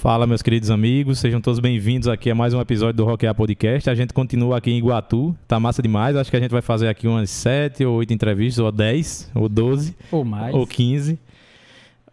Fala, 0.00 0.26
meus 0.26 0.40
queridos 0.40 0.70
amigos, 0.70 1.18
sejam 1.18 1.42
todos 1.42 1.60
bem-vindos 1.60 2.08
aqui 2.08 2.30
a 2.30 2.34
mais 2.34 2.54
um 2.54 2.60
episódio 2.62 2.94
do 2.94 3.04
Rockear 3.04 3.34
Podcast. 3.34 3.90
A 3.90 3.94
gente 3.94 4.14
continua 4.14 4.56
aqui 4.56 4.70
em 4.70 4.78
Iguatu, 4.78 5.36
tá 5.46 5.60
massa 5.60 5.82
demais. 5.82 6.16
Acho 6.16 6.30
que 6.30 6.38
a 6.38 6.40
gente 6.40 6.52
vai 6.52 6.62
fazer 6.62 6.88
aqui 6.88 7.06
umas 7.06 7.28
7 7.28 7.84
ou 7.84 7.96
8 7.96 8.10
entrevistas, 8.10 8.64
ou 8.64 8.72
10, 8.72 9.30
ou 9.34 9.46
12, 9.46 9.94
ou 10.10 10.24
mais, 10.24 10.54
ou 10.54 10.66
15. 10.66 11.18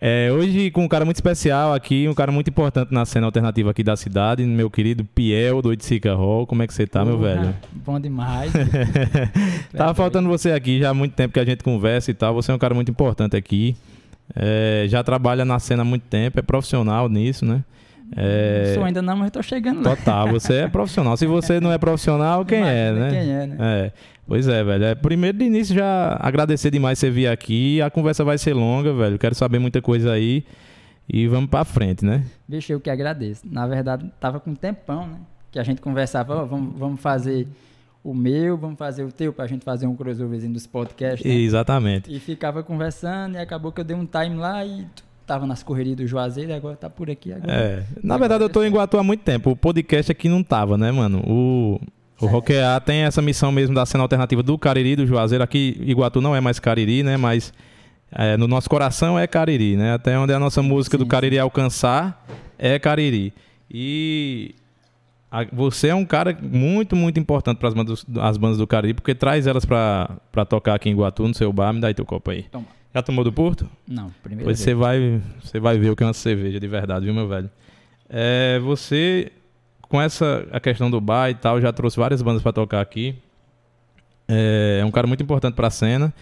É, 0.01 0.29
hoje 0.33 0.69
com 0.69 0.83
um 0.83 0.87
cara 0.89 1.05
muito 1.05 1.15
especial 1.15 1.73
aqui, 1.73 2.09
um 2.09 2.13
cara 2.13 2.29
muito 2.29 2.49
importante 2.49 2.93
na 2.93 3.05
cena 3.05 3.25
alternativa 3.25 3.71
aqui 3.71 3.83
da 3.83 3.95
cidade, 3.95 4.43
meu 4.43 4.69
querido 4.69 5.05
Piel 5.05 5.61
do 5.61 5.69
Oiticica 5.69 6.13
Hall. 6.13 6.45
Como 6.45 6.61
é 6.63 6.67
que 6.67 6.73
você 6.73 6.85
tá, 6.85 7.05
meu 7.05 7.17
velho? 7.17 7.55
Bom 7.71 7.97
demais. 8.01 8.51
Tava 9.71 9.93
faltando 9.93 10.27
você 10.27 10.51
aqui 10.51 10.79
já 10.79 10.89
há 10.89 10.93
muito 10.93 11.13
tempo 11.13 11.33
que 11.33 11.39
a 11.39 11.45
gente 11.45 11.63
conversa 11.63 12.11
e 12.11 12.13
tal. 12.13 12.33
Você 12.33 12.51
é 12.51 12.53
um 12.53 12.59
cara 12.59 12.73
muito 12.73 12.91
importante 12.91 13.37
aqui. 13.37 13.77
É, 14.35 14.83
já 14.89 15.01
trabalha 15.05 15.45
na 15.45 15.57
cena 15.57 15.83
há 15.83 15.85
muito 15.85 16.03
tempo, 16.03 16.37
é 16.37 16.41
profissional 16.41 17.07
nisso, 17.07 17.45
né? 17.45 17.63
É... 18.15 18.71
Sou 18.73 18.83
ainda 18.83 19.01
não, 19.01 19.17
mas 19.17 19.27
estou 19.27 19.43
chegando 19.43 19.83
lá. 19.83 19.95
Total, 19.95 20.29
você 20.29 20.53
é 20.53 20.67
profissional. 20.67 21.17
Se 21.17 21.25
você 21.25 21.59
não 21.59 21.71
é 21.71 21.77
profissional, 21.77 22.45
quem 22.45 22.59
é, 22.59 22.91
né? 22.91 23.09
Quem 23.09 23.31
é, 23.31 23.47
né? 23.47 23.57
É. 23.59 23.91
Pois 24.25 24.47
é, 24.47 24.63
velho. 24.63 24.83
É, 24.83 24.95
primeiro 24.95 25.37
de 25.37 25.45
início 25.45 25.73
já 25.75 26.17
agradecer 26.19 26.69
demais 26.69 26.99
você 26.99 27.09
vir 27.09 27.27
aqui. 27.27 27.81
A 27.81 27.89
conversa 27.89 28.23
vai 28.23 28.37
ser 28.37 28.53
longa, 28.53 28.93
velho. 28.93 29.17
Quero 29.17 29.35
saber 29.35 29.59
muita 29.59 29.81
coisa 29.81 30.11
aí. 30.11 30.43
E 31.09 31.27
vamos 31.27 31.49
pra 31.49 31.63
frente, 31.63 32.03
né? 32.03 32.23
Bicho, 32.47 32.71
eu 32.73 32.79
que 32.81 32.89
agradeço. 32.89 33.43
Na 33.49 33.65
verdade, 33.65 34.11
tava 34.19 34.39
com 34.39 34.51
um 34.51 34.55
tempão, 34.55 35.07
né? 35.07 35.17
Que 35.49 35.59
a 35.59 35.63
gente 35.63 35.79
conversava, 35.79 36.43
oh, 36.43 36.45
vamos, 36.45 36.77
vamos 36.77 37.01
fazer 37.01 37.47
o 38.03 38.13
meu, 38.13 38.57
vamos 38.57 38.77
fazer 38.77 39.03
o 39.03 39.11
teu, 39.11 39.31
pra 39.31 39.47
gente 39.47 39.63
fazer 39.63 39.87
um 39.87 39.95
crossoverzinho 39.95 40.53
dos 40.53 40.67
podcasts. 40.67 41.25
Né? 41.25 41.37
Exatamente. 41.39 42.13
E 42.13 42.19
ficava 42.19 42.61
conversando 42.61 43.35
e 43.35 43.37
acabou 43.37 43.71
que 43.71 43.79
eu 43.79 43.85
dei 43.85 43.95
um 43.95 44.05
time 44.05 44.35
lá 44.35 44.65
e 44.65 44.85
tava 45.27 45.45
nas 45.45 45.61
correrias 45.61 45.97
do 45.97 46.07
Juazeiro 46.07 46.51
e 46.51 46.53
agora 46.53 46.77
tá 46.77 46.89
por 46.89 47.11
aqui 47.11 47.33
agora. 47.33 47.51
É. 47.53 47.83
Na 48.01 48.17
verdade, 48.17 48.43
eu 48.45 48.49
tô 48.49 48.63
em 48.63 48.67
Iguatu 48.67 48.97
há 48.97 49.03
muito 49.03 49.21
tempo. 49.21 49.51
O 49.51 49.55
podcast 49.55 50.09
aqui 50.09 50.29
não 50.29 50.41
tava, 50.41 50.77
né, 50.77 50.89
mano? 50.91 51.21
O. 51.27 51.79
O 52.19 52.25
é. 52.25 52.29
Roquear 52.29 52.81
tem 52.81 53.01
essa 53.01 53.21
missão 53.21 53.51
mesmo 53.51 53.75
da 53.75 53.85
cena 53.85 54.03
alternativa 54.03 54.41
do 54.41 54.57
Cariri, 54.57 54.95
do 54.95 55.05
Juazeiro. 55.05 55.43
Aqui, 55.43 55.79
Iguatu 55.81 56.19
não 56.19 56.35
é 56.35 56.41
mais 56.41 56.57
Cariri, 56.57 57.03
né? 57.03 57.15
Mas 57.15 57.53
é, 58.11 58.35
no 58.37 58.47
nosso 58.47 58.67
coração 58.67 59.19
é 59.19 59.27
Cariri, 59.27 59.75
né? 59.75 59.93
Até 59.93 60.17
onde 60.17 60.33
a 60.33 60.39
nossa 60.39 60.63
música 60.63 60.97
sim, 60.97 61.03
do 61.03 61.07
Cariri 61.07 61.35
sim. 61.35 61.41
alcançar 61.41 62.25
é 62.57 62.79
Cariri. 62.79 63.31
E 63.69 64.55
a, 65.29 65.45
você 65.53 65.89
é 65.89 65.95
um 65.95 66.05
cara 66.05 66.35
muito, 66.41 66.95
muito 66.95 67.19
importante 67.19 67.59
para 67.59 67.67
as 67.67 67.75
bandas, 67.75 68.05
as 68.19 68.37
bandas 68.37 68.57
do 68.57 68.65
Cariri, 68.65 68.95
porque 68.95 69.13
traz 69.13 69.45
elas 69.45 69.63
para 69.63 70.45
tocar 70.49 70.73
aqui 70.73 70.89
em 70.89 70.93
Iguatu, 70.93 71.27
no 71.27 71.35
seu 71.35 71.53
bar. 71.53 71.71
Me 71.71 71.81
dá 71.81 71.89
aí 71.89 71.93
teu 71.93 72.05
copo 72.05 72.31
aí. 72.31 72.43
Toma. 72.43 72.76
Já 72.93 73.01
tomou 73.01 73.23
do 73.23 73.31
Porto? 73.31 73.69
Não, 73.87 74.11
primeiro. 74.23 74.45
Pois 74.45 74.59
você 74.59 74.73
vai, 74.73 75.21
você 75.43 75.59
vai 75.59 75.77
ver 75.77 75.91
o 75.91 75.95
que 75.95 76.03
é 76.03 76.05
uma 76.05 76.13
cerveja 76.13 76.59
de 76.59 76.67
verdade, 76.67 77.05
viu, 77.05 77.13
meu 77.13 77.27
velho? 77.27 77.49
É, 78.09 78.59
você 78.59 79.31
com 79.89 80.01
essa 80.01 80.45
a 80.51 80.59
questão 80.59 80.91
do 80.91 80.99
bar 80.99 81.29
e 81.29 81.35
tal, 81.35 81.61
já 81.61 81.71
trouxe 81.71 81.97
várias 81.97 82.21
bandas 82.21 82.41
para 82.41 82.53
tocar 82.53 82.81
aqui. 82.81 83.15
É, 84.27 84.79
é, 84.81 84.85
um 84.85 84.91
cara 84.91 85.07
muito 85.07 85.23
importante 85.23 85.55
para 85.55 85.67
a 85.67 85.71
cena, 85.71 86.13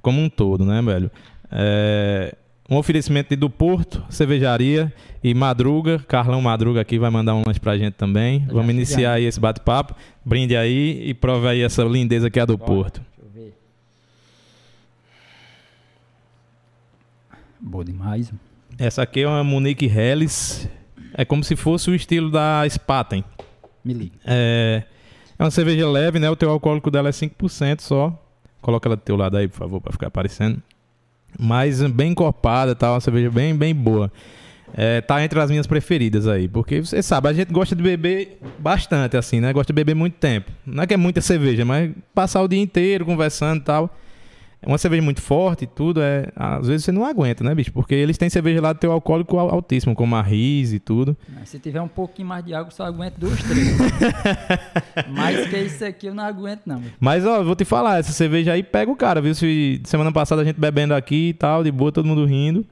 como 0.00 0.20
um 0.20 0.28
todo, 0.28 0.64
né, 0.64 0.80
velho? 0.80 1.10
É, 1.50 2.34
um 2.70 2.76
oferecimento 2.76 3.30
de 3.30 3.36
do 3.36 3.48
Porto, 3.48 4.04
cervejaria 4.10 4.92
e 5.24 5.32
Madruga. 5.34 5.98
Carlão 6.06 6.40
Madruga 6.42 6.80
aqui 6.80 6.98
vai 6.98 7.10
mandar 7.10 7.34
um 7.34 7.42
lanche 7.46 7.58
pra 7.58 7.78
gente 7.78 7.94
também. 7.94 8.44
Eu 8.46 8.54
Vamos 8.54 8.70
iniciar 8.70 9.14
aí 9.14 9.24
esse 9.24 9.40
bate-papo. 9.40 9.94
Brinde 10.24 10.54
aí 10.54 11.02
e 11.08 11.14
prove 11.14 11.48
aí 11.48 11.62
essa 11.62 11.82
lindeza 11.82 12.30
que 12.30 12.38
é 12.38 12.42
a 12.42 12.44
do 12.44 12.58
Bora, 12.58 12.70
Porto. 12.70 13.00
Deixa 13.00 13.22
eu 13.22 13.30
ver. 13.30 13.54
Boa 17.60 17.84
demais. 17.84 18.32
Essa 18.78 19.02
aqui 19.02 19.20
é 19.20 19.28
uma 19.28 19.42
Monique 19.42 19.86
Helles 19.86 20.68
é 21.14 21.24
como 21.24 21.42
se 21.42 21.56
fosse 21.56 21.90
o 21.90 21.94
estilo 21.94 22.30
da 22.30 22.62
Spaten. 22.68 23.24
Me 23.84 23.92
liga. 23.92 24.16
É, 24.24 24.84
é 25.38 25.42
uma 25.42 25.50
cerveja 25.50 25.88
leve, 25.88 26.18
né? 26.18 26.30
O 26.30 26.36
teu 26.36 26.50
alcoólico 26.50 26.90
dela 26.90 27.08
é 27.08 27.12
5% 27.12 27.80
só. 27.80 28.16
Coloca 28.60 28.88
ela 28.88 28.96
do 28.96 29.02
teu 29.02 29.16
lado 29.16 29.36
aí, 29.36 29.48
por 29.48 29.56
favor, 29.56 29.80
para 29.80 29.92
ficar 29.92 30.08
aparecendo. 30.08 30.62
Mas 31.38 31.82
bem 31.82 32.12
encorpada, 32.12 32.74
tá? 32.74 32.92
Uma 32.92 33.00
cerveja 33.00 33.30
bem, 33.30 33.54
bem 33.54 33.74
boa. 33.74 34.12
É, 34.74 35.00
tá 35.00 35.24
entre 35.24 35.40
as 35.40 35.50
minhas 35.50 35.66
preferidas 35.66 36.28
aí. 36.28 36.46
Porque 36.46 36.80
você 36.80 37.02
sabe, 37.02 37.28
a 37.28 37.32
gente 37.32 37.52
gosta 37.52 37.74
de 37.74 37.82
beber 37.82 38.38
bastante, 38.58 39.16
assim, 39.16 39.40
né? 39.40 39.52
Gosta 39.52 39.72
de 39.72 39.76
beber 39.76 39.94
muito 39.94 40.14
tempo. 40.14 40.52
Não 40.64 40.82
é 40.82 40.86
que 40.86 40.94
é 40.94 40.96
muita 40.96 41.20
cerveja, 41.20 41.64
mas 41.64 41.90
passar 42.14 42.42
o 42.42 42.48
dia 42.48 42.60
inteiro 42.60 43.04
conversando 43.04 43.60
e 43.60 43.64
tal. 43.64 43.96
Uma 44.66 44.76
cerveja 44.76 45.02
muito 45.02 45.22
forte 45.22 45.64
e 45.64 45.66
tudo, 45.66 46.00
é, 46.02 46.32
às 46.34 46.66
vezes 46.66 46.84
você 46.84 46.90
não 46.90 47.04
aguenta, 47.04 47.44
né, 47.44 47.54
bicho? 47.54 47.72
Porque 47.72 47.94
eles 47.94 48.18
têm 48.18 48.28
cerveja 48.28 48.60
lá 48.60 48.72
do 48.72 48.78
teu 48.78 48.90
alcoólico 48.90 49.38
altíssimo, 49.38 49.94
como 49.94 50.16
a 50.16 50.22
Riz 50.22 50.72
e 50.72 50.80
tudo. 50.80 51.16
se 51.44 51.60
tiver 51.60 51.80
um 51.80 51.88
pouquinho 51.88 52.26
mais 52.26 52.44
de 52.44 52.52
água, 52.52 52.70
só 52.72 52.84
aguento 52.84 53.18
duas, 53.18 53.40
três. 53.44 53.78
mais 55.08 55.46
que 55.48 55.56
isso 55.58 55.84
aqui 55.84 56.08
eu 56.08 56.14
não 56.14 56.24
aguento, 56.24 56.62
não. 56.66 56.82
Mas, 56.98 57.24
ó, 57.24 57.42
vou 57.44 57.54
te 57.54 57.64
falar, 57.64 57.98
essa 57.98 58.12
cerveja 58.12 58.52
aí 58.52 58.64
pega 58.64 58.90
o 58.90 58.96
cara, 58.96 59.20
viu? 59.20 59.34
Se, 59.34 59.80
semana 59.84 60.10
passada 60.10 60.42
a 60.42 60.44
gente 60.44 60.58
bebendo 60.58 60.92
aqui 60.92 61.28
e 61.28 61.34
tal, 61.34 61.62
de 61.62 61.70
boa, 61.70 61.92
todo 61.92 62.06
mundo 62.06 62.24
rindo. 62.24 62.66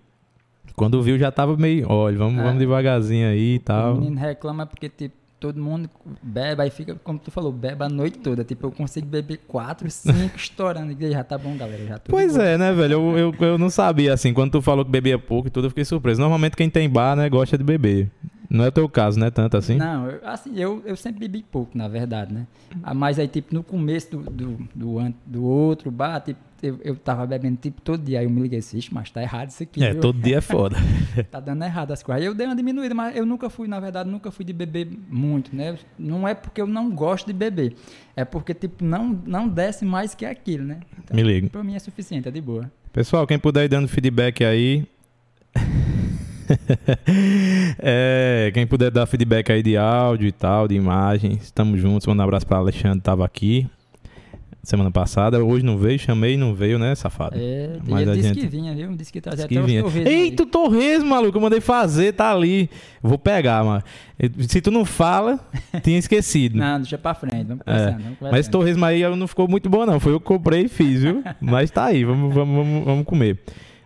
Quando 0.74 1.00
viu, 1.02 1.16
já 1.18 1.30
tava 1.30 1.56
meio, 1.56 1.86
olha, 1.88 2.18
vamos, 2.18 2.40
é. 2.40 2.42
vamos 2.42 2.58
devagarzinho 2.58 3.28
aí 3.28 3.54
e 3.54 3.58
tal. 3.60 3.94
O 3.94 4.00
menino 4.00 4.18
reclama 4.18 4.66
porque, 4.66 4.88
tipo, 4.88 5.16
todo 5.38 5.60
mundo 5.60 5.88
bebe, 6.22 6.62
aí 6.62 6.70
fica, 6.70 6.94
como 7.02 7.18
tu 7.18 7.30
falou, 7.30 7.52
bebe 7.52 7.84
a 7.84 7.88
noite 7.88 8.18
toda. 8.18 8.44
Tipo, 8.44 8.66
eu 8.66 8.72
consigo 8.72 9.06
beber 9.06 9.40
quatro, 9.46 9.90
cinco 9.90 10.36
estourando. 10.36 10.96
E 10.98 11.10
já 11.10 11.22
tá 11.22 11.36
bom, 11.36 11.56
galera. 11.56 11.86
Já 11.86 11.98
pois 11.98 12.36
é, 12.36 12.56
né, 12.56 12.72
velho? 12.72 12.94
Eu, 12.94 13.18
eu, 13.18 13.46
eu 13.46 13.58
não 13.58 13.70
sabia, 13.70 14.12
assim, 14.12 14.32
quando 14.32 14.52
tu 14.52 14.62
falou 14.62 14.84
que 14.84 14.90
bebia 14.90 15.18
pouco 15.18 15.48
e 15.48 15.50
tudo, 15.50 15.66
eu 15.66 15.70
fiquei 15.70 15.84
surpreso. 15.84 16.20
Normalmente 16.20 16.56
quem 16.56 16.70
tem 16.70 16.88
bar, 16.88 17.16
né, 17.16 17.28
gosta 17.28 17.56
de 17.56 17.64
beber. 17.64 18.10
Não 18.48 18.64
é 18.64 18.68
o 18.68 18.72
teu 18.72 18.88
caso, 18.88 19.18
né? 19.18 19.30
Tanto 19.30 19.56
assim? 19.56 19.76
Não, 19.76 20.08
eu, 20.08 20.20
assim, 20.22 20.52
eu, 20.56 20.82
eu 20.86 20.96
sempre 20.96 21.20
bebi 21.20 21.42
pouco, 21.42 21.76
na 21.76 21.88
verdade, 21.88 22.32
né? 22.32 22.46
Ah, 22.82 22.94
mas 22.94 23.18
aí, 23.18 23.26
tipo, 23.26 23.54
no 23.54 23.62
começo 23.62 24.10
do, 24.10 24.30
do, 24.30 24.68
do, 24.74 25.14
do 25.26 25.44
outro 25.44 25.90
bar, 25.90 26.20
tipo, 26.20 26.38
eu, 26.62 26.78
eu 26.82 26.96
tava 26.96 27.26
bebendo 27.26 27.56
tipo 27.56 27.80
todo 27.80 28.02
dia. 28.02 28.20
Aí 28.20 28.26
eu 28.26 28.30
me 28.30 28.40
liguei 28.40 28.58
assim, 28.58 28.80
mas 28.90 29.10
tá 29.10 29.22
errado 29.22 29.50
isso 29.50 29.62
aqui. 29.62 29.82
É, 29.82 29.92
viu? 29.92 30.00
todo 30.00 30.20
dia 30.20 30.38
é 30.38 30.40
foda. 30.40 30.76
tá 31.30 31.40
dando 31.40 31.64
errado 31.64 31.92
as 31.92 32.02
coisas. 32.02 32.22
Aí 32.22 32.26
eu 32.26 32.34
dei 32.34 32.46
uma 32.46 32.56
diminuída, 32.56 32.94
mas 32.94 33.16
eu 33.16 33.26
nunca 33.26 33.50
fui, 33.50 33.68
na 33.68 33.80
verdade, 33.80 34.08
nunca 34.08 34.30
fui 34.30 34.44
de 34.44 34.52
beber 34.52 34.88
muito, 35.08 35.54
né? 35.54 35.78
Não 35.98 36.26
é 36.26 36.34
porque 36.34 36.60
eu 36.60 36.66
não 36.66 36.90
gosto 36.90 37.26
de 37.26 37.32
beber. 37.32 37.74
É 38.14 38.24
porque, 38.24 38.54
tipo, 38.54 38.84
não, 38.84 39.20
não 39.26 39.48
desce 39.48 39.84
mais 39.84 40.14
que 40.14 40.24
aquilo, 40.24 40.64
né? 40.64 40.80
Então, 40.98 41.16
me 41.16 41.22
liga. 41.22 41.48
Pra 41.50 41.62
mim 41.62 41.74
é 41.74 41.78
suficiente, 41.78 42.28
é 42.28 42.30
de 42.30 42.40
boa. 42.40 42.70
Pessoal, 42.92 43.26
quem 43.26 43.38
puder 43.38 43.64
ir 43.64 43.68
dando 43.68 43.88
feedback 43.88 44.44
aí. 44.44 44.86
é, 47.78 48.50
quem 48.54 48.66
puder 48.66 48.90
dar 48.90 49.06
feedback 49.06 49.50
aí 49.50 49.62
de 49.62 49.76
áudio 49.76 50.28
e 50.28 50.32
tal, 50.32 50.68
de 50.68 50.74
imagem, 50.74 51.32
estamos 51.32 51.80
juntos. 51.80 52.06
Manda 52.06 52.22
um 52.22 52.24
abraço 52.24 52.46
para 52.46 52.58
Alexandre, 52.58 53.00
tava 53.00 53.24
aqui 53.24 53.68
semana 54.66 54.90
passada. 54.90 55.42
Hoje 55.42 55.64
não 55.64 55.78
veio, 55.78 55.98
chamei 55.98 56.36
não 56.36 56.52
veio, 56.52 56.78
né, 56.78 56.94
safado? 56.94 57.36
É, 57.38 57.78
Mas 57.86 58.02
ele 58.02 58.16
disse 58.16 58.28
gente... 58.28 58.40
que 58.40 58.46
vinha, 58.48 58.74
viu? 58.74 58.94
Disse 58.96 59.12
que 59.12 59.20
trazia 59.20 59.44
até 59.44 59.60
os 59.60 59.66
torresmos. 59.66 60.06
Eita, 60.06 60.42
o 60.42 60.46
torresmo, 60.46 61.10
maluco, 61.10 61.38
eu 61.38 61.40
mandei 61.40 61.60
fazer, 61.60 62.12
tá 62.12 62.32
ali. 62.32 62.68
Vou 63.00 63.16
pegar, 63.16 63.64
mano. 63.64 63.84
Se 64.48 64.60
tu 64.60 64.72
não 64.72 64.84
fala, 64.84 65.38
tinha 65.84 65.98
esquecido. 65.98 66.58
não, 66.58 66.78
deixa 66.78 66.98
pra 66.98 67.14
frente, 67.14 67.44
vamos 67.44 67.62
conversando. 67.64 67.88
É. 67.88 67.92
Vamos 67.92 68.18
conversando. 68.18 68.30
Mas 68.32 68.40
esse 68.40 68.50
torresmo 68.50 68.84
aí 68.84 69.16
não 69.16 69.28
ficou 69.28 69.46
muito 69.46 69.70
bom, 69.70 69.86
não. 69.86 70.00
Foi 70.00 70.12
eu 70.12 70.18
que 70.18 70.26
comprei 70.26 70.62
e 70.62 70.68
fiz, 70.68 71.02
viu? 71.02 71.22
Mas 71.40 71.70
tá 71.70 71.84
aí, 71.84 72.04
vamos, 72.04 72.34
vamos, 72.34 72.56
vamos, 72.56 72.84
vamos 72.84 73.04
comer. 73.04 73.38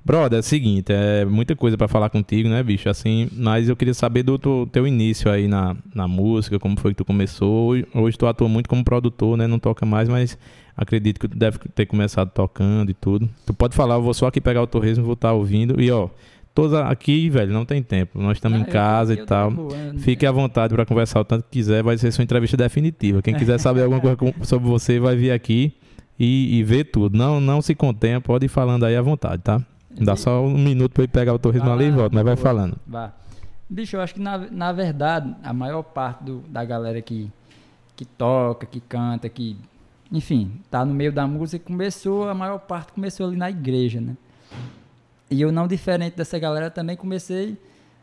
Brother, 0.05 0.39
é 0.39 0.41
o 0.41 0.43
seguinte, 0.43 0.93
é 0.93 1.25
muita 1.25 1.55
coisa 1.55 1.77
para 1.77 1.87
falar 1.87 2.09
contigo, 2.09 2.49
né, 2.49 2.63
bicho? 2.63 2.89
Assim, 2.89 3.29
mas 3.33 3.69
eu 3.69 3.77
queria 3.77 3.93
saber 3.93 4.23
do 4.23 4.39
teu, 4.39 4.69
teu, 4.71 4.87
início 4.87 5.31
aí 5.31 5.47
na, 5.47 5.77
na 5.95 6.09
música, 6.09 6.59
como 6.59 6.79
foi 6.79 6.93
que 6.93 6.99
tu 6.99 7.05
começou. 7.05 7.69
Hoje, 7.69 7.87
hoje 7.95 8.19
tu 8.19 8.27
atua 8.27 8.49
muito 8.49 8.69
como 8.69 8.83
produtor, 8.83 9.37
né? 9.37 9.47
Não 9.47 9.59
toca 9.59 9.85
mais, 9.85 10.09
mas 10.09 10.39
acredito 10.75 11.21
que 11.21 11.29
tu 11.29 11.37
deve 11.37 11.59
ter 11.75 11.85
começado 11.85 12.31
tocando 12.31 12.91
e 12.91 12.95
tudo. 12.95 13.29
Tu 13.45 13.53
pode 13.53 13.77
falar, 13.77 13.97
eu 13.97 14.03
vou 14.03 14.15
só 14.15 14.27
aqui 14.27 14.41
pegar 14.41 14.63
o 14.63 14.67
torresmo, 14.67 15.05
vou 15.05 15.13
estar 15.13 15.29
tá 15.29 15.35
ouvindo. 15.35 15.79
E 15.79 15.91
ó, 15.91 16.09
todos 16.55 16.75
aqui, 16.75 17.29
velho, 17.29 17.53
não 17.53 17.67
tem 17.67 17.83
tempo. 17.83 18.21
Nós 18.21 18.39
estamos 18.39 18.59
ah, 18.59 18.63
em 18.63 18.65
casa 18.65 19.13
eu, 19.13 19.23
e 19.23 19.27
tal. 19.27 19.53
Fique 19.99 20.25
à 20.25 20.33
vontade 20.33 20.75
para 20.75 20.87
conversar 20.87 21.21
o 21.21 21.25
tanto 21.25 21.45
que 21.45 21.59
quiser, 21.59 21.83
vai 21.83 21.99
ser 21.99 22.11
sua 22.11 22.25
entrevista 22.25 22.57
definitiva. 22.57 23.21
Quem 23.21 23.35
quiser 23.35 23.59
saber 23.61 23.83
alguma 23.83 24.01
coisa 24.01 24.35
sobre 24.45 24.67
você, 24.67 24.99
vai 24.99 25.15
vir 25.15 25.31
aqui 25.31 25.75
e, 26.19 26.59
e 26.59 26.63
ver 26.63 26.85
tudo. 26.85 27.19
Não, 27.19 27.39
não 27.39 27.61
se 27.61 27.75
contenha, 27.75 28.19
pode 28.19 28.47
ir 28.47 28.49
falando 28.49 28.85
aí 28.85 28.97
à 28.97 29.03
vontade, 29.03 29.43
tá? 29.43 29.63
Dá 29.91 30.17
só 30.17 30.43
um 30.43 30.57
minuto 30.57 30.93
para 30.93 31.03
ele 31.03 31.13
pegar 31.13 31.35
o 31.35 31.39
torresmo 31.39 31.71
ali 31.71 31.87
e 31.87 31.91
volta, 31.91 32.15
mas 32.15 32.25
vai 32.25 32.37
falando. 32.37 32.77
Vá. 32.87 33.13
Bicho, 33.69 33.97
eu 33.97 34.01
acho 34.01 34.15
que 34.15 34.21
na, 34.21 34.39
na 34.39 34.73
verdade, 34.73 35.35
a 35.43 35.53
maior 35.53 35.83
parte 35.83 36.25
do, 36.25 36.41
da 36.49 36.65
galera 36.65 37.01
que, 37.01 37.31
que 37.97 38.05
toca, 38.05 38.67
que 38.67 38.81
canta, 38.81 39.29
que, 39.29 39.57
enfim, 40.11 40.61
tá 40.71 40.85
no 40.85 40.95
meio 40.95 41.13
da 41.13 41.27
música, 41.27 41.65
começou, 41.65 42.29
a 42.29 42.35
maior 42.35 42.59
parte 42.59 42.93
começou 42.93 43.27
ali 43.27 43.37
na 43.37 43.51
igreja, 43.51 44.01
né? 44.01 44.17
E 45.31 45.41
eu 45.41 45.53
não 45.53 45.69
diferente 45.69 46.17
dessa 46.17 46.39
galera 46.39 46.71
também 46.71 46.97
comecei, 46.97 47.57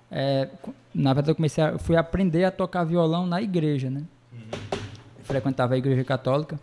é, 0.09 0.49
na 0.93 1.13
verdade 1.13 1.31
eu 1.31 1.35
comecei, 1.35 1.61
a, 1.61 1.77
fui 1.77 1.97
aprender 1.97 2.45
a 2.45 2.51
tocar 2.51 2.85
violão 2.85 3.25
na 3.25 3.41
igreja, 3.41 3.89
né? 3.89 4.03
Uhum. 4.31 4.79
Frequentava 5.23 5.73
a 5.73 5.77
igreja 5.77 6.03
católica, 6.03 6.57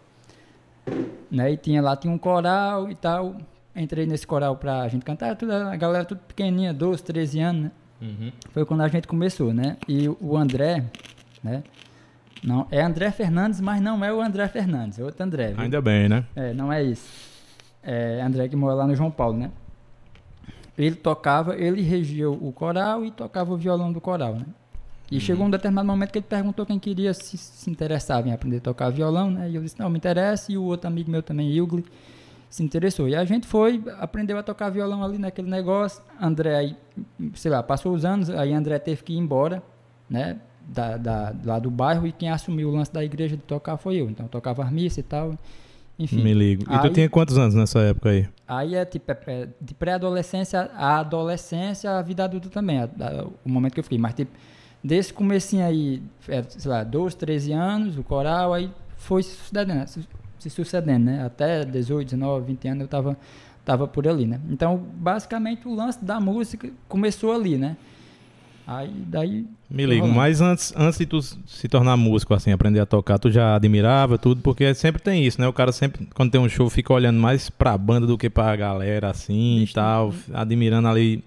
né? 1.31 1.53
E 1.53 1.57
tinha 1.59 1.83
lá, 1.83 1.95
tinha 1.95 2.13
um 2.13 2.19
coral 2.19 2.91
e 2.91 2.95
tal, 2.95 3.37
entrei 3.77 4.07
nesse 4.07 4.27
coral 4.27 4.57
pra 4.57 4.87
gente 4.89 5.05
cantar, 5.05 5.37
tudo, 5.37 5.53
a 5.53 5.77
galera 5.77 6.05
tudo 6.05 6.21
pequenininha, 6.27 6.73
12, 6.73 7.03
13 7.03 7.41
anos, 7.41 7.63
né? 7.63 7.71
Uhum. 8.01 8.33
Foi 8.51 8.65
quando 8.65 8.83
a 8.83 8.89
gente 8.89 9.07
começou, 9.07 9.53
né? 9.53 9.77
E 9.89 10.09
o 10.09 10.37
André, 10.37 10.85
né? 11.43 11.63
Não, 12.43 12.67
é 12.71 12.83
André 12.83 13.11
Fernandes, 13.11 13.61
mas 13.61 13.81
não 13.81 14.05
é 14.05 14.13
o 14.13 14.21
André 14.21 14.47
Fernandes, 14.49 14.99
é 14.99 15.05
outro 15.05 15.25
André. 15.25 15.53
viu? 15.53 15.61
Ainda 15.61 15.81
bem, 15.81 16.09
né? 16.09 16.25
É, 16.37 16.53
não 16.53 16.73
é 16.73 16.83
isso. 16.83 17.09
É 17.83 18.21
André 18.21 18.49
que 18.49 18.57
mora 18.57 18.75
lá 18.75 18.87
no 18.87 18.95
João 18.95 19.11
Paulo, 19.11 19.39
né? 19.39 19.51
Ele 20.77 20.97
tocava, 20.97 21.57
ele 21.57 21.83
regia 21.83 22.29
o 22.29 22.53
coral 22.53 23.05
e 23.05 23.11
tocava 23.11 23.53
o 23.53 23.57
violão 23.57 23.93
do 23.93 24.01
coral, 24.01 24.35
né? 24.35 24.47
E 25.11 25.21
chegou 25.21 25.47
um 25.47 25.51
determinado 25.51 25.87
momento 25.87 26.11
que 26.11 26.19
ele 26.19 26.27
perguntou 26.29 26.67
quem 26.67 26.79
queria 26.79 27.15
se, 27.15 27.37
se 27.37 27.71
interessava 27.71 28.29
em 28.29 28.33
aprender 28.33 28.57
a 28.57 28.61
tocar 28.61 28.91
violão, 28.91 29.31
né? 29.31 29.49
E 29.49 29.55
eu 29.55 29.63
disse, 29.63 29.79
não, 29.79 29.89
me 29.89 29.97
interessa. 29.97 30.51
E 30.51 30.59
o 30.59 30.63
outro 30.65 30.89
amigo 30.89 31.11
meu 31.11 31.23
também, 31.23 31.51
Ilgli, 31.51 31.85
se 32.51 32.63
interessou. 32.63 33.09
E 33.09 33.15
a 33.17 33.25
gente 33.25 33.47
foi, 33.47 33.83
aprendeu 33.99 34.39
a 34.39 34.43
tocar 34.43 34.71
violão 34.71 35.03
ali 35.03 35.19
naquele 35.19 35.49
negócio. 35.51 36.03
André, 36.21 36.57
aí, 36.57 36.77
sei 37.35 37.51
lá, 37.51 37.63
passou 37.63 37.93
os 37.93 38.05
anos, 38.05 38.31
aí 38.31 38.53
André 38.53 38.79
teve 38.79 39.03
que 39.03 39.13
ir 39.13 39.19
embora, 39.19 39.63
né? 40.09 40.39
Da, 40.67 40.97
da, 40.97 41.35
lá 41.45 41.59
do 41.59 41.71
bairro 41.71 42.07
e 42.07 42.13
quem 42.13 42.31
assumiu 42.31 42.71
o 42.71 42.73
lance 42.75 42.91
da 42.93 43.05
igreja 43.05 43.37
de 43.37 43.43
tocar 43.43 43.77
foi 43.77 43.97
eu. 43.97 44.09
Então 44.09 44.25
eu 44.27 44.31
tocava 44.31 44.65
as 44.65 44.71
missas 44.71 44.99
e 44.99 45.03
tal. 45.03 45.39
Enfim. 45.99 46.23
Me 46.23 46.33
ligo. 46.33 46.63
E 46.63 46.79
tu 46.79 46.87
Aí- 46.87 46.91
tinha 46.93 47.09
quantos 47.09 47.37
anos 47.39 47.55
nessa 47.55 47.79
época 47.81 48.09
aí? 48.09 48.27
Aí 48.49 48.75
é 48.75 48.85
tipo, 48.85 49.13
é- 49.13 49.19
é 49.27 49.49
de 49.61 49.75
pré-adolescência 49.75 50.71
à 50.75 50.99
adolescência, 51.01 51.91
a 51.91 52.03
vida 52.03 52.25
adulta 52.25 52.49
também, 52.49 52.79
a- 52.81 52.85
a- 52.85 53.27
o 53.45 53.49
momento 53.49 53.75
que 53.75 53.81
eu 53.81 53.85
fiquei. 53.85 53.99
Mas 53.99 54.15
tipo, 54.15 54.33
desse 54.83 55.13
comecinho 55.13 55.65
aí, 55.65 56.03
é, 56.29 56.43
sei 56.43 56.71
lá, 56.71 56.83
12, 56.83 57.17
13 57.17 57.53
anos, 57.53 57.97
o 57.99 58.03
coral, 58.03 58.53
aí 58.55 58.71
foi 58.97 59.23
se 59.23 59.37
sucedendo, 59.37 59.69
né? 59.75 59.85
Se, 60.45 60.51
sucedendo, 60.51 61.05
né? 61.05 61.25
Até 61.25 61.65
18, 61.65 62.11
19, 62.11 62.47
20 62.47 62.69
anos 62.69 62.81
eu 62.83 62.89
tava, 62.89 63.17
tava 63.65 63.89
por 63.89 64.07
ali, 64.07 64.27
né? 64.27 64.41
Então, 64.51 64.77
basicamente, 64.77 65.67
o 65.67 65.75
lance 65.75 66.05
da 66.05 66.21
música 66.21 66.69
começou 66.89 67.33
ali, 67.33 67.57
né? 67.57 67.77
Aí, 68.67 68.91
daí... 69.07 69.47
Me 69.71 69.85
ligo. 69.85 70.07
Mas 70.07 70.41
antes, 70.41 70.73
antes 70.77 70.99
de 70.99 71.07
tu 71.07 71.21
se 71.21 71.69
tornar 71.69 71.97
músico, 71.97 72.33
assim, 72.33 72.53
aprender 72.53 72.81
a 72.81 72.87
tocar, 72.87 73.19
tu 73.19 73.31
já 73.31 73.55
admirava 73.55 74.17
tudo, 74.17 74.41
porque 74.41 74.73
sempre 74.75 75.03
tem 75.03 75.25
isso, 75.25 75.41
né? 75.41 75.49
O 75.49 75.53
cara 75.53 75.73
sempre, 75.73 76.09
quando 76.15 76.31
tem 76.31 76.41
um 76.41 76.49
show, 76.49 76.69
fica 76.71 76.93
olhando 76.93 77.19
mais 77.19 77.51
pra 77.51 77.77
banda 77.77 78.07
do 78.07 78.17
que 78.17 78.31
pra 78.31 78.55
galera, 78.57 79.11
assim, 79.11 79.63
e 79.63 79.67
tal, 79.73 80.15
admirando 80.33 80.89
ali. 80.89 81.23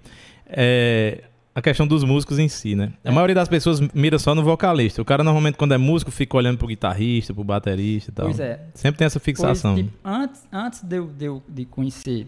É, 0.48 1.24
a 1.58 1.62
questão 1.62 1.88
dos 1.88 2.04
músicos 2.04 2.38
em 2.38 2.48
si, 2.48 2.76
né? 2.76 2.94
A 3.04 3.10
É. 3.10 3.12
maioria 3.12 3.34
das 3.34 3.50
pessoas 3.50 3.80
mira 3.94 4.20
só 4.20 4.36
no 4.36 4.44
vocalista. 4.44 5.02
O 5.02 5.06
cara, 5.06 5.24
normalmente, 5.24 5.58
quando 5.58 5.74
é 5.74 5.78
músico, 5.78 6.12
fica 6.12 6.38
olhando 6.38 6.58
pro 6.60 6.68
guitarrista, 6.68 7.34
pro 7.34 7.44
baterista 7.44 8.12
e 8.12 8.14
tal. 8.14 8.26
Pois 8.26 8.40
é, 8.40 8.60
Sempre 8.76 9.00
tem 9.00 9.06
essa 9.06 9.20
fixação. 9.20 9.74
Pois, 9.74 9.86
tipo, 9.88 9.98
antes, 10.04 10.48
antes 10.54 10.84
de, 10.84 10.96
eu, 10.98 11.08
de, 11.08 11.26
eu- 11.26 11.44
de 11.50 11.66
conhecer, 11.66 12.28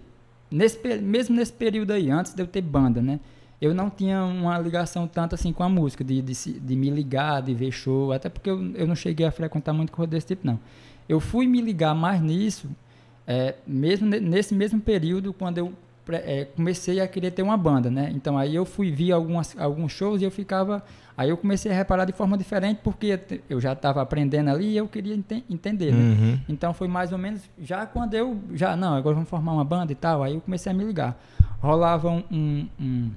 nesse, 0.49 0.79
mesmo 0.97 1.35
nesse 1.35 1.53
período 1.53 1.91
aí, 1.91 2.09
antes 2.09 2.33
de 2.33 2.41
eu 2.41 2.47
ter 2.47 2.61
banda, 2.61 3.01
né? 3.03 3.19
Eu 3.61 3.73
não 3.73 3.89
tinha 3.89 4.23
uma 4.23 4.57
ligação 4.57 5.05
tanto 5.07 5.35
assim 5.35 5.53
com 5.53 5.61
a 5.63 5.69
música, 5.69 6.03
de, 6.03 6.21
de, 6.23 6.33
de 6.59 6.75
me 6.75 6.89
ligar, 6.89 7.41
de 7.43 7.53
ver 7.53 7.71
show, 7.71 8.11
até 8.11 8.29
porque 8.29 8.49
eu, 8.49 8.71
eu 8.73 8.87
não 8.87 8.95
cheguei 8.95 9.25
a 9.27 9.31
frequentar 9.31 9.73
muito 9.73 9.91
coisa 9.91 10.09
desse 10.09 10.25
tipo, 10.27 10.47
não. 10.47 10.59
Eu 11.07 11.19
fui 11.19 11.45
me 11.45 11.61
ligar 11.61 11.93
mais 11.93 12.19
nisso, 12.21 12.67
é, 13.27 13.55
mesmo 13.67 14.07
ne- 14.07 14.19
nesse 14.19 14.55
mesmo 14.55 14.79
período, 14.79 15.33
quando 15.33 15.57
eu 15.59 15.73
é, 16.17 16.45
comecei 16.55 16.99
a 16.99 17.07
querer 17.07 17.31
ter 17.31 17.41
uma 17.43 17.55
banda, 17.57 17.89
né? 17.89 18.11
Então 18.13 18.37
aí 18.37 18.55
eu 18.55 18.65
fui 18.65 18.91
ver 18.91 19.11
algumas, 19.11 19.55
alguns 19.57 19.91
shows 19.91 20.21
e 20.21 20.25
eu 20.25 20.31
ficava. 20.31 20.83
Aí 21.17 21.29
eu 21.29 21.35
comecei 21.37 21.69
a 21.71 21.75
reparar 21.75 22.05
de 22.05 22.13
forma 22.13 22.37
diferente, 22.37 22.79
porque 22.83 23.19
eu 23.49 23.59
já 23.59 23.73
estava 23.73 24.01
aprendendo 24.01 24.49
ali 24.49 24.69
e 24.69 24.77
eu 24.77 24.87
queria 24.87 25.13
ente- 25.13 25.43
entender, 25.49 25.91
né? 25.93 25.99
Uhum. 25.99 26.39
Então 26.47 26.73
foi 26.73 26.87
mais 26.87 27.11
ou 27.11 27.17
menos 27.17 27.41
já 27.61 27.85
quando 27.85 28.13
eu 28.13 28.37
já 28.53 28.75
não 28.77 28.93
agora 28.93 29.15
vamos 29.15 29.29
formar 29.29 29.51
uma 29.53 29.65
banda 29.65 29.91
e 29.91 29.95
tal 29.95 30.23
aí 30.23 30.35
eu 30.35 30.41
comecei 30.41 30.71
a 30.71 30.75
me 30.75 30.83
ligar 30.83 31.19
rolava 31.61 32.09
um, 32.09 32.23
um- 32.31 32.67
um- 32.79 33.11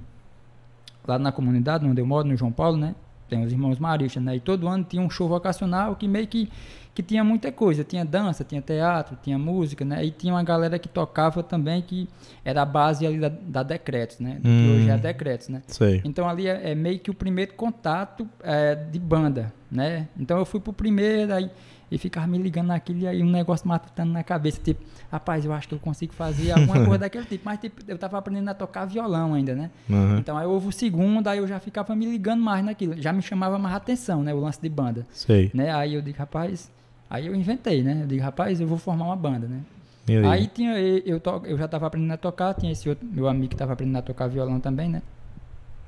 lá 1.07 1.17
na 1.17 1.31
comunidade 1.31 1.85
onde 1.85 2.01
eu 2.01 2.05
moro 2.05 2.27
no 2.27 2.35
João 2.35 2.51
Paulo 2.51 2.75
né 2.77 2.93
tem 3.33 3.43
os 3.43 3.51
irmãos 3.51 3.79
maristas 3.79 4.21
né 4.21 4.35
e 4.35 4.39
todo 4.39 4.67
ano 4.67 4.83
tinha 4.83 5.01
um 5.01 5.09
show 5.09 5.27
vocacional 5.27 5.95
que 5.95 6.07
meio 6.07 6.27
que 6.27 6.47
que 6.95 7.01
tinha 7.01 7.23
muita 7.23 7.51
coisa 7.51 7.83
tinha 7.83 8.05
dança 8.05 8.43
tinha 8.43 8.61
teatro 8.61 9.17
tinha 9.23 9.37
música 9.39 9.83
né 9.83 10.05
e 10.05 10.11
tinha 10.11 10.31
uma 10.31 10.43
galera 10.43 10.77
que 10.77 10.87
tocava 10.87 11.41
também 11.41 11.81
que 11.81 12.07
era 12.45 12.61
a 12.61 12.65
base 12.65 13.05
ali 13.07 13.19
da, 13.19 13.29
da 13.29 13.63
Decretos 13.63 14.19
né 14.19 14.35
do 14.35 14.41
que 14.43 14.47
Hum. 14.47 14.75
hoje 14.75 14.89
é 14.89 14.93
a 14.93 14.97
Decretos 14.97 15.49
né 15.49 15.63
Sei. 15.65 16.01
então 16.05 16.29
ali 16.29 16.47
é, 16.47 16.71
é 16.71 16.75
meio 16.75 16.99
que 16.99 17.09
o 17.09 17.13
primeiro 17.13 17.53
contato 17.55 18.27
é, 18.43 18.75
de 18.75 18.99
banda, 18.99 19.51
né? 19.71 20.07
Então 20.19 20.37
eu 20.37 20.45
fui 20.45 20.59
pro 20.59 20.71
primeiro 20.71 21.33
aí 21.33 21.49
e 21.91 21.97
ficava 21.97 22.25
me 22.27 22.37
ligando 22.37 22.67
naquilo 22.67 22.99
e 22.99 23.07
aí 23.07 23.21
um 23.21 23.29
negócio 23.29 23.67
matutando 23.67 24.11
na 24.11 24.23
cabeça, 24.23 24.59
tipo, 24.61 24.83
rapaz, 25.11 25.45
eu 25.45 25.53
acho 25.53 25.67
que 25.67 25.75
eu 25.75 25.79
consigo 25.79 26.13
fazer 26.13 26.51
alguma 26.51 26.75
coisa 26.85 26.99
daquele 26.99 27.25
tipo, 27.25 27.43
mas 27.45 27.59
tipo, 27.59 27.81
eu 27.87 27.97
tava 27.97 28.17
aprendendo 28.17 28.49
a 28.49 28.53
tocar 28.53 28.85
violão 28.85 29.33
ainda, 29.33 29.53
né? 29.53 29.69
Uhum. 29.89 30.17
Então 30.17 30.37
aí 30.37 30.45
houve 30.47 30.67
o 30.67 30.71
segundo, 30.71 31.27
aí 31.27 31.37
eu 31.37 31.47
já 31.47 31.59
ficava 31.59 31.95
me 31.95 32.05
ligando 32.05 32.41
mais 32.41 32.63
naquilo, 32.65 32.99
já 33.01 33.13
me 33.13 33.21
chamava 33.21 33.59
mais 33.59 33.75
atenção, 33.75 34.23
né? 34.23 34.33
O 34.33 34.39
lance 34.39 34.59
de 34.61 34.69
banda, 34.69 35.05
Sei. 35.11 35.51
né? 35.53 35.71
Aí 35.73 35.93
eu 35.93 36.01
digo, 36.01 36.17
rapaz, 36.17 36.71
aí 37.09 37.27
eu 37.27 37.35
inventei, 37.35 37.83
né? 37.83 37.99
Eu 38.03 38.07
digo, 38.07 38.23
rapaz, 38.23 38.59
eu 38.59 38.67
vou 38.67 38.77
formar 38.77 39.05
uma 39.05 39.15
banda, 39.15 39.47
né? 39.47 39.59
Ligo. 40.07 40.27
Aí 40.27 40.47
tinha, 40.47 40.77
eu, 40.79 41.19
to- 41.19 41.43
eu 41.45 41.57
já 41.57 41.65
estava 41.65 41.87
aprendendo 41.87 42.11
a 42.13 42.17
tocar, 42.17 42.53
tinha 42.55 42.71
esse 42.71 42.89
outro 42.89 43.05
meu 43.05 43.27
amigo 43.27 43.49
que 43.49 43.55
estava 43.55 43.71
aprendendo 43.73 43.97
a 43.99 44.01
tocar 44.01 44.27
violão 44.27 44.59
também, 44.59 44.89
né? 44.89 45.01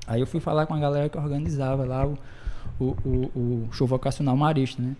Aí 0.06 0.20
eu 0.20 0.26
fui 0.26 0.40
falar 0.40 0.66
com 0.66 0.72
a 0.74 0.78
galera 0.78 1.08
que 1.08 1.18
organizava 1.18 1.84
lá 1.84 2.06
o, 2.06 2.16
o, 2.78 2.84
o, 3.04 3.10
o 3.34 3.68
show 3.72 3.86
vocacional 3.86 4.36
marista, 4.36 4.80
né? 4.80 4.94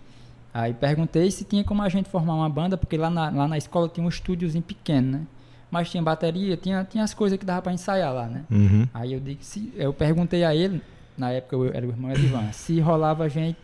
Aí 0.53 0.73
perguntei 0.73 1.29
se 1.29 1.43
tinha 1.43 1.63
como 1.63 1.81
a 1.83 1.89
gente 1.89 2.09
formar 2.09 2.33
uma 2.35 2.49
banda, 2.49 2.77
porque 2.77 2.97
lá 2.97 3.09
na, 3.09 3.29
lá 3.29 3.47
na 3.47 3.57
escola 3.57 3.87
tinha 3.87 4.05
um 4.05 4.09
estúdiozinho 4.09 4.63
pequeno, 4.63 5.11
né? 5.11 5.21
Mas 5.69 5.91
tinha 5.91 6.01
bateria, 6.01 6.55
tinha, 6.57 6.83
tinha 6.89 7.03
as 7.03 7.13
coisas 7.13 7.37
que 7.37 7.45
dava 7.45 7.61
para 7.61 7.73
ensaiar 7.73 8.13
lá, 8.13 8.27
né? 8.27 8.43
Uhum. 8.49 8.87
Aí 8.93 9.13
eu 9.13 9.19
disse, 9.19 9.43
se, 9.43 9.73
eu 9.75 9.93
perguntei 9.93 10.43
a 10.43 10.55
ele, 10.55 10.81
na 11.17 11.31
época 11.31 11.55
eu 11.57 11.65
era 11.73 11.85
o 11.85 11.89
irmão 11.89 12.09
Edivan, 12.11 12.51
se 12.53 12.79
rolava 12.79 13.25
a 13.25 13.27
gente, 13.27 13.57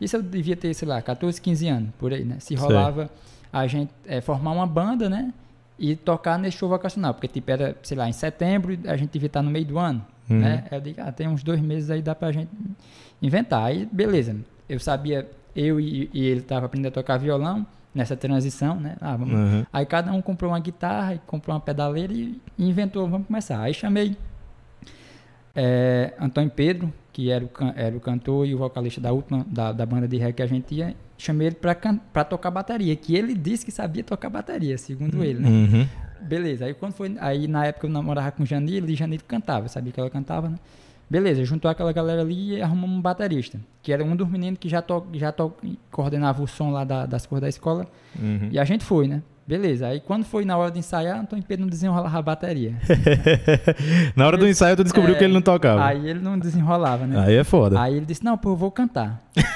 isso 0.00 0.16
eu 0.16 0.22
devia 0.22 0.56
ter, 0.56 0.72
sei 0.74 0.88
lá, 0.88 1.00
14, 1.02 1.40
15 1.40 1.68
anos, 1.68 1.90
por 1.98 2.12
aí, 2.12 2.24
né? 2.24 2.36
Se 2.40 2.48
Sei. 2.48 2.56
rolava 2.56 3.10
a 3.52 3.66
gente 3.66 3.90
eh, 4.06 4.20
formar 4.22 4.52
uma 4.52 4.66
banda, 4.66 5.08
né? 5.10 5.32
E 5.78 5.94
tocar 5.94 6.38
nesse 6.38 6.56
show 6.56 6.68
vocacional, 6.68 7.12
porque 7.14 7.28
tipo 7.28 7.50
era, 7.50 7.76
sei 7.82 7.96
lá, 7.96 8.08
em 8.08 8.12
setembro, 8.12 8.76
a 8.86 8.96
gente 8.96 9.10
devia 9.10 9.26
estar 9.26 9.42
no 9.42 9.50
meio 9.50 9.66
do 9.66 9.78
ano, 9.78 10.04
Uhum. 10.28 10.38
né? 10.38 10.64
Aí 10.70 10.78
Eu 10.78 10.80
digo, 10.80 11.00
ah, 11.02 11.12
tem 11.12 11.28
uns 11.28 11.42
dois 11.42 11.60
meses 11.60 11.90
aí, 11.90 12.00
dá 12.00 12.14
pra 12.14 12.32
gente 12.32 12.50
inventar. 13.20 13.64
Aí, 13.64 13.86
beleza, 13.90 14.36
eu 14.68 14.78
sabia, 14.80 15.28
eu 15.54 15.80
e, 15.80 16.10
e 16.12 16.24
ele 16.26 16.40
tava 16.40 16.66
aprendendo 16.66 16.88
a 16.88 16.92
tocar 16.92 17.18
violão, 17.18 17.66
nessa 17.94 18.16
transição, 18.16 18.78
né? 18.78 18.96
Ah, 19.00 19.16
vamos, 19.16 19.34
Uhum. 19.34 19.66
Aí 19.72 19.84
cada 19.84 20.12
um 20.12 20.22
comprou 20.22 20.52
uma 20.52 20.60
guitarra, 20.60 21.14
e 21.14 21.18
comprou 21.26 21.54
uma 21.54 21.60
pedaleira 21.60 22.12
e 22.12 22.40
inventou, 22.58 23.08
vamos 23.08 23.26
começar. 23.26 23.60
Aí 23.60 23.74
chamei 23.74 24.16
é, 25.54 26.14
Antônio 26.18 26.50
Pedro, 26.50 26.92
que 27.12 27.30
era 27.30 27.44
o, 27.44 27.50
era 27.74 27.96
o 27.96 28.00
cantor 28.00 28.46
e 28.46 28.54
o 28.54 28.58
vocalista 28.58 29.00
da 29.00 29.12
última 29.12 29.44
da, 29.48 29.72
da 29.72 29.84
banda 29.84 30.06
de 30.06 30.16
reggae 30.16 30.34
que 30.34 30.42
a 30.42 30.46
gente 30.46 30.74
ia, 30.74 30.94
chamei 31.18 31.48
ele 31.48 31.56
pra 32.12 32.24
tocar 32.24 32.50
bateria, 32.50 32.94
que 32.94 33.16
ele 33.16 33.34
disse 33.34 33.64
que 33.64 33.72
sabia 33.72 34.04
tocar 34.04 34.30
bateria, 34.30 34.78
segundo 34.78 35.22
ele, 35.24 35.40
né? 35.40 35.48
Uhum. 35.48 35.88
Beleza, 36.22 36.66
aí 36.66 36.74
quando 36.74 36.92
foi. 36.92 37.16
Aí 37.18 37.48
na 37.48 37.66
época 37.66 37.86
eu 37.86 37.90
namorava 37.90 38.30
com 38.30 38.44
Janilo 38.44 38.88
e 38.90 38.94
Janilo 38.94 39.24
cantava, 39.26 39.68
sabia 39.68 39.92
que 39.92 39.98
ela 39.98 40.10
cantava, 40.10 40.48
né? 40.48 40.56
Beleza, 41.10 41.44
juntou 41.44 41.68
aquela 41.68 41.92
galera 41.92 42.20
ali 42.22 42.54
e 42.58 42.62
arrumamos 42.62 42.96
um 42.96 43.00
baterista, 43.00 43.58
que 43.82 43.92
era 43.92 44.04
um 44.04 44.14
dos 44.14 44.28
meninos 44.30 44.60
que 44.60 44.68
já, 44.68 44.80
to, 44.80 45.04
já 45.14 45.32
to, 45.32 45.52
coordenava 45.90 46.40
o 46.40 46.46
som 46.46 46.70
lá 46.70 46.84
da- 46.84 47.04
das 47.04 47.26
cores 47.26 47.42
da 47.42 47.48
escola. 47.48 47.84
Uhum. 48.16 48.48
E 48.52 48.58
a 48.60 48.64
gente 48.64 48.84
foi, 48.84 49.08
né? 49.08 49.20
Beleza. 49.44 49.88
Aí 49.88 49.98
quando 49.98 50.22
foi 50.24 50.44
na 50.44 50.56
hora 50.56 50.70
de 50.70 50.78
ensaiar, 50.78 51.18
Antônio 51.18 51.44
Pedro 51.44 51.62
não 51.64 51.68
desenrolava 51.70 52.16
a 52.16 52.22
bateria. 52.22 52.74
Na 54.14 54.24
hora 54.24 54.36
do 54.36 54.46
ensaio, 54.46 54.76
tu 54.76 54.84
descobriu 54.84 55.16
É, 55.16 55.18
que 55.18 55.24
ele 55.24 55.32
não 55.32 55.42
tocava. 55.42 55.84
Aí 55.84 56.08
ele 56.08 56.20
não 56.20 56.38
desenrolava, 56.38 57.04
né? 57.04 57.18
Aí 57.18 57.34
é 57.34 57.42
foda. 57.42 57.80
Aí 57.80 57.96
ele 57.96 58.06
disse, 58.06 58.24
não, 58.24 58.38
pô, 58.38 58.50
eu 58.50 58.56
vou 58.56 58.70
cantar. 58.70 59.20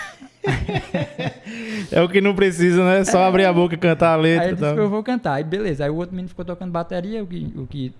É 1.90 2.02
o 2.02 2.08
que 2.08 2.20
não 2.20 2.34
precisa, 2.34 2.84
né? 2.84 3.04
Só 3.04 3.22
abrir 3.24 3.44
a 3.44 3.52
boca 3.52 3.74
e 3.74 3.78
cantar 3.78 4.10
a 4.10 4.14
Aí 4.16 4.22
letra. 4.22 4.44
ele 4.46 4.52
e 4.52 4.56
disse 4.56 4.76
eu 4.76 4.90
vou 4.90 5.02
cantar. 5.02 5.34
Aí 5.34 5.44
beleza. 5.44 5.84
Aí 5.84 5.90
o 5.90 5.96
outro 5.96 6.14
menino 6.14 6.28
ficou 6.28 6.44
tocando 6.44 6.70
bateria, 6.70 7.22
o 7.22 7.26
que, 7.26 7.52
o 7.56 7.66
que, 7.66 7.92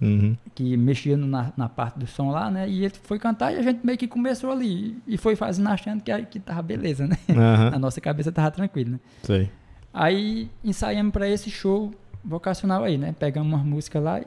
Uhum. 0.00 0.36
que 0.54 0.76
mexia 0.76 1.16
na, 1.16 1.52
na 1.56 1.68
parte 1.68 1.98
do 1.98 2.06
som 2.06 2.30
lá, 2.30 2.50
né? 2.50 2.68
E 2.68 2.84
ele 2.84 2.94
foi 3.02 3.18
cantar 3.18 3.52
e 3.52 3.56
a 3.58 3.62
gente 3.62 3.80
meio 3.84 3.98
que 3.98 4.06
começou 4.06 4.50
ali. 4.52 4.96
E 5.06 5.16
foi 5.16 5.34
fazendo 5.34 5.68
achando 5.68 6.00
que, 6.02 6.16
que 6.26 6.38
tava 6.40 6.62
beleza, 6.62 7.06
né? 7.06 7.16
Aham. 7.30 7.70
A 7.76 7.78
nossa 7.78 8.00
cabeça 8.00 8.30
tava 8.30 8.50
tranquila, 8.50 8.90
né? 8.92 9.00
Sei. 9.22 9.50
Aí 9.92 10.48
ensaiamos 10.64 11.12
pra 11.12 11.28
esse 11.28 11.50
show 11.50 11.92
vocacional 12.24 12.84
aí, 12.84 12.96
né? 12.98 13.14
Pegamos 13.18 13.52
umas 13.52 13.64
músicas 13.66 14.02
lá 14.02 14.20
e 14.20 14.26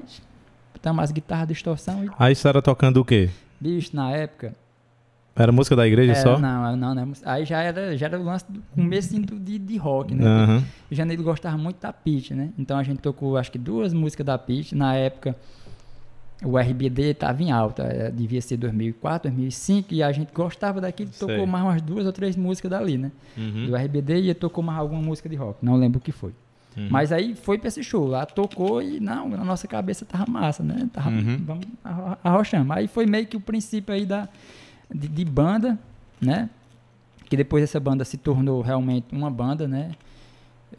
botamos 0.73 1.03
as 1.03 1.11
guitarras 1.11 1.47
de 1.47 1.53
distorção 1.53 2.03
e, 2.03 2.09
Aí 2.19 2.35
você 2.35 2.47
era 2.47 2.61
tocando 2.61 2.97
o 2.97 3.05
quê? 3.05 3.29
bicho, 3.59 3.95
na 3.95 4.11
época, 4.11 4.55
Era 5.35 5.51
música 5.51 5.75
da 5.75 5.87
igreja 5.87 6.11
Era, 6.13 6.21
só? 6.21 6.39
Não, 6.39 6.75
não, 6.75 6.95
não. 6.95 7.13
Aí 7.25 7.45
já 7.45 7.61
era, 7.61 7.95
já 7.95 8.07
era 8.07 8.19
o 8.19 8.23
lance 8.23 8.43
do 8.51 8.61
começo 8.75 9.17
do- 9.21 9.39
de, 9.39 9.57
de 9.59 9.77
rock, 9.77 10.13
né? 10.15 10.61
O 10.91 10.95
Janeiro 10.95 11.23
gostava 11.23 11.57
muito 11.57 11.79
da 11.79 11.93
Pitch, 11.93 12.31
né? 12.31 12.49
Então 12.57 12.77
a 12.77 12.83
gente 12.83 12.99
tocou 12.99 13.37
acho 13.37 13.51
que 13.51 13.57
duas 13.59 13.93
músicas 13.93 14.25
da 14.25 14.37
Pitch. 14.37 14.73
Na 14.73 14.95
época 14.95 15.35
o 16.43 16.57
RBD 16.57 17.11
estava 17.11 17.41
em 17.43 17.51
alta, 17.51 17.83
eh, 17.83 18.11
devia 18.11 18.41
ser 18.41 18.57
2004, 18.57 19.29
2005, 19.29 19.93
e 19.93 20.01
a 20.01 20.11
gente 20.11 20.33
gostava 20.33 20.81
daquilo, 20.81 21.11
tocou 21.11 21.35
Sei. 21.35 21.45
mais 21.45 21.63
umas 21.63 21.81
duas 21.81 22.05
ou 22.05 22.11
três 22.11 22.35
músicas 22.35 22.71
dali, 22.71 22.97
né? 22.97 23.11
Uhum. 23.37 23.67
Do 23.67 23.75
RBD 23.75 24.21
e 24.21 24.33
tocou 24.33 24.63
mais 24.63 24.79
alguma 24.79 25.01
música 25.01 25.29
de 25.29 25.35
rock, 25.35 25.63
não 25.63 25.75
lembro 25.75 25.99
o 25.99 26.01
que 26.01 26.11
foi. 26.11 26.33
Uhum. 26.75 26.87
Mas 26.89 27.11
aí 27.11 27.35
foi 27.35 27.57
pra 27.57 27.67
esse 27.67 27.83
show, 27.83 28.07
lá 28.07 28.25
tocou 28.25 28.81
e 28.81 28.99
não, 28.99 29.29
na 29.29 29.43
nossa 29.43 29.67
cabeça 29.67 30.05
tava 30.05 30.25
massa, 30.29 30.63
né? 30.63 30.89
Tava, 30.91 31.09
uhum. 31.09 31.37
Vamos 31.45 31.65
arrochando. 32.23 32.71
Aí 32.73 32.87
foi 32.87 33.05
meio 33.05 33.27
que 33.27 33.37
o 33.37 33.41
princípio 33.41 33.93
aí 33.93 34.05
da, 34.05 34.27
de, 34.93 35.07
de, 35.07 35.25
banda, 35.25 35.77
né? 36.19 36.49
Que 37.29 37.37
depois 37.37 37.63
essa 37.63 37.79
banda 37.79 38.03
se 38.05 38.17
tornou 38.17 38.61
realmente 38.61 39.07
uma 39.11 39.29
banda, 39.29 39.67
né? 39.67 39.91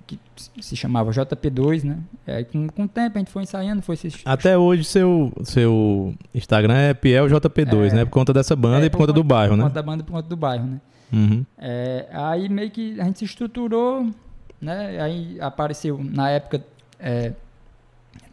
Que 0.06 0.18
se 0.60 0.76
chamava 0.76 1.10
JP2, 1.10 1.84
né? 1.84 1.98
Aí 2.26 2.44
com, 2.44 2.68
com 2.68 2.84
o 2.84 2.88
tempo 2.88 3.16
a 3.16 3.18
gente 3.18 3.30
foi 3.30 3.42
ensaiando, 3.42 3.82
foi 3.82 3.96
se... 3.96 4.10
Até 4.24 4.56
hoje 4.56 4.84
seu, 4.84 5.32
seu 5.44 6.14
Instagram 6.34 6.74
é 6.74 6.94
Piel 6.94 7.26
JP2, 7.26 7.90
é, 7.90 7.94
né? 7.94 8.04
Por 8.04 8.10
conta 8.10 8.32
dessa 8.32 8.56
banda 8.56 8.84
é, 8.84 8.86
e 8.86 8.90
por, 8.90 8.98
por 8.98 8.98
conta, 8.98 9.12
conta, 9.12 9.22
do 9.22 9.24
bairro, 9.24 9.56
né? 9.56 9.62
Por 9.62 9.68
conta 9.68 9.74
da 9.74 9.82
banda 9.82 10.02
e 10.02 10.06
por 10.06 10.12
conta 10.12 10.28
do 10.28 10.36
bairro, 10.36 10.66
né? 10.66 10.80
Uhum. 11.12 11.44
É, 11.58 12.06
aí 12.10 12.48
meio 12.48 12.70
que 12.70 12.98
a 13.00 13.04
gente 13.04 13.18
se 13.18 13.24
estruturou, 13.24 14.10
né? 14.60 15.00
Aí 15.00 15.38
apareceu, 15.40 16.00
na 16.02 16.30
época, 16.30 16.64
é, 16.98 17.32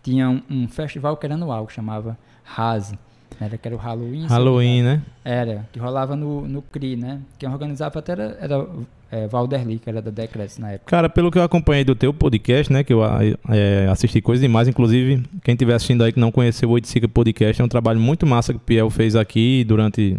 tinha 0.01 0.29
um, 0.29 0.41
um, 0.49 0.67
festival 0.67 1.17
que 1.17 1.25
era 1.25 1.35
anual, 1.35 1.67
que 1.67 1.73
chamava 1.73 2.17
Rase. 2.43 2.97
Era, 3.39 3.57
que 3.57 3.67
era 3.67 3.75
o 3.75 3.79
Halloween. 3.79 4.27
Halloween, 4.27 4.83
né? 4.83 5.01
Era, 5.23 5.67
que 5.71 5.79
rolava 5.79 6.15
no, 6.15 6.47
no 6.47 6.61
CRI, 6.61 6.95
né? 6.95 7.21
Quem 7.37 7.49
organizava 7.49 7.99
até 7.99 8.11
era, 8.11 8.37
era 8.39 8.67
é, 9.11 9.27
Valderli, 9.27 9.79
que 9.79 9.89
era 9.89 10.01
da 10.01 10.11
Decrets 10.11 10.57
na 10.57 10.71
época. 10.71 10.89
Cara, 10.89 11.09
pelo 11.09 11.31
que 11.31 11.37
eu 11.37 11.43
acompanhei 11.43 11.83
do 11.83 11.95
teu 11.95 12.13
podcast, 12.13 12.71
né? 12.71 12.83
Que 12.83 12.93
eu 12.93 13.01
é, 13.03 13.87
assisti 13.91 14.21
coisas 14.21 14.41
demais. 14.41 14.67
Inclusive, 14.67 15.23
quem 15.43 15.53
estiver 15.53 15.73
assistindo 15.73 16.03
aí 16.03 16.11
que 16.11 16.19
não 16.19 16.31
conheceu 16.31 16.69
o 16.69 16.73
Oiticica 16.73 17.07
Podcast, 17.07 17.61
é 17.61 17.65
um 17.65 17.69
trabalho 17.69 17.99
muito 17.99 18.25
massa 18.25 18.53
que 18.53 18.57
o 18.57 18.61
Piel 18.61 18.89
fez 18.89 19.15
aqui 19.15 19.63
durante 19.63 20.17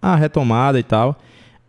a 0.00 0.16
retomada 0.16 0.78
e 0.78 0.82
tal 0.82 1.18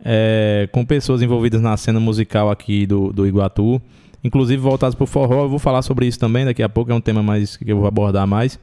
é, 0.04 0.68
com 0.72 0.84
pessoas 0.84 1.22
envolvidas 1.22 1.60
na 1.60 1.76
cena 1.76 2.00
musical 2.00 2.50
aqui 2.50 2.86
do, 2.86 3.12
do 3.12 3.26
Iguatu, 3.26 3.80
inclusive 4.22 4.60
voltados 4.60 4.94
para 4.94 5.04
o 5.04 5.06
forró. 5.06 5.44
Eu 5.44 5.48
vou 5.48 5.58
falar 5.58 5.82
sobre 5.82 6.06
isso 6.06 6.18
também 6.18 6.44
daqui 6.44 6.62
a 6.62 6.68
pouco, 6.68 6.90
é 6.90 6.94
um 6.94 7.00
tema 7.00 7.22
mais 7.22 7.56
que 7.56 7.70
eu 7.70 7.78
vou 7.78 7.86
abordar 7.86 8.26
mais. 8.26 8.58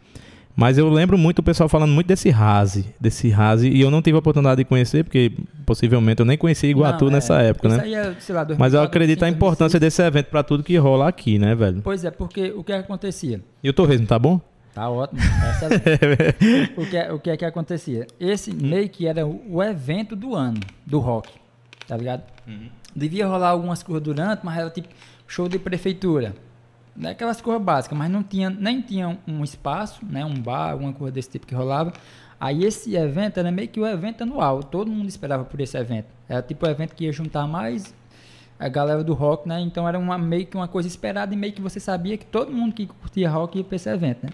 Mas 0.55 0.77
eu 0.77 0.87
lembro 0.87 1.17
muito 1.17 1.39
o 1.39 1.43
pessoal 1.43 1.67
falando 1.67 1.91
muito 1.91 2.07
desse 2.07 2.29
Rase, 2.29 2.93
desse 2.99 3.29
Rase, 3.29 3.67
e 3.67 3.81
eu 3.81 3.89
não 3.89 4.01
tive 4.01 4.15
a 4.15 4.19
oportunidade 4.19 4.57
de 4.57 4.65
conhecer, 4.65 5.03
porque 5.03 5.31
possivelmente 5.65 6.19
eu 6.19 6.25
nem 6.25 6.37
conhecia 6.37 6.69
Iguatu 6.69 7.05
não, 7.05 7.11
é, 7.11 7.15
nessa 7.15 7.41
época, 7.41 7.69
né? 7.69 7.91
É, 7.91 8.33
lá, 8.33 8.47
Mas 8.57 8.73
eu 8.73 8.81
acredito 8.81 9.23
a 9.23 9.29
importância 9.29 9.79
2006. 9.79 9.81
desse 9.81 10.01
evento 10.03 10.27
para 10.27 10.43
tudo 10.43 10.63
que 10.63 10.77
rola 10.77 11.07
aqui, 11.07 11.39
né, 11.39 11.55
velho? 11.55 11.81
Pois 11.81 12.05
é, 12.05 12.11
porque 12.11 12.51
o 12.51 12.63
que 12.63 12.71
acontecia? 12.71 13.41
E 13.63 13.69
o 13.69 13.73
torresmo, 13.73 14.05
tá 14.05 14.19
bom? 14.19 14.39
Tá 14.73 14.89
ótimo. 14.89 15.21
o, 16.77 16.85
que, 16.85 16.97
é, 16.97 17.11
o 17.11 17.19
que 17.19 17.29
é 17.29 17.37
que 17.37 17.45
acontecia? 17.45 18.07
Esse 18.19 18.51
hum. 18.51 18.57
meio 18.61 18.89
que 18.89 19.07
era 19.07 19.25
o 19.25 19.61
evento 19.61 20.15
do 20.15 20.35
ano, 20.35 20.59
do 20.85 20.99
rock, 20.99 21.31
tá 21.87 21.97
ligado? 21.97 22.23
Uhum. 22.47 22.69
Devia 22.95 23.27
rolar 23.27 23.49
algumas 23.49 23.81
coisas 23.81 24.03
durante, 24.03 24.43
mas 24.43 24.57
era 24.57 24.69
tipo 24.69 24.87
show 25.27 25.47
de 25.47 25.57
prefeitura. 25.57 26.35
Né? 26.95 27.11
Aquelas 27.11 27.41
coisas 27.41 27.61
básicas, 27.61 27.97
mas 27.97 28.09
não 28.09 28.23
tinha, 28.23 28.49
nem 28.49 28.81
tinha 28.81 29.17
um 29.27 29.43
espaço, 29.43 30.05
né? 30.05 30.23
um 30.23 30.35
bar, 30.35 30.71
alguma 30.71 30.93
coisa 30.93 31.13
desse 31.13 31.29
tipo 31.29 31.45
que 31.45 31.55
rolava. 31.55 31.93
Aí 32.39 32.63
esse 32.65 32.95
evento 32.95 33.39
era 33.39 33.51
meio 33.51 33.69
que 33.69 33.79
o 33.79 33.87
evento 33.87 34.23
anual, 34.23 34.61
todo 34.61 34.91
mundo 34.91 35.07
esperava 35.07 35.43
por 35.43 35.59
esse 35.61 35.77
evento. 35.77 36.07
Era 36.27 36.41
tipo 36.41 36.65
o 36.65 36.69
evento 36.69 36.93
que 36.93 37.05
ia 37.05 37.11
juntar 37.11 37.47
mais 37.47 37.93
a 38.59 38.67
galera 38.67 39.03
do 39.03 39.13
rock, 39.13 39.47
né? 39.47 39.59
Então 39.61 39.87
era 39.87 39.97
uma, 39.97 40.17
meio 40.17 40.45
que 40.45 40.55
uma 40.55 40.67
coisa 40.67 40.87
esperada 40.87 41.33
e 41.33 41.37
meio 41.37 41.53
que 41.53 41.61
você 41.61 41.79
sabia 41.79 42.17
que 42.17 42.25
todo 42.25 42.51
mundo 42.51 42.73
que 42.73 42.85
curtia 42.85 43.29
rock 43.29 43.57
ia 43.57 43.63
para 43.63 43.75
esse 43.75 43.89
evento, 43.89 44.25
né? 44.25 44.29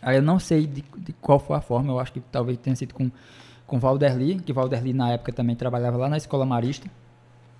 Aí 0.00 0.16
eu 0.16 0.22
não 0.22 0.38
sei 0.38 0.66
de, 0.66 0.84
de, 0.98 1.12
qual 1.14 1.38
foi 1.38 1.56
a 1.56 1.60
forma, 1.60 1.92
eu 1.92 1.98
acho 1.98 2.12
que 2.12 2.20
talvez 2.20 2.58
tenha 2.58 2.76
sido 2.76 2.94
com, 2.94 3.10
com 3.66 3.78
Valderli, 3.78 4.40
que 4.40 4.52
Valderli 4.52 4.92
na 4.92 5.12
época 5.12 5.32
também 5.32 5.56
trabalhava 5.56 5.96
lá 5.96 6.08
na 6.08 6.16
Escola 6.16 6.46
Marista. 6.46 6.88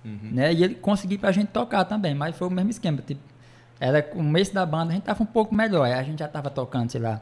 Uhum. 0.05 0.29
Né? 0.31 0.53
E 0.53 0.63
ele 0.63 0.75
conseguiu 0.75 1.19
pra 1.19 1.31
gente 1.31 1.49
tocar 1.49 1.83
também, 1.83 2.15
mas 2.15 2.37
foi 2.37 2.47
o 2.47 2.51
mesmo 2.51 2.69
esquema. 2.69 3.01
Tipo, 3.05 3.19
era 3.79 4.09
o 4.15 4.23
mês 4.23 4.49
da 4.49 4.65
banda, 4.65 4.91
a 4.91 4.95
gente 4.95 5.03
tava 5.03 5.23
um 5.23 5.27
pouco 5.27 5.53
melhor. 5.53 5.89
A 5.89 6.03
gente 6.03 6.19
já 6.19 6.27
tava 6.27 6.49
tocando, 6.49 6.91
sei 6.91 7.01
lá, 7.01 7.21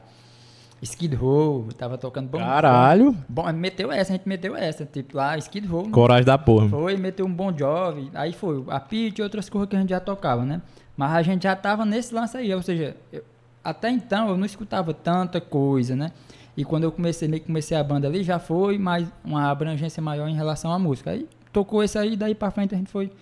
Skid 0.82 1.14
Row, 1.14 1.68
tava 1.76 1.96
tocando 1.96 2.28
bom. 2.28 2.38
Caralho! 2.38 3.16
Bom, 3.28 3.50
meteu 3.52 3.90
essa, 3.90 4.12
a 4.12 4.16
gente 4.16 4.28
meteu 4.28 4.56
essa, 4.56 4.84
tipo 4.84 5.16
lá, 5.16 5.36
Skid 5.38 5.66
Row. 5.66 5.88
Coragem 5.90 6.24
da 6.24 6.38
porra. 6.38 6.68
Foi, 6.68 6.96
meteu 6.96 7.26
um 7.26 7.32
Bon 7.32 7.56
Jovi, 7.56 8.10
aí 8.14 8.32
foi 8.32 8.62
a 8.68 8.80
Pete 8.80 9.20
e 9.20 9.22
outras 9.22 9.48
coisas 9.48 9.68
que 9.68 9.76
a 9.76 9.80
gente 9.80 9.90
já 9.90 10.00
tocava, 10.00 10.44
né? 10.44 10.60
Mas 10.96 11.12
a 11.12 11.22
gente 11.22 11.44
já 11.44 11.54
tava 11.54 11.84
nesse 11.84 12.14
lance 12.14 12.36
aí, 12.36 12.54
ou 12.54 12.62
seja, 12.62 12.96
eu, 13.12 13.22
até 13.62 13.90
então 13.90 14.28
eu 14.28 14.36
não 14.36 14.46
escutava 14.46 14.94
tanta 14.94 15.40
coisa, 15.40 15.96
né? 15.96 16.12
E 16.56 16.64
quando 16.64 16.84
eu 16.84 16.92
comecei, 16.92 17.40
comecei 17.40 17.76
a 17.76 17.84
banda 17.84 18.08
ali, 18.08 18.22
já 18.22 18.38
foi 18.38 18.78
mais 18.78 19.06
uma 19.22 19.50
abrangência 19.50 20.02
maior 20.02 20.26
em 20.28 20.34
relação 20.34 20.72
à 20.72 20.78
música. 20.78 21.10
Aí 21.10 21.28
tocou 21.52 21.82
esse 21.82 21.98
aí, 21.98 22.16
daí 22.16 22.34
pra 22.34 22.50
frente 22.50 22.74
a 22.74 22.78
gente 22.78 22.90
foi. 22.90 23.12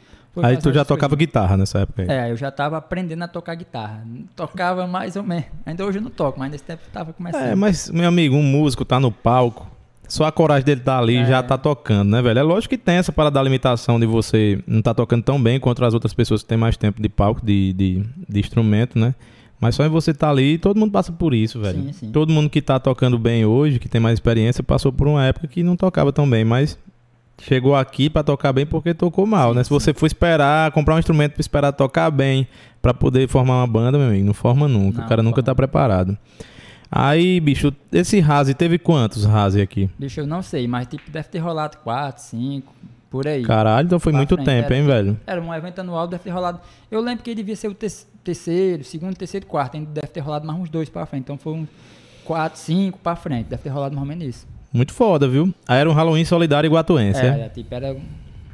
Aí 0.42 0.56
tu 0.56 0.72
já 0.72 0.84
tocava 0.84 1.10
coisas. 1.10 1.26
guitarra 1.26 1.56
nessa 1.56 1.80
época 1.80 2.02
aí? 2.02 2.08
É, 2.08 2.30
eu 2.30 2.36
já 2.36 2.50
tava 2.50 2.76
aprendendo 2.76 3.22
a 3.22 3.28
tocar 3.28 3.54
guitarra. 3.54 4.04
Tocava 4.34 4.86
mais 4.86 5.16
ou 5.16 5.22
menos. 5.22 5.46
Ainda 5.64 5.84
hoje 5.84 5.98
eu 5.98 6.02
não 6.02 6.10
toco, 6.10 6.38
mas 6.38 6.50
nesse 6.50 6.64
tempo 6.64 6.82
eu 6.86 6.92
tava 6.92 7.12
começando. 7.12 7.42
É, 7.42 7.54
mas, 7.54 7.90
meu 7.90 8.08
amigo, 8.08 8.34
um 8.34 8.42
músico 8.42 8.84
tá 8.84 8.98
no 8.98 9.12
palco. 9.12 9.70
Só 10.08 10.24
a 10.24 10.32
coragem 10.32 10.64
dele 10.64 10.80
tá 10.80 10.98
ali 10.98 11.16
é. 11.16 11.24
já 11.24 11.42
tá 11.42 11.56
tocando, 11.56 12.10
né, 12.10 12.20
velho? 12.20 12.38
É 12.38 12.42
lógico 12.42 12.70
que 12.70 12.78
tem 12.78 12.96
essa 12.96 13.10
parada 13.10 13.34
da 13.34 13.42
limitação 13.42 13.98
de 13.98 14.06
você 14.06 14.62
não 14.66 14.82
tá 14.82 14.92
tocando 14.92 15.22
tão 15.22 15.42
bem 15.42 15.58
quanto 15.58 15.84
as 15.84 15.94
outras 15.94 16.12
pessoas 16.12 16.42
que 16.42 16.48
têm 16.48 16.58
mais 16.58 16.76
tempo 16.76 17.00
de 17.00 17.08
palco, 17.08 17.44
de, 17.44 17.72
de, 17.72 18.04
de 18.28 18.40
instrumento, 18.40 18.98
né? 18.98 19.14
Mas 19.58 19.76
só 19.76 19.84
em 19.84 19.88
você 19.88 20.10
estar 20.10 20.26
tá 20.26 20.30
ali, 20.30 20.58
todo 20.58 20.78
mundo 20.78 20.92
passa 20.92 21.10
por 21.10 21.32
isso, 21.32 21.60
velho. 21.60 21.84
Sim, 21.84 21.92
sim. 21.92 22.10
Todo 22.12 22.30
mundo 22.32 22.50
que 22.50 22.58
está 22.58 22.78
tocando 22.78 23.18
bem 23.18 23.46
hoje, 23.46 23.78
que 23.78 23.88
tem 23.88 24.00
mais 24.00 24.14
experiência, 24.14 24.62
passou 24.62 24.92
por 24.92 25.08
uma 25.08 25.24
época 25.24 25.46
que 25.46 25.62
não 25.62 25.74
tocava 25.74 26.12
tão 26.12 26.28
bem, 26.28 26.44
mas 26.44 26.78
chegou 27.40 27.74
aqui 27.74 28.08
para 28.08 28.22
tocar 28.22 28.52
bem 28.52 28.66
porque 28.66 28.94
tocou 28.94 29.26
mal, 29.26 29.50
sim, 29.50 29.56
né? 29.58 29.64
Se 29.64 29.70
você 29.70 29.92
for 29.92 30.06
esperar, 30.06 30.70
comprar 30.72 30.94
um 30.94 30.98
instrumento 30.98 31.32
para 31.32 31.40
esperar 31.40 31.72
tocar 31.72 32.10
bem, 32.10 32.46
para 32.80 32.94
poder 32.94 33.28
formar 33.28 33.60
uma 33.60 33.66
banda, 33.66 33.98
meu 33.98 34.08
amigo, 34.08 34.26
não 34.26 34.34
forma 34.34 34.68
nunca. 34.68 34.98
Não, 34.98 35.06
o 35.06 35.08
cara 35.08 35.22
nunca 35.22 35.40
está 35.40 35.54
preparado. 35.54 36.16
Aí, 36.90 37.40
bicho, 37.40 37.74
esse 37.90 38.20
Razi 38.20 38.54
teve 38.54 38.78
quantos 38.78 39.24
Razi 39.24 39.60
aqui? 39.60 39.90
Bicho, 39.98 40.20
eu 40.20 40.26
não 40.26 40.42
sei, 40.42 40.68
mas 40.68 40.86
tipo, 40.86 41.10
deve 41.10 41.28
ter 41.28 41.38
rolado 41.38 41.78
quatro, 41.78 42.22
cinco, 42.22 42.72
por 43.10 43.26
aí. 43.26 43.42
Caralho, 43.42 43.86
então 43.86 43.98
foi 43.98 44.12
muito 44.12 44.34
frente. 44.34 44.46
tempo, 44.46 44.66
era, 44.66 44.76
hein, 44.76 44.86
velho? 44.86 45.20
Era 45.26 45.40
um 45.40 45.52
evento 45.52 45.80
anual, 45.80 46.06
deve 46.06 46.22
ter 46.22 46.30
rolado. 46.30 46.60
Eu 46.90 47.00
lembro 47.00 47.24
que 47.24 47.30
ele 47.30 47.36
devia 47.36 47.56
ser 47.56 47.68
o 47.68 47.74
terceiro, 47.74 48.84
segundo, 48.84 49.16
terceiro, 49.16 49.46
quarto. 49.46 49.76
Ainda 49.76 49.90
deve 49.90 50.08
ter 50.08 50.20
rolado 50.20 50.46
mais 50.46 50.58
uns 50.58 50.68
dois 50.68 50.88
pra 50.88 51.04
frente. 51.06 51.22
Então 51.22 51.38
foi 51.38 51.52
um 51.52 51.66
quatro, 52.24 52.58
cinco 52.58 52.98
pra 52.98 53.16
frente. 53.16 53.46
Deve 53.48 53.62
ter 53.62 53.68
rolado 53.70 53.94
mais 53.94 54.02
ou 54.02 54.08
menos 54.08 54.36
isso. 54.36 54.53
Muito 54.74 54.92
foda, 54.92 55.28
viu? 55.28 55.54
Aí 55.68 55.78
era 55.78 55.88
um 55.88 55.92
Halloween 55.92 56.24
solidário 56.24 56.66
iguatuense, 56.66 57.20
é? 57.20 57.26
Era, 57.26 57.48
tipo, 57.48 57.72
era 57.72 57.96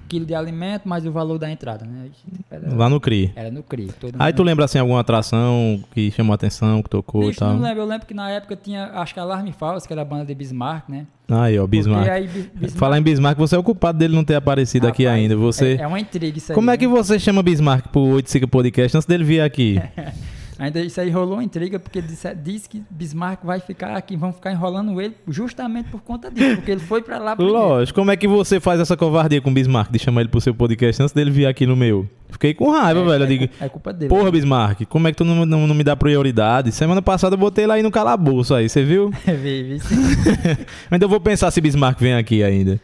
quilo 0.07 0.27
de 0.27 0.35
alimento 0.35 0.87
mais 0.87 1.07
o 1.07 1.11
valor 1.11 1.39
da 1.39 1.51
entrada, 1.51 1.87
né? 1.87 2.11
Era, 2.51 2.75
Lá 2.75 2.91
no 2.91 3.01
CRI. 3.01 3.33
Era 3.35 3.51
no 3.51 3.63
CRI. 3.63 3.89
Aí 4.19 4.31
tu 4.31 4.43
lembra, 4.43 4.67
assim, 4.67 4.79
alguma 4.79 5.01
atração 5.01 5.83
que 5.95 6.11
chamou 6.11 6.33
a 6.33 6.35
atenção, 6.35 6.83
que 6.83 6.91
tocou 6.91 7.23
Bicho, 7.23 7.33
e 7.33 7.37
tal? 7.39 7.55
não 7.55 7.63
lembro. 7.63 7.81
Eu 7.81 7.87
lembro 7.87 8.07
que 8.07 8.13
na 8.13 8.29
época 8.29 8.55
tinha, 8.55 8.91
acho 8.97 9.15
que 9.15 9.21
Alarme 9.21 9.51
Falso, 9.53 9.87
que 9.87 9.95
era 9.95 10.03
a 10.03 10.05
banda 10.05 10.27
de 10.27 10.35
Bismarck, 10.35 10.91
né? 10.91 11.07
Aí, 11.27 11.59
ó, 11.59 11.67
Bismarck. 11.67 12.11
Aí, 12.11 12.27
Bismarck... 12.27 12.77
Falar 12.77 12.99
em 12.99 13.03
Bismarck, 13.03 13.39
você 13.39 13.57
é 13.57 13.59
o 13.59 13.63
culpado 13.63 13.97
dele 13.97 14.15
não 14.15 14.25
ter 14.25 14.35
aparecido 14.35 14.89
Rapaz, 14.89 14.97
aqui 14.97 15.07
ainda. 15.07 15.37
Você... 15.37 15.77
É, 15.77 15.83
é 15.83 15.87
uma 15.87 16.01
intriga 16.01 16.37
isso 16.37 16.53
aí. 16.53 16.55
Como 16.55 16.71
é 16.71 16.77
que 16.77 16.87
né? 16.87 16.93
você 16.93 17.19
chama 17.19 17.43
Bismarck 17.43 17.89
pro 17.89 18.03
85 18.03 18.49
Podcast 18.49 18.97
antes 18.99 19.07
dele 19.07 19.25
vir 19.25 19.41
aqui? 19.41 19.81
Ainda 20.61 20.79
isso 20.79 21.01
aí 21.01 21.09
rolou 21.09 21.37
uma 21.37 21.43
intriga, 21.43 21.79
porque 21.79 22.03
disse, 22.03 22.35
diz 22.35 22.67
que 22.67 22.85
Bismarck 22.91 23.43
vai 23.43 23.61
ficar 23.61 23.97
aqui, 23.97 24.15
vão 24.15 24.31
ficar 24.31 24.53
enrolando 24.53 25.01
ele 25.01 25.17
justamente 25.27 25.89
por 25.89 26.03
conta 26.03 26.31
disso, 26.31 26.57
porque 26.57 26.71
ele 26.71 26.83
foi 26.83 27.01
para 27.01 27.17
lá. 27.17 27.35
Primeiro. 27.35 27.59
Lógico, 27.59 27.99
como 27.99 28.11
é 28.11 28.17
que 28.17 28.29
você 28.29 28.61
faz 28.61 28.79
essa 28.79 28.95
covardia 28.95 29.41
com 29.41 29.55
Bismarck 29.55 29.91
de 29.91 29.99
chamar 29.99 30.21
ele 30.21 30.29
pro 30.29 30.39
seu 30.39 30.55
podcast 30.55 31.03
antes 31.03 31.15
dele 31.15 31.31
vir 31.31 31.47
aqui 31.47 31.65
no 31.65 31.75
meu? 31.75 32.07
Fiquei 32.29 32.53
com 32.53 32.71
raiva, 32.71 33.01
é, 33.01 33.05
velho. 33.05 33.25
É, 33.25 33.27
digo, 33.27 33.49
é 33.59 33.69
culpa 33.71 33.91
dele. 33.91 34.11
Porra? 34.11 34.31
Bismarck, 34.31 34.85
como 34.85 35.09
é 35.09 35.13
que 35.13 35.17
tu 35.17 35.25
não, 35.25 35.47
não, 35.47 35.67
não, 35.67 35.75
me 35.75 35.83
dá 35.83 35.97
prioridade? 35.97 36.73
Semana 36.73 37.01
passada 37.01 37.37
eu 37.37 37.39
botei 37.39 37.67
lá 37.67 37.75
aí 37.75 37.83
no 37.83 37.91
calabouço 37.91 38.55
aí, 38.55 38.69
você 38.69 38.85
viu? 38.85 39.11
vi, 39.25 39.63
vi 39.63 39.81
sim. 39.81 39.97
ainda 40.91 41.09
vou 41.09 41.21
pensar 41.21 41.51
se 41.51 41.59
Bismarck 41.63 41.99
vem 41.99 42.13
aqui 42.13 42.45
ainda. 42.45 42.79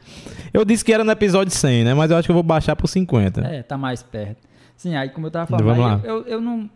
Eu 0.50 0.64
disse 0.64 0.82
que 0.82 0.94
era 0.94 1.04
no 1.04 1.12
episódio 1.12 1.52
100, 1.52 1.84
né? 1.84 1.92
Mas 1.92 2.10
eu 2.10 2.16
acho 2.16 2.26
que 2.26 2.32
eu 2.32 2.36
vou 2.36 2.42
baixar 2.42 2.74
pro 2.74 2.88
50. 2.88 3.42
É, 3.42 3.62
tá 3.62 3.76
mais 3.76 4.02
perto. 4.02 4.38
Sim, 4.78 4.96
aí 4.96 5.10
como 5.10 5.26
eu 5.26 5.30
tava 5.30 5.46
falando, 5.46 5.84
aí, 5.84 6.08
eu, 6.08 6.22
eu, 6.22 6.26
eu 6.26 6.40
não 6.40 6.70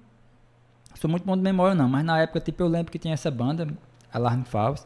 sou 1.01 1.11
muito 1.11 1.25
bom 1.25 1.35
de 1.35 1.43
memória 1.43 1.75
não, 1.75 1.89
mas 1.89 2.05
na 2.05 2.21
época, 2.21 2.41
tipo, 2.41 2.63
eu 2.63 2.69
lembro 2.69 2.93
que 2.93 2.99
tinha 2.99 3.15
essa 3.15 3.31
banda, 3.31 3.67
Alarme 4.13 4.45
Falso. 4.45 4.85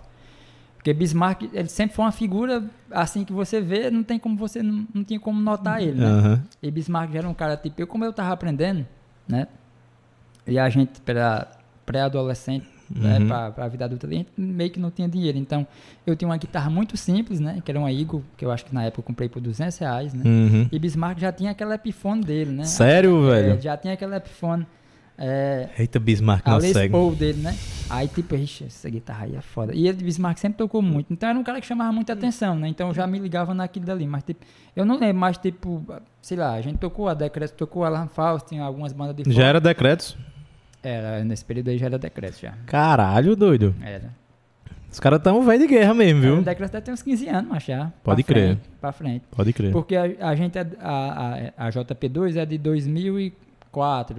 Porque 0.76 0.92
Bismarck, 0.92 1.48
ele 1.52 1.68
sempre 1.68 1.96
foi 1.96 2.04
uma 2.04 2.12
figura, 2.12 2.62
assim, 2.90 3.24
que 3.24 3.32
você 3.32 3.60
vê, 3.60 3.90
não 3.90 4.02
tem 4.02 4.18
como 4.18 4.36
você, 4.36 4.62
não, 4.62 4.86
não 4.94 5.02
tinha 5.02 5.18
como 5.18 5.40
notar 5.40 5.82
ele, 5.82 5.98
né? 5.98 6.06
Uhum. 6.06 6.40
E 6.62 6.70
Bismarck 6.70 7.12
já 7.12 7.18
era 7.20 7.28
um 7.28 7.34
cara, 7.34 7.56
tipo, 7.56 7.80
eu, 7.80 7.86
como 7.86 8.04
eu 8.04 8.12
tava 8.12 8.32
aprendendo, 8.32 8.86
né? 9.26 9.48
E 10.46 10.58
a 10.58 10.68
gente, 10.68 11.00
para 11.00 11.48
pré-adolescente, 11.84 12.66
né, 12.90 13.14
uhum. 13.14 13.24
né, 13.24 13.50
para 13.52 13.64
a 13.64 13.68
vida 13.68 13.86
adulta, 13.86 14.06
a 14.06 14.10
gente 14.10 14.28
meio 14.36 14.70
que 14.70 14.78
não 14.78 14.90
tinha 14.90 15.08
dinheiro. 15.08 15.38
Então, 15.38 15.66
eu 16.06 16.14
tinha 16.14 16.28
uma 16.28 16.36
guitarra 16.36 16.70
muito 16.70 16.96
simples, 16.98 17.40
né? 17.40 17.60
Que 17.64 17.70
era 17.70 17.80
uma 17.80 17.90
Eagle, 17.90 18.22
que 18.36 18.44
eu 18.44 18.52
acho 18.52 18.66
que 18.66 18.74
na 18.74 18.84
época 18.84 19.00
eu 19.00 19.04
comprei 19.04 19.28
por 19.28 19.40
200 19.40 19.76
reais, 19.78 20.12
né? 20.12 20.22
Uhum. 20.24 20.68
E 20.70 20.78
Bismarck 20.78 21.18
já 21.18 21.32
tinha 21.32 21.50
aquela 21.50 21.74
Epiphone 21.74 22.22
dele, 22.22 22.52
né? 22.52 22.64
Sério, 22.64 23.32
é, 23.32 23.42
velho? 23.42 23.60
Já 23.60 23.76
tinha 23.76 23.94
aquela 23.94 24.16
Epiphone 24.16 24.66
É, 25.16 25.68
Eita, 25.78 26.00
Bismarck 26.00 26.44
não 26.46 26.60
segue. 26.60 26.90
Paul 26.92 27.14
dele, 27.14 27.40
né? 27.40 27.56
Aí, 27.88 28.08
tipo, 28.08 28.34
ixi, 28.34 28.64
essa 28.64 28.90
guitarra 28.90 29.26
aí 29.26 29.36
é 29.36 29.40
foda. 29.40 29.72
E 29.74 29.86
ele, 29.86 30.02
Bismarck, 30.02 30.38
sempre 30.38 30.58
tocou 30.58 30.82
muito. 30.82 31.12
Então, 31.12 31.28
era 31.28 31.38
um 31.38 31.44
cara 31.44 31.60
que 31.60 31.66
chamava 31.66 31.92
muita 31.92 32.12
atenção, 32.14 32.56
né? 32.56 32.66
Então, 32.68 32.88
eu 32.88 32.94
já 32.94 33.06
me 33.06 33.18
ligava 33.18 33.54
naquilo 33.54 33.86
dali. 33.86 34.06
Mas, 34.06 34.24
tipo, 34.24 34.44
eu 34.74 34.84
não 34.84 34.98
lembro, 34.98 35.16
mas, 35.20 35.38
tipo, 35.38 35.84
sei 36.20 36.36
lá, 36.36 36.54
a 36.54 36.60
gente 36.60 36.78
tocou 36.78 37.08
a 37.08 37.14
Decreto, 37.14 37.52
tocou 37.54 37.84
a 37.84 37.86
Alan 37.86 38.08
Faust, 38.08 38.48
tinha 38.48 38.64
algumas 38.64 38.92
bandas 38.92 39.14
de 39.14 39.30
Já 39.32 39.44
era 39.44 39.60
decretos? 39.60 40.16
Era, 40.82 41.24
nesse 41.24 41.44
período 41.44 41.68
aí 41.70 41.78
já 41.78 41.86
era 41.86 41.98
Decreto, 41.98 42.40
já. 42.40 42.54
Caralho, 42.66 43.36
doido. 43.36 43.74
Era. 43.80 44.10
Os 44.90 45.00
caras 45.00 45.20
tão 45.22 45.42
velho 45.42 45.60
de 45.60 45.66
guerra 45.66 45.92
mesmo, 45.94 46.20
O 46.20 46.22
viu? 46.22 46.42
Decreto 46.42 46.72
deve 46.72 46.84
ter 46.84 46.92
uns 46.92 47.02
15 47.02 47.28
anos, 47.28 47.50
mas 47.50 47.62
já. 47.64 47.92
Pode 48.02 48.22
pra 48.22 48.34
crer. 48.34 48.46
Frente, 48.48 48.70
pra 48.80 48.92
frente. 48.92 49.24
Pode 49.30 49.52
crer. 49.52 49.72
Porque 49.72 49.96
a, 49.96 50.04
a 50.28 50.34
gente, 50.36 50.56
é, 50.56 50.66
a, 50.80 51.50
a, 51.58 51.66
a 51.66 51.70
JP2 51.70 52.36
é 52.36 52.46
de 52.46 52.58
2004, 52.58 53.34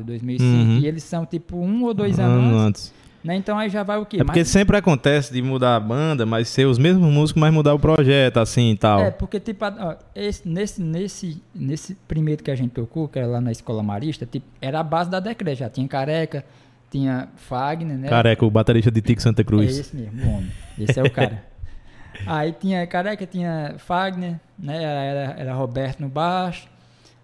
2005. 0.03 0.43
Uhum. 0.43 0.79
E 0.79 0.87
eles 0.87 1.03
são, 1.03 1.25
tipo, 1.25 1.57
um 1.57 1.83
ou 1.83 1.93
dois 1.93 2.19
Um 2.19 2.23
anos 2.23 2.45
ano 2.53 2.57
antes. 2.57 2.93
Né? 3.23 3.35
Então, 3.35 3.57
aí 3.57 3.69
já 3.71 3.81
vai 3.81 3.97
o 3.97 4.05
quê? 4.05 4.17
É 4.17 4.23
porque 4.23 4.41
Mas- 4.41 4.49
sempre 4.49 4.77
acontece 4.77 5.33
de 5.33 5.41
mudar 5.41 5.75
a 5.75 5.79
banda, 5.79 6.27
mas 6.27 6.47
ser 6.47 6.65
os 6.65 6.77
mesmos 6.77 7.11
músicos, 7.11 7.39
mas 7.41 7.51
mudar 7.51 7.73
o 7.73 7.79
projeto, 7.79 8.37
assim 8.37 8.69
e 8.71 8.77
tal. 8.77 8.99
É, 8.99 9.09
porque, 9.09 9.39
tipo, 9.39 9.65
ó, 9.65 9.95
esse- 10.13 10.47
nesse, 10.47 10.79
nesse, 10.79 11.41
nesse 11.53 11.95
primeiro 12.07 12.43
que 12.43 12.51
a 12.51 12.55
gente 12.55 12.69
tocou, 12.71 13.07
que 13.07 13.17
era 13.17 13.27
lá 13.27 13.41
na 13.41 13.51
Escola 13.51 13.81
Marista, 13.81 14.27
tipo, 14.27 14.45
era 14.61 14.79
a 14.79 14.83
base 14.83 15.09
da 15.09 15.19
Decreto. 15.19 15.57
Já 15.57 15.69
tinha 15.71 15.87
Careca, 15.87 16.45
tinha 16.91 17.27
Fagner, 17.35 17.97
né? 17.97 18.07
Careca, 18.09 18.45
o 18.45 18.51
baterista 18.51 18.91
de 18.91 19.01
Tic 19.01 19.19
Santa 19.19 19.41
É 19.41 19.43
Cruz. 19.43 19.75
esse 19.75 19.95
mesmo, 19.95 20.21
o 20.23 20.29
homem. 20.35 20.51
Esse 20.77 20.99
é 20.99 21.03
o 21.03 21.09
cara. 21.09 21.43
Aí 22.27 22.51
tinha 22.53 22.85
Careca, 22.85 23.25
tinha 23.25 23.73
Fagner, 23.79 24.39
né? 24.57 24.83
Era, 24.83 25.35
era 25.39 25.53
Roberto 25.55 25.99
no 25.99 26.07
baixo. 26.09 26.67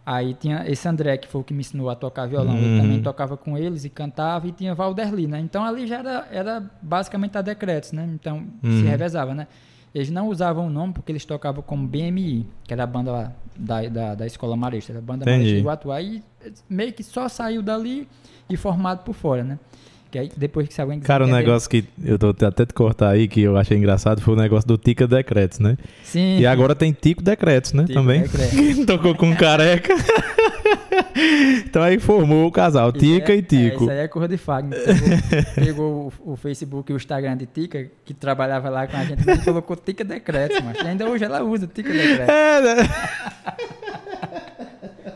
Aí 0.06 0.34
tinha 0.34 0.64
esse 0.68 0.88
André, 0.88 1.18
que 1.18 1.28
foi 1.28 1.42
o 1.42 1.44
que 1.44 1.54
me 1.54 1.60
ensinou 1.62 1.90
a 1.90 1.96
tocar 1.96 2.26
violão. 2.28 2.58
Ele 2.58 2.70
Uhum. 2.70 2.82
também 2.82 3.02
tocava 3.02 3.38
com 3.38 3.58
eles 3.58 3.86
e 3.86 3.90
cantava. 3.90 4.48
E 4.48 4.52
tinha 4.52 4.74
Valderli, 4.74 5.28
né? 5.28 5.40
Então 5.40 5.64
ali 5.64 5.86
já 5.86 6.00
era, 6.00 6.28
era 6.32 6.64
basicamente 6.82 7.38
a 7.38 7.42
Decretos, 7.42 7.92
né? 7.92 8.10
Então 8.14 8.44
se 8.64 8.68
Uhum. 8.68 8.84
revezava, 8.90 9.36
né? 9.36 9.48
Eles 9.94 10.10
não 10.10 10.30
usavam 10.30 10.68
o 10.68 10.70
nome 10.70 10.94
porque 10.94 11.12
eles 11.12 11.26
tocavam 11.26 11.62
como 11.62 11.86
BMI, 11.86 12.48
que 12.64 12.74
era 12.74 12.84
a 12.84 12.88
banda 12.88 13.12
lá 13.12 13.32
da, 13.56 13.82
da, 13.90 14.16
da 14.16 14.26
Escola 14.26 14.56
Marista, 14.56 14.92
era 14.94 15.00
a 15.00 15.02
banda 15.02 15.24
Entendi. 15.26 15.38
Marista 15.38 15.54
de 15.56 15.60
Iguatu. 15.60 15.92
Aí 15.92 16.24
meio 16.70 16.94
que 16.94 17.04
só 17.04 17.28
saiu 17.28 17.62
dali 17.62 18.08
e 18.50 18.56
formado 18.58 19.04
por 19.04 19.14
fora, 19.14 19.44
né? 19.44 19.60
Que 20.12 20.20
aí 20.20 20.30
depois 20.36 20.68
que 20.68 20.74
se 20.74 20.82
alguém 20.82 21.00
Cara, 21.00 21.24
o 21.24 21.28
entender- 21.28 21.46
negócio 21.46 21.70
que 21.70 21.86
eu 22.04 22.20
tô 22.20 22.36
até 22.46 22.66
te 22.66 22.74
cortar 22.74 23.12
aí, 23.12 23.30
que 23.30 23.42
eu 23.42 23.56
achei 23.56 23.78
engraçado, 23.78 24.20
foi 24.22 24.34
o 24.34 24.38
negócio 24.38 24.68
do 24.68 24.78
Tica 24.78 25.08
Decretos, 25.08 25.60
né? 25.60 25.78
Sim. 26.04 26.38
E 26.40 26.46
agora 26.46 26.76
tem 26.76 26.92
Tico 26.92 27.22
Decretos, 27.24 27.72
né? 27.72 27.84
Tico 27.86 27.94
Também. 27.94 28.24
Decretos. 28.24 28.84
Tocou 28.86 29.16
com 29.16 29.34
careca. 29.34 29.94
então 31.66 31.82
aí 31.82 31.98
formou 31.98 32.46
o 32.46 32.52
casal, 32.52 32.92
Tica 32.92 33.32
é- 33.32 33.38
e 33.38 33.42
Tico. 33.42 33.84
É, 33.84 33.86
isso 33.86 33.90
aí 33.92 34.00
é 34.00 34.08
cor 34.10 34.28
de 34.28 34.36
Fagner. 34.36 34.80
Pegou, 34.84 35.66
pegou 35.66 36.14
o, 36.26 36.34
o 36.34 36.36
Facebook 36.36 36.92
e 36.92 36.94
o 36.94 36.98
Instagram 36.98 37.38
de 37.38 37.46
Tica, 37.46 37.88
que 38.04 38.14
trabalhava 38.14 38.70
lá 38.70 38.86
com 38.88 38.98
a 38.98 39.06
gente, 39.06 39.22
e 39.30 39.38
colocou 39.46 39.78
Tica 39.78 40.04
Decretos, 40.04 40.60
mas 40.62 40.78
ainda 40.86 41.10
hoje 41.10 41.24
ela 41.24 41.42
usa 41.42 41.68
Tica 41.68 41.90
Decretos. 41.90 42.28
É, 42.28 42.62
né? 42.62 42.90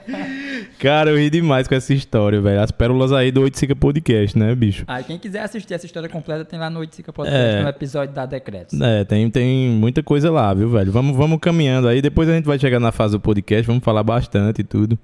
Cara, 0.85 1.09
eu 1.09 1.17
ri 1.17 1.31
demais 1.31 1.67
com 1.67 1.73
essa 1.73 1.91
história, 1.95 2.39
velho. 2.39 2.61
As 2.61 2.69
pérolas 2.69 3.11
aí 3.11 3.31
do 3.31 3.41
Oiticica 3.41 3.75
Podcast, 3.75 4.37
né, 4.37 4.53
bicho? 4.53 4.83
Aí 4.85 5.03
quem 5.03 5.17
quiser 5.17 5.41
assistir 5.41 5.73
essa 5.73 5.87
história 5.87 6.07
completa 6.07 6.45
tem 6.45 6.59
lá 6.59 6.69
no 6.69 6.79
Oiticica 6.79 7.11
Podcast, 7.11 7.55
É. 7.55 7.63
no 7.63 7.69
episódio 7.69 8.13
da 8.13 8.27
Decretos. 8.27 8.79
É, 8.79 9.03
tem, 9.03 9.27
tem 9.31 9.67
muita 9.69 10.03
coisa 10.03 10.29
lá, 10.29 10.53
viu, 10.53 10.69
velho? 10.69 10.91
Vamos, 10.91 11.17
vamos 11.17 11.39
caminhando 11.41 11.87
aí. 11.87 12.03
Depois 12.03 12.29
a 12.29 12.35
gente 12.35 12.45
vai 12.45 12.59
chegar 12.59 12.79
na 12.79 12.91
fase 12.91 13.13
do 13.13 13.19
podcast, 13.19 13.65
vamos 13.65 13.83
falar 13.83 14.03
bastante 14.03 14.61
e 14.61 14.63
tudo. 14.63 14.95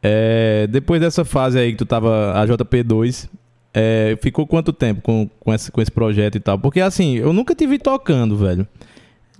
É, 0.00 0.68
depois 0.68 1.00
dessa 1.00 1.24
fase 1.24 1.58
aí 1.58 1.72
que 1.72 1.78
tu 1.78 1.84
tava, 1.84 2.40
a 2.40 2.46
JP2, 2.46 3.28
é, 3.74 4.16
ficou 4.22 4.46
quanto 4.46 4.72
tempo 4.72 5.00
com, 5.02 5.28
com, 5.40 5.52
esse, 5.52 5.72
com 5.72 5.82
esse 5.82 5.90
projeto 5.90 6.36
e 6.36 6.40
tal? 6.40 6.60
Porque 6.60 6.80
assim, 6.80 7.16
eu 7.16 7.32
nunca 7.32 7.56
te 7.56 7.66
vi 7.66 7.80
tocando, 7.80 8.36
velho. 8.36 8.64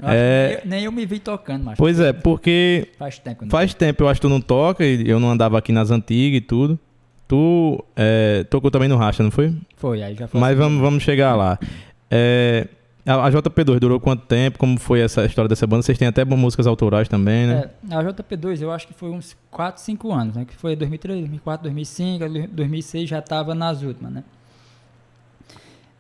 Eu 0.01 0.07
acho 0.09 0.17
É. 0.17 0.49
que 0.61 0.67
eu- 0.67 0.71
nem 0.71 0.85
eu 0.85 0.93
me 0.93 1.05
vi 1.07 1.19
tocando, 1.19 1.65
mas 1.65 1.77
Pois 1.79 1.99
é, 1.99 2.13
porque 2.13 2.89
faz 2.99 3.19
tempo. 3.19 3.45
Né? 3.45 3.51
faz 3.51 3.75
tempo 3.75 4.03
eu 4.05 4.09
acho 4.09 4.21
que 4.21 4.27
tu 4.27 4.31
não 4.31 4.41
toca, 4.41 4.85
e 4.85 5.09
eu 5.09 5.19
não 5.19 5.31
andava 5.31 5.59
aqui 5.59 5.73
nas 5.73 5.91
antigas 5.91 6.39
e 6.39 6.41
tudo. 6.41 6.79
Tu 7.27 7.85
é, 7.97 8.45
tocou 8.45 8.71
também 8.71 8.89
no 8.89 8.97
Racha, 8.97 9.23
não 9.23 9.31
foi? 9.31 9.55
Foi, 9.77 10.03
aí 10.03 10.15
já 10.15 10.27
foi. 10.29 10.41
Mas 10.41 10.57
vamos, 10.57 10.81
vamos 10.81 11.03
chegar 11.03 11.35
lá. 11.35 11.59
É, 12.11 12.67
a, 13.05 13.27
a 13.27 13.31
JP2 13.31 13.79
durou 13.79 14.01
quanto 14.01 14.25
tempo? 14.25 14.59
Como 14.59 14.79
foi 14.79 15.01
essa 15.01 15.25
história 15.27 15.49
dessa 15.49 15.67
banda? 15.67 15.83
Vocês 15.83 15.99
têm 15.99 16.09
até 16.09 16.25
músicas 16.25 16.67
autorais 16.67 17.07
também, 17.09 17.47
né? 17.47 17.69
É, 17.91 17.95
a 17.95 18.03
JP2 18.03 18.63
eu 18.63 18.71
acho 18.73 18.87
que 18.87 18.95
foi 18.95 19.11
uns 19.11 19.37
4, 19.51 19.83
5 19.83 20.11
anos, 20.13 20.37
né? 20.37 20.45
Que 20.47 20.55
foi 20.57 20.75
2003, 20.77 21.19
2004, 21.21 21.65
2005, 21.65 22.25
2006 22.51 23.09
já 23.09 23.21
tava 23.21 23.55
nas 23.55 23.83
últimas, 23.83 24.13
né? 24.13 24.25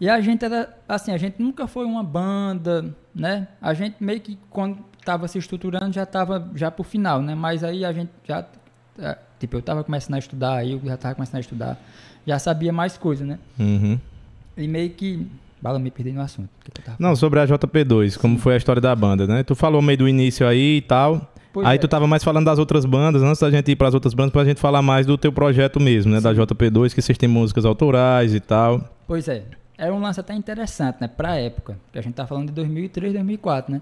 E 0.00 0.08
a 0.08 0.20
gente 0.20 0.44
era, 0.44 0.76
assim, 0.88 1.12
a 1.12 1.16
gente 1.16 1.42
nunca 1.42 1.66
foi 1.66 1.84
uma 1.84 2.02
banda, 2.02 2.94
né? 3.14 3.48
A 3.60 3.74
gente 3.74 3.96
meio 4.00 4.20
que 4.20 4.38
quando 4.48 4.78
tava 5.04 5.26
se 5.26 5.38
estruturando 5.38 5.92
já 5.92 6.06
tava 6.06 6.50
já 6.54 6.70
pro 6.70 6.84
final, 6.84 7.20
né? 7.20 7.34
Mas 7.34 7.64
aí 7.64 7.84
a 7.84 7.92
gente 7.92 8.10
já, 8.24 8.44
é, 8.98 9.18
tipo, 9.40 9.56
eu 9.56 9.62
tava 9.62 9.82
começando 9.82 10.14
a 10.14 10.18
estudar, 10.18 10.56
aí 10.56 10.72
eu 10.72 10.80
já 10.84 10.96
tava 10.96 11.14
começando 11.16 11.36
a 11.36 11.40
estudar, 11.40 11.78
já 12.26 12.38
sabia 12.38 12.72
mais 12.72 12.96
coisa, 12.96 13.24
né? 13.24 13.38
Uhum. 13.58 13.98
E 14.56 14.68
meio 14.68 14.90
que, 14.90 15.26
bala 15.60 15.78
me 15.78 15.90
perdi 15.90 16.12
no 16.12 16.20
assunto. 16.20 16.48
Não, 16.98 17.16
sobre 17.16 17.40
a 17.40 17.46
JP2, 17.46 18.16
como 18.18 18.38
foi 18.38 18.54
a 18.54 18.56
história 18.56 18.80
da 18.80 18.94
banda, 18.94 19.26
né? 19.26 19.42
Tu 19.42 19.54
falou 19.56 19.82
meio 19.82 19.98
do 19.98 20.08
início 20.08 20.46
aí 20.46 20.76
e 20.76 20.82
tal. 20.82 21.32
Pois 21.52 21.66
aí 21.66 21.76
é. 21.76 21.78
tu 21.78 21.88
tava 21.88 22.06
mais 22.06 22.22
falando 22.22 22.44
das 22.44 22.58
outras 22.58 22.84
bandas, 22.84 23.22
antes 23.22 23.40
da 23.40 23.50
gente 23.50 23.72
ir 23.72 23.76
pras 23.76 23.94
outras 23.94 24.14
bandas, 24.14 24.32
pra 24.32 24.44
gente 24.44 24.60
falar 24.60 24.82
mais 24.82 25.06
do 25.06 25.18
teu 25.18 25.32
projeto 25.32 25.80
mesmo, 25.80 26.12
né? 26.12 26.20
Da 26.20 26.32
JP2, 26.32 26.94
que 26.94 27.02
vocês 27.02 27.18
têm 27.18 27.28
músicas 27.28 27.64
autorais 27.64 28.32
e 28.32 28.40
tal. 28.40 28.84
Pois 29.06 29.26
é. 29.26 29.42
Era 29.78 29.94
um 29.94 30.00
lance 30.00 30.18
até 30.18 30.34
interessante, 30.34 30.96
né? 31.00 31.06
Pra 31.08 31.36
época. 31.36 31.78
Que 31.92 31.98
a 31.98 32.02
gente 32.02 32.14
tá 32.14 32.26
falando 32.26 32.48
de 32.48 32.52
2003, 32.52 33.12
2004, 33.14 33.72
né? 33.72 33.80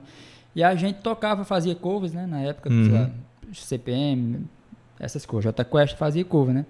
E 0.54 0.62
a 0.62 0.74
gente 0.74 1.00
tocava, 1.00 1.42
fazia 1.44 1.74
covers, 1.74 2.12
né? 2.12 2.26
Na 2.26 2.40
época, 2.42 2.68
Uhum. 2.70 2.92
lá, 2.92 3.10
CPM, 3.52 4.46
essas 5.00 5.24
coisas. 5.26 5.44
J 5.44 5.64
Quest 5.64 5.96
fazia 5.96 6.24
cover, 6.24 6.54
né? 6.54 6.66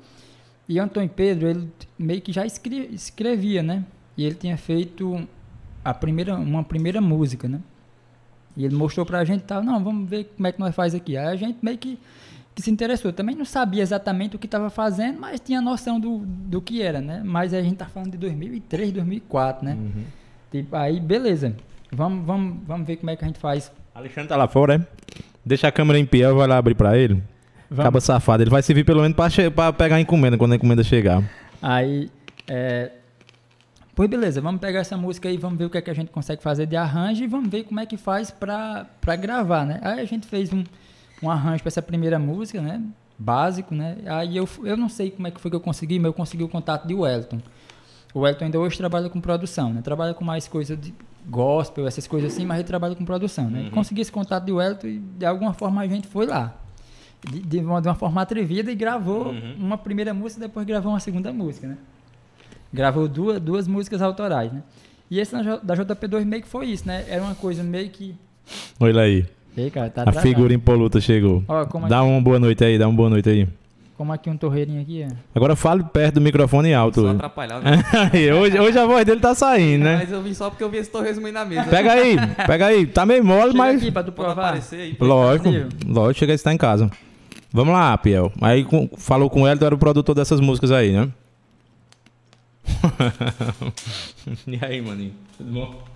E 0.68 0.78
Antônio 0.78 1.08
Pedro, 1.08 1.48
ele 1.48 1.70
meio 1.98 2.20
que 2.20 2.32
já 2.32 2.44
escre- 2.46 2.88
escrevia, 2.92 3.62
né? 3.62 3.84
E 4.16 4.24
ele 4.24 4.34
tinha 4.34 4.56
feito 4.56 5.26
a 5.84 5.92
primeira, 5.94 6.34
uma 6.36 6.64
primeira 6.64 7.00
música, 7.00 7.48
né? 7.48 7.60
E 8.56 8.64
ele 8.64 8.74
mostrou 8.74 9.04
pra 9.04 9.24
gente 9.24 9.42
e 9.42 9.44
tal, 9.44 9.62
não, 9.62 9.82
vamos 9.82 10.08
ver 10.08 10.24
como 10.36 10.46
é 10.46 10.52
que 10.52 10.58
nós 10.58 10.74
faz 10.74 10.94
aqui. 10.94 11.16
Aí 11.16 11.26
a 11.26 11.36
gente 11.36 11.58
meio 11.62 11.76
que, 11.78 11.98
que 12.56 12.62
se 12.62 12.70
interessou. 12.70 13.12
Também 13.12 13.36
não 13.36 13.44
sabia 13.44 13.82
exatamente 13.82 14.34
o 14.34 14.38
que 14.38 14.46
estava 14.46 14.70
fazendo, 14.70 15.20
mas 15.20 15.38
tinha 15.38 15.60
noção 15.60 16.00
do, 16.00 16.22
do 16.24 16.62
que 16.62 16.80
era, 16.80 17.02
né? 17.02 17.20
Mas 17.22 17.52
a 17.52 17.60
gente 17.60 17.76
tá 17.76 17.84
falando 17.84 18.12
de 18.12 18.16
2003, 18.16 18.92
2004, 18.92 19.62
né? 19.62 19.76
Tipo, 20.50 20.74
aí, 20.74 20.98
beleza. 20.98 21.54
Vamos, 21.92 22.24
vamos, 22.24 22.56
vamos 22.66 22.86
ver 22.86 22.96
como 22.96 23.10
é 23.10 23.16
que 23.16 23.22
a 23.22 23.28
gente 23.28 23.38
faz. 23.38 23.70
Alexandre 23.94 24.30
tá 24.30 24.36
lá 24.36 24.48
fora, 24.48 24.76
é? 24.76 24.80
Deixa 25.44 25.68
a 25.68 25.72
câmera 25.72 25.98
em 25.98 26.06
pé, 26.06 26.20
eu 26.20 26.34
vou 26.34 26.46
lá 26.46 26.56
abrir 26.56 26.74
pra 26.74 26.96
ele. 26.96 27.22
Acaba 27.70 28.00
safado. 28.00 28.42
Ele 28.42 28.50
vai 28.50 28.62
servir 28.62 28.84
pelo 28.84 29.02
menos 29.02 29.14
pra 29.14 29.72
pegar 29.74 29.96
a 29.96 30.00
encomenda 30.00 30.38
quando 30.38 30.52
a 30.52 30.56
encomenda 30.56 30.82
chegar. 30.82 31.22
Aí, 31.60 32.10
é... 32.48 32.90
Pois 33.94 34.08
beleza, 34.08 34.40
vamos 34.40 34.62
pegar 34.62 34.80
essa 34.80 34.96
música 34.96 35.28
aí, 35.28 35.36
vamos 35.36 35.58
ver 35.58 35.66
o 35.66 35.70
que, 35.70 35.78
é 35.78 35.82
que 35.82 35.90
a 35.90 35.94
gente 35.94 36.10
consegue 36.10 36.42
fazer 36.42 36.66
de 36.66 36.76
arranjo 36.76 37.22
e 37.22 37.26
vamos 37.26 37.50
ver 37.50 37.64
como 37.64 37.80
é 37.80 37.86
que 37.86 37.96
faz 37.96 38.30
pra 38.30 38.86
gravar, 39.18 39.64
né? 39.64 39.78
Aí 39.82 40.00
a 40.00 40.04
gente 40.04 40.26
fez 40.26 40.52
um, 40.52 40.62
um 41.22 41.30
arranjo 41.30 41.62
pra 41.62 41.68
essa 41.68 41.82
primeira 41.82 42.18
música, 42.18 42.60
né? 42.60 42.82
Básico, 43.18 43.74
né? 43.74 43.96
Aí 44.06 44.36
eu, 44.36 44.48
eu 44.64 44.76
não 44.76 44.88
sei 44.88 45.10
como 45.10 45.26
é 45.26 45.30
que 45.30 45.40
foi 45.40 45.50
que 45.50 45.56
eu 45.56 45.60
consegui, 45.60 45.98
mas 45.98 46.06
eu 46.06 46.12
consegui 46.12 46.44
o 46.44 46.48
contato 46.48 46.86
de 46.86 46.94
Wellington. 46.94 47.40
O 48.12 48.20
Wellington 48.20 48.44
ainda 48.46 48.58
hoje 48.58 48.76
trabalha 48.76 49.08
com 49.08 49.20
produção, 49.20 49.72
né? 49.72 49.80
Trabalha 49.82 50.14
com 50.14 50.24
mais 50.24 50.46
coisa 50.46 50.76
de 50.76 50.92
gospel, 51.26 51.86
essas 51.86 52.06
coisas 52.06 52.32
assim, 52.32 52.46
mas 52.46 52.58
ele 52.58 52.66
trabalha 52.68 52.94
com 52.94 53.04
produção, 53.04 53.50
né? 53.50 53.68
Consegui 53.70 54.00
esse 54.02 54.12
contato 54.12 54.44
de 54.44 54.52
Wellington 54.52 54.86
e 54.86 54.98
de 54.98 55.26
alguma 55.26 55.52
forma 55.52 55.80
a 55.80 55.88
gente 55.88 56.06
foi 56.06 56.26
lá. 56.26 56.54
De, 57.28 57.40
de 57.40 57.58
uma, 57.58 57.80
de 57.80 57.88
uma 57.88 57.94
forma 57.94 58.20
atrevida 58.20 58.70
e 58.70 58.74
gravou 58.74 59.32
uma 59.58 59.76
primeira 59.78 60.12
música 60.12 60.44
e 60.44 60.46
depois 60.46 60.66
gravou 60.66 60.92
uma 60.92 61.00
segunda 61.00 61.32
música, 61.32 61.66
né? 61.66 61.78
Gravou 62.72 63.08
duas, 63.08 63.40
duas 63.40 63.66
músicas 63.66 64.02
autorais, 64.02 64.52
né? 64.52 64.62
E 65.10 65.18
esse 65.18 65.34
da 65.34 65.74
JP2 65.74 66.24
meio 66.24 66.42
que 66.42 66.48
foi 66.48 66.66
isso, 66.66 66.86
né? 66.86 67.04
Era 67.08 67.22
uma 67.22 67.34
coisa 67.34 67.62
meio 67.62 67.88
que... 67.90 68.14
Olha 68.78 69.02
aí. 69.02 69.26
Ei, 69.56 69.70
cara, 69.70 69.88
tá 69.90 70.00
A 70.00 70.02
atrasado. 70.02 70.22
figura 70.22 70.52
impoluta 70.52 71.00
chegou. 71.00 71.42
Ó, 71.48 71.64
como, 71.66 71.88
Dá 71.88 72.00
aqui, 72.00 72.08
uma 72.08 72.20
boa 72.20 72.38
noite 72.38 72.62
aí, 72.64 72.78
dá 72.78 72.86
uma 72.86 72.94
boa 72.96 73.08
noite 73.08 73.28
aí. 73.30 73.48
como 73.96 74.12
aqui 74.12 74.28
um 74.28 74.36
torreirinho 74.36 74.82
aqui, 74.82 75.06
ó. 75.10 75.14
Agora 75.34 75.56
fale 75.56 75.82
perto 75.84 76.16
do 76.16 76.20
microfone 76.20 76.74
alto. 76.74 77.00
Só 77.00 77.08
atrapalhar. 77.08 77.62
hoje, 78.38 78.58
hoje 78.60 78.78
a 78.78 78.84
voz 78.84 79.04
dele 79.06 79.20
tá 79.20 79.34
saindo, 79.34 79.84
né? 79.84 79.96
Mas 79.96 80.12
eu 80.12 80.22
vim 80.22 80.34
só 80.34 80.50
porque 80.50 80.62
eu 80.62 80.68
vi 80.68 80.76
esse 80.76 80.90
torresmo 80.90 81.26
aí 81.26 81.32
na 81.32 81.44
mesa. 81.46 81.64
Pega 81.64 81.92
aí, 81.92 82.16
pega 82.46 82.66
aí. 82.66 82.86
Tá 82.86 83.06
meio 83.06 83.24
mole, 83.24 83.52
Chega 83.52 83.58
mas. 83.58 83.80
aqui 83.82 83.90
pra 83.90 84.02
tu 84.04 84.12
provar. 84.12 84.52
aí. 84.72 84.96
Lógico, 85.00 85.48
lógico, 85.86 86.18
chega 86.18 86.32
a 86.32 86.34
estar 86.34 86.52
em 86.52 86.58
casa. 86.58 86.90
Vamos 87.50 87.72
lá, 87.72 87.96
Piel. 87.96 88.30
Aí 88.42 88.62
com- 88.64 88.90
falou 88.98 89.30
com 89.30 89.48
ele, 89.48 89.58
tu 89.58 89.64
era 89.64 89.74
o 89.74 89.78
produtor 89.78 90.14
dessas 90.14 90.40
músicas 90.40 90.70
aí, 90.70 90.92
né? 90.92 91.08
e 94.46 94.58
aí, 94.62 94.82
maninho? 94.82 95.12
Tudo 95.38 95.52
bom? 95.52 95.95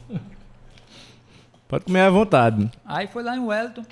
Pode 1.71 1.85
comer 1.85 2.01
à 2.01 2.11
vontade. 2.11 2.69
Aí 2.85 3.07
foi 3.07 3.23
lá 3.23 3.37
em 3.37 3.39
Wellington. 3.39 3.85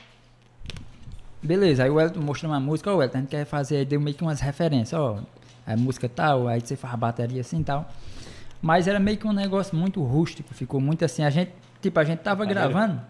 Beleza, 1.40 1.84
aí 1.84 1.90
o 1.90 1.94
Wellington 1.94 2.20
mostrou 2.20 2.50
uma 2.50 2.58
música, 2.58 2.92
ó, 2.92 2.96
Wellington, 2.96 3.18
a 3.18 3.20
gente 3.20 3.30
quer 3.30 3.44
fazer, 3.44 3.76
aí 3.76 3.84
deu 3.84 4.00
meio 4.00 4.16
que 4.16 4.22
umas 4.24 4.40
referências, 4.40 5.00
ó. 5.00 5.20
a 5.64 5.76
música 5.76 6.08
tal, 6.08 6.48
aí 6.48 6.60
você 6.60 6.74
faz 6.74 6.92
a 6.92 6.96
bateria 6.96 7.40
assim 7.40 7.60
e 7.60 7.64
tal. 7.64 7.88
Mas 8.60 8.88
era 8.88 8.98
meio 8.98 9.16
que 9.16 9.28
um 9.28 9.32
negócio 9.32 9.76
muito 9.76 10.02
rústico, 10.02 10.52
ficou 10.52 10.80
muito 10.80 11.04
assim, 11.04 11.22
a 11.22 11.30
gente, 11.30 11.52
tipo, 11.80 12.00
a 12.00 12.02
gente 12.02 12.18
tava 12.18 12.44
gravando, 12.44 13.00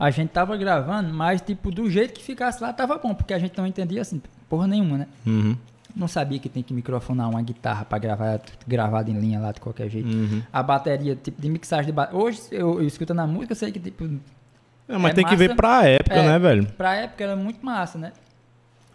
a 0.00 0.10
gente 0.10 0.30
tava 0.30 0.56
gravando, 0.56 1.12
mas 1.12 1.42
tipo, 1.42 1.70
do 1.70 1.90
jeito 1.90 2.14
que 2.14 2.24
ficasse 2.24 2.62
lá 2.62 2.72
tava 2.72 2.96
bom, 2.96 3.14
porque 3.14 3.34
a 3.34 3.38
gente 3.38 3.58
não 3.58 3.66
entendia 3.66 4.00
assim, 4.00 4.22
porra 4.48 4.66
nenhuma, 4.66 4.96
né? 4.96 5.06
Uhum. 5.26 5.54
Não 5.96 6.08
sabia 6.08 6.38
que 6.40 6.48
tem 6.48 6.62
que 6.62 6.74
microfonar 6.74 7.30
uma 7.30 7.40
guitarra 7.40 7.84
pra 7.84 7.98
gravar 7.98 8.40
gravado 8.66 9.10
em 9.10 9.14
linha 9.18 9.38
lá 9.38 9.52
de 9.52 9.60
qualquer 9.60 9.88
jeito. 9.88 10.08
Uhum. 10.08 10.42
A 10.52 10.62
bateria, 10.62 11.14
tipo, 11.14 11.40
de 11.40 11.48
mixagem 11.48 11.86
de 11.86 11.92
bateria. 11.92 12.20
Hoje 12.20 12.40
eu, 12.50 12.80
eu 12.80 12.86
escuto 12.86 13.14
na 13.14 13.26
música, 13.26 13.52
eu 13.52 13.56
sei 13.56 13.70
que 13.70 13.78
tipo, 13.78 14.04
É, 14.88 14.98
mas 14.98 15.12
É 15.12 15.14
tem 15.14 15.24
que 15.24 15.36
ver 15.36 15.48
massa. 15.50 15.56
pra 15.56 15.86
época, 15.88 16.14
É. 16.16 16.26
né, 16.26 16.38
velho? 16.38 16.66
Pra 16.72 16.94
época 16.96 17.22
era 17.24 17.36
muito 17.36 17.64
massa, 17.64 17.96
né? 17.96 18.12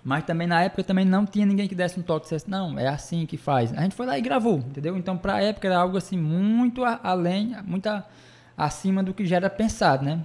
Mas 0.04 0.24
também 0.26 0.46
na 0.48 0.62
época 0.64 0.84
também 0.84 1.06
não 1.06 1.26
tinha 1.26 1.46
ninguém 1.46 1.68
que 1.68 1.76
desse 1.76 2.00
um 2.00 2.04
toque 2.04 2.22
e 2.22 2.26
dissesse, 2.26 2.50
não, 2.50 2.78
é 2.78 2.88
assim 2.88 3.26
que 3.26 3.38
faz. 3.38 3.72
A 3.78 3.82
gente 3.82 3.96
foi 3.96 4.06
lá 4.06 4.18
e 4.18 4.22
gravou, 4.22 4.58
entendeu? 4.58 4.98
Então 4.98 5.18
pra 5.18 5.42
época 5.42 5.68
era 5.68 5.78
algo 5.78 5.98
assim 5.98 6.18
muito 6.18 6.84
a- 6.84 7.00
além, 7.04 7.56
muito 7.66 7.88
a- 7.88 8.04
acima 8.58 9.02
do 9.04 9.14
que 9.14 9.26
já 9.26 9.38
era 9.38 9.50
pensado, 9.50 10.04
né? 10.06 10.20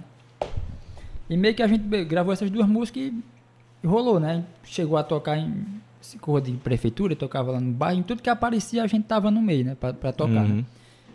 E 1.29 1.35
meio 1.37 1.55
que 1.55 1.63
a 1.63 1.67
gente 1.67 1.83
gravou 2.05 2.31
essas 2.33 2.49
duas 2.51 2.67
músicas 2.67 3.03
e 3.03 3.87
rolou, 3.87 4.19
né? 4.19 4.43
Chegou 4.63 4.97
a 4.97 5.03
tocar 5.03 5.37
em 5.37 5.65
esse 6.05 6.17
cor 6.17 6.39
de 6.41 6.51
prefeitura, 6.53 7.15
tocava 7.15 7.51
lá 7.51 7.59
no 7.59 7.71
bairro, 7.71 7.99
em 7.99 8.03
tudo 8.03 8.21
que 8.21 8.29
aparecia 8.29 8.83
a 8.83 8.87
gente 8.87 9.05
tava 9.05 9.29
no 9.31 9.41
meio, 9.41 9.65
né? 9.65 9.75
Pra, 9.79 9.93
pra 9.93 10.11
tocar. 10.11 10.43
Uhum. 10.45 10.57
né? 10.57 10.65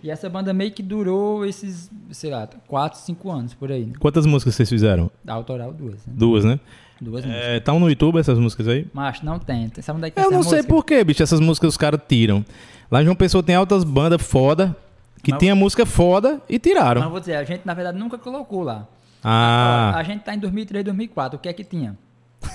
E 0.03 0.11
essa 0.11 0.29
banda 0.31 0.53
meio 0.55 0.73
que 0.73 0.83
durou 0.83 1.45
esses, 1.45 1.91
sei 2.11 2.31
lá, 2.31 2.49
4, 2.67 2.99
5 3.01 3.31
anos 3.31 3.53
por 3.55 3.71
aí. 3.71 3.85
Né? 3.85 3.93
Quantas 3.99 4.25
músicas 4.25 4.55
vocês 4.55 4.69
fizeram? 4.69 5.11
Da 5.23 5.35
autoral, 5.35 5.73
duas. 5.75 6.07
Né? 6.07 6.13
Duas, 6.17 6.45
né? 6.45 6.59
Duas 6.99 7.25
músicas. 7.25 7.57
Estão 7.57 7.79
no 7.79 7.89
YouTube 7.89 8.19
essas 8.19 8.39
músicas 8.39 8.67
aí? 8.69 8.87
Macho, 8.95 9.25
não 9.27 9.39
tem. 9.39 9.71
Sabe 9.83 9.99
onde 9.99 10.09
é 10.09 10.11
que 10.11 10.19
Eu 10.19 10.31
não 10.31 10.41
essa 10.41 10.49
sei 10.49 10.59
música? 10.59 10.75
por 10.75 10.85
que, 10.87 11.05
bicho, 11.05 11.23
essas 11.23 11.39
músicas 11.41 11.69
os 11.71 11.77
caras 11.77 12.01
tiram. 12.09 12.43
Lá 12.91 13.03
em 13.03 13.05
João 13.05 13.15
Pessoa 13.17 13.43
tem 13.43 13.55
altas 13.55 13.85
bandas 13.85 14.23
foda, 14.23 14.75
que 15.23 15.31
Mas- 15.33 15.39
tinha 15.41 15.55
música 15.55 15.85
foda 15.85 16.41
e 16.49 16.55
Mas 16.55 16.61
tiraram. 16.63 17.03
eu 17.03 17.11
vou 17.11 17.21
dizer, 17.21 17.35
a 17.37 17.45
gente 17.45 17.61
na 17.67 17.75
verdade 17.75 17.99
nunca 17.99 18.17
colocou 18.17 18.63
lá. 18.63 18.87
Ah, 19.23 19.93
A 19.97 20.03
gente 20.03 20.23
tá 20.23 20.35
em 20.35 20.39
2003, 20.39 20.83
2004. 20.85 21.37
O 21.39 21.41
que 21.43 21.49
é 21.49 21.53
que 21.53 21.63
tinha? 21.63 21.97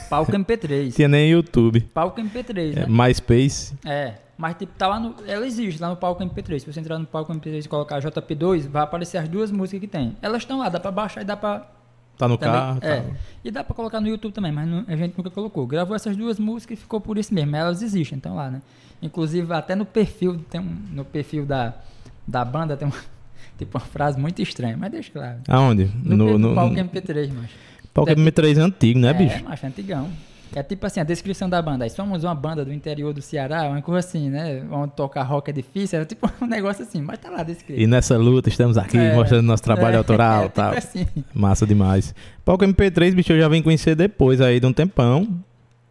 Palco 0.10 0.31
MP3. 0.31 0.93
tinha 0.95 1.08
nem 1.08 1.29
YouTube. 1.31 1.81
Palco 1.93 2.19
MP3, 2.21 2.77
É, 2.77 2.79
né? 2.81 2.86
MySpace. 2.88 3.73
É. 3.86 4.13
Mas 4.38 4.55
tipo, 4.58 4.73
tá 4.77 4.88
lá 4.88 4.99
no. 4.99 5.15
Ela 5.25 5.47
existe 5.47 5.81
lá 5.81 5.89
no 5.89 5.95
palco 5.95 6.21
MP3. 6.23 6.60
Se 6.60 6.71
você 6.71 6.79
entrar 6.79 6.99
no 6.99 7.05
palco 7.05 7.34
MP3 7.34 7.65
e 7.65 7.67
colocar 7.69 7.99
JP2, 8.01 8.67
vai 8.67 8.84
aparecer 8.84 9.17
as 9.17 9.29
duas 9.29 9.49
músicas 9.51 9.79
que 9.81 9.88
tem. 9.88 10.15
Elas 10.21 10.41
estão 10.41 10.60
lá, 10.60 10.67
dá 10.69 10.79
pra 10.79 10.91
baixar 10.91 11.21
e 11.21 11.23
dá 11.23 11.38
pra. 11.38 11.65
Tá 12.17 12.27
no 12.29 12.38
Também, 12.38 12.53
carro. 12.55 12.79
é. 12.81 12.95
tal. 13.01 13.12
E 13.43 13.51
dá 13.51 13.63
pra 13.63 13.75
colocar 13.75 13.99
no 13.99 14.08
YouTube 14.08 14.31
também, 14.34 14.51
mas 14.51 14.67
não- 14.67 14.86
a 14.88 14.95
gente 14.95 15.17
nunca 15.17 15.29
colocou. 15.29 15.65
Gravou 15.67 15.95
essas 15.95 16.15
duas 16.15 16.39
músicas 16.39 16.77
e 16.77 16.81
ficou 16.81 16.99
por 17.01 17.17
isso 17.17 17.34
mesmo. 17.34 17.53
Elas 17.55 17.81
existem, 17.81 18.17
estão 18.17 18.36
lá, 18.36 18.49
né? 18.49 18.62
Inclusive, 19.01 19.51
até 19.53 19.75
no 19.75 19.86
perfil, 19.86 20.38
tem 20.49 20.62
um, 20.62 20.77
no 20.93 21.03
perfil 21.05 21.45
da, 21.45 21.73
da 22.25 22.43
banda 22.45 22.77
tem 22.77 22.88
uma, 22.88 22.95
tipo, 23.58 23.77
uma 23.77 23.84
frase 23.86 24.17
muito 24.19 24.41
estranha, 24.41 24.77
mas 24.77 24.91
deixa 24.91 25.12
lá. 25.19 25.36
Aonde? 25.47 25.91
No, 26.03 26.15
No, 26.15 26.25
no, 26.31 26.38
no, 26.49 26.55
palco 26.55 26.73
no 26.73 26.79
MP3, 26.86 27.31
mas. 27.34 27.49
Palco 27.95 28.12
M3 28.12 28.58
antigo, 28.60 28.99
né, 28.99 29.10
é, 29.10 29.13
bicho? 29.13 29.43
é 29.63 29.67
antigão. 29.67 30.10
É 30.53 30.63
tipo 30.63 30.86
assim, 30.86 30.99
a 30.99 31.03
descrição 31.03 31.49
da 31.49 31.62
banda. 31.62 31.84
Aí 31.84 31.89
somos 31.89 32.23
uma 32.23 32.36
banda 32.36 32.63
do 32.63 32.71
interior 32.71 33.12
do 33.13 33.21
Ceará, 33.21 33.63
uma 33.63 33.81
coisa 33.81 34.08
assim, 34.08 34.29
né? 34.29 34.63
Onde 34.71 34.93
tocar 34.93 35.23
rock 35.23 35.49
é 35.49 35.53
difícil. 35.53 35.97
Era 35.97 36.05
tipo 36.05 36.31
um 36.41 36.45
negócio 36.45 36.84
assim, 36.84 37.01
mas 37.01 37.17
tá 37.19 37.29
lá 37.29 37.43
descrito. 37.43 37.81
E 37.81 37.86
nessa 37.88 38.15
luta 38.17 38.47
estamos 38.47 38.77
aqui 38.77 38.97
É. 38.97 39.13
mostrando 39.13 39.45
nosso 39.45 39.63
trabalho 39.63 39.95
É, 39.95 39.97
autoral 39.99 40.43
é, 40.43 40.45
e 40.45 40.49
tal. 40.49 40.73
Tipo 40.75 40.88
assim. 40.88 41.08
Massa 41.34 41.65
demais. 41.65 42.15
Palco 42.45 42.63
MP3, 42.63 43.13
bicho, 43.13 43.34
eu 43.34 43.39
já 43.39 43.49
vim 43.49 43.62
conhecer 43.62 43.95
depois 43.95 44.39
aí 44.39 44.60
de 44.60 44.65
um 44.65 44.71
tempão. 44.71 45.27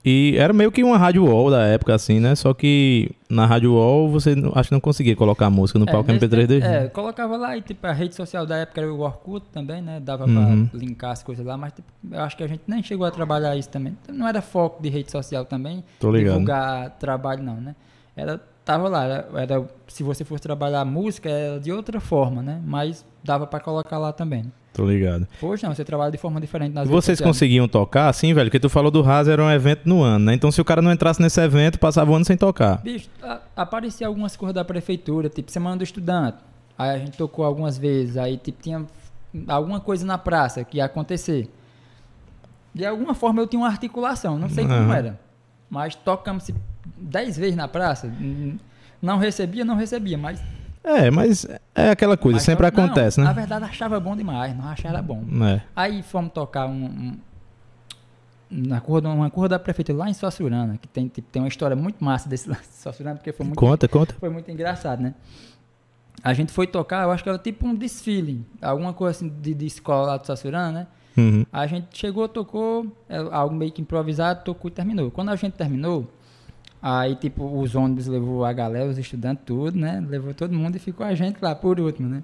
E 0.05 0.37
era 0.37 0.53
meio 0.53 0.71
que 0.71 0.85
uma 0.85 0.99
rádio 0.99 1.25
wall 1.25 1.51
da 1.51 1.62
época, 1.62 1.95
assim, 1.95 2.21
né? 2.21 2.35
Só 2.35 2.53
que 2.53 3.11
na 3.31 3.47
rádio 3.47 3.73
wall 3.73 4.11
você 4.11 4.35
não- 4.35 4.53
acho 4.55 4.69
que 4.69 4.75
não 4.75 4.81
conseguia 4.81 5.17
colocar 5.17 5.49
música 5.49 5.79
no 5.79 5.87
É, 5.88 5.93
palco 5.93 6.12
nesse 6.12 6.25
MP3 6.27 6.47
tempo- 6.47 6.61
desde. 6.61 6.69
É, 6.69 6.88
colocava 6.90 7.37
lá 7.38 7.57
e 7.57 7.62
tipo 7.62 7.87
a 7.87 7.93
rede 7.93 8.14
social 8.14 8.45
da 8.45 8.59
época 8.59 8.83
era 8.83 8.93
o 8.93 9.01
Orkut 9.01 9.47
também, 9.51 9.81
né? 9.81 10.01
Dava 10.01 10.27
Uhum. 10.27 10.67
pra 10.67 10.79
linkar 10.79 11.12
as 11.12 11.23
coisas 11.23 11.45
lá, 11.47 11.57
mas 11.57 11.73
tipo, 11.73 11.88
eu 12.12 12.21
acho 12.21 12.37
que 12.37 12.45
a 12.45 12.47
gente 12.47 12.62
nem 12.67 12.83
chegou 12.83 13.07
a 13.07 13.11
trabalhar 13.11 13.57
isso 13.57 13.71
também. 13.71 13.97
Não 14.12 14.29
era 14.29 14.43
foco 14.43 14.83
de 14.83 14.90
rede 14.90 15.11
social 15.11 15.45
também, 15.47 15.83
Tô 15.99 16.11
ligado. 16.12 16.33
divulgar 16.35 16.90
trabalho 16.99 17.43
não, 17.43 17.57
né? 17.61 17.75
Era 18.14 18.38
tava 18.64 18.88
lá, 18.88 19.05
era, 19.05 19.29
era- 19.37 19.64
se 19.88 20.03
você 20.03 20.24
fosse 20.24 20.42
trabalhar 20.42 20.85
música 20.85 21.29
era 21.29 21.61
de 21.61 21.70
outra 21.72 22.00
forma, 22.00 22.42
né? 22.42 22.61
Mas 22.64 23.05
dava 23.22 23.46
pra 23.46 23.61
colocar 23.61 23.98
lá 23.98 24.12
também. 24.12 24.50
Tô 24.72 24.85
ligado. 24.85 25.29
Hoje 25.40 25.62
não, 25.62 25.72
você 25.72 25.85
trabalha 25.85 26.11
de 26.11 26.18
forma 26.18 26.40
diferente 26.40 26.72
nas 26.72 26.88
Vocês 26.88 27.20
conseguiam 27.20 27.68
tocar, 27.68 28.09
assim, 28.09 28.35
velho? 28.35 28.48
Porque 28.50 28.59
tu 28.59 28.68
falou 28.68 28.90
do 28.90 29.03
Rasa 29.03 29.33
era 29.33 29.40
um 29.42 29.48
evento 29.50 29.88
no 29.88 30.03
ano, 30.03 30.24
né? 30.24 30.35
Então 30.35 30.50
se 30.50 30.61
o 30.61 30.64
cara 30.64 30.83
não 30.83 30.90
entrasse 30.92 31.22
nesse 31.22 31.40
evento, 31.40 31.79
passava 31.79 32.11
o 32.11 32.14
ano 32.14 32.24
sem 32.24 32.37
tocar. 32.37 32.79
Bicho, 32.83 33.09
a- 33.22 33.40
aparecia 33.57 34.07
algumas 34.09 34.35
coisas 34.37 34.53
da 34.55 34.64
prefeitura, 34.64 35.29
tipo 35.29 35.50
Semana 35.53 35.77
do 35.77 35.85
Estudante. 35.85 36.38
Aí 36.77 36.90
a 36.90 36.98
gente 36.98 37.16
tocou 37.16 37.44
algumas 37.44 37.79
vezes, 37.79 38.16
aí 38.16 38.37
tipo 38.37 38.61
tinha 38.61 38.85
alguma 39.46 39.79
coisa 39.79 40.05
na 40.05 40.18
praça 40.18 40.64
que 40.64 40.79
ia 40.79 40.87
acontecer. 40.87 41.48
De 42.74 42.85
alguma 42.85 43.14
forma 43.14 43.40
eu 43.40 43.46
tinha 43.46 43.61
uma 43.61 43.68
articulação, 43.68 44.37
não 44.38 44.48
sei 44.48 44.64
como 44.64 44.74
Aham. 44.77 44.96
era. 44.96 45.20
Mas 45.70 45.94
tocamos 45.94 46.50
dez 46.97 47.37
vezes 47.37 47.57
na 47.57 47.68
praça. 47.68 48.12
Não 49.01 49.18
recebia, 49.18 49.64
não 49.64 49.77
recebia, 49.77 50.16
mas. 50.18 50.42
É, 50.83 51.11
mas 51.11 51.47
é 51.75 51.90
aquela 51.90 52.16
coisa, 52.16 52.37
mas 52.37 52.42
sempre 52.42 52.62
não, 52.70 52.85
acontece, 52.85 53.18
Na 53.20 53.29
né? 53.29 53.33
verdade 53.35 53.64
achava 53.64 53.99
bom 53.99 54.14
demais, 54.14 54.55
não 54.57 54.66
achava 54.68 55.01
bom. 55.01 55.23
É. 55.47 55.62
Aí 55.75 56.03
fomos 56.03 56.31
tocar 56.33 56.66
um, 56.66 56.85
um- 56.85 57.18
na 58.51 58.81
cor, 58.81 59.01
da- 59.01 59.09
uma 59.11 59.31
cor 59.31 59.49
da 59.49 59.59
prefeitura 59.59 59.99
lá 59.99 60.11
em 60.11 60.14
Sossurana, 60.14 60.79
que 60.81 60.87
tem, 60.87 61.09
tipo, 61.09 61.27
tem 61.31 61.40
uma 61.42 61.49
história 61.49 61.75
muito 61.75 62.05
massa 62.05 62.29
desse 62.29 62.49
lance 62.51 62.68
de 62.68 62.77
Sossurana, 62.77 63.16
porque 63.16 63.33
foi 63.33 63.47
muito 63.47 63.59
Conta, 63.59 63.88
conta. 63.88 64.14
foi 64.20 64.29
muito 64.29 64.51
engraçado, 64.51 65.03
né? 65.03 65.14
A 66.23 66.33
gente 66.33 66.53
foi 66.53 66.66
tocar, 66.66 67.03
eu 67.05 67.11
acho 67.11 67.23
que 67.23 67.29
era 67.29 67.38
tipo 67.38 67.66
um 67.66 67.75
desfile, 67.75 68.47
alguma 68.62 68.92
coisa 68.92 69.11
assim 69.18 69.29
de, 69.40 69.55
de 69.55 69.66
escola 69.66 70.07
lá 70.09 70.16
do 70.16 70.27
Sassurana, 70.27 70.70
né? 70.81 70.87
Uhum. 71.16 71.47
A 71.53 71.66
gente 71.66 71.87
chegou, 71.99 72.29
tocou, 72.29 72.87
é, 73.09 73.16
algo 73.16 73.55
meio 73.55 73.73
que 73.73 73.81
improvisado, 73.81 74.42
tocou 74.44 74.68
e 74.68 74.73
terminou. 74.73 75.11
Quando 75.11 75.31
a 75.31 75.37
gente 75.37 75.53
terminou, 75.55 76.11
aí 76.87 77.16
tipo 77.16 77.44
os 77.44 77.75
ônibus 77.75 78.07
levou 78.07 78.44
a 78.44 78.53
galera, 78.53 78.87
os 78.87 78.99
estudantes, 78.99 79.42
tudo, 79.47 79.79
né? 79.79 80.05
Levou 80.07 80.35
todo 80.35 80.53
mundo 80.53 80.77
e 80.77 80.79
ficou 80.79 81.07
a 81.07 81.14
gente 81.14 81.38
lá 81.40 81.55
por 81.55 81.81
último, 81.81 82.09
né? 82.09 82.23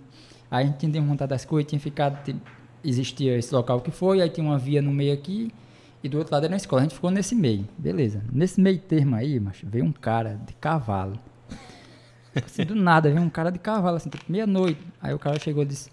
Aí 0.51 0.65
a 0.65 0.67
gente 0.67 0.79
tinha 0.79 0.93
desmontado 0.93 1.33
as 1.33 1.45
coisas, 1.47 1.71
tinha 1.71 1.81
ficado, 1.81 2.23
tipo, 2.23 2.41
existia 2.85 3.39
esse 3.39 3.55
local 3.55 3.81
que 3.81 3.91
foi, 3.91 4.21
aí 4.21 4.29
tinha 4.29 4.47
uma 4.47 4.59
via 4.59 4.83
no 4.83 4.93
meio 4.93 5.15
aqui 5.15 5.51
e 6.03 6.09
do 6.09 6.19
outro 6.19 6.35
lado 6.35 6.45
era 6.45 6.53
uma 6.53 6.57
escola. 6.59 6.83
A 6.83 6.85
gente 6.85 6.95
ficou 6.95 7.11
nesse 7.11 7.35
meio, 7.35 7.67
beleza. 7.79 8.23
Nesse 8.31 8.61
meio 8.61 8.79
termo 8.79 9.17
aí, 9.17 9.41
macho, 9.41 9.67
veio 9.67 9.85
um 9.85 9.93
cara 9.93 10.39
de 10.47 10.53
cavalo. 10.55 11.19
Assim, 12.35 12.65
do 12.65 12.75
nada, 12.75 13.11
veio 13.11 13.23
um 13.23 13.31
cara 13.31 13.51
de 13.51 13.59
cavalo, 13.59 13.97
assim, 13.97 14.11
tipo, 14.11 14.31
meia-noite. 14.31 14.81
Aí 15.01 15.15
o 15.15 15.19
cara 15.19 15.39
chegou 15.39 15.63
e 15.63 15.67
disse: 15.67 15.91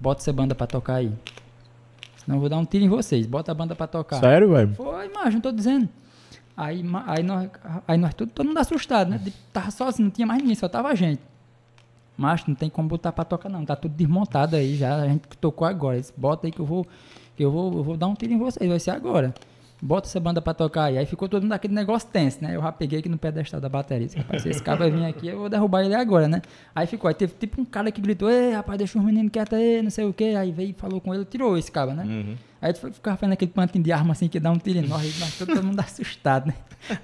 Bota 0.00 0.20
essa 0.20 0.32
banda 0.32 0.54
pra 0.54 0.66
tocar 0.66 0.94
aí. 0.94 1.12
Senão 2.16 2.36
eu 2.36 2.40
vou 2.40 2.48
dar 2.48 2.58
um 2.58 2.64
tiro 2.64 2.84
em 2.84 2.88
vocês, 2.88 3.26
bota 3.26 3.52
a 3.52 3.54
banda 3.54 3.74
pra 3.74 3.86
tocar. 3.86 4.20
Sério, 4.20 4.50
velho? 4.52 4.74
Foi, 4.74 5.08
mas 5.14 5.32
não 5.32 5.40
tô 5.40 5.52
dizendo. 5.52 5.88
Aí, 6.56 6.82
aí 7.06 7.22
nós, 7.22 7.50
aí 7.86 7.98
nós 7.98 8.14
todo, 8.14 8.30
todo 8.30 8.46
mundo 8.46 8.58
assustado, 8.58 9.10
né? 9.10 9.20
Tipo, 9.22 9.36
Tava 9.52 9.70
sozinho, 9.70 10.06
não 10.06 10.10
tinha 10.10 10.26
mais 10.26 10.40
ninguém, 10.40 10.54
só 10.54 10.68
tava 10.68 10.88
a 10.88 10.94
gente. 10.94 11.20
Mas 12.16 12.46
não 12.46 12.54
tem 12.54 12.70
como 12.70 12.88
botar 12.88 13.12
pra 13.12 13.24
tocar, 13.24 13.50
não. 13.50 13.64
Tá 13.64 13.76
tudo 13.76 13.94
desmontado 13.94 14.56
aí 14.56 14.74
já. 14.74 14.96
A 15.02 15.08
gente 15.08 15.28
tocou 15.38 15.68
agora. 15.68 16.00
Bota 16.16 16.46
aí 16.46 16.50
que 16.50 16.60
eu 16.60 16.64
vou, 16.64 16.86
que 17.36 17.44
eu 17.44 17.50
vou, 17.50 17.74
eu 17.74 17.84
vou 17.84 17.96
dar 17.96 18.06
um 18.06 18.14
tiro 18.14 18.32
em 18.32 18.38
vocês. 18.38 18.68
Vai 18.70 18.80
ser 18.80 18.92
agora. 18.92 19.34
Bota 19.80 20.08
essa 20.08 20.18
banda 20.18 20.40
pra 20.40 20.54
tocar 20.54 20.84
aí. 20.84 20.96
Aí 20.96 21.04
ficou 21.04 21.28
todo 21.28 21.42
mundo 21.42 21.50
naquele 21.50 21.74
negócio 21.74 22.08
tenso, 22.10 22.42
né? 22.42 22.56
Eu 22.56 22.62
já 22.62 22.72
peguei 22.72 23.00
aqui 23.00 23.08
no 23.08 23.18
pedestal 23.18 23.60
da 23.60 23.68
bateria. 23.68 24.06
Disse, 24.06 24.18
rapaz, 24.18 24.42
se 24.42 24.48
esse 24.48 24.62
cara 24.62 24.78
vai 24.78 24.90
vir 24.90 25.04
aqui, 25.04 25.28
eu 25.28 25.38
vou 25.38 25.48
derrubar 25.50 25.84
ele 25.84 25.94
agora, 25.94 26.26
né? 26.26 26.40
Aí 26.74 26.86
ficou. 26.86 27.08
Aí 27.08 27.14
teve 27.14 27.34
tipo 27.38 27.60
um 27.60 27.64
cara 27.64 27.92
que 27.92 28.00
gritou: 28.00 28.30
Ei, 28.30 28.52
rapaz, 28.52 28.78
deixa 28.78 28.98
os 28.98 29.04
meninos 29.04 29.30
quietos 29.30 29.58
aí, 29.58 29.82
não 29.82 29.90
sei 29.90 30.06
o 30.06 30.14
quê. 30.14 30.34
Aí 30.36 30.50
veio 30.50 30.70
e 30.70 30.72
falou 30.72 31.00
com 31.00 31.14
ele, 31.14 31.26
tirou 31.26 31.58
esse 31.58 31.70
cara, 31.70 31.92
né? 31.92 32.04
Uhum. 32.04 32.36
Aí 32.60 32.72
tu 32.72 32.90
ficar 32.90 33.16
fazendo 33.16 33.34
aquele 33.34 33.50
pantinho 33.50 33.84
de 33.84 33.92
arma 33.92 34.12
assim 34.12 34.28
que 34.28 34.40
dá 34.40 34.50
um 34.50 34.56
tiro 34.56 34.78
em 34.78 34.88
nós, 34.88 35.18
mas 35.20 35.38
todo, 35.38 35.54
todo 35.54 35.62
mundo 35.62 35.78
assustado, 35.80 36.46
né? 36.46 36.54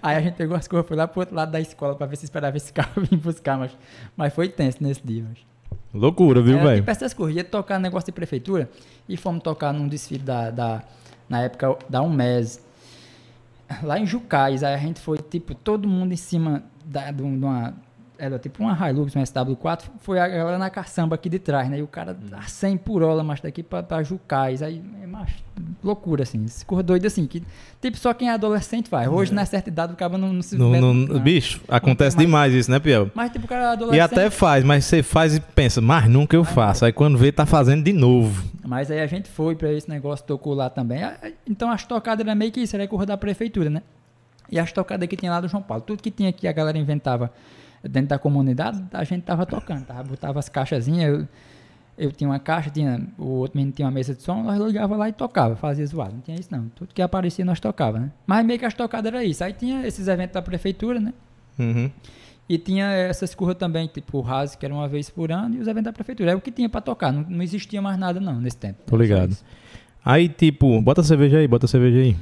Aí 0.03 0.17
a 0.17 0.21
gente 0.21 0.35
pegou 0.35 0.57
as 0.57 0.67
coisas, 0.67 0.89
foi 0.89 0.97
lá 0.97 1.07
pro 1.07 1.21
outro 1.21 1.35
lado 1.35 1.53
da 1.53 1.61
escola 1.61 1.95
pra 1.95 2.07
ver 2.07 2.17
se 2.17 2.25
esperava 2.25 2.57
esse 2.57 2.73
carro 2.73 3.03
vir 3.09 3.19
buscar, 3.19 3.59
mas, 3.59 3.77
mas 4.17 4.33
foi 4.33 4.49
tenso 4.49 4.79
nesse 4.81 5.07
dia. 5.07 5.25
Mas. 5.29 5.39
Loucura, 5.93 6.41
viu, 6.41 6.59
velho? 6.59 6.77
tipo 6.77 6.91
essas 6.91 7.13
coisas, 7.13 7.37
ia 7.37 7.45
tocar 7.45 7.79
negócio 7.79 8.07
de 8.07 8.13
prefeitura 8.13 8.71
e 9.07 9.17
fomos 9.17 9.43
tocar 9.43 9.75
num 9.75 9.87
desfile 9.87 10.23
da, 10.23 10.51
da 10.51 10.83
na 11.33 11.41
época 11.41 11.79
da 11.89 12.03
UMES, 12.03 12.61
lá 13.83 13.99
em 13.99 14.05
Jucais, 14.05 14.63
aí 14.63 14.75
a 14.75 14.79
gente 14.79 15.01
foi 15.01 15.17
tipo 15.17 15.55
todo 15.55 15.89
mundo 15.89 16.13
em 16.13 16.17
cima 16.17 16.63
da, 16.85 17.11
de 17.11 17.23
uma 17.23 17.73
era 18.25 18.39
tipo 18.39 18.63
uma 18.63 18.89
Hilux, 18.89 19.17
uma 19.17 19.25
SW4, 19.25 19.83
foi 19.99 20.21
a 20.21 20.29
galera 20.29 20.57
na 20.57 20.71
caçamba 20.71 21.17
aqui 21.17 21.29
de 21.29 21.41
trás, 21.41 21.69
né? 21.69 21.81
E 21.81 21.83
o 21.83 21.89
cara 21.89 22.17
a 22.33 22.43
100 22.43 22.77
por 22.77 23.03
hora, 23.03 23.25
mas 23.25 23.41
daqui 23.41 23.65
pra, 23.65 23.83
pra 23.83 24.01
Jucais. 24.05 24.63
Aí, 24.63 24.81
é, 25.03 25.07
macho, 25.09 25.43
loucura, 25.83 26.23
assim. 26.23 26.45
Esse 26.45 26.65
cor 26.65 26.85
doido 26.85 27.05
assim, 27.05 27.27
que 27.27 27.43
tipo 27.81 27.97
só 27.99 28.15
quem 28.15 28.29
é 28.29 28.33
adolescente 28.35 28.89
faz. 28.89 29.09
Hoje, 29.09 29.35
na 29.35 29.45
certa 29.45 29.69
idade, 29.71 29.95
o 29.95 29.97
cara 29.97 30.17
não, 30.17 30.33
não 30.33 30.41
se 30.43 30.57
No, 30.57 30.71
no- 30.71 30.95
não. 30.95 31.19
bicho, 31.21 31.61
acontece 31.67 32.15
Mas- 32.17 32.25
demais 32.25 32.55
isso, 32.55 32.71
né, 32.71 32.79
Piel? 32.79 33.11
Mas 33.13 33.33
tipo, 33.33 33.45
o 33.45 33.49
cara 33.49 33.63
é 33.63 33.65
E 33.65 33.73
adolescente. 33.73 34.01
até 34.03 34.31
faz, 34.31 34.63
mas 34.65 34.85
você 34.85 35.03
faz 35.03 35.35
e 35.35 35.41
pensa, 35.41 35.81
mas 35.81 36.09
nunca 36.09 36.37
eu 36.37 36.45
faço. 36.45 36.85
Aí 36.85 36.93
quando 36.93 37.19
vê, 37.19 37.33
tá 37.33 37.45
fazendo 37.45 37.83
de 37.83 37.93
novo. 37.93 38.45
Mas 38.65 38.89
aí 38.89 39.01
a 39.01 39.07
gente 39.09 39.29
foi 39.29 39.57
pra 39.57 39.73
esse 39.73 39.89
negócio, 39.91 40.25
tocou 40.25 40.55
lá 40.55 40.71
também. 40.71 41.01
Então 41.45 41.69
as 41.73 41.85
tocadas 41.85 42.25
era 42.25 42.37
meio 42.37 42.53
que 42.53 42.61
isso, 42.61 42.77
era 42.77 42.87
curva 42.87 43.05
da 43.05 43.17
prefeitura, 43.17 43.69
né? 43.69 43.83
E 44.49 44.61
as 44.61 44.71
tocadas 44.71 45.09
que 45.09 45.17
tinha 45.17 45.33
lá 45.33 45.41
do 45.41 45.49
João 45.49 45.63
Paulo. 45.63 45.83
Tudo 45.85 46.01
que 46.03 46.11
tinha 46.11 46.29
aqui, 46.29 46.47
a 46.47 46.53
galera 46.53 46.79
inventava 46.79 47.33
dentro 47.83 48.09
da 48.09 48.19
comunidade, 48.19 48.83
a 48.93 49.05
gente 49.05 49.23
tava 49.23 49.45
tocando, 49.45 49.85
tava, 49.85 50.05
botava 50.05 50.39
as 50.39 50.49
caixazinhas, 50.49 51.13
eu, 51.13 51.29
eu 51.99 52.13
tinha 52.13 52.29
uma 52.29 52.39
caixa, 52.39 52.71
tinha, 52.71 53.07
o 53.19 53.27
outro 53.27 53.57
menino 53.57 53.73
tinha 53.73 53.87
uma 53.87 53.93
mesa 53.93 54.15
de 54.15 54.23
som, 54.23 54.43
nós 54.43 54.61
ligava 54.61 54.97
lá 54.97 55.09
e 55.09 55.13
tocava, 55.13 55.57
fazia 55.57 55.87
zoado. 55.87 56.15
Não 56.15 56.21
tinha 56.21 56.39
isso 56.39 56.49
não. 56.51 56.69
Tudo 56.75 56.95
que 56.95 57.03
aparecia 57.03 57.45
nós 57.45 57.61
tocava, 57.61 57.99
né? 57.99 58.11
Mas 58.27 58.45
meio 58.45 58.59
que 58.59 58.65
as 58.65 58.75
tocadas 58.75 59.13
era 59.13 59.25
isso. 59.25 59.45
Aí 59.45 59.53
tinha 59.53 59.87
esses 59.87 60.09
eventos 60.09 60.35
da 60.35 60.43
prefeitura, 60.43 60.99
né? 60.99 61.13
Uhum. 61.59 61.91
E 62.49 62.59
tinha 62.59 62.87
essas 62.87 63.35
curras 63.35 63.57
também, 63.57 63.87
tipo 63.87 64.19
o 64.19 64.21
RAS, 64.21 64.57
que 64.57 64.65
era 64.65 64.75
uma 64.75 64.89
vez 64.89 65.09
por 65.09 65.31
ano, 65.31 65.57
e 65.57 65.61
os 65.61 65.69
eventos 65.69 65.85
da 65.85 65.93
prefeitura. 65.93 66.33
É 66.33 66.35
o 66.35 66.41
que 66.41 66.51
tinha 66.51 66.69
pra 66.69 66.81
tocar, 66.81 67.13
não, 67.13 67.23
não 67.23 67.43
existia 67.43 67.81
mais 67.81 67.99
nada 67.99 68.21
não 68.21 68.41
nesse 68.41 68.57
tempo. 68.57 68.81
Tô 68.87 68.97
ligado. 68.97 69.37
Aí, 70.05 70.29
tipo, 70.29 70.81
bota 70.83 71.01
a 71.01 71.05
cerveja 71.05 71.39
aí, 71.39 71.47
bota 71.47 71.67
a 71.67 71.69
cerveja 71.69 71.99
aí. 71.99 72.17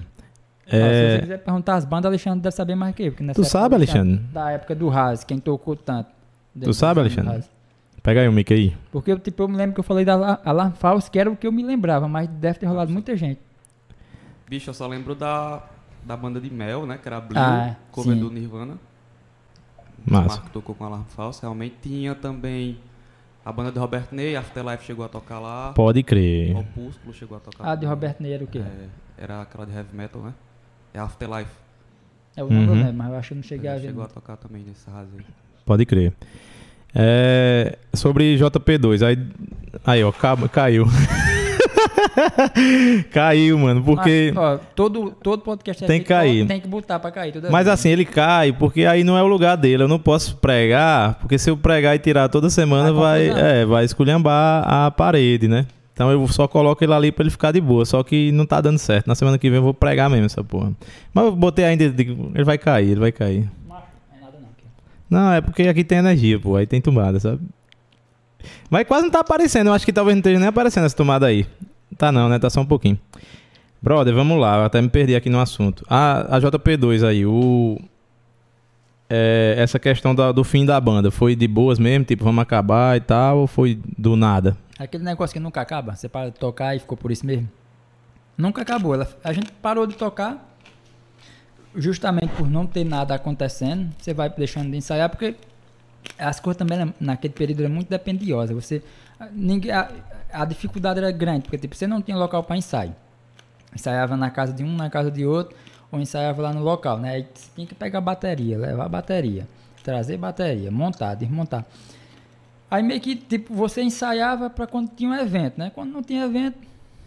Ó, 0.67 0.71
Se 0.71 0.77
você 0.77 1.17
É, 1.17 1.19
quiser 1.21 1.39
perguntar 1.39 1.75
as 1.75 1.85
bandas, 1.85 2.07
Alexandre 2.07 2.41
deve 2.41 2.55
saber 2.55 2.75
mais 2.75 2.95
que 2.95 3.03
eu. 3.03 3.11
porque 3.13 3.25
nessa 3.25 3.35
Tu 3.41 3.43
época 3.45 3.51
sabe, 3.51 3.75
Alexandre? 3.75 4.17
Da 4.33 4.51
época 4.53 4.75
do 4.75 4.89
RAS, 4.89 5.25
quem 5.25 5.39
tocou 5.39 5.75
tanto. 5.77 6.09
dentro 6.55 6.75
sabe, 6.75 7.01
Alexandre? 7.01 7.45
Pega 8.03 8.21
aí 8.23 8.29
o 8.29 8.33
mic 8.33 8.53
aí. 8.53 8.75
Porque 8.91 9.13
eu, 9.13 9.19
tipo, 9.19 9.43
eu 9.43 9.49
me 9.49 9.57
lembro 9.57 9.75
que 9.75 9.81
eu 9.81 9.85
falei 9.85 10.05
da 10.05 10.15
Ala- 10.15 10.41
Alarm 10.45 10.73
False, 10.73 11.11
que 11.11 11.19
era 11.19 11.31
o 11.31 11.37
que 11.37 11.47
eu 11.47 11.53
me 11.53 11.63
lembrava, 11.63 12.09
mas 12.09 12.29
deve 12.29 12.59
ter 12.59 12.67
rolado 12.67 12.91
muita 12.91 13.15
gente. 13.17 13.39
Bicho, 14.49 14.71
eu 14.71 14.75
só 14.75 14.87
lembro 14.87 15.15
da, 15.15 15.63
da 16.05 16.17
banda 16.17 16.41
de 16.41 16.51
Mel, 16.51 16.87
né? 16.87 16.99
Que 17.01 17.07
era 17.09 17.19
a 17.19 17.21
Blue, 17.21 17.39
Ah, 17.39 17.77
cover 17.93 18.15
sim. 18.15 18.21
do 18.21 18.31
Nirvana. 18.31 18.79
Massa. 20.07 20.25
O 20.25 20.29
Marco 20.29 20.51
tocou 20.51 20.75
com 20.75 20.85
Alarm 20.85 21.05
False. 21.09 21.43
Realmente 21.43 21.77
tinha 21.83 22.15
também 22.15 22.79
a 23.45 23.53
banda 23.53 23.71
de 23.71 23.79
Robert 23.79 24.07
Ney, 24.13 24.35
Afterlife 24.35 24.85
chegou 24.85 25.05
a 25.05 25.09
tocar 25.09 25.39
lá. 25.39 25.73
Pode 25.75 26.03
crer. 26.03 26.57
Opúsculo 26.57 27.13
chegou 27.13 27.37
a 27.37 27.41
tocar. 27.41 27.69
A 27.71 27.75
de. 27.75 27.85
Roberto 27.87 28.21
Ney 28.23 28.33
era 28.33 28.45
o 28.45 28.47
quê? 28.47 28.61
É, 28.61 28.89
era 29.25 29.43
aquela 29.43 29.67
de 29.67 29.73
heavy 29.77 29.95
metal, 29.95 30.23
né? 30.23 30.33
É 30.95 30.99
Afterlife. 30.99 31.51
É, 32.37 32.45
o 32.45 32.51
nome 32.51 32.83
Uhum. 32.83 32.93
mas 32.93 33.09
eu 33.11 33.17
acho 33.19 33.29
que 33.31 33.35
não 33.35 33.43
cheguei 33.43 33.69
a 33.69 33.73
Ele 33.75 33.81
ver. 33.83 33.87
chegou 33.89 34.05
a 34.05 34.09
tocar 34.09 34.37
também 34.37 34.63
nesse 34.67 34.89
raso 34.91 35.09
aí. 35.19 35.25
Pode 35.67 35.85
crer. 35.87 36.13
É, 36.95 37.79
sobre 37.95 38.37
JP2, 38.37 39.07
aí, 39.07 39.19
aí 39.87 40.03
ó, 40.05 40.11
ca- 40.11 40.37
caiu. 40.49 40.87
caiu, 43.13 43.59
mano, 43.59 43.83
porque. 43.83 44.33
Mas, 44.35 44.45
ó, 44.45 44.59
todo, 44.75 45.11
todo 45.23 45.43
podcast 45.43 45.85
é 45.85 45.87
Tem 45.87 46.01
que 46.01 46.07
cair. 46.07 46.47
Tem 46.47 46.61
que 46.61 46.69
botar 46.69 46.99
pra 46.99 47.11
cair. 47.11 47.33
Mas 47.51 47.67
vez, 47.67 47.69
assim, 47.69 47.91
ele 47.91 48.05
cai, 48.05 48.53
porque 48.53 48.85
aí 48.85 49.05
não 49.05 49.17
é 49.17 49.23
o 49.23 49.27
lugar 49.27 49.57
dele. 49.57 49.83
Eu 49.85 49.89
não 49.89 49.99
posso 49.99 50.37
pregar, 50.37 51.15
porque 51.21 51.39
se 51.39 51.51
eu 51.51 51.57
pregar 51.57 51.95
e 51.95 51.99
tirar 51.99 52.29
toda 52.29 52.51
semana, 52.51 52.93
Vai 52.93 53.29
é, 53.29 53.65
vai 53.65 53.85
esculhambar 53.85 54.65
a 54.67 54.91
parede, 54.91 55.49
né? 55.49 55.67
Então 55.93 56.11
eu 56.11 56.27
só 56.29 56.49
coloco 56.49 56.83
ele 56.83 56.93
ali 56.95 57.13
pra 57.13 57.23
ele 57.23 57.31
ficar 57.31 57.53
de 57.53 57.61
boa. 57.61 57.85
Só 57.85 58.03
que 58.03 58.33
não 58.33 58.47
tá 58.47 58.61
dando 58.61 58.79
certo. 58.79 59.07
Na 59.07 59.15
semana 59.15 59.39
que 59.39 59.49
vem 59.51 59.59
eu 59.59 59.63
vou 59.63 59.75
pregar 59.75 60.09
mesmo 60.09 60.27
essa 60.27 60.43
porra. 60.43 60.73
Mas 61.13 61.25
eu 61.25 61.33
botei 61.37 61.65
ainda, 61.65 61.85
ele 61.85 62.45
vai 62.45 62.57
cair, 62.57 62.91
ele 62.93 63.01
vai 63.01 63.13
cair. 63.13 63.43
É. 63.43 63.49
Não, 65.11 65.33
é 65.33 65.41
porque 65.41 65.63
aqui 65.63 65.85
tem 65.85 65.99
energia, 65.99 66.39
pô. 66.39 66.57
Aí 66.57 66.67
tem 66.67 66.81
tomada, 66.81 67.19
sabe? 67.21 67.41
Mas 68.71 68.87
quase 68.87 69.05
não 69.05 69.11
tá 69.11 69.21
aparecendo. 69.21 69.67
Eu 69.67 69.73
acho 69.75 69.85
que 69.85 69.93
talvez 69.93 70.15
não 70.15 70.21
esteja 70.21 70.39
nem 70.39 70.49
aparecendo 70.49 70.85
essa 70.87 70.97
tomada 70.97 71.27
aí. 71.27 71.47
Tá 71.99 72.11
não, 72.11 72.29
né? 72.29 72.39
Tá 72.39 72.49
só 72.49 72.61
um 72.61 72.67
pouquinho. 72.67 72.99
Brother, 73.83 74.15
vamos 74.15 74.41
lá. 74.41 74.59
Eu 74.59 74.65
até 74.65 74.81
me 74.81 74.89
perdi 74.89 75.15
aqui 75.17 75.29
no 75.29 75.41
assunto. 75.41 75.85
A, 75.89 76.37
a 76.37 76.41
JP2 76.41 77.07
aí, 77.07 77.27
o... 77.27 77.79
é, 79.09 79.55
essa 79.59 79.79
questão 79.79 80.15
da- 80.15 80.33
do 80.33 80.45
fim 80.45 80.65
da 80.65 80.81
banda, 80.81 81.11
foi 81.11 81.35
de 81.35 81.49
boas 81.49 81.79
mesmo? 81.79 82.05
Tipo, 82.05 82.25
vamos 82.25 82.41
acabar 82.43 82.97
e 82.97 83.01
tal? 83.01 83.39
Ou 83.39 83.47
foi 83.47 83.79
do 83.99 84.17
nada? 84.17 84.57
Aquele 84.81 85.05
negócio 85.05 85.35
que 85.35 85.39
nunca 85.41 85.61
acaba. 85.61 85.95
Você 85.95 86.09
para 86.09 86.31
de 86.31 86.39
tocar 86.39 86.75
e 86.75 86.79
ficou 86.79 86.97
por 86.97 87.13
isso 87.13 87.27
mesmo. 87.27 87.47
Nunca 88.37 88.63
acabou. 88.63 88.95
Ela- 88.95 89.09
a 89.23 89.31
gente 89.31 89.53
parou 89.53 89.87
de 89.87 89.95
tocar 89.95 90.57
justamente 91.77 92.29
por 92.35 92.49
não 92.49 92.67
ter 92.67 92.83
nada 92.85 93.15
acontecendo. 93.15 93.93
Você 93.99 94.15
vai 94.15 94.31
deixando 94.31 94.71
de 94.71 94.79
ensaiar 94.79 95.11
porque 95.11 95.37
as 96.19 96.41
coisas 96.41 96.57
também 96.59 96.79
né, 96.79 96.95
naquele 96.99 97.35
período 97.35 97.61
eram 97.63 97.75
muito 97.75 97.91
dependiosas. 97.91 98.57
Você, 98.57 98.83
ninguém, 99.33 99.71
a, 99.71 99.91
a 100.33 100.47
dificuldade 100.47 100.99
era 100.99 101.11
grande 101.11 101.43
porque 101.43 101.59
tipo, 101.59 101.77
você 101.77 101.87
não 101.87 102.01
tinha 102.01 102.17
local 102.17 102.43
para 102.43 102.57
ensaio. 102.57 102.95
Ensaiava 103.75 104.17
na 104.17 104.31
casa 104.31 104.53
de 104.55 104.65
um, 104.65 104.75
na 104.75 104.89
casa 104.89 105.11
de 105.11 105.27
outro, 105.27 105.55
ou 105.93 106.01
ensaiava 106.01 106.41
lá 106.41 106.55
no 106.55 106.63
local, 106.63 106.99
né? 106.99 107.13
Aí 107.17 107.27
você 107.35 107.51
tinha 107.55 107.67
que 107.67 107.75
pegar 107.75 108.01
bateria, 108.01 108.57
levar 108.59 108.89
bateria, 108.89 109.47
trazer 109.85 110.17
bateria, 110.17 110.71
montar, 110.71 111.15
desmontar. 111.15 111.67
Aí 112.71 112.83
meio 112.83 113.01
que, 113.01 113.17
tipo, 113.17 113.53
você 113.53 113.83
ensaiava 113.83 114.49
para 114.49 114.67
quando 114.67 114.91
tinha 114.91 115.11
um 115.11 115.15
evento, 115.15 115.59
né? 115.59 115.71
Quando 115.75 115.91
não 115.91 116.03
tinha 116.03 116.25
evento, 116.25 116.57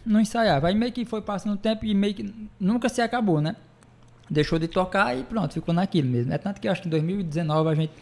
não 0.06 0.20
ensaiava. 0.20 0.68
Aí 0.68 0.76
meio 0.76 0.92
que 0.92 1.06
foi 1.06 1.22
passando 1.22 1.54
o 1.54 1.58
tempo 1.58 1.86
e 1.86 1.94
meio 1.94 2.14
que 2.14 2.50
nunca 2.60 2.90
se 2.90 3.02
acabou, 3.02 3.40
né? 3.40 3.56
Deixou 4.30 4.60
de 4.60 4.68
tocar 4.68 5.18
e 5.18 5.24
pronto, 5.24 5.54
ficou 5.54 5.74
naquilo 5.74 6.10
mesmo. 6.10 6.34
É 6.34 6.38
tanto 6.38 6.60
que 6.60 6.68
eu 6.68 6.72
acho 6.72 6.82
que 6.82 6.88
em 6.88 6.92
2019 6.92 7.70
a 7.70 7.76
gente 7.76 7.94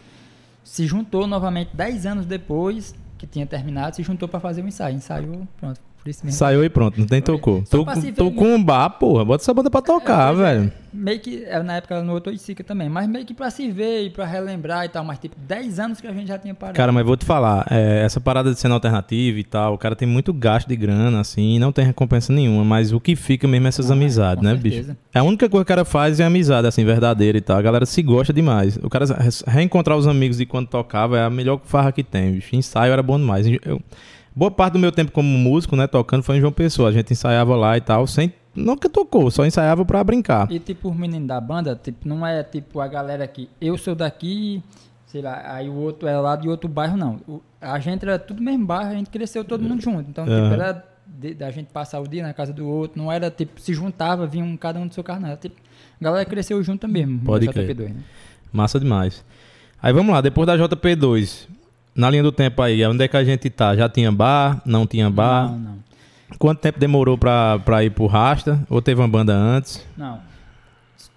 se 0.63 0.87
juntou 0.87 1.27
novamente 1.27 1.75
10 1.75 2.05
anos 2.05 2.25
depois 2.25 2.95
que 3.17 3.27
tinha 3.27 3.45
terminado, 3.45 3.95
se 3.95 4.01
juntou 4.01 4.27
para 4.27 4.39
fazer 4.39 4.63
o 4.63 4.67
ensaio. 4.67 4.95
Ensaiou, 4.95 5.47
pronto, 5.59 5.79
por 6.01 6.09
isso 6.09 6.25
mesmo. 6.25 6.37
Saiu 6.37 6.63
e 6.63 6.69
pronto, 6.69 6.99
não 6.99 7.05
tem 7.07 7.21
tocou. 7.21 7.63
Tô, 7.69 7.85
tô 8.15 8.31
com 8.31 8.55
um 8.55 8.63
bar, 8.63 8.89
porra. 8.91 9.23
Bota 9.23 9.43
essa 9.43 9.53
banda 9.53 9.69
pra 9.69 9.81
tocar, 9.81 10.33
é. 10.33 10.35
velho. 10.35 10.71
Meio 10.93 11.19
que, 11.21 11.45
é, 11.45 11.63
na 11.63 11.77
época 11.77 11.95
ela 11.95 12.03
no 12.03 12.11
outro 12.11 12.31
Oiticica 12.33 12.65
também, 12.65 12.89
mas 12.89 13.07
meio 13.07 13.25
que 13.25 13.33
pra 13.33 13.49
se 13.49 13.71
ver 13.71 14.03
e 14.07 14.09
pra 14.09 14.25
relembrar 14.25 14.83
e 14.83 14.89
tal, 14.89 15.05
mas 15.05 15.19
tipo, 15.19 15.37
10 15.47 15.79
anos 15.79 16.01
que 16.01 16.07
a 16.07 16.11
gente 16.11 16.27
já 16.27 16.37
tinha 16.37 16.53
parado. 16.53 16.75
Cara, 16.75 16.91
mas 16.91 17.05
vou 17.05 17.15
te 17.15 17.23
falar, 17.23 17.65
é, 17.71 18.03
essa 18.03 18.19
parada 18.19 18.51
de 18.53 18.59
cena 18.59 18.73
alternativa 18.73 19.39
e 19.39 19.43
tal, 19.45 19.73
o 19.73 19.77
cara 19.77 19.95
tem 19.95 20.05
muito 20.05 20.33
gasto 20.33 20.67
de 20.67 20.75
grana, 20.75 21.21
assim, 21.21 21.55
e 21.55 21.59
não 21.59 21.71
tem 21.71 21.85
recompensa 21.85 22.33
nenhuma, 22.33 22.65
mas 22.65 22.91
o 22.91 22.99
que 22.99 23.15
fica 23.15 23.47
mesmo 23.47 23.67
é 23.67 23.69
essas 23.69 23.89
Ah, 23.89 23.93
amizades, 23.93 24.43
né, 24.43 24.51
certeza. 24.51 24.87
bicho? 24.93 24.97
A 25.13 25.23
única 25.23 25.47
coisa 25.47 25.63
que 25.63 25.71
o 25.71 25.75
cara 25.75 25.85
faz 25.85 26.19
é 26.19 26.25
amizade, 26.25 26.67
assim, 26.67 26.83
verdadeira 26.83 27.37
e 27.37 27.41
tal. 27.41 27.57
A 27.57 27.61
galera 27.61 27.85
se 27.85 28.01
gosta 28.01 28.33
demais. 28.33 28.75
O 28.83 28.89
cara 28.89 29.05
re- 29.05 29.29
reencontrar 29.47 29.97
os 29.97 30.07
amigos 30.07 30.37
de 30.39 30.45
quando 30.45 30.67
tocava 30.67 31.17
é 31.17 31.23
a 31.23 31.29
melhor 31.29 31.61
farra 31.63 31.93
que 31.93 32.03
tem, 32.03 32.33
bicho. 32.33 32.53
Ensaio 32.53 32.91
era 32.91 33.01
bom 33.01 33.17
demais. 33.17 33.47
Eu- 33.63 33.81
boa 34.35 34.51
parte 34.51 34.73
do 34.73 34.79
meu 34.79 34.91
tempo 34.91 35.11
como 35.11 35.27
músico, 35.27 35.75
né, 35.75 35.87
tocando, 35.87 36.23
foi 36.23 36.37
em 36.37 36.39
João 36.41 36.51
Pessoa. 36.51 36.89
A 36.89 36.91
gente 36.91 37.11
ensaiava 37.13 37.55
lá 37.55 37.77
e 37.77 37.81
tal, 37.81 38.05
sem. 38.07 38.33
Nunca 38.53 38.89
tocou, 38.89 39.31
só 39.31 39.45
ensaiava 39.45 39.85
pra 39.85 40.03
brincar. 40.03 40.51
E 40.51 40.59
tipo, 40.59 40.89
os 40.89 40.95
meninos 40.95 41.27
da 41.27 41.39
banda, 41.39 41.79
tipo, 41.81 42.07
não 42.07 42.25
é 42.27 42.43
tipo 42.43 42.81
a 42.81 42.87
galera 42.87 43.25
que 43.25 43.49
eu 43.61 43.77
sou 43.77 43.95
daqui, 43.95 44.61
sei 45.07 45.21
lá, 45.21 45.41
aí 45.55 45.69
o 45.69 45.73
outro 45.75 46.07
é 46.07 46.17
lá 46.19 46.35
de 46.35 46.49
outro 46.49 46.67
bairro, 46.67 46.97
não. 46.97 47.19
O- 47.27 47.41
a 47.61 47.79
gente 47.79 48.03
era 48.03 48.19
tudo 48.19 48.41
mesmo 48.41 48.65
bairro, 48.65 48.91
a 48.91 48.95
gente 48.95 49.09
cresceu 49.09 49.45
todo 49.45 49.63
mundo 49.63 49.81
junto. 49.81 50.09
Então, 50.09 50.25
tipo, 50.25 50.35
Aham. 50.35 50.53
era 50.53 50.85
da 51.37 51.51
gente 51.51 51.67
passar 51.67 51.99
o 52.01 52.07
dia 52.07 52.23
na 52.23 52.33
casa 52.33 52.51
do 52.51 52.67
outro, 52.67 53.01
não 53.01 53.09
era 53.11 53.29
tipo, 53.31 53.59
se 53.61 53.73
juntava, 53.73 54.25
vinha 54.27 54.43
um 54.43 54.57
cada 54.57 54.79
um 54.79 54.87
do 54.87 54.93
seu 54.93 55.03
carro, 55.03 55.21
não. 55.21 55.27
Era, 55.29 55.37
tipo, 55.37 55.55
a 55.99 56.03
galera 56.03 56.25
cresceu 56.25 56.61
junto 56.61 56.87
mesmo. 56.89 57.19
Pode 57.19 57.47
JP2, 57.47 57.89
né? 57.89 58.01
Massa 58.51 58.77
demais. 58.79 59.23
Aí 59.81 59.93
vamos 59.93 60.13
lá, 60.13 60.19
depois 60.19 60.45
da 60.45 60.57
JP2, 60.57 61.47
na 61.95 62.09
linha 62.09 62.23
do 62.23 62.31
tempo 62.31 62.61
aí, 62.61 62.85
onde 62.85 63.03
é 63.03 63.07
que 63.07 63.17
a 63.17 63.23
gente 63.23 63.49
tá? 63.49 63.75
Já 63.75 63.87
tinha 63.89 64.11
bar? 64.11 64.61
Não 64.65 64.85
tinha 64.87 65.09
bar? 65.09 65.49
Não, 65.51 65.57
não. 65.59 65.77
Quanto 66.39 66.59
tempo 66.59 66.79
demorou 66.79 67.17
pra, 67.17 67.59
pra 67.59 67.83
ir 67.83 67.91
pro 67.91 68.05
Rasta? 68.07 68.65
Ou 68.69 68.81
teve 68.81 69.01
uma 69.01 69.07
banda 69.07 69.33
antes? 69.33 69.85
Não. 69.97 70.19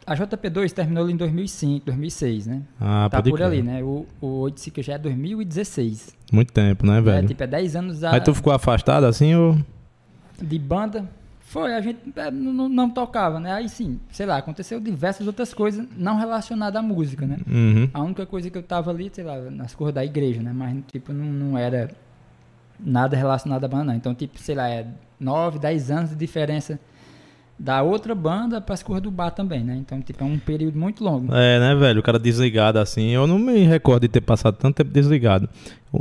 A 0.07 0.15
JP2 0.15 0.73
terminou 0.73 1.09
em 1.09 1.17
2005, 1.17 1.87
2006, 1.87 2.47
né? 2.47 2.63
Ah, 2.79 3.09
tá 3.11 3.23
por 3.23 3.33
crer. 3.33 3.47
ali, 3.47 3.63
né? 3.63 3.83
O, 3.83 4.05
o 4.21 4.27
8 4.41 4.83
já 4.83 4.95
é 4.95 4.99
2016. 4.99 6.15
Muito 6.31 6.53
tempo, 6.53 6.85
né, 6.87 6.99
É, 6.99 7.01
velho? 7.01 7.29
tipo, 7.29 7.43
é 7.43 7.47
10 7.47 7.77
anos 7.77 8.05
a, 8.05 8.13
Aí 8.13 8.21
tu 8.21 8.35
ficou 8.35 8.53
afastado 8.53 9.05
assim 9.05 9.35
ou. 9.35 9.57
de 10.43 10.59
banda. 10.59 11.09
Foi, 11.55 11.73
a 11.73 11.81
gente 11.81 12.01
é, 12.17 12.33
não, 12.33 12.53
não- 12.53 12.69
não 12.69 12.91
tocava, 12.91 13.39
né? 13.39 13.53
Aí 13.53 13.69
sim, 13.69 14.01
sei 14.11 14.27
lá, 14.27 14.39
aconteceu 14.39 14.81
diversas 14.81 15.25
outras 15.25 15.55
coisas 15.55 15.87
não 15.97 16.17
relacionadas 16.19 16.81
à 16.81 16.83
música, 16.83 17.25
né? 17.29 17.37
Uhum. 17.49 17.89
A 17.95 18.03
única 18.03 18.27
coisa 18.27 18.51
que 18.51 18.59
eu 18.59 18.63
tava 18.65 18.91
ali, 18.91 19.09
sei 19.13 19.23
lá, 19.23 19.37
nas 19.53 19.73
cores 19.73 19.95
da 19.95 20.05
igreja, 20.05 20.43
né? 20.43 20.51
Mas, 20.53 20.77
tipo, 20.91 21.13
não, 21.13 21.25
não 21.27 21.57
era 21.57 21.93
nada 22.85 23.17
relacionado 23.17 23.63
à 23.63 23.69
banda, 23.69 23.85
não. 23.85 23.95
Então, 23.95 24.13
tipo, 24.17 24.37
sei 24.41 24.57
lá, 24.57 24.69
é 24.69 24.85
9, 25.21 25.61
10 25.61 25.93
anos 25.93 26.11
de 26.11 26.17
diferença 26.17 26.77
da 27.57 27.85
outra 27.85 28.17
banda 28.17 28.61
para 28.61 28.75
as 28.75 28.83
cores 28.83 29.01
do 29.05 29.13
bar 29.13 29.31
também, 29.31 29.63
né? 29.63 29.77
Então, 29.77 30.01
tipo, 30.03 30.25
é 30.25 30.27
um 30.27 30.41
período 30.41 30.77
muito 30.77 31.05
longo. 31.05 31.33
É, 31.33 31.61
né, 31.61 31.73
velho? 31.77 32.01
O 32.01 32.03
cara 32.03 32.19
desligado 32.19 32.81
assim. 32.81 33.11
Eu 33.11 33.29
não 33.29 33.39
me 33.39 33.59
recordo 33.65 34.03
de 34.03 34.09
ter 34.09 34.23
passado 34.23 34.57
tanto 34.57 34.75
tempo 34.75 34.91
desligado. 34.91 35.49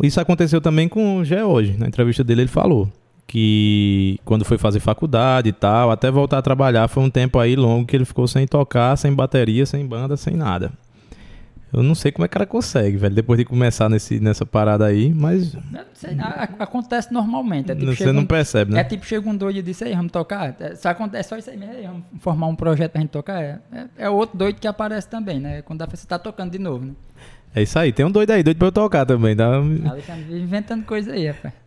Isso 0.02 0.20
aconteceu 0.20 0.60
também 0.60 0.90
com 0.90 1.18
o 1.18 1.24
Gé 1.24 1.46
hoje. 1.46 1.78
Na 1.78 1.86
entrevista 1.88 2.24
dele, 2.24 2.42
ele 2.42 2.48
falou 2.50 2.92
que 3.28 4.20
quando 4.26 4.46
foi 4.46 4.58
fazer 4.58 4.80
faculdade 4.80 5.50
e 5.50 5.54
tal, 5.54 5.92
até 5.92 6.12
voltar 6.12 6.38
a 6.38 6.42
trabalhar, 6.42 6.88
foi 6.88 7.04
um 7.04 7.10
tempo 7.10 7.40
aí 7.40 7.56
longo 7.56 7.86
que 7.88 7.96
ele 7.96 8.06
ficou 8.06 8.28
sem 8.28 8.46
tocar, 8.46 8.96
sem 8.98 9.14
bateria, 9.14 9.66
sem 9.66 9.86
banda, 9.86 10.16
sem 10.18 10.36
nada. 10.36 10.72
Eu 11.72 11.82
não 11.82 11.96
sei 11.96 12.12
como 12.12 12.24
é 12.24 12.28
que 12.28 12.34
o 12.34 12.38
cara 12.38 12.46
consegue, 12.46 12.98
velho, 12.98 13.16
depois 13.16 13.40
de 13.40 13.46
começar 13.46 13.90
nesse, 13.90 14.20
nessa 14.20 14.46
parada 14.46 14.86
aí, 14.86 15.12
mas 15.12 15.58
sei, 15.96 16.16
acontece 16.60 17.12
normalmente. 17.12 17.72
É 17.72 17.76
tipo, 17.76 17.96
você 17.96 18.12
não 18.12 18.22
um- 18.22 18.26
percebe, 18.28 18.72
né? 18.72 18.82
É 18.82 18.84
tipo, 18.84 19.04
chega 19.04 19.28
um 19.28 19.36
doido 19.36 19.58
e 19.58 19.62
diz, 19.64 19.82
aí, 19.82 19.96
vamos 19.96 20.12
tocar. 20.12 20.56
É 20.60 20.76
só, 20.76 20.90
é 20.92 21.24
só 21.24 21.36
isso 21.36 21.50
aí 21.50 21.58
mesmo, 21.58 21.74
aí, 21.74 21.88
vamos 21.88 22.04
formar 22.20 22.46
um 22.46 22.56
projeto 22.56 22.92
pra 22.92 23.02
gente 23.02 23.10
tocar. 23.10 23.42
É, 23.42 23.60
é, 23.72 23.86
é 23.98 24.10
outro 24.10 24.38
doido 24.38 24.60
que 24.60 24.68
aparece 24.68 25.10
também, 25.10 25.40
né? 25.40 25.64
Quando 25.64 25.84
pessoa 25.88 26.08
tá 26.08 26.20
tocando 26.20 26.52
de 26.52 26.60
novo, 26.60 26.86
né? 26.86 26.94
É 27.56 27.64
isso 27.64 27.80
aí, 27.80 27.92
tem 27.92 28.06
um 28.06 28.12
doido 28.12 28.30
aí, 28.30 28.44
doido 28.44 28.58
pra 28.58 28.68
eu 28.68 28.72
tocar 28.72 29.04
também, 29.04 29.36
tá? 29.36 29.56
Alexandre 29.56 30.40
inventando 30.40 30.86
coisa 30.86 31.12
aí, 31.14 31.28
rapaz. 31.28 31.63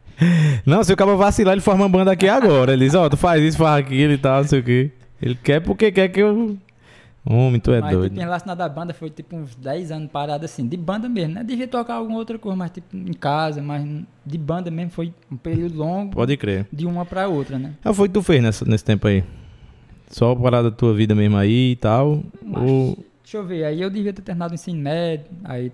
Não, 0.64 0.82
se 0.82 0.92
o 0.92 0.96
cara 0.96 1.14
vacilar, 1.14 1.52
ele 1.52 1.60
forma 1.60 1.84
uma 1.84 1.88
banda 1.88 2.12
aqui 2.12 2.28
agora. 2.28 2.72
Ele 2.72 2.84
diz, 2.84 2.94
ó, 2.94 3.08
tu 3.08 3.16
faz 3.16 3.42
isso, 3.42 3.58
faz 3.58 3.84
aquilo 3.84 4.12
e 4.12 4.18
tal, 4.18 4.40
não 4.42 4.48
sei 4.48 4.60
o 4.60 4.62
quê. 4.62 4.90
Ele 5.20 5.34
quer 5.42 5.60
porque 5.60 5.90
quer 5.92 6.08
que 6.08 6.20
eu. 6.20 6.56
Homem, 7.28 7.58
tu 7.58 7.72
é 7.72 7.80
mas, 7.80 7.90
doido. 7.92 8.10
tipo, 8.10 8.20
relação 8.20 8.54
da 8.54 8.68
banda, 8.68 8.94
foi 8.94 9.10
tipo 9.10 9.34
uns 9.34 9.54
10 9.56 9.90
anos 9.90 10.10
parado 10.12 10.44
assim, 10.44 10.64
de 10.66 10.76
banda 10.76 11.08
mesmo, 11.08 11.34
né? 11.34 11.42
Devia 11.42 11.66
tocar 11.66 11.94
alguma 11.94 12.18
outra 12.18 12.38
coisa, 12.38 12.56
mas 12.56 12.70
tipo 12.70 12.96
em 12.96 13.12
casa, 13.12 13.60
mas 13.60 13.84
de 14.24 14.38
banda 14.38 14.70
mesmo 14.70 14.92
foi 14.92 15.12
um 15.30 15.36
período 15.36 15.76
longo, 15.76 16.12
Pode 16.12 16.36
crer. 16.36 16.66
de 16.72 16.86
uma 16.86 17.04
pra 17.04 17.26
outra, 17.26 17.58
né? 17.58 17.72
Ah, 17.84 17.92
foi 17.92 18.06
o 18.06 18.08
que 18.08 18.14
tu 18.14 18.22
fez 18.22 18.40
nessa, 18.40 18.64
nesse 18.64 18.84
tempo 18.84 19.08
aí? 19.08 19.24
Só 20.08 20.36
parada 20.36 20.70
da 20.70 20.76
tua 20.76 20.94
vida 20.94 21.16
mesmo 21.16 21.36
aí 21.36 21.72
e 21.72 21.76
tal? 21.76 22.22
Mas- 22.44 22.70
Ou... 22.70 22.98
Deixa 23.24 23.38
eu 23.38 23.44
ver, 23.44 23.64
aí 23.64 23.82
eu 23.82 23.90
devia 23.90 24.12
ter 24.12 24.22
terminado 24.22 24.52
o 24.52 24.54
ensino 24.54 24.80
médio, 24.80 25.26
aí 25.42 25.72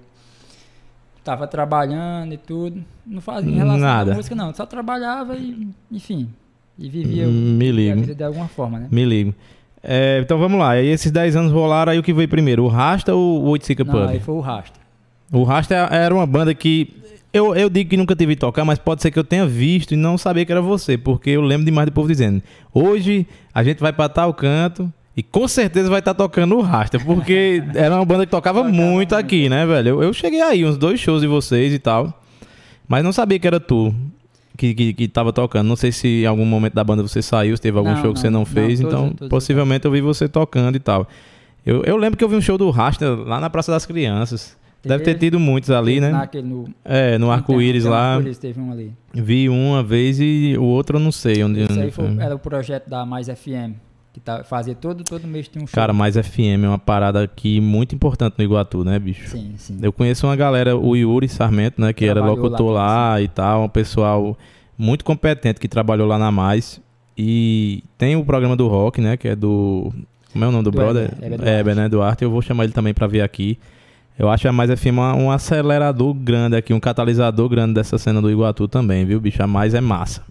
tava 1.25 1.47
trabalhando 1.47 2.33
e 2.35 2.37
tudo. 2.37 2.83
Não 3.07 3.21
fazia 3.21 3.53
relação 3.55 3.79
Nada. 3.79 4.13
à 4.13 4.15
música, 4.15 4.35
não. 4.35 4.53
Só 4.55 4.67
trabalhava 4.67 5.37
e, 5.37 5.69
enfim, 5.91 6.29
e 6.79 6.89
vivia 6.89 7.27
Me 7.27 7.69
a 7.69 7.73
ligo. 7.73 8.01
vida 8.01 8.15
de 8.15 8.25
alguma 8.25 8.49
forma, 8.49 8.79
né? 8.81 8.89
Me 8.91 9.05
ligo. 9.05 9.35
É, 9.83 10.21
então 10.23 10.39
vamos 10.39 10.59
lá. 10.59 10.71
Aí 10.71 10.87
esses 10.87 11.11
10 11.11 11.37
anos 11.37 11.53
rolaram, 11.53 11.93
aí 11.93 11.99
o 11.99 12.03
que 12.03 12.13
veio 12.13 12.29
primeiro? 12.29 12.65
O 12.65 12.69
Rasta 12.69 13.15
ou 13.15 13.43
o 13.43 13.49
Oiticica 13.49 13.83
Não, 13.85 13.93
Pub? 13.93 14.09
aí 14.09 14.21
foi 14.21 14.35
o 14.35 14.41
rastro. 14.41 14.81
O 15.33 15.43
Rasta 15.45 15.75
era 15.75 16.15
uma 16.15 16.27
banda 16.27 16.55
que. 16.55 16.95
Eu, 17.33 17.55
eu 17.57 17.71
digo 17.71 17.89
que 17.89 17.97
nunca 17.97 18.15
tive 18.15 18.37
tocar, 18.37 18.63
mas 18.63 18.79
pode 18.79 19.01
ser 19.01 19.11
que 19.11 19.19
eu 19.19 19.25
tenha 19.25 19.47
visto 19.47 19.95
e 19.95 19.97
não 19.97 20.19
sabia 20.19 20.45
que 20.45 20.53
era 20.53 20.61
você, 20.61 20.99
porque 20.99 21.31
eu 21.31 21.41
lembro 21.41 21.65
demais 21.65 21.87
do 21.87 21.93
povo 21.93 22.07
dizendo: 22.07 22.43
hoje 22.75 23.27
a 23.55 23.65
gente 23.65 23.81
vai 23.81 23.91
pra 23.91 24.07
tal 24.09 24.35
canto 24.35 24.93
e 25.17 25.23
com 25.23 25.47
certeza 25.47 25.91
vai 25.91 25.99
estar 25.99 26.15
tocando 26.15 26.57
o 26.57 26.61
Rasta, 26.63 26.99
porque 26.99 27.63
era 27.75 27.95
uma 27.97 28.05
banda 28.05 28.25
que 28.25 28.31
tocava, 28.31 28.61
Tocava 28.61 28.75
muito 28.77 29.15
aqui, 29.15 29.49
né, 29.49 29.67
velho? 29.67 29.89
Eu, 29.91 30.03
eu 30.05 30.13
cheguei 30.13 30.41
aí, 30.41 30.65
uns 30.65 30.77
dois 30.79 30.99
shows 31.01 31.21
de 31.23 31.27
vocês 31.27 31.73
e 31.75 31.79
tal, 31.79 32.23
mas 32.89 33.05
não 33.05 33.13
sabia 33.13 33.39
que 33.39 33.47
era 33.47 33.61
tu. 33.61 33.95
Que, 34.57 34.75
que, 34.75 34.93
que 34.93 35.09
tava 35.09 35.33
tocando. 35.33 35.67
Não 35.67 35.77
sei 35.77 35.91
se 35.91 36.23
em 36.23 36.27
algum 36.27 36.45
momento 36.45 36.75
da 36.75 36.85
banda 36.85 37.03
você 37.03 37.23
saiu, 37.23 37.57
se 37.57 37.63
teve 37.63 37.77
algum 37.79 37.91
Não, 37.95 38.03
show 38.03 38.13
que 38.13 38.17
não, 38.17 38.21
você 38.21 38.31
não 38.31 38.39
não, 38.41 38.47
fez, 38.47 38.81
todos- 38.81 38.95
então 38.95 39.09
todos 39.11 39.29
possivelmente 39.31 39.87
eu 39.87 39.91
vi 39.91 40.03
você 40.03 40.29
tocando 40.29 40.77
e 40.77 40.79
tal. 40.79 41.09
Eu, 41.65 41.83
eu 41.85 41.97
lembro 41.97 42.19
que 42.19 42.23
eu 42.25 42.29
vi 42.29 42.37
um 42.37 42.41
show 42.41 42.59
do 42.59 42.69
Rasta 42.71 43.15
lá 43.15 43.41
na 43.41 43.49
Praça 43.49 43.73
das 43.73 43.87
Crianças. 43.87 44.55
Deve 44.85 45.05
ter 45.05 45.15
Teve- 45.15 45.21
tido 45.27 45.41
muitos 45.41 45.71
ali, 45.71 46.01
né? 46.01 46.11
Naquele, 46.11 46.47
no, 46.47 46.69
É, 46.85 47.17
no 47.17 47.31
arco-íris 47.31 47.85
lá. 47.85 48.15
arco-íris, 48.17 48.37
teve 48.39 48.61
um 48.61 48.71
ali. 48.73 48.93
Vi 49.15 49.49
uma 49.49 49.83
vez 49.83 50.19
e 50.21 50.55
o 50.59 50.65
outro 50.65 50.97
eu 50.97 51.01
não 51.01 51.13
sei 51.13 51.43
onde. 51.43 51.63
Isso 51.63 51.81
aí 51.81 51.91
foi. 51.91 52.15
era 52.21 52.35
o 52.35 52.39
projeto 52.39 52.89
da 52.91 53.07
Mais 53.07 53.29
FM, 53.29 53.75
que 54.13 54.21
tá, 54.21 54.45
fazia 54.45 54.75
todo, 54.75 55.03
todo 55.05 55.27
mês 55.27 55.49
tinha 55.49 55.63
um 55.65 55.67
show. 55.67 55.75
Cara, 55.75 55.93
mais 55.93 56.17
FM 56.17 56.65
é 56.65 56.69
uma 56.69 56.79
parada 56.79 57.23
aqui 57.23 57.61
muito 57.61 57.95
importante 57.95 58.35
no 58.39 58.45
Iguatu, 58.45 58.85
né, 58.85 58.99
bicho? 58.99 59.29
Sim, 59.29 59.55
sim. 59.57 59.79
Eu 59.81 59.93
conheço 59.93 60.27
uma 60.27 60.37
galera, 60.37 60.77
o 60.77 60.95
Yuri 60.95 61.29
Sarmento, 61.29 61.81
né, 61.81 61.93
que 61.93 62.05
era 62.05 62.21
Trabalhou 62.21 62.45
locutor 62.45 62.73
lá 62.73 63.13
lá, 63.15 63.21
e 63.23 63.29
tal, 63.29 63.65
um 63.65 63.69
pessoal 63.69 64.37
muito 64.77 65.05
competente 65.05 65.59
que 65.59 65.69
trabalhou 65.69 66.07
lá 66.07 66.19
na 66.19 66.31
Mais. 66.31 66.81
E 67.17 67.83
tem 67.99 68.17
o 68.17 68.25
programa 68.25 68.57
do 68.57 68.69
rock, 68.69 69.01
né, 69.01 69.17
que 69.17 69.29
é 69.29 69.37
do. 69.37 69.93
Como 70.33 70.45
é 70.45 70.49
o 70.49 70.51
nome 70.51 70.65
do, 70.65 70.71
Do 70.71 70.77
brother? 70.77 71.11
Heber, 71.21 71.39
Duarte. 71.39 71.51
Heber, 71.61 71.75
né, 71.77 71.89
Duarte. 71.89 72.25
Eu 72.25 72.31
vou 72.31 72.41
chamar 72.41 72.65
ele 72.65 72.73
também 72.73 72.95
pra 72.95 73.07
vir 73.07 73.21
aqui. 73.21 73.59
Eu 74.19 74.29
acho 74.31 74.47
a 74.49 74.53
Mais 74.53 74.71
FM 74.71 74.93
uma- 74.93 75.15
um 75.15 75.31
acelerador 75.31 76.13
grande 76.15 76.57
aqui, 76.57 76.73
um 76.73 76.81
catalisador 76.81 77.49
grande 77.49 77.75
dessa 77.75 77.97
cena 77.99 78.21
do 78.21 78.31
Iguatu 78.31 78.67
também, 78.69 79.05
viu, 79.05 79.21
bicho? 79.21 79.43
A 79.43 79.47
Mais 79.47 79.75
é 79.75 79.81
massa. 79.81 80.23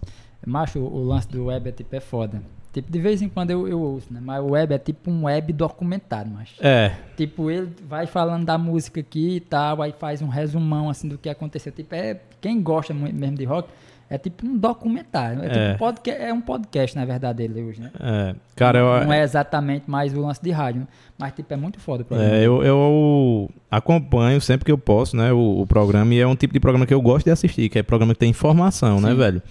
Macho, 0.46 0.80
o, 0.80 0.96
o 1.02 1.04
lance 1.06 1.28
do 1.28 1.44
web 1.46 1.68
é 1.68 1.72
tipo 1.72 1.94
é 1.94 2.00
foda. 2.00 2.42
Tipo, 2.72 2.90
de 2.90 2.98
vez 3.00 3.20
em 3.20 3.28
quando 3.28 3.50
eu, 3.50 3.68
eu 3.68 3.78
ouço, 3.80 4.06
né? 4.10 4.18
Mas 4.22 4.42
o 4.42 4.52
web 4.52 4.72
é 4.74 4.78
tipo 4.78 5.10
um 5.10 5.24
web 5.24 5.52
documentado, 5.52 6.30
macho. 6.30 6.54
É, 6.60 6.92
Tipo, 7.16 7.50
ele 7.50 7.68
vai 7.86 8.06
falando 8.06 8.46
da 8.46 8.56
música 8.56 9.00
aqui 9.00 9.36
e 9.36 9.40
tal, 9.40 9.82
aí 9.82 9.92
faz 9.98 10.22
um 10.22 10.28
resumão 10.28 10.88
assim 10.88 11.06
do 11.06 11.18
que 11.18 11.28
aconteceu. 11.28 11.70
Tipo, 11.70 11.94
é 11.94 12.18
quem 12.40 12.62
gosta 12.62 12.94
muito 12.94 13.14
mesmo 13.14 13.36
de 13.36 13.44
rock, 13.44 13.68
é 14.08 14.16
tipo 14.16 14.46
um 14.46 14.56
documentário. 14.56 15.40
É, 15.42 15.48
tipo 15.48 15.58
É. 15.58 15.72
um 15.74 15.76
podcast, 15.76 16.22
é 16.22 16.32
um 16.32 16.40
podcast, 16.40 16.96
na 16.96 17.04
verdade, 17.04 17.42
ele 17.42 17.62
hoje, 17.62 17.80
né? 17.82 17.90
é. 18.00 18.34
Cara, 18.56 18.78
eu, 18.78 19.04
Não 19.04 19.12
é 19.12 19.22
exatamente 19.22 19.90
mais 19.90 20.14
o 20.16 20.20
lance 20.22 20.42
de 20.42 20.50
rádio, 20.50 20.80
né? 20.80 20.86
mas 21.18 21.32
tipo, 21.34 21.52
é 21.52 21.56
muito 21.56 21.78
foda 21.78 22.02
o 22.02 22.06
programa. 22.06 22.34
É, 22.34 22.46
eu, 22.46 22.62
eu 22.62 23.50
acompanho 23.70 24.40
sempre 24.40 24.64
que 24.64 24.72
eu 24.72 24.78
posso, 24.78 25.14
né, 25.16 25.30
o, 25.32 25.60
o 25.60 25.66
programa, 25.66 26.12
e 26.14 26.20
é 26.20 26.26
um 26.26 26.34
tipo 26.36 26.52
de 26.54 26.60
programa 26.60 26.86
que 26.86 26.94
eu 26.94 27.00
gosto 27.02 27.24
de 27.26 27.30
assistir, 27.30 27.68
que 27.68 27.78
é 27.78 27.82
programa 27.82 28.14
que 28.14 28.20
tem 28.20 28.30
informação, 28.30 28.98
né, 29.00 29.10
Sim. 29.10 29.16
velho? 29.16 29.42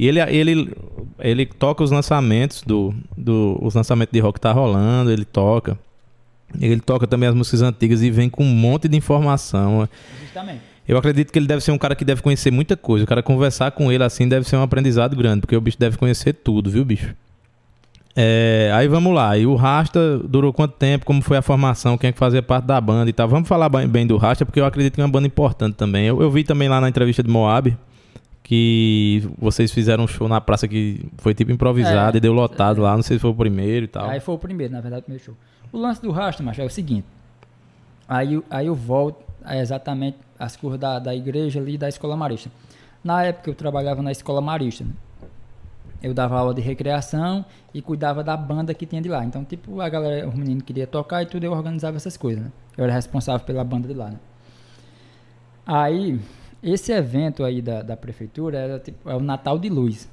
E 0.00 0.08
ele, 0.08 0.18
ele, 0.18 0.72
ele 1.18 1.44
toca 1.44 1.84
os 1.84 1.90
lançamentos 1.90 2.62
do, 2.62 2.94
do. 3.14 3.58
Os 3.60 3.74
lançamentos 3.74 4.10
de 4.10 4.18
rock 4.18 4.36
que 4.36 4.40
tá 4.40 4.50
rolando, 4.50 5.10
ele 5.10 5.26
toca. 5.26 5.78
Ele 6.58 6.80
toca 6.80 7.06
também 7.06 7.28
as 7.28 7.34
músicas 7.34 7.60
antigas 7.60 8.00
e 8.02 8.10
vem 8.10 8.30
com 8.30 8.42
um 8.42 8.48
monte 8.48 8.88
de 8.88 8.96
informação. 8.96 9.86
Justamente. 10.22 10.60
Eu 10.88 10.96
acredito 10.96 11.30
que 11.30 11.38
ele 11.38 11.46
deve 11.46 11.62
ser 11.62 11.72
um 11.72 11.76
cara 11.76 11.94
que 11.94 12.02
deve 12.02 12.22
conhecer 12.22 12.50
muita 12.50 12.78
coisa. 12.78 13.04
O 13.04 13.06
cara 13.06 13.22
conversar 13.22 13.72
com 13.72 13.92
ele 13.92 14.02
assim 14.02 14.26
deve 14.26 14.48
ser 14.48 14.56
um 14.56 14.62
aprendizado 14.62 15.14
grande, 15.14 15.42
porque 15.42 15.54
o 15.54 15.60
bicho 15.60 15.78
deve 15.78 15.98
conhecer 15.98 16.32
tudo, 16.32 16.70
viu, 16.70 16.82
bicho? 16.82 17.14
É, 18.16 18.70
aí 18.72 18.88
vamos 18.88 19.14
lá. 19.14 19.36
E 19.36 19.44
o 19.44 19.54
Rasta 19.54 20.18
durou 20.20 20.50
quanto 20.50 20.76
tempo? 20.76 21.04
Como 21.04 21.20
foi 21.20 21.36
a 21.36 21.42
formação? 21.42 21.98
Quem 21.98 22.08
é 22.08 22.12
que 22.12 22.18
fazia 22.18 22.42
parte 22.42 22.64
da 22.64 22.80
banda 22.80 23.10
e 23.10 23.12
tal? 23.12 23.28
Vamos 23.28 23.46
falar 23.46 23.68
bem 23.68 23.86
bem 23.86 24.06
do 24.06 24.16
Rasta, 24.16 24.46
porque 24.46 24.60
eu 24.60 24.64
acredito 24.64 24.94
que 24.94 25.00
é 25.02 25.04
uma 25.04 25.12
banda 25.12 25.26
importante 25.26 25.74
também. 25.74 26.06
Eu, 26.06 26.22
eu 26.22 26.30
vi 26.30 26.42
também 26.42 26.70
lá 26.70 26.80
na 26.80 26.88
entrevista 26.88 27.22
de 27.22 27.28
Moab 27.28 27.76
que 28.50 29.30
vocês 29.38 29.70
fizeram 29.70 30.02
um 30.02 30.06
show 30.08 30.26
na 30.26 30.40
praça 30.40 30.66
que 30.66 31.08
foi 31.18 31.32
tipo 31.34 31.52
improvisado 31.52 32.16
É. 32.16 32.18
e 32.18 32.20
deu 32.20 32.32
lotado 32.32 32.80
lá. 32.80 32.96
Não 32.96 33.02
sei 33.04 33.16
se 33.16 33.20
foi 33.20 33.30
o 33.30 33.34
primeiro 33.34 33.84
e 33.84 33.88
tal. 33.88 34.10
Aí 34.10 34.18
foi 34.18 34.34
o 34.34 34.38
primeiro, 34.38 34.72
na 34.72 34.80
verdade, 34.80 35.02
o 35.02 35.04
primeiro 35.04 35.24
show. 35.24 35.36
O 35.72 35.78
lance 35.78 36.02
do 36.02 36.10
rastro, 36.10 36.44
macho, 36.44 36.60
é 36.60 36.64
o 36.64 36.68
seguinte. 36.68 37.06
Aí, 38.08 38.42
aí 38.50 38.66
eu 38.66 38.74
volto 38.74 39.22
a 39.44 39.56
exatamente 39.56 40.18
as 40.36 40.56
curvas 40.56 40.80
da, 40.80 40.98
da 40.98 41.14
igreja 41.14 41.60
ali 41.60 41.78
da 41.78 41.88
escola 41.88 42.16
marista. 42.16 42.50
Na 43.04 43.22
época 43.22 43.50
eu 43.50 43.54
trabalhava 43.54 44.02
na 44.02 44.10
escola 44.10 44.40
marista, 44.40 44.82
né? 44.82 44.90
Eu 46.02 46.12
dava 46.12 46.36
aula 46.36 46.52
de 46.52 46.60
recreação 46.60 47.44
e 47.72 47.80
cuidava 47.80 48.24
da 48.24 48.36
banda 48.36 48.74
que 48.74 48.84
tinha 48.84 49.00
de 49.00 49.08
lá. 49.08 49.24
Então, 49.24 49.44
tipo, 49.44 49.80
a 49.80 49.88
galera, 49.88 50.28
os 50.28 50.34
meninos 50.34 50.64
queriam 50.64 50.88
tocar 50.88 51.22
e 51.22 51.26
tudo, 51.26 51.44
eu 51.44 51.52
organizava 51.52 51.96
essas 51.98 52.16
coisas, 52.16 52.42
né? 52.42 52.50
Eu 52.76 52.82
era 52.82 52.92
responsável 52.94 53.46
pela 53.46 53.62
banda 53.62 53.86
de 53.86 53.94
lá, 53.94 54.08
né? 54.10 54.16
Aí, 55.64 56.18
esse 56.62 56.92
evento 56.92 57.44
aí 57.44 57.62
da, 57.62 57.82
da 57.82 57.96
prefeitura 57.96 58.58
era 58.58 58.78
tipo, 58.78 59.08
é 59.08 59.14
o 59.14 59.20
Natal 59.20 59.58
de 59.58 59.68
Luz, 59.68 60.08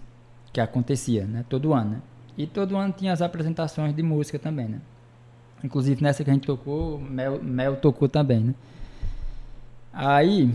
que 0.54 0.62
acontecia, 0.62 1.26
né? 1.26 1.46
Todo 1.50 1.74
ano, 1.74 1.92
né? 1.92 2.02
E 2.38 2.46
todo 2.46 2.78
ano 2.78 2.94
tinha 2.96 3.12
as 3.12 3.22
apresentações 3.22 3.96
de 3.96 4.04
música 4.04 4.38
também, 4.38 4.68
né? 4.68 4.82
Inclusive 5.64 6.02
nessa 6.04 6.24
que 6.24 6.30
a 6.30 6.34
gente 6.34 6.46
tocou, 6.46 7.00
Mel, 7.00 7.42
Mel 7.42 7.76
tocou 7.78 8.08
também, 8.08 8.40
né? 8.42 8.56
Aí 9.92 10.54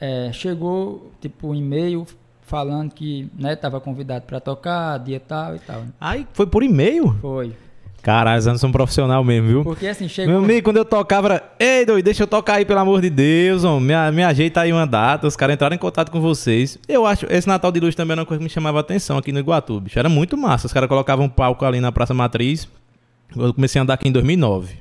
é, 0.00 0.32
chegou 0.32 1.12
tipo 1.20 1.48
um 1.48 1.54
e-mail 1.54 2.06
falando 2.40 2.92
que 2.92 3.30
né, 3.38 3.54
tava 3.54 3.80
convidado 3.80 4.24
para 4.24 4.40
tocar, 4.40 4.98
dia 4.98 5.20
tal 5.20 5.54
e 5.54 5.58
tal. 5.60 5.82
né? 5.82 5.92
Aí 6.00 6.26
foi 6.32 6.46
por 6.46 6.62
e-mail? 6.62 7.12
Foi. 7.20 7.54
Caralho, 8.02 8.38
os 8.38 8.46
anos 8.46 8.60
são 8.60 8.72
profissional 8.72 9.22
mesmo, 9.22 9.48
viu? 9.48 9.62
Porque 9.62 9.86
assim, 9.86 10.04
Meu 10.04 10.08
chegou. 10.08 10.38
amigo, 10.38 10.64
quando 10.64 10.78
eu 10.78 10.84
tocava, 10.84 11.28
era, 11.28 11.52
ei, 11.58 11.84
doido, 11.84 12.04
deixa 12.04 12.22
eu 12.22 12.26
tocar 12.26 12.54
aí, 12.54 12.64
pelo 12.64 12.80
amor 12.80 13.00
de 13.02 13.10
Deus, 13.10 13.62
homem. 13.62 13.96
Me, 13.96 14.12
me 14.12 14.24
ajeita 14.24 14.62
aí 14.62 14.72
uma 14.72 14.86
data, 14.86 15.26
os 15.26 15.36
caras 15.36 15.54
entraram 15.54 15.76
em 15.76 15.78
contato 15.78 16.10
com 16.10 16.20
vocês. 16.20 16.78
Eu 16.88 17.04
acho, 17.04 17.26
esse 17.28 17.46
Natal 17.46 17.70
de 17.70 17.78
Luz 17.80 17.94
também 17.94 18.12
era 18.12 18.20
uma 18.20 18.26
coisa 18.26 18.38
que 18.38 18.44
me 18.44 18.50
chamava 18.50 18.78
a 18.78 18.80
atenção 18.80 19.18
aqui 19.18 19.32
no 19.32 19.38
Iguatu, 19.38 19.80
bicho. 19.80 19.98
Era 19.98 20.08
muito 20.08 20.36
massa. 20.36 20.66
Os 20.66 20.72
caras 20.72 20.88
colocavam 20.88 21.26
um 21.26 21.28
palco 21.28 21.64
ali 21.64 21.80
na 21.80 21.92
Praça 21.92 22.14
Matriz. 22.14 22.66
Eu 23.36 23.52
comecei 23.54 23.78
a 23.78 23.82
andar 23.82 23.94
aqui 23.94 24.08
em 24.08 24.12
2009. 24.12 24.78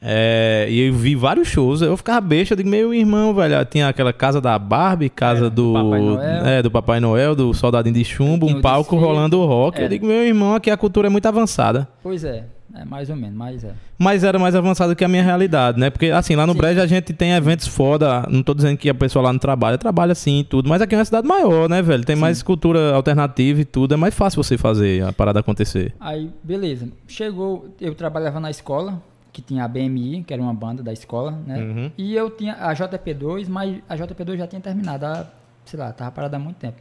É, 0.00 0.66
e 0.70 0.80
eu 0.80 0.94
vi 0.94 1.14
vários 1.16 1.48
shows, 1.48 1.82
eu 1.82 1.96
ficava 1.96 2.20
besta, 2.20 2.52
eu 2.54 2.56
digo, 2.56 2.68
meu 2.68 2.94
irmão, 2.94 3.34
velho, 3.34 3.64
tinha 3.64 3.88
aquela 3.88 4.12
casa 4.12 4.40
da 4.40 4.56
Barbie, 4.58 5.08
casa 5.08 5.46
É, 5.46 5.50
do, 5.50 5.72
do 5.72 5.72
Papai 5.74 6.00
Noel. 6.00 6.46
é, 6.46 6.62
do 6.62 6.70
Papai 6.70 7.00
Noel, 7.00 7.34
do 7.34 7.52
Soldadinho 7.52 7.94
de 7.94 8.04
Chumbo, 8.04 8.46
um 8.46 8.60
palco 8.60 8.92
desfile. 8.94 9.00
rolando 9.12 9.44
rock. 9.44 9.78
Eu 9.78 9.84
Era. 9.84 9.90
digo, 9.92 10.06
meu 10.06 10.24
irmão, 10.24 10.54
aqui 10.54 10.70
a 10.70 10.76
cultura 10.76 11.08
é 11.08 11.10
muito 11.10 11.26
avançada. 11.26 11.88
Pois 12.00 12.22
é, 12.22 12.44
é 12.74 12.84
mais 12.84 13.10
ou 13.10 13.16
menos, 13.16 13.36
mas 13.36 13.64
é. 13.64 13.72
Mas 13.98 14.22
era 14.22 14.38
mais 14.38 14.54
avançado 14.54 14.94
que 14.94 15.04
a 15.04 15.08
minha 15.08 15.22
realidade, 15.24 15.80
né? 15.80 15.90
Porque, 15.90 16.06
assim, 16.06 16.36
lá 16.36 16.46
no 16.46 16.52
Sim. 16.52 16.58
Brejo 16.58 16.80
a 16.80 16.86
gente 16.86 17.12
tem 17.12 17.32
eventos 17.32 17.66
foda. 17.66 18.24
Não 18.30 18.44
tô 18.44 18.54
dizendo 18.54 18.76
que 18.78 18.88
a 18.88 18.94
pessoa 18.94 19.24
lá 19.24 19.32
não 19.32 19.40
trabalha, 19.40 19.76
trabalha 19.76 20.14
sim 20.14 20.38
e 20.40 20.44
tudo. 20.44 20.68
Mas 20.68 20.80
aqui 20.80 20.94
é 20.94 20.98
uma 20.98 21.04
cidade 21.04 21.26
maior, 21.26 21.68
né, 21.68 21.82
velho? 21.82 22.04
Tem 22.04 22.14
Sim. 22.14 22.22
mais 22.22 22.40
cultura 22.40 22.94
alternativa 22.94 23.60
e 23.60 23.64
tudo. 23.64 23.94
É 23.94 23.96
mais 23.96 24.14
fácil 24.14 24.40
você 24.40 24.56
fazer 24.56 25.02
a 25.02 25.12
parada 25.12 25.40
acontecer. 25.40 25.92
Aí, 25.98 26.30
beleza. 26.44 26.88
Chegou, 27.08 27.66
eu 27.80 27.92
trabalhava 27.96 28.38
na 28.38 28.50
escola, 28.50 29.02
que 29.38 29.42
tinha 29.42 29.62
a 29.64 29.68
BMI, 29.68 30.24
que 30.24 30.32
era 30.34 30.42
uma 30.42 30.52
banda 30.52 30.82
da 30.82 30.92
escola, 30.92 31.30
né? 31.46 31.58
Uhum. 31.58 31.92
E 31.96 32.12
eu 32.16 32.28
tinha 32.28 32.54
a 32.54 32.74
JP2, 32.74 33.48
mas 33.48 33.80
a 33.88 33.94
JP2 33.96 34.36
já 34.36 34.48
tinha 34.48 34.60
terminado, 34.60 35.06
há, 35.06 35.26
sei 35.64 35.78
lá, 35.78 35.92
tava 35.92 36.10
parada 36.10 36.36
há 36.36 36.40
muito 36.40 36.56
tempo. 36.56 36.76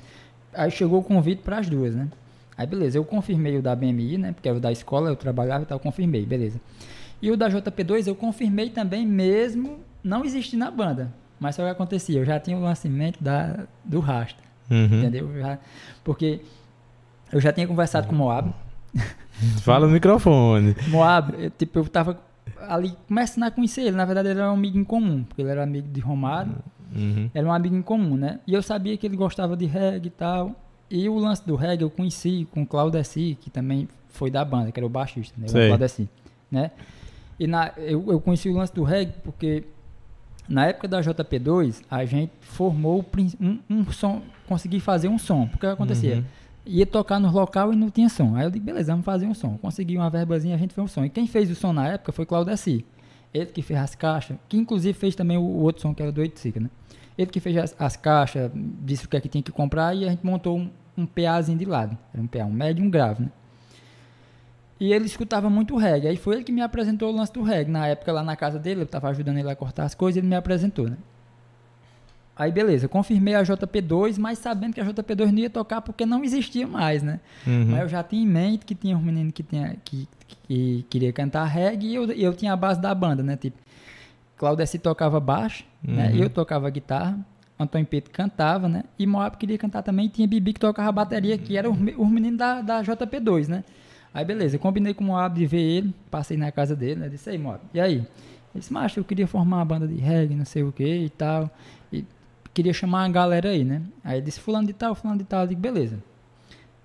Aí 0.54 0.72
chegou 0.72 1.00
o 1.00 1.04
convite 1.04 1.44
para 1.44 1.60
as 1.60 1.70
duas, 1.70 1.94
né? 1.94 2.08
Aí 2.58 2.66
beleza, 2.66 2.98
eu 2.98 3.06
confirmei 3.06 3.56
o 3.60 3.62
da 3.62 3.76
BMI, 3.76 4.18
né? 4.18 4.32
Porque 4.32 4.50
era 4.50 4.58
o 4.58 4.62
da 4.62 4.72
escola, 4.72 5.10
eu 5.12 5.16
trabalhava 5.16 5.64
e 5.64 5.68
tal, 5.68 5.80
confirmei, 5.80 6.26
beleza. 6.26 6.60
E 7.22 7.30
o 7.30 7.38
da 7.38 7.48
JP2 7.48 8.08
eu 8.08 8.16
confirmei 8.16 8.72
também 8.72 9.06
mesmo 9.06 9.78
não 10.04 10.26
existindo 10.26 10.66
na 10.66 10.72
banda. 10.72 11.14
Mas 11.40 11.54
só 11.56 11.64
que 11.64 11.70
acontecia, 11.70 12.20
eu 12.20 12.26
já 12.26 12.40
tinha 12.40 12.58
o 12.58 12.62
lançamento 12.62 13.24
da, 13.24 13.66
do 13.86 14.00
Rasta, 14.00 14.42
Uhum. 14.72 14.86
entendeu? 14.86 15.30
Eu 15.32 15.40
já- 15.42 15.60
porque 16.04 16.42
eu 17.32 17.40
já 17.40 17.54
tinha 17.54 17.68
conversado 17.68 18.08
com 18.08 18.16
o 18.16 18.18
Moab, 18.18 18.52
Fala 19.62 19.86
no 19.86 19.94
microfone. 19.94 20.76
Moab, 20.88 21.32
eu, 21.38 21.52
tipo, 21.52 21.78
eu 21.78 21.86
tava 21.88 22.20
ali 22.68 22.94
começando 23.08 23.44
a 23.44 23.52
conhecer 23.52 23.82
ele. 23.82 23.96
Na 23.96 24.06
verdade, 24.06 24.30
ele 24.30 24.40
era 24.40 24.50
um 24.52 24.54
amigo 24.56 24.78
em 24.78 24.84
comum, 24.84 25.24
porque 25.24 25.42
ele 25.42 25.50
era 25.52 25.64
amigo 25.64 25.88
de 25.88 26.00
Romário, 26.00 26.56
Uhum. 26.96 27.30
era 27.34 27.46
um 27.46 27.52
amigo 27.52 27.76
em 27.76 27.82
comum, 27.82 28.16
né? 28.16 28.40
E 28.48 28.54
eu 28.54 28.62
sabia 28.64 28.96
que 28.98 29.06
ele 29.06 29.18
gostava 29.18 29.58
de 29.58 29.66
reggae 29.66 30.08
e 30.08 30.12
tal. 30.12 30.56
E 30.90 31.10
o 31.10 31.18
lance 31.18 31.46
do 31.46 31.56
reggae 31.56 31.84
eu 31.84 31.90
conheci 31.90 32.48
com 32.52 32.62
o 32.62 32.66
Claudeci, 32.66 33.38
que 33.42 33.50
também 33.50 33.90
foi 34.08 34.32
da 34.32 34.44
banda, 34.46 34.72
que 34.72 34.80
era 34.80 34.86
o 34.88 34.90
baixista, 34.90 35.36
né? 35.38 35.48
O. 35.50 35.68
Claudeci, 35.68 36.08
né? 36.50 36.72
E 37.40 37.46
na, 37.46 37.72
eu, 37.78 38.04
eu 38.12 38.22
conheci 38.22 38.50
o 38.50 38.54
lance 38.54 38.74
do 38.74 38.84
reggae 38.84 39.14
porque 39.24 39.66
na 40.48 40.66
época 40.68 40.88
da 40.88 41.02
JP2 41.02 41.84
a 41.92 42.06
gente 42.06 42.32
formou 42.40 43.06
um, 43.40 43.60
um 43.70 43.92
som, 43.92 44.22
consegui 44.48 44.80
fazer 44.80 45.10
um 45.10 45.20
som. 45.20 45.46
Porque 45.48 45.66
o 45.66 45.70
que 45.70 45.74
acontecia? 45.74 46.16
Uhum. 46.16 46.24
Ia 46.68 46.86
tocar 46.86 47.20
no 47.20 47.32
local 47.32 47.74
e 47.74 47.76
não 47.76 47.90
tinha 47.90 48.10
som. 48.10 48.36
Aí 48.36 48.44
eu 48.44 48.52
digo, 48.52 48.66
beleza, 48.66 48.92
vamos 48.92 49.06
fazer 49.06 49.26
um 49.26 49.34
som. 49.34 49.58
Consegui 49.58 49.98
uma 49.98 50.10
verbazinha, 50.10 50.56
a 50.56 50.58
gente 50.58 50.74
fez 50.74 50.84
um 50.84 50.88
som. 50.88 51.06
E 51.06 51.10
quem 51.10 51.26
fez 51.26 51.50
o 51.50 51.56
som 51.56 51.72
na 51.72 51.88
época 51.88 52.12
foi 52.12 52.26
Claudeci. 52.26 52.86
Ele 53.34 53.46
que 53.48 53.62
fez 53.62 53.80
as 53.80 53.96
caixas, 53.96 54.38
que 54.50 54.58
inclusive 54.58 54.98
fez 54.98 55.16
também 55.16 55.38
o, 55.38 55.42
o 55.42 55.62
outro 55.62 55.82
som 55.82 55.94
que 55.94 56.02
era 56.02 56.12
do 56.12 56.22
Oiticica, 56.22 56.60
né? 56.60 56.70
Ele 57.18 57.30
que 57.32 57.40
fez 57.40 57.58
as, 57.58 57.76
as 57.80 57.96
caixas, 57.96 58.52
disse 58.54 59.06
o 59.06 59.10
que 59.10 59.18
é 59.18 59.22
que 59.22 59.30
tinha 59.30 59.42
que 59.42 59.52
comprar 59.52 59.96
e 59.96 60.06
a 60.06 60.10
gente 60.10 60.26
montou 60.26 60.58
um, 60.58 60.70
um 60.98 61.06
PAzinho 61.06 61.58
de 61.58 61.66
lado. 61.66 61.98
Era 62.14 62.22
um 62.22 62.28
PA, 62.28 62.46
um 62.46 62.52
médio 62.52 62.84
e 62.84 62.88
um 62.88 62.90
grave, 62.90 63.24
né? 63.24 63.32
E 64.80 64.94
ele 64.94 65.06
escutava 65.06 65.50
muito 65.50 65.76
reggae. 65.76 66.08
Aí 66.08 66.18
foi 66.18 66.36
ele 66.36 66.44
que 66.44 66.52
me 66.52 66.62
apresentou 66.62 67.12
o 67.12 67.16
lance 67.16 67.34
do 67.34 67.42
reggae. 67.42 67.72
Na 67.72 67.88
época, 67.88 68.12
lá 68.12 68.24
na 68.24 68.36
casa 68.36 68.60
dele, 68.60 68.82
eu 68.82 68.86
tava 68.86 69.10
ajudando 69.10 69.38
ele 69.38 69.50
a 69.50 69.56
cortar 69.56 69.86
as 69.86 69.96
coisas, 69.96 70.18
ele 70.18 70.28
me 70.28 70.36
apresentou, 70.36 70.88
né? 70.88 70.98
Aí 72.38 72.52
beleza, 72.52 72.88
confirmei 72.88 73.34
a 73.34 73.42
JP2, 73.42 74.20
mas 74.20 74.38
sabendo 74.38 74.74
que 74.74 74.80
a 74.80 74.86
JP2 74.86 75.32
não 75.32 75.40
ia 75.40 75.50
tocar 75.50 75.82
porque 75.82 76.06
não 76.06 76.24
existia 76.24 76.68
mais, 76.68 77.02
né? 77.02 77.20
Uhum. 77.48 77.66
Mas 77.70 77.82
eu 77.82 77.90
já 77.90 78.04
tinha 78.04 78.22
em 78.22 78.28
mente 78.28 78.64
que 78.64 78.76
tinha 78.76 78.96
um 78.96 79.02
menino 79.02 79.32
que, 79.32 79.42
tinha, 79.42 79.76
que, 79.84 80.08
que 80.48 80.86
queria 80.88 81.12
cantar 81.12 81.46
reggae 81.46 81.88
e 81.88 81.96
eu, 81.96 82.06
eu 82.12 82.34
tinha 82.36 82.54
a 82.54 82.56
base 82.56 82.80
da 82.80 82.94
banda, 82.94 83.24
né? 83.24 83.36
Tipo, 83.36 83.58
Claudeci 84.38 84.78
tocava 84.78 85.20
baixo, 85.20 85.66
né? 85.82 86.12
Uhum. 86.12 86.18
Eu 86.18 86.30
tocava 86.30 86.70
guitarra, 86.70 87.18
Antônio 87.60 87.88
Pedro 87.88 88.12
cantava, 88.12 88.70
né? 88.70 88.84
E 89.00 89.08
Moab 89.08 89.36
queria 89.38 89.58
cantar 89.58 89.82
também, 89.82 90.06
e 90.06 90.10
tinha 90.10 90.28
Bibi 90.28 90.54
que 90.54 90.60
tocava 90.60 90.92
bateria, 90.92 91.40
que 91.40 91.58
era 91.58 91.68
os 91.68 91.76
os 91.76 92.08
meninos 92.08 92.38
da, 92.38 92.62
da 92.62 92.84
JP2, 92.84 93.48
né? 93.48 93.64
Aí 94.14 94.24
beleza, 94.24 94.58
eu 94.58 94.60
combinei 94.60 94.94
com 94.94 95.04
o 95.04 95.08
Moab 95.08 95.36
de 95.36 95.46
ver 95.48 95.62
ele, 95.62 95.94
passei 96.12 96.38
na 96.38 96.52
casa 96.52 96.76
dele, 96.76 97.00
né? 97.00 97.10
Disse, 97.10 97.32
aí 97.32 97.38
Moab, 97.38 97.62
e 97.74 97.80
aí? 97.80 97.96
Ele 97.96 98.06
disse, 98.56 98.72
macho, 98.72 99.00
eu 99.00 99.04
queria 99.04 99.28
formar 99.28 99.58
uma 99.58 99.66
banda 99.66 99.88
de 99.88 99.96
reggae, 99.96 100.36
não 100.36 100.46
sei 100.46 100.64
o 100.64 100.72
que 100.72 100.84
e 100.84 101.10
tal. 101.10 101.50
Queria 102.58 102.74
chamar 102.74 103.06
a 103.06 103.08
galera 103.08 103.50
aí, 103.50 103.64
né? 103.64 103.84
Aí 104.04 104.16
ele 104.18 104.26
disse, 104.26 104.40
fulano 104.40 104.66
de 104.66 104.74
tal, 104.74 104.96
fulano 104.96 105.20
de 105.20 105.26
tal. 105.26 105.42
Eu 105.42 105.48
digo, 105.50 105.62
beleza. 105.62 106.00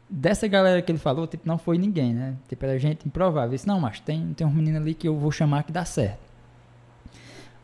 Dessa 0.06 0.46
galera 0.46 0.82
que 0.82 0.92
ele 0.92 0.98
falou, 0.98 1.26
tipo, 1.26 1.48
não 1.48 1.56
foi 1.56 1.78
ninguém, 1.78 2.12
né? 2.12 2.34
Tipo, 2.46 2.66
era 2.66 2.78
gente 2.78 3.08
improvável. 3.08 3.48
Eu 3.48 3.52
disse, 3.52 3.66
não, 3.66 3.80
mas 3.80 3.98
tem, 3.98 4.34
tem 4.36 4.46
um 4.46 4.50
menino 4.50 4.76
ali 4.76 4.92
que 4.92 5.08
eu 5.08 5.16
vou 5.16 5.30
chamar 5.32 5.62
que 5.62 5.72
dá 5.72 5.82
certo. 5.86 6.18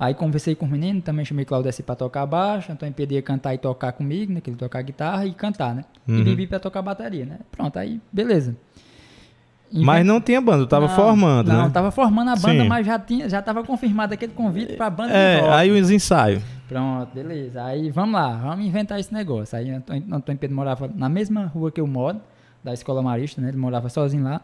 Aí 0.00 0.14
conversei 0.14 0.54
com 0.54 0.64
os 0.64 0.70
meninos, 0.72 1.04
também 1.04 1.22
chamei 1.22 1.44
Claudeci 1.44 1.82
pra 1.82 1.94
tocar 1.94 2.24
baixo, 2.24 2.72
então 2.72 2.90
Pedro 2.90 3.14
ia 3.14 3.20
cantar 3.20 3.52
e 3.52 3.58
tocar 3.58 3.92
comigo, 3.92 4.32
né? 4.32 4.40
Que 4.40 4.48
ele 4.48 4.56
tocar 4.56 4.80
guitarra 4.80 5.26
e 5.26 5.34
cantar, 5.34 5.74
né? 5.74 5.84
Uhum. 6.08 6.16
E 6.20 6.24
Bibi 6.24 6.46
pra 6.46 6.58
tocar 6.58 6.80
bateria, 6.80 7.26
né? 7.26 7.40
Pronto, 7.52 7.78
aí 7.78 8.00
beleza. 8.10 8.56
Mas 9.70 10.06
não 10.06 10.18
tinha 10.18 10.40
banda, 10.40 10.66
tava 10.66 10.88
Não, 10.88 10.96
formando, 10.96 11.48
não, 11.52 11.64
né? 11.66 11.70
tava 11.70 11.90
formando 11.90 12.28
a 12.30 12.36
banda, 12.36 12.62
Sim. 12.62 12.68
mas 12.70 12.86
já 12.86 12.98
tinha, 12.98 13.28
já 13.28 13.42
tava 13.42 13.62
confirmado 13.62 14.14
aquele 14.14 14.32
convite 14.32 14.76
pra 14.76 14.88
banda 14.88 15.10
de 15.10 15.14
É, 15.18 15.40
rock. 15.40 15.52
aí 15.52 15.70
os 15.78 15.90
ensaios. 15.90 16.42
Pronto, 16.68 17.14
beleza. 17.14 17.64
Aí 17.64 17.90
vamos 17.90 18.14
lá, 18.20 18.36
vamos 18.36 18.66
inventar 18.66 19.00
esse 19.00 19.12
negócio. 19.12 19.56
Aí 19.56 19.70
Antônio, 19.70 20.02
Antônio 20.12 20.38
Pedro 20.38 20.54
morava 20.56 20.90
na 20.94 21.08
mesma 21.08 21.46
rua 21.46 21.70
que 21.72 21.80
eu 21.80 21.86
moro, 21.86 22.20
da 22.62 22.74
escola 22.74 23.02
marista, 23.02 23.40
né? 23.40 23.48
Ele 23.48 23.56
morava 23.56 23.88
sozinho 23.88 24.24
lá. 24.24 24.40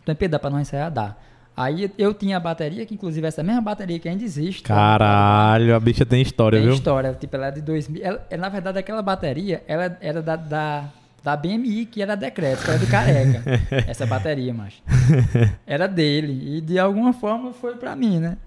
Antônio 0.00 0.18
Pedro, 0.18 0.32
dá 0.32 0.38
pra 0.38 0.50
nós 0.50 0.62
ensaiar? 0.62 0.90
Dá. 0.90 1.16
Aí 1.56 1.90
eu 1.98 2.14
tinha 2.14 2.36
a 2.36 2.40
bateria, 2.40 2.86
que 2.86 2.94
inclusive 2.94 3.26
essa 3.26 3.42
mesma 3.42 3.60
bateria 3.60 3.98
que 3.98 4.08
ainda 4.08 4.24
existe. 4.24 4.62
Caralho, 4.62 5.74
a 5.74 5.80
bicha 5.80 6.06
tem 6.06 6.22
história, 6.22 6.58
Tem 6.58 6.66
viu? 6.66 6.74
história, 6.74 7.12
tipo, 7.14 7.36
ela 7.36 7.48
é 7.48 7.50
de 7.50 7.60
2000. 7.60 8.02
Ela, 8.02 8.26
na 8.38 8.48
verdade, 8.48 8.78
aquela 8.78 9.02
bateria, 9.02 9.62
ela 9.66 9.96
era 10.00 10.22
da, 10.22 10.36
da, 10.36 10.84
da 11.22 11.36
BMI, 11.36 11.86
que 11.86 12.00
era 12.00 12.14
decreto, 12.16 12.64
que 12.64 12.70
era 12.70 12.78
do 12.78 12.86
Careca. 12.86 13.42
essa 13.86 14.06
bateria, 14.06 14.54
macho. 14.54 14.82
Era 15.66 15.86
dele. 15.86 16.56
E 16.56 16.60
de 16.60 16.78
alguma 16.78 17.12
forma 17.12 17.52
foi 17.52 17.74
pra 17.76 17.94
mim, 17.94 18.18
né? 18.20 18.38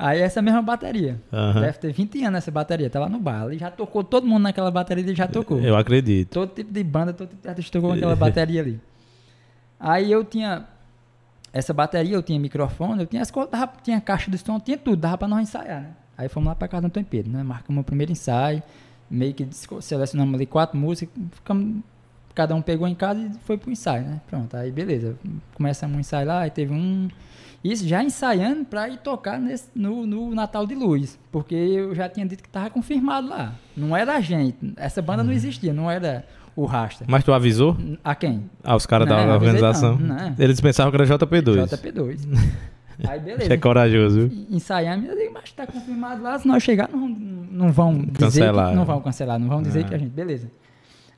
Aí 0.00 0.20
essa 0.20 0.40
mesma 0.40 0.62
bateria. 0.62 1.20
Aham. 1.32 1.60
Deve 1.60 1.78
ter 1.78 1.92
20 1.92 2.24
anos 2.24 2.38
essa 2.38 2.52
bateria. 2.52 2.88
Tá 2.88 3.00
lá 3.00 3.08
no 3.08 3.18
bar. 3.18 3.46
Ele 3.46 3.58
já 3.58 3.68
tocou, 3.68 4.04
todo 4.04 4.24
mundo 4.24 4.44
naquela 4.44 4.70
bateria 4.70 5.02
ele 5.02 5.14
já 5.14 5.26
tocou. 5.26 5.58
Eu 5.58 5.76
acredito. 5.76 6.30
Todo 6.30 6.54
tipo 6.54 6.72
de 6.72 6.84
banda, 6.84 7.12
todo 7.12 7.28
tipo 7.28 7.42
de 7.42 7.48
artista 7.48 7.72
tocou 7.72 7.94
naquela 7.94 8.14
bateria 8.14 8.60
ali. 8.60 8.80
Aí 9.80 10.10
eu 10.10 10.24
tinha 10.24 10.66
essa 11.52 11.74
bateria, 11.74 12.14
eu 12.14 12.22
tinha 12.22 12.38
microfone, 12.38 13.00
eu 13.00 13.06
tinha 13.06 13.22
as 13.22 13.30
coisas, 13.30 13.52
tinha 13.82 14.00
caixa 14.00 14.30
de 14.30 14.38
som, 14.38 14.60
tinha 14.60 14.78
tudo, 14.78 14.96
dava 14.96 15.18
pra 15.18 15.26
nós 15.26 15.40
ensaiar, 15.40 15.82
né? 15.82 15.90
Aí 16.16 16.28
fomos 16.28 16.48
lá 16.48 16.54
pra 16.54 16.68
casa 16.68 16.82
do 16.82 16.86
Antônio 16.86 17.08
Pedro, 17.10 17.32
né? 17.32 17.42
Marcamos 17.42 17.80
o 17.80 17.84
primeiro 17.84 18.12
ensaio, 18.12 18.62
meio 19.10 19.34
que 19.34 19.48
selecionamos 19.80 20.34
ali 20.34 20.46
quatro 20.46 20.78
músicas, 20.78 21.14
ficamos, 21.32 21.82
cada 22.34 22.54
um 22.54 22.62
pegou 22.62 22.86
em 22.86 22.94
casa 22.94 23.20
e 23.20 23.30
foi 23.44 23.56
pro 23.56 23.70
ensaio, 23.70 24.04
né? 24.04 24.20
Pronto, 24.28 24.56
aí 24.56 24.70
beleza. 24.70 25.16
Começamos 25.54 25.96
o 25.96 26.00
ensaio 26.00 26.26
lá, 26.28 26.40
aí 26.40 26.50
teve 26.50 26.72
um. 26.72 27.08
Isso 27.62 27.86
já 27.86 28.02
ensaiando 28.04 28.64
pra 28.64 28.88
ir 28.88 28.98
tocar 28.98 29.38
nesse, 29.38 29.68
no, 29.74 30.06
no 30.06 30.34
Natal 30.34 30.66
de 30.66 30.74
Luz. 30.74 31.18
Porque 31.32 31.54
eu 31.54 31.94
já 31.94 32.08
tinha 32.08 32.24
dito 32.24 32.42
que 32.42 32.48
tava 32.48 32.70
confirmado 32.70 33.28
lá. 33.28 33.52
Não 33.76 33.96
era 33.96 34.14
a 34.16 34.20
gente. 34.20 34.56
Essa 34.76 35.02
banda 35.02 35.24
não 35.24 35.32
existia, 35.32 35.72
não 35.72 35.90
era 35.90 36.24
o 36.54 36.64
Rasta. 36.64 37.04
Mas 37.08 37.24
tu 37.24 37.32
avisou? 37.32 37.76
A 38.04 38.14
quem? 38.14 38.48
Ah, 38.62 38.76
os 38.76 38.86
caras 38.86 39.08
da 39.08 39.26
Não, 39.26 39.34
organização. 39.34 39.98
não, 39.98 40.16
não. 40.16 40.34
Eles 40.38 40.60
pensavam 40.60 40.90
que 40.92 40.96
era 41.02 41.06
JP2. 41.18 41.66
JP2. 41.66 42.18
Aí 43.08 43.20
beleza. 43.20 43.44
Você 43.46 43.52
é 43.52 43.56
corajoso, 43.58 44.28
viu? 44.28 44.46
Ensaiamos, 44.50 45.08
eu 45.08 45.16
digo, 45.16 45.32
mas 45.34 45.52
tá 45.52 45.66
confirmado 45.66 46.20
lá, 46.22 46.36
se 46.38 46.48
nós 46.48 46.62
chegar, 46.62 46.88
não, 46.90 47.08
não 47.08 47.70
vão 47.72 47.92
dizer 47.98 48.18
Cancelar. 48.18 48.70
que, 48.70 48.74
não 48.76 48.84
vão 48.84 49.00
cancelar, 49.00 49.38
não 49.38 49.46
vão 49.48 49.62
dizer 49.62 49.84
Ah. 49.84 49.88
que 49.88 49.94
a 49.94 49.98
gente, 49.98 50.10
beleza. 50.10 50.50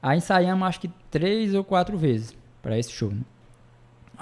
Aí 0.02 0.18
ensaiamos 0.18 0.66
acho 0.68 0.80
que 0.80 0.90
três 1.10 1.54
ou 1.54 1.64
quatro 1.64 1.96
vezes 1.96 2.36
pra 2.62 2.78
esse 2.78 2.92
show, 2.92 3.10
né? 3.10 3.20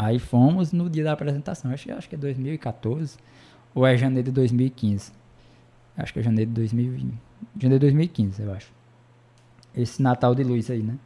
Aí 0.00 0.20
fomos 0.20 0.72
no 0.72 0.88
dia 0.88 1.02
da 1.02 1.12
apresentação, 1.12 1.72
acho, 1.72 1.84
que- 1.86 1.90
acho 1.90 2.08
que 2.08 2.14
é 2.14 2.18
2014 2.18 3.18
ou 3.74 3.84
é 3.84 3.96
janeiro 3.96 4.26
de 4.26 4.32
2015. 4.32 5.10
Acho 5.96 6.12
que 6.12 6.20
é 6.20 6.22
janeiro 6.22 6.48
de 6.50 6.54
2020. 6.54 7.14
Janeiro 7.60 7.80
de 7.80 7.86
2015, 7.86 8.40
eu 8.42 8.52
acho. 8.52 8.72
Esse 9.74 10.00
Natal 10.00 10.34
de 10.36 10.44
Luz 10.44 10.70
aí, 10.70 10.82
né? 10.82 10.96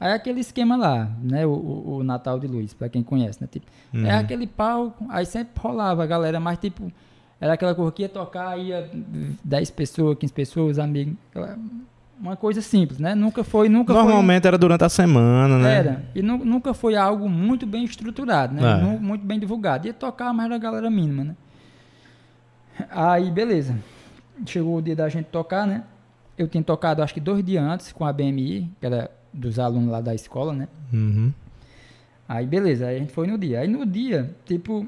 Aí 0.00 0.10
é 0.10 0.14
aquele 0.14 0.40
esquema 0.40 0.76
lá, 0.76 1.10
né? 1.22 1.46
O, 1.46 1.50
o- 1.50 1.96
o 1.98 2.02
Natal 2.02 2.40
de 2.40 2.46
Luz, 2.48 2.72
pra 2.74 2.88
quem 2.88 3.02
conhece, 3.02 3.40
né? 3.40 3.46
Tipo, 3.50 3.66
Uhum. 3.94 4.04
é 4.06 4.14
aquele 4.16 4.46
palco, 4.46 5.06
aí 5.08 5.24
sempre 5.26 5.52
rolava 5.60 6.02
a 6.02 6.06
galera, 6.06 6.40
mas 6.40 6.58
tipo, 6.58 6.90
era 7.40 7.52
aquela 7.52 7.74
coisa 7.74 7.92
que 7.92 8.02
ia 8.02 8.08
tocar, 8.08 8.58
ia 8.58 8.90
10 9.44 9.70
pessoas, 9.70 10.16
15 10.18 10.32
pessoas, 10.32 10.78
amigos. 10.78 11.14
aquela- 11.30 11.56
Uma 12.20 12.36
coisa 12.36 12.60
simples, 12.60 12.98
né? 12.98 13.14
Nunca 13.14 13.42
foi, 13.42 13.68
nunca 13.70 13.94
Normalmente 13.94 14.46
era 14.46 14.58
durante 14.58 14.84
a 14.84 14.90
semana, 14.90 15.54
foi. 15.54 15.62
né? 15.62 15.74
Era. 15.78 16.04
E 16.14 16.20
nu- 16.20 16.44
nunca 16.44 16.74
foi 16.74 16.94
algo 16.94 17.28
muito 17.30 17.66
bem 17.66 17.82
estruturado, 17.84 18.54
né? 18.54 18.60
É. 18.78 18.98
Muito 18.98 19.24
bem 19.24 19.38
divulgado. 19.40 19.86
Ia 19.86 19.94
tocar, 19.94 20.30
mas 20.34 20.44
era 20.46 20.56
a 20.56 20.58
galera 20.58 20.90
mínima, 20.90 21.24
né? 21.24 21.34
Aí, 22.90 23.30
beleza. 23.30 23.76
Chegou 24.46 24.76
o 24.78 24.82
dia 24.82 24.96
da 24.96 25.08
gente 25.08 25.26
tocar, 25.26 25.66
né? 25.66 25.84
Eu 26.36 26.48
tinha 26.48 26.62
tocado 26.62 27.02
acho 27.02 27.12
que 27.12 27.20
dois 27.20 27.44
dias 27.44 27.62
antes 27.62 27.92
com 27.92 28.04
a 28.04 28.12
BMI, 28.12 28.70
que 28.80 28.86
era 28.86 29.10
dos 29.32 29.58
alunos 29.58 29.90
lá 29.90 30.00
da 30.00 30.14
escola, 30.14 30.52
né? 30.52 30.68
Uhum. 30.92 31.32
Aí 32.28 32.46
beleza, 32.46 32.86
aí 32.86 32.96
a 32.96 32.98
gente 32.98 33.12
foi 33.12 33.26
no 33.26 33.36
dia. 33.36 33.60
Aí 33.60 33.68
no 33.68 33.84
dia, 33.84 34.34
tipo, 34.46 34.86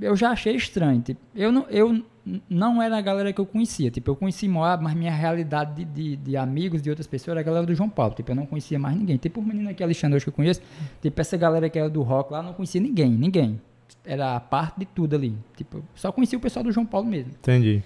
eu 0.00 0.14
já 0.14 0.30
achei 0.30 0.54
estranho. 0.54 1.00
Tipo, 1.00 1.20
eu 1.34 1.50
não, 1.50 1.66
eu 1.70 2.04
não 2.48 2.82
era 2.82 2.98
a 2.98 3.00
galera 3.00 3.32
que 3.32 3.40
eu 3.40 3.46
conhecia. 3.46 3.90
Tipo, 3.90 4.10
eu 4.10 4.16
conheci 4.16 4.48
Moab, 4.48 4.82
mas 4.82 4.94
minha 4.94 5.12
realidade 5.12 5.84
de, 5.84 5.84
de, 5.84 6.16
de 6.16 6.36
amigos 6.36 6.82
de 6.82 6.90
outras 6.90 7.06
pessoas 7.06 7.32
era 7.32 7.40
a 7.40 7.42
galera 7.42 7.66
do 7.66 7.74
João 7.74 7.88
Paulo. 7.88 8.14
Tipo, 8.14 8.32
eu 8.32 8.36
não 8.36 8.46
conhecia 8.46 8.78
mais 8.78 8.96
ninguém. 8.96 9.16
Tipo, 9.16 9.40
o 9.40 9.42
menino 9.44 9.70
aqui, 9.70 9.82
Alexandre, 9.82 10.16
hoje 10.16 10.24
que 10.24 10.30
eu 10.30 10.34
conheço. 10.34 10.60
Tipo, 11.00 11.20
essa 11.20 11.36
galera 11.36 11.68
que 11.68 11.78
era 11.78 11.88
do 11.88 12.02
rock 12.02 12.32
lá, 12.32 12.42
não 12.42 12.52
conhecia 12.52 12.80
ninguém, 12.80 13.10
ninguém. 13.10 13.60
Era 14.04 14.38
parte 14.40 14.80
de 14.80 14.86
tudo 14.86 15.16
ali. 15.16 15.34
Tipo, 15.56 15.82
só 15.94 16.12
conhecia 16.12 16.38
o 16.38 16.40
pessoal 16.40 16.62
do 16.62 16.72
João 16.72 16.86
Paulo 16.86 17.06
mesmo. 17.06 17.32
Entendi. 17.38 17.82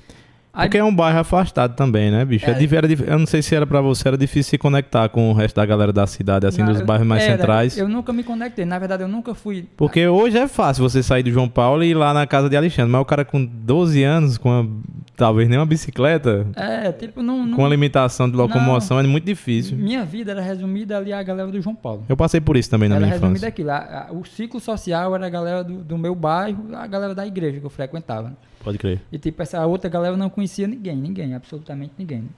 Porque 0.52 0.76
é 0.78 0.84
um 0.84 0.94
bairro 0.94 1.18
afastado 1.20 1.74
também, 1.74 2.10
né, 2.10 2.24
bicho? 2.24 2.44
É. 2.44 2.50
É. 2.50 2.74
era 2.76 2.86
dif- 2.86 3.04
eu 3.06 3.18
não 3.18 3.26
sei 3.26 3.40
se 3.40 3.54
era 3.54 3.66
pra 3.66 3.80
você, 3.80 4.06
era 4.08 4.18
difícil 4.18 4.50
se 4.50 4.58
conectar 4.58 5.08
com 5.08 5.30
o 5.30 5.32
resto 5.32 5.56
da 5.56 5.64
galera 5.64 5.92
da 5.92 6.06
cidade, 6.06 6.46
assim, 6.46 6.62
na- 6.62 6.72
dos 6.72 6.82
bairros 6.82 7.06
mais 7.06 7.22
era, 7.22 7.36
centrais. 7.36 7.78
Eu 7.78 7.88
nunca 7.88 8.12
me 8.12 8.22
conectei. 8.22 8.64
Na 8.64 8.78
verdade, 8.78 9.02
eu 9.02 9.08
nunca 9.08 9.34
fui. 9.34 9.66
Porque 9.76 10.06
hoje 10.06 10.36
é 10.38 10.46
fácil 10.46 10.82
você 10.88 11.02
sair 11.02 11.22
do 11.22 11.30
João 11.30 11.48
Paulo 11.48 11.82
e 11.82 11.88
ir 11.90 11.94
lá 11.94 12.12
na 12.12 12.26
casa 12.26 12.48
de 12.50 12.56
Alexandre. 12.56 12.90
Mas 12.92 13.00
o 13.00 13.04
cara 13.04 13.24
com 13.24 13.42
12 13.44 14.02
anos, 14.02 14.36
com 14.36 14.48
uma- 14.50 14.68
talvez 15.16 15.48
nem 15.48 15.58
uma 15.58 15.64
bicicleta, 15.66 16.46
É, 16.56 16.90
tipo, 16.92 17.22
não. 17.22 17.46
não 17.46 17.56
com 17.56 17.62
uma 17.62 17.68
limitação 17.68 18.28
de 18.28 18.36
locomoção, 18.36 18.98
é 18.98 19.02
muito 19.04 19.24
difícil. 19.24 19.76
minha 19.76 20.04
vida 20.04 20.32
era 20.32 20.40
resumida 20.42 20.96
ali 20.98 21.12
à 21.12 21.22
galera 21.22 21.50
do 21.50 21.60
João 21.60 21.74
Paulo. 21.74 22.04
Eu 22.08 22.16
passei 22.16 22.40
por 22.40 22.56
isso 22.56 22.68
também 22.68 22.88
na 22.88 22.96
Era 22.96 23.06
minha 23.06 23.16
infância. 23.16 23.48
aquilo. 23.48 23.70
A- 23.70 24.06
a- 24.08 24.12
o 24.12 24.24
ciclo 24.24 24.60
social 24.60 25.14
era 25.14 25.26
a 25.26 25.30
galera 25.30 25.62
do, 25.64 25.76
do 25.82 25.96
meu 25.98 26.14
bairro, 26.14 26.74
a 26.74 26.86
galera 26.86 27.14
da 27.14 27.26
igreja 27.26 27.58
que 27.60 27.64
eu 27.66 27.70
frequentava. 27.70 28.32
Pode 28.62 28.78
crer. 28.78 29.02
E 29.10 29.18
tipo, 29.18 29.42
essa 29.42 29.64
outra 29.66 29.90
galera 29.90 30.14
eu 30.14 30.18
não 30.18 30.30
conhecia 30.30 30.66
ninguém, 30.66 30.96
ninguém, 30.96 31.34
absolutamente 31.34 31.92
ninguém. 31.98 32.22
né? 32.22 32.28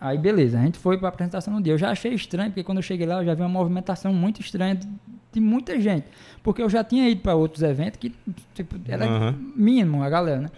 Aí 0.00 0.16
beleza, 0.16 0.58
a 0.60 0.62
gente 0.62 0.78
foi 0.78 0.96
pra 0.96 1.08
apresentação 1.08 1.54
no 1.54 1.62
dia. 1.62 1.72
Eu 1.72 1.78
já 1.78 1.90
achei 1.90 2.12
estranho, 2.14 2.50
porque 2.50 2.62
quando 2.62 2.78
eu 2.78 2.82
cheguei 2.82 3.06
lá 3.06 3.20
eu 3.20 3.24
já 3.24 3.34
vi 3.34 3.42
uma 3.42 3.48
movimentação 3.48 4.12
muito 4.12 4.40
estranha 4.40 4.76
de, 4.76 4.88
de 5.32 5.40
muita 5.40 5.80
gente. 5.80 6.06
Porque 6.42 6.62
eu 6.62 6.70
já 6.70 6.84
tinha 6.84 7.08
ido 7.08 7.20
pra 7.20 7.34
outros 7.34 7.62
eventos 7.62 7.98
que, 7.98 8.14
tipo, 8.54 8.76
era 8.88 9.06
Aham. 9.06 9.34
mínimo 9.56 10.02
a 10.02 10.08
galera, 10.08 10.40
né? 10.42 10.48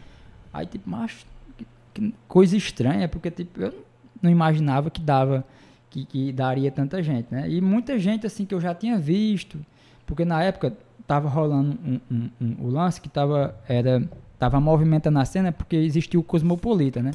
Aí 0.53 0.67
tipo, 0.67 0.89
macho, 0.91 1.25
que, 1.57 1.67
que 1.95 2.15
coisa 2.29 2.57
estranha, 2.57 3.09
porque 3.09 3.31
tipo, 3.31 3.61
eu 3.63 3.75
não 4.21 4.31
imaginava 4.31 4.91
que 4.91 5.01
dava, 5.01 5.43
que, 5.89 6.05
que 6.05 6.33
daria 6.33 6.71
tanta 6.71 7.03
gente, 7.03 7.29
né? 7.31 7.49
E 7.49 7.61
muita 7.63 7.99
gente 7.99 8.27
assim 8.27 8.45
que 8.45 8.55
eu 8.55 8.61
já 8.61 8.75
tinha 8.75 8.99
visto, 8.99 9.59
porque 10.05 10.25
na 10.25 10.43
época 10.43 10.77
tava 11.07 11.29
rolando 11.31 11.79
um, 11.83 12.01
um, 12.11 12.31
um- 12.41 12.57
o 12.67 12.69
lance 12.69 13.01
que 13.01 13.09
tava, 13.09 13.55
era, 13.67 14.03
tava 14.41 14.59
movimentando 14.59 15.19
a 15.19 15.25
cena 15.27 15.53
porque 15.53 15.77
existia 15.77 16.19
o 16.19 16.23
Cosmopolita, 16.23 17.03
né? 17.03 17.11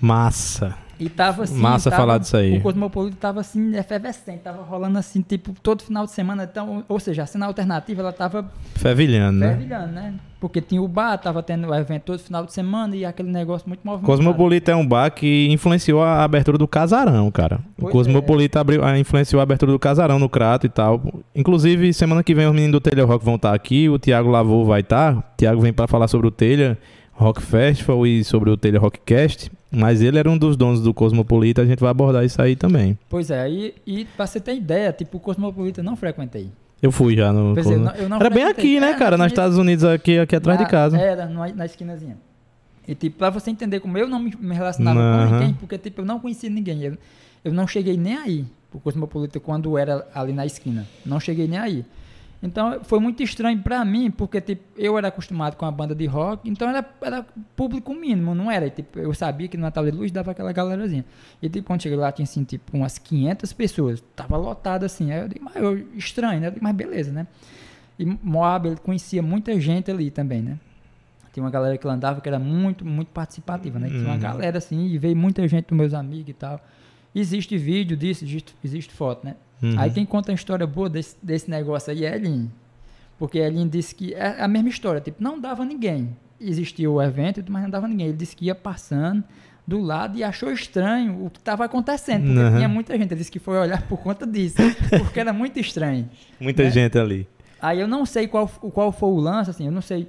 Massa. 0.00 0.76
E 1.00 1.08
tava 1.08 1.44
assim. 1.44 1.60
Massa 1.60 1.90
tava- 1.90 2.02
falar 2.02 2.18
disso 2.18 2.36
aí. 2.36 2.58
O 2.58 2.60
Cosmopolita 2.60 3.16
tava 3.20 3.40
assim, 3.40 3.76
efervescente, 3.76 4.40
tava 4.40 4.62
rolando 4.62 4.98
assim, 4.98 5.22
tipo, 5.22 5.54
todo 5.62 5.82
final 5.82 6.04
de 6.04 6.10
semana. 6.12 6.42
Então, 6.50 6.84
ou 6.88 6.98
seja, 6.98 7.22
a 7.22 7.26
cena 7.26 7.46
alternativa, 7.46 8.00
ela 8.02 8.12
tava 8.12 8.50
Fervilhando, 8.74 9.38
né? 9.38 9.48
fervilhando, 9.50 9.92
né? 9.92 10.14
Porque 10.40 10.60
tinha 10.60 10.80
o 10.80 10.86
bar, 10.86 11.16
tava 11.18 11.42
tendo 11.42 11.68
o 11.68 11.74
evento 11.74 12.02
todo 12.02 12.18
final 12.20 12.44
de 12.44 12.52
semana 12.52 12.94
e 12.94 13.04
aquele 13.04 13.28
negócio 13.30 13.68
muito 13.68 13.80
movimentado. 13.84 14.16
Cosmopolita 14.16 14.70
é 14.70 14.76
um 14.76 14.86
bar 14.86 15.10
que 15.10 15.48
influenciou 15.50 16.00
a 16.02 16.22
abertura 16.22 16.56
do 16.56 16.68
Casarão, 16.68 17.28
cara. 17.30 17.56
O 17.76 17.82
Pois 17.82 17.92
Cosmopolita 17.92 18.60
abriu, 18.60 18.84
ah, 18.84 18.96
influenciou 18.98 19.40
a 19.40 19.42
abertura 19.42 19.72
do 19.72 19.78
Casarão 19.80 20.18
no 20.18 20.28
Crato 20.28 20.64
e 20.66 20.68
tal. 20.68 21.02
Inclusive, 21.34 21.92
semana 21.92 22.22
que 22.22 22.34
vem 22.34 22.46
os 22.46 22.52
meninos 22.54 22.72
do 22.72 22.80
Telha 22.80 23.04
Rock 23.04 23.24
vão 23.24 23.34
estar 23.34 23.52
aqui, 23.52 23.88
o 23.88 23.98
Thiago 23.98 24.28
Lavou 24.30 24.64
vai 24.64 24.80
estar. 24.80 25.16
O 25.16 25.24
Thiago 25.36 25.60
vem 25.60 25.72
pra 25.72 25.88
falar 25.88 26.06
sobre 26.06 26.28
o 26.28 26.30
Telha 26.30 26.78
Rock 27.12 27.42
Festival 27.42 28.06
e 28.06 28.22
sobre 28.22 28.48
o 28.50 28.56
Telha 28.56 28.78
Rockcast. 28.78 29.50
Mas 29.70 30.00
ele 30.00 30.18
era 30.18 30.30
um 30.30 30.38
dos 30.38 30.56
donos 30.56 30.80
do 30.80 30.94
Cosmopolita, 30.94 31.60
a 31.62 31.66
gente 31.66 31.80
vai 31.80 31.90
abordar 31.90 32.24
isso 32.24 32.40
aí 32.40 32.56
também. 32.56 32.98
Pois 33.08 33.30
é, 33.30 33.50
e, 33.50 33.74
e 33.86 34.04
pra 34.16 34.26
você 34.26 34.40
ter 34.40 34.54
ideia, 34.56 34.92
tipo, 34.92 35.18
o 35.18 35.20
Cosmopolita 35.20 35.82
não 35.82 35.94
frequentei. 35.96 36.50
Eu 36.80 36.90
fui 36.92 37.16
já 37.16 37.32
no. 37.32 37.54
Dizer, 37.54 37.74
eu 37.74 37.80
não- 37.80 37.92
eu 37.94 38.08
não 38.08 38.16
era 38.18 38.30
bem 38.30 38.44
frequentei. 38.44 38.76
aqui, 38.76 38.80
né, 38.80 38.90
É, 38.92 38.94
cara? 38.94 39.16
na 39.18 39.24
Nos 39.24 39.32
Estados 39.32 39.58
Unidos, 39.58 39.84
aqui, 39.84 40.18
aqui 40.18 40.36
atrás 40.36 40.58
Na- 40.58 40.64
de 40.64 40.70
casa. 40.70 40.96
Era, 40.96 41.26
numa- 41.26 41.48
na 41.48 41.66
esquinazinha. 41.66 42.16
E, 42.86 42.94
tipo, 42.94 43.18
pra 43.18 43.28
você 43.30 43.50
entender 43.50 43.80
como 43.80 43.98
eu 43.98 44.08
não 44.08 44.18
me, 44.20 44.30
relacionava 44.54 44.98
com 45.28 45.34
ninguém, 45.34 45.54
porque, 45.54 45.76
tipo, 45.76 46.00
eu 46.00 46.04
não 46.06 46.18
conhecia 46.20 46.48
ninguém. 46.48 46.82
Eu, 46.84 46.96
eu 47.44 47.52
não 47.52 47.66
cheguei 47.66 47.96
nem 47.98 48.16
aí 48.16 48.44
pro 48.70 48.80
Cosmopolita 48.80 49.38
quando 49.40 49.76
era 49.76 50.06
ali 50.14 50.32
na 50.32 50.46
esquina. 50.46 50.86
Não 51.04 51.20
cheguei 51.20 51.46
nem 51.46 51.58
aí. 51.58 51.84
Então, 52.40 52.84
foi 52.84 53.00
muito 53.00 53.20
estranho 53.20 53.60
pra 53.60 53.84
mim, 53.84 54.10
porque, 54.12 54.40
tipo, 54.40 54.62
eu 54.76 54.96
era 54.96 55.08
acostumado 55.08 55.56
com 55.56 55.66
a 55.66 55.70
banda 55.72 55.92
de 55.92 56.06
rock, 56.06 56.48
então 56.48 56.68
era, 56.68 56.88
era 57.00 57.26
público 57.56 57.92
mínimo, 57.92 58.32
não 58.32 58.48
era? 58.48 58.66
E, 58.68 58.70
tipo, 58.70 58.96
eu 58.98 59.12
sabia 59.12 59.48
que 59.48 59.56
no 59.56 59.64
Natal 59.64 59.84
de 59.84 59.90
Luz 59.90 60.12
dava 60.12 60.30
aquela 60.30 60.52
galerazinha. 60.52 61.04
E, 61.42 61.48
tipo, 61.48 61.66
quando 61.66 61.82
cheguei 61.82 61.98
lá, 61.98 62.12
tinha, 62.12 62.22
assim, 62.24 62.44
tipo, 62.44 62.76
umas 62.76 62.96
500 62.96 63.52
pessoas. 63.52 64.00
Tava 64.14 64.36
lotado, 64.36 64.84
assim. 64.84 65.10
Aí 65.10 65.20
eu 65.20 65.28
digo, 65.28 65.44
mas 65.44 65.56
eu, 65.56 65.78
estranho, 65.96 66.40
né? 66.40 66.46
Eu 66.46 66.50
digo, 66.52 66.62
mas 66.62 66.76
beleza, 66.76 67.10
né? 67.10 67.26
E 67.98 68.04
Moab, 68.06 68.68
ele 68.68 68.76
conhecia 68.76 69.20
muita 69.20 69.58
gente 69.60 69.90
ali 69.90 70.08
também, 70.08 70.40
né? 70.40 70.58
Tinha 71.32 71.42
uma 71.44 71.50
galera 71.50 71.76
que 71.76 71.84
lá 71.86 71.94
andava 71.94 72.20
que 72.20 72.28
era 72.28 72.38
muito, 72.38 72.84
muito 72.84 73.08
participativa, 73.08 73.80
né? 73.80 73.88
Tinha 73.88 74.04
uma 74.04 74.12
Uhum. 74.14 74.18
galera 74.20 74.58
assim, 74.58 74.86
e 74.86 74.96
veio 74.96 75.16
muita 75.16 75.46
gente 75.48 75.66
dos 75.66 75.76
meus 75.76 75.92
amigos 75.92 76.28
e 76.30 76.34
tal. 76.34 76.60
Existe 77.12 77.58
vídeo 77.58 77.96
disso, 77.96 78.24
existe, 78.24 78.54
existe 78.64 78.94
foto, 78.94 79.24
né? 79.24 79.34
Uhum. 79.62 79.74
Aí 79.78 79.90
quem 79.90 80.04
conta 80.06 80.32
a 80.32 80.34
história 80.34 80.66
boa 80.66 80.88
desse, 80.88 81.16
desse 81.22 81.50
negócio 81.50 81.92
aí 81.92 82.04
é 82.04 82.14
Elin. 82.14 82.50
Porque 83.18 83.38
Elin 83.38 83.66
disse 83.68 83.94
que 83.94 84.14
é 84.14 84.40
a 84.40 84.46
mesma 84.48 84.68
história, 84.68 85.00
tipo, 85.00 85.22
não 85.22 85.40
dava 85.40 85.64
ninguém. 85.64 86.16
Existia 86.40 86.88
o 86.90 87.02
evento, 87.02 87.42
mas 87.48 87.62
não 87.64 87.70
dava 87.70 87.88
ninguém. 87.88 88.08
Ele 88.08 88.16
disse 88.16 88.36
que 88.36 88.44
ia 88.46 88.54
passando 88.54 89.24
do 89.66 89.80
lado 89.80 90.16
e 90.16 90.22
achou 90.24 90.50
estranho 90.52 91.26
o 91.26 91.28
que 91.30 91.38
estava 91.38 91.64
acontecendo, 91.64 92.24
porque 92.24 92.38
Uhum. 92.40 92.56
tinha 92.56 92.68
muita 92.68 92.96
gente. 92.96 93.10
Ele 93.10 93.18
disse 93.18 93.30
que 93.30 93.38
foi 93.40 93.58
olhar 93.58 93.82
por 93.82 93.98
conta 93.98 94.26
disso, 94.26 94.56
porque 94.98 95.18
era 95.20 95.32
muito 95.32 95.58
estranho. 95.58 96.08
Muita 96.40 96.62
né? 96.62 96.70
gente 96.70 96.96
ali. 96.96 97.28
Aí 97.60 97.80
eu 97.80 97.88
não 97.88 98.06
sei 98.06 98.28
qual, 98.28 98.46
qual 98.48 98.92
foi 98.92 99.08
o 99.10 99.16
lance, 99.16 99.50
assim, 99.50 99.66
eu 99.66 99.72
não 99.72 99.82
sei 99.82 100.08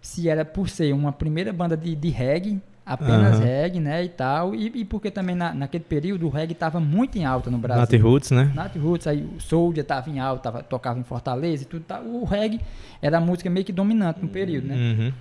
se 0.00 0.28
era 0.28 0.44
por 0.44 0.68
ser 0.68 0.94
uma 0.94 1.12
primeira 1.12 1.52
banda 1.52 1.76
de, 1.76 1.94
de 1.94 2.08
reggae, 2.08 2.60
apenas 2.86 3.34
Aham. 3.34 3.44
reggae, 3.44 3.80
né, 3.80 4.04
e 4.04 4.08
tal, 4.08 4.54
e, 4.54 4.70
e 4.72 4.84
porque 4.84 5.10
também 5.10 5.34
na, 5.34 5.52
naquele 5.52 5.82
período 5.82 6.24
o 6.26 6.28
reggae 6.30 6.52
estava 6.52 6.78
muito 6.78 7.18
em 7.18 7.24
alta 7.24 7.50
no 7.50 7.58
Brasil. 7.58 7.80
Nat 7.80 7.92
Roots, 8.00 8.30
né? 8.30 8.52
Nat 8.54 8.76
Roots, 8.76 9.08
aí 9.08 9.22
o 9.36 9.40
Soldier 9.40 9.82
estava 9.82 10.08
em 10.08 10.20
alta, 10.20 10.42
tava, 10.44 10.62
tocava 10.62 11.00
em 11.00 11.02
Fortaleza 11.02 11.64
e 11.64 11.66
tudo, 11.66 11.82
tá, 11.82 12.00
o 12.00 12.24
reggae 12.24 12.60
era 13.02 13.18
a 13.18 13.20
música 13.20 13.50
meio 13.50 13.66
que 13.66 13.72
dominante 13.72 14.20
no 14.22 14.28
período, 14.28 14.68
né. 14.68 14.76
Uhum. 14.76 15.12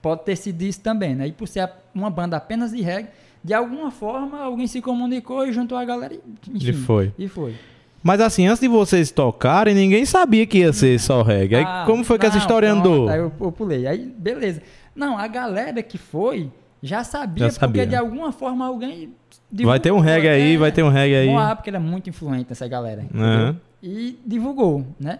Pode 0.00 0.24
ter 0.24 0.36
sido 0.36 0.62
isso 0.62 0.80
também, 0.80 1.14
né, 1.14 1.26
e 1.28 1.32
por 1.32 1.46
ser 1.46 1.68
uma 1.94 2.08
banda 2.08 2.36
apenas 2.38 2.72
de 2.72 2.80
reggae, 2.80 3.10
de 3.44 3.52
alguma 3.52 3.90
forma 3.90 4.40
alguém 4.40 4.66
se 4.66 4.80
comunicou 4.80 5.46
e 5.46 5.52
juntou 5.52 5.76
a 5.76 5.84
galera 5.84 6.14
e, 6.14 6.20
enfim, 6.50 6.70
E 6.70 6.72
foi. 6.72 7.12
E 7.18 7.28
foi. 7.28 7.54
Mas 8.02 8.20
assim, 8.22 8.46
antes 8.46 8.60
de 8.60 8.68
vocês 8.68 9.10
tocarem, 9.10 9.74
ninguém 9.74 10.04
sabia 10.06 10.46
que 10.46 10.58
ia 10.58 10.72
ser 10.72 10.98
só 10.98 11.22
reggae. 11.22 11.56
Aí, 11.56 11.64
Ah, 11.64 11.84
como 11.86 12.02
foi 12.02 12.18
que 12.18 12.26
essa 12.26 12.34
não, 12.36 12.40
história 12.42 12.70
pronto, 12.70 12.88
andou? 12.88 13.08
Aí 13.08 13.18
eu, 13.18 13.32
eu 13.40 13.52
pulei. 13.52 13.86
Aí, 13.86 14.12
beleza. 14.18 14.60
Não, 14.96 15.16
a 15.16 15.28
galera 15.28 15.80
que 15.84 15.96
foi 15.98 16.50
já 16.82 17.04
sabia, 17.04 17.44
Já 17.46 17.50
sabia. 17.52 17.68
porque 17.68 17.86
de 17.86 17.96
alguma 17.96 18.32
forma 18.32 18.66
alguém. 18.66 19.14
Vai 19.52 19.78
ter 19.78 19.92
um 19.92 20.00
reggae 20.00 20.28
aí, 20.28 20.56
vai 20.56 20.72
ter 20.72 20.82
um 20.82 20.88
reggae 20.88 21.14
aí. 21.14 21.28
Moab, 21.28 21.56
porque 21.56 21.70
era 21.70 21.78
muito 21.80 22.10
influente 22.10 22.50
essa 22.52 22.66
galera. 22.66 23.06
Aham. 23.14 23.56
E 23.82 24.18
divulgou, 24.26 24.86
né? 24.98 25.18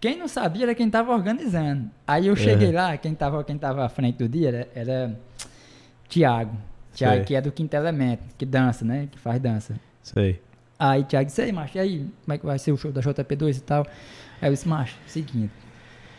Quem 0.00 0.18
não 0.18 0.26
sabia 0.26 0.64
era 0.64 0.74
quem 0.74 0.90
tava 0.90 1.12
organizando. 1.12 1.88
Aí 2.06 2.26
É. 2.26 2.30
eu 2.30 2.36
cheguei 2.36 2.72
lá, 2.72 2.96
quem 2.96 3.14
tava, 3.14 3.42
quem 3.44 3.56
tava 3.56 3.84
à 3.84 3.88
frente 3.88 4.18
do 4.18 4.28
dia 4.28 4.48
era, 4.48 4.68
era 4.74 5.20
Tiago. 6.08 6.56
Tiago, 6.94 7.24
que 7.24 7.34
é 7.34 7.40
do 7.40 7.50
Quinto 7.50 7.74
Elemento, 7.74 8.22
que 8.36 8.44
dança, 8.44 8.84
né? 8.84 9.08
Que 9.10 9.18
faz 9.18 9.40
dança. 9.40 9.74
Sei. 10.02 10.40
Aí 10.78 11.04
Thiago 11.04 11.26
disse, 11.26 11.40
aí, 11.40 11.52
macho, 11.52 11.78
e 11.78 11.80
aí, 11.80 12.06
como 12.24 12.34
é 12.34 12.38
que 12.38 12.44
vai 12.44 12.58
ser 12.58 12.72
o 12.72 12.76
show 12.76 12.90
da 12.92 13.00
JP2 13.00 13.56
e 13.58 13.60
tal? 13.60 13.86
Aí 14.40 14.48
eu 14.48 14.52
disse, 14.52 14.68
macho, 14.68 14.96
seguinte, 15.06 15.52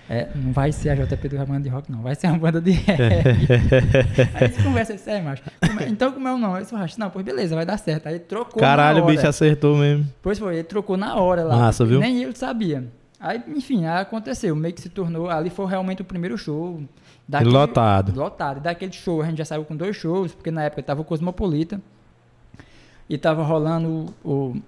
é, 0.09 0.27
não 0.35 0.51
vai 0.51 0.71
ser 0.71 0.89
a 0.89 0.95
JP2 0.97 1.39
a 1.41 1.45
banda 1.45 1.61
de 1.61 1.69
rock, 1.69 1.91
não, 1.91 2.01
vai 2.01 2.13
ser 2.15 2.27
uma 2.27 2.37
banda 2.37 2.59
de 2.61 2.71
reggae. 2.75 3.03
aí 4.33 4.43
eles 4.43 4.61
conversam, 4.61 4.95
é, 5.13 5.21
macho, 5.21 5.43
como 5.65 5.79
é- 5.79 5.87
então 5.89 6.11
como 6.11 6.27
é 6.27 6.33
o 6.33 6.37
nome? 6.37 6.61
Eu 6.69 6.77
macho, 6.77 6.99
não, 6.99 7.09
pois 7.09 7.25
beleza, 7.25 7.55
vai 7.55 7.65
dar 7.65 7.77
certo. 7.77 8.07
Aí 8.07 8.19
trocou 8.19 8.59
Caralho, 8.59 8.97
na 8.99 9.03
o 9.03 9.05
hora. 9.07 9.15
bicho 9.15 9.27
acertou 9.27 9.77
mesmo. 9.77 10.07
Pois 10.21 10.37
foi, 10.37 10.55
ele 10.55 10.63
trocou 10.63 10.97
na 10.97 11.15
hora 11.15 11.43
lá. 11.43 11.55
Massa, 11.57 11.85
viu? 11.85 11.99
Nem 11.99 12.23
ele 12.23 12.35
sabia. 12.35 12.85
Aí, 13.19 13.41
enfim, 13.47 13.85
aí 13.85 14.01
aconteceu, 14.01 14.53
meio 14.53 14.73
que 14.73 14.81
se 14.81 14.89
tornou, 14.89 15.29
ali 15.29 15.49
foi 15.49 15.65
realmente 15.65 16.01
o 16.01 16.05
primeiro 16.05 16.37
show. 16.37 16.83
E 17.29 17.43
lotado. 17.45 18.13
Lotado. 18.13 18.59
Daquele 18.59 18.91
show, 18.91 19.21
a 19.21 19.25
gente 19.25 19.37
já 19.37 19.45
saiu 19.45 19.63
com 19.63 19.77
dois 19.77 19.95
shows, 19.95 20.33
porque 20.35 20.51
na 20.51 20.63
época 20.63 20.83
tava 20.83 20.99
o 20.99 21.05
Cosmopolita 21.05 21.79
e 23.09 23.17
tava 23.17 23.41
rolando 23.43 24.13
o, 24.23 24.29
o, 24.29 24.61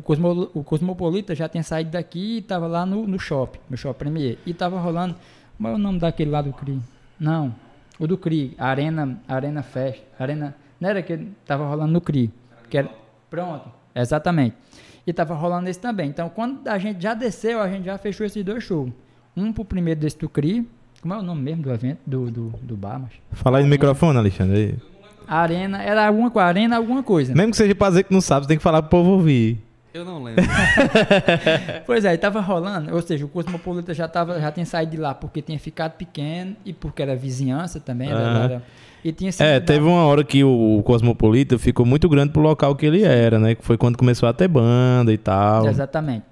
Cosmo, 0.00 0.50
o 0.54 0.62
Cosmopolita 0.62 1.34
já 1.34 1.48
tinha 1.48 1.64
saído 1.64 1.90
daqui 1.90 2.36
e 2.36 2.42
tava 2.42 2.68
lá 2.68 2.86
no, 2.86 3.06
no 3.06 3.18
shopping, 3.18 3.58
no 3.68 3.76
Shopping 3.76 3.98
Premier. 3.98 4.38
E 4.46 4.54
tava 4.54 4.78
rolando, 4.78 5.16
como 5.56 5.68
é 5.68 5.74
o 5.74 5.78
nome 5.78 5.98
daquele 5.98 6.30
lá 6.30 6.40
do 6.40 6.52
CRI? 6.52 6.78
Não, 7.18 7.52
o 7.98 8.06
do 8.06 8.16
CRI, 8.16 8.54
Arena, 8.56 9.20
Arena 9.26 9.62
Fest, 9.62 10.00
Arena, 10.18 10.54
não 10.80 10.88
era 10.88 11.02
que 11.02 11.18
tava 11.44 11.66
rolando 11.66 11.92
no 11.92 12.00
CRI, 12.00 12.30
que 12.70 12.78
era, 12.78 12.88
pronto, 13.28 13.68
exatamente. 13.94 14.56
E 15.04 15.12
tava 15.12 15.34
rolando 15.34 15.68
esse 15.68 15.80
também. 15.80 16.08
Então, 16.08 16.28
quando 16.28 16.66
a 16.68 16.78
gente 16.78 17.02
já 17.02 17.14
desceu, 17.14 17.60
a 17.60 17.68
gente 17.68 17.84
já 17.84 17.98
fechou 17.98 18.24
esses 18.24 18.44
dois 18.44 18.62
shows. 18.62 18.92
Um 19.36 19.52
pro 19.52 19.64
primeiro 19.64 19.98
desse 19.98 20.18
do 20.18 20.28
CRI, 20.28 20.68
como 21.02 21.14
é 21.14 21.18
o 21.18 21.22
nome 21.22 21.42
mesmo 21.42 21.62
do 21.62 21.72
evento, 21.72 21.98
do, 22.06 22.30
do, 22.30 22.48
do 22.62 22.76
bar, 22.76 23.00
mas... 23.00 23.12
Fala 23.32 23.58
aí 23.58 23.64
no 23.64 23.70
microfone, 23.70 24.18
Alexandre. 24.18 24.78
Arena, 25.26 25.82
era 25.82 26.06
alguma 26.06 26.30
coisa, 26.30 26.46
Arena 26.46 26.76
alguma 26.76 27.02
coisa. 27.02 27.34
Mesmo 27.34 27.50
que 27.50 27.56
seja 27.56 27.74
pra 27.74 27.88
dizer 27.88 28.04
que 28.04 28.12
não 28.12 28.20
sabe, 28.20 28.44
você 28.44 28.48
tem 28.48 28.56
que 28.56 28.62
falar 28.62 28.82
pro 28.82 28.90
povo 28.90 29.10
ouvir. 29.10 29.58
Eu 29.92 30.04
não 30.04 30.22
lembro. 30.22 30.44
Pois 31.86 32.04
é, 32.04 32.16
tava 32.16 32.40
rolando, 32.40 32.94
ou 32.94 33.02
seja, 33.02 33.24
o 33.24 33.28
Cosmopolita 33.28 33.92
já, 33.92 34.06
tava, 34.06 34.40
já 34.40 34.52
tinha 34.52 34.64
saído 34.66 34.92
de 34.92 34.96
lá 34.96 35.14
porque 35.14 35.42
tinha 35.42 35.58
ficado 35.58 35.92
pequeno 35.92 36.54
e 36.64 36.72
porque 36.72 37.02
era 37.02 37.16
vizinhança 37.16 37.80
também. 37.80 38.08
Era, 38.08 38.20
Aham. 38.20 38.44
era- 38.44 38.62
e 39.04 39.12
tinha 39.12 39.30
É, 39.40 39.58
teve 39.58 39.84
uma 39.84 40.04
hora 40.04 40.22
que 40.22 40.44
o 40.44 40.82
Cosmopolita 40.84 41.58
ficou 41.58 41.86
muito 41.86 42.08
grande 42.08 42.32
pro 42.32 42.42
local 42.42 42.76
que 42.76 42.84
ele 42.84 43.02
era, 43.02 43.38
né? 43.38 43.54
Que 43.54 43.64
foi 43.64 43.78
quando 43.78 43.96
começou 43.96 44.28
a 44.28 44.32
ter 44.32 44.46
banda 44.46 45.10
e 45.12 45.16
tal. 45.18 45.66
Exatamente. 45.66 46.24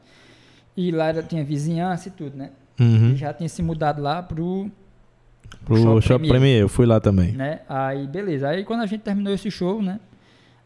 E 0.76 0.90
lá 0.92 1.06
era, 1.06 1.22
tinha 1.22 1.42
vizinhança 1.42 2.08
e 2.08 2.10
tudo, 2.12 2.36
né? 2.36 2.50
Uhum. 2.78 3.12
E 3.14 3.16
já 3.16 3.32
tinha 3.32 3.48
se 3.48 3.62
mudado 3.62 4.02
lá 4.02 4.22
pro. 4.22 4.70
Pro 5.64 5.76
Shopping 5.76 6.00
Shop 6.02 6.18
Premier. 6.18 6.30
Premier, 6.30 6.60
eu 6.60 6.68
fui 6.68 6.84
lá 6.86 7.00
também. 7.00 7.32
Né? 7.32 7.60
Aí, 7.68 8.06
beleza. 8.06 8.48
Aí, 8.48 8.64
quando 8.64 8.82
a 8.82 8.86
gente 8.86 9.00
terminou 9.00 9.32
esse 9.32 9.50
show, 9.50 9.82
né? 9.82 9.98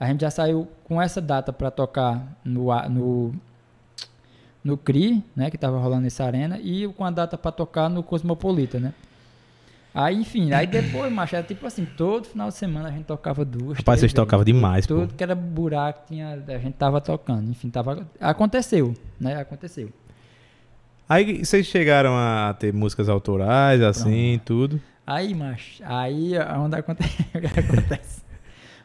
A 0.02 0.06
gente 0.08 0.22
já 0.22 0.32
saiu 0.32 0.66
com 0.82 1.00
essa 1.00 1.20
data 1.20 1.52
pra 1.52 1.70
tocar 1.70 2.36
no, 2.44 2.66
no, 2.88 3.32
no 4.64 4.76
CRI, 4.76 5.22
né? 5.36 5.48
Que 5.48 5.56
tava 5.56 5.78
rolando 5.78 6.04
essa 6.08 6.24
arena. 6.24 6.58
E 6.60 6.88
com 6.88 7.04
a 7.04 7.10
data 7.12 7.38
pra 7.38 7.52
tocar 7.52 7.88
no 7.88 8.02
Cosmopolita, 8.02 8.80
né? 8.80 8.92
Aí, 9.94 10.16
enfim, 10.16 10.52
aí 10.52 10.66
depois, 10.66 11.12
macho, 11.12 11.36
era 11.36 11.46
tipo 11.46 11.64
assim, 11.64 11.84
todo 11.84 12.26
final 12.26 12.48
de 12.48 12.54
semana 12.56 12.88
a 12.88 12.90
gente 12.90 13.04
tocava 13.04 13.44
duas. 13.44 13.78
Rapaz, 13.78 14.00
vocês 14.00 14.12
tocavam 14.12 14.44
demais, 14.44 14.88
pô. 14.88 15.02
Tudo 15.02 15.14
que 15.14 15.22
era 15.22 15.36
buraco, 15.36 16.02
tinha, 16.08 16.42
a 16.48 16.58
gente 16.58 16.74
tava 16.74 17.00
tocando. 17.00 17.48
Enfim, 17.48 17.70
tava. 17.70 18.04
Aconteceu, 18.20 18.94
né? 19.20 19.36
Aconteceu. 19.36 19.88
Aí 21.08 21.44
vocês 21.44 21.64
chegaram 21.64 22.16
a 22.16 22.52
ter 22.58 22.74
músicas 22.74 23.08
autorais, 23.08 23.80
assim, 23.80 24.40
tudo. 24.44 24.80
Aí, 25.06 25.32
macho, 25.32 25.80
aí 25.86 26.34
é 26.34 26.58
onde 26.58 26.74
acontece. 26.74 28.31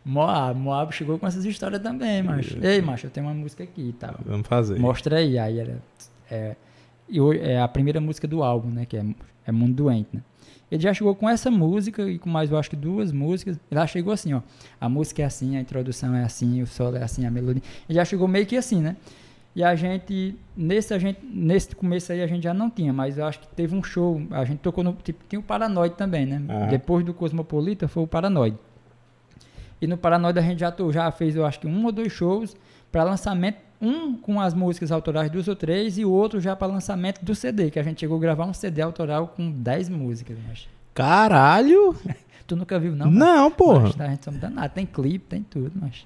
Moab, 0.08 0.58
Moab 0.58 0.93
chegou 0.93 1.20
com 1.20 1.28
essas 1.28 1.43
histórias 1.43 1.82
também, 1.82 2.24
macho. 2.24 2.58
Ei, 2.64 2.82
macho, 2.82 3.08
eu 3.08 3.12
tenho 3.12 3.26
uma 3.26 3.34
música 3.34 3.64
aqui 3.64 3.89
e 3.89 3.93
tal. 3.93 4.16
Vamos 4.26 4.47
fazer. 4.47 4.80
Mostra 4.80 5.18
aí. 5.18 5.38
Aí 5.38 5.60
era. 5.60 5.82
É, 6.32 6.55
e 7.10 7.20
é 7.41 7.62
a 7.62 7.68
primeira 7.68 7.99
música 7.99 8.26
do 8.28 8.41
álbum, 8.41 8.70
né? 8.70 8.86
Que 8.86 8.97
é, 8.97 9.05
é 9.45 9.51
Mundo 9.51 9.74
Doente, 9.74 10.10
né? 10.14 10.22
Ele 10.72 10.82
já 10.82 10.93
chegou 10.93 11.14
com 11.14 11.30
essa 11.30 11.51
música 11.51 12.10
e 12.10 12.18
com 12.18 12.30
mais, 12.30 12.51
eu 12.51 12.58
acho 12.58 12.70
que 12.70 12.76
duas 12.76 13.12
músicas. 13.12 13.58
Ele 13.70 13.80
já 13.80 13.88
chegou 13.88 14.14
assim, 14.14 14.34
ó. 14.34 14.41
A 14.80 14.88
música 14.88 15.22
é 15.22 15.26
assim, 15.26 15.58
a 15.58 15.62
introdução 15.62 16.16
é 16.16 16.24
assim, 16.24 16.62
o 16.62 16.68
solo 16.68 16.97
é 16.97 17.03
assim, 17.03 17.26
a 17.26 17.32
melodia. 17.32 17.62
Ele 17.88 17.97
já 17.97 18.05
chegou 18.05 18.28
meio 18.28 18.45
que 18.45 18.55
assim, 18.55 18.82
né? 18.82 18.95
E 19.55 19.64
a 19.64 19.76
gente, 19.76 20.36
nesse, 20.55 20.93
a 20.93 20.99
gente, 20.99 21.20
nesse 21.24 21.76
começo 21.76 22.12
aí 22.12 22.22
a 22.22 22.28
gente 22.28 22.43
já 22.43 22.53
não 22.53 22.70
tinha, 22.70 22.93
mas 22.93 23.18
eu 23.18 23.26
acho 23.26 23.39
que 23.39 23.47
teve 23.47 23.76
um 23.76 23.82
show, 23.82 24.22
a 24.30 24.45
gente 24.45 24.60
tocou 24.60 24.84
no, 24.84 24.93
tipo, 24.93 25.24
tinha 25.28 25.39
o 25.39 25.43
Paranoide 25.43 25.95
também, 25.95 26.26
né? 26.26 26.41
Depois 26.70 27.03
do 27.03 27.14
Cosmopolita 27.14 27.88
foi 27.88 28.03
o 28.03 28.08
Paranoide. 28.08 28.58
E 29.82 29.88
no 29.88 29.97
Paranoide 29.97 30.39
a 30.39 30.41
gente 30.41 30.59
já, 30.59 30.73
já 30.91 31.11
fez, 31.11 31.36
eu 31.36 31.45
acho 31.45 31.59
que 31.59 31.67
um 31.67 31.86
ou 31.86 31.91
dois 31.91 32.11
shows 32.11 32.55
para 32.91 33.03
lançamento, 33.03 33.57
um 33.82 34.15
com 34.15 34.39
as 34.41 34.53
músicas 34.53 34.91
autorais 34.91 35.30
dos 35.30 35.47
ou 35.47 35.55
três 35.55 35.97
e 35.97 36.05
o 36.05 36.11
outro 36.11 36.39
já 36.39 36.55
para 36.55 36.67
lançamento 36.67 37.23
do 37.23 37.36
CD, 37.36 37.69
que 37.69 37.80
a 37.80 37.84
gente 37.84 37.99
chegou 37.99 38.17
a 38.17 38.21
gravar 38.21 38.45
um 38.45 38.53
CD 38.53 38.82
autoral 38.82 39.28
com 39.36 39.51
10 39.51 39.89
músicas, 39.89 40.38
mas 40.47 40.67
Caralho! 40.93 41.95
Tu 42.47 42.55
nunca 42.55 42.80
viu 42.80 42.95
não? 42.95 43.11
Não, 43.11 43.51
porra. 43.51 43.91
Mas, 43.97 43.99
a 43.99 44.07
gente 44.07 44.23
só 44.23 44.32
danado, 44.32 44.73
tem 44.73 44.86
clipe, 44.86 45.25
tem 45.28 45.43
tudo, 45.43 45.73
mas 45.75 46.05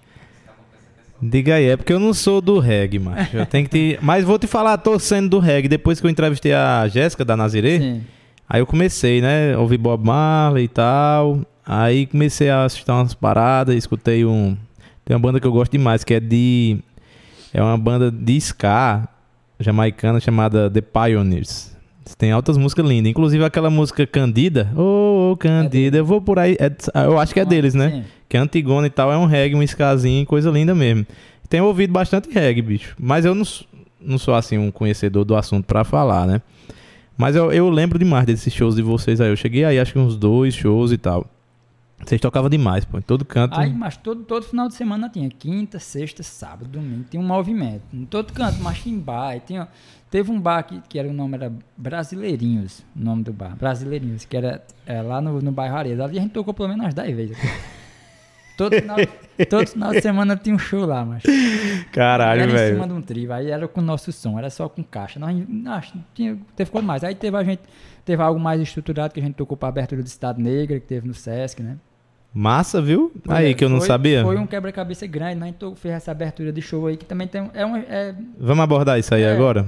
Diga 1.22 1.56
aí, 1.56 1.70
é 1.70 1.78
porque 1.78 1.94
eu 1.94 2.00
não 2.00 2.16
sou 2.16 2.42
do 2.42 2.58
reggae, 2.58 2.98
macho. 2.98 3.38
Eu 3.38 3.46
tenho 3.46 3.70
que 3.70 3.70
te... 3.70 4.00
Mas 4.02 4.26
vou 4.26 4.40
te 4.40 4.48
falar, 4.48 4.76
tô 4.80 4.98
sendo 4.98 5.30
do 5.30 5.40
reggae. 5.40 5.68
Depois 5.68 6.02
que 6.02 6.08
eu 6.08 6.10
entrevistei 6.10 6.52
a 6.52 6.88
Jéssica 6.88 7.24
da 7.24 7.38
Nazirê, 7.38 7.78
sim. 7.78 8.04
aí 8.50 8.60
eu 8.60 8.66
comecei, 8.66 9.22
né? 9.22 9.56
Ouvi 9.56 9.78
Bob 9.78 10.04
Marley 10.04 10.64
e 10.64 10.68
tal. 10.68 11.42
Aí 11.66 12.06
comecei 12.06 12.50
a 12.50 12.66
assistir 12.66 12.90
umas 12.90 13.14
paradas, 13.14 13.76
escutei 13.76 14.26
um. 14.26 14.58
Tem 15.06 15.16
uma 15.16 15.22
banda 15.22 15.40
que 15.40 15.48
eu 15.48 15.52
gosto 15.52 15.72
demais, 15.72 16.04
que 16.04 16.14
é 16.14 16.20
de. 16.20 16.80
É 17.54 17.62
uma 17.62 17.78
banda 17.78 18.12
de 18.12 18.38
ska 18.38 19.08
jamaicana 19.60 20.20
chamada 20.20 20.70
The 20.70 20.82
Pioneers. 20.82 21.72
Tem 22.18 22.32
altas 22.32 22.58
músicas 22.58 22.86
lindas, 22.86 23.12
inclusive 23.12 23.44
aquela 23.44 23.70
música 23.70 24.06
Candida. 24.06 24.72
Ô, 24.76 25.32
oh, 25.32 25.38
Candida, 25.38 25.98
eu 25.98 26.06
vou 26.06 26.22
por 26.22 26.40
aí. 26.40 26.58
é- 26.60 27.06
eu 27.06 27.20
acho 27.20 27.34
que 27.34 27.40
é 27.40 27.46
deles, 27.46 27.74
né? 27.74 28.06
Que 28.28 28.38
é 28.38 28.40
Antigona 28.40 28.88
e 28.88 28.90
tal, 28.90 29.12
é 29.12 29.18
um 29.18 29.26
reggae, 29.26 29.56
um 29.56 29.64
skazinho, 29.64 30.26
coisa 30.26 30.50
linda 30.50 30.74
mesmo. 30.76 31.06
Tenho 31.50 31.66
ouvido 31.66 31.92
bastante 31.92 32.30
reggae, 32.32 32.62
bicho. 32.62 32.96
Mas 33.00 33.26
eu 33.26 33.36
não, 33.36 33.44
não 34.00 34.18
sou, 34.18 34.34
assim, 34.34 34.58
um 34.58 34.72
conhecedor 34.72 35.24
do 35.24 35.36
assunto 35.36 35.66
pra 35.66 35.84
falar, 35.84 36.26
né? 36.26 36.42
Mas 37.18 37.36
eu, 37.36 37.52
eu 37.52 37.70
lembro 37.70 38.00
demais 38.00 38.26
desses 38.26 38.54
shows 38.54 38.76
de 38.76 38.82
vocês 38.82 39.22
aí. 39.22 39.30
Eu 39.30 39.36
cheguei 39.36 39.64
aí, 39.64 39.80
acho 39.80 39.94
que 39.94 40.00
uns 40.00 40.18
dois 40.18 40.54
shows 40.56 40.92
e 40.92 40.98
tal. 40.98 41.28
Vocês 42.06 42.20
tocavam 42.20 42.50
demais, 42.50 42.84
pô. 42.86 42.98
Em 42.98 43.02
todo 43.02 43.24
canto. 43.24 43.60
Aí, 43.60 43.72
mas 43.72 43.98
todo, 43.98 44.24
todo 44.24 44.44
final 44.44 44.68
de 44.68 44.74
semana 44.74 45.10
tinha. 45.10 45.30
Quinta, 45.30 45.80
sexta, 45.80 46.24
sábado, 46.24 46.68
domingo. 46.68 47.06
Tinha 47.10 47.22
um 47.22 47.26
movimento. 47.26 47.84
Em 47.94 48.06
todo 48.06 48.34
canto, 48.34 48.62
mas 48.62 48.86
em 48.86 48.98
bar. 48.98 49.40
Tinha, 49.40 49.68
teve 50.10 50.32
um 50.32 50.40
bar 50.40 50.64
que, 50.64 50.82
que 50.90 51.00
era 51.00 51.08
o 51.08 51.14
nome 51.14 51.36
era 51.36 51.54
Brasileirinhos. 51.78 52.84
O 52.96 53.04
nome 53.04 53.24
do 53.24 53.32
bar. 53.32 53.56
Brasileirinhos. 53.56 54.26
Que 54.26 54.38
era 54.38 54.64
é, 54.86 55.02
lá 55.02 55.22
no, 55.22 55.42
no 55.42 55.52
bairro 55.52 55.76
Areia. 55.76 56.04
Ali 56.04 56.18
a 56.18 56.22
gente 56.22 56.32
tocou 56.32 56.54
pelo 56.54 56.70
menos 56.70 56.86
umas 56.86 56.94
10 56.94 57.16
vezes. 57.16 57.38
todo, 58.58 58.76
final, 58.76 58.98
todo 59.50 59.68
final 59.68 59.92
de 59.92 60.02
semana 60.02 60.36
tinha 60.36 60.56
um 60.56 60.60
show 60.60 60.86
lá, 60.86 61.06
mas. 61.06 61.24
Caralho, 61.92 62.42
era 62.42 62.52
em 62.52 62.56
velho. 62.56 62.76
cima 62.76 62.88
de 62.88 62.94
um 62.94 63.02
trio. 63.02 63.32
Aí 63.32 63.52
era 63.52 63.68
com 63.68 63.80
o 63.80 63.84
nosso 63.84 64.12
som. 64.12 64.38
Era 64.38 64.50
só 64.50 64.68
com 64.68 64.84
caixa. 64.84 65.20
Nós, 65.20 65.36
acho, 65.68 65.94
tinha, 66.14 66.38
teve 66.56 66.72
coisa 66.72 66.86
mais. 66.86 67.04
Aí 67.04 67.16
teve 67.16 67.38
a 67.38 67.44
gente. 67.44 67.62
Teve 68.04 68.24
algo 68.24 68.40
mais 68.40 68.60
estruturado 68.60 69.14
que 69.14 69.20
a 69.20 69.24
gente 69.24 69.36
tocou 69.36 69.56
pra 69.56 69.70
abertura 69.70 70.02
do 70.02 70.08
Estado 70.08 70.42
Negra, 70.42 70.80
que 70.80 70.88
teve 70.88 71.08
no 71.08 71.14
Sesc, 71.14 71.62
né? 71.62 71.78
Massa, 72.34 72.82
viu? 72.82 73.12
Aí 73.28 73.52
É, 73.52 73.54
que 73.54 73.64
eu 73.64 73.70
não 73.70 73.80
foi- 73.80 73.88
sabia. 73.88 74.24
Foi 74.24 74.38
um 74.38 74.48
quebra-cabeça 74.48 75.06
grande, 75.06 75.36
mas 75.36 75.44
a 75.44 75.46
gente 75.48 75.58
to- 75.58 75.76
fez 75.76 75.96
essa 75.96 76.12
abertura 76.12 76.52
de 76.52 76.62
show 76.62 76.88
aí 76.88 76.96
que 76.96 77.04
também 77.06 77.28
tem. 77.28 77.50
É 77.54 77.66
um, 77.66 77.76
é, 77.76 78.16
Vamos 78.40 78.64
abordar 78.64 78.98
isso 78.98 79.14
aí 79.14 79.24
É. 79.24 79.34
agora? 79.34 79.68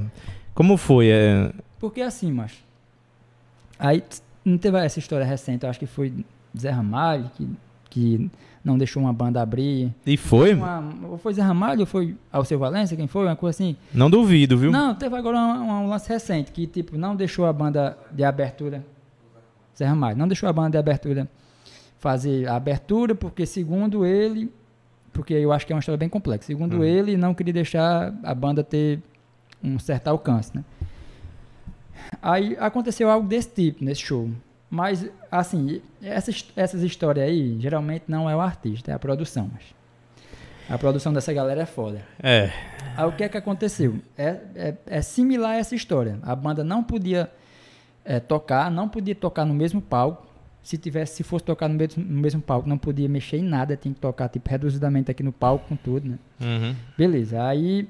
Como 0.54 0.78
foi? 0.78 1.10
É... 1.10 1.52
porque 1.80 2.02
assim, 2.02 2.32
macho. 2.32 2.62
Aí 3.78 4.02
não 4.46 4.58
teve 4.58 4.78
essa 4.78 5.00
história 5.00 5.26
recente, 5.26 5.64
eu 5.66 5.70
acho 5.70 5.80
que 5.80 5.86
foi 5.86 6.14
Zé 6.58 6.70
Ramalho 6.70 7.30
que, 7.36 7.50
que 7.90 8.32
não 8.64 8.78
deixou 8.78 9.04
uma 9.04 9.12
banda 9.12 9.42
abrir. 9.42 9.92
E 10.06 10.16
foi? 10.16 10.54
Uma, 10.54 10.82
ou 11.10 11.18
foi 11.18 11.34
Zé 11.34 11.42
Ramalho 11.42 11.82
ou 11.82 11.86
foi 11.86 12.16
Alceu 12.32 12.58
Valença, 12.58 12.96
quem 12.96 13.08
foi? 13.08 13.26
Uma 13.26 13.36
coisa 13.36 13.58
assim. 13.58 13.76
Não 13.94 14.10
duvido, 14.10 14.58
viu? 14.58 14.72
Não, 14.72 14.96
teve 14.96 15.16
agora 15.18 15.38
um, 15.38 15.70
um 15.84 15.88
lance 15.90 16.08
recente 16.08 16.52
que, 16.52 16.66
tipo, 16.66 16.98
não 16.98 17.14
deixou 17.14 17.46
a 17.46 17.52
banda 17.52 17.98
de 18.12 18.24
abertura. 18.24 18.86
Zé 19.78 19.86
Ramalho, 19.86 20.18
não 20.18 20.28
deixou 20.30 20.48
a 20.48 20.54
banda 20.54 20.70
de 20.72 20.78
abertura 20.78 21.28
fazer 22.04 22.50
a 22.50 22.58
abertura, 22.58 23.16
porque 23.16 23.46
segundo 23.46 24.06
ele, 24.06 24.52
porque 25.14 25.34
eu 25.34 25.54
acho 25.54 25.66
que 25.66 25.72
é 25.72 25.76
uma 25.76 25.80
história 25.80 25.98
bem 25.98 26.10
complexa, 26.10 26.46
segundo 26.48 26.80
Hum. 26.80 26.84
ele, 26.84 27.16
não 27.16 27.34
queria 27.34 27.54
deixar 27.54 28.14
a 28.22 28.36
banda 28.36 28.62
ter 28.62 29.00
um 29.64 29.80
certo 29.80 30.10
alcance, 30.10 30.52
né? 30.54 30.66
Aí 32.22 32.58
aconteceu 32.60 33.10
algo 33.10 33.26
desse 33.26 33.48
tipo 33.48 33.86
nesse 33.86 34.02
show. 34.02 34.30
Mas, 34.70 35.08
assim, 35.32 35.82
essas, 36.02 36.52
essas 36.58 36.82
histórias 36.82 37.26
aí, 37.26 37.58
geralmente 37.58 38.04
não 38.06 38.30
é 38.30 38.36
o 38.36 38.42
artista, 38.42 38.92
é 38.92 38.94
a 38.94 39.00
produção. 39.00 39.50
Mas 39.54 39.64
a 40.70 40.78
produção 40.78 41.14
dessa 41.14 41.32
galera 41.32 41.62
é 41.62 41.66
foda. 41.66 42.02
É. 42.22 42.52
Aí 42.98 43.06
o 43.06 43.14
que 43.14 43.24
é 43.24 43.30
que 43.30 43.38
aconteceu? 43.38 44.00
É, 44.18 44.40
é, 44.56 44.76
é 44.88 45.02
similar 45.02 45.52
a 45.52 45.58
essa 45.58 45.74
história. 45.74 46.20
A 46.22 46.36
banda 46.36 46.66
não 46.66 46.84
podia 46.84 47.32
é, 48.04 48.20
tocar, 48.20 48.70
não 48.70 48.90
podia 48.90 49.16
tocar 49.16 49.46
no 49.46 49.54
mesmo 49.54 49.82
palco. 49.82 50.33
Se 50.64 50.78
tivesse, 50.78 51.18
se 51.18 51.24
fosse 51.24 51.44
tocar 51.44 51.68
no 51.68 51.76
mesmo, 51.76 52.02
no 52.04 52.22
mesmo 52.22 52.42
palco, 52.42 52.68
não 52.70 52.78
podia 52.78 53.10
mexer 53.10 53.38
em 53.38 53.44
nada, 53.44 53.76
tinha 53.76 53.94
que 53.94 54.00
tocar 54.00 54.30
tipo 54.30 54.50
reduzidamente 54.50 55.12
aqui 55.12 55.22
no 55.22 55.32
palco 55.34 55.66
com 55.68 55.76
tudo, 55.76 56.08
né? 56.10 56.18
Uhum. 56.42 56.74
Beleza. 56.98 57.44
Aí 57.44 57.86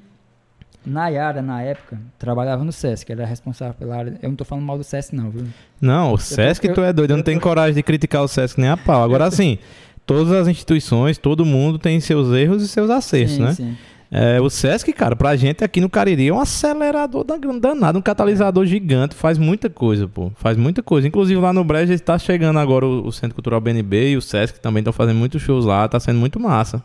Nayara, 0.86 1.42
na 1.42 1.62
época, 1.62 1.98
trabalhava 2.20 2.64
no 2.66 2.72
SESC, 2.72 3.10
era 3.12 3.26
responsável 3.26 3.74
pela 3.76 3.96
área. 3.96 4.18
Eu 4.22 4.30
não 4.30 4.36
tô 4.36 4.44
falando 4.44 4.66
mal 4.66 4.78
do 4.78 4.84
SESC, 4.84 5.16
não, 5.16 5.30
viu? 5.30 5.46
Não, 5.80 6.14
o 6.14 6.18
Sesc 6.18 6.68
eu- 6.68 6.74
tu 6.74 6.82
é 6.82 6.92
doido, 6.92 7.12
eu 7.12 7.16
não 7.16 7.22
eu 7.22 7.24
tenho 7.24 7.40
tô- 7.40 7.44
coragem 7.48 7.76
de 7.76 7.84
criticar 7.84 8.22
o 8.24 8.28
Sesc 8.28 8.60
nem 8.60 8.70
a 8.70 8.76
pau. 8.76 9.02
Agora 9.04 9.30
sim, 9.32 9.58
todas 10.06 10.32
as 10.34 10.48
instituições, 10.48 11.18
todo 11.18 11.46
mundo 11.46 11.80
tem 11.80 12.00
seus 12.02 12.34
erros 12.34 12.62
e 12.64 12.68
seus 12.68 12.90
acertos, 12.90 13.36
sim, 13.36 13.42
né? 13.44 13.54
sim. 13.54 13.78
É, 14.16 14.40
o 14.40 14.48
Sesc, 14.48 14.94
cara, 14.94 15.16
pra 15.16 15.36
gente 15.36 15.64
aqui 15.64 15.82
no 15.82 15.90
Cariri 15.90 16.28
é 16.28 16.34
um 16.34 16.40
acelerador 16.40 17.24
da- 17.24 17.36
danado, 17.38 17.98
um 17.98 18.02
catalisador 18.02 18.64
gigante, 18.64 19.16
faz 19.16 19.40
muita 19.40 19.72
coisa, 19.72 20.08
pô. 20.08 20.32
Faz 20.36 20.56
muita 20.56 20.84
coisa. 20.84 21.08
Inclusive 21.08 21.42
lá 21.42 21.52
no 21.52 21.64
Brejo 21.64 21.92
está 21.94 22.20
chegando 22.20 22.60
agora 22.60 22.86
o, 22.86 23.08
o 23.08 23.12
Centro 23.12 23.34
Cultural 23.34 23.60
BNB 23.60 24.12
e 24.12 24.18
o 24.18 24.22
Sesc 24.22 24.60
também 24.60 24.82
estão 24.82 24.94
fazendo 24.94 25.18
muitos 25.18 25.42
shows 25.42 25.66
lá, 25.66 25.88
tá 25.88 26.00
sendo 26.00 26.20
muito 26.20 26.40
massa. 26.40 26.84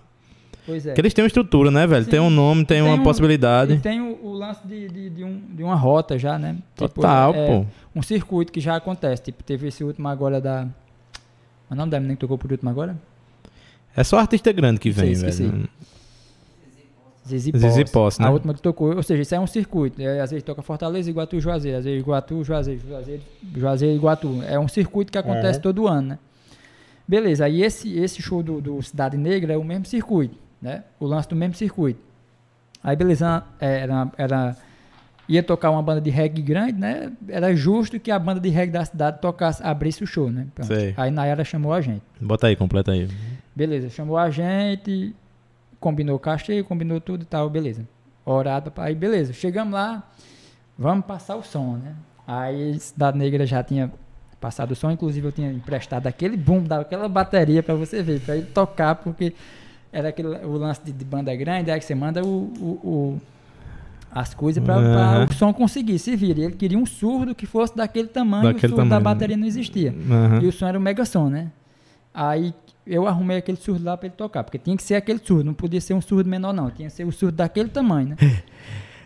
Pois 0.64 0.86
é. 0.86 0.90
Porque 0.90 1.02
eles 1.02 1.12
têm 1.12 1.22
uma 1.22 1.26
estrutura, 1.26 1.70
né, 1.70 1.86
velho? 1.86 2.04
Sim. 2.04 2.10
Tem 2.12 2.20
um 2.20 2.30
nome, 2.30 2.64
tem, 2.64 2.80
uma 2.80 2.94
um- 2.94 3.02
possibilidade. 3.02 3.74
E 3.74 3.78
tem 3.78 4.00
o, 4.00 4.18
o 4.24 4.32
lance 4.32 4.66
de, 4.66 4.88
de, 4.88 5.10
de 5.10 5.24
um- 5.24 5.40
de 5.50 5.62
uma 5.62 5.74
rota 5.74 6.18
já, 6.18 6.38
né? 6.38 6.56
Tipo, 6.76 6.88
Total, 6.94 7.34
é, 7.34 7.46
pô. 7.46 7.66
um 7.94 8.00
circuito 8.02 8.50
que 8.50 8.60
já 8.60 8.76
acontece. 8.76 9.24
Tipo, 9.24 9.42
teve 9.44 9.68
esse 9.68 9.84
último 9.84 10.08
agora 10.08 10.40
da. 10.40 10.66
O 11.70 11.74
nome 11.74 11.90
da 11.90 11.98
menina 12.00 12.14
que 12.16 12.20
tocou 12.20 12.38
por 12.38 12.50
último 12.50 12.70
agora? 12.70 12.96
É 13.94 14.02
só 14.02 14.18
artista 14.18 14.50
grande 14.50 14.80
que 14.80 14.90
vem, 14.90 15.12
esqueci. 15.12 15.42
velho. 15.42 15.68
Zizi 17.28 17.52
Zizi 17.54 17.80
Posse. 17.80 17.92
Posse, 17.92 18.22
né? 18.22 18.28
A 18.28 18.30
última 18.30 18.54
que 18.54 18.62
tocou. 18.62 18.96
Ou 18.96 19.02
seja, 19.02 19.22
isso 19.22 19.34
é 19.34 19.40
um 19.40 19.46
circuito. 19.46 20.00
É, 20.00 20.20
às 20.20 20.30
vezes 20.30 20.42
toca 20.42 20.62
Fortaleza, 20.62 21.08
Iguatu 21.08 21.36
e 21.36 21.40
Juazeiro. 21.40 21.78
Às 21.78 21.84
vezes 21.84 22.00
Iguatu, 22.00 22.42
Juazeiro, 22.42 22.80
Juazeiro, 22.86 23.22
Juazeiro 23.56 23.96
Iguatu. 23.96 24.42
É 24.42 24.58
um 24.58 24.68
circuito 24.68 25.12
que 25.12 25.18
acontece 25.18 25.60
todo 25.60 25.86
ano, 25.86 26.08
né? 26.08 26.18
Beleza, 27.08 27.46
aí 27.46 27.62
esse, 27.62 27.98
esse 27.98 28.20
show 28.20 28.42
do, 28.42 28.60
do 28.60 28.82
Cidade 28.82 29.16
Negra 29.16 29.54
é 29.54 29.56
o 29.56 29.64
mesmo 29.64 29.86
circuito, 29.86 30.36
né? 30.60 30.84
O 31.00 31.06
lance 31.06 31.26
do 31.26 31.34
mesmo 31.34 31.54
circuito. 31.54 31.98
Aí, 32.84 32.94
beleza, 32.94 33.42
era, 33.58 34.12
era, 34.18 34.56
ia 35.26 35.42
tocar 35.42 35.70
uma 35.70 35.82
banda 35.82 36.02
de 36.02 36.10
reggae 36.10 36.42
grande, 36.42 36.74
né? 36.74 37.10
Era 37.26 37.56
justo 37.56 37.98
que 37.98 38.10
a 38.10 38.18
banda 38.18 38.38
de 38.38 38.50
reggae 38.50 38.72
da 38.72 38.84
cidade 38.84 39.22
tocasse, 39.22 39.62
abrisse 39.62 40.04
o 40.04 40.06
show, 40.06 40.30
né? 40.30 40.48
Aí 40.98 41.10
Nayara 41.10 41.44
chamou 41.44 41.72
a 41.72 41.80
gente. 41.80 42.02
Bota 42.20 42.46
aí, 42.46 42.54
completa 42.54 42.92
aí. 42.92 43.08
Beleza, 43.56 43.88
chamou 43.88 44.18
a 44.18 44.28
gente, 44.28 45.14
combinou 45.80 46.16
o 46.16 46.18
cachê, 46.18 46.62
combinou 46.62 47.00
tudo 47.00 47.22
e 47.22 47.26
tal, 47.26 47.48
beleza. 47.48 47.86
Horário, 48.24 48.70
aí 48.76 48.94
beleza, 48.94 49.32
chegamos 49.32 49.72
lá, 49.72 50.02
vamos 50.78 51.06
passar 51.06 51.36
o 51.36 51.42
som, 51.42 51.76
né? 51.76 51.94
Aí 52.26 52.78
Cidade 52.78 53.16
Negra 53.16 53.46
já 53.46 53.62
tinha 53.62 53.90
passado 54.40 54.72
o 54.72 54.76
som, 54.76 54.90
inclusive 54.90 55.26
eu 55.28 55.32
tinha 55.32 55.50
emprestado 55.50 56.06
aquele 56.06 56.36
boom, 56.36 56.62
daquela 56.62 57.08
bateria 57.08 57.62
pra 57.62 57.74
você 57.74 58.02
ver, 58.02 58.20
pra 58.20 58.36
ele 58.36 58.46
tocar, 58.46 58.94
porque 58.96 59.32
era 59.90 60.10
aquele, 60.10 60.28
o 60.44 60.52
lance 60.58 60.82
de, 60.84 60.92
de 60.92 61.04
banda 61.04 61.34
grande, 61.34 61.70
aí 61.70 61.78
que 61.78 61.84
você 61.86 61.94
manda 61.94 62.22
o, 62.22 62.28
o- 62.60 62.80
o- 62.84 63.20
as 64.10 64.32
coisas 64.34 64.62
pra 64.62 64.76
Aham. 64.76 65.26
o 65.30 65.34
som 65.34 65.52
conseguir 65.52 65.98
se 65.98 66.14
vir. 66.16 66.38
Ele 66.38 66.52
queria 66.52 66.78
um 66.78 66.86
surdo 66.86 67.34
que 67.34 67.44
fosse 67.46 67.76
daquele 67.76 68.08
tamanho, 68.08 68.52
Daquele 68.52 68.72
o 68.72 68.76
surdo 68.76 68.88
da 68.88 68.96
tamanho. 68.96 69.04
bateria 69.04 69.36
não 69.36 69.46
existia. 69.46 69.94
Aham. 70.10 70.40
E 70.42 70.46
o 70.46 70.52
som 70.52 70.66
era 70.66 70.78
o 70.78 70.80
mega 70.80 71.04
som, 71.04 71.28
né? 71.28 71.50
Aí 72.12 72.54
eu 72.88 73.06
arrumei 73.06 73.36
aquele 73.36 73.58
surdo 73.58 73.84
lá 73.84 73.96
pra 73.96 74.06
ele 74.06 74.14
tocar, 74.16 74.42
porque 74.44 74.58
tinha 74.58 74.76
que 74.76 74.82
ser 74.82 74.94
aquele 74.96 75.20
surdo, 75.22 75.44
não 75.44 75.54
podia 75.54 75.80
ser 75.80 75.94
um 75.94 76.00
surdo 76.00 76.28
menor 76.28 76.52
não, 76.52 76.70
tinha 76.70 76.88
que 76.88 76.94
ser 76.94 77.04
o 77.06 77.12
surdo 77.12 77.36
daquele 77.36 77.68
tamanho, 77.68 78.08
né? 78.10 78.16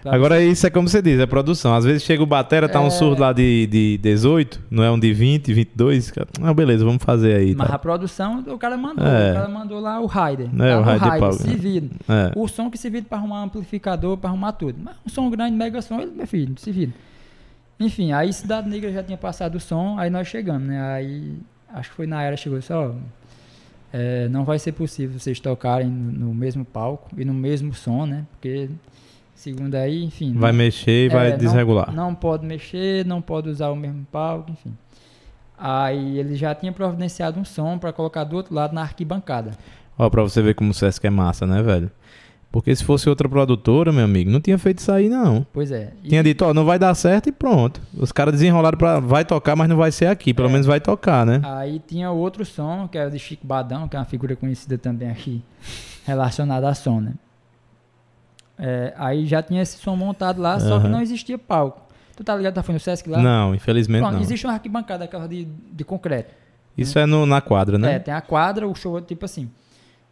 Pra- 0.03 0.15
Agora 0.17 0.43
isso 0.43 0.67
é 0.67 0.71
como 0.71 0.89
você 0.89 1.01
diz, 1.01 1.21
é 1.21 1.27
produção. 1.27 1.73
Às 1.75 1.85
vezes 1.85 2.03
chega 2.03 2.21
o 2.23 2.27
batera, 2.27 2.69
tá 2.69 2.81
um 2.81 2.89
É. 2.89 2.91
surdo 2.91 3.21
lá 3.21 3.33
de, 3.33 3.69
de 3.69 3.99
18, 3.99 4.61
não 4.69 4.83
é 4.83 4.91
um 4.91 4.99
de 4.99 5.13
20, 5.13 5.53
22. 5.55 6.11
cara. 6.11 6.27
Ah, 6.43 6.53
beleza, 6.53 6.85
vamos 6.85 7.05
fazer 7.05 7.35
aí. 7.37 7.55
Mas 7.55 7.69
Tá. 7.69 7.75
a 7.77 7.79
produção, 7.79 8.41
o 8.49 8.59
cara 8.59 8.77
mandou, 8.77 9.07
É. 9.07 9.31
o 9.31 9.35
cara 9.35 9.49
mandou 9.49 9.79
lá 9.79 10.01
o 10.01 10.07
rider. 10.07 10.47
É, 10.59 10.77
o 10.77 10.85
no 10.85 10.93
rider 10.93 11.19
pau, 11.21 11.33
se 11.33 11.55
vira. 11.55 11.87
É. 12.09 12.33
O 12.35 12.49
som 12.49 12.69
que 12.69 12.77
se 12.77 12.91
vira 12.91 13.07
pra 13.09 13.17
arrumar 13.19 13.43
amplificador, 13.45 14.17
pra 14.17 14.29
arrumar 14.31 14.51
tudo. 14.53 14.77
Mas 14.83 14.97
um 15.07 15.09
som 15.09 15.31
grande, 15.31 15.55
mega 15.57 15.81
som, 15.81 16.01
ele, 16.01 16.11
meu 16.11 16.27
filho, 16.27 16.55
se 16.59 16.73
vira. 16.73 16.91
Enfim, 17.79 18.13
aí 18.13 18.33
Cidade 18.33 18.69
Negra 18.69 18.93
já 18.93 19.03
tinha 19.05 19.19
passado 19.19 19.55
o 19.57 19.61
som, 19.61 19.97
aí 19.99 20.11
nós 20.11 20.27
chegamos, 20.27 20.67
né? 20.67 20.81
Aí, 20.95 21.37
acho 21.73 21.91
que 21.91 21.97
foi 21.97 22.07
na 22.09 22.23
era, 22.23 22.37
chegou 22.37 22.61
só, 22.61 22.93
é, 23.93 24.29
não 24.29 24.45
vai 24.45 24.59
ser 24.59 24.73
possível 24.73 25.19
vocês 25.19 25.39
tocarem 25.39 25.89
no, 25.89 26.27
no 26.29 26.35
mesmo 26.35 26.65
palco 26.65 27.11
e 27.17 27.25
no 27.25 27.35
mesmo 27.35 27.75
som, 27.75 28.07
né? 28.07 28.25
Porque 28.33 28.69
segundo 29.35 29.75
aí, 29.75 30.05
enfim. 30.05 30.33
Vai 30.35 30.53
não- 30.53 30.59
mexer 30.59 31.07
e 31.07 31.09
vai 31.09 31.29
é, 31.29 31.31
não- 31.33 31.39
desregular. 31.39 31.93
Não, 31.95 32.15
pode 32.15 32.47
mexer, 32.47 33.05
não 33.05 33.21
pode 33.21 33.49
usar 33.49 33.71
o 33.71 33.77
mesmo 33.77 34.07
palco, 34.11 34.51
enfim. 34.51 34.77
Aí 35.59 36.19
ele 36.19 36.35
já 36.35 36.55
tinha 36.55 36.73
providenciado 36.73 37.39
um 37.39 37.45
som 37.45 37.79
pra 37.79 37.93
colocar 37.93 38.25
do 38.25 38.35
outro 38.37 38.55
lado 38.55 38.75
na 38.75 38.83
arquibancada. 38.83 39.53
Ó, 39.99 40.09
pra 40.11 40.23
você 40.23 40.41
ver 40.43 40.55
como 40.55 40.71
o 40.71 40.75
Sesc 40.75 41.07
é 41.07 41.11
massa, 41.11 41.47
né, 41.47 41.63
velho? 41.63 41.91
Porque 42.53 42.77
se 42.77 42.85
fosse 42.85 43.09
outra 43.09 43.27
produtora, 43.27 43.91
meu 43.91 44.05
amigo, 44.05 44.31
não 44.31 44.39
tinha 44.39 44.59
feito 44.59 44.79
isso 44.81 44.93
aí, 44.93 45.09
não. 45.09 45.47
Pois 45.55 45.73
é. 45.73 45.95
E- 46.05 46.11
Tinha 46.11 46.23
dito, 46.23 46.45
ó, 46.45 46.53
não 46.53 46.67
vai 46.67 46.79
dar 46.79 46.95
certo 46.95 47.31
e 47.31 47.33
pronto. 47.33 47.81
Os 47.97 48.13
caras 48.13 48.35
desenrolaram 48.35 48.77
pra. 48.77 49.01
Vai 49.01 49.25
tocar, 49.25 49.57
mas 49.57 49.71
não 49.71 49.77
vai 49.77 49.91
ser 49.91 50.07
aqui. 50.07 50.35
Pelo 50.35 50.49
É. 50.49 50.53
menos 50.53 50.67
vai 50.67 50.79
tocar, 50.79 51.25
né? 51.25 51.41
Aí 51.43 51.81
tinha 51.87 52.11
outro 52.11 52.45
som, 52.45 52.87
que 52.87 52.99
era 52.99 53.11
de 53.11 53.19
Chico 53.19 53.47
Badão, 53.47 53.89
que 53.89 53.97
é 53.97 53.99
uma 53.99 54.05
figura 54.05 54.37
conhecida 54.37 54.77
também 54.77 55.09
aqui, 55.11 55.43
relacionada 56.05 56.69
a 56.69 56.75
som, 56.75 57.01
né? 57.01 57.15
É, 58.59 58.93
aí 58.97 59.27
já 59.27 59.43
tinha 59.43 59.63
esse 59.63 59.79
som 59.79 59.97
montado 59.97 60.41
lá, 60.41 60.61
só 60.61 60.79
que 60.79 60.87
não 60.89 61.01
existia 61.01 61.39
palco. 61.39 61.81
Tu 62.15 62.23
tá 62.23 62.37
ligado? 62.37 62.55
Tá 62.55 62.63
foi 62.63 62.75
no 62.75 62.79
Sesc 62.81 63.09
lá? 63.09 63.19
Não, 63.21 63.55
infelizmente 63.55 64.03
Pronto, 64.03 64.15
não. 64.17 64.21
existe 64.21 64.47
uma 64.47 64.53
arquibancada, 64.53 65.05
aquela 65.05 65.27
de, 65.27 65.47
de 65.73 65.85
concreto. 65.85 66.35
Isso 66.77 66.99
é 66.99 67.07
no- 67.07 67.25
na 67.27 67.41
quadra, 67.41 67.77
É, 67.77 67.79
né? 67.79 67.99
tem 67.99 68.13
a 68.13 68.21
quadra, 68.21 68.69
o 68.69 68.75
show 68.75 68.99
é 68.99 69.01
tipo 69.01 69.25
assim. 69.25 69.51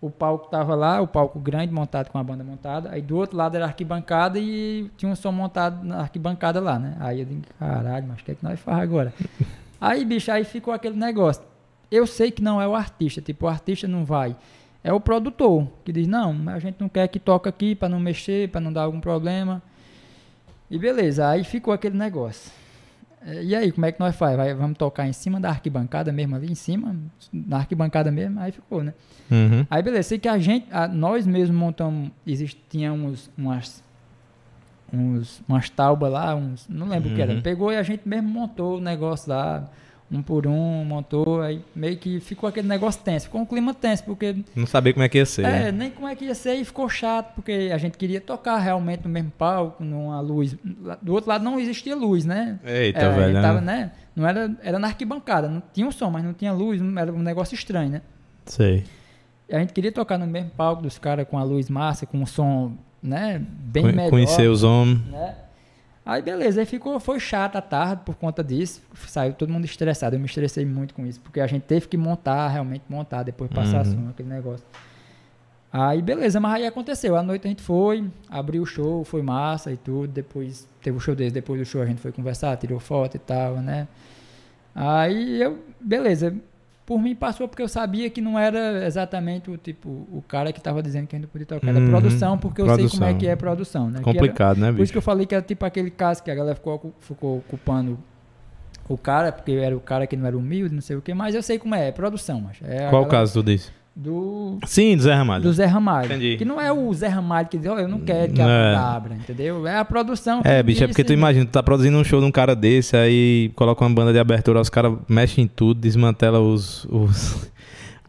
O 0.00 0.10
palco 0.10 0.48
tava 0.48 0.74
lá, 0.74 1.00
o 1.00 1.06
palco 1.06 1.38
grande 1.38 1.72
montado 1.72 2.08
com 2.08 2.16
a 2.16 2.24
banda 2.24 2.42
montada. 2.42 2.90
Aí 2.90 3.02
do 3.02 3.16
outro 3.16 3.36
lado 3.36 3.54
era 3.54 3.66
a 3.66 3.68
arquibancada 3.68 4.38
e 4.38 4.90
tinha 4.96 5.10
um 5.10 5.14
som 5.14 5.30
montado 5.30 5.84
na 5.84 6.00
arquibancada 6.00 6.58
lá, 6.58 6.78
né? 6.78 6.96
Aí 7.00 7.20
eu 7.20 7.26
digo, 7.26 7.42
caralho, 7.58 8.06
mas 8.08 8.20
o 8.20 8.24
que 8.24 8.32
é 8.32 8.34
que 8.34 8.42
nós 8.42 8.58
faz 8.58 8.80
agora? 8.80 9.12
aí, 9.78 10.04
bicho, 10.04 10.32
aí 10.32 10.42
ficou 10.44 10.72
aquele 10.72 10.96
negócio. 10.96 11.42
Eu 11.90 12.06
sei 12.06 12.30
que 12.30 12.42
não 12.42 12.62
é 12.62 12.66
o 12.66 12.74
artista, 12.74 13.20
tipo, 13.20 13.44
o 13.44 13.48
artista 13.48 13.86
não 13.86 14.04
vai. 14.04 14.34
É 14.82 14.92
o 14.92 15.00
produtor 15.00 15.68
que 15.84 15.92
diz, 15.92 16.06
não, 16.06 16.34
a 16.48 16.58
gente 16.58 16.80
não 16.80 16.88
quer 16.88 17.06
que 17.08 17.18
toque 17.18 17.48
aqui 17.48 17.74
pra 17.74 17.88
não 17.88 18.00
mexer, 18.00 18.48
pra 18.48 18.60
não 18.60 18.72
dar 18.72 18.84
algum 18.84 19.00
problema. 19.00 19.62
E 20.70 20.78
beleza, 20.78 21.28
aí 21.28 21.44
ficou 21.44 21.74
aquele 21.74 21.98
negócio. 21.98 22.50
É, 23.24 23.42
E 23.44 23.54
aí, 23.54 23.70
como 23.72 23.84
é 23.86 23.92
que 23.92 24.00
nós 24.00 24.14
faz? 24.16 24.36
Vai, 24.36 24.54
vamos 24.54 24.78
tocar 24.78 25.06
em 25.06 25.12
cima 25.12 25.38
da 25.40 25.50
arquibancada 25.50 26.10
mesmo 26.12 26.36
ali, 26.36 26.50
em 26.50 26.54
cima, 26.54 26.96
na 27.32 27.58
arquibancada 27.58 28.10
mesmo, 28.10 28.40
aí 28.40 28.50
ficou, 28.52 28.82
né? 28.82 28.94
Uhum. 29.30 29.66
Aí 29.70 29.82
beleza, 29.82 30.08
sei 30.10 30.18
que 30.18 30.28
a 30.28 30.38
gente, 30.38 30.66
a- 30.70 30.88
nós 30.88 31.26
mesmos 31.26 31.56
montamos, 31.56 32.10
uns, 32.92 33.30
umas, 33.36 33.82
uns, 34.92 35.42
umas 35.48 35.70
taubas 35.70 36.10
lá, 36.12 36.34
uns, 36.34 36.66
não 36.68 36.88
lembro 36.88 37.10
o 37.10 37.14
que 37.14 37.22
era. 37.22 37.32
Uhum. 37.34 37.42
Pegou 37.42 37.72
e 37.72 37.76
a 37.76 37.82
gente 37.82 38.08
mesmo 38.08 38.28
montou 38.28 38.78
o 38.78 38.80
negócio 38.80 39.28
lá, 39.30 39.68
um 40.10 40.22
por 40.22 40.46
um, 40.46 40.84
montou, 40.84 41.40
aí 41.40 41.62
meio 41.74 41.96
que 41.96 42.18
ficou 42.20 42.48
aquele 42.48 42.66
negócio 42.66 43.00
tenso, 43.02 43.26
ficou 43.26 43.40
um 43.40 43.46
clima 43.46 43.72
tenso, 43.72 44.02
porque 44.04 44.36
Não 44.56 44.66
sabia 44.66 44.92
como 44.92 45.04
é 45.04 45.08
que 45.08 45.18
ia 45.18 45.26
ser. 45.26 45.44
é, 45.44 45.70
nem 45.70 45.90
como 45.90 46.08
é 46.08 46.16
que 46.16 46.24
ia 46.24 46.34
ser 46.34 46.54
e 46.54 46.64
ficou 46.64 46.88
chato, 46.88 47.34
porque 47.34 47.70
a 47.72 47.78
gente 47.78 47.96
queria 47.96 48.20
tocar 48.20 48.58
realmente 48.58 49.04
no 49.04 49.10
mesmo 49.10 49.30
palco, 49.38 49.84
numa 49.84 50.20
luz. 50.20 50.56
Do 51.00 51.12
outro 51.14 51.30
lado 51.30 51.44
não 51.44 51.60
existia 51.60 51.94
luz, 51.94 52.24
né? 52.24 52.58
Eita, 52.64 53.00
gente 53.00 53.14
velho. 53.16 53.40
tava, 53.40 53.60
né? 53.60 53.76
né? 53.76 53.92
Não 54.16 54.26
era, 54.26 54.54
era 54.62 54.78
na 54.78 54.88
arquibancada, 54.88 55.48
não 55.48 55.62
tinha 55.72 55.86
um 55.86 55.92
som, 55.92 56.10
mas 56.10 56.24
não 56.24 56.32
tinha 56.32 56.52
luz, 56.52 56.80
era 56.96 57.12
um 57.12 57.22
negócio 57.22 57.54
estranho, 57.54 57.90
né? 57.90 58.02
Sei. 58.46 58.84
E 59.48 59.54
a 59.54 59.58
gente 59.60 59.72
queria 59.72 59.92
tocar 59.92 60.18
no 60.18 60.26
mesmo 60.26 60.50
palco 60.50 60.82
dos 60.82 60.98
caras 60.98 61.26
com 61.28 61.38
a 61.38 61.42
luz 61.44 61.68
massa, 61.70 62.04
com 62.04 62.18
um 62.18 62.26
som, 62.26 62.72
né, 63.02 63.40
bem 63.40 63.82
Conhe- 63.84 63.94
melhor. 63.96 64.10
Conhecer 64.10 64.48
os 64.48 64.62
homens. 64.64 65.00
Né? 65.06 65.34
Aí 66.10 66.20
beleza, 66.22 66.58
aí 66.58 66.66
ficou, 66.66 66.98
foi 66.98 67.20
chato 67.20 67.54
a 67.54 67.60
tarde 67.60 68.02
por 68.04 68.16
conta 68.16 68.42
disso. 68.42 68.82
Saiu 69.06 69.32
todo 69.32 69.52
mundo 69.52 69.64
estressado. 69.64 70.16
Eu 70.16 70.18
me 70.18 70.26
estressei 70.26 70.66
muito 70.66 70.92
com 70.92 71.06
isso, 71.06 71.20
porque 71.20 71.38
a 71.38 71.46
gente 71.46 71.62
teve 71.62 71.86
que 71.86 71.96
montar, 71.96 72.48
realmente 72.48 72.82
montar, 72.88 73.22
depois 73.22 73.48
passar 73.48 73.86
Uhum. 73.86 73.92
som, 73.92 74.08
aquele 74.10 74.28
negócio. 74.28 74.66
Aí 75.72 76.02
beleza, 76.02 76.40
mas 76.40 76.54
aí 76.54 76.66
aconteceu. 76.66 77.14
À 77.14 77.22
noite 77.22 77.46
a 77.46 77.48
gente 77.48 77.62
foi, 77.62 78.04
abriu 78.28 78.64
o 78.64 78.66
show, 78.66 79.04
foi 79.04 79.22
massa 79.22 79.70
e 79.70 79.76
tudo. 79.76 80.08
Depois 80.08 80.66
teve 80.82 80.96
o 80.96 81.00
show 81.00 81.14
desse, 81.14 81.32
depois 81.32 81.60
do 81.60 81.64
show 81.64 81.80
a 81.80 81.86
gente 81.86 82.00
foi 82.00 82.10
conversar, 82.10 82.56
tirou 82.56 82.80
foto 82.80 83.14
e 83.14 83.20
tal, 83.20 83.58
né? 83.58 83.86
Aí 84.74 85.40
eu, 85.40 85.60
beleza. 85.80 86.34
Por 86.90 87.00
mim 87.00 87.14
passou 87.14 87.46
porque 87.46 87.62
eu 87.62 87.68
sabia 87.68 88.10
que 88.10 88.20
não 88.20 88.36
era 88.36 88.84
exatamente 88.84 89.48
o 89.48 89.56
tipo, 89.56 89.88
o 89.88 90.24
cara 90.26 90.52
que 90.52 90.60
tava 90.60 90.82
dizendo 90.82 91.06
que 91.06 91.14
a 91.14 91.18
gente 91.20 91.26
não 91.26 91.30
podia 91.30 91.46
tocar. 91.46 91.68
Era 91.68 91.78
Uhum. 91.78 91.86
produção, 91.88 92.36
porque 92.36 92.60
eu 92.60 92.66
sei 92.66 92.74
como 92.74 92.84
é 92.84 92.88
Produção. 92.88 93.18
que 93.18 93.26
é 93.28 93.36
produção, 93.36 93.86
né? 93.86 94.00
Que 94.02 94.10
era- 94.10 94.18
Complicado, 94.18 94.58
né, 94.58 94.66
por 94.66 94.72
isso 94.72 94.78
bicho? 94.80 94.92
que 94.94 94.98
eu 94.98 95.02
falei 95.02 95.24
que 95.24 95.32
era 95.32 95.44
tipo 95.44 95.64
aquele 95.64 95.88
caso 95.88 96.20
que 96.20 96.32
a 96.32 96.34
galera 96.34 96.56
ficou, 96.56 96.92
ficou 96.98 97.42
culpando 97.48 97.96
o 98.88 98.98
cara, 98.98 99.30
porque 99.30 99.52
era 99.52 99.76
o 99.76 99.78
cara 99.80 100.04
que 100.04 100.16
não 100.16 100.26
era 100.26 100.36
humilde, 100.36 100.74
não 100.74 100.82
sei 100.82 100.96
o 100.96 101.00
que, 101.00 101.14
mas 101.14 101.32
eu 101.36 101.44
sei 101.44 101.60
como 101.60 101.76
é, 101.76 101.86
é 101.86 101.92
produção, 101.92 102.40
mas 102.40 102.56
é 102.64 102.88
Qual 102.90 103.04
o 103.04 103.06
caso 103.06 103.34
tu 103.34 103.44
disse? 103.44 103.70
Do, 104.02 104.56
Sim, 104.66 104.96
do 104.96 105.02
Zé 105.02 105.12
Ramalho. 105.14 105.42
do 105.42 105.52
Zé 105.52 105.66
Ramalho. 105.66 106.06
Entendi. 106.06 106.36
Que 106.38 106.44
não 106.46 106.58
é 106.58 106.72
o 106.72 106.90
Zé 106.94 107.08
Ramalho 107.08 107.46
que 107.48 107.58
diz, 107.58 107.66
ó, 107.70 107.78
eu 107.78 107.86
não 107.86 108.00
quero 108.00 108.32
que 108.32 108.40
a 108.40 108.44
É. 108.44 108.46
banda 108.74 108.80
abra, 108.96 109.14
entendeu? 109.14 109.66
É 109.66 109.76
a 109.76 109.84
produção. 109.84 110.40
É, 110.42 110.62
bicho, 110.62 110.82
é 110.82 110.86
porque 110.86 111.04
tu 111.04 111.12
imagina, 111.12 111.44
tu 111.44 111.50
tá 111.50 111.62
produzindo 111.62 111.98
um 111.98 112.02
show 112.04 112.18
de 112.18 112.24
um 112.26 112.30
cara 112.32 112.56
desse, 112.56 112.96
aí 112.96 113.50
coloca 113.54 113.84
uma 113.84 113.94
banda 113.94 114.10
de 114.10 114.18
abertura, 114.18 114.58
os 114.58 114.70
caras 114.70 114.94
mexem 115.06 115.44
em 115.44 115.46
tudo, 115.46 115.78
desmantela 115.80 116.40
os, 116.40 116.86
os- 116.86 117.50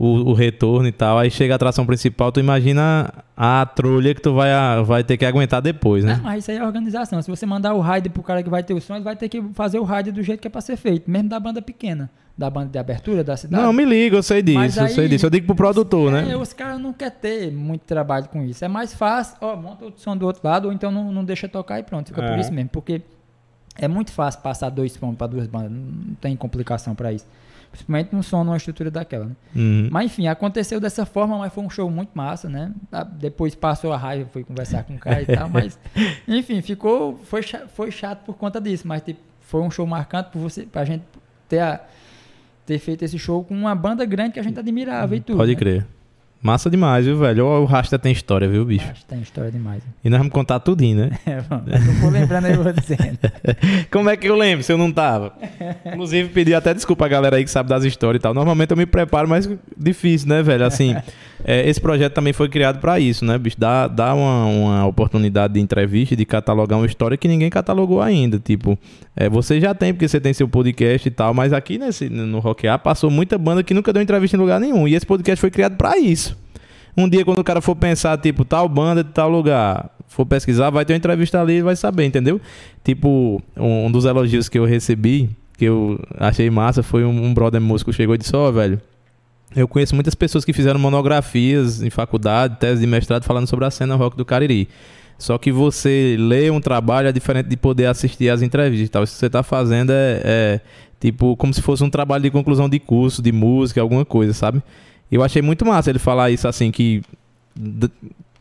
o, 0.04 0.32
o 0.32 0.34
retorno 0.34 0.88
e 0.88 0.92
tal, 0.92 1.20
aí 1.20 1.30
chega 1.30 1.54
a 1.54 1.58
atração 1.58 1.86
principal, 1.86 2.32
tu 2.32 2.40
imagina 2.40 3.14
a 3.38 3.64
trolha 3.68 4.16
que 4.16 4.22
tu 4.22 4.34
vai, 4.34 4.52
a- 4.52 4.82
vai 4.82 5.04
ter 5.04 5.16
que 5.16 5.24
aguentar 5.26 5.62
depois, 5.62 6.04
Não, 6.04 6.14
né? 6.16 6.20
mas 6.24 6.40
isso 6.44 6.50
aí 6.50 6.58
é 6.58 6.64
organização. 6.66 7.22
Se 7.22 7.30
você 7.30 7.46
mandar 7.46 7.76
o 7.76 7.80
raid 7.80 8.10
pro 8.10 8.24
cara 8.24 8.42
que 8.42 8.50
vai 8.50 8.64
ter 8.64 8.74
o 8.74 8.82
som, 8.82 8.96
ele 8.96 9.04
vai 9.04 9.16
ter 9.16 9.30
que 9.30 9.40
fazer 9.54 9.78
o 9.78 9.84
raid 9.84 10.12
do 10.12 10.24
jeito 10.24 10.40
que 10.42 10.48
é 10.48 10.50
pra 10.50 10.60
ser 10.62 10.76
feito, 10.76 11.10
mesmo 11.12 11.30
da 11.30 11.40
banda 11.40 11.62
pequena, 11.62 12.10
da 12.36 12.50
banda 12.50 12.70
de 12.72 12.80
abertura 12.80 13.24
da 13.24 13.38
cidade. 13.38 13.62
Não, 13.62 13.72
me 13.72 13.86
liga, 13.86 14.16
eu 14.18 14.24
sei 14.24 14.42
disso, 14.42 14.80
eu 14.80 14.86
aí- 14.86 14.90
sei 14.94 15.08
disso. 15.08 15.26
Eu 15.28 15.30
digo 15.30 15.46
pro 15.46 15.56
produtor, 15.56 16.12
né? 16.12 16.32
É, 16.32 16.36
os 16.36 16.52
caras 16.52 16.80
não 16.82 16.94
querem 16.94 17.14
ter 17.22 17.52
muito 17.52 17.82
trabalho 17.82 18.28
com 18.30 18.42
isso. 18.44 18.66
É 18.66 18.68
mais 18.68 18.96
fácil, 18.96 19.38
ó, 19.40 19.56
monta 19.56 19.86
o 19.86 19.94
som 19.98 20.18
do 20.18 20.26
outro 20.26 20.42
lado, 20.44 20.66
ou 20.66 20.74
então 20.74 20.92
não, 20.92 21.12
não 21.12 21.24
deixa 21.24 21.48
tocar 21.48 21.80
e 21.80 21.84
pronto, 21.84 22.08
fica 22.08 22.24
por 22.24 22.32
É. 22.32 22.40
isso 22.40 22.52
mesmo. 22.52 22.70
Porque 22.72 23.04
é 23.78 23.88
muito 23.88 24.12
fácil 24.12 24.42
passar 24.42 24.70
dois 24.70 24.94
sons 24.94 25.16
para 25.16 25.28
duas 25.28 25.46
bandas, 25.46 25.72
não 25.72 26.16
tem 26.20 26.36
complicação 26.36 26.96
para 26.96 27.14
isso. 27.14 27.26
Principalmente 27.72 28.14
num 28.14 28.22
som, 28.22 28.44
numa 28.44 28.58
estrutura 28.58 28.92
daquela, 28.92 29.26
né? 29.26 29.36
Uhum. 29.56 29.88
Mas 29.90 30.06
enfim, 30.08 30.28
aconteceu 30.28 30.80
dessa 30.80 31.06
forma, 31.06 31.38
mas 31.38 31.54
foi 31.54 31.64
um 31.64 31.70
show 31.70 31.90
muito 31.90 32.10
massa, 32.14 32.50
né? 32.50 32.72
Ah, 32.92 33.04
Depois 33.04 33.56
passou 33.56 33.94
a 33.94 33.98
raiva, 33.98 34.30
fui 34.32 34.44
conversar 34.44 34.84
com 34.84 34.96
o 34.96 35.00
cara 35.00 35.22
e 35.22 35.26
tal, 35.26 35.48
mas 35.50 35.80
enfim, 36.28 36.62
ficou, 36.62 37.18
foi, 37.24 37.42
foi 37.74 37.90
chato 37.90 38.26
por 38.26 38.36
conta 38.36 38.60
disso, 38.60 38.86
mas 38.88 39.02
tipo, 39.02 39.22
foi 39.40 39.62
um 39.62 39.72
show 39.72 39.88
marcante 39.88 40.32
por 40.32 40.40
você, 40.40 40.64
pra 40.64 40.84
gente 40.84 41.04
ter, 41.48 41.60
a- 41.60 41.80
ter 42.66 42.78
feito 42.78 43.04
esse 43.04 43.18
show 43.18 43.44
com 43.44 43.54
uma 43.56 43.74
banda 43.74 44.04
grande 44.06 44.34
que 44.34 44.40
a 44.40 44.44
gente 44.44 44.60
admirava 44.60 45.16
e 45.16 45.22
tudo. 45.22 45.38
Pode 45.38 45.52
né? 45.54 45.58
crer. 45.58 45.88
Massa 46.42 46.72
demais, 46.72 47.06
viu, 47.06 47.18
velho? 47.18 47.46
O 47.46 47.66
Rasta 47.66 48.00
tem 48.00 48.12
história, 48.12 48.48
viu, 48.48 48.66
bicho? 48.66 48.92
Que 48.94 49.06
tem 49.06 49.22
história 49.22 49.52
demais. 49.52 49.84
E 50.04 50.10
nós 50.10 50.18
vamos 50.18 50.34
contar 50.34 50.60
tudinho, 50.60 50.98
né? 50.98 51.12
É, 51.24 51.40
bom, 51.42 51.62
eu 51.68 51.80
não 51.80 51.94
vou 51.94 52.10
lembrando 52.10 52.46
aí, 52.46 52.54
eu 52.54 52.64
vou 52.64 52.74
dizendo. 52.74 53.20
Como 53.92 54.10
é 54.10 54.18
que 54.18 54.28
eu 54.28 54.36
lembro 54.36 54.64
se 54.64 54.74
eu 54.74 54.78
não 54.78 54.92
tava? 54.92 55.34
Inclusive, 55.86 56.30
pedi 56.30 56.56
até 56.56 56.74
desculpa 56.74 57.06
a 57.06 57.08
galera 57.08 57.38
aí 57.38 57.44
que 57.44 57.52
sabe 57.52 57.70
das 57.70 57.84
histórias 57.84 58.20
e 58.20 58.24
tal. 58.24 58.34
Normalmente 58.34 58.72
eu 58.72 58.78
me 58.78 58.88
preparo, 58.88 59.30
mas 59.30 59.48
difícil, 59.78 60.28
né, 60.30 60.42
velho? 60.42 60.66
Assim, 60.66 60.96
é, 61.44 61.68
esse 61.68 61.80
projeto 61.80 62.14
também 62.14 62.34
foi 62.34 62.50
criado 62.50 62.80
pra 62.80 63.00
isso, 63.00 63.26
né, 63.26 63.38
bicho? 63.38 63.60
Dá, 63.60 63.88
dá 63.88 64.14
uma, 64.14 64.46
uma 64.46 64.86
oportunidade 64.86 65.54
de 65.54 65.60
entrevista, 65.60 66.16
de 66.16 66.26
catalogar 66.26 66.78
uma 66.78 66.86
história 66.86 67.18
que 67.18 67.28
ninguém 67.28 67.50
catalogou 67.50 68.02
ainda. 68.02 68.40
Tipo, 68.40 68.78
é, 69.16 69.30
você 69.30 69.60
já 69.60 69.74
tem, 69.74 69.94
porque 69.94 70.08
você 70.08 70.20
tem 70.20 70.34
seu 70.34 70.48
podcast 70.48 71.08
e 71.08 71.12
tal, 71.12 71.34
mas 71.34 71.54
aqui 71.54 71.78
nesse, 71.78 72.10
no 72.10 72.40
Rock 72.40 72.68
A 72.68 72.78
passou 72.78 73.10
muita 73.10 73.38
banda 73.38 73.64
que 73.64 73.74
nunca 73.74 73.92
deu 73.92 74.02
entrevista 74.02 74.38
em 74.38 74.40
lugar 74.40 74.60
nenhum. 74.60 74.88
E 74.88 74.96
esse 74.96 75.06
podcast 75.06 75.40
foi 75.40 75.50
criado 75.50 75.76
pra 75.76 75.98
isso. 75.98 76.38
Um 76.96 77.08
dia, 77.08 77.24
quando 77.24 77.40
o 77.40 77.44
cara 77.44 77.62
for 77.62 77.76
pensar, 77.76 78.18
tipo, 78.18 78.44
tal 78.44 78.68
banda 78.68 79.04
de 79.04 79.12
tal 79.12 79.30
lugar, 79.30 79.90
for 80.08 80.26
pesquisar, 80.26 80.70
vai 80.70 80.84
ter 80.84 80.94
uma 80.94 80.98
entrevista 80.98 81.42
ali 81.42 81.58
e 81.58 81.62
vai 81.62 81.76
saber, 81.76 82.06
entendeu? 82.06 82.40
Tipo, 82.84 83.42
um, 83.58 83.86
um 83.86 83.92
dos 83.92 84.06
elogios 84.06 84.50
que 84.50 84.60
eu 84.60 84.66
recebi, 84.66 85.30
que 85.58 85.66
eu 85.66 86.00
achei 86.18 86.50
massa, 86.50 86.84
foi 86.84 87.06
um, 87.06 87.26
um 87.26 87.34
brother 87.34 87.62
músico 87.62 87.94
chegou 87.94 88.16
e 88.16 88.18
disse: 88.18 88.36
Ó, 88.36 88.52
velho, 88.52 88.82
eu 89.56 89.68
conheço 89.68 89.94
muitas 89.96 90.16
pessoas 90.16 90.46
que 90.46 90.54
fizeram 90.54 90.80
monografias 90.80 91.82
em 91.82 91.90
faculdade, 91.90 92.58
tese 92.58 92.82
de 92.82 92.88
mestrado, 92.88 93.24
falando 93.24 93.48
sobre 93.48 93.66
a 93.66 93.72
cena 93.72 93.96
rock 93.96 94.16
do 94.16 94.24
Cariri. 94.24 94.70
Só 95.18 95.38
que 95.38 95.52
você 95.52 96.16
lê 96.18 96.50
um 96.50 96.60
trabalho 96.60 97.08
é 97.08 97.12
diferente 97.12 97.48
de 97.48 97.56
poder 97.56 97.86
assistir 97.86 98.30
às 98.30 98.42
entrevistas 98.42 98.88
e 98.88 98.90
tal. 98.90 99.04
Isso 99.04 99.14
que 99.14 99.20
você 99.20 99.30
tá 99.30 99.44
fazendo 99.44 99.92
é, 99.92 100.22
é, 100.24 100.62
tipo 101.00 101.36
como 101.36 101.54
se 101.54 101.62
fosse 101.62 101.84
um 101.84 101.90
trabalho 101.90 102.24
de 102.24 102.32
conclusão 102.32 102.68
de 102.68 102.80
curso, 102.80 103.22
de 103.22 103.32
música, 103.32 103.80
alguma 103.82 104.04
coisa, 104.04 104.34
sabe? 104.34 104.64
Eu 105.12 105.24
achei 105.24 105.42
muito 105.42 105.66
massa 105.66 105.90
ele 105.90 106.00
falar 106.00 106.32
isso 106.32 106.48
assim, 106.48 106.72
que 106.72 107.04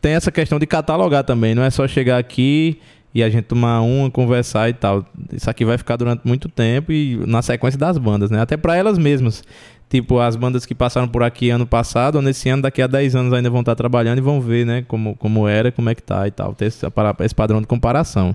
tem 0.01 0.13
essa 0.13 0.31
questão 0.31 0.57
de 0.57 0.65
catalogar 0.65 1.23
também, 1.23 1.53
não 1.53 1.61
é 1.61 1.69
só 1.69 1.87
chegar 1.87 2.17
aqui 2.17 2.79
e 3.13 3.21
a 3.21 3.29
gente 3.29 3.43
tomar 3.43 3.81
uma, 3.81 4.09
conversar 4.09 4.69
e 4.69 4.73
tal. 4.73 5.05
Isso 5.31 5.49
aqui 5.49 5.63
vai 5.65 5.77
ficar 5.77 5.97
durante 5.97 6.25
muito 6.25 6.49
tempo 6.49 6.91
e 6.91 7.17
na 7.27 7.41
sequência 7.41 7.77
das 7.77 7.97
bandas, 7.97 8.31
né? 8.31 8.41
Até 8.41 8.57
pra 8.57 8.75
elas 8.75 8.97
mesmas. 8.97 9.43
Tipo, 9.91 10.19
as 10.19 10.37
bandas 10.37 10.65
que 10.65 10.73
passaram 10.73 11.05
por 11.05 11.21
aqui 11.21 11.49
ano 11.49 11.67
passado, 11.67 12.15
ou 12.15 12.21
nesse 12.21 12.47
ano, 12.47 12.61
daqui 12.61 12.81
a 12.81 12.87
10 12.87 13.13
anos 13.13 13.33
ainda 13.33 13.49
vão 13.49 13.59
estar 13.59 13.75
trabalhando 13.75 14.19
e 14.19 14.21
vão 14.21 14.39
ver, 14.39 14.65
né, 14.65 14.85
como, 14.87 15.17
como 15.17 15.49
era, 15.49 15.69
como 15.69 15.89
é 15.89 15.93
que 15.93 16.01
tá 16.01 16.25
e 16.25 16.31
tal. 16.31 16.55
Ter 16.55 16.67
esse, 16.67 16.85
esse 17.25 17.35
padrão 17.35 17.59
de 17.59 17.67
comparação. 17.67 18.33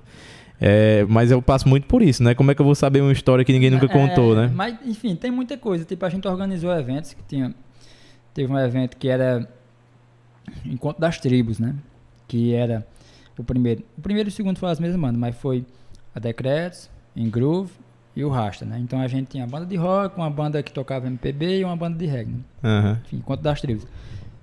É, 0.61 1.07
mas 1.09 1.31
eu 1.31 1.41
passo 1.41 1.67
muito 1.67 1.87
por 1.87 2.03
isso, 2.03 2.23
né? 2.23 2.35
Como 2.35 2.51
é 2.51 2.55
que 2.55 2.61
eu 2.61 2.65
vou 2.67 2.75
saber 2.75 3.01
uma 3.01 3.11
história 3.11 3.43
que 3.43 3.55
ninguém 3.55 3.71
nunca 3.71 3.87
É, 3.87 3.89
contou, 3.89 4.37
né? 4.37 4.53
Mas, 4.55 4.77
enfim, 4.85 5.17
tem 5.17 5.31
muita 5.31 5.57
coisa. 5.57 5.83
Tipo, 5.83 6.05
a 6.05 6.11
gente 6.11 6.29
organizou 6.29 6.71
eventos 6.79 7.15
que 7.15 7.23
tinha. 7.27 7.55
Teve 8.35 8.53
um 8.53 8.59
evento 8.59 8.99
que 8.99 9.09
era 9.09 9.49
Encontro 10.63 11.01
das 11.01 11.19
Tribos, 11.19 11.59
né? 11.59 11.75
Que 12.29 12.53
era 12.53 12.87
O 13.39 13.43
primeiro, 13.43 13.83
o 13.97 14.03
primeiro 14.03 14.29
e 14.29 14.31
o 14.31 14.33
segundo 14.33 14.59
foram 14.59 14.73
as 14.73 14.79
mesmas 14.81 15.01
bandas, 15.01 15.19
mas 15.19 15.35
foi 15.35 15.65
a 16.15 16.21
Decretos, 16.21 16.91
em 17.15 17.31
Groove 17.31 17.73
e 18.17 18.25
o 18.25 18.31
Rasta, 18.31 18.65
né? 18.65 18.79
Então 18.81 18.99
a 18.99 19.07
gente 19.07 19.29
tinha 19.29 19.45
a 19.45 19.47
banda 19.47 19.67
de 19.67 19.77
rock, 19.77 20.17
uma 20.17 20.31
banda 20.31 20.63
que 20.63 20.73
tocava 20.73 21.07
MPB 21.07 21.59
e 21.61 21.65
uma 21.65 21.77
banda 21.77 21.99
de 21.99 22.07
reggae, 22.07 22.33
né? 22.33 22.41
Aham. 22.65 23.01
enfim, 23.05 23.21
quanto 23.21 23.43
das 23.43 23.61
tribos. 23.61 23.87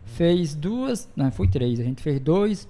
Fez 0.05 0.53
duas, 0.53 1.09
não, 1.15 1.31
foi 1.31 1.47
três, 1.47 1.79
a 1.79 1.83
gente 1.83 2.01
fez 2.03 2.19
dois, 2.19 2.67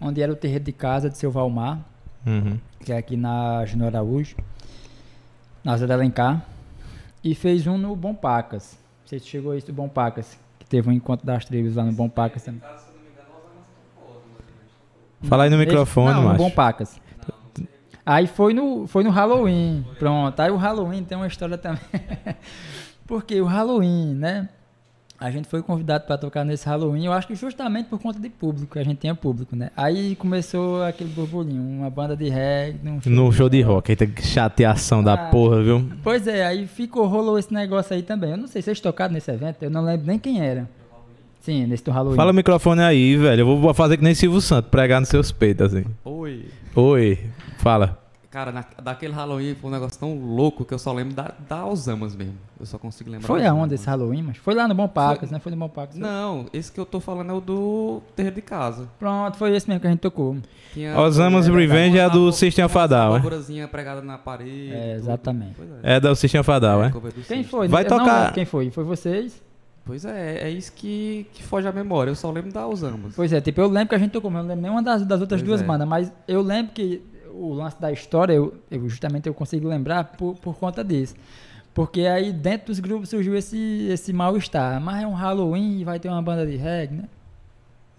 onde 0.00 0.22
era 0.22 0.32
o 0.32 0.36
terreiro 0.36 0.64
de 0.64 0.72
casa 0.72 1.10
de 1.10 1.18
seu 1.18 1.30
Valmar, 1.30 1.78
Uhum. 2.26 2.58
que 2.84 2.92
é 2.92 2.96
aqui 2.98 3.16
na 3.16 3.64
Júnior 3.66 3.88
Araújo, 3.88 4.34
na 5.62 5.76
Zé 5.76 5.86
de 5.86 5.92
Alencar, 5.92 6.42
e 7.22 7.34
fez 7.34 7.66
um 7.66 7.76
no 7.76 7.94
Bom 7.94 8.14
Pacas. 8.14 8.78
Não 9.02 9.08
sei 9.08 9.18
se 9.18 9.26
chegou 9.26 9.54
isso 9.54 9.66
do 9.66 9.72
Bom 9.74 9.88
Pacas, 9.88 10.38
que 10.58 10.64
teve 10.66 10.88
um 10.88 10.92
encontro 10.92 11.26
das 11.26 11.44
tribos 11.44 11.76
lá 11.76 11.84
no 11.84 11.92
Bom 11.92 12.08
Pacas 12.08 12.42
também. 12.42 12.62
Fala 15.22 15.44
aí 15.44 15.50
no 15.50 15.58
microfone, 15.58 16.14
não, 16.14 16.22
no 16.22 16.28
macho. 16.28 16.38
Bom 16.42 16.50
Pacas. 16.50 16.98
Aí 18.04 18.26
foi 18.26 18.54
no, 18.54 18.86
foi 18.86 19.04
no 19.04 19.10
Halloween, 19.10 19.84
pronto. 19.98 20.38
Aí 20.40 20.50
o 20.50 20.56
Halloween 20.56 21.04
tem 21.04 21.16
uma 21.16 21.26
história 21.26 21.58
também. 21.58 21.80
Porque 23.06 23.40
o 23.40 23.44
Halloween, 23.44 24.14
né? 24.14 24.48
A 25.18 25.30
gente 25.30 25.46
foi 25.48 25.62
convidado 25.62 26.06
para 26.06 26.16
tocar 26.16 26.46
nesse 26.46 26.64
Halloween, 26.66 27.04
eu 27.04 27.12
acho 27.12 27.26
que 27.26 27.34
justamente 27.34 27.90
por 27.90 28.00
conta 28.00 28.18
de 28.18 28.30
público, 28.30 28.78
a 28.78 28.82
gente 28.82 29.00
tinha 29.00 29.14
público, 29.14 29.54
né? 29.54 29.70
Aí 29.76 30.16
começou 30.16 30.82
aquele 30.82 31.10
burburinho, 31.10 31.60
uma 31.60 31.90
banda 31.90 32.16
de 32.16 32.30
reggae, 32.30 32.78
num 32.82 33.02
show 33.02 33.12
No 33.12 33.30
show 33.30 33.48
de 33.50 33.60
rock. 33.60 33.92
Eita, 33.92 34.06
que 34.06 34.26
chateação 34.26 35.04
da 35.04 35.12
Ah. 35.12 35.28
porra, 35.28 35.62
viu? 35.62 35.86
Pois 36.02 36.26
é, 36.26 36.46
aí 36.46 36.66
ficou, 36.66 37.06
rolou 37.06 37.38
esse 37.38 37.52
negócio 37.52 37.94
aí 37.94 38.02
também. 38.02 38.30
Eu 38.30 38.38
não 38.38 38.46
sei 38.46 38.62
se 38.62 38.66
vocês 38.66 38.80
tocaram 38.80 39.12
nesse 39.12 39.30
evento, 39.30 39.62
eu 39.62 39.68
não 39.70 39.82
lembro 39.84 40.06
nem 40.06 40.18
quem 40.18 40.40
era. 40.40 40.66
Sim, 41.42 41.66
nesse 41.66 41.84
do 41.84 41.90
Halloween. 41.90 42.16
Fala 42.16 42.32
o 42.32 42.34
microfone 42.34 42.80
aí, 42.80 43.16
velho. 43.16 43.40
Eu 43.40 43.58
vou 43.58 43.74
fazer 43.74 43.98
que 43.98 44.04
nem 44.04 44.14
Silvio 44.14 44.40
Santos, 44.40 44.70
pregar 44.70 45.00
nos 45.00 45.10
seus 45.10 45.30
peitos, 45.30 45.74
assim. 45.74 45.84
Oi. 46.04 46.46
Oi, 46.74 47.18
fala. 47.60 47.98
Cara, 48.30 48.52
na- 48.52 48.64
daquele 48.80 49.12
Halloween 49.12 49.56
foi 49.56 49.68
um 49.68 49.72
negócio 49.72 49.98
tão 49.98 50.14
louco 50.16 50.64
que 50.64 50.72
eu 50.72 50.78
só 50.78 50.92
lembro 50.92 51.14
da, 51.14 51.34
da 51.48 51.56
Alzamas 51.56 52.14
mesmo. 52.14 52.34
Eu 52.60 52.64
só 52.64 52.78
consigo 52.78 53.10
lembrar. 53.10 53.26
Foi 53.26 53.44
aonde 53.44 53.74
esse 53.74 53.84
Halloween, 53.88 54.22
mas 54.22 54.36
foi 54.36 54.54
lá 54.54 54.68
no 54.68 54.74
Bom 54.74 54.86
Pacas, 54.86 55.32
né? 55.32 55.40
Foi 55.40 55.50
no 55.50 55.58
Bom 55.58 55.68
Pacas. 55.68 55.96
Não, 55.96 56.46
esse 56.52 56.70
que 56.70 56.78
eu 56.78 56.86
tô 56.86 57.00
falando 57.00 57.30
é 57.30 57.32
o 57.34 57.40
do 57.40 58.00
terreiro 58.14 58.36
de 58.36 58.42
casa. 58.42 58.86
Pronto, 59.00 59.36
foi 59.36 59.56
esse 59.56 59.68
mesmo 59.68 59.80
que 59.80 59.88
a 59.88 59.90
gente 59.90 59.98
tocou. 59.98 60.36
Tinha 60.72 60.96
Osamas 60.96 61.48
é. 61.48 61.50
Revenge 61.50 61.98
é 61.98 62.04
a 62.04 62.08
do 62.08 62.26
uma- 62.26 62.32
System 62.32 62.64
of 62.64 62.78
a 62.78 62.86
uma 63.10 63.18
é? 63.18 63.66
pregada 63.66 64.00
na 64.00 64.16
parede. 64.16 64.74
É, 64.74 64.94
exatamente. 64.94 65.56
É. 65.82 65.96
É 65.96 66.00
da 66.00 66.14
System 66.14 66.40
of 66.40 66.50
a 66.52 66.58
Down, 66.60 66.84
é? 66.84 66.88
do 66.90 67.00
Quem 67.26 67.42
foi? 67.42 67.66
Vai 67.66 67.82
Eu 67.82 67.88
tocar- 67.88 68.32
Quem 68.32 68.44
foi? 68.44 68.70
Foi 68.70 68.84
vocês? 68.84 69.42
Pois 69.84 70.04
é, 70.04 70.42
é 70.44 70.50
isso 70.50 70.72
que, 70.72 71.26
que 71.32 71.42
foge 71.42 71.66
à 71.66 71.72
memória. 71.72 72.12
Eu 72.12 72.14
só 72.14 72.30
lembro 72.30 72.52
da 72.52 72.60
Alzamas. 72.60 73.14
Pois 73.16 73.32
é, 73.32 73.40
tipo, 73.40 73.60
eu 73.60 73.66
lembro 73.68 73.88
que 73.88 73.94
a 73.96 73.98
gente 73.98 74.12
tocou, 74.12 74.30
mas 74.30 74.38
eu 74.38 74.42
não 74.44 74.48
lembro 74.50 74.62
nenhuma 74.62 74.82
das, 74.84 75.04
das 75.04 75.20
outras 75.20 75.40
Pois 75.40 75.48
duas 75.48 75.62
é. 75.62 75.64
bandas, 75.64 75.88
mas 75.88 76.12
eu 76.28 76.42
lembro 76.42 76.72
que 76.72 77.02
o 77.32 77.52
lance 77.54 77.80
da 77.80 77.90
história, 77.92 78.32
eu, 78.32 78.54
eu 78.70 78.88
justamente 78.88 79.26
eu 79.28 79.34
consigo 79.34 79.68
lembrar 79.68 80.04
por, 80.04 80.34
por 80.36 80.56
conta 80.56 80.82
disso. 80.84 81.14
Porque 81.72 82.02
aí 82.02 82.32
dentro 82.32 82.66
dos 82.66 82.80
grupos 82.80 83.08
surgiu 83.08 83.36
esse, 83.36 83.88
esse 83.90 84.12
mal-estar. 84.12 84.80
Mas 84.80 85.02
é 85.02 85.06
um 85.06 85.12
Halloween 85.14 85.78
e 85.80 85.84
vai 85.84 85.98
ter 86.00 86.08
uma 86.08 86.20
banda 86.20 86.44
de 86.46 86.56
reggae, 86.56 86.94
né? 86.96 87.04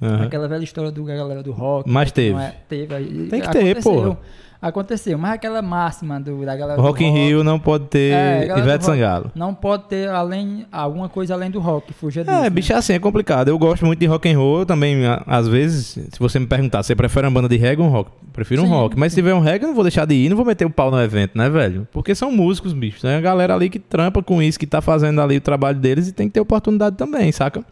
Aham. 0.02 0.24
Aquela 0.26 0.48
velha 0.48 0.64
história 0.64 0.92
do 0.92 1.04
galera 1.04 1.44
do 1.44 1.52
rock. 1.52 1.90
Mas 1.90 2.12
teve. 2.12 2.38
é- 2.38 2.56
teve. 2.68 2.94
aí- 2.96 3.28
Tem 3.30 3.40
que 3.42 3.50
ter, 3.50 3.60
aconteceu, 3.60 3.82
porra. 3.94 4.18
Aconteceu, 4.62 5.18
mas 5.18 5.32
aquela 5.34 5.60
máxima 5.62 6.20
do, 6.22 6.46
da 6.46 6.56
galera 6.56 6.80
O 6.80 6.84
do 6.84 6.88
Rock 6.88 7.04
in 7.04 7.12
Rio 7.12 7.44
não 7.44 7.58
pode 7.60 7.86
ter 7.86 8.14
É, 8.14 8.44
Ivete 8.46 8.66
rock. 8.74 8.86
Sangalo. 8.86 9.32
não 9.34 9.56
pode 9.56 9.86
ter 9.86 10.08
além, 10.08 10.68
alguma 10.72 11.10
coisa 11.10 11.34
além 11.34 11.50
do 11.50 11.60
rock, 11.60 11.92
fuja 11.94 12.24
disso. 12.24 12.36
É, 12.36 12.42
né? 12.44 12.50
bicho, 12.50 12.72
é 12.72 12.76
assim, 12.76 12.94
é 12.94 13.00
complicado. 13.00 13.48
Eu 13.48 13.58
gosto 13.58 13.86
muito 13.88 13.98
de 14.00 14.06
rock 14.06 14.30
and 14.32 14.38
roll. 14.38 14.60
Eu 14.60 14.66
também, 14.68 14.98
às 15.26 15.48
vezes, 15.48 15.88
se 16.12 16.20
você 16.20 16.38
me 16.38 16.46
perguntar, 16.46 16.84
você 16.84 16.96
prefere 16.96 17.26
uma 17.26 17.32
banda 17.34 17.50
de 17.50 17.58
reggae 17.58 17.82
ou 17.82 17.88
um 17.88 17.92
rock? 17.92 18.12
Prefiro 18.32 18.62
um 18.62 18.66
Sim, 18.66 18.72
rock. 18.72 19.00
Mas 19.00 19.14
se 19.14 19.16
tiver 19.16 19.34
um 19.34 19.40
reggae, 19.40 19.64
eu 19.66 19.70
não 19.70 19.76
vou 19.76 19.84
deixar 19.84 20.06
de 20.06 20.14
ir, 20.14 20.30
não 20.30 20.38
vou 20.38 20.46
meter 20.46 20.66
o 20.66 20.70
pau 20.70 20.92
no 20.92 21.02
evento, 21.02 21.36
né, 21.36 21.50
velho? 21.50 21.88
Porque 21.92 22.14
são 22.14 22.32
músicos, 22.32 22.72
bicho. 22.72 23.02
Tem 23.02 23.16
a 23.16 23.22
galera 23.22 23.56
ali 23.56 23.68
que 23.68 23.80
trampa 23.80 24.22
com 24.22 24.44
isso, 24.44 24.60
que 24.60 24.68
tá 24.68 24.80
fazendo 24.80 25.20
ali 25.22 25.38
o 25.38 25.42
trabalho 25.42 25.80
deles 25.80 26.08
e 26.08 26.12
tem 26.12 26.28
que 26.28 26.34
ter 26.36 26.40
oportunidade 26.40 26.96
também, 26.98 27.32
saca? 27.32 27.64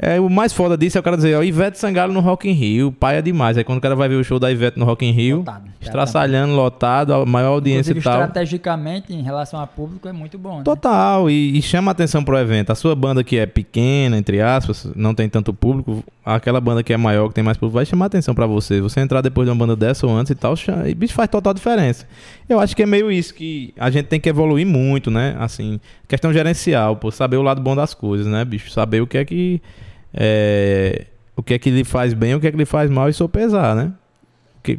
É, 0.00 0.20
o 0.20 0.30
mais 0.30 0.52
foda 0.52 0.78
disso 0.78 0.96
é 0.96 1.00
o 1.00 1.02
cara 1.02 1.16
dizer, 1.16 1.36
ó, 1.36 1.42
Ivete 1.42 1.76
Sangalo 1.76 2.12
no 2.12 2.20
Rock 2.20 2.48
in 2.48 2.52
Rio, 2.52 2.92
pai 2.92 3.18
é 3.18 3.22
demais. 3.22 3.58
Aí 3.58 3.64
quando 3.64 3.78
o 3.78 3.80
cara 3.80 3.96
vai 3.96 4.08
ver 4.08 4.14
o 4.14 4.22
show 4.22 4.38
da 4.38 4.48
Ivete 4.50 4.78
no 4.78 4.84
Rock 4.84 5.04
in 5.04 5.10
Rio, 5.10 5.38
Lotado. 5.38 5.64
Estraçalhando, 5.80 6.54
lotado, 6.54 7.14
a 7.14 7.26
maior 7.26 7.48
audiência 7.48 7.90
Inclusive, 7.90 8.00
e 8.00 8.02
tal. 8.02 8.20
estrategicamente, 8.20 9.12
em 9.12 9.22
relação 9.22 9.60
a 9.60 9.66
público, 9.66 10.06
é 10.06 10.12
muito 10.12 10.38
bom, 10.38 10.58
né? 10.58 10.64
Total, 10.64 11.28
e, 11.28 11.58
e 11.58 11.62
chama 11.62 11.90
atenção 11.90 12.22
pro 12.22 12.38
evento. 12.38 12.70
A 12.70 12.74
sua 12.76 12.94
banda 12.94 13.24
que 13.24 13.38
é 13.38 13.46
pequena, 13.46 14.16
entre 14.16 14.40
aspas, 14.40 14.88
não 14.94 15.14
tem 15.14 15.28
tanto 15.28 15.52
público, 15.52 16.04
aquela 16.24 16.60
banda 16.60 16.82
que 16.82 16.92
é 16.92 16.96
maior, 16.96 17.28
que 17.28 17.34
tem 17.34 17.42
mais 17.42 17.56
público, 17.56 17.74
vai 17.74 17.86
chamar 17.86 18.06
atenção 18.06 18.34
pra 18.34 18.46
você. 18.46 18.80
Você 18.80 19.00
entrar 19.00 19.20
depois 19.20 19.46
de 19.46 19.52
uma 19.52 19.58
banda 19.58 19.74
dessa 19.74 20.06
ou 20.06 20.16
antes 20.16 20.30
e 20.30 20.34
tal, 20.36 20.54
e 20.86 20.94
bicho 20.94 21.14
faz 21.14 21.28
total 21.28 21.52
diferença. 21.52 22.06
Eu 22.48 22.60
acho 22.60 22.76
que 22.76 22.82
é 22.82 22.86
meio 22.86 23.10
isso 23.10 23.34
que 23.34 23.74
a 23.76 23.90
gente 23.90 24.06
tem 24.06 24.20
que 24.20 24.28
evoluir 24.28 24.66
muito, 24.66 25.10
né? 25.10 25.36
Assim, 25.38 25.80
questão 26.06 26.32
gerencial, 26.32 26.96
pô, 26.96 27.10
saber 27.10 27.36
o 27.36 27.42
lado 27.42 27.60
bom 27.60 27.74
das 27.74 27.94
coisas, 27.94 28.26
né, 28.26 28.44
bicho? 28.44 28.70
Saber 28.70 29.00
o 29.00 29.06
que 29.06 29.18
é 29.18 29.24
que 29.24 29.60
é, 30.12 31.06
o 31.36 31.42
que 31.42 31.54
é 31.54 31.58
que 31.58 31.70
lhe 31.70 31.84
faz 31.84 32.14
bem, 32.14 32.34
o 32.34 32.40
que 32.40 32.46
é 32.46 32.50
que 32.50 32.56
lhe 32.56 32.64
faz 32.64 32.90
mal 32.90 33.08
e 33.08 33.12
sopesar, 33.12 33.74
né? 33.74 33.92
Que, 34.62 34.78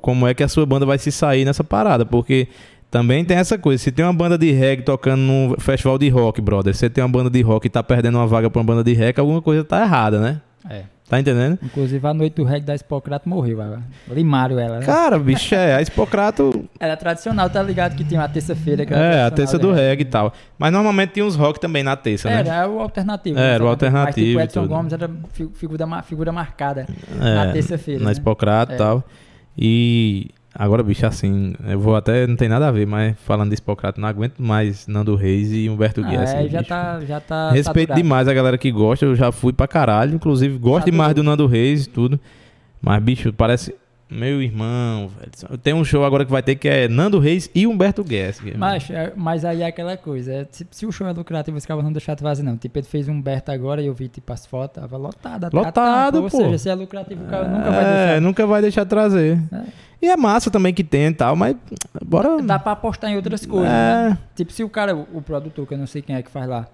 como 0.00 0.26
é 0.26 0.34
que 0.34 0.42
a 0.42 0.48
sua 0.48 0.64
banda 0.64 0.86
vai 0.86 0.98
se 0.98 1.12
sair 1.12 1.44
nessa 1.44 1.62
parada, 1.62 2.04
porque 2.06 2.48
também 2.90 3.24
tem 3.24 3.36
essa 3.36 3.58
coisa, 3.58 3.82
se 3.82 3.92
tem 3.92 4.04
uma 4.04 4.12
banda 4.12 4.36
de 4.36 4.50
reggae 4.50 4.82
tocando 4.82 5.20
num 5.20 5.54
festival 5.58 5.98
de 5.98 6.08
rock, 6.08 6.40
brother, 6.40 6.74
você 6.74 6.88
tem 6.88 7.04
uma 7.04 7.10
banda 7.10 7.30
de 7.30 7.40
rock 7.42 7.66
e 7.66 7.70
tá 7.70 7.82
perdendo 7.82 8.16
uma 8.18 8.26
vaga 8.26 8.50
pra 8.50 8.60
uma 8.60 8.66
banda 8.66 8.82
de 8.82 8.92
reggae, 8.92 9.20
alguma 9.20 9.42
coisa 9.42 9.62
tá 9.62 9.82
errada, 9.82 10.20
né? 10.20 10.40
É. 10.68 10.84
Tá 11.10 11.18
entendendo? 11.18 11.58
Inclusive, 11.60 12.06
a 12.06 12.14
noite 12.14 12.34
do 12.36 12.44
reggae 12.44 12.64
da 12.64 12.74
Hipocrato 12.76 13.28
morreu. 13.28 13.60
ela- 13.60 13.82
Limaram 14.08 14.56
ela, 14.60 14.78
né? 14.78 14.86
Cara, 14.86 15.18
bicho, 15.18 15.52
é, 15.56 15.74
a 15.74 15.82
Hipocrato 15.82 16.64
Era 16.78 16.96
tradicional, 16.96 17.50
tá 17.50 17.60
ligado? 17.62 17.96
Que 17.96 18.04
tinha 18.04 18.20
uma 18.20 18.28
terça-feira. 18.28 18.84
é 18.84 19.24
a 19.24 19.30
terça 19.32 19.58
do 19.58 19.72
reggae 19.72 20.02
e 20.02 20.04
tal. 20.04 20.32
Mas 20.56 20.72
normalmente 20.72 21.14
tinha 21.14 21.26
uns 21.26 21.34
rock 21.34 21.58
também 21.58 21.82
na 21.82 21.96
terça, 21.96 22.30
né? 22.30 22.36
Era, 22.38 22.54
era 22.54 22.68
o 22.70 22.78
alternativo. 22.80 23.36
Era, 23.36 23.48
né? 23.48 23.56
o 23.58 23.62
Mas, 23.64 23.70
alternativo 23.70 24.26
tipo, 24.28 24.38
e 24.40 24.42
Edson 24.44 24.60
tudo. 24.62 24.68
Gomes 24.72 24.92
era 24.92 25.10
fi- 25.32 25.50
figura, 25.52 26.02
figura 26.04 26.30
marcada 26.30 26.86
É, 27.20 27.34
na 27.34 27.52
terça-feira. 27.52 28.04
Na 28.04 28.10
né? 28.10 28.16
Hipocrato 28.16 28.70
e 28.70 28.74
É. 28.76 28.78
tal. 28.78 29.04
E 29.58 30.30
agora, 30.54 30.82
bicho, 30.82 31.06
assim, 31.06 31.54
eu 31.66 31.78
vou 31.78 31.96
até, 31.96 32.26
não 32.26 32.36
tem 32.36 32.48
nada 32.48 32.68
a 32.68 32.70
ver, 32.72 32.86
mas 32.86 33.16
falando 33.24 33.50
de 33.50 33.56
Hipocrato, 33.56 34.00
não 34.00 34.08
aguento 34.08 34.38
mais 34.38 34.86
Nando 34.86 35.14
Reis 35.14 35.52
e 35.52 35.68
Humberto 35.68 36.02
Guia. 36.02 36.20
Ah, 36.20 36.22
assim, 36.24 36.36
é, 36.36 36.48
já 36.48 36.58
bicho. 36.58 36.68
tá, 36.68 37.00
já 37.00 37.20
tá 37.20 37.50
Respeito 37.50 37.88
saturado. 37.88 38.02
demais 38.02 38.28
a 38.28 38.34
galera 38.34 38.58
que 38.58 38.70
gosta, 38.70 39.04
eu 39.04 39.14
já 39.16 39.30
fui 39.32 39.52
pra 39.52 39.66
caralho. 39.68 40.14
Inclusive, 40.14 40.58
gosto 40.58 40.86
demais 40.90 41.14
do 41.14 41.22
Nando 41.22 41.46
Reis 41.46 41.84
e 41.84 41.88
tudo. 41.88 42.18
Mas, 42.82 43.02
bicho, 43.02 43.32
parece 43.32 43.74
meu 44.10 44.42
irmão, 44.42 45.08
velho. 45.08 45.58
Tem 45.58 45.72
um 45.72 45.84
show 45.84 46.04
agora 46.04 46.24
que 46.24 46.30
vai 46.30 46.42
ter 46.42 46.56
que 46.56 46.68
é 46.68 46.88
Nando 46.88 47.18
Reis 47.18 47.48
e 47.54 47.66
Humberto 47.66 48.02
Guess. 48.02 48.40
Mas, 48.56 48.90
é- 48.90 49.12
mas 49.16 49.44
aí 49.44 49.62
é 49.62 49.66
aquela 49.66 49.96
coisa, 49.96 50.32
é, 50.32 50.46
se, 50.50 50.66
se 50.70 50.84
o 50.86 50.90
show 50.92 51.06
é 51.06 51.12
lucrativo, 51.12 51.56
os 51.56 51.64
caras 51.64 51.84
não 51.84 51.92
deixar 51.92 52.14
de 52.14 52.22
fazer, 52.22 52.42
não. 52.42 52.56
Tipo, 52.56 52.78
ele 52.78 52.86
fez 52.86 53.08
um 53.08 53.20
Berta 53.22 53.52
agora 53.52 53.80
e 53.80 53.86
eu 53.86 53.94
vi, 53.94 54.08
tipo, 54.08 54.32
as 54.32 54.44
fotos, 54.46 54.82
tava 54.82 54.96
lotado. 54.96 55.44
até 55.46 55.56
a 55.56 55.60
Lotado, 55.60 56.12
tampa, 56.14 56.24
Ou 56.24 56.30
pô. 56.30 56.36
seja, 56.38 56.58
se 56.58 56.68
é 56.68 56.74
lucrativo, 56.74 57.24
o 57.24 57.26
cara 57.28 57.48
nunca 57.48 57.70
vai 57.70 57.84
É, 57.84 58.04
deixar. 58.06 58.20
nunca 58.20 58.46
vai 58.46 58.62
deixar 58.62 58.84
de 58.84 58.90
trazer. 58.90 59.38
É. 59.52 59.62
E 60.02 60.08
é 60.08 60.16
massa 60.16 60.50
também 60.50 60.72
que 60.72 60.82
tem 60.82 61.08
e 61.08 61.12
tal, 61.14 61.36
mas 61.36 61.54
bora. 62.04 62.40
Dá 62.42 62.58
pra 62.58 62.72
apostar 62.72 63.10
em 63.10 63.16
outras 63.16 63.44
coisas, 63.44 63.68
É. 63.70 64.08
né? 64.10 64.18
Tipo, 64.34 64.50
se 64.52 64.64
o 64.64 64.68
cara, 64.68 64.96
o, 64.96 65.06
o 65.14 65.22
produtor, 65.22 65.66
que 65.66 65.74
eu 65.74 65.78
não 65.78 65.86
sei 65.86 66.00
quem 66.02 66.16
é 66.16 66.22
que 66.22 66.30
faz 66.30 66.48
lá, 66.48 66.66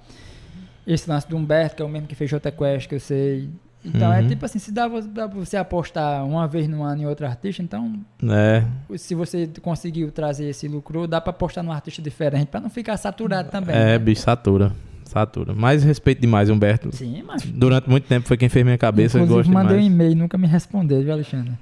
esse 0.86 1.10
lance 1.10 1.28
do 1.28 1.36
Humberto, 1.36 1.74
que 1.76 1.82
é 1.82 1.84
o 1.84 1.88
mesmo 1.88 2.06
que 2.06 2.14
fez 2.14 2.30
Jota 2.30 2.50
Quest, 2.52 2.88
que 2.88 2.94
eu 2.94 3.00
sei. 3.00 3.50
Então, 3.86 4.12
é 4.12 4.20
Uhum. 4.20 4.28
tipo 4.28 4.44
assim, 4.44 4.58
se 4.58 4.72
dá, 4.72 4.88
pra 4.90 5.26
você 5.28 5.56
apostar 5.56 6.24
uma 6.26 6.46
vez 6.48 6.66
no 6.68 6.82
ano 6.82 7.02
em 7.02 7.06
outro 7.06 7.24
artista, 7.26 7.62
então, 7.62 7.94
É. 8.28 8.64
se 8.98 9.14
você 9.14 9.48
conseguiu 9.62 10.10
trazer 10.10 10.48
esse 10.48 10.66
lucro, 10.66 11.06
dá 11.06 11.20
pra 11.20 11.30
apostar 11.30 11.62
num 11.62 11.70
artista 11.72 12.02
diferente, 12.02 12.46
pra 12.48 12.60
não 12.60 12.68
ficar 12.68 12.96
saturado 12.96 13.50
também. 13.50 13.74
É, 13.76 13.84
né? 13.84 13.98
bicho, 13.98 14.22
satura. 14.22 14.72
Satura. 15.04 15.54
Mas 15.54 15.84
respeito 15.84 16.20
demais, 16.20 16.50
Humberto. 16.50 16.94
Sim, 16.94 17.22
mas... 17.24 17.42
Durante 17.42 17.88
muito 17.88 18.08
tempo 18.08 18.26
foi 18.26 18.36
quem 18.36 18.48
fez 18.48 18.64
minha 18.64 18.76
cabeça. 18.76 19.16
eu 19.18 19.22
Inclusive, 19.24 19.48
gosto 19.48 19.54
mandei 19.54 19.76
um 19.78 19.80
demais. 19.80 19.94
e-mail 19.94 20.12
e 20.12 20.14
nunca 20.16 20.36
me 20.36 20.48
respondeu, 20.48 21.00
viu, 21.02 21.12
Alexandre? 21.12 21.52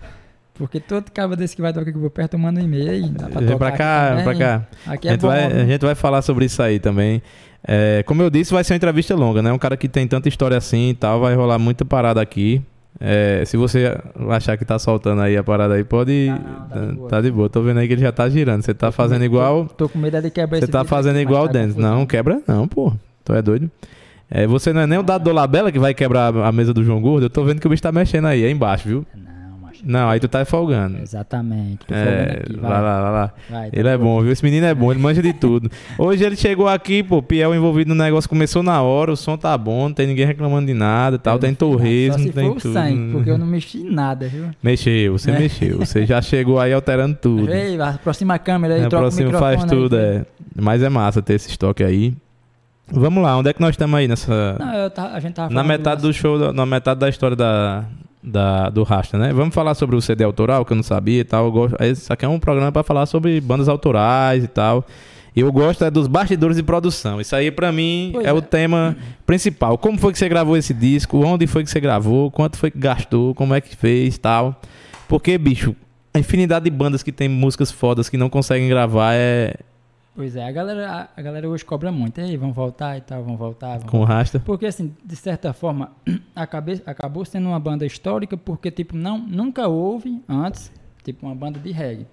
Porque 0.55 0.81
todo 0.81 1.11
cabo 1.11 1.35
desse 1.37 1.55
que 1.55 1.61
vai 1.61 1.73
tocar 1.73 1.91
aqui 1.91 1.99
por 1.99 2.11
perto, 2.11 2.35
eu 2.35 2.39
mando 2.39 2.59
um 2.61 2.63
e-mail 2.65 2.91
aí. 2.91 3.09
Dá 3.11 3.29
pra 3.29 3.41
Vem 3.41 3.59
pra 3.59 3.69
aqui 3.69 3.79
cá, 3.79 4.15
vem 4.15 4.25
pra 4.25 4.35
cá. 4.37 4.63
Aqui 4.87 5.09
a, 5.09 5.11
é 5.11 5.13
gente 5.15 5.21
bom. 5.23 5.27
vai, 5.29 5.45
a 5.47 5.67
gente 5.67 5.81
vai 5.83 5.95
falar 5.95 6.23
sobre 6.23 6.45
isso 6.47 6.63
aí 6.63 6.79
também. 6.79 7.21
É, 7.67 8.03
como 8.07 8.23
eu 8.23 8.29
disse, 8.31 8.53
vai 8.53 8.63
ser 8.63 8.75
uma 8.75 8.77
entrevista 8.77 9.15
longa, 9.15 9.43
né? 9.43 9.53
Um 9.53 9.59
cara 9.59 9.77
que 9.77 9.89
tem 9.89 10.07
tanta 10.07 10.29
história 10.29 10.57
assim 10.57 10.91
e 10.91 10.95
tal, 10.95 11.21
vai 11.21 11.35
rolar 11.35 11.59
muita 11.59 11.85
parada 11.85 12.21
aqui. 12.21 12.63
É, 13.01 13.43
se 13.45 13.57
você 13.57 13.99
achar 14.31 14.57
que 14.57 14.65
tá 14.65 14.79
soltando 14.79 15.21
aí 15.21 15.37
a 15.37 15.43
parada 15.43 15.75
aí, 15.75 15.83
pode. 15.83 16.29
Tá 16.29 16.77
não, 16.77 16.87
tá 16.87 16.91
de 16.91 16.95
boa. 16.97 17.09
tá 17.09 17.21
de 17.21 17.31
boa. 17.31 17.51
Tô 17.51 17.63
vendo 17.63 17.81
aí 17.81 17.89
que 17.89 17.95
ele 17.95 18.03
já 18.03 18.13
tá 18.13 18.29
girando. 18.29 18.63
Você 18.63 18.73
tá 18.73 18.93
fazendo 18.93 19.25
igual. 19.25 19.65
Tô, 19.67 19.75
tô 19.75 19.89
com 19.89 19.99
medo 19.99 20.21
de 20.21 20.31
quebrar 20.31 20.61
Você 20.61 20.69
tá 20.69 20.85
fazendo 20.85 21.17
aqui, 21.17 21.23
igual 21.23 21.45
o 21.45 21.47
tá 21.47 21.55
Dennis. 21.55 21.75
confusão. 21.75 21.99
Não, 21.99 22.07
quebra 22.07 22.41
não, 22.47 22.69
pô. 22.69 22.93
Tu 23.25 23.33
é 23.33 23.43
doido. 23.43 23.71
É, 24.31 24.47
você 24.47 24.73
não 24.73 24.83
é 24.83 24.87
nem 24.87 24.99
o 24.99 25.03
dado 25.03 25.25
do 25.25 25.33
Labela 25.33 25.73
que 25.73 25.79
vai 25.79 25.93
quebrar 25.93 26.35
a 26.35 26.53
mesa 26.53 26.73
do 26.73 26.85
João 26.85 27.01
Gordo. 27.01 27.27
Eu 27.27 27.31
tô 27.31 27.45
vendo 27.45 27.61
que 27.61 27.67
o 27.67 27.71
bicho 27.71 27.83
tá 27.83 27.91
mexendo 27.93 28.27
aí, 28.27 28.45
aí 28.45 28.51
embaixo, 28.53 28.89
viu? 28.89 29.07
Não, 29.15 29.23
Não, 29.85 30.09
aí 30.11 30.21
tu 30.21 30.29
tá 30.29 30.45
folgando. 30.45 30.99
Exatamente. 30.99 31.79
Tô 31.87 31.95
É, 31.95 32.05
folgando 32.05 32.41
aqui, 32.41 32.57
vai 32.61 32.71
lá, 32.83 33.01
vai 33.03 33.13
lá. 33.13 33.33
Vai, 33.51 33.71
tá 33.71 33.79
Ele 33.79 33.89
é 33.89 33.97
bom, 33.99 34.21
viu? 34.23 34.31
Esse 34.33 34.45
menino 34.45 34.67
é 34.67 34.75
bom, 34.75 34.91
ele 34.93 35.01
manja 35.01 35.23
de 35.23 35.33
tudo. 35.33 35.71
Hoje 35.99 36.23
ele 36.25 36.37
chegou 36.37 36.69
aqui, 36.69 37.03
pô, 37.03 37.23
Piel 37.23 37.55
envolvido 37.55 37.95
no 37.95 38.03
negócio, 38.03 38.29
começou 38.29 38.63
na 38.63 38.81
hora, 38.83 39.13
o 39.13 39.17
som 39.17 39.37
tá 39.37 39.57
bom, 39.57 39.85
não 39.89 39.93
tem 39.95 40.07
ninguém 40.07 40.27
reclamando 40.27 40.67
de 40.67 40.75
nada, 40.75 41.19
tal, 41.19 41.39
tem 41.39 41.51
nada, 41.51 41.59
torresmo, 41.59 42.19
Só 42.19 42.25
se 42.27 42.33
tem 42.33 42.49
for 42.49 42.57
o 42.57 42.61
tudo. 42.61 42.73
sangue, 42.75 43.13
porque 43.13 43.31
eu 43.31 43.39
não 43.39 43.47
mexi 43.47 43.79
em 43.79 43.91
nada, 43.91 44.29
viu? 44.29 44.47
Mexeu, 44.63 45.19
você 45.19 45.31
É. 45.31 45.39
mexeu. 45.39 45.79
Você 45.79 46.05
já 46.07 46.21
chegou 46.23 46.61
aí 46.61 46.73
alterando 46.73 47.17
tudo. 47.21 47.51
Ei, 47.53 47.81
aproxima 47.81 48.35
a 48.35 48.39
câmera 48.39 48.75
aí, 48.75 48.81
É, 48.83 48.89
troca 48.89 48.97
o 48.97 49.01
próximo 49.09 49.25
microfone 49.27 49.57
faz 49.57 49.71
tudo, 49.71 49.97
é. 49.97 50.25
Mas 50.55 50.83
é 50.83 50.89
massa 50.89 51.21
ter 51.23 51.35
esse 51.35 51.49
estoque 51.51 51.83
aí. 51.83 52.15
Vamos 52.93 53.23
lá, 53.23 53.37
onde 53.39 53.49
é 53.49 53.53
que 53.55 53.61
nós 53.63 53.71
estamos 53.71 53.97
aí 53.99 54.07
nessa. 54.07 54.57
Não, 54.59 54.75
eu 54.75 54.91
tava- 54.91 55.15
a 55.15 55.21
gente 55.21 55.33
tava 55.35 55.53
na 55.53 55.65
metade 55.65 56.03
do 56.03 56.13
show, 56.13 56.53
na 56.53 56.67
metade 56.67 57.01
da 57.01 57.09
história 57.09 57.35
da, 57.35 57.85
da, 58.25 58.71
do 58.71 58.83
Rasta, 58.83 59.19
né? 59.19 59.33
Vamos 59.33 59.55
falar 59.55 59.75
sobre 59.75 59.95
o 59.97 60.01
CD 60.01 60.25
autoral, 60.25 60.65
que 60.65 60.73
eu 60.73 60.77
não 60.77 60.83
sabia 60.83 61.21
e 61.21 61.25
tal. 61.25 61.45
Eu 61.47 61.53
gosto, 61.53 61.83
esse 61.83 62.13
aqui 62.13 62.25
é 62.25 62.29
um 62.29 62.41
programa 62.41 62.73
pra 62.73 62.83
falar 62.83 63.07
sobre 63.07 63.41
bandas 63.41 63.69
autorais 63.69 64.43
e 64.43 64.49
tal. 64.49 64.85
E 65.37 65.41
eu 65.41 65.51
gosto 65.53 65.85
é 65.85 65.91
dos 65.91 66.07
bastidores 66.07 66.57
de 66.57 66.63
produção. 66.63 67.21
Isso 67.21 67.35
aí, 67.35 67.51
pra 67.51 67.73
mim, 67.73 68.11
Pois 68.13 68.25
é, 68.25 68.29
é. 68.29 68.33
o 68.33 68.41
tema 68.41 68.97
principal. 69.27 69.77
Como 69.77 69.99
foi 69.99 70.13
que 70.13 70.19
você 70.19 70.29
gravou 70.29 70.57
esse 70.57 70.73
disco? 70.73 71.19
Onde 71.25 71.47
foi 71.47 71.65
que 71.65 71.71
você 71.71 71.81
gravou? 71.81 72.31
Quanto 72.31 72.57
foi 72.57 72.71
que 72.71 72.79
gastou? 72.79 73.35
Como 73.35 73.53
é 73.53 73.61
que 73.61 73.75
fez 73.77 74.17
tal? 74.17 74.61
Porque, 75.09 75.37
bicho, 75.37 75.75
a 76.15 76.19
infinidade 76.21 76.65
de 76.65 76.71
bandas 76.71 77.03
que 77.03 77.11
tem 77.11 77.29
músicas 77.29 77.73
fodas 77.73 78.09
que 78.09 78.17
não 78.17 78.31
conseguem 78.31 78.69
gravar 78.69 79.15
é 79.15 79.55
Pois 80.15 80.37
é, 80.37 80.47
a 80.47 80.53
galera, 80.53 81.09
a, 81.17 81.23
galera 81.23 81.49
hoje 81.49 81.65
cobra 81.65 81.91
muito. 81.91 82.21
Ei, 82.21 82.37
vamos 82.37 82.55
voltar 82.55 82.97
e 82.97 83.01
tal, 83.01 83.25
vamos 83.25 83.39
voltar. 83.39 83.79
Vamos 83.79 83.91
com 83.91 84.01
o 84.01 84.05
Rasta. 84.05 84.39
Porque, 84.39 84.67
assim, 84.67 84.95
de 85.05 85.17
certa 85.17 85.53
forma, 85.53 85.91
acabe- 86.37 86.83
acabou 86.87 87.25
sendo 87.25 87.49
uma 87.49 87.59
banda 87.59 87.85
histórica 87.85 88.37
porque, 88.37 88.71
tipo, 88.71 88.97
não, 88.97 89.19
nunca 89.19 89.67
houve 89.67 90.23
antes, 90.29 90.71
tipo, 91.03 91.27
uma 91.27 91.35
banda 91.35 91.59
de 91.59 91.73
reggae. 91.73 92.07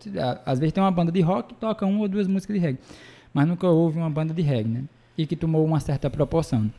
Às 0.46 0.58
vezes 0.58 0.74
tem 0.74 0.84
uma 0.84 0.92
banda 0.92 1.12
de 1.12 1.22
rock 1.22 1.54
que 1.54 1.60
toca 1.60 1.86
uma 1.86 2.00
ou 2.02 2.08
duas 2.08 2.28
músicas 2.28 2.56
de 2.56 2.60
reggae, 2.60 2.80
mas 3.32 3.48
nunca 3.48 3.68
houve 3.68 4.00
uma 4.00 4.10
banda 4.10 4.34
de 4.34 4.42
reggae, 4.42 4.70
né? 4.70 4.84
E 5.16 5.28
que 5.28 5.36
tomou 5.36 5.64
uma 5.64 5.80
certa 5.80 6.10
proporção. 6.10 6.72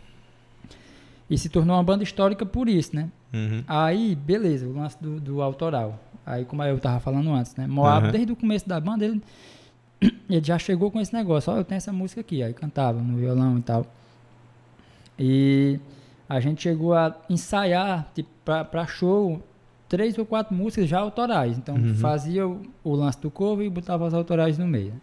E 1.31 1.39
se 1.39 1.49
tornou 1.49 1.77
uma 1.77 1.85
banda 1.85 2.03
histórica 2.03 2.45
por 2.45 2.68
isso, 2.68 2.97
né? 2.97 3.09
Uhum. 3.33 3.62
Aí, 3.68 4.16
beleza, 4.16 4.66
o 4.66 4.73
lance 4.75 5.01
do, 5.01 5.20
do 5.20 5.41
autoral. 5.41 5.99
Aí, 6.27 6.45
como 6.45 6.62
eu 6.64 6.79
tava 6.81 6.99
falando 7.01 7.31
antes, 7.33 7.55
né? 7.55 7.66
Moab, 7.66 8.05
Aham. 8.07 8.12
desde 8.12 8.33
o 8.33 8.37
começo 8.37 8.68
da 8.68 8.79
banda, 8.81 9.05
ele, 9.05 9.23
ele 10.28 10.44
já 10.44 10.59
chegou 10.59 10.90
com 10.90 11.00
esse 11.00 11.12
negócio. 11.14 11.53
Ó, 11.53 11.57
eu 11.57 11.64
tenho 11.64 11.76
essa 11.76 11.92
música 11.92 12.20
aqui. 12.20 12.42
Aí 12.42 12.53
cantava 12.53 13.00
no 13.00 13.16
violão 13.16 13.59
e 13.59 13.62
tal. 13.62 13.86
E 15.18 15.78
a 16.28 16.40
gente 16.40 16.62
chegou 16.62 16.94
a 16.94 17.14
ensaiar, 17.28 18.11
tipo, 18.14 18.28
pra 18.44 18.86
show, 18.86 19.42
três 19.88 20.16
ou 20.18 20.24
quatro 20.24 20.55
músicas 20.55 20.88
já 20.88 20.98
autorais. 20.98 21.57
Então, 21.59 21.76
Uhum. 21.76 21.94
fazia 21.96 22.46
o, 22.46 22.62
o 22.82 22.94
lance 22.94 23.20
do 23.20 23.30
cover 23.30 23.66
e 23.66 23.70
botava 23.70 24.07
as 24.07 24.14
autorais 24.14 24.59
no 24.59 24.66
meio. 24.66 24.94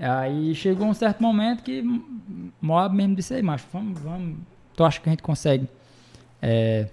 Aí 0.00 0.54
chegou 0.54 0.86
um 0.86 0.94
certo 0.94 1.20
momento 1.20 1.62
que 1.64 1.82
Moab 2.60 2.94
mesmo 2.94 3.16
disse, 3.16 3.34
aí, 3.34 3.42
macho, 3.42 3.66
vamos, 3.72 3.98
vamos. 4.00 4.36
Tu 4.76 4.84
acha 4.84 5.00
que 5.00 5.08
a 5.08 5.10
gente 5.12 5.22
consegue 5.24 5.66
é, 6.40 6.88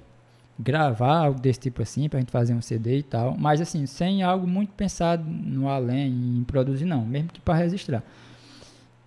gravar 0.58 1.18
algo 1.26 1.40
desse 1.40 1.60
tipo 1.60 1.82
assim, 1.82 2.08
pra 2.08 2.20
gente 2.20 2.32
fazer 2.32 2.54
um 2.54 2.62
CD 2.62 3.00
e 3.00 3.04
tal. 3.04 3.36
Mas 3.38 3.60
assim, 3.62 3.86
sem 3.86 4.24
algo 4.24 4.48
muito 4.48 4.72
pensado 4.74 5.24
no 5.30 5.68
além, 5.68 6.08
em 6.40 6.44
produzir 6.46 6.86
não, 6.86 7.06
mesmo 7.06 7.30
que 7.30 7.42
para 7.42 7.56
registrar. 7.56 8.04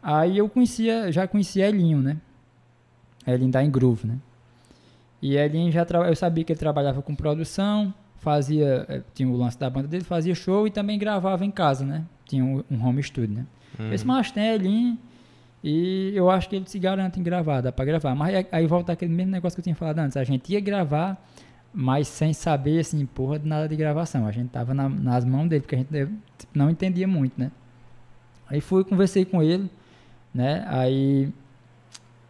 Aí 0.03 0.39
eu 0.39 0.49
conhecia, 0.49 1.11
já 1.11 1.27
conhecia 1.27 1.67
Elinho, 1.69 1.99
né? 2.01 2.17
Elinho 3.27 3.51
da 3.51 3.63
Groove, 3.65 4.07
né? 4.07 4.19
E 5.21 5.37
Elinho 5.37 5.73
já 5.73 5.85
eu 6.07 6.15
sabia 6.15 6.45
que 6.45 6.53
ele 6.53 6.59
trabalhava 6.61 7.03
com 7.03 7.15
produção, 7.15 7.93
fazia, 8.19 8.87
eh, 8.89 9.03
tinha 9.15 9.29
o 9.29 9.37
lance 9.37 9.59
da 9.59 9.69
banda 9.69 9.89
dele, 9.89 10.05
fazia 10.05 10.35
show 10.35 10.67
e 10.67 10.71
também 10.71 10.99
gravava 10.99 11.45
em 11.45 11.51
casa, 11.51 11.85
né? 11.85 12.05
Tinha 12.27 12.45
um, 12.45 12.63
um 12.71 12.87
home 12.87 13.03
studio, 13.03 13.35
né? 13.37 13.47
Uhum. 13.79 13.93
Esse 13.93 14.07
macho 14.07 14.33
tem 14.33 14.47
Elinho 14.47 14.97
e 15.63 16.13
eu 16.15 16.31
acho 16.31 16.49
que 16.49 16.55
ele 16.57 16.69
se 16.69 16.79
garante 16.79 17.19
em 17.19 17.23
gravar, 17.23 17.61
dá 17.61 17.73
pra 17.73 17.85
gravar. 17.85 18.15
Mas 18.15 18.35
aí- 18.35 18.47
aí 18.53 18.67
volta 18.67 18.93
aquele 18.93 19.13
mesmo 19.13 19.33
negócio 19.33 19.57
que 19.57 19.61
eu 19.61 19.65
tinha 19.65 19.75
falado 19.75 19.99
antes. 19.99 20.17
A 20.17 20.23
gente 20.25 20.53
ia 20.53 20.61
gravar, 20.61 21.21
mas 21.73 22.09
sem 22.09 22.33
saber, 22.33 22.81
assim, 22.81 23.05
porra 23.07 23.39
de 23.39 23.47
nada 23.47 23.69
de 23.69 23.77
gravação. 23.77 24.27
A 24.27 24.33
gente 24.33 24.49
tava 24.51 24.75
na- 24.75 24.89
nas 24.89 25.25
mãos 25.25 25.49
dele, 25.49 25.61
porque 25.63 25.75
a 25.75 25.79
gente 25.79 25.89
tipo, 26.39 26.59
não 26.59 26.71
entendia 26.71 27.07
muito, 27.07 27.39
né? 27.39 27.51
Aí 28.49 28.61
fui, 28.61 28.83
conversei 28.85 29.25
com 29.25 29.43
ele, 29.43 29.71
né? 30.35 30.65
Aí 30.69 31.31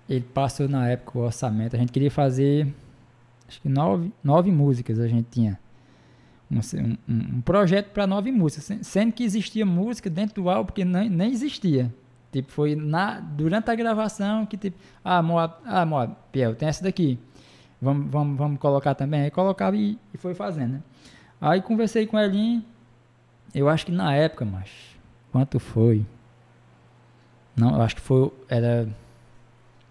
ele 0.09 0.25
passou 0.35 0.69
na 0.69 0.89
época 0.89 1.19
o 1.19 1.23
orçamento. 1.23 1.77
A 1.77 1.79
gente 1.79 1.93
queria 1.93 2.11
fazer, 2.11 2.67
acho 3.47 3.61
que 3.61 3.69
nove, 3.69 4.13
nove 4.23 4.51
músicas 4.51 4.99
a 4.99 5.07
gente 5.07 5.27
tinha. 5.31 5.59
Um, 6.51 6.59
um- 7.09 7.37
um 7.37 7.41
projeto 7.43 7.91
para 7.91 8.07
nove 8.07 8.33
músicas, 8.33 8.65
sen- 8.65 8.83
sendo 8.83 9.13
que 9.13 9.23
existia 9.23 9.67
música 9.67 10.09
dentro 10.09 10.43
do 10.43 10.49
álbum 10.51 10.67
porque 10.67 10.85
nem, 10.85 11.09
nem 11.09 11.31
existia. 11.31 11.93
Tipo, 12.33 12.51
foi 12.53 12.75
na, 12.75 13.21
durante 13.21 13.71
a 13.71 13.75
gravação 13.75 14.45
que 14.47 14.57
tipo, 14.57 14.77
ah, 15.05 15.23
Moab, 15.23 15.55
ah, 15.65 15.85
Moab, 15.87 16.15
Piel, 16.33 16.55
tem 16.55 16.69
essa 16.69 16.83
daqui. 16.83 17.19
Vamos, 17.81 18.11
vamos, 18.11 18.37
vamos 18.37 18.59
colocar 18.59 18.95
também. 18.95 19.23
Aí 19.23 19.31
colocava 19.31 19.77
e, 19.77 19.99
e 20.13 20.19
foi 20.19 20.35
fazendo, 20.35 20.73
né? 20.75 20.83
Aí 21.41 21.63
conversei 21.63 22.07
com 22.07 22.19
ele, 22.19 22.63
eu 23.55 23.69
acho 23.69 23.87
que 23.87 23.93
na 23.93 24.15
época, 24.15 24.45
mas 24.45 24.69
quanto 25.31 25.61
foi? 25.61 26.05
Não, 27.57 27.75
eu 27.77 27.83
acho 27.83 27.97
que 27.97 28.01
foi, 28.01 28.31
era 28.49 28.89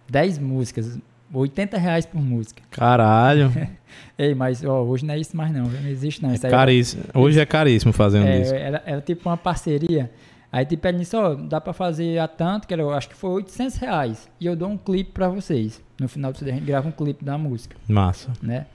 10 0.10 0.40
músicas, 0.40 1.00
80 1.34 1.78
reais 1.78 2.06
por 2.06 2.22
música. 2.22 2.62
Caralho. 2.70 3.52
Ei, 4.18 4.34
mas 4.36 4.64
ó, 4.64 4.84
hoje 4.84 5.06
não 5.06 5.14
é 5.14 5.20
isso 5.20 5.36
mais 5.36 5.52
não, 5.52 5.66
não 5.66 5.90
existe 5.90 6.22
não. 6.22 6.32
É 6.32 6.36
Isso 6.36 6.46
aí 6.46 6.52
caríssimo. 6.52 7.04
Hoje 7.14 7.40
é 7.40 7.46
caríssimo 7.46 7.94
fazer 7.94 8.24
disco. 8.40 8.56
é, 8.56 8.62
era, 8.62 8.84
era 8.86 9.02
tipo 9.02 9.30
uma 9.30 9.38
parceria. 9.38 10.12
Aí 10.58 10.66
tipo, 10.66 10.88
ele 10.88 10.98
disse, 11.00 11.16
ó, 11.16 11.36
dá 11.36 11.62
pra 11.62 11.72
fazer 11.72 12.18
a 12.18 12.28
tanto, 12.28 12.68
que 12.68 12.74
era, 12.74 12.82
eu 12.82 12.92
acho 12.92 13.08
que 13.10 13.16
foi 13.16 13.30
800 13.30 13.76
reais. 13.78 14.28
E 14.40 14.46
eu 14.48 14.56
dou 14.56 14.70
um 14.70 14.78
clipe 14.78 15.12
pra 15.12 15.30
vocês. 15.30 15.80
No 16.00 16.08
final 16.08 16.32
do 16.32 16.38
CD 16.40 16.50
a 16.52 16.54
gente 16.56 16.66
grava 16.66 16.88
um 16.88 16.92
clipe 16.92 17.24
da 17.24 17.38
música, 17.38 17.76
Massa. 17.88 18.32
né? 18.42 18.66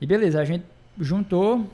E 0.00 0.06
beleza, 0.06 0.38
a 0.40 0.44
gente 0.44 0.64
juntou, 1.00 1.64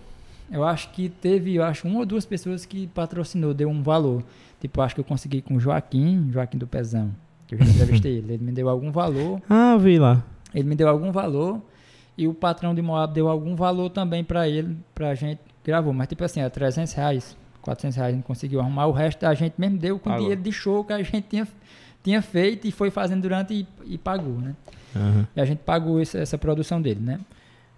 eu 0.51 0.63
acho 0.65 0.91
que 0.91 1.09
teve, 1.09 1.57
eu 1.57 1.65
acho, 1.65 1.89
uma 1.89 2.01
ou 2.01 2.07
duas 2.07 2.25
pessoas 2.25 2.65
que 2.65 2.87
patrocinou, 2.89 3.53
deu 3.53 3.69
um 3.69 3.83
valor. 3.83 4.23
Tipo, 4.61 4.81
acho 4.81 4.95
que 4.95 5.01
eu 5.01 5.05
consegui 5.05 5.43
com 5.43 5.57
o 5.57 5.61
Joaquim, 5.61 6.29
Joaquim 6.31 6.59
do 6.59 6.67
Pezão, 6.69 7.11
que 7.49 7.55
eu 7.55 7.59
já 7.59 7.65
entrevistei 7.65 8.19
ele. 8.19 8.35
Ele 8.35 8.45
me 8.45 8.53
deu 8.53 8.69
algum 8.69 8.93
valor, 8.93 9.41
Ah, 9.51 9.77
vi 9.77 9.99
lá. 9.99 10.23
ele 10.55 10.69
me 10.69 10.77
deu 10.77 10.89
algum 10.89 11.11
valor 11.11 11.61
e 12.17 12.29
o 12.29 12.35
patrão 12.35 12.73
de 12.75 12.81
Moab 12.83 13.13
deu 13.13 13.29
algum 13.29 13.57
valor 13.57 13.91
também 13.91 14.23
pra 14.23 14.49
ele, 14.49 14.77
pra 14.95 15.15
gente 15.17 15.41
gravou. 15.65 15.93
Mas 15.93 16.07
tipo 16.07 16.23
assim, 16.23 16.39
era 16.41 16.51
300 16.51 16.93
reais, 16.93 17.37
400 17.63 17.97
reais 17.97 18.13
a 18.13 18.17
gente 18.17 18.25
conseguiu 18.25 18.61
arrumar. 18.61 18.87
O 18.87 18.93
resto 18.93 19.25
a 19.25 19.35
gente 19.35 19.55
mesmo 19.57 19.79
deu 19.79 19.99
com 19.99 20.11
Pagou. 20.11 20.21
dinheiro 20.21 20.43
de 20.43 20.53
show 20.53 20.85
que 20.85 20.93
a 20.93 21.03
gente 21.03 21.23
tinha, 21.23 21.49
tinha 22.03 22.21
feito 22.21 22.67
e 22.67 22.73
foi 22.73 22.91
fazendo 22.91 23.23
durante 23.23 23.55
e, 23.55 23.67
e 23.85 23.97
pagou, 23.97 24.35
né? 24.35 24.55
Aham. 24.95 25.27
E 25.35 25.41
a 25.41 25.45
gente 25.45 25.61
pagou 25.61 26.01
essa, 26.01 26.19
essa 26.19 26.37
produção 26.37 26.83
dele, 26.83 27.01
né? 27.01 27.21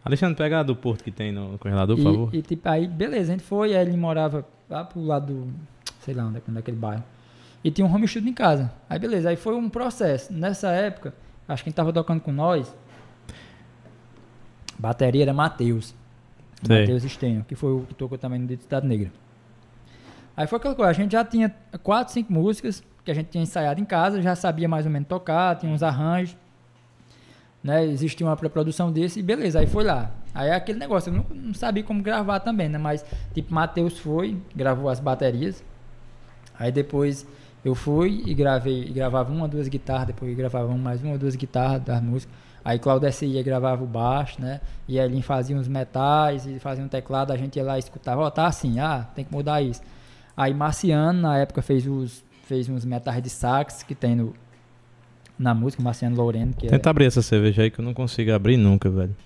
Alexandre, 0.05 0.37
pega 0.37 0.61
a 0.61 0.62
do 0.62 0.74
Porto 0.74 1.05
que 1.05 1.11
tem 1.11 1.32
no 1.32 1.59
congelador, 1.59 1.97
por 1.97 2.03
e, 2.03 2.05
favor. 2.05 2.35
e, 2.35 2.43
tipo, 2.43 2.68
aí 2.68 2.87
beleza, 2.87 3.32
a 3.32 3.37
gente 3.37 3.47
foi, 3.47 3.74
aí 3.74 3.87
ele 3.87 3.97
morava 3.97 4.45
lá 4.68 4.85
pro 4.85 5.01
lado 5.03 5.32
do, 5.32 5.55
sei 6.01 6.14
lá 6.14 6.24
onde 6.24 6.39
é, 6.39 6.43
daquele 6.49 6.76
bairro. 6.76 7.05
E 7.62 7.70
tinha 7.70 7.87
um 7.87 7.95
home 7.95 8.07
studio 8.07 8.28
em 8.28 8.35
casa. 8.35 8.70
Aí 8.89 8.99
beleza, 8.99 9.30
aí 9.30 9.37
foi 9.37 9.55
um 9.55 9.68
processo. 9.70 10.32
Nessa 10.32 10.68
época, 10.70 11.14
acho 11.49 11.62
que 11.62 11.70
quem 11.70 11.72
tava 11.72 11.93
tocando 11.93 12.20
com 12.20 12.32
nós, 12.32 12.74
bateria 14.78 15.22
era 15.22 15.32
Matheus. 15.32 15.95
Matheus 16.62 17.05
Estenho, 17.05 17.45
que 17.47 17.55
foi 17.55 17.72
o 17.72 17.80
que 17.80 17.95
tocou 17.95 18.16
também 18.16 18.39
no 18.39 18.45
Identidade 18.47 18.87
Negra. 18.87 19.11
Aí 20.37 20.47
foi 20.47 20.59
aquela 20.59 20.74
coisa, 20.74 20.91
a 20.91 20.95
gente 20.95 21.12
já 21.12 21.24
tinha 21.24 21.55
quatro, 21.82 22.12
cinco 22.12 22.32
músicas 22.32 22.82
que 23.05 23.11
a 23.11 23.14
gente 23.14 23.28
tinha 23.28 23.43
ensaiado 23.43 23.80
em 23.80 23.85
casa, 23.85 24.20
já 24.20 24.35
sabia 24.35 24.68
mais 24.68 24.87
ou 24.87 24.93
menos 24.93 25.09
tocar, 25.09 25.57
tinha 25.57 25.72
uns 25.72 25.82
arranjos, 25.82 26.37
né? 27.62 27.85
Existia 27.85 28.26
uma 28.26 28.37
pré-produção 28.37 28.91
desse 28.91 29.20
e 29.20 29.22
beleza, 29.22 29.61
aí 29.61 29.66
foi 29.66 29.85
lá. 29.85 30.11
Aí 30.35 30.49
é 30.49 30.55
aquele 30.55 30.78
negócio, 30.78 31.11
eu 31.11 31.16
não, 31.16 31.26
não 31.30 31.55
sabia 31.55 31.85
como 31.85 32.03
gravar 32.03 32.41
também, 32.41 32.68
né? 32.68 32.78
Mas, 32.78 33.05
tipo, 33.32 33.55
Matheus 33.55 33.99
foi, 33.99 34.37
gravou 34.55 34.89
as 34.89 34.99
baterias. 34.99 35.62
Aí 36.59 36.72
depois 36.72 37.26
eu 37.64 37.74
fui 37.74 38.22
e 38.26 38.35
gravei, 38.35 38.82
e 38.82 38.93
gravava 38.93 39.32
uma, 39.32 39.47
duas 39.47 39.68
guitarras, 39.68 40.09
depois 40.09 40.37
gravava 40.37 40.74
mais 40.76 41.03
uma 41.03 41.16
duas 41.16 41.37
guitarras 41.37 41.80
das 41.82 42.03
músicas. 42.03 42.35
Aí 42.64 42.78
Claudeci 42.78 43.26
ia 43.26 43.43
gravava 43.43 43.85
o 43.85 43.87
baixo, 43.87 44.41
né? 44.41 44.61
E 44.89 44.99
Elin 44.99 45.20
fazia 45.22 45.57
uns 45.57 45.68
metais 45.68 46.47
e 46.47 46.59
fazia 46.59 46.82
um 46.82 46.89
teclado, 46.89 47.30
a 47.30 47.37
gente 47.37 47.57
ia 47.57 47.64
lá 47.64 47.76
e 47.76 47.78
escutava, 47.78 48.22
ó, 48.22 48.30
tá 48.30 48.47
assim, 48.47 48.80
ah, 48.80 49.07
tem 49.14 49.24
que 49.24 49.32
mudar 49.32 49.61
isso. 49.61 49.82
Aí 50.37 50.53
Marciano, 50.55 51.20
na 51.20 51.39
época, 51.39 51.62
fez 51.62 51.87
os 51.87 52.24
fez 52.47 52.68
uns 52.68 52.85
metais 52.85 53.22
de 53.22 53.30
sax 53.30 53.82
que 53.82 53.95
tem 53.95 54.14
no 54.16 54.35
na 55.39 55.53
música, 55.55 55.82
Marciano 55.82 56.14
Loreno, 56.16 56.53
que 56.53 56.66
é 56.66 56.70
Tenta 56.70 56.91
abrir 56.91 57.07
essa 57.07 57.20
cerveja 57.22 57.62
aí 57.62 57.70
que 57.70 57.80
eu 57.80 57.85
não 57.85 57.93
consigo 57.95 58.32
abrir 58.32 58.57
nunca, 58.57 58.89
velho. 58.89 59.16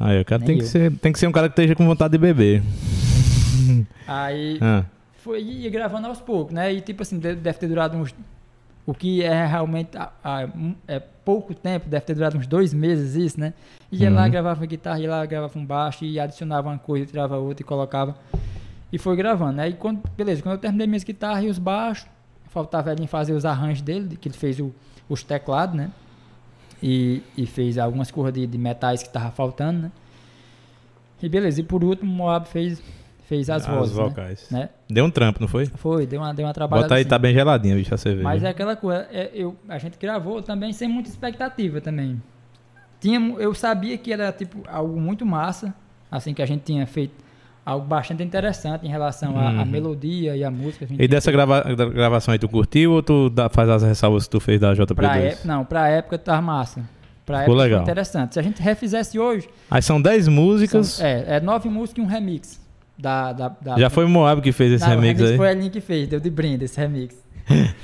Aí, 0.00 0.20
o 0.20 0.24
cara 0.24 0.38
Nem 0.40 0.46
tem 0.46 0.58
que, 0.58 0.64
ser, 0.64 0.90
tem 0.98 1.12
que 1.12 1.18
ser 1.18 1.26
um 1.26 1.32
cara 1.32 1.48
que 1.48 1.52
esteja 1.52 1.74
com 1.74 1.84
vontade 1.86 2.12
de 2.12 2.18
beber. 2.18 2.62
Aí 4.06 4.58
Ah, 4.60 4.84
foi 5.22 5.42
ia 5.42 5.70
gravando 5.70 6.06
aos 6.06 6.20
poucos, 6.20 6.54
né? 6.54 6.72
E 6.72 6.80
tipo 6.80 7.02
assim, 7.02 7.18
de- 7.18 7.34
deve 7.34 7.58
ter 7.58 7.68
durado 7.68 7.96
uns 7.96 8.14
O 8.86 8.94
que 8.94 9.22
é 9.22 9.44
realmente 9.44 9.94
a- 9.98 10.10
a- 10.24 10.48
é 10.86 10.98
pouco 10.98 11.52
tempo, 11.52 11.86
deve 11.90 12.06
ter 12.06 12.14
durado 12.14 12.38
uns 12.38 12.46
dois 12.46 12.72
meses 12.72 13.14
isso, 13.16 13.38
né? 13.38 13.52
Ia 13.92 14.08
lá, 14.10 14.24
Uhum. 14.24 14.30
gravava 14.30 14.64
guitarra, 14.64 14.98
ia 14.98 15.10
lá, 15.10 15.26
gravava 15.26 15.58
um 15.58 15.64
baixo 15.66 16.06
e 16.06 16.18
adicionava 16.18 16.70
uma 16.70 16.78
coisa, 16.78 17.04
tirava 17.04 17.36
outra 17.36 17.62
e 17.62 17.66
colocava. 17.66 18.16
E 18.92 18.98
foi 18.98 19.16
gravando? 19.16 19.60
E 19.62 19.72
quando, 19.74 20.00
beleza, 20.16 20.42
quando 20.42 20.54
eu 20.54 20.58
terminei 20.60 20.86
minhas 20.86 21.04
guitarras 21.04 21.44
e 21.44 21.48
os 21.48 21.58
baixos, 21.58 22.06
faltava 22.48 22.90
ele 22.92 23.06
fazer 23.06 23.32
os 23.34 23.44
arranjos 23.44 23.82
dele, 23.82 24.16
que 24.16 24.28
ele 24.28 24.36
fez 24.36 24.58
o- 24.58 24.72
os 25.08 25.22
teclados, 25.22 25.74
né? 25.76 25.90
E, 26.82 27.22
e 27.36 27.44
fez 27.44 27.76
algumas 27.76 28.10
curvas 28.10 28.32
de, 28.32 28.46
de 28.46 28.56
metais 28.58 29.02
que 29.02 29.08
tava 29.10 29.30
faltando, 29.30 29.82
né? 29.82 29.92
E 31.22 31.28
beleza, 31.28 31.60
e 31.60 31.64
por 31.64 31.82
último 31.82 32.10
o 32.10 32.14
Moab 32.14 32.46
fez, 32.48 32.80
fez 33.26 33.50
as, 33.50 33.66
vozes, 33.66 33.96
né? 33.96 34.02
vocais. 34.04 34.46
né? 34.50 34.68
Deu 34.88 35.04
um 35.04 35.10
trampo, 35.10 35.40
não 35.40 35.48
foi? 35.48 35.66
Foi, 35.66 36.06
deu 36.06 36.20
uma, 36.20 36.32
deu 36.32 36.46
uma 36.46 36.54
trabalhada 36.54 36.86
Bota 36.86 36.94
aí, 36.94 37.00
assim. 37.02 37.08
tá 37.10 37.18
bem 37.18 37.34
geladinha, 37.34 37.74
bicho, 37.74 37.92
a 37.92 37.98
cerveja. 37.98 38.22
Mas 38.24 38.42
é 38.44 38.48
aquela 38.48 38.76
coisa, 38.76 39.06
é, 39.10 39.30
eu, 39.34 39.56
a 39.68 39.76
gente 39.78 39.98
gravou 39.98 40.40
também 40.40 40.72
sem 40.72 40.88
muita 40.88 41.08
expectativa 41.10 41.80
também. 41.80 42.22
Tinha, 43.00 43.18
eu 43.38 43.52
sabia 43.54 43.98
que 43.98 44.12
era 44.12 44.30
tipo 44.32 44.62
algo 44.68 44.98
muito 45.00 45.26
massa, 45.26 45.74
assim 46.10 46.32
que 46.32 46.40
a 46.40 46.46
gente 46.46 46.62
tinha 46.62 46.86
feito 46.86 47.27
algo 47.70 47.86
bastante 47.86 48.22
interessante 48.22 48.86
em 48.86 48.88
relação 48.88 49.38
à, 49.38 49.50
Uhum. 49.50 49.66
melodia 49.66 50.36
e 50.36 50.42
à 50.42 50.50
música. 50.50 50.86
E 50.90 51.06
dessa 51.08 51.30
grava- 51.30 51.62
gravação 51.92 52.32
aí, 52.32 52.38
tu 52.38 52.48
curtiu 52.48 52.92
ou 52.92 53.02
tu 53.02 53.28
dá- 53.28 53.48
faz 53.48 53.68
as 53.68 53.82
ressalvas 53.82 54.24
que 54.24 54.30
tu 54.30 54.40
fez 54.40 54.60
da 54.60 54.72
JP2? 54.74 54.94
Pra 54.94 55.18
ép- 55.20 55.44
não, 55.44 55.64
pra 55.64 55.88
época 55.88 56.16
tá 56.18 56.40
massa. 56.40 56.80
Pra 57.26 57.40
Ficou 57.40 57.54
época 57.54 57.62
legal. 57.64 57.78
foi 57.80 57.82
interessante. 57.84 58.32
Se 58.34 58.40
a 58.40 58.42
gente 58.42 58.62
refizesse 58.62 59.18
hoje, 59.18 59.48
Aí 59.70 59.82
são 59.82 60.00
10 60.00 60.28
músicas. 60.28 60.86
são- 60.88 61.06
é, 61.06 61.36
é 61.36 61.40
nove 61.40 61.68
músicas 61.68 62.02
e 62.02 62.06
um 62.06 62.08
remix. 62.08 62.58
Da, 62.96 63.32
da, 63.32 63.48
da- 63.48 63.78
Já 63.78 63.90
foi 63.90 64.04
o 64.06 64.08
Moab 64.08 64.40
que 64.40 64.50
fez 64.50 64.72
esse 64.72 64.84
Não, 64.88 64.96
o 64.96 65.00
remix 65.00 65.20
aí? 65.22 65.36
foi 65.36 65.48
a 65.50 65.54
Link 65.54 65.70
que 65.72 65.80
fez, 65.80 66.08
deu 66.08 66.18
de 66.18 66.30
brinde 66.30 66.64
esse 66.64 66.80
remix. 66.80 67.14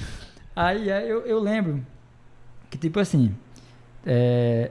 aí 0.57 0.89
é, 0.91 1.05
eu, 1.11 1.21
eu 1.27 1.39
lembro 1.41 1.85
que, 2.71 2.77
tipo 2.79 2.99
assim, 2.99 3.33
é, 4.07 4.71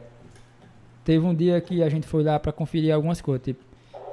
teve 1.05 1.25
um 1.25 1.33
dia 1.33 1.59
que 1.61 1.81
a 1.83 1.87
gente 1.89 2.07
foi 2.07 2.23
lá 2.23 2.39
pra 2.39 2.51
conferir 2.51 2.93
algumas 2.93 3.21
coisas. 3.21 3.45
Tipo, 3.45 3.63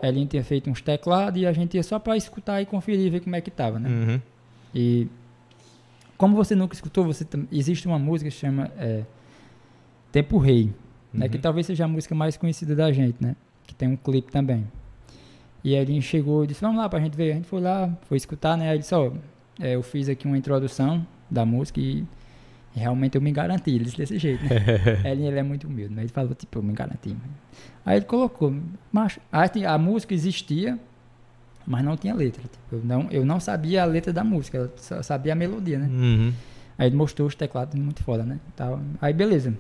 a 0.03 0.09
Elin 0.09 0.27
tinha 0.27 0.43
feito 0.43 0.71
uns 0.71 0.81
teclados 0.81 1.41
e 1.41 1.47
a 1.47 1.53
gente 1.53 1.77
ia 1.77 1.83
só 1.83 1.99
pra 1.99 2.17
escutar 2.17 2.61
e 2.61 2.67
conferir, 2.67 3.11
ver 3.11 3.21
como 3.21 3.37
é 3.37 3.41
que 3.41 3.51
tava, 3.51 3.79
né? 3.79 3.89
Uhum. 3.89 4.21
E 4.75 5.09
como 6.17 6.37
você 6.37 6.55
nunca 6.55 6.75
escutou, 6.75 7.05
você 7.05 7.27
existe 7.51 7.87
uma 7.87 7.99
música 7.99 8.31
que 8.31 8.37
chama 8.37 8.71
é, 8.79 9.05
Tempo 10.13 10.39
Rei, 10.39 10.73
né? 11.13 11.27
Uhum. 11.27 11.31
Que 11.33 11.39
talvez 11.39 11.67
seja 11.67 11.85
a 11.85 11.89
música 11.89 12.15
mais 12.15 12.37
conhecida 12.37 12.75
da 12.75 12.93
gente, 12.93 13.17
né? 13.21 13.37
Que 13.67 13.75
tem 13.75 13.89
um 13.89 13.97
clipe 13.97 14.31
também. 14.31 14.67
E 15.63 15.75
ele 15.75 16.01
chegou 16.01 16.45
e 16.45 16.47
disse, 16.47 16.61
vamos 16.61 16.79
lá 16.79 16.89
pra 16.89 17.01
gente 17.01 17.17
ver. 17.17 17.33
A 17.33 17.35
gente 17.35 17.47
foi 17.47 17.61
lá, 17.61 17.95
foi 18.03 18.17
escutar, 18.17 18.57
né? 18.57 18.67
Aí 18.67 18.73
ele 18.73 18.79
disse, 18.81 18.95
ó, 18.95 19.13
é, 19.61 19.75
eu 19.75 19.83
fiz 19.83 20.09
aqui 20.09 20.27
uma 20.27 20.39
introdução 20.39 21.07
da 21.31 21.45
música 21.45 21.81
e 21.81 22.05
realmente 22.75 23.17
eu 23.17 23.21
me 23.23 23.33
garanti. 23.33 23.71
Ele 23.71 23.85
disse 23.85 23.97
desse 23.97 24.19
jeito, 24.19 24.43
né? 24.45 24.51
ele, 25.11 25.27
ele 25.27 25.39
é 25.39 25.43
muito 25.43 25.67
humilde, 25.67 25.95
né? 25.95 26.03
Ele 26.03 26.09
falou, 26.09 26.35
tipo, 26.35 26.59
eu 26.59 26.63
me 26.63 26.73
garanti. 26.73 27.17
Aí 27.85 27.97
ele 27.99 28.05
colocou, 28.05 28.55
macho, 28.93 29.21
aí 29.33 29.49
tem- 29.49 29.65
a 29.67 29.77
música 29.79 30.15
existia, 30.15 30.79
mas 31.67 31.85
não 31.85 31.97
tinha 31.97 32.15
letra. 32.15 32.43
Tipo, 32.43 32.77
eu, 32.77 32.81
não, 32.85 33.09
eu 33.11 33.25
não 33.25 33.41
sabia 33.41 33.83
a 33.83 33.87
letra 33.87 34.13
da 34.13 34.23
música, 34.25 34.59
eu 34.59 34.71
só 34.77 35.03
sabia 35.03 35.33
a 35.33 35.37
melodia, 35.37 35.79
né? 35.79 35.87
Uhum. 35.87 36.33
Aí 36.79 36.87
ele 36.89 36.97
mostrou 36.97 37.29
os 37.29 37.35
teclados 37.35 37.75
muito 37.79 38.03
foda, 38.03 38.23
né? 38.25 38.39
Aí 39.01 39.13
beleza. 39.13 39.55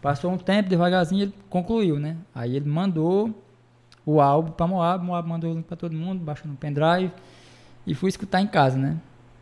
Passou 0.00 0.32
um 0.32 0.38
tempo, 0.38 0.68
devagarzinho 0.68 1.22
ele 1.22 1.34
concluiu, 1.48 1.98
né? 1.98 2.16
Aí 2.34 2.56
ele 2.56 2.68
mandou 2.68 3.32
o 4.04 4.20
álbum 4.20 4.50
pra 4.50 4.66
Moab, 4.66 5.04
Moab 5.04 5.28
mandou 5.28 5.50
o 5.50 5.54
link 5.54 5.64
pra 5.64 5.76
todo 5.76 5.94
mundo, 5.94 6.22
baixou 6.22 6.50
no 6.50 6.56
pendrive 6.56 7.12
e 7.86 7.94
fui 7.94 8.08
escutar 8.08 8.40
em 8.40 8.46
casa, 8.46 8.76
né? 8.76 8.96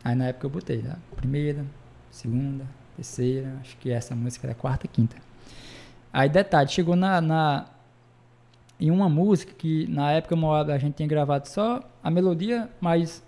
Aí 0.05 0.15
na 0.15 0.27
época 0.27 0.47
eu 0.47 0.51
botei, 0.51 0.79
né? 0.83 0.97
primeira, 1.17 1.65
segunda, 2.11 2.65
terceira, 2.97 3.57
acho 3.61 3.77
que 3.79 3.91
essa 3.91 4.15
música 4.15 4.47
era 4.47 4.55
quarta, 4.55 4.87
quinta. 4.89 5.17
Aí 6.13 6.29
detalhe, 6.29 6.69
chegou 6.69 6.97
na, 6.97 7.21
na 7.21 7.67
em 8.81 8.91
uma 8.91 9.09
música 9.09 9.53
que 9.57 9.87
na 9.89 10.11
época 10.13 10.35
Moab 10.35 10.73
a 10.73 10.79
gente 10.79 10.95
tinha 10.95 11.09
gravado 11.09 11.47
só 11.49 11.83
a 12.03 12.11
melodia, 12.11 12.69
mas 12.81 13.23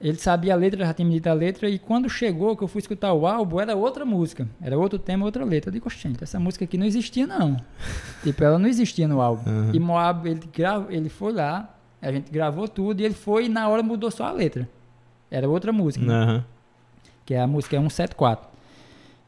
ele 0.00 0.18
sabia 0.18 0.54
a 0.54 0.56
letra, 0.56 0.84
já 0.84 0.92
tinha 0.92 1.06
me 1.06 1.14
dito 1.14 1.28
a 1.28 1.32
letra, 1.32 1.68
e 1.68 1.78
quando 1.78 2.08
chegou, 2.08 2.56
que 2.56 2.64
eu 2.64 2.68
fui 2.68 2.80
escutar 2.80 3.12
o 3.12 3.24
álbum, 3.24 3.60
era 3.60 3.76
outra 3.76 4.04
música. 4.04 4.48
Era 4.60 4.76
outro 4.76 4.98
tema, 4.98 5.24
outra 5.24 5.44
letra. 5.44 5.68
Eu 5.68 5.72
digo, 5.74 5.88
gente, 5.90 6.24
essa 6.24 6.40
música 6.40 6.64
aqui 6.64 6.76
não 6.76 6.84
existia, 6.84 7.24
não. 7.24 7.56
tipo, 8.24 8.42
ela 8.42 8.58
não 8.58 8.66
existia 8.66 9.06
no 9.06 9.20
álbum. 9.20 9.48
Uhum. 9.48 9.70
E 9.72 9.78
Moab, 9.78 10.28
ele, 10.28 10.40
grava, 10.52 10.92
ele 10.92 11.08
foi 11.08 11.32
lá, 11.32 11.72
a 12.00 12.10
gente 12.10 12.32
gravou 12.32 12.66
tudo, 12.66 13.00
e 13.00 13.04
ele 13.04 13.14
foi 13.14 13.44
e 13.44 13.48
na 13.48 13.68
hora 13.68 13.82
mudou 13.82 14.10
só 14.10 14.24
a 14.24 14.32
letra. 14.32 14.68
Era 15.30 15.48
outra 15.48 15.72
música, 15.72 16.04
né? 16.04 16.44
Que 17.32 17.36
é 17.36 17.40
a 17.40 17.46
música 17.46 17.78
174. 17.78 18.52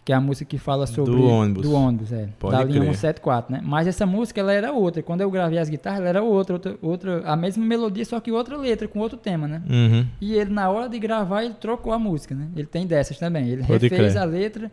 Que 0.05 0.13
é 0.13 0.15
a 0.17 0.21
música 0.21 0.45
que 0.45 0.59
fala 0.59 0.87
sobre... 0.87 1.15
ônibus. 1.15 1.63
Do 1.63 1.73
ônibus, 1.73 2.13
é. 2.13 2.29
Pode 2.39 2.55
da 2.55 2.63
linha 2.63 2.81
crer. 2.81 2.95
174, 2.95 3.51
né? 3.51 3.63
Mas 3.65 3.87
essa 3.87 4.05
música, 4.05 4.39
ela 4.41 4.53
era 4.53 4.71
outra. 4.71 5.03
Quando 5.03 5.23
eu 5.23 5.31
gravei 5.31 5.59
as 5.59 5.71
guitarras, 5.71 6.01
ela 6.01 6.09
era 6.11 6.23
outra, 6.23 6.57
outra, 6.57 6.77
outra... 6.83 7.23
A 7.25 7.35
mesma 7.35 7.65
melodia, 7.65 8.05
só 8.05 8.21
que 8.21 8.31
outra 8.31 8.59
letra, 8.59 8.87
com 8.87 8.99
outro 8.99 9.17
tema, 9.17 9.49
né? 9.49 9.63
Uhum. 9.67 10.07
E 10.21 10.35
ele, 10.35 10.51
na 10.53 10.69
hora 10.69 10.91
de 10.91 10.99
gravar, 10.99 11.45
ele 11.45 11.55
trocou 11.55 11.91
a 11.95 11.99
música, 11.99 12.35
né? 12.35 12.49
Ele 12.55 12.67
tem 12.67 12.87
dessas 12.87 13.19
também. 13.19 13.49
Ele 13.49 13.65
Pode 13.65 13.89
refez 13.89 14.13
crer. 14.13 14.23
a 14.23 14.25
letra 14.27 14.71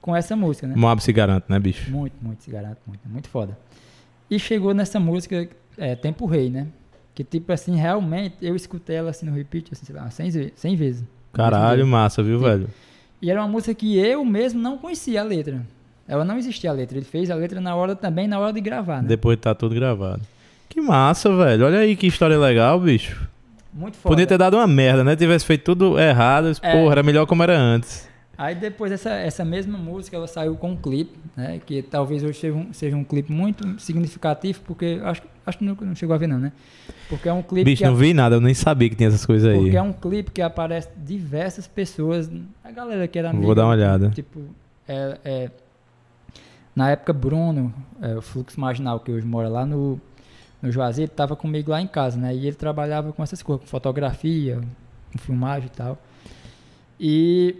com 0.00 0.14
essa 0.14 0.36
música, 0.36 0.68
né? 0.68 0.74
Moab 0.76 1.02
se 1.02 1.12
garante, 1.12 1.46
né, 1.48 1.58
bicho? 1.58 1.90
Muito, 1.90 2.14
muito, 2.22 2.44
se 2.44 2.50
garanto, 2.52 2.78
muito. 2.86 3.00
Muito 3.08 3.28
foda. 3.28 3.58
E 4.30 4.38
chegou 4.38 4.72
nessa 4.72 5.00
música, 5.00 5.48
é, 5.76 5.96
Tempo 5.96 6.24
Rei, 6.24 6.48
né? 6.48 6.68
Que, 7.16 7.24
tipo 7.24 7.52
assim, 7.52 7.74
realmente, 7.74 8.36
eu 8.40 8.54
escutei 8.54 8.94
ela 8.94 9.10
assim 9.10 9.26
no 9.26 9.32
repeat, 9.34 9.70
assim, 9.72 9.84
sei 9.84 9.96
lá, 9.96 10.08
100, 10.08 10.30
ve- 10.30 10.52
100 10.54 10.76
vezes. 10.76 11.04
Caralho, 11.32 11.86
massa, 11.86 12.22
viu, 12.22 12.38
velho? 12.38 12.68
E 13.20 13.30
era 13.30 13.40
uma 13.40 13.48
música 13.48 13.74
que 13.74 13.96
eu 13.98 14.24
mesmo 14.24 14.60
não 14.60 14.76
conhecia 14.76 15.20
a 15.20 15.24
letra. 15.24 15.62
Ela 16.06 16.24
não 16.24 16.36
existia 16.36 16.70
a 16.70 16.72
letra. 16.72 16.98
Ele 16.98 17.06
fez 17.06 17.30
a 17.30 17.34
letra 17.34 17.60
na 17.60 17.74
hora 17.74 17.94
também, 17.94 18.26
na 18.26 18.38
hora 18.38 18.52
de 18.52 18.60
gravar, 18.60 19.02
né? 19.02 19.08
Depois 19.08 19.38
tá 19.38 19.54
tudo 19.54 19.74
gravado. 19.74 20.20
Que 20.68 20.80
massa, 20.80 21.34
velho. 21.36 21.66
Olha 21.66 21.78
aí 21.78 21.96
que 21.96 22.06
história 22.06 22.38
legal, 22.38 22.78
bicho. 22.80 23.28
Muito 23.72 23.96
foda. 23.96 24.12
Podia 24.12 24.26
ter 24.26 24.36
dado 24.36 24.56
uma 24.56 24.66
merda, 24.66 25.02
né? 25.02 25.16
Tivesse 25.16 25.46
feito 25.46 25.64
tudo 25.64 25.98
errado. 25.98 26.52
É. 26.60 26.72
Porra, 26.72 26.92
era 26.92 27.02
melhor 27.02 27.26
como 27.26 27.42
era 27.42 27.58
antes. 27.58 28.08
Aí 28.36 28.54
depois 28.54 28.90
essa, 28.90 29.10
essa 29.10 29.44
mesma 29.44 29.76
música 29.76 30.16
ela 30.16 30.26
saiu 30.26 30.56
com 30.56 30.70
um 30.70 30.76
clipe, 30.76 31.18
né? 31.36 31.60
Que 31.64 31.82
talvez 31.82 32.24
hoje 32.24 32.38
seja 32.38 32.54
um, 32.56 32.72
seja 32.72 32.96
um 32.96 33.04
clipe 33.04 33.30
muito 33.30 33.78
significativo, 33.78 34.60
porque 34.66 35.00
acho, 35.04 35.22
acho 35.46 35.58
que 35.58 35.64
não 35.64 35.94
chegou 35.94 36.14
a 36.14 36.18
ver 36.18 36.26
não, 36.26 36.38
né? 36.38 36.52
Porque 37.08 37.28
é 37.28 37.32
um 37.32 37.42
clipe 37.42 37.64
Bicho, 37.64 37.84
não 37.84 37.94
vi 37.94 38.14
nada, 38.14 38.36
eu 38.36 38.40
nem 38.40 38.54
sabia 38.54 38.88
que 38.88 38.96
tinha 38.96 39.08
essas 39.08 39.26
coisas 39.26 39.52
aí. 39.52 39.58
porque 39.60 39.76
é 39.76 39.82
um 39.82 39.92
clipe 39.92 40.30
que 40.30 40.40
aparece 40.40 40.88
diversas 40.96 41.66
pessoas, 41.66 42.30
a 42.64 42.70
galera 42.70 43.06
que 43.06 43.18
era 43.18 43.30
amiga, 43.30 43.44
Vou 43.44 43.54
dar 43.54 43.64
uma 43.64 43.72
olhada. 43.72 44.10
Tipo, 44.10 44.40
é, 44.88 45.18
é- 45.24 45.50
na 46.74 46.90
época 46.90 47.12
Bruno, 47.12 47.72
é, 48.00 48.16
o 48.16 48.22
Fluxo 48.22 48.58
Marginal 48.58 48.98
que 49.00 49.12
hoje 49.12 49.26
mora 49.26 49.48
lá 49.48 49.66
no 49.66 50.00
no 50.62 50.70
Juazeiro, 50.70 51.10
tava 51.10 51.34
comigo 51.34 51.72
lá 51.72 51.82
em 51.82 51.88
casa, 51.88 52.16
né? 52.16 52.32
E 52.32 52.46
ele 52.46 52.54
trabalhava 52.54 53.12
com 53.12 53.20
essas 53.20 53.42
coisas, 53.42 53.62
com 53.64 53.68
fotografia, 53.68 54.60
com 55.10 55.18
filmagem 55.18 55.66
e 55.66 55.76
tal. 55.76 55.98
E 57.00 57.56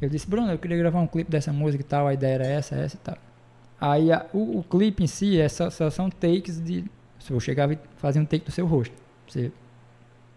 eu 0.00 0.08
disse, 0.08 0.28
Bruno, 0.28 0.50
eu 0.52 0.58
queria 0.58 0.76
gravar 0.76 1.00
um 1.00 1.06
clipe 1.06 1.30
dessa 1.30 1.52
música 1.52 1.82
e 1.82 1.86
tal, 1.86 2.06
a 2.06 2.14
ideia 2.14 2.34
era 2.34 2.46
essa, 2.46 2.74
essa 2.76 2.96
e 2.96 3.00
tal. 3.00 3.16
Aí 3.80 4.12
a- 4.12 4.26
o, 4.32 4.58
o 4.58 4.62
clipe 4.64 5.02
em 5.04 5.06
si 5.06 5.38
é 5.40 5.48
só, 5.48 5.68
só 5.70 5.88
são 5.90 6.08
takes 6.10 6.60
de. 6.62 6.84
Se 7.18 7.32
eu 7.32 7.40
chegava 7.40 7.72
e 7.74 7.78
fazia 7.96 8.20
um 8.20 8.24
take 8.24 8.44
do 8.44 8.50
seu 8.52 8.66
rosto. 8.66 8.94
Você 9.26 9.50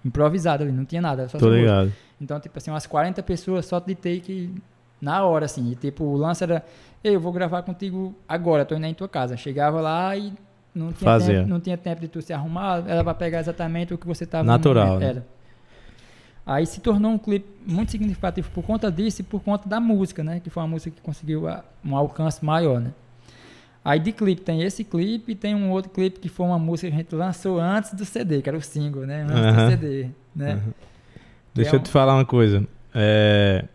improvisado 0.03 0.63
ali, 0.63 0.71
não 0.71 0.85
tinha 0.85 1.01
nada, 1.01 1.23
era 1.23 1.29
só 1.29 1.37
Tô 1.37 1.45
seu 1.45 1.49
rosto. 1.49 1.61
ligado. 1.61 1.93
Então, 2.21 2.39
tipo 2.39 2.57
assim, 2.57 2.71
umas 2.71 2.85
40 2.85 3.21
pessoas 3.23 3.65
só 3.65 3.79
de 3.79 3.95
take 3.95 4.53
na 5.01 5.23
hora, 5.25 5.45
assim. 5.45 5.71
E 5.71 5.75
tipo, 5.75 6.03
o 6.03 6.15
lance 6.17 6.43
era, 6.43 6.65
Ei, 7.03 7.15
eu 7.15 7.19
vou 7.19 7.31
gravar 7.31 7.61
contigo 7.63 8.13
agora, 8.27 8.65
tô 8.65 8.75
indo 8.75 8.85
aí 8.85 8.91
em 8.91 8.95
tua 8.95 9.07
casa. 9.07 9.37
Chegava 9.37 9.79
lá 9.79 10.15
e 10.17 10.33
não 10.75 10.91
tinha, 10.91 11.09
Fazia. 11.09 11.35
tempo, 11.39 11.49
não 11.49 11.59
tinha 11.59 11.77
tempo 11.77 12.01
de 12.01 12.07
tu 12.07 12.21
se 12.21 12.33
arrumar, 12.33 12.83
era 12.87 13.03
pra 13.03 13.13
pegar 13.13 13.39
exatamente 13.39 13.93
o 13.93 13.97
que 13.97 14.05
você 14.07 14.25
tava 14.25 14.43
Natural, 14.43 14.99
né? 14.99 15.05
Era. 15.05 15.27
Aí 16.49 16.65
se 16.65 16.81
tornou 16.81 17.11
um 17.11 17.17
clipe 17.19 17.45
muito 17.63 17.91
significativo 17.91 18.49
por 18.49 18.63
conta 18.63 18.91
disso 18.91 19.21
e 19.21 19.23
por 19.23 19.39
conta 19.39 19.69
da 19.69 19.79
música, 19.79 20.23
né? 20.23 20.39
Que 20.39 20.49
foi 20.49 20.63
uma 20.63 20.69
música 20.69 20.89
que 20.89 20.99
conseguiu 20.99 21.47
ah, 21.47 21.63
um 21.85 21.95
alcance 21.95 22.43
maior, 22.43 22.81
né? 22.81 22.91
Aí 23.85 23.99
de 23.99 24.11
clipe 24.11 24.41
tem 24.41 24.63
esse 24.63 24.83
clipe 24.83 25.33
e 25.33 25.35
tem 25.35 25.53
um 25.53 25.69
outro 25.69 25.91
clipe 25.91 26.19
que 26.19 26.27
foi 26.27 26.47
uma 26.47 26.57
música 26.57 26.87
que 26.87 26.95
a 26.95 26.97
gente 26.97 27.13
lançou 27.13 27.59
antes 27.59 27.93
do 27.93 28.03
CD, 28.03 28.41
que 28.41 28.49
era 28.49 28.57
o 28.57 28.61
single, 28.63 29.05
né? 29.05 29.27
Antes 29.29 29.35
Aham. 29.35 29.65
do 29.65 29.69
CD, 29.69 30.09
né? 30.35 30.59
Que 30.65 30.73
Deixa 31.53 31.75
é 31.75 31.75
eu 31.75 31.83
te 31.83 31.91
falar 31.91 32.15
uma 32.15 32.25
coisa. 32.25 32.65
É... 32.95 33.65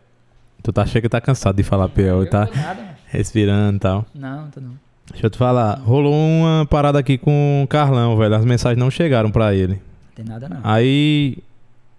Tu 0.61 0.73
tá 0.73 0.85
chega 0.85 1.03
que 1.03 1.09
tá 1.09 1.21
cansado 1.21 1.55
de 1.55 1.63
falar, 1.63 1.89
e 1.97 2.27
tá 2.27 2.49
nada, 2.53 2.99
respirando 3.07 3.77
e 3.77 3.81
tal. 3.81 4.05
Não, 4.13 4.51
tô 4.51 4.61
não. 4.61 4.73
Deixa 5.13 5.27
eu 5.27 5.31
te 5.31 5.39
falar. 5.39 5.79
Rolou 5.79 6.13
uma 6.13 6.67
parada 6.69 6.99
aqui 6.99 7.19
com 7.19 7.63
o 7.63 7.69
Carlão, 7.69 8.17
velho. 8.17 8.35
As 8.35 8.45
mensagens 8.45 8.81
não 8.81 8.91
chegaram 8.91 9.31
pra 9.31 9.55
ele. 9.55 9.81
Tem 10.17 10.25
nada 10.25 10.49
não. 10.49 10.59
Aí. 10.65 11.39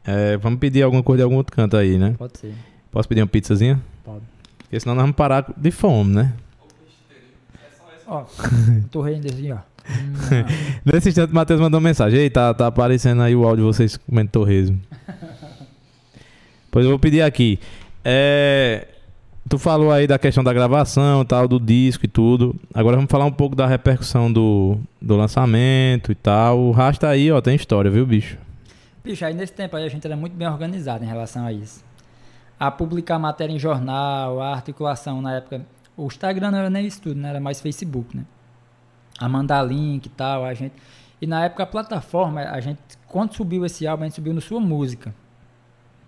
É, 0.05 0.37
vamos 0.37 0.59
pedir 0.59 0.83
alguma 0.83 1.01
coisa 1.01 1.19
de 1.19 1.23
algum 1.23 1.35
outro 1.35 1.55
canto 1.55 1.75
aí, 1.75 1.97
né? 1.97 2.15
Pode 2.17 2.37
ser. 2.37 2.53
Posso 2.91 3.09
pedir 3.09 3.21
uma 3.21 3.27
pizzazinha? 3.27 3.81
Pode. 4.03 4.21
Porque 4.59 4.79
senão 4.79 4.95
nós 4.95 5.03
vamos 5.03 5.15
parar 5.15 5.51
de 5.57 5.71
fome, 5.71 6.15
né? 6.15 6.33
Ó, 8.07 8.23
torrei 8.91 9.15
ainda 9.15 9.29
assim, 9.33 9.51
ó. 9.51 9.57
Nesse 10.85 11.09
instante, 11.09 11.31
o 11.31 11.35
Matheus 11.35 11.59
mandou 11.59 11.79
uma 11.79 11.87
mensagem. 11.87 12.19
Ei, 12.19 12.29
tá, 12.29 12.53
tá 12.53 12.67
aparecendo 12.67 13.21
aí 13.21 13.35
o 13.35 13.43
áudio 13.45 13.65
de 13.65 13.75
vocês 13.75 13.97
comendo 13.97 14.31
torresmo. 14.31 14.79
pois 16.71 16.85
eu 16.85 16.91
vou 16.91 16.99
pedir 16.99 17.21
aqui. 17.21 17.59
é, 18.03 18.87
tu 19.49 19.57
falou 19.57 19.91
aí 19.91 20.07
da 20.07 20.17
questão 20.17 20.43
da 20.43 20.53
gravação 20.53 21.21
e 21.21 21.25
tal, 21.25 21.47
do 21.47 21.59
disco 21.59 22.05
e 22.05 22.07
tudo. 22.07 22.55
Agora 22.73 22.95
vamos 22.95 23.11
falar 23.11 23.25
um 23.25 23.31
pouco 23.31 23.55
da 23.55 23.67
repercussão 23.67 24.31
do, 24.31 24.77
do 25.01 25.15
lançamento 25.15 26.11
e 26.11 26.15
tal. 26.15 26.59
O 26.59 26.71
Rasta 26.71 27.07
aí, 27.07 27.31
ó, 27.31 27.41
tem 27.41 27.55
história, 27.55 27.89
viu, 27.89 28.05
bicho? 28.05 28.37
Bicho, 29.05 29.23
aí 29.23 29.35
nesse 29.35 29.53
tempo 29.53 29.75
aí 29.75 29.85
a 29.85 29.87
gente 29.87 30.03
era 30.03 30.17
muito 30.17 30.35
bem 30.35 30.47
organizado 30.47 31.03
em 31.03 31.07
relação 31.07 31.45
a 31.45 31.51
isso. 31.51 31.85
A 32.59 32.71
publicar 32.71 33.19
matéria 33.19 33.53
em 33.53 33.59
jornal, 33.59 34.41
a 34.41 34.51
articulação 34.51 35.21
na 35.21 35.35
época. 35.35 35.63
O 35.95 36.07
Instagram 36.07 36.49
não 36.49 36.57
era 36.57 36.71
nem 36.71 36.87
isso 36.87 37.03
tudo, 37.03 37.19
né? 37.19 37.29
Era 37.29 37.39
mais 37.39 37.61
Facebook, 37.61 38.17
né? 38.17 38.25
A 39.19 39.29
mandar 39.29 39.61
link 39.61 40.07
e 40.07 40.09
tal, 40.09 40.43
a 40.43 40.55
gente. 40.55 40.73
E 41.21 41.27
na 41.27 41.45
época 41.45 41.61
a 41.61 41.65
plataforma, 41.67 42.41
a 42.41 42.59
gente, 42.59 42.79
quando 43.07 43.35
subiu 43.35 43.63
esse 43.63 43.85
álbum, 43.85 44.05
a 44.05 44.07
gente 44.07 44.15
subiu 44.15 44.33
no 44.33 44.41
sua 44.41 44.59
música. 44.59 45.13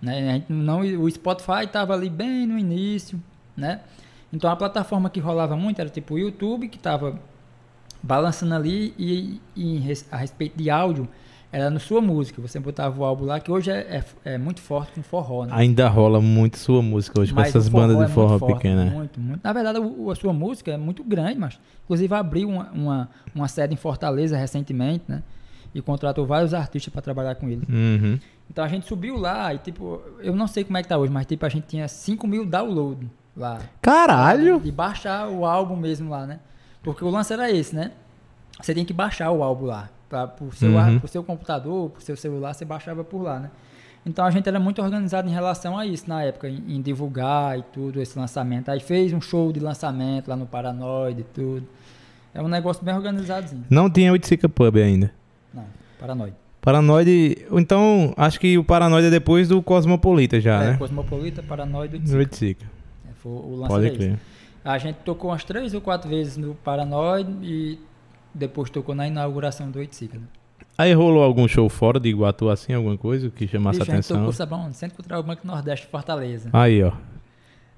Né? 0.02 0.32
A 0.32 0.34
gente 0.34 0.52
não, 0.52 0.80
o 0.80 1.12
Spotify 1.12 1.66
estava 1.66 1.94
ali 1.94 2.10
bem 2.10 2.48
no 2.48 2.58
início, 2.58 3.22
né? 3.56 3.82
Então 4.34 4.50
a 4.50 4.56
plataforma 4.56 5.08
que 5.08 5.20
rolava 5.20 5.56
muito 5.56 5.80
era 5.80 5.90
tipo 5.90 6.16
o 6.16 6.18
YouTube, 6.18 6.68
que 6.68 6.78
estava 6.78 7.20
balançando 8.02 8.56
ali, 8.56 8.96
e, 8.98 9.40
e 9.56 9.84
a 10.12 10.18
respeito 10.18 10.58
de 10.58 10.72
áudio, 10.72 11.08
era 11.52 11.70
no 11.70 11.80
sua 11.80 12.02
música. 12.02 12.42
Você 12.42 12.60
botava 12.60 13.00
o 13.00 13.06
álbum 13.06 13.26
lá, 13.26 13.40
que 13.40 13.52
hoje 13.52 13.72
é, 13.72 14.04
é, 14.26 14.34
é 14.34 14.38
muito 14.38 14.62
forte 14.62 14.94
com 14.94 15.04
forró, 15.04 15.46
né? 15.46 15.52
Ainda 15.54 15.88
rola 15.88 16.20
muito 16.22 16.58
sua 16.58 16.82
música 16.82 17.20
hoje, 17.22 17.34
com 17.34 17.42
essas 17.42 17.68
forró 17.68 17.88
bandas 17.88 18.02
é 18.02 18.06
de 18.08 18.14
forró 18.14 18.28
muito 18.30 18.40
forte, 18.40 18.56
pequena. 18.56 18.86
Muito, 18.86 19.20
muito. 19.20 19.42
Na 19.44 19.54
verdade, 19.54 19.80
o- 19.80 20.12
a 20.12 20.16
sua 20.16 20.34
música 20.34 20.72
é 20.72 20.78
muito 20.78 21.04
grande, 21.04 21.40
mas 21.40 21.60
inclusive 21.86 22.14
abriu 22.14 22.50
uma, 22.50 22.70
uma, 22.72 23.10
uma 23.34 23.48
sede 23.48 23.74
em 23.74 23.78
Fortaleza 23.78 24.36
recentemente, 24.38 25.04
né? 25.08 25.24
E 25.76 25.82
contratou 25.82 26.26
vários 26.26 26.54
artistas 26.54 26.92
para 26.92 27.02
trabalhar 27.02 27.36
com 27.36 27.48
ele. 27.50 27.64
Uhum. 27.70 28.20
Então 28.50 28.64
a 28.64 28.68
gente 28.68 28.86
subiu 28.88 29.18
lá 29.18 29.54
e, 29.54 29.58
tipo, 29.58 30.02
eu 30.20 30.36
não 30.36 30.48
sei 30.48 30.64
como 30.64 30.78
é 30.78 30.82
que 30.82 30.88
tá 30.88 30.98
hoje, 30.98 31.12
mas 31.12 31.26
tipo, 31.26 31.46
a 31.46 31.50
gente 31.50 31.66
tinha 31.68 31.88
5 31.88 32.26
mil 32.28 32.46
downloads 32.46 33.08
lá. 33.36 33.60
Caralho! 33.82 34.62
E 34.64 34.72
baixar 34.72 35.28
o 35.30 35.46
álbum 35.46 35.76
mesmo 35.76 36.10
lá, 36.10 36.26
né? 36.26 36.40
Porque 36.82 37.04
o 37.04 37.10
lance 37.10 37.32
era 37.34 37.52
esse, 37.52 37.76
né? 37.76 37.92
Você 38.62 38.74
tem 38.74 38.86
que 38.86 38.94
baixar 38.94 39.30
o 39.32 39.44
álbum 39.44 39.66
lá. 39.66 39.90
Pra, 40.10 40.26
pro, 40.28 40.52
seu, 40.56 40.70
Uhum. 40.72 41.00
pro 41.00 41.08
seu 41.08 41.24
computador, 41.24 41.90
pro 41.90 42.02
seu 42.02 42.16
celular, 42.16 42.54
você 42.54 42.64
baixava 42.64 43.04
por 43.04 43.22
lá, 43.22 43.40
né? 43.40 43.52
Então 44.06 44.24
a 44.24 44.32
gente 44.32 44.48
era 44.48 44.58
muito 44.58 44.82
organizado 44.82 45.28
em 45.28 45.34
relação 45.34 45.78
a 45.78 45.86
isso 45.86 46.08
na 46.08 46.24
época, 46.24 46.48
em, 46.48 46.64
em 46.68 46.82
divulgar 46.82 47.60
e 47.60 47.62
tudo, 47.74 48.02
esse 48.02 48.18
lançamento. 48.18 48.70
Aí 48.70 48.80
fez 48.80 49.12
um 49.12 49.20
show 49.20 49.52
de 49.52 49.60
lançamento 49.60 50.30
lá 50.30 50.36
no 50.38 50.46
Paranoide 50.46 51.22
e 51.22 51.24
tudo. 51.26 51.68
É 52.34 52.42
um 52.42 52.48
negócio 52.48 52.86
bem 52.86 52.96
organizadozinho. 52.96 53.66
Não 53.70 53.90
tinha 53.90 54.12
Oiticica 54.14 54.48
Pub 54.48 54.78
ainda. 54.78 55.12
Não, 55.54 55.66
Paranoide. 56.00 56.36
Paranoide. 56.62 57.46
Então, 57.52 58.14
acho 58.16 58.40
que 58.40 58.58
o 58.58 58.64
Paranoide 58.64 59.08
é 59.08 59.10
depois 59.10 59.50
do 59.50 59.62
Cosmopolita 59.62 60.40
já, 60.40 60.64
é, 60.64 60.72
né? 60.72 60.78
Cosmopolita, 60.78 61.44
Paranoide 61.44 62.00
No 62.00 62.18
Oiticica. 62.18 62.66
É, 63.10 63.14
foi 63.16 63.32
o 63.32 63.56
lance 63.56 63.68
Pode 63.74 63.92
crer. 63.92 64.18
A 64.64 64.78
gente 64.78 64.98
tocou 64.98 65.32
umas 65.32 65.44
três 65.44 65.74
ou 65.74 65.82
quatro 65.82 66.10
vezes 66.10 66.38
no 66.38 66.56
Paranoide 66.56 67.32
e 67.42 67.80
depois 68.38 68.70
tocou 68.70 68.94
na 68.96 69.08
inauguração 69.08 69.70
do 69.72 69.80
Oiticica. 69.80 70.18
Né? 70.18 70.26
Aí 70.78 70.94
rolou 70.94 71.24
algum 71.24 71.48
show 71.48 71.68
fora 71.70 72.00
de 72.00 72.10
Iguatu, 72.10 72.50
assim, 72.50 72.74
alguma 72.74 72.98
coisa 72.98 73.30
que 73.30 73.48
chamasse 73.48 73.80
Bicho, 73.80 73.92
a 73.92 73.96
gente 73.96 74.06
atenção? 74.06 74.18
tocou, 74.18 74.34
sabe? 74.34 74.74
Centro 74.76 74.96
Cultural 74.96 75.24
Banco 75.24 75.46
Nordeste 75.46 75.86
de 75.86 75.92
Fortaleza. 75.92 76.50
Aí, 76.54 76.84
ó. 76.84 76.92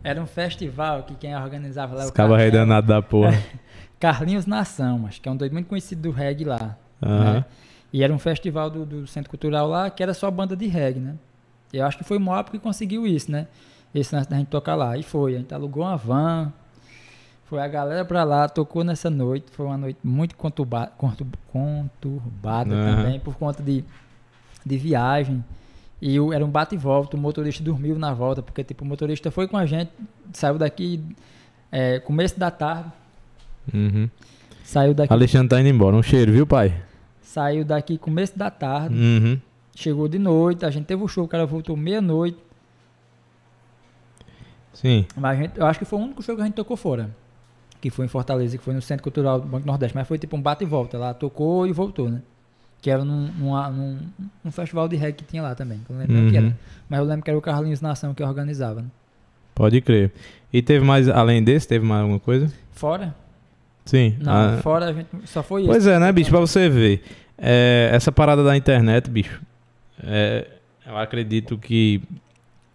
Era 0.04 0.22
um 0.22 0.26
festival 0.28 1.04
que 1.04 1.16
quem 1.16 1.36
organizava 1.36 1.96
lá 1.96 2.04
Os 2.04 2.10
o 2.10 2.14
cabas 2.14 2.38
Carlinhos- 2.38 2.54
danado 2.54 2.88
da 2.88 3.02
porra. 3.02 3.34
Carlinhos 4.00 4.46
Nação, 4.46 5.06
acho 5.08 5.22
que 5.22 5.28
é 5.28 5.32
um 5.32 5.36
doido 5.36 5.52
muito 5.54 5.68
conhecido 5.68 6.02
do 6.04 6.12
reggae 6.12 6.46
lá. 6.46 6.78
Aham. 7.02 7.34
né? 7.36 7.46
E 7.92 8.04
era 8.04 8.14
um 8.14 8.20
festival 8.20 8.70
do, 8.70 8.86
do 8.86 9.08
Centro 9.08 9.30
Cultural 9.30 9.68
lá 9.68 9.90
que 9.90 10.02
era 10.04 10.14
só 10.14 10.30
banda 10.30 10.56
de 10.56 10.68
reggae, 10.68 11.00
né? 11.00 11.16
Eu 11.74 11.86
acho 11.86 11.98
que 11.98 12.04
foi 12.04 12.18
o 12.18 12.20
Moab 12.20 12.50
que 12.52 12.60
conseguiu 12.60 13.06
isso, 13.06 13.32
né? 13.32 13.48
Esse 13.94 14.14
lance 14.16 14.30
da 14.30 14.38
gente 14.38 14.48
tocar 14.48 14.76
lá. 14.76 14.96
E 14.98 15.04
foi, 15.04 15.36
a 15.36 15.40
gente 15.40 15.54
alugou 15.54 15.84
uma 15.84 15.98
van, 15.98 16.54
foi 17.50 17.60
a 17.60 17.68
galera 17.68 18.06
pra 18.06 18.24
lá, 18.24 18.48
tocou 18.48 18.84
nessa 18.84 19.10
noite. 19.10 19.48
Foi 19.52 19.66
uma 19.66 19.78
noite 19.78 20.00
muito 20.04 20.36
conturba, 20.36 20.92
contur- 20.98 21.28
conturbada 21.52 22.74
Aham. 22.76 22.96
também, 22.96 23.20
por 23.20 23.36
conta 23.36 23.64
de, 23.64 23.84
de 24.66 24.78
viagem. 24.78 25.44
E 26.02 26.20
o- 26.20 26.32
era 26.32 26.46
um 26.46 26.50
bate 26.50 26.76
e 26.76 26.78
volta, 26.78 27.18
o 27.18 27.20
motorista 27.20 27.64
dormiu 27.64 27.98
na 27.98 28.14
volta, 28.14 28.42
porque 28.42 28.64
tipo, 28.64 28.84
o 28.86 28.88
motorista 28.88 29.32
foi 29.32 29.48
com 29.48 29.58
a 29.58 29.66
gente, 29.66 29.92
saiu 30.32 30.58
daqui 30.58 31.04
é, 31.72 32.00
começo 32.00 32.40
da 32.40 32.50
tarde, 32.52 32.90
Uhum. 33.74 34.10
saiu 34.64 34.94
daqui, 34.94 35.12
Alexandre 35.14 35.50
tá 35.50 35.60
indo 35.60 35.70
embora. 35.70 35.96
Um 35.96 36.02
cheiro, 36.04 36.32
viu, 36.32 36.48
pai? 36.48 36.74
saiu 37.22 37.64
daqui 37.66 37.98
começo 37.98 38.38
da 38.38 38.50
tarde. 38.50 38.96
Uhum. 38.96 39.40
Chegou 39.76 40.08
de 40.08 40.18
noite, 40.18 40.66
a 40.66 40.70
gente 40.72 40.86
teve 40.86 41.04
o 41.04 41.08
show, 41.08 41.26
o 41.26 41.28
cara 41.28 41.46
voltou 41.46 41.76
meia-noite. 41.78 42.38
Sim. 44.74 45.06
Mas 45.16 45.38
a 45.38 45.42
gente, 45.42 45.60
eu 45.60 45.66
acho 45.66 45.78
que 45.80 45.86
foi 45.86 46.00
o 46.00 46.02
único 46.02 46.22
show 46.24 46.36
que 46.36 46.42
a 46.42 46.46
gente 46.46 46.56
tocou 46.56 46.76
fora. 46.78 47.10
Que 47.82 47.90
foi 47.90 48.06
em 48.06 48.10
Fortaleza, 48.10 48.58
que 48.58 48.64
foi 48.64 48.74
no 48.74 48.82
Centro 48.82 49.04
Cultural 49.04 49.40
do 49.40 49.48
Banco 49.48 49.66
Nordeste. 49.66 49.96
Mas 49.96 50.08
foi 50.08 50.18
tipo 50.18 50.36
um 50.36 50.42
bate 50.42 50.64
e 50.64 50.68
volta. 50.68 50.98
Lá 50.98 51.14
tocou 51.14 51.66
e 51.66 51.72
voltou, 51.72 52.10
né? 52.10 52.22
Que 52.82 52.90
era 52.90 53.04
num, 53.06 53.28
numa- 53.38 53.70
num, 53.70 53.98
num 54.44 54.52
festival 54.52 54.88
de 54.88 54.96
reggae 54.96 55.14
que 55.18 55.24
tinha 55.26 55.42
lá 55.42 55.56
também. 55.56 55.80
Que 55.86 55.92
eu 55.92 55.96
não 55.96 56.02
lembro 56.06 56.28
o 56.28 56.32
que 56.32 56.38
Uhum. 56.38 56.46
era. 56.48 56.58
Mas 56.90 57.00
eu 57.00 57.06
lembro 57.06 57.24
que 57.24 57.30
era 57.30 57.38
o 57.38 57.42
Carlinhos 57.42 57.82
Nação 57.82 58.14
que 58.14 58.22
organizava. 58.24 58.82
Né? 58.82 58.88
Pode 59.56 59.80
crer. 59.82 60.12
E 60.52 60.62
teve 60.62 60.84
mais, 60.86 61.08
além 61.10 61.44
desse, 61.44 61.68
teve 61.68 61.86
mais 61.86 62.02
alguma 62.02 62.20
coisa? 62.20 62.52
Fora? 62.72 63.14
Sim. 63.86 64.16
Não, 64.20 64.32
Ah, 64.32 64.58
fora 64.62 64.86
a 64.88 64.94
gente 64.94 65.08
só 65.26 65.42
foi 65.44 65.66
Pois 65.66 65.80
isso. 65.84 65.90
é, 65.90 66.00
né, 66.00 66.12
bicho? 66.12 66.30
Pra 66.30 66.40
você 66.40 66.70
ver. 66.70 67.04
É, 67.38 67.90
essa 67.94 68.12
parada 68.12 68.44
da 68.44 68.56
internet, 68.58 69.10
bicho. 69.10 69.42
é, 70.04 70.46
eu 70.86 70.98
acredito 70.98 71.58
que 71.58 72.02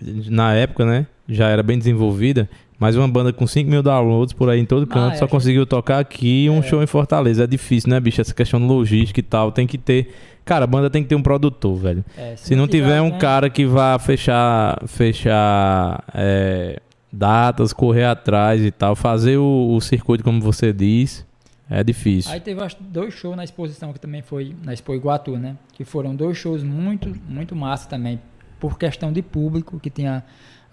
na 0.00 0.54
época, 0.54 0.84
né? 0.84 1.06
Já 1.28 1.48
era 1.48 1.62
bem 1.62 1.78
desenvolvida. 1.78 2.48
Mas 2.78 2.96
uma 2.96 3.06
banda 3.08 3.32
com 3.32 3.46
5 3.46 3.70
mil 3.70 3.82
downloads 3.82 4.32
por 4.32 4.48
aí 4.50 4.58
em 4.60 4.64
todo 4.64 4.86
canto 4.86 5.14
é, 5.14 5.16
só 5.16 5.24
acho- 5.24 5.30
conseguiu 5.30 5.64
tocar 5.64 6.00
aqui 6.00 6.48
um 6.50 6.58
É. 6.58 6.62
show 6.62 6.82
em 6.82 6.86
Fortaleza. 6.86 7.44
É 7.44 7.46
difícil, 7.46 7.88
né, 7.90 8.00
bicho? 8.00 8.20
Essa 8.20 8.34
questão 8.34 8.58
de 8.60 8.66
logística 8.66 9.20
e 9.20 9.22
tal. 9.22 9.52
Tem 9.52 9.66
que 9.66 9.78
ter. 9.78 10.12
Cara, 10.44 10.64
a 10.64 10.66
banda 10.66 10.90
tem 10.90 11.02
que 11.02 11.08
ter 11.08 11.14
um 11.14 11.22
produtor, 11.22 11.76
velho. 11.76 12.04
É, 12.18 12.34
Se 12.36 12.54
não 12.56 12.66
tiver 12.68 13.00
um 13.00 13.04
alguém- 13.06 13.18
cara 13.20 13.48
que 13.48 13.64
vá 13.64 13.98
fechar, 13.98 14.76
fechar 14.86 16.04
é, 16.14 16.80
datas, 17.12 17.72
correr 17.72 18.04
atrás 18.04 18.60
e 18.62 18.70
tal, 18.70 18.94
fazer 18.96 19.36
o, 19.38 19.74
o 19.74 19.80
circuito 19.80 20.22
como 20.24 20.40
você 20.40 20.72
diz, 20.72 21.24
é 21.70 21.82
difícil. 21.82 22.32
Aí 22.32 22.40
teve 22.40 22.60
acho, 22.62 22.76
dois 22.80 23.14
shows 23.14 23.36
na 23.36 23.44
exposição 23.44 23.92
que 23.92 24.00
também 24.00 24.20
foi 24.22 24.54
na 24.64 24.72
Expo 24.72 24.94
Iguatu, 24.94 25.36
né? 25.38 25.56
Que 25.72 25.84
foram 25.84 26.14
dois 26.14 26.36
shows 26.36 26.62
muito, 26.62 27.12
muito 27.28 27.54
massa 27.56 27.88
também. 27.88 28.20
Por 28.60 28.78
questão 28.78 29.12
de 29.12 29.22
público, 29.22 29.78
que 29.80 29.90
tinha. 29.90 30.24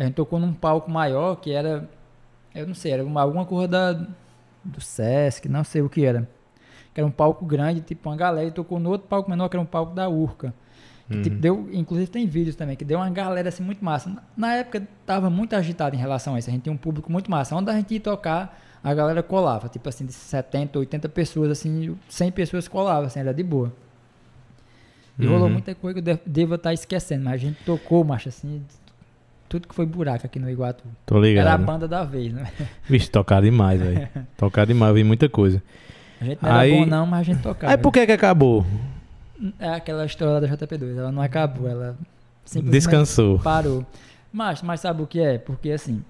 A 0.01 0.05
gente 0.05 0.15
tocou 0.15 0.39
num 0.39 0.53
palco 0.53 0.89
maior 0.89 1.35
que 1.35 1.51
era. 1.51 1.87
Eu 2.55 2.65
não 2.67 2.73
sei, 2.73 2.91
era 2.93 3.03
uma, 3.05 3.21
alguma 3.21 3.45
coisa 3.45 3.67
da, 3.67 3.93
do 4.63 4.81
Sesc, 4.81 5.47
não 5.47 5.63
sei 5.63 5.81
o 5.81 5.89
que 5.89 6.03
era. 6.03 6.27
Que 6.93 6.99
era 6.99 7.07
um 7.07 7.11
palco 7.11 7.45
grande, 7.45 7.81
tipo 7.81 8.09
uma 8.09 8.15
galera, 8.17 8.47
e 8.47 8.51
tocou 8.51 8.79
no 8.79 8.89
outro 8.89 9.07
palco 9.07 9.29
menor, 9.29 9.47
que 9.47 9.55
era 9.55 9.61
um 9.61 9.65
palco 9.65 9.93
da 9.93 10.09
Urca. 10.09 10.53
Que, 11.07 11.15
Uhum. 11.17 11.21
tipo, 11.23 11.35
deu, 11.37 11.69
inclusive 11.73 12.09
tem 12.09 12.25
vídeos 12.25 12.55
também, 12.55 12.75
que 12.75 12.83
deu 12.85 12.97
uma 12.99 13.09
galera 13.09 13.49
assim 13.49 13.61
muito 13.63 13.83
massa. 13.83 14.09
Na, 14.09 14.23
na 14.35 14.53
época 14.55 14.87
tava 15.05 15.29
muito 15.29 15.55
agitado 15.55 15.95
em 15.95 15.99
relação 15.99 16.35
a 16.35 16.39
isso. 16.39 16.49
A 16.49 16.53
gente 16.53 16.63
tinha 16.63 16.73
um 16.73 16.77
público 16.77 17.11
muito 17.11 17.29
massa. 17.29 17.55
Onde 17.55 17.69
a 17.69 17.73
gente 17.75 17.93
ia 17.93 17.99
tocar, 17.99 18.59
a 18.83 18.93
galera 18.93 19.21
colava. 19.21 19.69
Tipo 19.69 19.87
assim, 19.89 20.05
de 20.05 20.13
70, 20.13 20.79
80 20.79 21.07
pessoas, 21.09 21.51
assim, 21.51 21.95
100 22.09 22.31
pessoas 22.31 22.67
colavam, 22.67 23.05
assim, 23.07 23.19
era 23.19 23.33
de 23.33 23.43
boa. 23.43 23.71
E 25.19 25.25
rolou 25.25 25.47
Uhum. 25.47 25.53
muita 25.53 25.75
coisa 25.75 26.01
que 26.01 26.09
eu 26.09 26.15
de- 26.15 26.21
devo 26.25 26.55
estar 26.55 26.73
esquecendo, 26.73 27.23
mas 27.25 27.33
a 27.33 27.37
gente 27.37 27.63
tocou, 27.63 28.03
macho, 28.03 28.29
assim, 28.29 28.63
tudo 29.51 29.67
que 29.67 29.75
foi 29.75 29.85
buraco 29.85 30.25
aqui 30.25 30.39
no 30.39 30.49
Iguatu. 30.49 30.83
Tô 31.05 31.15
Era 31.17 31.25
a 31.25 31.27
ligado. 31.27 31.65
banda 31.65 31.87
da 31.89 32.05
vez, 32.05 32.31
né? 32.31 32.49
Vixe, 32.89 33.09
tocar 33.11 33.41
demais, 33.41 33.81
velho. 33.81 34.07
tocar 34.37 34.65
demais, 34.65 34.89
eu 34.91 34.95
vi 34.95 35.03
muita 35.03 35.27
coisa. 35.27 35.61
A 36.21 36.23
gente 36.25 36.41
não 36.41 36.49
era 36.49 36.59
Aí- 36.59 36.71
bom 36.71 36.85
não, 36.85 37.05
mas 37.05 37.19
a 37.19 37.23
gente 37.23 37.41
tocava. 37.41 37.73
Aí 37.73 37.77
por 37.77 37.91
que 37.91 38.05
que 38.05 38.11
acabou? 38.13 38.65
É 39.59 39.69
aquela 39.69 40.05
história 40.05 40.39
da 40.39 40.55
JP2, 40.55 40.97
ela 40.97 41.11
não 41.11 41.21
acabou, 41.21 41.67
ela 41.67 41.97
simplesmente 42.45 42.71
Descansou. 42.79 43.39
parou. 43.39 43.85
Mas, 44.31 44.61
mas 44.61 44.79
sabe 44.79 45.01
o 45.01 45.07
que 45.07 45.19
é? 45.19 45.37
Porque 45.37 45.71
assim, 45.71 46.01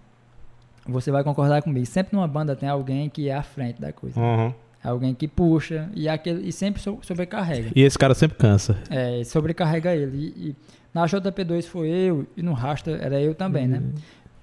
você 0.86 1.10
vai 1.12 1.24
concordar 1.24 1.62
comigo, 1.64 1.86
sempre 1.86 2.16
numa 2.16 2.28
banda 2.28 2.56
tem 2.56 2.70
alguém 2.70 3.10
que 3.10 3.28
é 3.30 3.36
à 3.36 3.42
frente 3.42 3.82
da 3.82 3.92
coisa. 3.92 4.20
Uhum. 4.20 4.54
Alguém 4.84 5.14
que 5.16 5.28
puxa 5.28 5.90
e, 5.96 6.08
aquele, 6.10 6.48
e 6.48 6.52
sempre 6.52 6.82
so- 6.82 7.00
sobrecarrega. 7.02 7.70
E 7.76 7.82
esse 7.82 7.98
cara 7.98 8.14
sempre 8.14 8.38
cansa. 8.38 8.78
É, 8.90 9.24
sobrecarrega 9.24 9.96
ele. 9.96 10.18
E, 10.36 10.50
e 10.50 10.56
na 10.94 11.06
JP2 11.06 11.64
foi 11.68 11.90
eu, 11.90 12.26
e 12.36 12.42
no 12.42 12.54
Rasta 12.54 12.92
era 12.92 13.20
eu 13.22 13.34
também, 13.36 13.68
né? 13.68 13.78
Uhum. 13.80 13.94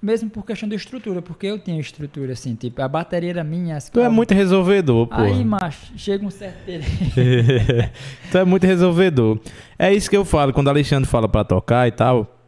Mesmo 0.01 0.29
por 0.29 0.45
questão 0.45 0.67
de 0.69 0.75
estrutura, 0.75 1.21
porque 1.21 1.45
eu 1.47 1.59
tinha 1.59 1.77
estrutura, 1.77 2.31
assim, 2.31 2.55
tipo, 2.55 2.81
a 2.81 2.87
bateria 2.87 3.31
era 3.31 3.43
minha. 3.43 3.75
As 3.75 3.89
Tu 3.89 3.99
é 3.99 4.03
calças- 4.03 4.15
muito 4.15 4.33
resolvedor, 4.33 5.07
pô. 5.07 5.15
Aí, 5.15 5.43
macho, 5.43 5.91
chega 5.97 6.25
um 6.25 6.29
certo 6.31 6.55
tu 8.31 8.37
é 8.37 8.45
muito 8.45 8.65
resolvedor. 8.65 9.37
É 9.77 9.93
isso 9.93 10.09
que 10.09 10.15
eu 10.15 10.23
falo 10.23 10.53
quando 10.53 10.67
o 10.67 10.69
Alexandre 10.69 11.09
fala 11.09 11.27
pra 11.27 11.43
tocar 11.43 11.85
e 11.87 11.91
tal. 11.91 12.38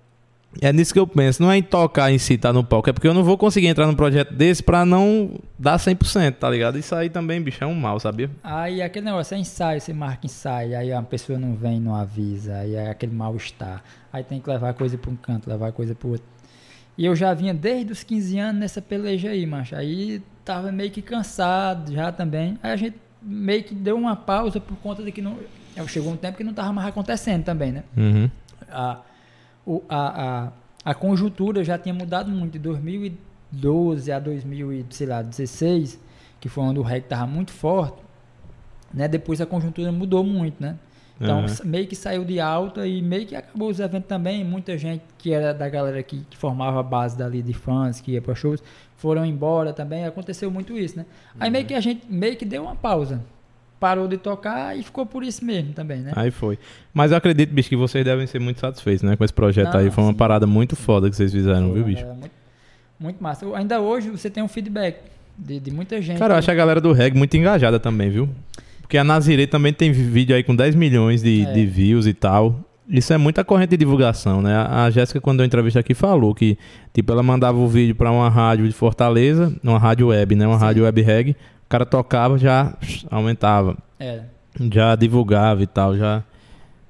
É 0.59 0.73
nisso 0.73 0.91
que 0.91 0.99
eu 0.99 1.07
penso. 1.07 1.41
Não 1.41 1.51
é 1.51 1.57
em 1.57 1.63
tocar 1.63 2.11
em 2.11 2.17
si, 2.17 2.37
tá 2.37 2.51
no 2.51 2.63
palco. 2.63 2.89
É 2.89 2.93
porque 2.93 3.07
eu 3.07 3.13
não 3.13 3.23
vou 3.23 3.37
conseguir 3.37 3.67
entrar 3.67 3.87
num 3.87 3.95
projeto 3.95 4.33
desse 4.33 4.61
pra 4.61 4.85
não 4.85 5.39
dar 5.57 5.77
100%, 5.77 6.33
tá 6.33 6.49
ligado? 6.49 6.77
Isso 6.77 6.93
aí 6.93 7.09
também, 7.09 7.41
bicho, 7.41 7.63
é 7.63 7.67
um 7.67 7.73
mal, 7.73 7.99
sabia? 7.99 8.29
Aí 8.43 8.81
aquele 8.81 9.05
negócio, 9.05 9.35
é 9.35 9.37
ensaio, 9.37 9.79
você 9.79 9.93
marca 9.93 10.25
ensaio, 10.25 10.77
aí 10.77 10.91
a 10.91 11.01
pessoa 11.01 11.39
não 11.39 11.55
vem, 11.55 11.79
não 11.79 11.95
avisa, 11.95 12.57
aí 12.57 12.75
é 12.75 12.89
aquele 12.89 13.13
mal-estar. 13.13 13.81
Aí 14.11 14.23
tem 14.23 14.41
que 14.41 14.49
levar 14.49 14.73
coisa 14.73 14.97
para 14.97 15.09
um 15.09 15.15
canto, 15.15 15.49
levar 15.49 15.71
coisa 15.71 15.95
para 15.95 16.09
outro. 16.09 16.25
E 16.97 17.05
eu 17.05 17.15
já 17.15 17.33
vinha 17.33 17.53
desde 17.53 17.91
os 17.93 18.03
15 18.03 18.37
anos 18.37 18.59
nessa 18.59 18.81
peleja 18.81 19.29
aí, 19.29 19.45
macho. 19.45 19.75
Aí 19.75 20.21
tava 20.43 20.71
meio 20.71 20.91
que 20.91 21.01
cansado 21.01 21.93
já 21.93 22.11
também. 22.11 22.59
Aí 22.61 22.71
a 22.71 22.75
gente 22.75 22.97
meio 23.21 23.63
que 23.63 23.73
deu 23.73 23.95
uma 23.95 24.15
pausa 24.15 24.59
por 24.59 24.75
conta 24.77 25.01
de 25.01 25.11
que 25.11 25.21
não. 25.21 25.37
Chegou 25.87 26.11
um 26.11 26.17
tempo 26.17 26.37
que 26.37 26.43
não 26.43 26.53
tava 26.53 26.73
mais 26.73 26.89
acontecendo 26.89 27.45
também, 27.45 27.71
né? 27.71 27.83
Uhum. 27.95 28.29
A, 28.69 28.99
o, 29.65 29.81
a, 29.89 30.47
a, 30.85 30.91
a 30.91 30.93
conjuntura 30.93 31.63
já 31.63 31.77
tinha 31.77 31.93
mudado 31.93 32.29
muito 32.31 32.53
de 32.53 32.59
2012 32.59 34.11
a 34.11 34.19
2016, 34.19 35.99
que 36.39 36.49
foi 36.49 36.63
onde 36.63 36.79
o 36.79 36.83
reggae 36.83 37.07
tava 37.07 37.27
muito 37.27 37.51
forte. 37.51 37.97
Né? 38.93 39.07
Depois 39.07 39.39
a 39.41 39.45
conjuntura 39.45 39.91
mudou 39.91 40.23
muito, 40.23 40.61
né? 40.61 40.75
Então, 41.19 41.41
Uhum. 41.41 41.45
meio 41.65 41.85
que 41.85 41.95
saiu 41.95 42.25
de 42.25 42.39
alta 42.39 42.87
e 42.87 42.99
meio 42.99 43.27
que 43.27 43.35
acabou 43.35 43.69
os 43.69 43.79
eventos 43.79 44.07
também. 44.07 44.43
Muita 44.43 44.75
gente 44.75 45.03
que 45.19 45.31
era 45.31 45.53
da 45.53 45.69
galera 45.69 46.01
que, 46.01 46.25
que 46.27 46.35
formava 46.35 46.79
a 46.79 46.83
base 46.83 47.15
dali 47.15 47.43
de 47.43 47.53
fãs, 47.53 48.01
que 48.01 48.13
ia 48.13 48.21
para 48.21 48.33
shows, 48.33 48.61
foram 48.97 49.23
embora 49.23 49.71
também. 49.71 50.03
Aconteceu 50.03 50.49
muito 50.49 50.75
isso, 50.75 50.97
né? 50.97 51.05
Aí 51.39 51.47
Uhum. 51.47 51.53
meio 51.53 51.65
que 51.67 51.75
a 51.75 51.79
gente 51.79 52.11
meio 52.11 52.35
que 52.35 52.43
deu 52.43 52.63
uma 52.63 52.75
pausa. 52.75 53.21
Parou 53.81 54.07
de 54.07 54.15
tocar 54.15 54.77
e 54.77 54.83
ficou 54.83 55.07
por 55.07 55.23
isso 55.23 55.43
mesmo 55.43 55.73
também, 55.73 56.01
né? 56.01 56.11
Aí 56.15 56.29
foi. 56.29 56.59
Mas 56.93 57.09
eu 57.11 57.17
acredito, 57.17 57.51
bicho, 57.51 57.67
que 57.67 57.75
vocês 57.75 58.05
devem 58.05 58.27
ser 58.27 58.37
muito 58.39 58.59
satisfeitos, 58.59 59.01
né? 59.01 59.15
Com 59.15 59.23
esse 59.25 59.33
projeto 59.33 59.73
Não, 59.73 59.79
aí. 59.79 59.89
Foi 59.89 60.03
uma 60.03 60.11
sim. 60.11 60.17
parada 60.17 60.45
muito 60.45 60.75
foda 60.75 61.09
que 61.09 61.15
vocês 61.15 61.31
fizeram, 61.33 61.71
Foi 61.71 61.73
viu, 61.73 61.81
uma 61.83 61.87
bicho? 61.89 62.05
Muito, 62.05 62.31
muito 62.99 63.23
massa. 63.23 63.43
Eu- 63.43 63.55
Ainda 63.55 63.81
hoje 63.81 64.09
você 64.11 64.29
tem 64.29 64.43
um 64.43 64.47
feedback 64.47 64.99
de, 65.35 65.59
de 65.59 65.71
muita 65.71 65.99
gente. 65.99 66.19
Cara, 66.19 66.35
eu 66.35 66.37
acho 66.37 66.51
a 66.51 66.53
galera 66.53 66.79
do 66.79 66.93
reggae 66.93 67.17
muito 67.17 67.35
engajada 67.35 67.79
também, 67.79 68.11
viu? 68.11 68.29
Porque 68.83 68.99
a 68.99 69.03
Nazirê 69.03 69.47
também 69.47 69.73
tem 69.73 69.91
vídeo 69.91 70.35
aí 70.35 70.43
com 70.43 70.55
10 70.55 70.75
milhões 70.75 71.23
de, 71.23 71.41
É. 71.43 71.51
de 71.51 71.65
views 71.65 72.05
e 72.05 72.13
tal. 72.13 72.59
Isso 72.87 73.11
é 73.13 73.17
muita 73.17 73.43
corrente 73.43 73.69
de 73.71 73.77
divulgação, 73.77 74.41
né? 74.43 74.53
A 74.69 74.89
Jéssica, 74.91 75.19
quando 75.19 75.39
eu 75.39 75.45
entrevistei 75.45 75.79
aqui, 75.79 75.93
falou 75.95 76.35
que, 76.35 76.55
tipo, 76.93 77.11
ela 77.11 77.23
mandava 77.23 77.57
o 77.57 77.67
vídeo 77.67 77.95
pra 77.95 78.11
uma 78.11 78.29
rádio 78.29 78.67
de 78.67 78.73
Fortaleza, 78.73 79.51
uma 79.63 79.79
rádio 79.79 80.07
web, 80.09 80.35
né? 80.35 80.45
Uma 80.45 80.59
Sim. 80.59 80.65
rádio 80.65 80.83
web 80.83 81.01
reggae. 81.01 81.35
O 81.71 81.77
cara 81.79 81.85
tocava, 81.85 82.37
já 82.37 82.73
aumentava. 83.09 83.77
É. 83.97 84.23
Já 84.69 84.93
divulgava 84.93 85.63
e 85.63 85.67
tal, 85.67 85.95
já... 85.95 86.21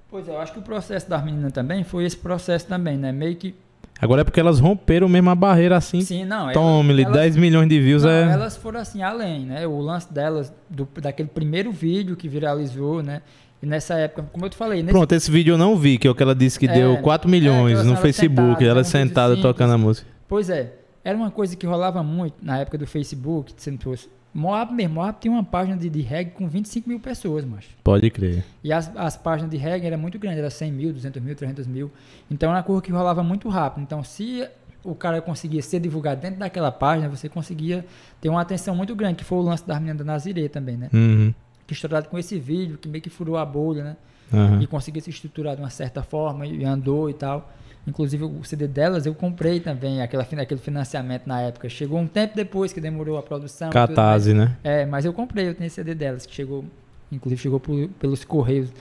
Pois 0.10 0.28
é, 0.28 0.32
eu 0.32 0.42
acho 0.42 0.54
que 0.54 0.58
o 0.58 0.64
processo 0.64 1.08
das 1.08 1.24
meninas 1.24 1.52
também 1.54 1.84
foi 1.84 2.04
esse 2.04 2.18
processo 2.18 2.66
também, 2.66 2.98
né? 2.98 3.12
Meio 3.12 3.36
que. 3.36 3.54
Agora 4.02 4.22
é 4.22 4.24
porque 4.24 4.40
elas 4.40 4.60
romperam 4.60 5.08
mesmo 5.08 5.30
a 5.30 5.36
barreira 5.36 5.78
assim. 5.78 6.02
Sim, 6.02 6.26
não. 6.26 6.46
elas- 6.50 6.54
Tome-lhe, 6.56 7.04
elas- 7.04 7.14
10 7.14 7.38
milhões 7.38 7.70
de 7.70 7.80
views 7.80 8.02
Não, 8.04 8.10
é... 8.10 8.34
elas 8.34 8.58
foram 8.58 8.80
assim 8.80 9.04
além, 9.04 9.46
né? 9.46 9.68
O 9.68 9.80
lance 9.80 10.12
delas, 10.12 10.52
do, 10.68 10.88
daquele 11.00 11.30
primeiro 11.30 11.72
vídeo 11.72 12.16
que 12.16 12.28
viralizou, 12.28 13.04
né? 13.04 13.22
E 13.62 13.68
nessa 13.68 13.94
época, 14.00 14.26
como 14.34 14.46
eu 14.46 14.50
te 14.50 14.58
falei, 14.58 14.82
nesse, 14.82 14.92
Pronto, 14.94 15.12
esse 15.14 15.30
vídeo 15.30 15.54
eu 15.54 15.58
não 15.60 15.78
vi, 15.78 16.00
que 16.00 16.08
é 16.08 16.12
o 16.12 16.16
que 16.16 16.24
ela 16.24 16.34
disse 16.34 16.58
que 16.58 16.66
É, 16.66 16.74
deu 16.74 16.98
4 16.98 17.30
é, 17.30 17.32
milhões 17.32 17.74
elas 17.74 17.86
no 17.86 17.96
Facebook, 17.98 18.42
sentadas, 18.48 18.64
ela 18.66 18.74
coisa 18.78 18.90
sentada 18.90 19.36
simples. 19.36 19.44
tocando 19.54 19.74
a 19.74 19.78
música. 19.78 20.08
Pois 20.28 20.50
é, 20.50 20.74
era 21.04 21.16
uma 21.16 21.30
coisa 21.30 21.56
que 21.56 21.68
rolava 21.68 22.02
muito 22.02 22.34
na 22.42 22.58
época 22.58 22.80
do 22.80 22.88
Facebook, 22.88 23.54
sendo 23.56 23.80
fosse. 23.84 24.10
Moab 24.34 24.74
mesmo, 24.74 24.96
Moab 24.96 25.18
tinha 25.20 25.32
uma 25.32 25.44
página 25.44 25.76
de, 25.78 25.90
de 25.90 26.02
reggae 26.02 26.32
com 26.32 26.48
25 26.48 26.88
mil 26.88 27.00
pessoas, 27.00 27.44
macho. 27.44 27.70
Pode 27.84 28.10
crer. 28.10 28.46
E 28.64 28.72
as, 28.72 28.92
as 28.96 29.18
páginas 29.18 29.52
de 29.52 29.58
reggae 29.58 29.88
eram 29.88 29.98
muito 29.98 30.18
grandes, 30.18 30.40
era 30.40 30.50
100 30.50 30.72
mil, 30.72 30.94
200 30.94 31.22
mil, 31.22 31.36
300 31.36 31.68
mil. 31.68 31.92
Então 32.30 32.50
era 32.50 32.58
uma 32.60 32.64
coisa 32.64 32.82
que 32.82 32.92
rolava 32.92 33.22
muito 33.24 33.50
rápido. 33.50 33.84
Então 33.84 34.04
se 34.04 34.48
o 34.84 34.96
cara 34.96 35.22
conseguia 35.22 35.62
ser 35.62 35.80
divulgado 35.80 36.22
dentro 36.22 36.40
daquela 36.40 36.72
página, 36.72 37.10
você 37.10 37.30
conseguia 37.30 37.86
ter 38.20 38.30
uma 38.30 38.42
atenção 38.42 38.76
muito 38.76 38.96
grande, 38.96 39.16
que 39.16 39.24
foi 39.24 39.38
o 39.38 39.42
lance 39.42 39.68
das 39.68 39.78
meninas 39.78 39.98
da 39.98 40.04
Nazirê 40.04 40.50
também, 40.50 40.78
né? 40.78 40.90
Uhum. 40.94 41.34
Que 41.68 41.74
estourado 41.74 42.10
com 42.10 42.18
esse 42.18 42.40
vídeo, 42.40 42.78
que 42.78 42.88
meio 42.88 43.02
que 43.02 43.10
furou 43.10 43.38
a 43.38 43.46
bolha, 43.46 43.84
né? 43.84 43.98
aham. 44.34 44.62
E 44.62 44.68
conseguiu 44.68 45.02
se 45.02 45.10
estruturar 45.10 45.56
de 45.56 45.62
uma 45.62 45.70
certa 45.70 46.02
forma 46.04 46.46
e 46.46 46.64
andou 46.64 47.10
e 47.10 47.14
tal. 47.14 47.52
Inclusive 47.88 48.24
o 48.24 48.44
CD 48.44 48.68
delas 48.68 49.06
eu 49.06 49.16
comprei 49.16 49.60
também, 49.60 50.02
aquela, 50.02 50.24
aquele 50.24 50.60
financiamento 50.60 51.26
na 51.26 51.42
época. 51.42 51.68
Chegou 51.68 52.00
um 52.00 52.08
tempo 52.08 52.36
depois 52.36 52.72
que 52.72 52.80
demorou 52.80 53.18
a 53.18 53.24
produção. 53.24 53.70
e. 53.70 53.74
Catarse, 53.74 54.34
né? 54.34 54.56
É, 54.64 54.86
mas 54.86 55.04
eu 55.06 55.12
comprei, 55.14 55.48
eu 55.50 55.56
tenho 55.56 55.70
CD 55.70 55.96
delas, 55.96 56.26
que 56.26 56.34
chegou, 56.34 56.64
inclusive 57.12 57.42
chegou 57.42 57.60
por- 57.60 57.88
pelos 58.00 58.24
correios. 58.24 58.72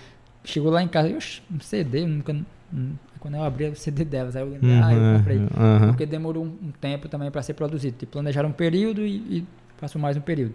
Chegou 0.45 0.71
lá 0.71 0.83
em 0.83 0.89
casa, 0.89 1.09
oxe, 1.17 1.41
um 1.51 1.61
CD, 1.61 2.03
eu 2.03 2.09
nunca. 2.09 2.33
hum, 2.73 2.93
Quando 3.19 3.35
eu 3.35 3.43
abri 3.43 3.67
o 3.67 3.77
CD 3.77 4.05
delas, 4.05 4.35
aí 4.37 4.43
eu 4.43 4.49
lembrei, 4.51 4.73
ah, 4.83 4.93
eu 4.95 5.19
comprei. 5.19 5.37
Uhum. 5.39 5.87
Porque 5.89 6.07
demorou 6.07 6.45
um, 6.45 6.71
tempo 6.81 7.09
também 7.09 7.31
para 7.31 7.43
ser 7.43 7.53
produzido. 7.55 7.97
Tipo, 7.99 8.13
planejaram 8.13 8.49
um 8.49 8.53
período 8.53 9.03
e, 9.03 9.17
e 9.39 9.47
passou 9.79 10.01
mais 10.01 10.17
um 10.17 10.23
período. 10.23 10.55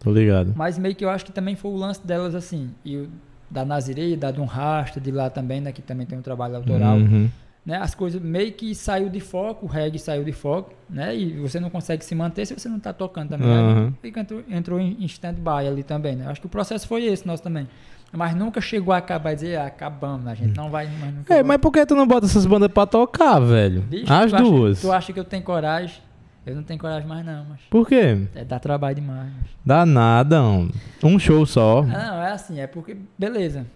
Tô 0.00 0.10
ligado. 0.12 0.52
Mas 0.56 0.78
meio 0.78 0.94
que 0.96 1.04
eu 1.04 1.08
acho 1.10 1.24
que 1.24 1.32
também 1.32 1.54
foi 1.56 1.70
o 1.70 1.76
lance 1.76 2.04
delas 2.04 2.34
assim. 2.34 2.70
E 2.84 2.96
o 2.96 3.08
da 3.48 3.64
Nazirei, 3.64 4.16
da 4.16 4.30
Dom 4.32 4.44
Rasta, 4.44 5.00
de 5.00 5.10
lá 5.12 5.30
também, 5.30 5.60
né? 5.60 5.70
Que 5.72 5.80
também 5.80 6.06
tem 6.06 6.18
um 6.18 6.22
trabalho 6.22 6.56
autoral. 6.56 6.96
Uhum. 6.96 7.28
Né, 7.66 7.76
as 7.78 7.96
coisas 7.96 8.22
meio 8.22 8.52
que 8.52 8.76
saiu 8.76 9.08
de 9.08 9.18
foco, 9.18 9.66
o 9.66 9.68
reggae 9.68 9.98
saiu 9.98 10.22
de 10.22 10.30
foco, 10.30 10.72
né? 10.88 11.16
E 11.16 11.32
você 11.40 11.58
não 11.58 11.68
consegue 11.68 12.04
se 12.04 12.14
manter 12.14 12.46
se 12.46 12.54
você 12.54 12.68
não 12.68 12.78
tá 12.78 12.92
tocando 12.92 13.30
também. 13.30 13.48
Aí 13.50 13.92
fica- 14.00 14.20
entrou, 14.20 14.44
entrou 14.48 14.78
em, 14.80 14.96
stand-by 15.06 15.66
ali 15.66 15.82
também, 15.82 16.14
né? 16.14 16.26
Acho 16.28 16.40
que 16.40 16.46
o 16.46 16.50
processo 16.50 16.86
foi 16.86 17.04
esse 17.06 17.26
nosso 17.26 17.42
também. 17.42 17.66
Mas 18.12 18.36
nunca 18.36 18.60
chegou 18.60 18.94
a 18.94 18.98
acabar 18.98 19.32
e 19.32 19.34
dizer, 19.34 19.56
ah, 19.58 19.66
acabamos, 19.66 20.28
a 20.28 20.34
gente 20.36 20.56
não 20.56 20.70
vai 20.70 20.86
mais 20.86 21.12
nunca. 21.12 21.34
É, 21.34 21.42
mas 21.42 21.58
por 21.58 21.72
que 21.72 21.84
tu 21.84 21.96
não 21.96 22.06
bota 22.06 22.26
essas 22.26 22.46
bandas 22.46 22.70
pra 22.70 22.86
tocar, 22.86 23.40
velho? 23.40 23.80
Bicho, 23.82 24.12
As 24.12 24.30
tu 24.30 24.36
acha- 24.36 24.44
duas. 24.44 24.80
tu 24.80 24.92
acha 24.92 25.12
que 25.12 25.18
eu 25.18 25.24
tenho 25.24 25.42
coragem? 25.42 26.00
Eu 26.46 26.54
não 26.54 26.62
tenho 26.62 26.78
coragem 26.78 27.08
mais 27.08 27.26
não, 27.26 27.46
mas 27.50 27.58
Por 27.68 27.88
quê? 27.88 28.28
é, 28.32 28.44
dá 28.44 28.60
trabalho 28.60 28.94
demais. 28.94 29.28
mas- 29.40 29.50
Dá 29.64 29.84
nada, 29.84 30.40
um, 30.40 30.70
um 31.02 31.18
show 31.18 31.44
só. 31.44 31.80
Ah, 31.80 31.84
não, 32.12 32.22
é 32.22 32.30
assim, 32.30 32.60
é 32.60 32.68
porque, 32.68 32.96
beleza. 33.18 33.66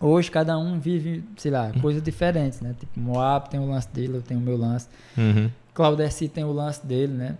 Hoje 0.00 0.30
cada 0.30 0.58
um 0.58 0.80
vive, 0.80 1.22
sei 1.36 1.50
lá, 1.50 1.70
coisas 1.82 2.02
diferentes, 2.02 2.62
né? 2.62 2.74
Tipo, 2.78 2.98
Moab 2.98 3.50
tem 3.50 3.60
o 3.60 3.68
lance 3.68 3.88
dele, 3.92 4.16
eu 4.16 4.22
tenho 4.22 4.40
o 4.40 4.42
meu 4.42 4.56
lance. 4.56 4.88
Uhum. 5.16 5.50
Claudeci 5.74 6.26
tem 6.26 6.42
o 6.42 6.52
lance 6.52 6.84
dele, 6.86 7.12
né? 7.12 7.36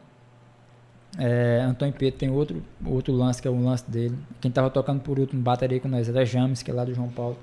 É, 1.19 1.65
Antônio 1.67 1.95
Pedro 1.95 2.19
tem 2.19 2.31
outro, 2.31 2.63
outro 2.85 3.15
lance, 3.15 3.41
que 3.41 3.49
é 3.49 3.51
o 3.51 3.59
lance 3.59 3.91
dele. 3.91 4.17
Quem 4.41 4.51
tava 4.51 4.69
tocando 4.69 5.01
por 5.01 5.19
último 5.19 5.41
bateria 5.43 5.81
com 5.81 5.89
nós 5.89 6.09
era 6.09 6.25
James, 6.25 6.63
que 6.63 6.71
é 6.71 6.75
lá 6.75 6.85
do 6.85 6.95
João 6.95 7.09
Paulo. 7.09 7.39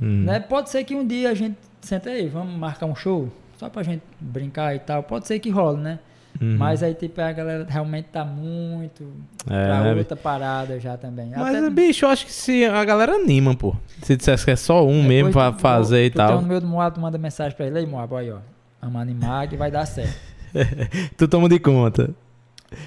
Uhum. 0.00 0.24
Né? 0.24 0.38
Pode 0.40 0.68
ser 0.68 0.84
que 0.84 0.94
um 0.94 1.06
dia 1.06 1.30
a 1.30 1.34
gente 1.34 1.56
senta 1.80 2.10
aí, 2.10 2.28
vamos 2.28 2.54
marcar 2.54 2.84
um 2.86 2.94
show, 2.94 3.32
só 3.56 3.70
pra 3.70 3.82
gente 3.82 4.02
brincar 4.20 4.76
e 4.76 4.78
tal. 4.78 5.02
Pode 5.02 5.26
ser 5.26 5.38
que 5.38 5.48
role, 5.48 5.80
né? 5.80 5.98
Uhum. 6.40 6.56
Mas 6.56 6.82
aí, 6.82 6.94
tipo, 6.94 7.20
a 7.20 7.30
galera 7.32 7.66
realmente 7.68 8.06
tá 8.06 8.24
muito 8.24 9.04
É, 9.48 9.66
pra 9.82 9.92
outra 9.94 10.16
parada 10.16 10.80
já 10.80 10.96
também. 10.96 11.30
Mas, 11.36 11.54
Até- 11.54 11.68
bicho, 11.70 12.06
eu 12.06 12.08
acho 12.08 12.24
que 12.24 12.32
se 12.32 12.64
a 12.64 12.82
galera 12.84 13.12
anima, 13.12 13.54
pô. 13.54 13.76
Se 14.02 14.16
dissesse 14.16 14.44
que 14.46 14.50
é 14.50 14.56
só 14.56 14.82
um 14.86 15.02
mesmo 15.02 15.28
Depois 15.28 15.34
pra 15.34 15.52
tu- 15.52 15.60
fazer 15.60 16.06
e 16.06 16.10
tu 16.10 16.16
tal. 16.16 16.38
um 16.38 16.40
no 16.40 16.48
meio 16.48 16.60
do 16.62 16.66
Moab, 16.66 16.94
tu 16.94 17.00
manda 17.00 17.18
mensagem 17.18 17.54
pra 17.54 17.66
ele, 17.66 17.78
aí 17.80 17.86
Moab, 17.86 18.14
aí 18.14 18.30
ó, 18.32 18.38
vamos 18.80 19.02
animar 19.02 19.48
que 19.48 19.56
vai 19.56 19.70
dar 19.70 19.84
certo. 19.84 20.14
Tu 21.16 21.28
toma 21.28 21.48
de 21.48 21.58
conta. 21.60 22.10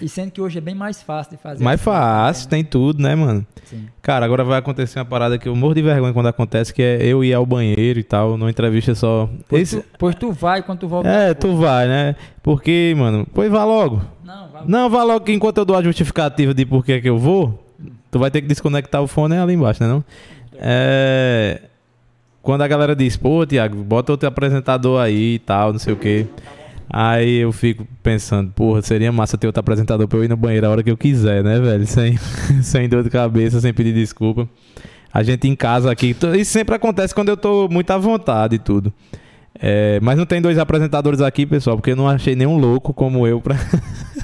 E 0.01 0.07
sendo 0.07 0.31
que 0.31 0.39
hoje 0.41 0.57
é 0.57 0.61
bem 0.61 0.73
mais 0.75 1.01
fácil 1.01 1.35
de 1.35 1.41
fazer. 1.41 1.63
Mais 1.63 1.81
fácil, 1.81 2.47
também, 2.49 2.63
tem 2.63 2.69
tudo, 2.71 3.01
né, 3.01 3.15
mano? 3.15 3.39
né? 3.39 3.45
Sim. 3.65 3.87
Cara, 4.01 4.25
agora 4.25 4.43
vai 4.43 4.59
acontecer 4.59 4.99
uma 4.99 5.05
parada 5.05 5.37
que 5.37 5.47
eu 5.47 5.55
morro 5.55 5.73
de 5.73 5.81
vergonha 5.81 6.13
quando 6.13 6.27
acontece, 6.27 6.73
que 6.73 6.81
é 6.81 7.05
eu 7.05 7.23
ir 7.23 7.33
ao 7.33 7.45
banheiro 7.45 7.99
e 7.99 8.03
tal, 8.03 8.37
numa 8.37 8.49
entrevista 8.49 8.95
só. 8.95 9.29
Pois, 9.49 9.61
Esse- 9.73 9.81
tu, 9.81 9.85
pois 9.99 10.15
tu 10.15 10.31
vai 10.31 10.61
quando 10.63 10.79
tu 10.79 10.87
volta. 10.87 11.09
É, 11.09 11.33
tu 11.33 11.55
vai, 11.55 11.87
né? 11.87 12.15
Porque, 12.41 12.93
mano, 12.97 13.27
pois 13.33 13.51
vá 13.51 13.63
logo. 13.65 14.01
Não, 14.23 14.47
vai. 14.49 14.61
Não, 14.65 14.89
vá 14.89 15.03
logo 15.03 15.25
que 15.25 15.33
enquanto 15.33 15.57
eu 15.57 15.65
dou 15.65 15.75
a 15.75 15.81
justificativa 15.83 16.53
de 16.53 16.65
por 16.65 16.85
que 16.85 17.01
que 17.01 17.09
eu 17.09 17.17
vou, 17.17 17.63
tu 18.09 18.19
vai 18.19 18.31
ter 18.31 18.41
que 18.41 18.47
desconectar 18.47 19.01
o 19.01 19.07
fone 19.07 19.35
ali 19.37 19.53
embaixo, 19.53 19.83
né 19.83 19.89
não? 19.89 20.03
É... 20.59 21.61
Quando 22.41 22.61
a 22.61 22.67
galera 22.67 22.95
diz, 22.95 23.15
pô, 23.15 23.45
Tiago, 23.45 23.83
bota 23.83 24.11
outro 24.11 24.27
apresentador 24.27 25.01
aí 25.01 25.35
e 25.35 25.39
tal, 25.39 25.71
não 25.71 25.79
sei 25.79 25.93
o 25.93 25.95
quê. 25.97 26.27
Aí 26.95 27.37
eu 27.37 27.51
fico 27.51 27.87
pensando, 28.03 28.51
porra, 28.51 28.83
seria 28.83 29.11
massa 29.11 29.35
ter 29.35 29.47
outro 29.47 29.59
apresentador 29.59 30.07
pra 30.07 30.19
eu 30.19 30.25
ir 30.25 30.29
no 30.29 30.37
banheiro 30.37 30.67
a 30.67 30.69
hora 30.69 30.83
que 30.83 30.91
eu 30.91 30.95
quiser, 30.95 31.43
né, 31.43 31.59
velho? 31.59 31.85
Sem, 31.87 32.17
sem 32.61 32.87
dor 32.87 33.01
de 33.01 33.09
cabeça, 33.09 33.59
sem 33.59 33.73
pedir 33.73 33.95
desculpa. 33.95 34.47
A 35.11 35.23
gente 35.23 35.47
em 35.47 35.55
casa 35.55 35.91
aqui, 35.91 36.15
isso 36.39 36.51
sempre 36.51 36.75
acontece 36.75 37.13
quando 37.13 37.29
eu 37.29 37.37
tô 37.37 37.67
muito 37.67 37.89
à 37.89 37.97
vontade 37.97 38.55
e 38.55 38.59
tudo. 38.59 38.93
É, 39.59 39.99
mas 40.03 40.17
não 40.17 40.25
tem 40.25 40.39
dois 40.39 40.59
apresentadores 40.59 41.19
aqui, 41.19 41.47
pessoal, 41.47 41.77
porque 41.77 41.91
eu 41.91 41.95
não 41.95 42.07
achei 42.07 42.35
nenhum 42.35 42.57
louco 42.57 42.93
como 42.93 43.25
eu 43.25 43.41
pra, 43.41 43.55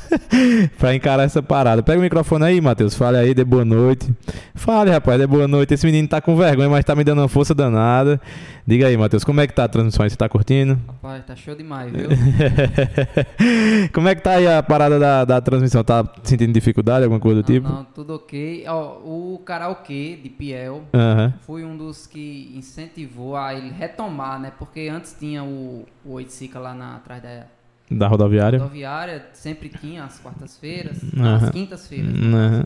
pra 0.78 0.94
encarar 0.96 1.24
essa 1.24 1.42
parada. 1.42 1.84
Pega 1.84 2.00
o 2.00 2.02
microfone 2.02 2.46
aí, 2.46 2.62
Matheus. 2.62 2.96
Fale 2.96 3.18
aí, 3.18 3.34
dê 3.34 3.44
boa 3.44 3.66
noite. 3.66 4.14
Fale, 4.56 4.92
rapaz, 4.92 5.20
dê 5.20 5.28
boa 5.28 5.48
noite. 5.48 5.74
Esse 5.74 5.86
menino 5.86 6.08
tá 6.08 6.22
com 6.22 6.36
vergonha, 6.36 6.70
mas 6.70 6.86
tá 6.86 6.96
me 6.96 7.04
dando 7.04 7.20
uma 7.20 7.28
força 7.28 7.54
danada. 7.54 8.20
Diga 8.66 8.88
aí, 8.88 8.96
Matheus, 8.96 9.24
como 9.24 9.42
é 9.42 9.48
que 9.48 9.54
tá 9.54 9.64
a 9.64 9.68
transmissão? 9.68 10.04
aí? 10.04 10.10
Você 10.10 10.16
tá 10.16 10.30
curtindo? 10.30 10.80
Rapaz, 10.88 11.26
tá 11.26 11.36
show 11.36 11.56
demais, 11.56 11.92
viu? 11.92 12.08
como 13.92 14.08
é 14.08 14.14
que 14.14 14.22
tá 14.22 14.34
aí 14.34 14.48
a 14.48 14.62
parada 14.62 15.00
da, 15.00 15.26
da 15.26 15.42
transmissão? 15.42 15.84
Tá 15.84 16.08
sentindo 16.24 16.54
dificuldade, 16.54 17.04
alguma 17.04 17.20
coisa 17.20 17.42
do 17.42 17.52
não, 17.52 17.56
tipo? 17.56 17.68
não, 17.68 17.84
tudo 17.84 18.14
ok. 18.16 18.66
Ó, 18.68 19.00
o 19.00 19.42
karaokê 19.44 20.20
de 20.22 20.30
Piel 20.30 20.84
Aham. 20.94 21.34
foi 21.42 21.64
um 21.64 21.76
dos 21.76 22.06
que 22.06 22.52
incentivou 22.56 23.36
a 23.36 23.56
ele 23.56 23.72
retomar, 23.72 24.40
né? 24.40 24.52
Porque 24.58 24.88
antes 24.88 25.16
tinha 25.20 25.44
o, 25.44 25.86
o 26.06 26.14
Oiticica 26.14 26.60
lá 26.60 26.74
na, 26.74 26.98
atrás 26.98 27.24
da 27.24 27.46
Da 27.90 28.07
rodoviária? 28.07 28.60
rodoviária, 28.60 29.26
sempre 29.34 29.70
tinha 29.70 30.03
às 30.03 30.20
quartas-feiras, 30.20 31.02
às 31.20 31.49
quintas-feiras. 31.49 32.14
né? 32.14 32.66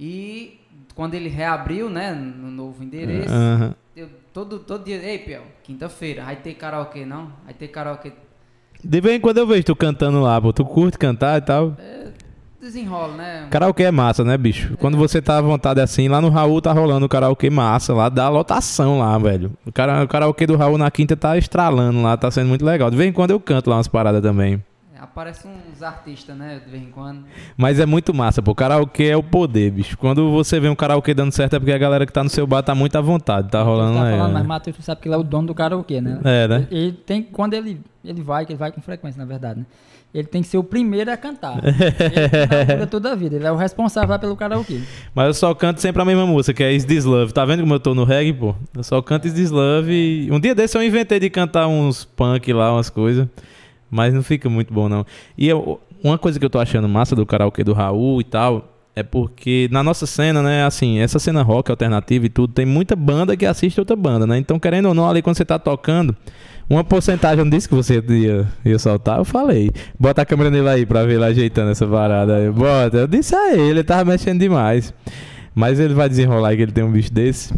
E 0.00 0.58
quando 0.94 1.14
ele 1.14 1.28
reabriu, 1.28 1.90
né, 1.90 2.12
no 2.12 2.50
novo 2.50 2.82
endereço, 2.82 3.32
eu, 3.96 4.08
todo, 4.32 4.58
todo 4.58 4.84
dia, 4.84 4.96
ei, 4.96 5.18
Piel, 5.18 5.42
quinta-feira, 5.62 6.24
vai 6.24 6.36
ter 6.36 6.54
karaokê 6.54 7.04
não? 7.04 7.30
Vai 7.44 7.54
ter 7.54 7.68
karaokê. 7.68 8.12
De 8.82 9.00
vez 9.00 9.16
em 9.16 9.20
quando 9.20 9.38
eu 9.38 9.46
vejo 9.46 9.64
tu 9.64 9.76
cantando 9.76 10.20
lá, 10.20 10.40
pô. 10.40 10.52
Tu 10.52 10.64
curte 10.64 10.98
cantar 10.98 11.38
e 11.38 11.40
tal. 11.44 11.76
Desenrola, 12.64 13.14
né? 13.14 13.46
Karaokê 13.50 13.82
é 13.82 13.90
massa, 13.90 14.24
né, 14.24 14.38
bicho? 14.38 14.74
Quando 14.78 14.96
você 14.96 15.20
tá 15.20 15.36
à 15.36 15.42
vontade 15.42 15.82
assim, 15.82 16.08
lá 16.08 16.18
no 16.18 16.30
Raul 16.30 16.62
tá 16.62 16.72
rolando 16.72 17.04
o 17.04 17.08
karaokê 17.10 17.50
massa 17.50 17.92
lá, 17.92 18.08
dá 18.08 18.30
lotação 18.30 19.00
lá, 19.00 19.18
velho. 19.18 19.52
O, 19.66 19.70
cara, 19.70 20.02
o 20.02 20.08
karaokê 20.08 20.46
do 20.46 20.56
Raul 20.56 20.78
na 20.78 20.90
quinta 20.90 21.14
tá 21.14 21.36
estralando 21.36 22.00
lá, 22.00 22.16
tá 22.16 22.30
sendo 22.30 22.48
muito 22.48 22.64
legal. 22.64 22.90
De 22.90 22.96
vez 22.96 23.10
em 23.10 23.12
quando 23.12 23.32
eu 23.32 23.38
canto 23.38 23.68
lá 23.68 23.76
umas 23.76 23.86
paradas 23.86 24.22
também. 24.22 24.64
Aparecem 24.98 25.50
uns 25.70 25.82
artistas, 25.82 26.34
né? 26.34 26.58
De 26.64 26.70
vez 26.70 26.82
em 26.82 26.90
quando. 26.90 27.24
Mas 27.54 27.78
é 27.78 27.84
muito 27.84 28.14
massa, 28.14 28.40
pô. 28.40 28.54
Karaokê 28.54 29.08
é 29.08 29.16
o 29.16 29.22
poder, 29.22 29.70
bicho. 29.70 29.98
Quando 29.98 30.30
você 30.30 30.58
vê 30.58 30.70
um 30.70 30.74
karaokê 30.74 31.12
dando 31.12 31.32
certo 31.32 31.56
é 31.56 31.58
porque 31.58 31.72
a 31.72 31.76
galera 31.76 32.06
que 32.06 32.12
tá 32.14 32.24
no 32.24 32.30
seu 32.30 32.46
bar 32.46 32.62
tá 32.62 32.74
muito 32.74 32.96
à 32.96 33.02
vontade, 33.02 33.50
tá 33.50 33.62
rolando, 33.62 33.98
tá 33.98 34.04
né? 34.04 34.16
falando, 34.16 34.32
mas 34.32 34.46
Matheus, 34.46 34.76
tu 34.76 34.82
sabe 34.82 35.02
que 35.02 35.08
ele 35.08 35.14
é 35.14 35.18
o 35.18 35.22
dono 35.22 35.48
do 35.48 35.54
karaokê, 35.54 36.00
né? 36.00 36.18
É, 36.24 36.48
né? 36.48 36.66
Ele 36.70 36.92
tem, 36.92 37.22
quando 37.22 37.52
ele, 37.52 37.78
ele 38.02 38.22
vai, 38.22 38.46
que 38.46 38.52
ele 38.52 38.58
vai 38.58 38.72
com 38.72 38.80
frequência, 38.80 39.18
na 39.18 39.26
verdade, 39.26 39.60
né? 39.60 39.66
Ele 40.14 40.28
tem 40.28 40.42
que 40.42 40.48
ser 40.48 40.58
o 40.58 40.62
primeiro 40.62 41.10
a 41.10 41.16
cantar. 41.16 41.58
ele 42.72 42.86
toda 42.86 43.10
a 43.10 43.14
vida. 43.16 43.34
Ele 43.34 43.44
é 43.44 43.50
o 43.50 43.56
responsável 43.56 44.16
pelo 44.16 44.36
karaokê. 44.36 44.80
Mas 45.12 45.26
eu 45.26 45.34
só 45.34 45.52
canto 45.54 45.80
sempre 45.80 46.00
a 46.00 46.04
mesma 46.04 46.24
música, 46.24 46.54
que 46.54 46.62
é 46.62 46.72
Is 46.72 46.84
This 46.84 47.04
Love. 47.04 47.32
Tá 47.32 47.44
vendo 47.44 47.62
como 47.62 47.74
eu 47.74 47.80
tô 47.80 47.94
no 47.96 48.04
reggae, 48.04 48.32
pô? 48.32 48.54
Eu 48.76 48.84
só 48.84 49.02
canto 49.02 49.26
Is 49.26 49.32
This 49.32 49.50
Love 49.50 49.92
e... 49.92 50.30
Um 50.30 50.38
dia 50.38 50.54
desse 50.54 50.78
eu 50.78 50.82
inventei 50.84 51.18
de 51.18 51.28
cantar 51.28 51.66
uns 51.66 52.04
punk 52.04 52.52
lá, 52.52 52.72
umas 52.72 52.88
coisas. 52.88 53.26
Mas 53.90 54.14
não 54.14 54.22
fica 54.22 54.48
muito 54.48 54.72
bom, 54.72 54.88
não. 54.88 55.04
E 55.36 55.48
eu- 55.48 55.80
uma 56.02 56.16
coisa 56.16 56.38
que 56.38 56.44
eu 56.44 56.50
tô 56.50 56.60
achando 56.60 56.88
massa 56.88 57.16
do 57.16 57.26
karaokê 57.26 57.64
do 57.64 57.72
Raul 57.72 58.20
e 58.20 58.24
tal... 58.24 58.70
É 58.96 59.02
porque 59.02 59.68
na 59.72 59.82
nossa 59.82 60.06
cena, 60.06 60.40
né, 60.40 60.64
assim, 60.64 61.00
essa 61.00 61.18
cena 61.18 61.42
rock 61.42 61.68
alternativa 61.68 62.26
e 62.26 62.28
tudo, 62.28 62.52
tem 62.52 62.64
muita 62.64 62.94
banda 62.94 63.36
que 63.36 63.44
assiste 63.44 63.80
outra 63.80 63.96
banda, 63.96 64.24
né? 64.24 64.38
Então, 64.38 64.56
querendo 64.56 64.86
ou 64.86 64.94
não, 64.94 65.10
ali 65.10 65.20
quando 65.20 65.36
você 65.36 65.44
tá 65.44 65.58
tocando, 65.58 66.16
uma 66.68 66.82
porcentagem 66.82 67.48
disso 67.48 67.68
que 67.68 67.74
você 67.74 68.02
ia, 68.08 68.48
ia 68.64 68.78
soltar, 68.78 69.18
eu 69.18 69.24
falei. 69.24 69.70
Bota 69.98 70.22
a 70.22 70.26
câmera 70.26 70.50
nele 70.50 70.68
aí 70.68 70.86
pra 70.86 71.04
ver 71.04 71.14
ele 71.14 71.24
ajeitando 71.24 71.70
essa 71.70 71.86
parada 71.86 72.36
aí. 72.36 72.50
Bota, 72.50 72.96
eu 72.96 73.06
disse 73.06 73.34
a 73.34 73.52
ele, 73.52 73.70
ele 73.70 73.84
tava 73.84 74.10
mexendo 74.10 74.40
demais. 74.40 74.92
Mas 75.54 75.78
ele 75.78 75.94
vai 75.94 76.08
desenrolar 76.08 76.56
que 76.56 76.62
ele 76.62 76.72
tem 76.72 76.82
um 76.82 76.90
bicho 76.90 77.12
desse. 77.12 77.54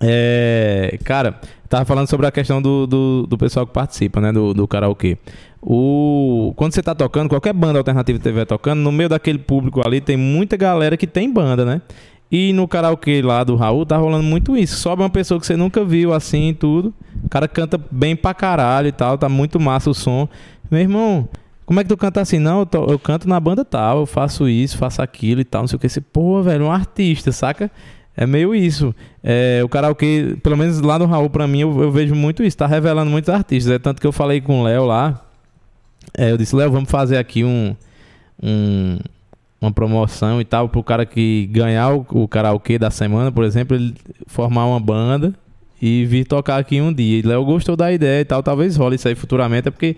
É, 0.00 0.98
cara, 1.04 1.38
tava 1.68 1.84
falando 1.84 2.08
sobre 2.08 2.26
a 2.26 2.32
questão 2.32 2.60
do, 2.60 2.86
do, 2.86 3.26
do 3.28 3.38
pessoal 3.38 3.66
que 3.66 3.72
participa, 3.72 4.20
né, 4.20 4.32
do, 4.32 4.52
do 4.52 4.66
karaokê. 4.66 5.16
O, 5.60 6.52
quando 6.56 6.74
você 6.74 6.82
tá 6.82 6.92
tocando, 6.92 7.28
qualquer 7.28 7.52
banda 7.52 7.78
alternativa 7.78 8.18
que 8.18 8.28
estiver 8.28 8.44
tocando, 8.44 8.80
no 8.80 8.90
meio 8.90 9.08
daquele 9.08 9.38
público 9.38 9.80
ali 9.86 10.00
tem 10.00 10.16
muita 10.16 10.56
galera 10.56 10.96
que 10.96 11.06
tem 11.06 11.32
banda, 11.32 11.64
né? 11.64 11.80
E 12.34 12.50
no 12.54 12.66
karaokê 12.66 13.20
lá 13.20 13.44
do 13.44 13.54
Raul 13.56 13.84
tá 13.84 13.98
rolando 13.98 14.24
muito 14.24 14.56
isso. 14.56 14.76
Sobe 14.78 15.02
uma 15.02 15.10
pessoa 15.10 15.38
que 15.38 15.46
você 15.46 15.54
nunca 15.54 15.84
viu 15.84 16.14
assim 16.14 16.48
e 16.48 16.54
tudo. 16.54 16.94
O 17.22 17.28
cara 17.28 17.46
canta 17.46 17.78
bem 17.90 18.16
pra 18.16 18.32
caralho 18.32 18.88
e 18.88 18.92
tal, 18.92 19.18
tá 19.18 19.28
muito 19.28 19.60
massa 19.60 19.90
o 19.90 19.94
som. 19.94 20.26
Meu 20.70 20.80
irmão, 20.80 21.28
como 21.66 21.78
é 21.78 21.82
que 21.82 21.90
tu 21.90 21.96
canta 21.96 22.22
assim? 22.22 22.38
Não, 22.38 22.60
eu, 22.60 22.66
tô- 22.66 22.86
eu 22.86 22.98
canto 22.98 23.28
na 23.28 23.38
banda 23.38 23.66
tal, 23.66 23.98
eu 24.00 24.06
faço 24.06 24.48
isso, 24.48 24.78
faço 24.78 25.02
aquilo 25.02 25.42
e 25.42 25.44
tal, 25.44 25.62
não 25.64 25.68
sei 25.68 25.76
o 25.76 25.78
que. 25.78 25.86
Você, 25.90 26.00
pô, 26.00 26.42
velho, 26.42 26.64
um 26.64 26.72
artista, 26.72 27.30
saca? 27.32 27.70
É 28.16 28.26
meio 28.26 28.54
isso. 28.54 28.94
É, 29.22 29.60
o 29.62 29.68
karaokê, 29.68 30.34
pelo 30.42 30.56
menos 30.56 30.80
lá 30.80 30.98
no 30.98 31.04
Raul, 31.04 31.28
pra 31.28 31.46
mim, 31.46 31.60
eu, 31.60 31.82
eu 31.82 31.92
vejo 31.92 32.14
muito 32.14 32.42
isso. 32.42 32.56
Tá 32.56 32.66
revelando 32.66 33.10
muitos 33.10 33.28
artistas. 33.28 33.72
É 33.74 33.78
tanto 33.78 34.00
que 34.00 34.06
eu 34.06 34.12
falei 34.12 34.40
com 34.40 34.60
o 34.60 34.64
Léo 34.64 34.86
lá. 34.86 35.20
É, 36.16 36.30
eu 36.30 36.38
disse, 36.38 36.56
Léo, 36.56 36.70
vamos 36.72 36.90
fazer 36.90 37.18
aqui 37.18 37.44
um, 37.44 37.76
um- 38.42 38.98
uma 39.62 39.72
promoção 39.72 40.40
e 40.40 40.44
tal 40.44 40.68
pro 40.68 40.82
cara 40.82 41.06
que 41.06 41.46
ganhar 41.46 41.94
o, 41.94 42.06
o 42.10 42.28
karaokê 42.28 42.78
da 42.78 42.90
semana, 42.90 43.30
por 43.30 43.44
exemplo, 43.44 43.76
ele 43.76 43.94
formar 44.26 44.66
uma 44.66 44.80
banda 44.80 45.32
e 45.80 46.04
vir 46.04 46.24
tocar 46.24 46.58
aqui 46.58 46.80
um 46.80 46.92
dia. 46.92 47.18
E 47.18 47.22
Léo 47.22 47.44
gostou 47.44 47.76
da 47.76 47.92
ideia 47.92 48.20
e 48.20 48.24
tal, 48.24 48.42
talvez 48.42 48.76
role 48.76 48.96
isso 48.96 49.08
aí 49.08 49.14
futuramente, 49.14 49.68
é 49.68 49.70
porque 49.70 49.96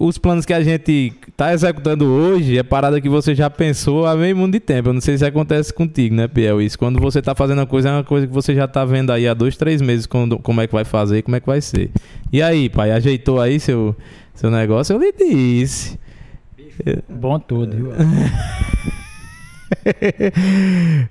os 0.00 0.16
planos 0.16 0.46
que 0.46 0.52
a 0.52 0.62
gente 0.62 1.12
tá 1.36 1.52
executando 1.52 2.06
hoje 2.06 2.56
é 2.56 2.62
parada 2.62 3.00
que 3.00 3.08
você 3.08 3.34
já 3.34 3.50
pensou 3.50 4.06
há 4.06 4.14
meio 4.14 4.36
mundo 4.36 4.52
de 4.52 4.60
tempo. 4.60 4.90
Eu 4.90 4.92
não 4.92 5.00
sei 5.00 5.18
se 5.18 5.24
acontece 5.24 5.72
contigo, 5.72 6.14
né, 6.14 6.28
Piel? 6.28 6.62
Isso. 6.62 6.78
Quando 6.78 7.00
você 7.00 7.20
tá 7.20 7.34
fazendo 7.34 7.58
uma 7.58 7.66
coisa, 7.66 7.88
é 7.88 7.92
uma 7.92 8.04
coisa 8.04 8.26
que 8.26 8.32
você 8.32 8.54
já 8.54 8.68
tá 8.68 8.84
vendo 8.84 9.10
aí 9.10 9.26
há 9.26 9.34
dois, 9.34 9.56
três 9.56 9.82
meses 9.82 10.06
quando, 10.06 10.38
como 10.38 10.60
é 10.60 10.66
que 10.66 10.72
vai 10.72 10.84
fazer, 10.84 11.22
como 11.22 11.36
é 11.36 11.40
que 11.40 11.46
vai 11.46 11.60
ser. 11.60 11.90
E 12.32 12.40
aí, 12.40 12.68
pai, 12.68 12.92
ajeitou 12.92 13.40
aí 13.40 13.58
seu, 13.58 13.96
seu 14.34 14.50
negócio? 14.50 14.94
Eu 14.94 15.00
lhe 15.00 15.12
disse. 15.12 15.98
Bom 17.08 17.38
tudo, 17.38 17.76
viu? 17.76 17.92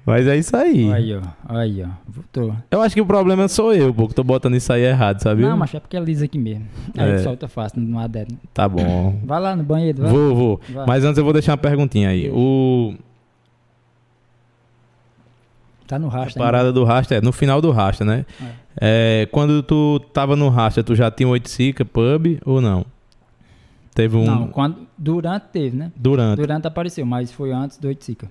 Mas 0.05 0.27
é 0.27 0.35
isso 0.37 0.55
aí. 0.55 0.91
Aí, 0.91 1.13
ó. 1.15 1.21
Aí, 1.47 1.83
ó. 1.83 1.87
Voltou. 2.07 2.55
Eu 2.71 2.81
acho 2.81 2.95
que 2.95 3.01
o 3.01 3.05
problema 3.05 3.47
sou 3.47 3.73
eu, 3.73 3.93
pô, 3.93 4.07
que 4.07 4.15
tô 4.15 4.23
botando 4.23 4.55
isso 4.55 4.71
aí 4.73 4.83
errado, 4.83 5.19
sabe? 5.21 5.41
Não, 5.41 5.55
mas 5.57 5.73
é 5.73 5.79
porque 5.79 5.95
é 5.95 5.99
liso 5.99 6.23
aqui 6.25 6.37
mesmo. 6.37 6.65
Aí 6.97 7.11
É. 7.11 7.17
solta 7.19 7.47
fácil, 7.47 7.81
não 7.81 7.99
há 7.99 8.07
dedo. 8.07 8.35
Tá 8.53 8.67
bom. 8.67 9.19
Vai 9.25 9.39
lá 9.39 9.55
no 9.55 9.63
banheiro, 9.63 10.01
vai. 10.01 10.11
Vou, 10.11 10.35
vou. 10.35 10.61
Vai. 10.69 10.85
Mas 10.87 11.03
antes 11.03 11.17
eu 11.17 11.23
vou 11.23 11.33
deixar 11.33 11.51
uma 11.53 11.57
perguntinha 11.57 12.09
aí. 12.09 12.29
O 12.31 12.95
Tá 15.87 15.97
no 15.97 16.07
a 16.07 16.11
rastro. 16.11 16.41
parada 16.43 16.73
do 16.73 16.83
rasta 16.83 17.15
é 17.15 17.21
no 17.21 17.31
final 17.31 17.61
do 17.61 17.71
rasta, 17.71 18.03
né? 18.03 18.25
É, 18.79 19.25
quando 19.31 19.63
tu 19.63 19.99
tava 20.13 20.35
no 20.35 20.49
rasta, 20.49 20.83
tu 20.83 20.93
já 20.95 21.09
tinha 21.09 21.29
oito 21.29 21.49
sica, 21.49 21.85
pub 21.85 22.37
ou 22.45 22.59
não? 22.59 22.85
Teve 23.97 24.15
um 24.15 24.25
Não, 24.25 24.47
quando, 24.49 24.87
durante 24.95 25.45
teve, 25.51 25.75
né? 25.75 25.91
durante 25.95 26.37
Durante 26.37 26.67
apareceu, 26.67 27.03
mas 27.03 27.31
foi 27.31 27.51
antes 27.51 27.79
do 27.79 27.87
Oiticica. 27.87 28.29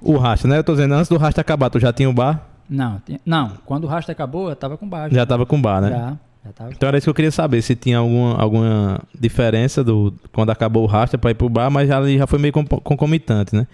o 0.00 0.16
rasta, 0.16 0.48
né? 0.48 0.56
Eu 0.56 0.64
tô 0.64 0.72
dizendo 0.72 0.94
antes 0.94 1.06
do 1.10 1.18
rasta 1.18 1.42
acabar, 1.42 1.68
tu 1.68 1.78
já 1.78 1.92
tinha 1.92 2.08
o 2.08 2.14
bar? 2.14 2.48
Não, 2.66 2.98
não, 3.26 3.52
quando 3.66 3.84
o 3.84 3.86
rastro 3.86 4.10
acabou, 4.10 4.48
eu 4.48 4.56
tava 4.56 4.78
com 4.78 4.88
baixo. 4.88 5.14
Já 5.14 5.26
tava 5.26 5.44
com 5.44 5.60
bar, 5.60 5.82
né? 5.82 5.90
Já, 5.90 6.16
já 6.46 6.52
tava. 6.54 6.70
Então 6.70 6.88
era 6.88 6.96
isso 6.96 7.04
que 7.04 7.10
eu 7.10 7.14
queria 7.14 7.30
saber, 7.30 7.60
se 7.60 7.76
tinha 7.76 7.98
alguma, 7.98 8.36
alguma 8.40 9.00
diferença 9.20 9.84
do 9.84 10.14
quando 10.32 10.48
acabou 10.48 10.82
o 10.82 10.86
rasta 10.86 11.18
pra 11.18 11.30
ir 11.30 11.34
pro 11.34 11.50
bar, 11.50 11.70
mas 11.70 11.86
já, 11.86 12.02
já 12.08 12.26
foi 12.26 12.38
meio 12.38 12.54
concomitante, 12.54 13.54
né? 13.54 13.66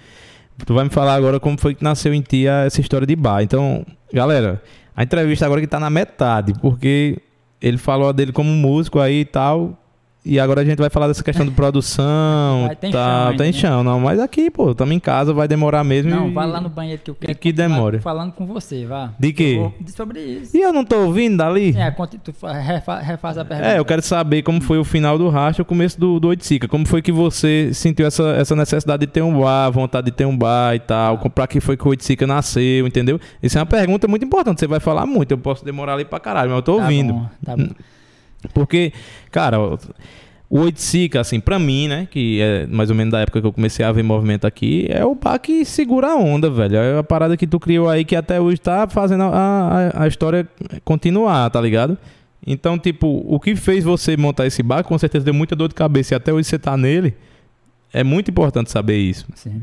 Tu 0.66 0.74
vai 0.74 0.82
me 0.82 0.90
falar 0.90 1.14
agora 1.14 1.38
como 1.38 1.56
foi 1.56 1.76
que 1.76 1.84
nasceu 1.84 2.12
em 2.12 2.20
ti 2.20 2.48
essa 2.48 2.80
história 2.80 3.06
de 3.06 3.14
bar. 3.14 3.42
Então, 3.44 3.86
galera, 4.12 4.60
a 4.96 5.04
entrevista 5.04 5.46
agora 5.46 5.60
que 5.60 5.68
tá 5.68 5.78
na 5.78 5.88
metade, 5.88 6.52
porque 6.60 7.22
ele 7.62 7.78
falou 7.78 8.12
dele 8.12 8.32
como 8.32 8.50
músico 8.50 8.98
aí 8.98 9.20
e 9.20 9.24
tal. 9.24 9.78
E 10.26 10.40
agora 10.40 10.62
a 10.62 10.64
gente 10.64 10.78
vai 10.78 10.88
falar 10.88 11.06
dessa 11.08 11.22
questão 11.22 11.44
de 11.44 11.52
produção. 11.52 12.64
Vai, 12.66 12.76
tem 12.76 12.90
tá, 12.90 12.98
chão 12.98 13.26
ainda, 13.28 13.36
tem 13.44 13.52
né? 13.52 13.58
chão, 13.58 13.84
não. 13.84 14.00
Mas 14.00 14.18
aqui, 14.18 14.50
pô, 14.50 14.70
estamos 14.70 14.94
em 14.94 14.98
casa, 14.98 15.34
vai 15.34 15.46
demorar 15.46 15.84
mesmo. 15.84 16.10
Não, 16.10 16.28
e... 16.28 16.32
vai 16.32 16.46
lá 16.46 16.60
no 16.62 16.68
banheiro 16.70 17.02
que 17.04 17.10
eu 17.10 17.14
quero 17.14 17.34
que 17.38 17.50
continuar 17.50 17.68
demore. 17.68 17.98
falando 17.98 18.32
com 18.32 18.46
você, 18.46 18.86
vá. 18.86 19.12
De 19.18 19.32
quê? 19.34 19.56
Vou- 19.58 19.74
de- 19.78 19.92
Sobre 19.92 20.20
isso. 20.20 20.56
E 20.56 20.60
eu 20.62 20.72
não 20.72 20.82
tô 20.84 20.96
ouvindo 21.04 21.36
dali? 21.36 21.74
É, 21.76 21.90
tu 22.22 22.32
fa- 22.32 22.52
refa- 22.54 23.00
refaz 23.00 23.36
a 23.36 23.44
pergunta. 23.44 23.68
É, 23.70 23.78
eu 23.78 23.84
quero 23.84 24.00
saber 24.02 24.42
como 24.42 24.60
foi 24.62 24.78
o 24.78 24.84
final 24.84 25.18
do 25.18 25.28
racha 25.28 25.60
e 25.60 25.62
o 25.62 25.64
começo 25.64 26.00
do, 26.00 26.18
do 26.18 26.28
Oiticica. 26.28 26.66
Como 26.66 26.86
foi 26.86 27.02
que 27.02 27.12
você 27.12 27.70
sentiu 27.74 28.06
essa, 28.06 28.22
essa 28.30 28.56
necessidade 28.56 29.00
de 29.00 29.12
ter 29.12 29.22
um 29.22 29.38
bar, 29.38 29.70
vontade 29.70 30.06
de 30.06 30.12
ter 30.12 30.24
um 30.24 30.36
bar 30.36 30.74
e 30.74 30.78
tal? 30.80 31.18
Pra 31.18 31.46
que 31.46 31.60
foi 31.60 31.76
que 31.76 31.84
o 31.86 31.90
Oiticica 31.90 32.26
nasceu, 32.26 32.86
entendeu? 32.86 33.20
Isso 33.42 33.58
é 33.58 33.60
uma 33.60 33.66
pergunta 33.66 34.08
muito 34.08 34.24
importante. 34.24 34.58
Você 34.60 34.66
vai 34.66 34.80
falar 34.80 35.04
muito. 35.06 35.32
Eu 35.32 35.38
posso 35.38 35.64
demorar 35.64 35.94
ali 35.94 36.04
pra 36.06 36.18
caralho, 36.18 36.48
mas 36.48 36.56
eu 36.58 36.62
tô 36.62 36.76
Tá 36.76 36.82
ouvindo. 36.82 37.12
bom, 37.12 37.26
tá 37.44 37.56
bom. 37.56 37.68
Porque, 38.52 38.92
cara, 39.30 39.58
o 40.54 40.60
Oiticica, 40.60 41.20
assim, 41.20 41.40
pra 41.40 41.58
mim, 41.58 41.88
né? 41.88 42.06
Que 42.10 42.40
é 42.40 42.66
mais 42.66 42.90
ou 42.90 42.96
menos 42.96 43.12
da 43.12 43.20
época 43.20 43.40
que 43.40 43.46
eu 43.46 43.52
comecei 43.52 43.84
a 43.84 43.90
ver 43.90 44.02
movimento 44.02 44.46
aqui, 44.46 44.86
é 44.88 45.04
o 45.04 45.14
bar 45.14 45.38
que 45.38 45.64
segura 45.64 46.12
a 46.12 46.16
onda, 46.16 46.48
velho. 46.50 46.76
É 46.76 46.98
a 46.98 47.02
parada 47.02 47.36
que 47.36 47.46
tu 47.46 47.58
criou 47.58 47.88
aí 47.88 48.04
que 48.04 48.14
até 48.14 48.40
hoje 48.40 48.60
tá 48.60 48.86
fazendo 48.86 49.24
a, 49.24 49.90
a, 49.94 50.04
a 50.04 50.06
história 50.06 50.46
continuar, 50.84 51.50
tá 51.50 51.60
ligado? 51.60 51.98
Então, 52.46 52.78
tipo, 52.78 53.24
o 53.26 53.40
que 53.40 53.56
fez 53.56 53.84
você 53.84 54.16
montar 54.16 54.46
esse 54.46 54.62
bar, 54.62 54.84
com 54.84 54.96
certeza 54.98 55.24
deu 55.24 55.34
muita 55.34 55.56
dor 55.56 55.68
de 55.68 55.74
cabeça 55.74 56.14
e 56.14 56.16
até 56.16 56.32
hoje 56.32 56.46
você 56.46 56.58
tá 56.58 56.76
nele. 56.76 57.14
É 57.92 58.04
muito 58.04 58.30
importante 58.30 58.70
saber 58.70 58.98
isso. 58.98 59.26
Sim. 59.34 59.62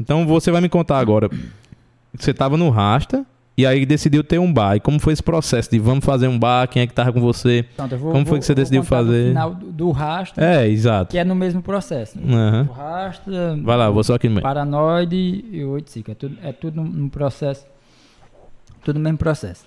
Então 0.00 0.26
você 0.26 0.50
vai 0.50 0.60
me 0.60 0.68
contar 0.68 0.98
agora. 0.98 1.28
Você 2.18 2.32
tava 2.32 2.56
no 2.56 2.70
Rasta 2.70 3.26
e 3.56 3.64
aí 3.64 3.86
decidiu 3.86 4.24
ter 4.24 4.38
um 4.38 4.52
bar. 4.52 4.76
E 4.76 4.80
como 4.80 4.98
foi 4.98 5.12
esse 5.12 5.22
processo 5.22 5.70
de 5.70 5.78
vamos 5.78 6.04
fazer 6.04 6.26
um 6.28 6.38
bar? 6.38 6.66
Quem 6.68 6.82
é 6.82 6.86
que 6.86 6.92
tava 6.94 7.12
com 7.12 7.20
você? 7.20 7.64
Pronto, 7.76 7.96
vou, 7.96 8.12
Como 8.12 8.24
foi 8.24 8.30
vou- 8.32 8.38
que 8.40 8.44
você 8.46 8.54
decidiu 8.54 8.82
fazer? 8.82 9.28
final 9.28 9.54
do, 9.54 9.70
do 9.72 9.90
rastro, 9.90 10.42
É, 10.42 10.68
exato. 10.68 11.10
que 11.10 11.18
é 11.18 11.24
no 11.24 11.34
mesmo 11.34 11.62
processo. 11.62 12.18
Aham. 12.18 12.66
O 12.68 12.72
rastro, 12.72 13.32
Vai 13.62 13.76
lá, 13.76 13.88
vou 13.90 14.02
só 14.02 14.14
aqui 14.14 14.28
no 14.28 14.34
meio. 14.34 14.42
paranoide 14.42 15.16
e 15.50 15.64
o 15.64 15.70
oiticica. 15.70 16.12
É 16.12 16.14
tudo, 16.14 16.38
é 16.42 16.52
tudo 16.52 16.82
num 16.82 17.08
processo. 17.08 17.64
Tudo 18.84 18.98
no 18.98 19.02
mesmo 19.04 19.18
processo. 19.18 19.64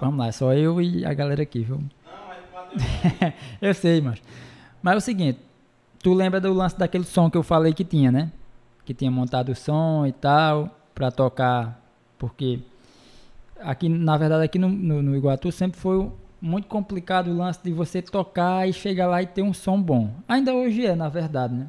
Vamos 0.00 0.18
lá, 0.18 0.28
é 0.28 0.32
só 0.32 0.52
eu 0.54 0.80
e 0.80 1.04
a 1.04 1.12
galera 1.12 1.42
aqui, 1.42 1.60
viu? 1.64 1.80
eu 3.60 3.74
sei, 3.74 4.00
mas. 4.00 4.20
Mas 4.82 4.94
é 4.94 4.96
o 4.96 5.00
seguinte, 5.00 5.38
tu 6.02 6.14
lembra 6.14 6.40
do 6.40 6.52
lance 6.52 6.78
daquele 6.78 7.04
som 7.04 7.30
que 7.30 7.36
eu 7.36 7.42
falei 7.42 7.72
que 7.72 7.84
tinha, 7.84 8.10
né? 8.12 8.30
Que 8.84 8.94
tinha 8.94 9.10
montado 9.10 9.50
o 9.50 9.54
som 9.54 10.06
e 10.06 10.12
tal, 10.12 10.70
pra 10.94 11.10
tocar, 11.10 11.80
porque 12.18 12.60
aqui, 13.60 13.88
na 13.88 14.16
verdade, 14.16 14.44
aqui 14.44 14.58
no, 14.58 14.68
no, 14.68 15.02
no 15.02 15.16
Iguatu 15.16 15.50
sempre 15.52 15.78
foi 15.78 16.10
muito 16.40 16.68
complicado 16.68 17.28
o 17.28 17.36
lance 17.36 17.60
de 17.62 17.72
você 17.72 18.00
tocar 18.00 18.68
e 18.68 18.72
chegar 18.72 19.06
lá 19.06 19.22
e 19.22 19.26
ter 19.26 19.42
um 19.42 19.52
som 19.52 19.80
bom. 19.80 20.10
Ainda 20.28 20.54
hoje 20.54 20.86
é, 20.86 20.94
na 20.94 21.08
verdade, 21.08 21.54
né? 21.54 21.66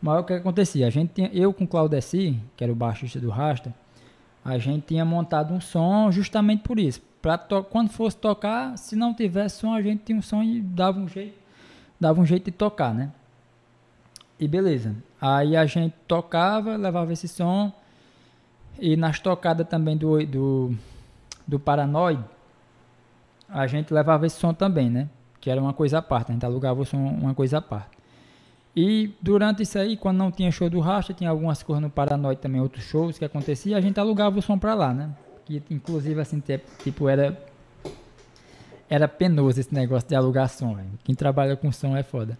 Mas 0.00 0.20
o 0.20 0.24
que 0.24 0.34
acontecia? 0.34 0.86
A 0.86 0.90
gente 0.90 1.12
tinha, 1.14 1.30
eu 1.32 1.52
com 1.52 1.64
o 1.64 1.68
Claudeci, 1.68 2.38
que 2.56 2.62
era 2.62 2.72
o 2.72 2.76
baixista 2.76 3.18
do 3.18 3.30
Rasta, 3.30 3.74
a 4.44 4.58
gente 4.58 4.86
tinha 4.86 5.04
montado 5.04 5.54
um 5.54 5.60
som 5.60 6.10
justamente 6.12 6.62
por 6.62 6.78
isso. 6.78 7.00
Pra 7.22 7.38
quando 7.38 7.88
fosse 7.88 8.18
tocar, 8.18 8.76
se 8.76 8.94
não 8.94 9.14
tivesse 9.14 9.60
som, 9.60 9.72
a 9.72 9.80
gente 9.80 10.02
tinha 10.04 10.18
um 10.18 10.22
som 10.22 10.42
e 10.42 10.60
dava 10.60 11.00
um 11.00 11.08
jeito 11.08 11.44
dava 11.98 12.20
um 12.20 12.26
jeito 12.26 12.46
de 12.46 12.52
tocar, 12.52 12.92
né? 12.92 13.10
E 14.38 14.46
beleza. 14.46 14.94
Aí 15.20 15.56
a 15.56 15.64
gente 15.64 15.94
tocava, 16.06 16.76
levava 16.76 17.12
esse 17.12 17.26
som. 17.26 17.72
E 18.78 18.96
nas 18.96 19.20
tocadas 19.20 19.66
também 19.68 19.96
do, 19.96 20.24
do, 20.26 20.74
do 21.46 21.62
a 23.48 23.66
gente 23.66 23.92
levava 23.92 24.26
esse 24.26 24.38
som 24.38 24.52
também, 24.52 24.90
né? 24.90 25.08
Que 25.40 25.50
era 25.50 25.60
uma 25.60 25.72
coisa 25.72 25.98
à 25.98 26.02
parte, 26.02 26.30
a 26.30 26.34
gente 26.34 26.44
alugava 26.44 26.80
o 26.80 26.84
som 26.84 26.96
uma 26.96 27.34
coisa 27.34 27.58
à 27.58 27.62
parte. 27.62 27.94
E 28.74 29.14
durante 29.20 29.62
isso 29.62 29.78
aí, 29.78 29.96
quando 29.96 30.18
não 30.18 30.32
tinha 30.32 30.50
show 30.50 30.68
do 30.68 30.80
Racha, 30.80 31.12
tinha 31.12 31.30
algumas 31.30 31.62
coisas 31.62 31.82
no 31.82 31.88
Paranoid 31.88 32.40
também, 32.40 32.60
outros 32.60 32.84
shows 32.84 33.18
que 33.18 33.24
acontecia, 33.24 33.76
a 33.76 33.80
gente 33.80 34.00
alugava 34.00 34.38
o 34.38 34.42
som 34.42 34.58
pra 34.58 34.74
lá, 34.74 34.92
né? 34.92 35.10
Que 35.44 35.62
inclusive 35.70 36.20
assim, 36.20 36.42
tipo, 36.82 37.08
era 37.08 37.38
era 38.88 39.08
penoso 39.08 39.60
esse 39.60 39.74
negócio 39.74 40.08
de 40.08 40.14
alugar 40.14 40.48
som, 40.48 40.74
véio. 40.74 40.88
Quem 41.04 41.14
trabalha 41.14 41.56
com 41.56 41.70
som 41.72 41.96
é 41.96 42.02
foda. 42.02 42.38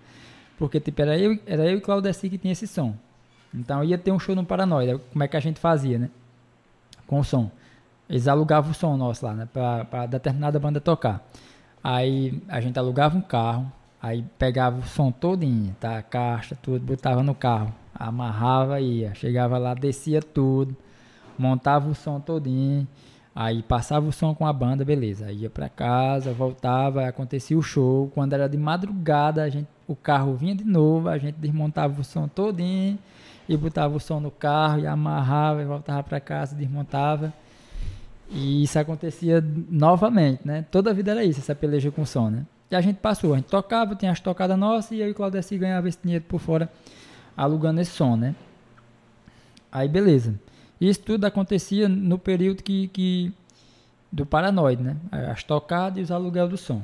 Porque, 0.59 0.79
tipo, 0.79 1.01
era 1.01 1.19
eu, 1.19 1.39
era 1.47 1.65
eu 1.71 1.79
e 1.79 1.81
Claudeci 1.81 2.29
que 2.29 2.39
tinha 2.39 2.53
esse 2.53 2.67
som. 2.67 2.95
Então 3.53 3.83
ia 3.83 3.97
ter 3.97 4.13
um 4.13 4.19
show 4.19 4.35
no 4.35 4.45
Paranoia. 4.45 4.99
Como 5.13 5.23
é 5.23 5.29
que 5.29 5.37
a 5.37 5.41
gente 5.41 5.59
fazia, 5.59 5.99
né? 5.99 6.11
Com 7.07 7.21
o 7.21 7.25
som. 7.25 7.51
Eles 8.09 8.29
alugavam 8.29 8.71
o 8.71 8.75
som 8.75 8.97
nosso 8.97 9.25
lá, 9.25 9.33
né? 9.33 9.49
Pra 9.51 10.07
determinada 10.07 10.59
banda 10.59 10.81
tocar. 10.81 11.27
Aí 11.83 12.43
a 12.49 12.61
gente 12.61 12.79
alugava 12.79 13.17
um 13.17 13.23
carro. 13.23 13.71
Aí 14.03 14.25
pegava 14.39 14.79
o 14.81 14.83
som 14.83 15.11
todinho, 15.11 15.75
tá? 15.81 15.99
A 15.99 16.03
caixa, 16.03 16.57
tudo, 16.61 16.85
botava 16.85 17.23
no 17.23 17.35
carro. 17.35 17.75
Amarrava 17.95 18.81
e 18.81 19.01
ia. 19.01 19.15
Chegava 19.15 19.57
lá, 19.57 19.73
descia 19.75 20.21
tudo. 20.21 20.77
Montava 21.39 21.89
o 21.89 21.95
som 21.95 22.21
todinho. 22.21 22.87
Aí 23.35 23.63
passava 23.63 24.07
o 24.07 24.13
som 24.13 24.35
com 24.35 24.47
a 24.47 24.53
banda, 24.53 24.85
beleza. 24.85 25.27
Aí 25.27 25.39
ia 25.39 25.51
pra 25.51 25.69
casa, 25.69 26.33
voltava, 26.33 27.07
acontecia 27.07 27.59
o 27.59 27.63
show. 27.63 28.11
Quando 28.15 28.35
era 28.35 28.49
de 28.49 28.57
madrugada, 28.57 29.43
a 29.43 29.49
gente, 29.49 29.67
o 29.89 29.97
carro 29.97 30.35
vinha 30.35 30.55
de 30.55 30.65
novo, 30.65 31.09
a 31.09 31.19
gente 31.19 31.37
desmontava 31.37 32.01
o 32.01 32.05
som 32.05 32.29
todinho 32.29 32.99
e 33.49 33.57
botava 33.57 33.97
o 33.97 34.01
som 34.01 34.21
no 34.21 34.31
carro 34.31 34.81
e 34.81 34.87
amarrava 34.87 35.63
e 35.63 35.65
voltava 35.65 36.03
para 36.03 36.21
casa, 36.21 36.57
desmontava. 36.57 37.33
E 38.31 38.63
isso 38.63 38.79
acontecia 38.79 39.45
novamente, 39.71 40.41
né? 40.45 40.65
Toda 40.71 40.91
a 40.91 40.95
vida 40.95 41.11
era 41.11 41.25
isso, 41.25 41.41
essa 41.41 41.55
peleja 41.55 41.91
com 41.91 42.07
som, 42.07 42.31
né? 42.31 42.47
E 42.71 42.75
a 42.75 42.81
gente 42.81 42.97
passou, 42.97 43.35
a 43.35 43.37
gente 43.37 43.49
tocava, 43.49 43.95
tinha 43.95 44.11
as 44.11 44.21
tocadas 44.21 44.59
nossas 44.59 44.93
e 44.93 45.01
eu 45.01 45.09
e 45.09 45.11
o 45.11 45.15
Claudeci 45.15 45.59
ganhava 45.59 45.89
esse 45.89 45.99
dinheiro 46.03 46.25
por 46.27 46.41
fora 46.41 46.71
alugando 47.37 47.81
esse 47.81 47.91
som, 47.91 48.17
né? 48.17 48.35
Aí 49.71 49.89
beleza. 49.89 50.35
Isso 50.81 51.01
tudo 51.01 51.25
acontecia 51.25 51.89
no 51.89 52.19
período 52.19 52.63
que, 52.63 52.89
que 52.89 53.33
do 54.11 54.25
Paranoide, 54.25 54.83
né? 54.83 54.97
As 55.11 55.45
tocadas 55.45 55.99
e 55.99 56.03
os 56.03 56.11
aluguel 56.11 56.49
do 56.49 56.57
som. 56.57 56.83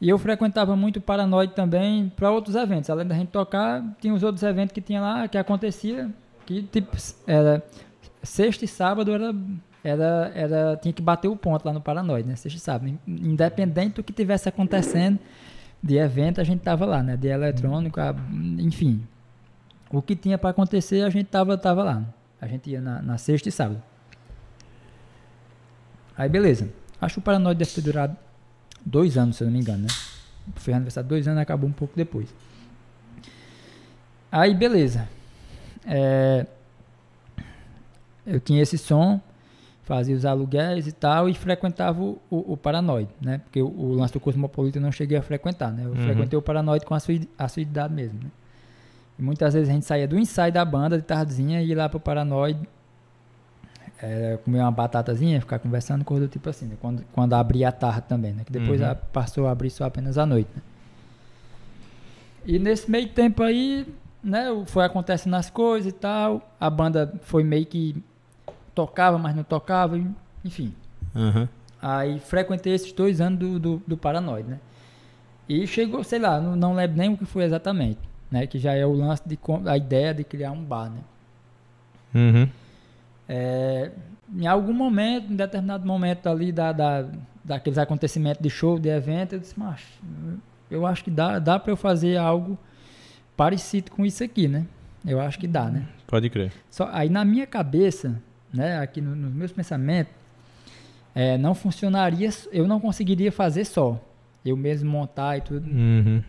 E 0.00 0.08
eu 0.08 0.18
frequentava 0.18 0.76
muito 0.76 0.98
o 0.98 1.00
Paranoide 1.00 1.54
também 1.54 2.10
para 2.14 2.30
outros 2.30 2.54
eventos. 2.54 2.90
Além 2.90 3.06
da 3.06 3.14
gente 3.14 3.28
tocar, 3.28 3.82
tinha 4.00 4.12
os 4.12 4.22
outros 4.22 4.42
eventos 4.42 4.72
que 4.72 4.80
tinha 4.80 5.00
lá, 5.00 5.26
que 5.26 5.38
acontecia, 5.38 6.10
que 6.44 6.62
tipo, 6.62 6.96
era 7.26 7.62
sexta 8.22 8.64
e 8.64 8.68
sábado 8.68 9.10
era, 9.10 9.34
era, 9.82 10.32
era 10.34 10.76
tinha 10.76 10.92
que 10.92 11.00
bater 11.00 11.28
o 11.28 11.36
ponto 11.36 11.64
lá 11.64 11.72
no 11.72 11.80
Paranoide, 11.80 12.28
né? 12.28 12.36
Sexta 12.36 12.58
e 12.58 12.60
sábado. 12.60 12.98
Independente 13.06 13.94
do 13.94 14.04
que 14.04 14.12
tivesse 14.12 14.48
acontecendo 14.48 15.18
de 15.82 15.96
evento, 15.96 16.40
a 16.40 16.44
gente 16.44 16.60
tava 16.60 16.84
lá, 16.84 17.02
né? 17.02 17.16
De 17.16 17.28
eletrônico, 17.28 17.98
enfim. 18.58 19.02
O 19.90 20.02
que 20.02 20.14
tinha 20.14 20.36
para 20.36 20.50
acontecer, 20.50 21.02
a 21.04 21.10
gente 21.10 21.26
tava, 21.26 21.56
tava 21.56 21.82
lá. 21.82 22.04
A 22.38 22.46
gente 22.46 22.68
ia 22.68 22.82
na, 22.82 23.00
na 23.00 23.16
sexta 23.16 23.48
e 23.48 23.52
sábado. 23.52 23.82
Aí 26.18 26.28
beleza. 26.28 26.68
Acho 27.00 27.20
o 27.20 27.22
Paranoide 27.22 27.58
deve 27.58 27.70
ter 27.70 27.80
durado 27.80 28.16
dois 28.86 29.18
anos, 29.18 29.36
se 29.36 29.42
eu 29.42 29.46
não 29.46 29.52
me 29.52 29.60
engano, 29.60 29.82
né? 29.82 29.88
Foi 30.54 30.72
aniversário 30.72 31.08
dois 31.08 31.26
anos 31.26 31.42
acabou 31.42 31.68
um 31.68 31.72
pouco 31.72 31.94
depois. 31.96 32.32
Aí 34.30 34.54
beleza. 34.54 35.08
É, 35.84 36.46
eu 38.24 38.40
tinha 38.40 38.62
esse 38.62 38.78
som, 38.78 39.20
fazia 39.82 40.16
os 40.16 40.24
aluguéis 40.24 40.86
e 40.86 40.92
tal, 40.92 41.28
e 41.28 41.34
frequentava 41.34 42.00
o, 42.00 42.18
o, 42.30 42.52
o 42.52 42.56
Paranoide, 42.56 43.10
né? 43.20 43.38
Porque 43.38 43.60
o, 43.60 43.66
o, 43.66 43.94
lance 43.94 44.12
do 44.12 44.20
Cosmopolita 44.20 44.78
eu 44.78 44.82
não 44.82 44.92
cheguei 44.92 45.18
a 45.18 45.22
frequentar, 45.22 45.72
né? 45.72 45.84
Eu 45.84 45.90
uhum. 45.90 46.04
frequentei 46.04 46.38
o 46.38 46.42
Paranoide 46.42 46.84
com 46.84 46.94
a 46.94 47.00
sua, 47.00 47.14
a 47.36 47.48
sua 47.48 47.62
idade 47.62 47.92
mesmo, 47.92 48.20
né? 48.22 48.30
E 49.18 49.22
muitas 49.22 49.54
vezes 49.54 49.68
a 49.68 49.72
gente 49.72 49.86
saía 49.86 50.06
do 50.06 50.18
ensaio 50.18 50.52
da 50.52 50.64
banda 50.64 50.96
de 50.98 51.04
tardezinha 51.04 51.62
e 51.62 51.68
ia 51.68 51.76
lá 51.76 51.88
pro 51.88 51.98
Paranoide 51.98 52.68
é, 54.02 54.38
comer 54.44 54.60
uma 54.60 54.70
batatazinha, 54.70 55.40
ficar 55.40 55.58
conversando, 55.58 56.04
coisa 56.04 56.26
do 56.26 56.30
tipo 56.30 56.48
assim, 56.48 56.66
né? 56.66 56.76
quando, 56.80 57.04
quando 57.12 57.32
abria 57.34 57.68
a 57.68 57.72
tarde 57.72 58.02
também, 58.08 58.32
né? 58.32 58.42
Que 58.44 58.52
depois 58.52 58.80
uhum. 58.80 58.94
passou 59.12 59.46
a 59.46 59.50
abrir 59.50 59.70
só 59.70 59.84
apenas 59.84 60.18
à 60.18 60.26
noite, 60.26 60.48
né? 60.54 60.62
E 62.44 62.58
nesse 62.58 62.90
meio 62.90 63.08
tempo 63.08 63.42
aí, 63.42 63.86
né, 64.22 64.46
foi 64.66 64.84
acontecendo 64.84 65.34
as 65.34 65.50
coisas 65.50 65.90
e 65.90 65.94
tal, 65.94 66.54
a 66.60 66.70
banda 66.70 67.12
foi 67.22 67.42
meio 67.42 67.66
que 67.66 67.96
tocava, 68.74 69.18
mas 69.18 69.34
não 69.34 69.42
tocava, 69.42 70.00
enfim. 70.44 70.72
Uhum. 71.14 71.48
Aí 71.82 72.20
frequentei 72.20 72.72
esses 72.72 72.92
dois 72.92 73.20
anos 73.20 73.38
do, 73.38 73.58
do, 73.58 73.82
do 73.86 73.96
Paranoide, 73.96 74.48
né? 74.48 74.60
E 75.48 75.66
chegou, 75.66 76.04
sei 76.04 76.18
lá, 76.18 76.40
não, 76.40 76.54
não 76.54 76.74
lembro 76.74 76.96
nem 76.96 77.12
o 77.12 77.16
que 77.16 77.24
foi 77.24 77.44
exatamente 77.44 77.98
né? 78.30 78.46
Que 78.46 78.58
já 78.58 78.74
é 78.74 78.84
o 78.84 78.92
lance 78.92 79.22
de 79.26 79.38
a 79.66 79.76
ideia 79.76 80.12
de 80.12 80.24
criar 80.24 80.52
um 80.52 80.62
bar, 80.62 80.90
né? 80.90 81.00
Uhum. 82.14 82.48
É, 83.28 83.90
em 84.34 84.46
algum 84.46 84.72
momento, 84.72 85.32
em 85.32 85.36
determinado 85.36 85.86
momento 85.86 86.28
ali 86.28 86.52
da, 86.52 86.72
da, 86.72 87.06
daqueles 87.44 87.78
acontecimentos 87.78 88.42
de 88.42 88.50
show, 88.50 88.78
de 88.78 88.88
evento, 88.88 89.34
eu 89.34 89.38
disse, 89.38 89.58
mas 89.58 89.80
eu 90.70 90.86
acho 90.86 91.04
que 91.04 91.10
dá, 91.10 91.38
dá 91.38 91.58
para 91.58 91.72
eu 91.72 91.76
fazer 91.76 92.16
algo 92.16 92.58
parecido 93.36 93.90
com 93.90 94.04
isso 94.04 94.24
aqui, 94.24 94.48
né? 94.48 94.66
Eu 95.06 95.20
acho 95.20 95.38
que 95.38 95.46
dá, 95.46 95.70
né? 95.70 95.86
Pode 96.06 96.28
crer. 96.30 96.52
Só, 96.70 96.88
aí 96.92 97.08
na 97.08 97.24
minha 97.24 97.46
cabeça, 97.46 98.20
né, 98.52 98.78
aqui 98.80 99.00
no, 99.00 99.14
nos 99.14 99.32
meus 99.32 99.52
pensamentos, 99.52 100.12
é, 101.14 101.38
não 101.38 101.54
funcionaria, 101.54 102.28
eu 102.52 102.66
não 102.66 102.80
conseguiria 102.80 103.30
fazer 103.30 103.64
só. 103.64 104.00
Eu 104.44 104.56
mesmo 104.56 104.90
montar 104.90 105.38
e 105.38 105.40
tudo. 105.40 105.68
Uhum. 105.68 106.22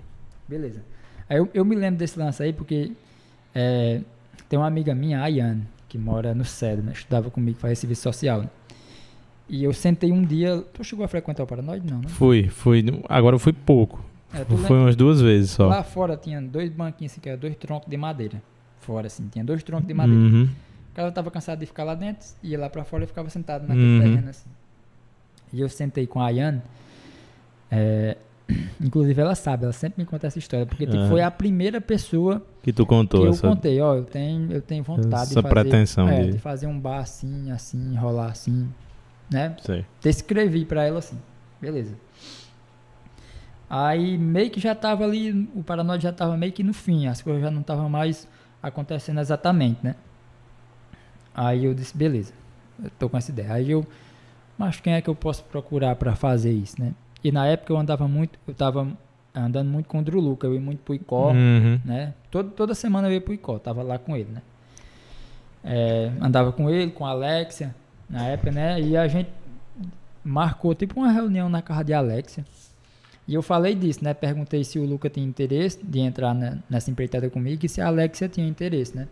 Beleza. 0.47 0.81
Aí 1.29 1.37
eu, 1.37 1.49
eu 1.53 1.65
me 1.65 1.75
lembro 1.75 1.99
desse 1.99 2.17
lance 2.17 2.41
aí 2.41 2.53
porque 2.53 2.91
é, 3.53 4.01
tem 4.47 4.57
uma 4.57 4.67
amiga 4.67 4.95
minha, 4.95 5.19
a 5.19 5.23
Ayane, 5.23 5.67
que 5.97 5.99
mora 5.99 6.35
no 6.35 6.45
CEDO, 6.45 6.83
né? 6.83 6.91
Estudava 6.93 7.31
comigo, 7.31 7.57
faz 7.57 7.79
serviço 7.79 8.03
social. 8.03 8.43
Né? 8.43 8.49
E 9.49 9.63
eu 9.63 9.73
sentei 9.73 10.11
um 10.11 10.23
dia. 10.23 10.63
Tu 10.73 10.83
chegou 10.83 11.03
a 11.03 11.07
frequentar 11.07 11.43
o 11.43 11.47
Paranoide? 11.47 11.91
Não, 11.91 11.99
né? 11.99 12.07
Fui, 12.07 12.47
fui. 12.47 12.85
Agora 13.09 13.35
eu 13.35 13.39
fui 13.39 13.53
pouco. 13.53 14.03
É, 14.33 14.45
foi 14.45 14.77
umas 14.77 14.95
duas 14.95 15.19
vezes 15.19 15.51
só. 15.51 15.67
Lá 15.67 15.83
fora 15.83 16.15
tinha 16.15 16.41
dois 16.41 16.69
banquinhos 16.69 17.13
assim, 17.13 17.21
que 17.21 17.29
eram 17.29 17.39
dois 17.39 17.55
troncos 17.55 17.89
de 17.89 17.97
madeira. 17.97 18.41
Fora, 18.79 19.07
assim, 19.07 19.27
tinha 19.27 19.43
dois 19.43 19.63
troncos 19.63 19.87
de 19.87 19.93
madeira. 19.93 20.19
Uhum. 20.19 20.43
O 20.91 20.95
cara 20.95 21.11
tava 21.11 21.31
cansado 21.31 21.59
de 21.59 21.65
ficar 21.65 21.83
lá 21.83 21.95
dentro, 21.95 22.27
ia 22.43 22.59
lá 22.59 22.69
pra 22.69 22.83
fora 22.83 23.03
e 23.03 23.07
ficava 23.07 23.29
sentado 23.29 23.61
naquele 23.61 23.85
uhum. 23.85 24.01
terreno 24.01 24.29
assim. 24.29 24.49
E 25.53 25.61
eu 25.61 25.69
sentei 25.69 26.05
com 26.05 26.19
a 26.19 26.27
Ayane. 26.27 26.61
É, 27.71 28.17
Inclusive 28.79 29.19
ela 29.19 29.35
sabe, 29.35 29.65
ela 29.65 29.73
sempre 29.73 30.01
me 30.01 30.05
conta 30.05 30.27
essa 30.27 30.39
história, 30.39 30.65
porque 30.65 30.85
tipo, 30.85 31.07
foi 31.09 31.21
a 31.21 31.29
primeira 31.29 31.81
pessoa 31.81 32.45
que 32.63 32.71
tu 32.71 32.85
contou. 32.85 33.21
Que 33.21 33.27
eu 33.27 33.31
essa... 33.31 33.47
contei, 33.47 33.81
ó, 33.81 33.95
eu 33.95 34.05
tenho, 34.05 34.51
eu 34.51 34.61
tenho 34.61 34.83
vontade 34.83 35.15
essa 35.15 35.27
de 35.27 35.41
fazer, 35.41 35.49
pretensão 35.49 36.07
é, 36.07 36.23
de... 36.23 36.31
de... 36.33 36.39
fazer 36.39 36.67
um 36.67 36.79
bar 36.79 36.99
assim, 36.99 37.51
assim, 37.51 37.95
rolar 37.95 38.27
assim, 38.27 38.69
né? 39.29 39.55
Sei. 39.61 39.85
Descrevi 40.01 40.63
para 40.63 40.85
ela 40.85 40.99
assim, 40.99 41.17
beleza. 41.59 41.95
Aí 43.69 44.17
meio 44.17 44.49
que 44.49 44.61
já 44.61 44.73
tava 44.73 45.03
ali, 45.03 45.49
o 45.53 45.61
Paranoide 45.61 46.03
já 46.03 46.13
tava 46.13 46.37
meio 46.37 46.53
que 46.53 46.63
no 46.63 46.73
fim, 46.73 47.07
as 47.07 47.21
coisas 47.21 47.41
já 47.41 47.51
não 47.51 47.61
estavam 47.61 47.89
mais 47.89 48.27
acontecendo 48.63 49.19
exatamente, 49.19 49.79
né? 49.83 49.95
Aí 51.35 51.65
eu 51.65 51.73
disse, 51.73 51.95
beleza, 51.95 52.33
eu 52.81 52.89
tô 52.97 53.09
com 53.09 53.17
essa 53.17 53.29
ideia. 53.29 53.53
Aí 53.53 53.69
eu, 53.69 53.85
mas 54.57 54.79
quem 54.79 54.93
é 54.93 55.01
que 55.01 55.09
eu 55.09 55.15
posso 55.15 55.43
procurar 55.43 55.95
para 55.97 56.15
fazer 56.15 56.51
isso, 56.51 56.81
né? 56.81 56.93
E 57.23 57.31
na 57.31 57.47
época 57.47 57.73
eu 57.73 57.77
andava 57.77 58.07
muito, 58.07 58.39
eu 58.47 58.53
tava 58.53 58.87
andando 59.33 59.69
muito 59.69 59.87
com 59.87 59.99
o 59.99 60.03
Drew 60.03 60.19
Luca, 60.19 60.47
eu 60.47 60.53
ia 60.53 60.61
muito 60.61 60.79
pro 60.79 60.95
Icó, 60.95 61.31
uhum. 61.31 61.79
né? 61.83 62.13
Todo, 62.31 62.51
toda 62.51 62.73
semana 62.73 63.07
eu 63.07 63.13
ia 63.13 63.21
pro 63.21 63.33
Icó, 63.33 63.59
tava 63.59 63.83
lá 63.83 63.97
com 63.97 64.15
ele, 64.15 64.29
né? 64.31 64.41
É, 65.63 66.11
andava 66.21 66.51
com 66.51 66.69
ele, 66.69 66.91
com 66.91 67.05
a 67.05 67.09
Alexia, 67.09 67.75
na 68.09 68.25
época, 68.27 68.51
né? 68.51 68.79
E 68.79 68.95
a 68.95 69.07
gente 69.07 69.29
marcou 70.23 70.73
tipo 70.73 70.99
uma 70.99 71.11
reunião 71.11 71.49
na 71.49 71.61
casa 71.61 71.83
de 71.83 71.93
Alexia. 71.93 72.45
E 73.27 73.33
eu 73.33 73.41
falei 73.41 73.75
disso, 73.75 74.03
né? 74.03 74.13
Perguntei 74.13 74.63
se 74.63 74.79
o 74.79 74.85
Luca 74.85 75.09
tinha 75.09 75.25
interesse 75.25 75.79
de 75.83 75.99
entrar 75.99 76.33
na, 76.33 76.59
nessa 76.69 76.89
empreitada 76.89 77.29
comigo 77.29 77.65
e 77.65 77.69
se 77.69 77.81
a 77.81 77.87
Alexia 77.87 78.29
tinha 78.29 78.47
interesse, 78.47 78.95
né? 78.95 79.07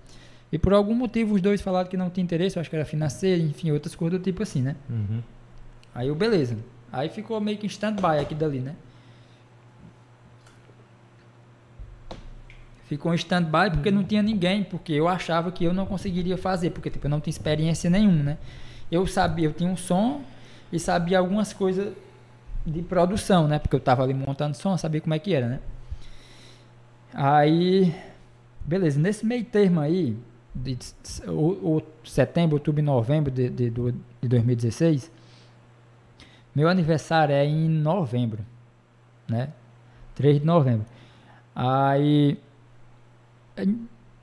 E 0.52 0.58
por 0.58 0.74
algum 0.74 0.96
motivo 0.96 1.36
os 1.36 1.42
dois 1.42 1.62
falaram 1.62 1.90
que 1.90 1.98
não 1.98 2.10
tinha 2.10 2.24
interesse, 2.24 2.56
eu 2.56 2.62
acho 2.62 2.70
que 2.70 2.76
era 2.76 2.86
financeiro, 2.86 3.42
enfim, 3.42 3.72
outras 3.72 3.94
coisas 3.94 4.18
do 4.18 4.24
tipo 4.24 4.42
assim, 4.42 4.62
né? 4.62 4.76
Uhum. 4.90 5.22
Aí 5.94 6.08
eu, 6.08 6.16
beleza. 6.16 6.58
Aí 6.92 7.10
ficou 7.10 7.40
meio 7.42 7.58
que 7.58 7.66
em 7.66 7.70
stand-by 7.70 8.20
aqui 8.22 8.34
dali, 8.34 8.60
né? 8.60 8.76
Ficou 12.86 13.12
em 13.12 13.16
stand-by 13.16 13.72
porque 13.72 13.90
não 13.90 14.04
tinha 14.04 14.22
ninguém, 14.22 14.64
porque 14.64 14.94
eu 14.94 15.08
achava 15.08 15.52
que 15.52 15.64
eu 15.64 15.74
não 15.74 15.86
conseguiria 15.86 16.38
fazer, 16.38 16.70
porque 16.70 16.90
tipo, 16.90 17.08
eu 17.08 17.10
não 17.10 17.20
tinha 17.20 17.32
experiência 17.32 17.90
nenhuma, 17.90 18.24
né? 18.24 18.38
Eu 18.92 19.08
sabia, 19.08 19.48
eu 19.48 19.54
tinha 19.54 19.70
um 19.70 19.76
som 19.76 20.22
e 20.72 20.80
sabia 20.80 21.18
algumas 21.18 21.52
coisas 21.52 21.94
de 22.66 22.82
produção, 22.84 23.48
né? 23.48 23.58
Porque 23.60 23.76
eu 23.76 23.80
tava 23.80 24.04
ali 24.04 24.14
montando 24.14 24.56
som, 24.56 24.78
sabia 24.78 25.02
como 25.02 25.14
é 25.14 25.20
que 25.20 25.34
era, 25.34 25.48
né? 25.48 25.60
Aí, 27.14 27.96
beleza, 28.66 29.00
nesse 29.00 29.26
meio 29.26 29.46
termo 29.46 29.80
aí, 29.80 30.18
de, 30.54 30.78
o, 31.28 31.78
o 31.78 31.82
setembro, 32.04 32.56
outubro 32.56 32.82
e 32.82 32.84
novembro 32.84 33.32
de, 33.32 33.50
de, 33.50 33.70
de 33.70 34.28
2016, 34.28 35.12
meu 36.56 36.70
aniversário 36.70 37.34
é 37.34 37.46
em 37.46 37.68
novembro, 37.70 38.44
né? 39.28 39.50
3 40.16 40.40
de 40.40 40.46
novembro. 40.46 40.86
Aí 41.54 42.40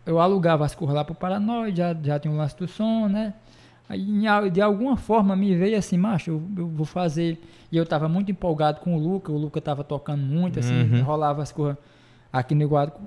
eu 0.04 0.18
alugava 0.20 0.64
as 0.64 0.74
coisas 0.74 0.94
lá 0.94 1.04
pro 1.04 1.14
Paranoide, 1.14 1.78
já, 1.78 1.94
já 1.94 2.18
tinha 2.18 2.32
o 2.32 2.36
lance 2.36 2.56
do 2.56 2.66
som, 2.66 3.08
né? 3.08 3.34
Aí 3.88 4.50
de 4.50 4.60
alguma 4.60 4.96
forma 4.96 5.36
me 5.36 5.54
veio 5.54 5.76
assim, 5.76 5.98
macho, 5.98 6.30
eu, 6.30 6.42
eu 6.56 6.68
vou 6.68 6.86
fazer. 6.86 7.40
E 7.70 7.76
eu 7.76 7.84
tava 7.84 8.08
muito 8.08 8.30
empolgado 8.30 8.80
com 8.80 8.96
o 8.96 8.98
Luca, 8.98 9.30
o 9.30 9.36
Luca 9.36 9.60
tava 9.60 9.84
tocando 9.84 10.22
muito, 10.22 10.58
assim, 10.58 10.74
Uhum. 10.80 11.02
rolava 11.02 11.42
as 11.42 11.52
coisas 11.52 11.76
aqui 12.32 12.54
no 12.54 12.62
Iguatu, 12.62 13.00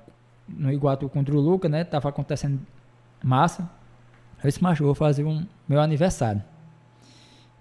no 0.48 0.72
Iguatu 0.72 1.10
contra 1.10 1.36
o 1.36 1.40
Luca, 1.40 1.68
né? 1.68 1.84
Tava 1.84 2.10
acontecendo 2.10 2.60
massa. 3.24 3.64
Eu 4.44 4.48
disse, 4.50 4.62
macho, 4.62 4.84
eu 4.84 4.86
vou 4.88 4.96
fazer 4.96 5.24
um 5.24 5.46
meu 5.68 5.82
aniversário. 5.82 6.44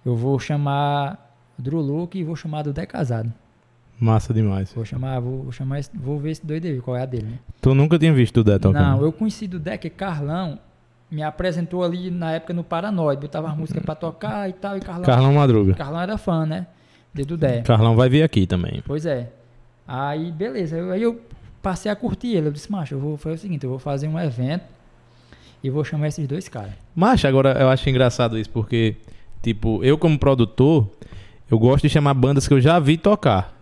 Eu 0.05 0.15
vou 0.15 0.39
chamar 0.39 1.24
Drew 1.59 1.81
Luca 1.81 2.17
e 2.19 2.25
vou 2.25 2.37
chamar 2.37 2.63
do 2.63 2.73
Dé 2.73 2.87
Casado. 2.87 3.33
Massa 3.99 4.35
demais. 4.35 4.73
Vou 4.73 4.85
chamar, 4.85 5.21
vou, 5.21 5.45
vou 5.45 5.53
chamar, 5.53 5.79
esse- 5.79 5.91
vou 5.95 6.19
ver 6.19 6.33
esse 6.33 6.45
doido 6.45 6.67
aí, 6.67 6.81
qual 6.81 6.97
é 6.97 7.03
a 7.03 7.07
dele, 7.07 7.27
né? 7.27 7.39
Tu 7.61 7.75
nunca 7.75 7.99
tinha 7.99 8.13
visto 8.13 8.39
o 8.39 8.45
Dé 8.45 8.59
tocando? 8.59 8.83
Não, 8.83 9.01
eu 9.03 9.13
conheci 9.13 9.47
do 9.47 9.59
Deck 9.61 9.89
Carlão, 9.91 10.59
me 11.11 11.23
apresentou 11.23 11.85
ali 11.85 12.11
na 12.11 12.33
época 12.33 12.53
no 12.53 12.65
Paranoide, 12.65 13.21
botava 13.21 13.49
as 13.51 13.57
músicas 13.57 13.83
pra 13.85 13.95
tocar 13.95 14.49
e 14.51 14.53
tal, 14.53 14.77
e 14.77 14.81
Carlão, 14.81 15.05
Carlão 15.05 15.33
Madruga. 15.35 15.75
Carlão 15.75 16.01
era 16.01 16.19
fã, 16.19 16.45
né? 16.45 16.67
De 17.15 17.25
Dudé. 17.25 17.63
Carlão 17.63 17.95
vai 17.95 18.09
vir 18.09 18.25
aqui 18.25 18.47
também. 18.47 18.83
Pois 18.85 19.07
é. 19.07 19.31
Aí, 19.87 20.33
beleza, 20.33 20.77
eu- 20.77 20.91
aí 20.91 21.03
eu 21.03 21.21
passei 21.63 21.91
a 21.91 21.95
curtir 21.95 22.35
ele, 22.35 22.49
eu 22.49 22.53
disse, 22.53 22.71
macho, 22.73 22.95
eu 22.95 22.99
vou 22.99 23.17
fazer 23.17 23.37
o 23.37 23.39
seguinte, 23.39 23.63
eu 23.63 23.71
vou 23.71 23.79
fazer 23.79 24.09
um 24.09 24.19
evento 24.19 24.65
e 25.63 25.71
vou 25.71 25.85
chamar 25.85 26.09
esses 26.09 26.27
dois 26.27 26.49
caras. 26.49 26.73
Mas 26.97 27.25
agora 27.25 27.53
eu 27.61 27.69
acho 27.69 27.89
engraçado 27.89 28.37
isso, 28.37 28.51
porque, 28.51 28.97
tipo, 29.41 29.83
eu 29.85 29.97
como 29.97 30.19
produtor, 30.19 30.91
eu 31.55 31.59
gosto 31.59 31.85
de 31.85 31.89
chamar 31.89 32.15
bandas 32.15 32.49
que 32.49 32.55
eu 32.55 32.61
já 32.61 32.79
vi 32.79 32.97
tocar. 32.97 33.55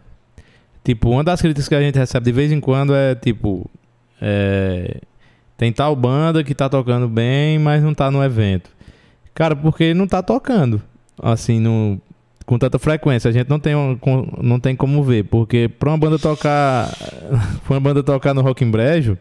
Tipo, 0.82 1.10
uma 1.10 1.23
das 1.23 1.40
críticas 1.40 1.69
que 1.69 1.74
a 1.74 1.81
gente 1.81 1.98
recebe 1.98 2.24
de 2.24 2.32
vez 2.32 2.51
em 2.51 2.59
quando 2.59 2.94
é, 2.94 3.14
tipo, 3.14 3.70
é, 4.20 5.01
tem 5.56 5.73
tal 5.73 5.94
banda 5.94 6.43
que 6.43 6.55
tá 6.55 6.69
tocando 6.69 7.06
bem, 7.06 7.59
mas 7.59 7.82
não 7.82 7.94
tá 7.94 8.10
no 8.10 8.24
evento. 8.24 8.70
Cara, 9.35 9.55
porque 9.55 9.94
não 9.94 10.06
tá 10.06 10.23
tocando, 10.23 10.82
assim, 11.23 11.60
no, 11.60 12.01
com 12.47 12.59
tanta 12.59 12.78
frequência. 12.78 13.28
A 13.28 13.32
gente 13.32 13.48
não 13.48 13.60
tem, 13.60 13.74
não 14.43 14.59
tem 14.59 14.74
como 14.74 15.02
ver, 15.05 15.24
porque 15.24 15.69
pra 15.69 15.90
uma 15.90 15.98
banda 15.98 16.19
tocar, 16.19 16.90
pra 17.64 17.74
uma 17.74 17.81
banda 17.81 18.02
tocar 18.02 18.35
no 18.35 18.40
Rock 18.40 18.64
em 18.64 18.70
Brejo, 18.70 19.16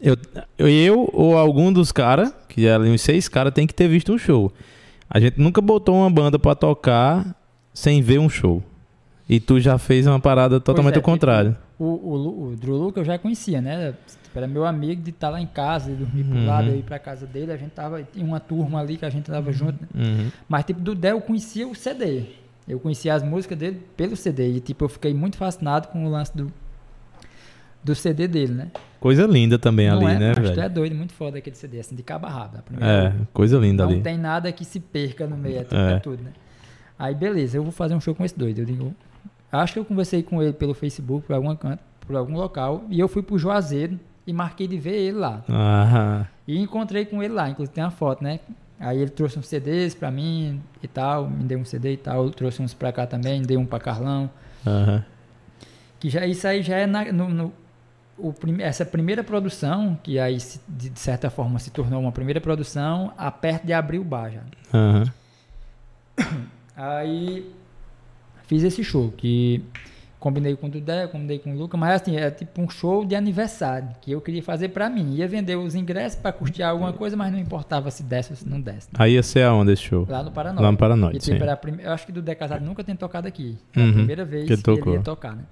eu, 0.00 0.16
eu 0.58 1.10
ou 1.12 1.36
algum 1.36 1.72
dos 1.72 1.90
caras, 1.90 2.32
que 2.48 2.66
é 2.66 2.74
ali 2.74 2.90
uns 2.90 3.00
seis 3.00 3.28
caras, 3.28 3.52
tem 3.52 3.66
que 3.66 3.74
ter 3.74 3.88
visto 3.88 4.12
um 4.12 4.18
show. 4.18 4.52
A 5.10 5.18
gente 5.18 5.40
nunca 5.40 5.60
botou 5.60 5.96
uma 5.96 6.10
banda 6.10 6.38
pra 6.38 6.54
tocar 6.54 7.34
sem 7.72 8.00
ver 8.02 8.18
um 8.18 8.28
show. 8.28 8.62
E 9.28 9.40
tu 9.40 9.58
já 9.60 9.78
fez 9.78 10.06
uma 10.06 10.20
parada 10.20 10.60
totalmente 10.60 10.94
é, 10.94 10.98
ao 10.98 11.02
contrário. 11.02 11.56
O, 11.78 11.84
o, 11.84 12.44
o 12.52 12.56
Drew 12.56 12.76
Luca 12.76 13.00
eu 13.00 13.04
já 13.04 13.18
conhecia, 13.18 13.60
né? 13.62 13.94
Tipo, 14.24 14.36
Era 14.38 14.46
meu 14.46 14.64
amigo 14.66 15.00
de 15.02 15.10
estar 15.10 15.30
lá 15.30 15.40
em 15.40 15.46
casa, 15.46 15.90
de 15.90 15.96
dormir 15.96 16.24
pro 16.24 16.36
Uhum. 16.38 16.46
lado, 16.46 16.68
ir 16.70 16.82
pra 16.82 16.98
casa 16.98 17.26
dele, 17.26 17.52
a 17.52 17.56
gente 17.56 17.70
tava, 17.70 18.02
tinha 18.02 18.24
uma 18.24 18.40
turma 18.40 18.80
ali 18.80 18.96
que 18.96 19.04
a 19.04 19.10
gente 19.10 19.30
tava 19.30 19.52
junto, 19.52 19.78
né? 19.82 19.88
Uhum. 19.94 20.30
Mas, 20.48 20.64
tipo, 20.64 20.80
do 20.80 20.94
Dé 20.94 21.12
eu 21.12 21.20
conhecia 21.20 21.66
o 21.66 21.74
CD. 21.74 22.24
Eu 22.68 22.78
conhecia 22.78 23.14
as 23.14 23.22
músicas 23.22 23.56
dele 23.58 23.80
pelo 23.96 24.16
CD. 24.16 24.56
E, 24.56 24.60
tipo, 24.60 24.84
eu 24.84 24.88
fiquei 24.88 25.14
muito 25.14 25.36
fascinado 25.36 25.88
com 25.88 26.04
o 26.04 26.10
lance 26.10 26.36
do, 26.36 26.52
do 27.82 27.94
CD 27.94 28.28
dele, 28.28 28.52
né? 28.52 28.68
Coisa 29.00 29.26
linda 29.26 29.58
também 29.58 29.88
Não 29.88 29.96
ali, 29.96 30.06
é, 30.14 30.18
né, 30.18 30.32
velho? 30.34 30.60
é 30.60 30.68
doido, 30.68 30.94
muito 30.94 31.12
foda 31.12 31.38
aquele 31.38 31.56
CD, 31.56 31.80
assim, 31.80 31.96
de 31.96 32.02
cabo 32.04 32.26
a 32.26 32.30
rabo. 32.30 32.58
É, 32.80 33.12
coisa 33.32 33.58
linda 33.58 33.84
não 33.84 33.92
ali. 33.92 34.00
tem 34.00 34.16
nada 34.16 34.52
que 34.52 34.64
se 34.64 34.78
perca 34.78 35.26
no 35.26 35.36
meio, 35.36 35.58
é 35.60 35.64
tudo, 35.64 35.80
É. 35.80 35.92
é 35.94 35.98
tudo, 35.98 36.22
né? 36.22 36.30
Aí, 37.02 37.14
beleza, 37.16 37.56
eu 37.56 37.62
vou 37.64 37.72
fazer 37.72 37.94
um 37.96 38.00
show 38.00 38.14
com 38.14 38.24
esse 38.24 38.38
doido. 38.38 38.60
Eu 38.60 38.64
digo, 38.64 38.94
acho 39.50 39.72
que 39.72 39.78
eu 39.80 39.84
conversei 39.84 40.22
com 40.22 40.40
ele 40.40 40.52
pelo 40.52 40.72
Facebook, 40.72 41.26
por 41.26 41.34
algum 41.34 41.54
canto, 41.56 41.80
por 42.06 42.14
algum 42.14 42.34
local, 42.36 42.84
e 42.88 43.00
eu 43.00 43.08
fui 43.08 43.22
pro 43.22 43.36
Juazeiro 43.36 43.98
e 44.24 44.32
marquei 44.32 44.68
de 44.68 44.78
ver 44.78 44.94
ele 44.94 45.18
lá. 45.18 45.42
Ah, 45.48 46.26
E 46.46 46.56
encontrei 46.60 47.04
com 47.04 47.20
ele 47.20 47.34
lá, 47.34 47.50
inclusive 47.50 47.74
tem 47.74 47.82
uma 47.82 47.90
foto, 47.90 48.22
né? 48.22 48.38
Aí 48.78 48.98
ele 49.00 49.10
trouxe 49.10 49.36
uns 49.36 49.48
CDs 49.48 49.94
pra 49.96 50.12
mim 50.12 50.62
e 50.80 50.86
tal, 50.86 51.28
me 51.28 51.42
deu 51.42 51.58
um 51.58 51.64
CD 51.64 51.94
e 51.94 51.96
tal, 51.96 52.30
trouxe 52.30 52.62
uns 52.62 52.72
pra 52.72 52.92
cá 52.92 53.04
também, 53.04 53.42
dei 53.42 53.56
um 53.56 53.66
pra 53.66 53.80
Carlão. 53.80 54.30
aham. 54.64 55.04
Que 55.98 56.08
já, 56.08 56.24
isso 56.24 56.46
aí 56.46 56.62
já 56.62 56.76
é 56.76 56.86
na- 56.86 57.12
no, 57.12 57.28
no- 57.28 57.52
prime- 58.34 58.62
essa 58.62 58.84
primeira 58.84 59.24
produção, 59.24 59.98
que 60.04 60.18
aí 60.20 60.38
se- 60.38 60.60
de, 60.68 60.92
certa 60.98 61.30
forma 61.30 61.58
se 61.58 61.70
tornou 61.72 62.00
uma 62.00 62.12
primeira 62.12 62.40
produção, 62.40 63.12
a 63.18 63.28
perto 63.30 63.64
de 63.66 63.72
abrir 63.72 63.98
o 63.98 64.04
bar 64.04 64.30
já. 64.30 64.40
aham. 64.72 65.04
Aí 66.76 67.50
fiz 68.44 68.62
esse 68.62 68.82
show, 68.82 69.12
que 69.16 69.62
combinei 70.18 70.54
com 70.54 70.68
o 70.68 70.70
Dudé, 70.70 71.06
combinei 71.08 71.38
com 71.40 71.52
o 71.52 71.56
Luca, 71.58 71.76
mas 71.76 72.00
assim, 72.00 72.16
é 72.16 72.30
tipo 72.30 72.62
um 72.62 72.70
show 72.70 73.04
de 73.04 73.14
aniversário, 73.16 73.88
que 74.00 74.12
eu 74.12 74.20
queria 74.20 74.42
fazer 74.42 74.68
pra 74.68 74.88
mim. 74.88 75.14
Ia 75.16 75.26
vender 75.26 75.56
os 75.56 75.74
ingressos 75.74 76.18
pra 76.20 76.32
custear 76.32 76.70
alguma 76.70 76.92
coisa, 76.92 77.16
mas 77.16 77.32
não 77.32 77.38
importava 77.38 77.90
se 77.90 78.02
desse 78.02 78.30
ou 78.30 78.36
se 78.36 78.48
não 78.48 78.60
desse. 78.60 78.88
Aí 78.94 79.14
ia 79.14 79.22
ser 79.22 79.42
aonde 79.42 79.72
esse 79.72 79.82
show? 79.82 80.06
Lá 80.08 80.22
no 80.22 80.30
Paranoide. 80.30 80.62
Lá 80.62 80.70
no 80.72 80.78
Paranoide, 80.78 81.16
E, 81.16 81.20
tipo, 81.20 81.42
era 81.42 81.56
prime- 81.56 81.82
Eu 81.82 81.92
acho 81.92 82.06
que 82.06 82.12
do 82.12 82.20
Dudé 82.20 82.34
Casado 82.36 82.64
nunca 82.64 82.84
tem 82.84 82.94
tocado 82.94 83.26
aqui. 83.26 83.58
É 83.74 83.80
a 83.80 83.84
Uhum, 83.84 83.92
primeira 83.94 84.24
vez 84.24 84.46
que 84.48 84.56
que, 84.62 84.70
ele 84.70 84.90
ia 84.92 85.00
tocar, 85.00 85.34
né? 85.36 85.42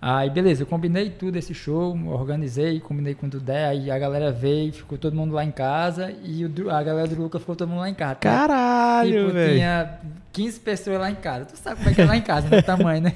Aí, 0.00 0.30
beleza, 0.30 0.62
eu 0.62 0.66
combinei 0.66 1.10
tudo 1.10 1.36
esse 1.36 1.52
show, 1.52 1.98
organizei, 2.06 2.78
combinei 2.78 3.14
com 3.14 3.26
o 3.26 3.28
Dudé, 3.28 3.66
aí 3.66 3.90
a 3.90 3.98
galera 3.98 4.30
veio, 4.30 4.72
ficou 4.72 4.96
todo 4.96 5.16
mundo 5.16 5.34
lá 5.34 5.44
em 5.44 5.50
casa 5.50 6.14
e 6.22 6.44
o 6.44 6.70
a 6.70 6.80
galera 6.84 7.08
do 7.08 7.20
Luca 7.20 7.40
ficou 7.40 7.56
todo 7.56 7.68
mundo 7.68 7.80
lá 7.80 7.90
em 7.90 7.94
casa. 7.94 8.14
Caralho, 8.14 9.26
tipo, 9.26 9.32
tinha 9.32 9.98
15 10.32 10.60
pessoas 10.60 11.00
lá 11.00 11.10
em 11.10 11.16
casa. 11.16 11.46
Tu 11.46 11.56
sabe 11.56 11.78
como 11.78 11.90
é 11.90 11.94
que 11.94 12.00
é 12.00 12.04
lá 12.04 12.16
em 12.16 12.22
casa, 12.22 12.48
né? 12.48 12.58
O 12.58 12.62
tamanho, 12.64 13.02
né? 13.02 13.14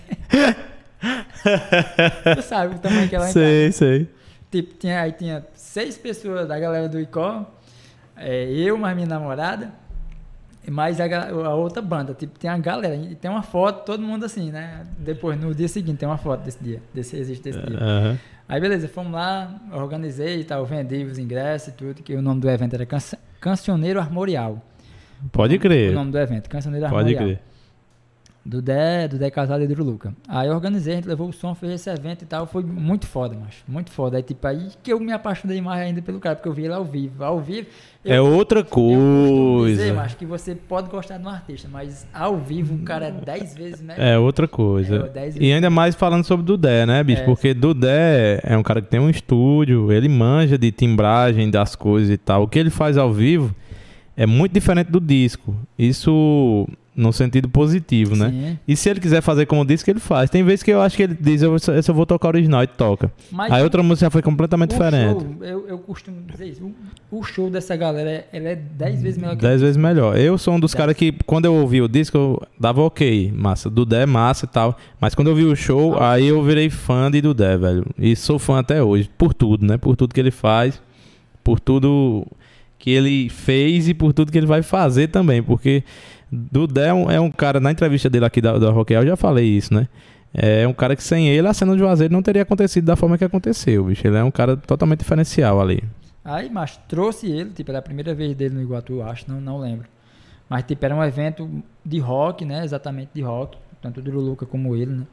tu 2.35 2.43
sabe 2.43 2.75
o 2.75 2.79
tamanho 2.81 3.09
que 3.09 3.15
é 3.15 3.19
lá 3.19 3.31
em 3.31 3.33
casa. 3.33 3.47
Sei, 3.47 3.73
sei. 3.73 4.09
Tipo, 4.51 4.75
tinha, 4.75 5.03
aí 5.03 5.13
tinha 5.13 5.47
seis 5.55 5.97
pessoas 5.97 6.49
da 6.49 6.59
galera 6.59 6.89
do 6.89 6.99
ICO, 6.99 7.47
é, 8.17 8.51
eu, 8.51 8.77
mais 8.77 8.97
minha 8.97 9.09
namorada, 9.09 9.73
mais 10.71 11.01
a, 11.01 11.05
a 11.29 11.55
outra 11.55 11.83
banda. 11.83 12.15
Tipo, 12.15 12.39
tem 12.39 12.49
uma 12.51 12.59
galera, 12.59 12.95
e 12.95 13.15
tem 13.15 13.31
uma 13.31 13.43
foto, 13.43 13.85
todo 13.85 14.03
mundo 14.03 14.25
assim, 14.25 14.51
né? 14.51 14.87
Depois, 14.99 15.39
no 15.41 15.55
dia 15.55 15.69
seguinte, 15.69 15.99
tem 15.99 16.09
uma 16.09 16.19
foto 16.19 16.45
desse 16.45 16.63
dia, 16.63 16.81
desse 16.95 17.17
existe 17.17 17.43
desse 17.43 17.61
dia. 17.61 17.79
Aham. 17.79 18.19
Aí 18.49 18.61
beleza, 18.61 18.87
fomos 18.89 19.13
lá, 19.13 19.55
organizei 19.73 20.41
e 20.41 20.45
tal, 20.45 20.65
vendi 20.67 21.05
os 21.05 21.19
ingressos 21.19 21.69
e 21.69 21.73
tudo, 21.73 22.03
que 22.03 22.15
o 22.15 22.21
nome 22.21 22.41
do 22.41 22.51
evento 22.51 22.75
era 22.75 22.85
Canc- 22.85 23.15
Cancioneiro 23.41 23.99
Armorial. 23.99 24.63
Pode 25.31 25.57
O 25.57 25.61
crer. 25.61 25.93
nome 25.93 26.11
do 26.11 26.19
evento, 26.19 26.51
Cancioneiro 26.51 26.87
Pode 26.89 27.15
Armorial. 27.15 27.25
crer. 27.25 27.52
Do 28.45 28.61
Dé, 28.61 29.07
do 29.07 29.19
Dé 29.19 29.31
Casado 29.31 29.63
e 29.63 29.69
do 29.69 29.85
Luca. 29.85 30.13
Aí 30.27 30.49
eu 30.49 30.55
organizei, 30.55 30.95
a 30.95 30.97
gente 30.97 31.09
levou 31.09 31.29
o 31.29 31.33
som, 31.33 31.55
fez 31.55 31.73
esse 31.75 31.89
evento 31.89 32.23
e 32.23 32.27
tal. 32.27 32.45
Foi 32.45 32.65
muito 32.65 33.07
foda, 33.07 33.37
macho. 33.37 33.63
Muito 33.69 33.93
foda. 33.93 34.17
Aí, 34.17 34.23
tipo, 34.23 34.45
aí 34.47 34.69
que 34.83 34.93
eu 34.93 34.99
me 34.99 35.13
apaixonei 35.13 35.61
mais 35.61 35.81
ainda 35.81 36.03
pelo 36.03 36.19
cara, 36.19 36.35
porque 36.35 36.49
eu 36.49 36.53
vi 36.53 36.65
ele 36.65 36.75
ao 36.75 36.85
vivo. 36.85 37.23
Ao 37.23 37.39
vivo. 37.39 37.69
É 38.05 38.19
eu, 38.19 38.27
outra 38.27 38.61
eu 38.61 38.65
costumo 38.65 39.65
dizer, 39.67 39.83
coisa. 39.83 39.95
macho, 39.95 40.17
que 40.17 40.27
você 40.27 40.57
pode 40.57 40.91
gostar 40.91 41.19
de 41.19 41.25
um 41.25 41.29
artista, 41.29 41.69
mas 41.71 42.05
ao 42.13 42.37
vivo 42.37 42.75
um 42.75 42.83
cara 42.83 43.07
é 43.07 43.11
10 43.13 43.55
vezes 43.55 43.81
melhor. 43.81 44.03
É 44.03 44.19
outra 44.19 44.49
coisa. 44.49 45.09
É, 45.15 45.33
e 45.39 45.53
ainda 45.53 45.71
mais 45.71 45.95
falando 45.95 46.25
sobre 46.25 46.45
Dudé, 46.45 46.85
né, 46.85 47.05
bicho? 47.05 47.23
É. 47.23 47.25
Porque 47.25 47.55
Dudé 47.55 48.41
é 48.43 48.57
um 48.57 48.63
cara 48.65 48.83
que 48.83 48.89
tem 48.89 48.99
um 48.99 49.09
estúdio, 49.09 49.93
ele 49.93 50.09
manja 50.09 50.59
de 50.59 50.73
timbragem 50.73 51.49
das 51.49 51.77
coisas 51.77 52.11
e 52.11 52.17
tal. 52.17 52.43
O 52.43 52.49
que 52.49 52.59
ele 52.59 52.71
faz 52.71 52.99
ao 52.99 53.13
vivo 53.13 53.55
é 54.17 54.27
muito 54.27 54.53
diferente 54.53 54.91
do 54.91 55.01
disco. 55.01 55.55
Isso 55.79 56.67
no 56.95 57.11
sentido 57.11 57.49
positivo, 57.49 58.15
né? 58.15 58.29
Sim. 58.31 58.59
E 58.69 58.77
se 58.77 58.91
ele 58.91 59.01
quiser 59.01 59.23
fazer 59.23 59.47
como 59.47 59.65
disco, 59.65 59.89
ele 59.89 59.99
faz. 59.99 60.29
Tem 60.29 60.43
vezes 60.43 60.63
que 60.63 60.71
eu 60.71 60.83
acho 60.83 60.95
que 60.95 61.03
ele 61.05 61.17
diz, 61.19 61.41
eu, 61.41 61.59
só- 61.59 61.73
eu 61.73 61.83
vou 61.95 62.05
tocar 62.05 62.29
original 62.29 62.63
e 62.63 62.67
toca. 62.67 63.11
Mas 63.31 63.51
Aí 63.51 63.63
outra 63.63 63.83
música 63.83 64.11
foi 64.11 64.21
completamente 64.21 64.71
diferente. 64.73 65.21
show, 65.21 65.37
eu, 65.41 65.69
eu 65.69 65.79
costumo 65.79 66.19
dizer 66.31 66.49
isso. 66.49 66.63
O, 67.11 67.19
o 67.21 67.23
show 67.23 67.49
dessa 67.49 67.75
galera, 67.77 68.27
é 68.31 68.55
10 68.57 69.03
vezes 69.03 69.19
melhor 69.19 69.37
que 69.37 69.43
Dez 69.43 69.61
vezes 69.63 69.77
melhor. 69.79 70.19
Eu 70.19 70.37
sou 70.37 70.53
um 70.55 70.61
dos 70.61 70.75
caras 70.75 70.95
que, 70.95 71.13
quando 71.25 71.47
eu 71.47 71.55
ouvi 71.55 71.81
o 71.81 71.89
disco, 71.89 72.17
eu 72.19 72.43
dava 72.61 72.83
ok, 72.83 73.33
massa. 73.35 73.71
Dudé 73.71 74.03
é 74.03 74.07
massa 74.07 74.45
e 74.45 74.49
tal. 74.49 74.77
Mas 75.01 75.15
quando 75.15 75.29
eu 75.29 75.35
vi 75.35 75.45
o 75.45 75.57
show, 75.57 75.97
Ah. 75.99 76.13
aí 76.13 76.27
eu 76.27 76.43
virei 76.43 76.69
fã 76.69 77.11
de 77.11 77.23
Dudé, 77.23 77.57
velho. 77.57 77.87
E 77.99 78.15
sou 78.15 78.39
fã 78.39 78.59
até 78.59 78.83
hoje. 78.83 79.09
Por 79.17 79.33
tudo, 79.33 79.65
né? 79.67 79.79
Por 79.79 79.97
tudo 79.97 80.13
que 80.13 80.21
ele 80.21 80.31
faz. 80.31 80.79
Por 81.43 81.59
tudo 81.59 82.27
que 82.79 82.91
ele 82.91 83.31
fez 83.31 83.89
e 83.89 83.95
por 83.95 84.13
tudo 84.13 84.31
que 84.31 84.37
ele 84.37 84.47
vai 84.47 84.61
fazer 84.63 85.09
também. 85.09 85.43
Porque 85.43 85.83
Dudé 86.33 86.89
é 86.89 86.95
um, 86.95 87.11
é 87.11 87.21
um 87.21 87.31
cara, 87.31 87.61
na 87.61 87.71
entrevista 87.71 88.09
dele 88.09 88.25
aqui 88.25 88.41
da, 88.41 88.59
da 88.59 88.71
Rock 88.71 88.95
eu 88.95 89.07
já 89.07 89.17
falei 89.17 89.45
isso, 89.47 89.75
né? 89.75 89.87
É 90.33 90.67
um 90.67 90.73
cara 90.73 90.97
que 90.97 91.03
sem 91.03 91.29
ele, 91.29 91.47
a 91.47 91.53
cena 91.53 91.73
do 91.73 91.79
Juazeiro 91.79 92.11
não 92.11 92.23
teria 92.23 92.41
acontecido 92.41 92.87
da 92.87 92.97
forma 92.97 93.19
que 93.19 93.25
aconteceu, 93.25 93.85
bicho. 93.85 94.07
Ele 94.07 94.17
é 94.17 94.25
um 94.25 94.31
cara 94.31 94.57
totalmente 94.57 95.01
diferencial 95.01 95.61
ali. 95.61 95.85
Aí, 96.25 96.49
mas 96.49 96.79
trouxe 96.89 97.31
ele, 97.31 97.51
tipo, 97.51 97.71
era 97.71 97.81
a 97.81 97.83
primeira 97.83 98.15
vez 98.15 98.35
dele 98.35 98.55
no 98.55 98.63
Iguatu, 98.63 99.03
acho, 99.03 99.31
não, 99.31 99.43
não 99.43 99.59
lembro. 99.59 99.87
Mas, 100.49 100.65
tipo, 100.65 100.83
era 100.85 100.95
um 100.95 101.05
evento 101.05 101.63
de 101.85 101.99
rock, 101.99 102.47
né? 102.47 102.65
Exatamente 102.65 103.11
de 103.15 103.21
rock. 103.21 103.59
Tanto 103.83 104.01
do 104.01 104.11
Luca 104.13 104.47
como 104.47 104.75
ele, 104.75 104.93
né? 104.93 105.07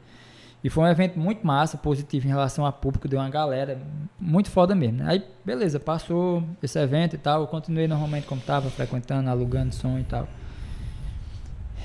E 0.62 0.70
foi 0.70 0.84
um 0.84 0.88
evento 0.88 1.18
muito 1.18 1.46
massa, 1.46 1.76
positivo 1.76 2.26
em 2.26 2.30
relação 2.30 2.64
a 2.64 2.72
público, 2.72 3.08
deu 3.08 3.18
uma 3.18 3.30
galera, 3.30 3.78
muito 4.18 4.50
foda 4.50 4.74
mesmo. 4.74 4.98
Né? 4.98 5.04
Aí, 5.06 5.24
beleza, 5.44 5.80
passou 5.80 6.42
esse 6.62 6.78
evento 6.78 7.14
e 7.14 7.18
tal, 7.18 7.40
eu 7.40 7.46
continuei 7.46 7.88
normalmente 7.88 8.26
como 8.26 8.40
tava, 8.42 8.68
frequentando, 8.68 9.28
alugando 9.30 9.74
som 9.74 9.98
e 9.98 10.04
tal. 10.04 10.28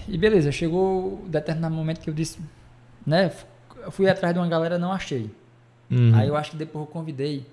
E 0.07 0.17
beleza, 0.17 0.51
chegou 0.51 1.23
um 1.25 1.29
determinado 1.29 1.73
momento 1.73 1.99
que 1.99 2.09
eu 2.09 2.13
disse, 2.13 2.39
né, 3.05 3.31
eu 3.83 3.91
fui 3.91 4.07
atrás 4.09 4.33
de 4.33 4.39
uma 4.39 4.47
galera, 4.47 4.77
não 4.77 4.91
achei. 4.91 5.29
Uhum. 5.89 6.11
Aí 6.15 6.27
eu 6.27 6.35
acho 6.35 6.51
que 6.51 6.57
depois 6.57 6.85
eu 6.85 6.91
convidei, 6.91 7.45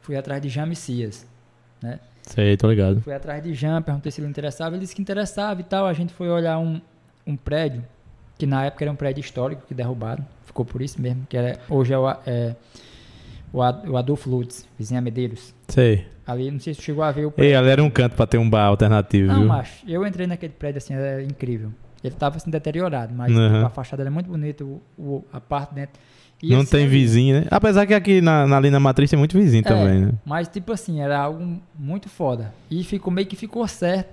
fui 0.00 0.16
atrás 0.16 0.40
de 0.40 0.48
Jean 0.48 0.66
Messias, 0.66 1.26
né? 1.82 1.98
Sei, 2.22 2.56
tô 2.56 2.68
ligado. 2.68 3.00
Fui 3.02 3.14
atrás 3.14 3.42
de 3.42 3.54
Jean, 3.54 3.80
perguntei 3.82 4.10
se 4.10 4.20
ele 4.20 4.28
interessava, 4.28 4.74
ele 4.74 4.80
disse 4.82 4.94
que 4.96 5.00
interessava 5.02 5.60
e 5.60 5.64
tal. 5.64 5.86
A 5.86 5.92
gente 5.92 6.12
foi 6.12 6.28
olhar 6.28 6.58
um, 6.58 6.80
um 7.24 7.36
prédio, 7.36 7.84
que 8.36 8.44
na 8.46 8.64
época 8.64 8.84
era 8.84 8.90
um 8.90 8.96
prédio 8.96 9.20
histórico, 9.20 9.62
que 9.66 9.72
derrubaram, 9.74 10.26
ficou 10.44 10.64
por 10.64 10.82
isso 10.82 11.00
mesmo, 11.00 11.24
que 11.28 11.36
era, 11.36 11.58
hoje 11.70 11.92
é 11.92 11.98
o, 11.98 12.10
é, 12.26 12.56
o, 13.52 13.62
Ad- 13.62 13.88
o 13.88 13.96
Adolfo 13.96 14.28
Lutz, 14.28 14.66
vizinha 14.76 15.00
Medeiros. 15.00 15.54
Sei. 15.68 16.04
Ali, 16.26 16.50
não 16.50 16.58
sei 16.58 16.74
se 16.74 16.82
chegou 16.82 17.04
a 17.04 17.12
ver 17.12 17.26
o 17.26 17.28
Ei, 17.28 17.32
prédio. 17.32 17.58
ali 17.60 17.68
era 17.68 17.84
um 17.84 17.90
canto 17.90 18.16
pra 18.16 18.26
ter 18.26 18.38
um 18.38 18.50
bar 18.50 18.64
alternativo, 18.66 19.28
Não, 19.28 19.38
viu? 19.38 19.46
macho, 19.48 19.84
eu 19.88 20.04
entrei 20.04 20.26
naquele 20.26 20.52
prédio 20.52 20.78
assim, 20.78 20.94
era 20.94 21.22
incrível. 21.22 21.70
Ele 22.06 22.14
tava 22.14 22.36
assim 22.36 22.50
deteriorado, 22.50 23.12
mas 23.14 23.32
Uhum. 23.32 23.66
a 23.66 23.70
fachada 23.70 24.02
era 24.02 24.10
muito 24.10 24.28
bonita, 24.28 24.64
o, 24.64 24.80
o- 24.98 25.24
a 25.32 25.40
parte 25.40 25.74
dentro. 25.74 26.00
E 26.42 26.50
Não 26.50 26.60
assim, 26.60 26.70
tem 26.70 26.86
vizinho, 26.88 27.40
né? 27.40 27.46
Apesar 27.50 27.86
que 27.86 27.94
aqui 27.94 28.20
na, 28.20 28.46
na, 28.46 28.56
ali 28.58 28.70
na 28.70 28.78
Matriz 28.78 29.08
tem 29.08 29.18
muito 29.18 29.36
vizinho 29.38 29.62
É, 29.64 29.68
também, 29.68 30.00
né? 30.06 30.12
Mas 30.24 30.46
tipo 30.48 30.70
assim, 30.72 31.00
era 31.00 31.18
algo 31.18 31.58
muito 31.78 32.08
foda. 32.10 32.52
E 32.70 32.84
ficou 32.84 33.10
meio 33.12 33.26
que 33.26 33.36
ficou 33.36 33.66
certo. 33.66 34.08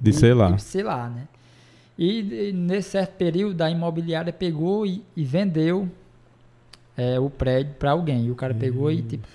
De 0.00 0.10
E- 0.10 0.12
sei 0.12 0.32
lá. 0.32 0.50
e 0.52 0.60
sei 0.60 0.82
lá, 0.84 1.08
né? 1.08 1.22
E, 1.98 2.48
e 2.50 2.52
nesse 2.52 2.90
certo 2.90 3.12
período 3.16 3.60
a 3.62 3.68
imobiliária 3.70 4.32
pegou 4.32 4.86
e, 4.86 5.02
e 5.16 5.24
vendeu 5.24 5.88
é, 6.96 7.18
o 7.18 7.28
prédio 7.28 7.74
pra 7.78 7.90
alguém. 7.90 8.26
E 8.26 8.30
o 8.30 8.34
cara 8.36 8.54
pegou 8.54 8.86
Hum. 8.88 8.92
e 8.92 9.02
tipo. 9.02 9.26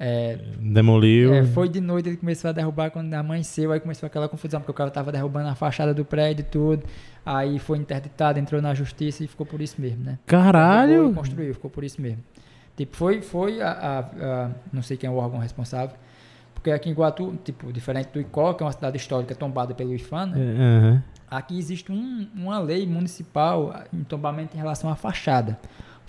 É, 0.00 0.38
Demoliu. 0.60 1.34
é, 1.34 1.44
foi 1.44 1.68
de 1.68 1.80
noite, 1.80 2.08
ele 2.08 2.16
começou 2.16 2.48
a 2.50 2.52
derrubar 2.52 2.90
quando 2.90 3.12
amanheceu, 3.14 3.72
aí 3.72 3.80
começou 3.80 4.06
aquela 4.06 4.28
confusão, 4.28 4.60
porque 4.60 4.70
o 4.70 4.74
cara 4.74 4.90
tava 4.90 5.10
derrubando 5.10 5.48
a 5.48 5.54
fachada 5.54 5.92
do 5.92 6.04
prédio 6.04 6.42
e 6.42 6.46
tudo. 6.46 6.84
Aí 7.26 7.58
foi 7.58 7.78
interditado, 7.78 8.38
entrou 8.38 8.62
na 8.62 8.74
justiça 8.74 9.24
e 9.24 9.26
ficou 9.26 9.44
por 9.44 9.60
isso 9.60 9.80
mesmo, 9.80 10.04
né? 10.04 10.18
Caralho! 10.26 11.12
construiu, 11.12 11.52
ficou 11.54 11.70
por 11.70 11.82
isso 11.84 12.00
mesmo. 12.00 12.22
Tipo, 12.76 12.96
foi, 12.96 13.20
foi 13.22 13.60
a, 13.60 13.70
a- 13.70 13.98
a- 14.00 14.50
Não 14.72 14.82
sei 14.82 14.96
quem 14.96 15.08
é 15.08 15.10
o 15.10 15.16
órgão 15.16 15.38
responsável. 15.40 15.96
Porque 16.54 16.70
aqui 16.70 16.88
em 16.90 16.92
Guatu, 16.92 17.38
tipo, 17.44 17.72
diferente 17.72 18.08
do 18.12 18.20
Icó, 18.20 18.52
que 18.54 18.62
é 18.62 18.66
uma 18.66 18.72
cidade 18.72 18.96
histórica 18.96 19.34
tombada 19.34 19.74
pelo 19.74 19.94
IFAM, 19.94 20.26
né? 20.26 20.36
Aham. 20.40 21.02
Aqui 21.30 21.58
existe 21.58 21.92
um- 21.92 22.26
uma 22.34 22.58
lei 22.58 22.86
municipal 22.86 23.74
em 23.92 24.02
tombamento 24.04 24.56
em 24.56 24.58
relação 24.58 24.88
à 24.90 24.96
fachada. 24.96 25.58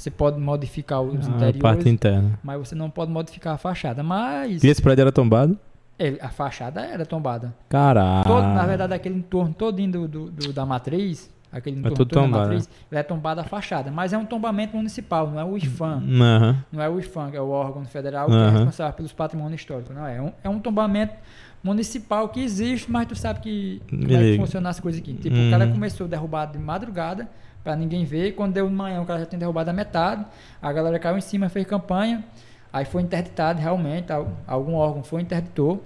Você 0.02 0.10
pode 0.10 0.40
modificar 0.40 1.02
os 1.02 1.28
A 1.28 1.30
interiores, 1.30 1.62
parte 1.62 1.90
interna. 1.90 2.40
mas 2.42 2.58
você 2.58 2.74
não 2.76 2.90
pode 2.90 3.12
modificar 3.12 3.56
a 3.56 3.58
fachada. 3.58 4.02
Mas 4.02 4.64
E 4.64 4.68
esse 4.68 4.82
prédio 4.82 5.02
era 5.02 5.12
tombado? 5.12 5.58
ele- 5.98 6.18
a 6.22 6.30
fachada 6.30 6.82
era 6.86 7.06
tombada. 7.06 7.54
Caralho. 7.68 8.24
Todo, 8.26 8.44
na 8.48 8.66
verdade, 8.66 8.94
aquele 8.94 9.16
entorno 9.16 9.54
todinho 9.54 9.92
do, 9.92 10.08
do- 10.08 10.32
do- 10.32 10.54
da 10.54 10.66
matriz, 10.66 11.30
aquele 11.52 11.80
entorno 11.80 11.98
tudo 11.98 12.10
todo 12.12 12.32
da 12.32 12.38
matriz, 12.40 12.70
ele 12.90 13.00
é 13.00 13.04
tombado 13.04 13.42
a 13.42 13.44
fachada. 13.44 13.92
Mas 13.92 14.14
é 14.14 14.18
um 14.18 14.26
tombamento 14.26 14.78
municipal, 14.78 15.30
não 15.30 15.38
é 15.38 15.44
o 15.44 15.58
IFAM. 15.58 16.02
Aham. 16.22 16.64
Não 16.72 16.82
é 16.82 16.88
o 16.88 16.98
IFAM, 17.00 17.32
que 17.32 17.36
é 17.38 17.42
o 17.42 17.50
órgão 17.50 17.84
federal 17.84 18.28
que 18.30 18.34
é 18.36 18.50
responsável 18.52 18.94
pelos 18.94 19.12
patrimônios 19.12 19.60
históricos. 19.60 19.94
Não 19.94 20.08
é. 20.08 20.16
É 20.18 20.22
um, 20.22 20.32
é 20.46 20.50
um 20.50 20.60
tombamento 20.60 21.14
municipal 21.62 22.30
que 22.30 22.40
existe, 22.42 22.90
mas 22.90 23.06
tu 23.08 23.16
sabe 23.16 23.42
que 23.42 23.82
como 23.90 24.04
é 24.04 24.08
que 24.08 24.38
funciona 24.38 24.70
as 24.70 24.80
coisas 24.80 25.02
aqui. 25.02 25.14
Tipo, 25.14 25.36
o 25.36 25.50
cara 25.52 25.66
Uhum. 25.66 25.74
começou 25.74 26.08
derrubado 26.08 26.54
de 26.58 26.60
madrugada 26.64 27.28
pra 27.64 27.76
ninguém 27.76 28.06
ver. 28.06 28.34
Quando 28.34 28.54
deu 28.54 28.68
de 28.68 28.74
manhã, 28.74 29.02
o 29.02 29.06
cara 29.06 29.20
já 29.20 29.26
tinha 29.26 29.40
derrubado 29.40 29.70
a 29.70 29.74
metade. 29.74 30.26
A 30.62 30.72
galera 30.74 30.98
caiu 31.00 31.18
em 31.18 31.22
cima, 31.22 31.50
fez 31.50 31.66
campanha. 31.68 32.24
Aí 32.72 32.86
foi 32.86 33.02
interditado 33.02 33.60
realmente. 33.60 34.12
al- 34.12 34.32
Algum 34.48 34.74
órgão 34.76 35.04
foi 35.04 35.22
interditou. 35.22 35.84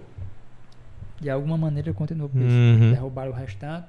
De 1.19 1.29
alguma 1.29 1.57
maneira 1.57 1.93
continuou 1.93 2.29
por 2.29 2.41
isso. 2.41 2.55
Uhum. 2.55 2.91
Derrubaram 2.91 3.31
o 3.31 3.33
restante. 3.33 3.85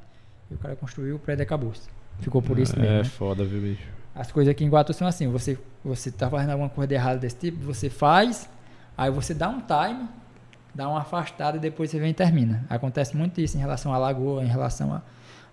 E 0.50 0.54
o 0.54 0.58
cara 0.58 0.76
construiu, 0.76 1.16
o 1.16 1.18
prédio 1.18 1.42
acabou. 1.42 1.72
Ficou 2.20 2.40
por 2.40 2.58
isso 2.58 2.78
mesmo. 2.78 2.94
É 2.94 2.98
né? 2.98 3.04
foda, 3.04 3.44
viu, 3.44 3.60
bicho? 3.60 3.82
As 4.14 4.30
coisas 4.30 4.52
aqui 4.52 4.64
em 4.64 4.68
Guatu 4.68 4.92
são 4.92 5.08
assim, 5.08 5.26
você, 5.26 5.58
você 5.84 6.08
tá 6.12 6.30
fazendo 6.30 6.50
alguma 6.50 6.68
coisa 6.68 6.86
de 6.86 6.94
errado 6.94 7.18
desse 7.18 7.34
tipo, 7.36 7.64
você 7.64 7.90
faz, 7.90 8.48
aí 8.96 9.10
você 9.10 9.34
dá 9.34 9.48
um 9.48 9.60
time, 9.60 10.08
dá 10.72 10.88
uma 10.88 11.00
afastada 11.00 11.56
e 11.56 11.60
depois 11.60 11.90
você 11.90 11.98
vem 11.98 12.10
e 12.10 12.14
termina. 12.14 12.64
Acontece 12.70 13.16
muito 13.16 13.40
isso 13.40 13.56
em 13.56 13.60
relação 13.60 13.92
à 13.92 13.98
lagoa, 13.98 14.44
em 14.44 14.46
relação 14.46 14.94
a, 14.94 15.02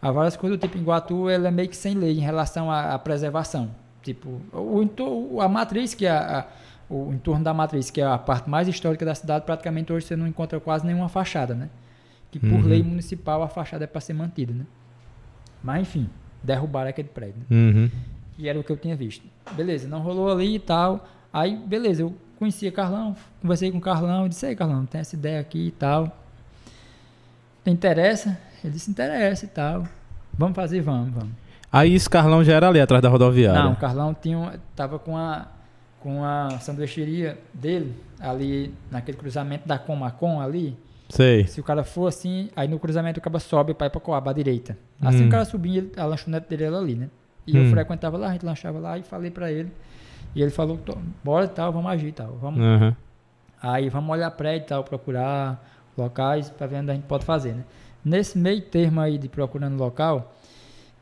a 0.01 0.11
várias 0.11 0.35
coisas 0.35 0.57
do 0.57 0.61
tipo. 0.61 0.77
Em 0.77 0.83
Guatu, 0.83 1.29
ela 1.29 1.47
é 1.47 1.51
meio 1.51 1.69
que 1.69 1.77
sem 1.77 1.93
lei 1.95 2.17
em 2.17 2.21
relação 2.21 2.71
à, 2.71 2.93
à 2.93 2.99
preservação. 2.99 3.69
Tipo, 4.01 4.41
o, 4.51 5.39
a 5.41 5.47
matriz, 5.47 5.93
que 5.93 6.05
é 6.05 6.11
a, 6.11 6.39
a- 6.39 6.45
o 6.93 7.13
entorno 7.13 7.43
da 7.43 7.53
matriz, 7.53 7.89
que 7.89 8.01
é 8.01 8.05
a 8.05 8.17
parte 8.17 8.49
mais 8.49 8.67
histórica 8.67 9.05
da 9.05 9.15
cidade, 9.15 9.45
praticamente 9.45 9.93
hoje 9.93 10.05
você 10.07 10.15
não 10.15 10.27
encontra 10.27 10.59
quase 10.59 10.85
nenhuma 10.85 11.07
fachada, 11.07 11.53
né? 11.53 11.69
Que 12.31 12.39
por 12.39 12.49
Uhum. 12.51 12.61
lei 12.61 12.81
municipal 12.83 13.41
a 13.43 13.47
fachada 13.47 13.83
é 13.83 13.87
para 13.87 14.01
ser 14.01 14.13
mantida, 14.13 14.53
né? 14.53 14.65
Mas 15.63 15.81
enfim, 15.83 16.09
derrubaram 16.43 16.89
aquele 16.89 17.07
prédio. 17.09 17.35
né? 17.39 17.45
Uhum. 17.55 17.89
E 18.37 18.49
era 18.49 18.59
o 18.59 18.63
que 18.63 18.71
eu 18.71 18.77
tinha 18.77 18.95
visto. 18.95 19.23
Beleza, 19.53 19.87
não 19.87 19.99
rolou 20.01 20.31
ali 20.31 20.55
e 20.55 20.59
tal. 20.59 21.07
Aí, 21.31 21.55
beleza, 21.55 22.01
eu 22.01 22.13
conhecia 22.39 22.71
Carlão, 22.71 23.15
conversei 23.41 23.71
com 23.71 23.77
o 23.77 23.81
Carlão, 23.81 24.25
e 24.25 24.29
disse, 24.29 24.47
ei 24.47 24.55
Carlão, 24.55 24.85
tem 24.85 24.99
essa 24.99 25.15
ideia 25.15 25.39
aqui 25.39 25.67
e 25.67 25.71
tal. 25.71 26.17
Te 27.63 27.69
interessa? 27.71 28.37
Ele 28.63 28.73
disse, 28.73 28.89
interessa 28.89 29.45
e 29.45 29.47
tal. 29.47 29.83
Vamos 30.37 30.55
fazer, 30.55 30.81
vamos, 30.81 31.13
vamos. 31.13 31.31
Aí 31.71 31.93
esse 31.93 32.09
Carlão 32.09 32.43
já 32.43 32.53
era 32.53 32.67
ali 32.67 32.79
atrás 32.81 33.01
da 33.01 33.09
rodoviária. 33.09 33.63
Não, 33.63 33.73
o 33.73 33.75
Carlão 33.75 34.13
tinha, 34.13 34.59
tava 34.75 34.99
com 34.99 35.15
a, 35.17 35.47
com 35.99 36.23
a 36.23 36.49
sanduicheria 36.59 37.37
dele, 37.53 37.95
ali 38.19 38.73
naquele 38.89 39.17
cruzamento 39.17 39.67
da 39.67 39.77
Comacom 39.77 40.41
ali. 40.41 40.77
Sei. 41.09 41.45
Se 41.47 41.59
o 41.59 41.63
cara 41.63 41.83
for 41.83 42.07
assim, 42.07 42.49
aí 42.55 42.67
no 42.67 42.79
cruzamento 42.79 43.19
o 43.19 43.23
cara 43.23 43.39
sobe 43.39 43.73
para 43.73 43.87
ir 43.87 43.89
pra 43.89 43.99
Coab 44.01 44.29
à 44.29 44.33
direita. 44.33 44.77
Assim 45.01 45.23
Hum. 45.23 45.27
o 45.27 45.29
cara 45.29 45.45
subia, 45.45 45.85
a 45.97 46.05
lanchonete 46.05 46.47
dele 46.49 46.63
era 46.65 46.77
ali, 46.77 46.95
né? 46.95 47.09
E 47.45 47.57
Hum. 47.57 47.63
eu 47.65 47.69
frequentava 47.71 48.17
lá, 48.17 48.29
a 48.29 48.31
gente 48.33 48.45
lanchava 48.45 48.79
lá 48.79 48.97
e 48.97 49.03
falei 49.03 49.29
pra 49.31 49.51
ele. 49.51 49.71
E 50.35 50.41
ele 50.41 50.51
falou, 50.51 50.77
"Tô- 50.77 50.97
bora 51.23 51.45
e 51.45 51.49
tal, 51.49 51.71
vamos 51.73 51.91
agir 51.91 52.07
e 52.07 52.11
tal. 52.13 52.37
Vamos. 52.41 52.59
Aham. 52.61 52.95
Aí 53.61 53.89
vamos 53.89 54.09
olhar 54.09 54.31
prédio 54.31 54.65
e 54.65 54.67
tal, 54.67 54.83
procurar 54.83 55.70
locais 55.97 56.49
pra 56.49 56.67
ver 56.67 56.77
onde 56.77 56.91
a 56.91 56.93
gente 56.93 57.03
pode 57.05 57.25
fazer, 57.25 57.53
né? 57.53 57.63
Nesse 58.03 58.37
meio 58.37 58.61
termo 58.61 58.99
aí 58.99 59.17
de 59.17 59.27
procurando 59.29 59.77
local, 59.77 60.33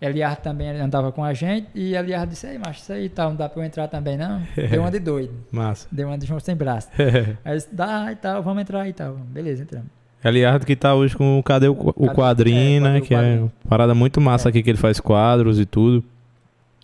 Eliar 0.01 0.37
também 0.37 0.69
andava 0.79 1.11
com 1.11 1.23
a 1.23 1.33
gente 1.33 1.67
e 1.75 1.93
Eliar 1.95 2.25
disse, 2.27 2.47
ei, 2.47 2.57
macho, 2.57 2.79
isso 2.81 2.91
aí 2.93 3.09
tal, 3.09 3.29
não 3.31 3.35
dá 3.37 3.49
pra 3.49 3.61
eu 3.61 3.65
entrar 3.65 3.87
também 3.87 4.17
não. 4.17 4.41
Deu 4.69 4.81
uma 4.81 4.91
de 4.91 4.99
doido, 4.99 5.33
Massa. 5.51 5.87
deu 5.91 6.07
uma 6.07 6.17
de 6.17 6.25
João 6.25 6.39
sem 6.39 6.55
braço. 6.55 6.87
Aí 7.43 7.55
disse, 7.55 7.69
dá 7.73 8.11
e 8.11 8.15
tal, 8.15 8.41
vamos 8.43 8.61
entrar 8.61 8.87
e 8.87 8.93
tal. 8.93 9.15
Beleza, 9.15 9.63
entramos. 9.63 9.87
Eliardo 10.23 10.65
que 10.65 10.75
tá 10.75 10.93
hoje 10.95 11.15
com 11.15 11.39
o 11.39 11.43
Cadê 11.43 11.67
o, 11.69 11.71
o 11.73 12.09
Quadrinho, 12.09 12.81
né? 12.81 12.99
Que 13.01 13.13
é 13.15 13.41
parada 13.69 13.93
muito 13.95 14.19
massa 14.19 14.47
É. 14.47 14.49
aqui 14.49 14.61
que 14.63 14.69
ele 14.69 14.77
faz 14.77 14.99
quadros 14.99 15.59
e 15.59 15.65
tudo. 15.65 16.03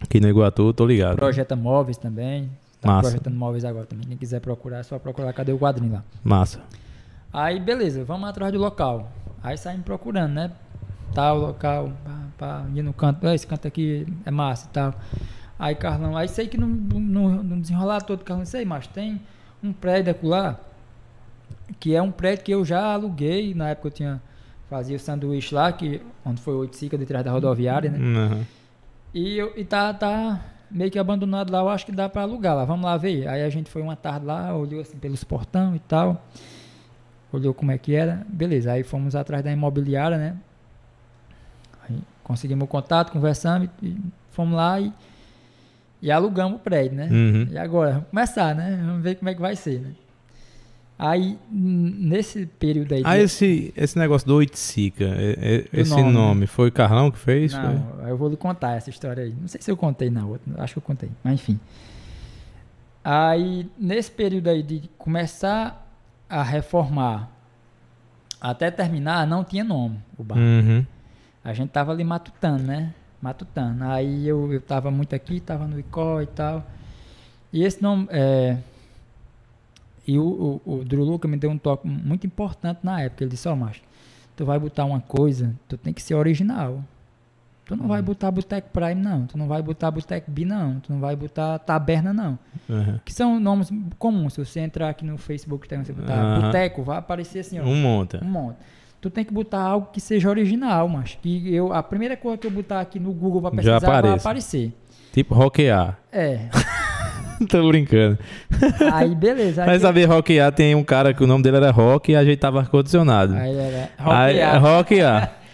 Aqui 0.01 0.19
no 0.21 0.27
Iguatu, 0.29 0.71
tô 0.73 0.85
ligado. 0.85 1.15
Projeta 1.17 1.55
móveis 1.55 1.97
também. 1.97 2.49
Tá 2.81 2.87
Massa. 2.89 3.01
projetando 3.09 3.35
móveis 3.35 3.65
agora 3.65 3.85
também. 3.85 4.05
Quem 4.07 4.17
quiser 4.17 4.39
procurar, 4.39 4.79
é 4.79 4.83
só 4.83 4.97
procurar 4.99 5.33
cadê 5.33 5.51
o 5.51 5.57
quadrinho 5.59 5.93
lá. 5.93 6.03
Massa. 6.23 6.61
Aí, 7.37 7.59
beleza, 7.59 8.05
vamos 8.05 8.29
atrás 8.29 8.53
do 8.53 8.57
local. 8.57 9.11
Aí 9.43 9.57
saímos 9.57 9.83
procurando, 9.83 10.31
né? 10.31 10.51
Tal 11.13 11.37
local, 11.37 11.91
pá, 12.05 12.19
pá, 12.37 12.65
ir 12.73 12.81
no 12.81 12.93
canto, 12.93 13.27
"Ah, 13.27 13.35
esse 13.35 13.45
canto 13.45 13.67
aqui 13.67 14.07
é 14.25 14.31
massa 14.31 14.67
e 14.67 14.69
tal. 14.69 14.93
Aí 15.59 15.75
Carlão, 15.75 16.15
aí 16.15 16.29
sei 16.29 16.47
que 16.47 16.57
no, 16.57 16.65
no, 16.65 17.43
no 17.43 17.59
desenrolar 17.59 17.99
todo, 18.03 18.23
Carlão, 18.23 18.45
sei, 18.45 18.63
mas 18.63 18.87
tem 18.87 19.21
um 19.61 19.73
prédio 19.73 20.11
acolá, 20.11 20.57
que 21.77 21.93
é 21.93 22.01
um 22.01 22.09
prédio 22.09 22.45
que 22.45 22.53
eu 22.53 22.63
já 22.63 22.93
aluguei, 22.93 23.53
na 23.53 23.67
época 23.71 23.89
eu 23.89 23.91
tinha, 23.91 24.21
fazia 24.69 24.95
o 24.95 24.99
sanduíche 24.99 25.53
lá, 25.53 25.73
que, 25.73 26.01
onde 26.25 26.39
foi 26.41 26.53
o 26.53 26.59
Oiticica 26.59 26.97
de 26.97 27.05
trás 27.05 27.25
da 27.25 27.31
rodoviária, 27.31 27.91
né? 27.91 27.99
Aham. 27.99 28.45
E, 29.13 29.37
eu, 29.37 29.51
e 29.57 29.65
tá, 29.65 29.93
tá 29.93 30.39
meio 30.71 30.89
que 30.89 30.97
abandonado 30.97 31.51
lá, 31.51 31.59
eu 31.59 31.67
acho 31.67 31.85
que 31.85 31.91
dá 31.91 32.07
pra 32.07 32.21
alugar 32.21 32.55
lá, 32.55 32.63
vamos 32.63 32.85
lá 32.85 32.95
ver. 32.95 33.27
Aí 33.27 33.43
a 33.43 33.49
gente 33.49 33.69
foi 33.69 33.81
uma 33.81 33.97
tarde 33.97 34.25
lá, 34.25 34.55
olhou 34.55 34.79
assim 34.79 34.97
pelos 34.97 35.25
portão 35.25 35.75
e 35.75 35.79
tal, 35.79 36.25
olhou 37.35 37.53
como 37.53 37.71
é 37.71 37.77
que 37.77 37.93
era, 37.95 38.25
beleza. 38.27 38.71
Aí 38.71 38.83
fomos 38.83 39.15
atrás 39.15 39.43
da 39.43 39.51
imobiliária, 39.51 40.17
né? 40.17 40.35
Aí 41.87 41.97
conseguimos 42.23 42.63
o 42.65 42.67
contato, 42.67 43.11
conversamos 43.11 43.69
e, 43.81 43.95
fomos 44.31 44.55
lá 44.55 44.79
e, 44.79 44.91
e 46.01 46.11
alugamos 46.11 46.57
o 46.57 46.59
prédio, 46.59 46.97
né? 46.97 47.07
Uhum. 47.11 47.47
E 47.51 47.57
agora, 47.57 47.91
vamos 47.93 48.09
começar, 48.09 48.55
né? 48.55 48.81
Vamos 48.85 49.03
ver 49.03 49.15
como 49.15 49.29
é 49.29 49.35
que 49.35 49.41
vai 49.41 49.55
ser, 49.55 49.79
né? 49.81 49.91
Aí, 50.97 51.37
nesse 51.51 52.45
período 52.45 52.93
aí... 52.93 53.01
Ah, 53.03 53.17
de- 53.17 53.23
esse, 53.23 53.73
esse 53.75 53.99
negócio 53.99 54.25
do 54.25 54.35
Oiticica, 54.35 55.03
é- 55.03 55.65
é- 55.73 55.79
esse 55.81 55.89
nome, 55.91 56.11
nome, 56.13 56.41
né? 56.41 56.47
foi 56.47 56.71
Carlão 56.71 57.11
que 57.11 57.19
fez? 57.19 57.53
Foi? 57.53 57.61
Não, 57.61 58.07
eu 58.07 58.15
vou 58.17 58.29
lhe 58.29 58.37
contar 58.37 58.77
essa 58.77 58.89
história 58.89 59.23
aí. 59.25 59.35
Não 59.39 59.47
sei 59.49 59.61
se 59.61 59.69
eu 59.69 59.75
contei 59.75 60.09
na 60.09 60.25
outra, 60.25 60.53
acho 60.63 60.73
que 60.73 60.77
eu 60.79 60.83
contei, 60.83 61.09
mas 61.21 61.33
enfim. 61.33 61.59
Aí, 63.03 63.69
nesse 63.77 64.09
período 64.09 64.47
aí 64.49 64.63
de 64.63 64.89
começar 64.97 65.84
a 66.29 66.43
reformar 66.43 67.29
até 68.41 68.69
terminar, 68.69 69.25
não 69.25 69.43
tinha 69.43 69.63
nome 69.63 69.99
o 70.17 70.23
bar. 70.23 70.37
Uhum. 70.37 70.85
A 71.43 71.53
gente 71.53 71.69
tava 71.69 71.91
ali 71.91 72.03
matutando, 72.03 72.63
né? 72.63 72.93
Matutano. 73.21 73.89
Aí 73.89 74.27
eu, 74.27 74.51
eu 74.51 74.61
tava 74.61 74.91
muito 74.91 75.15
aqui, 75.15 75.39
tava 75.39 75.67
no 75.67 75.79
ICO 75.79 76.21
e 76.21 76.27
tal. 76.27 76.65
E 77.51 77.63
esse 77.63 77.81
nome. 77.81 78.07
É, 78.11 78.57
e 80.07 80.19
o, 80.19 80.61
o, 80.65 80.79
o 80.79 80.83
Drew 80.83 81.03
Luca 81.03 81.27
me 81.27 81.37
deu 81.37 81.49
um 81.49 81.57
toque 81.57 81.87
muito 81.87 82.27
importante 82.27 82.79
na 82.83 83.01
época. 83.01 83.23
Ele 83.23 83.31
disse: 83.31 83.47
Ó, 83.47 83.53
oh, 83.53 83.55
macho, 83.55 83.81
tu 84.35 84.45
vai 84.45 84.59
botar 84.59 84.85
uma 84.85 84.99
coisa, 84.99 85.55
tu 85.67 85.77
tem 85.77 85.93
que 85.93 86.01
ser 86.01 86.15
original. 86.15 86.83
Tu 87.65 87.75
não 87.75 87.83
uhum. 87.83 87.89
vai 87.89 88.01
botar 88.01 88.29
Boteco 88.29 88.69
Prime, 88.71 89.01
não. 89.01 89.25
Tu 89.25 89.37
não 89.37 89.47
vai 89.47 89.61
botar 89.61 89.89
Boteco 89.89 90.29
B, 90.29 90.45
não. 90.45 90.79
Tu 90.79 90.93
não 90.93 90.99
vai 90.99 91.15
botar 91.15 91.57
Taberna, 91.57 92.13
não. 92.13 92.37
Uhum. 92.69 92.99
Que 93.03 93.11
são 93.11 93.39
nomes 93.39 93.71
comuns. 93.97 94.33
Se 94.33 94.45
você 94.45 94.59
entrar 94.59 94.89
aqui 94.89 95.03
no 95.03 95.17
Facebook, 95.17 95.67
você 95.67 95.91
botar 95.91 96.13
uhum. 96.13 96.41
Boteco, 96.41 96.83
vai 96.83 96.97
aparecer 96.97 97.39
assim, 97.39 97.59
ó. 97.59 97.63
Um 97.63 97.75
monte. 97.75 98.23
Um 98.23 98.27
monte. 98.27 98.57
Tu 99.01 99.09
tem 99.09 99.25
que 99.25 99.33
botar 99.33 99.61
algo 99.61 99.89
que 99.91 99.99
seja 99.99 100.29
original, 100.29 100.87
mas 100.87 101.17
que 101.19 101.53
eu 101.53 101.73
a 101.73 101.81
primeira 101.81 102.15
coisa 102.15 102.37
que 102.37 102.45
eu 102.45 102.51
botar 102.51 102.81
aqui 102.81 102.99
no 102.99 103.11
Google 103.11 103.41
para 103.41 103.51
pesquisar 103.51 103.79
vai 103.79 104.09
aparecer. 104.13 104.71
Tipo 105.11 105.33
rockear. 105.33 105.97
É. 106.11 106.41
Tô 107.49 107.67
brincando. 107.67 108.17
Aí, 108.93 109.13
beleza. 109.13 109.63
Aí 109.63 109.67
Mas 109.67 109.81
saber 109.81 110.05
rockear, 110.05 110.51
tem 110.51 110.73
um 110.73 110.83
cara 110.83 111.13
que 111.13 111.23
o 111.23 111.27
nome 111.27 111.43
dele 111.43 111.57
era 111.57 111.71
Rock 111.71 112.11
e 112.11 112.15
ajeitava 112.15 112.59
ar-condicionado. 112.59 113.35
Aí 113.35 113.55
era 113.55 113.89
rockear. 113.97 114.53
Aí, 114.53 114.59
rockear. 114.59 115.35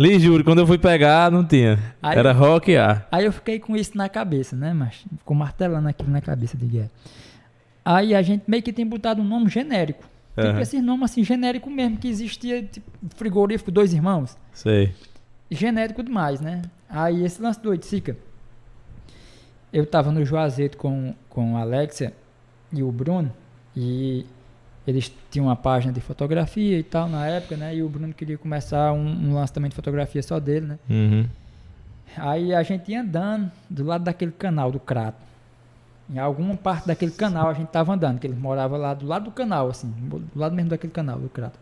Lhe 0.00 0.18
juro, 0.18 0.42
quando 0.42 0.60
eu 0.60 0.66
fui 0.66 0.78
pegar, 0.78 1.30
não 1.30 1.44
tinha. 1.44 1.78
Aí, 2.02 2.16
Era 2.16 2.32
rock 2.32 2.74
A. 2.74 3.06
Aí 3.12 3.26
eu 3.26 3.32
fiquei 3.32 3.58
com 3.58 3.76
isso 3.76 3.94
na 3.98 4.08
cabeça, 4.08 4.56
né, 4.56 4.72
mas 4.72 5.04
ficou 5.18 5.36
martelando 5.36 5.86
aquilo 5.86 6.10
na 6.10 6.22
cabeça 6.22 6.56
de 6.56 6.64
guerra. 6.64 6.90
Aí 7.84 8.14
a 8.14 8.22
gente 8.22 8.44
meio 8.46 8.62
que 8.62 8.72
tem 8.72 8.86
botado 8.86 9.20
um 9.20 9.24
nome 9.24 9.50
genérico. 9.50 10.02
Uhum. 10.38 10.44
Tipo 10.46 10.58
esses 10.60 10.82
nomes 10.82 11.10
assim, 11.10 11.22
genérico 11.22 11.68
mesmo, 11.68 11.98
que 11.98 12.08
existia 12.08 12.62
tipo, 12.62 12.90
frigorífico 13.14 13.70
Dois 13.70 13.92
Irmãos. 13.92 14.38
Sei. 14.54 14.94
Genérico 15.50 16.02
demais, 16.02 16.40
né? 16.40 16.62
Aí 16.88 17.22
esse 17.22 17.42
lance 17.42 17.60
do 17.60 17.68
Oiticica. 17.68 18.16
Eu 19.70 19.84
tava 19.84 20.10
no 20.10 20.24
Juazeiro 20.24 20.78
com, 20.78 21.14
com 21.28 21.58
a 21.58 21.60
Alexia 21.60 22.14
e 22.72 22.82
o 22.82 22.90
Bruno. 22.90 23.30
E 23.76 24.24
eles 24.90 25.12
tinham 25.30 25.46
uma 25.46 25.56
página 25.56 25.92
de 25.92 26.00
fotografia 26.00 26.78
e 26.78 26.82
tal 26.82 27.08
na 27.08 27.26
época, 27.26 27.56
né? 27.56 27.74
E 27.74 27.82
o 27.82 27.88
Bruno 27.88 28.12
queria 28.12 28.36
começar 28.36 28.92
um, 28.92 29.06
um 29.06 29.34
lançamento 29.34 29.70
de 29.70 29.76
fotografia 29.76 30.22
só 30.22 30.38
dele, 30.40 30.66
né? 30.66 30.78
Uhum. 30.88 31.26
Aí 32.16 32.52
a 32.52 32.62
gente 32.62 32.90
ia 32.90 33.00
andando 33.00 33.50
do 33.68 33.84
lado 33.84 34.04
daquele 34.04 34.32
canal 34.32 34.72
do 34.72 34.80
Crato. 34.80 35.18
Em 36.12 36.18
alguma 36.18 36.56
parte 36.56 36.88
daquele 36.88 37.12
canal 37.12 37.48
a 37.48 37.54
gente 37.54 37.68
tava 37.68 37.94
andando, 37.94 38.18
que 38.18 38.26
ele 38.26 38.34
morava 38.34 38.76
lá 38.76 38.92
do 38.94 39.06
lado 39.06 39.26
do 39.26 39.30
canal, 39.30 39.68
assim, 39.68 39.88
do 39.88 40.38
lado 40.38 40.54
mesmo 40.54 40.70
daquele 40.70 40.92
canal 40.92 41.18
do 41.20 41.28
Crato. 41.28 41.58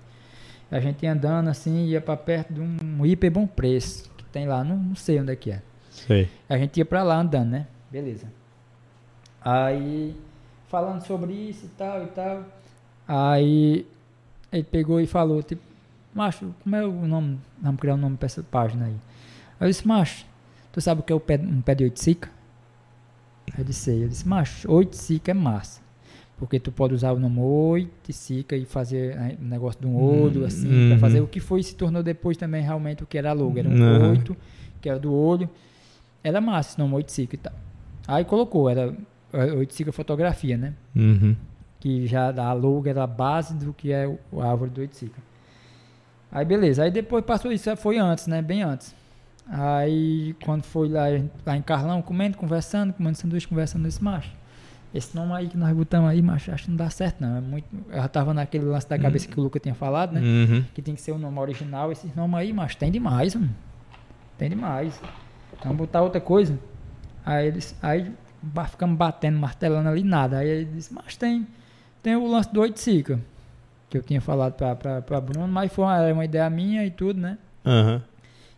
A 0.70 0.80
gente 0.80 1.02
ia 1.02 1.12
andando 1.12 1.48
assim, 1.48 1.86
ia 1.86 2.00
para 2.00 2.16
perto 2.16 2.54
de 2.54 2.60
um 2.60 3.04
hiper 3.04 3.30
bom 3.30 3.46
preço 3.46 4.10
que 4.16 4.24
tem 4.24 4.46
lá, 4.46 4.64
não, 4.64 4.76
não 4.76 4.94
sei 4.96 5.20
onde 5.20 5.32
é 5.32 5.36
que 5.36 5.50
é. 5.50 5.62
Sei. 5.90 6.30
A 6.48 6.56
gente 6.56 6.78
ia 6.78 6.84
para 6.84 7.02
lá 7.02 7.20
andando, 7.20 7.50
né? 7.50 7.66
Beleza. 7.90 8.26
Aí 9.40 10.16
falando 10.68 11.02
sobre 11.04 11.32
isso 11.32 11.66
e 11.66 11.68
tal 11.70 12.04
e 12.04 12.06
tal. 12.08 12.44
Aí 13.08 13.86
ele 14.52 14.64
pegou 14.64 15.00
e 15.00 15.06
falou, 15.06 15.42
tipo, 15.42 15.62
macho, 16.14 16.54
como 16.62 16.76
é 16.76 16.84
o 16.84 17.06
nome? 17.06 17.38
Vamos 17.58 17.80
criar 17.80 17.94
um 17.94 17.98
nome 17.98 18.18
para 18.18 18.26
essa 18.26 18.42
página 18.42 18.84
aí. 18.84 18.96
Aí 19.58 19.66
eu 19.66 19.68
disse, 19.68 19.88
macho, 19.88 20.26
tu 20.70 20.80
sabe 20.80 21.00
o 21.00 21.04
que 21.04 21.12
é 21.12 21.16
um 21.16 21.20
pé, 21.20 21.40
um 21.42 21.62
pé 21.62 21.74
de 21.74 21.84
oiticica? 21.84 22.30
Aí 23.52 23.60
eu 23.60 23.64
disse, 23.64 23.90
eu 23.90 24.08
disse, 24.08 24.28
macho, 24.28 24.70
oiticica 24.70 25.30
é 25.30 25.34
massa. 25.34 25.80
Porque 26.36 26.60
tu 26.60 26.70
pode 26.70 26.94
usar 26.94 27.12
o 27.12 27.18
nome 27.18 27.40
oiticica 27.40 28.54
e 28.54 28.64
fazer 28.64 29.16
o 29.16 29.18
né, 29.18 29.38
negócio 29.40 29.80
de 29.80 29.86
um 29.86 29.96
olho, 29.96 30.44
assim, 30.44 30.68
uhum. 30.68 30.88
para 30.90 30.98
fazer 30.98 31.20
o 31.20 31.26
que 31.26 31.40
foi 31.40 31.60
e 31.60 31.64
se 31.64 31.74
tornou 31.74 32.02
depois 32.02 32.36
também 32.36 32.62
realmente 32.62 33.02
o 33.02 33.06
que 33.06 33.18
era 33.18 33.32
logo. 33.32 33.58
Era 33.58 33.68
um 33.68 33.72
uhum. 33.72 34.10
oito, 34.10 34.36
que 34.80 34.88
era 34.88 35.00
do 35.00 35.12
olho. 35.12 35.48
Era 36.22 36.40
massa 36.40 36.70
esse 36.70 36.78
nome 36.78 36.94
oiticica 36.94 37.34
e 37.34 37.38
tal. 37.38 37.54
Aí 38.06 38.24
colocou, 38.24 38.68
era 38.68 38.94
oiticica 39.56 39.90
fotografia, 39.90 40.56
né? 40.56 40.74
Uhum 40.94 41.34
que 41.80 42.06
já 42.06 42.28
a 42.28 42.52
logo 42.52 42.88
era 42.88 43.04
a 43.04 43.06
base 43.06 43.54
do 43.54 43.72
que 43.72 43.92
é 43.92 44.06
o 44.32 44.40
árvore 44.40 44.70
do 44.70 44.80
Oiticica. 44.80 45.20
Aí 46.30 46.44
beleza, 46.44 46.82
aí 46.82 46.90
depois 46.90 47.24
passou 47.24 47.50
isso, 47.50 47.74
foi 47.76 47.98
antes, 47.98 48.26
né? 48.26 48.42
Bem 48.42 48.62
antes. 48.62 48.94
Aí 49.46 50.34
quando 50.44 50.64
foi 50.64 50.88
lá, 50.88 51.04
lá 51.46 51.56
em 51.56 51.62
Carlão, 51.62 52.02
comendo, 52.02 52.36
conversando, 52.36 52.92
comendo 52.92 53.16
sanduíche, 53.16 53.48
conversando 53.48 53.82
nesse 53.82 54.02
macho. 54.02 54.30
Esse 54.92 55.14
nome 55.14 55.32
aí 55.34 55.48
que 55.48 55.56
nós 55.56 55.74
botamos 55.76 56.10
aí, 56.10 56.20
macho, 56.22 56.50
acho 56.50 56.64
que 56.64 56.70
não 56.70 56.76
dá 56.76 56.90
certo 56.90 57.20
não. 57.20 57.36
É 57.36 57.40
muito, 57.40 57.66
eu 57.88 57.96
já 57.96 58.08
tava 58.08 58.34
naquele 58.34 58.64
lance 58.64 58.88
da 58.88 58.98
cabeça 58.98 59.26
uhum. 59.26 59.32
que 59.32 59.40
o 59.40 59.42
Luca 59.42 59.60
tinha 59.60 59.74
falado, 59.74 60.12
né? 60.12 60.20
Uhum. 60.20 60.64
Que 60.74 60.82
tem 60.82 60.94
que 60.94 61.00
ser 61.00 61.12
o 61.12 61.18
nome 61.18 61.38
original. 61.38 61.92
Esse 61.92 62.10
nome 62.16 62.36
aí, 62.36 62.52
macho, 62.52 62.76
tem 62.76 62.90
demais, 62.90 63.34
mano. 63.34 63.54
Tem 64.36 64.48
demais. 64.48 65.00
Vamos 65.62 65.78
botar 65.78 66.02
outra 66.02 66.20
coisa. 66.20 66.58
Aí 67.24 67.48
eles, 67.48 67.76
aí 67.82 68.10
ficamos 68.70 68.96
batendo, 68.96 69.38
martelando 69.38 69.88
ali, 69.88 70.02
nada. 70.02 70.38
Aí 70.38 70.48
ele 70.48 70.64
disse, 70.66 70.92
mas 70.94 71.16
tem 71.16 71.46
tem 72.02 72.16
o 72.16 72.26
lance 72.26 72.52
do 72.52 72.60
Oiticica, 72.60 73.20
que 73.88 73.98
eu 73.98 74.02
tinha 74.02 74.20
falado 74.20 74.54
pra, 74.54 74.74
pra, 74.74 75.02
pra 75.02 75.20
Bruno, 75.20 75.48
mas 75.48 75.72
foi 75.72 75.84
uma, 75.84 76.12
uma 76.12 76.24
ideia 76.24 76.48
minha 76.50 76.84
e 76.84 76.90
tudo, 76.90 77.20
né? 77.20 77.38
Uhum. 77.64 78.00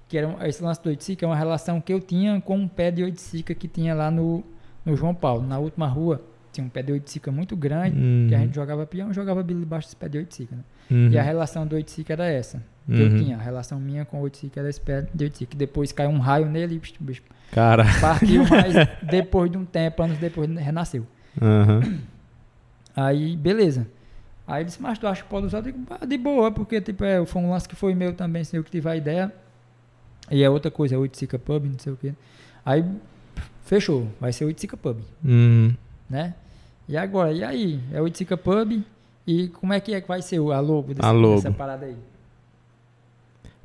Que 0.09 0.19
era 0.19 0.49
esse 0.49 0.63
lance 0.63 0.83
do 0.83 0.89
Oiticica 0.89 1.25
é 1.25 1.29
uma 1.29 1.37
relação 1.37 1.81
que 1.81 1.93
eu 1.93 2.01
tinha 2.01 2.41
com 2.41 2.57
um 2.57 2.69
pé 2.69 2.91
de 2.91 3.03
Oiticica 3.03 3.55
que 3.55 3.69
tinha 3.69 3.95
lá 3.95 4.11
no, 4.11 4.45
no 4.85 4.97
João 4.97 5.15
Paulo, 5.15 5.47
na 5.47 5.59
última 5.59 5.87
rua. 5.87 6.23
Tinha 6.53 6.67
um 6.67 6.69
pé 6.69 6.83
de 6.83 6.91
oiticica 6.91 7.31
muito 7.31 7.57
grande, 7.57 7.97
uhum. 7.97 8.27
que 8.29 8.35
a 8.35 8.39
gente 8.39 8.55
jogava 8.57 8.85
peão 8.85 9.13
e 9.13 9.15
jogava 9.15 9.41
bilho 9.41 9.61
debaixo 9.61 9.87
desse 9.87 9.97
pé 9.97 10.09
de 10.09 10.19
oiticica. 10.19 10.57
Né? 10.57 10.63
Uhum. 10.91 11.09
E 11.11 11.17
a 11.17 11.23
relação 11.23 11.65
do 11.65 11.77
oiticica 11.77 12.13
era 12.13 12.27
essa. 12.27 12.61
Que 12.87 13.01
eu 13.01 13.07
uhum. 13.07 13.17
tinha. 13.19 13.37
A 13.37 13.41
relação 13.41 13.79
minha 13.79 14.05
com 14.05 14.19
o 14.19 14.23
oiticica 14.23 14.59
era 14.59 14.69
esse 14.69 14.81
pé 14.81 15.07
de 15.15 15.25
oiticica. 15.25 15.57
Depois 15.57 15.93
caiu 15.93 16.11
um 16.11 16.19
raio 16.19 16.47
nele 16.47 16.75
e 16.75 17.05
bicho 17.05 17.23
Cara. 17.53 17.85
partiu, 18.01 18.43
mas 18.49 18.75
depois 19.09 19.49
de 19.49 19.59
um 19.59 19.65
tempo, 19.65 20.03
anos 20.03 20.19
depois, 20.19 20.51
renasceu. 20.57 21.07
Uhum. 21.41 21.99
Aí, 22.95 23.37
beleza. 23.37 23.87
Aí 24.47 24.63
ele 24.63 24.65
disse, 24.65 24.83
mas 24.83 24.99
tu 24.99 25.07
acha 25.07 25.23
que 25.23 25.29
pode 25.29 25.47
usar? 25.47 25.59
Eu 25.59 25.63
digo, 25.63 25.79
de 26.07 26.19
boa, 26.19 26.51
porque 26.51 26.81
tipo, 26.81 27.05
é, 27.05 27.25
foi 27.25 27.41
um 27.41 27.51
lance 27.51 27.69
que 27.69 27.77
foi 27.77 27.95
meu 27.95 28.13
também, 28.13 28.43
sem 28.43 28.59
eu 28.59 28.65
que 28.65 28.71
tive 28.71 28.89
a 28.89 28.97
ideia. 28.97 29.33
E 30.31 30.43
é 30.43 30.51
outra 30.51 30.71
coisa, 30.71 30.95
é 30.95 30.99
o 30.99 31.05
Itzica 31.05 31.39
Pub, 31.39 31.65
não 31.65 31.79
sei 31.79 31.93
o 31.93 31.97
quê. 31.97 32.13
Aí, 32.65 32.85
fechou, 33.65 34.09
vai 34.21 34.33
ser 34.33 34.45
o 34.45 34.51
Itzica 34.51 34.77
Pub. 34.77 34.99
Uhum. 35.25 35.75
Né? 36.09 36.35
E 36.89 36.97
agora, 36.97 37.33
e 37.33 37.45
aí? 37.45 37.81
É 37.93 38.03
o 38.03 38.09
Itzica 38.09 38.37
Pub 38.37 38.83
e 39.27 39.49
como 39.49 39.73
é 39.73 39.79
que 39.79 39.95
é 39.95 40.01
que 40.01 40.09
vai 40.09 40.21
ser 40.23 40.39
a 40.39 40.61
logo, 40.61 40.95
desse, 40.95 41.07
a 41.07 41.13
logo. 41.13 41.37
dessa 41.37 41.53
parada 41.53 41.87
aí? 41.87 41.97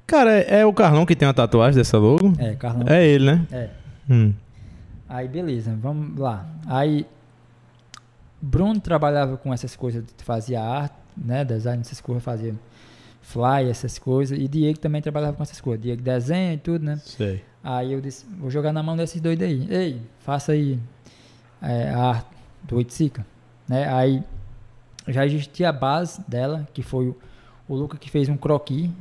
Cara, 0.06 0.32
é, 0.32 0.60
é, 0.60 0.66
o 0.66 0.74
Carlão 0.74 1.06
que 1.06 1.16
tem 1.16 1.28
a 1.28 1.34
tatuagem 1.34 1.76
dessa 1.76 1.98
logo? 1.98 2.34
É, 2.38 2.54
Carlão. 2.54 2.86
É 2.88 3.08
ele, 3.08 3.26
né? 3.26 3.48
É. 3.52 3.70
Hum. 4.08 4.34
Aí, 5.10 5.28
beleza, 5.28 5.76
vamos 5.82 6.20
lá. 6.20 6.48
Aí, 6.68 7.08
Bruno 8.46 8.80
trabalhava 8.80 9.38
com 9.38 9.52
essas 9.52 9.76
coisas, 9.76 10.04
fazia 10.20 10.62
arte, 10.62 10.94
né, 11.18 11.44
design, 11.44 11.82
essas 11.82 12.00
coisas, 12.00 12.24
fazia 12.24 12.54
fly, 13.20 13.68
essas 13.68 13.98
coisas. 13.98 14.38
E 14.38 14.48
Diego 14.48 14.78
também 14.78 15.02
trabalhava 15.02 15.36
com 15.36 15.42
essas 15.42 15.60
coisas. 15.60 15.82
Diego 15.82 16.04
desenha 16.04 16.54
e 16.54 16.58
tudo, 16.58 16.86
né? 16.86 16.98
Sei. 16.98 17.44
Aí 17.64 17.92
eu 17.92 18.00
disse, 18.00 18.24
vou 18.38 18.52
jogar 18.52 18.72
na 18.72 18.84
mão 18.84 18.96
desses 18.96 19.20
dois 19.20 19.42
aí. 19.42 19.66
Ei, 19.68 20.02
faça 20.20 20.52
aí 20.52 20.80
é, 21.60 21.90
a 21.90 22.04
arte 22.04 22.28
do 22.62 22.76
Oiticica. 22.76 23.26
Né? 23.68 23.92
Aí 23.92 24.24
já 25.08 25.26
existia 25.26 25.70
a 25.70 25.74
base 25.74 26.22
dela, 26.28 26.68
que 26.72 26.84
foi 26.84 27.08
o, 27.08 27.18
o 27.68 27.76
Luca 27.76 27.98
que 27.98 28.12
fez 28.12 28.30
um 28.30 28.38
croquis, 28.38 28.92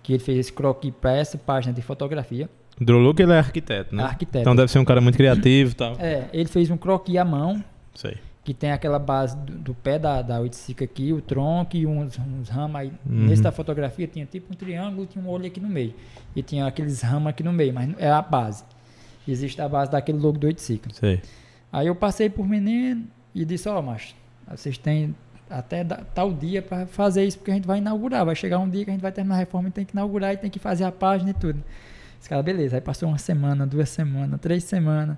que 0.00 0.12
ele 0.12 0.22
fez 0.22 0.38
esse 0.38 0.52
croquis 0.52 0.94
para 1.00 1.16
essa 1.16 1.36
página 1.36 1.74
de 1.74 1.82
fotografia. 1.82 2.48
O 2.80 2.84
Droluca, 2.84 3.20
ele 3.20 3.32
é 3.32 3.38
arquiteto, 3.38 3.96
né? 3.96 4.04
Arquiteto. 4.04 4.42
Então 4.42 4.54
deve 4.54 4.70
ser 4.70 4.78
um 4.78 4.84
cara 4.84 5.00
muito 5.00 5.16
criativo 5.16 5.72
e 5.72 5.74
tal. 5.74 5.96
É, 5.98 6.28
ele 6.32 6.48
fez 6.48 6.70
um 6.70 6.76
croquis 6.76 7.16
à 7.16 7.24
mão. 7.24 7.64
Sei 7.92 8.16
que 8.46 8.54
tem 8.54 8.70
aquela 8.70 9.00
base 9.00 9.36
do, 9.38 9.58
do 9.58 9.74
pé 9.74 9.98
da, 9.98 10.22
da 10.22 10.38
oiticica 10.38 10.84
aqui, 10.84 11.12
o 11.12 11.20
tronco 11.20 11.76
e 11.76 11.84
uns, 11.84 12.16
uns 12.16 12.48
ramos 12.48 12.76
aí. 12.76 12.92
Uhum. 13.04 13.26
Nesse 13.26 13.42
da 13.42 13.50
fotografia 13.50 14.06
tinha 14.06 14.24
tipo 14.24 14.52
um 14.52 14.56
triângulo, 14.56 15.04
tinha 15.04 15.22
um 15.22 15.28
olho 15.28 15.46
aqui 15.46 15.58
no 15.58 15.68
meio. 15.68 15.92
E 16.34 16.44
tinha 16.44 16.64
aqueles 16.64 17.02
ramos 17.02 17.26
aqui 17.26 17.42
no 17.42 17.52
meio, 17.52 17.74
mas 17.74 17.92
é 17.98 18.08
a 18.08 18.22
base. 18.22 18.62
Existe 19.26 19.60
a 19.60 19.68
base 19.68 19.90
daquele 19.90 20.18
logo 20.18 20.38
do 20.38 20.46
oiticica. 20.46 20.88
Sei. 20.94 21.20
Aí 21.72 21.88
eu 21.88 21.96
passei 21.96 22.30
por 22.30 22.46
menino 22.46 23.08
e 23.34 23.44
disse, 23.44 23.68
ó, 23.68 23.80
oh, 23.80 23.82
macho, 23.82 24.14
vocês 24.48 24.78
têm 24.78 25.12
até 25.50 25.82
tal 25.82 26.32
dia 26.32 26.62
para 26.62 26.86
fazer 26.86 27.24
isso, 27.24 27.38
porque 27.38 27.50
a 27.50 27.54
gente 27.54 27.66
vai 27.66 27.78
inaugurar. 27.78 28.24
Vai 28.24 28.36
chegar 28.36 28.60
um 28.60 28.70
dia 28.70 28.84
que 28.84 28.90
a 28.90 28.94
gente 28.94 29.02
vai 29.02 29.10
terminar 29.10 29.34
a 29.34 29.38
reforma 29.38 29.70
e 29.70 29.72
tem 29.72 29.84
que 29.84 29.92
inaugurar 29.92 30.34
e 30.34 30.36
tem 30.36 30.48
que 30.48 30.60
fazer 30.60 30.84
a 30.84 30.92
página 30.92 31.30
e 31.30 31.34
tudo. 31.34 31.60
Esse 32.20 32.28
cara, 32.28 32.44
beleza. 32.44 32.76
Aí 32.76 32.80
passou 32.80 33.08
uma 33.08 33.18
semana, 33.18 33.66
duas 33.66 33.88
semanas, 33.88 34.40
três 34.40 34.62
semanas. 34.62 35.16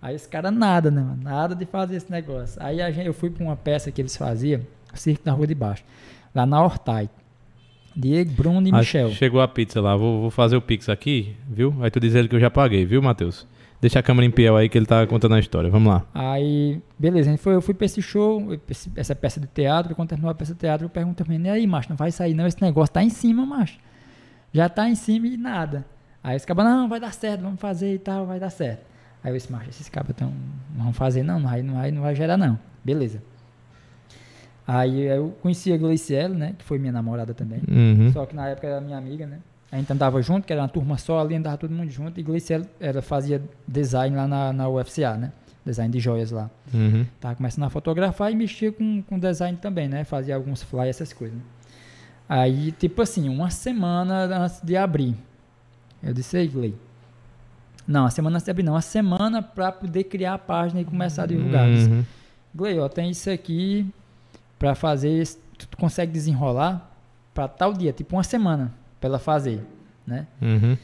Aí 0.00 0.14
esse 0.14 0.28
cara 0.28 0.50
nada, 0.50 0.90
né, 0.90 1.00
mano? 1.00 1.22
Nada 1.22 1.54
de 1.54 1.66
fazer 1.66 1.96
esse 1.96 2.10
negócio. 2.10 2.62
Aí 2.62 2.78
gente, 2.92 3.06
eu 3.06 3.14
fui 3.14 3.30
para 3.30 3.44
uma 3.44 3.56
peça 3.56 3.90
que 3.90 4.00
eles 4.00 4.16
faziam, 4.16 4.60
Circo 4.94 5.22
na 5.24 5.32
Rua 5.32 5.46
de 5.46 5.54
Baixo, 5.54 5.84
lá 6.34 6.46
na 6.46 6.62
Hortai. 6.62 7.10
Diego, 7.96 8.30
Bruno 8.30 8.66
e 8.68 8.70
Michel. 8.70 9.10
Chegou 9.10 9.40
a 9.40 9.48
pizza 9.48 9.80
lá, 9.80 9.96
vou, 9.96 10.20
vou, 10.20 10.30
fazer 10.30 10.56
o 10.56 10.62
Pix 10.62 10.88
aqui, 10.88 11.34
viu? 11.48 11.74
Aí 11.80 11.90
tu 11.90 11.98
diz 11.98 12.14
ele 12.14 12.28
que 12.28 12.36
eu 12.36 12.40
já 12.40 12.48
paguei, 12.48 12.84
viu, 12.84 13.02
Matheus? 13.02 13.44
Deixa 13.80 13.98
a 13.98 14.02
câmera 14.02 14.24
em 14.24 14.30
pé 14.30 14.48
aí 14.48 14.68
que 14.68 14.78
ele 14.78 14.86
tá 14.86 15.04
contando 15.06 15.34
a 15.34 15.40
história. 15.40 15.68
Vamos 15.68 15.92
lá. 15.92 16.04
Aí, 16.14 16.80
beleza, 16.96 17.36
foi, 17.38 17.54
eu 17.54 17.62
fui 17.62 17.74
pra 17.74 17.86
esse 17.86 18.00
show, 18.00 18.56
essa 18.94 19.16
peça 19.16 19.40
de 19.40 19.48
teatro, 19.48 19.96
quando 19.96 20.10
terminou 20.10 20.30
a 20.30 20.34
peça 20.34 20.52
de 20.52 20.60
teatro, 20.60 20.86
eu 20.86 20.90
pergunto 20.90 21.24
pra 21.24 21.36
mim, 21.36 21.44
e 21.44 21.48
aí, 21.48 21.66
macho, 21.66 21.88
não 21.90 21.96
vai 21.96 22.12
sair 22.12 22.34
não, 22.34 22.46
esse 22.46 22.60
negócio 22.62 22.92
tá 22.92 23.02
em 23.02 23.10
cima, 23.10 23.44
macho. 23.44 23.78
Já 24.52 24.68
tá 24.68 24.88
em 24.88 24.94
cima 24.94 25.26
e 25.26 25.36
nada. 25.36 25.84
Aí 26.22 26.36
esse 26.36 26.46
cabra, 26.46 26.64
não, 26.64 26.88
vai 26.88 27.00
dar 27.00 27.12
certo, 27.12 27.42
vamos 27.42 27.60
fazer 27.60 27.94
e 27.94 27.98
tal, 27.98 28.26
vai 28.26 28.38
dar 28.38 28.50
certo. 28.50 28.87
Aí 29.22 29.32
eu 29.32 29.36
disse, 29.36 29.50
macho, 29.50 29.68
esses 29.68 29.88
cabras 29.88 30.16
tão, 30.16 30.32
não 30.74 30.84
vão 30.84 30.92
fazer 30.92 31.22
não, 31.22 31.40
não 31.40 31.48
vai, 31.48 31.62
não, 31.62 31.74
vai, 31.74 31.90
não 31.90 32.02
vai 32.02 32.14
gerar 32.14 32.36
não. 32.36 32.58
Beleza. 32.84 33.22
Aí 34.66 35.02
eu 35.02 35.34
conheci 35.40 35.72
a 35.72 35.76
Gleiciele, 35.76 36.34
né, 36.34 36.54
que 36.58 36.64
foi 36.64 36.78
minha 36.78 36.92
namorada 36.92 37.32
também. 37.32 37.60
Uhum. 37.68 38.12
Só 38.12 38.26
que 38.26 38.36
na 38.36 38.48
época 38.48 38.66
era 38.66 38.80
minha 38.80 38.98
amiga, 38.98 39.26
né? 39.26 39.38
A 39.72 39.76
gente 39.76 39.92
andava 39.92 40.20
junto, 40.22 40.46
que 40.46 40.52
era 40.52 40.62
uma 40.62 40.68
turma 40.68 40.96
só, 40.96 41.20
ali 41.20 41.34
andava 41.34 41.56
todo 41.58 41.70
mundo 41.70 41.90
junto. 41.90 42.18
E 42.18 42.22
Gleiciele, 42.22 42.64
ela 42.80 43.02
fazia 43.02 43.42
design 43.66 44.16
lá 44.16 44.26
na, 44.26 44.52
na 44.52 44.68
UFCA, 44.68 45.16
né? 45.16 45.32
Design 45.64 45.92
de 45.92 46.00
joias 46.00 46.30
lá. 46.30 46.50
Uhum. 46.72 47.04
Tava 47.20 47.34
começando 47.34 47.64
a 47.64 47.70
fotografar 47.70 48.32
e 48.32 48.36
mexia 48.36 48.72
com, 48.72 49.02
com 49.02 49.18
design 49.18 49.58
também, 49.58 49.88
né? 49.88 50.04
Fazia 50.04 50.34
alguns 50.34 50.62
flyers, 50.62 50.96
essas 50.96 51.12
coisas. 51.12 51.36
né? 51.36 51.42
Aí, 52.28 52.72
tipo 52.72 53.00
assim, 53.02 53.28
uma 53.28 53.50
semana 53.50 54.24
antes 54.44 54.60
de 54.62 54.76
abrir, 54.76 55.14
eu 56.02 56.12
disse, 56.12 56.36
ei, 56.36 56.46
Glei. 56.48 56.74
Não, 57.88 58.04
a 58.04 58.10
semana 58.10 58.38
abrir, 58.46 58.62
não. 58.62 58.76
A 58.76 58.82
semana 58.82 59.42
pra 59.42 59.72
poder 59.72 60.04
criar 60.04 60.34
a 60.34 60.38
página 60.38 60.82
e 60.82 60.84
começar 60.84 61.22
a 61.22 61.26
divulgar. 61.26 61.66
Uhum. 61.66 62.04
Glei, 62.54 62.78
ó, 62.78 62.86
tem 62.86 63.10
isso 63.10 63.30
aqui 63.30 63.86
pra 64.58 64.74
fazer. 64.74 65.26
Tu 65.56 65.76
consegue 65.78 66.12
desenrolar 66.12 66.90
pra 67.32 67.48
tal 67.48 67.72
dia, 67.72 67.92
tipo 67.92 68.14
uma 68.14 68.22
semana 68.22 68.74
pra 69.00 69.08
ela 69.08 69.18
fazer, 69.18 69.64
né? 70.06 70.26
Uhum. 70.42 70.76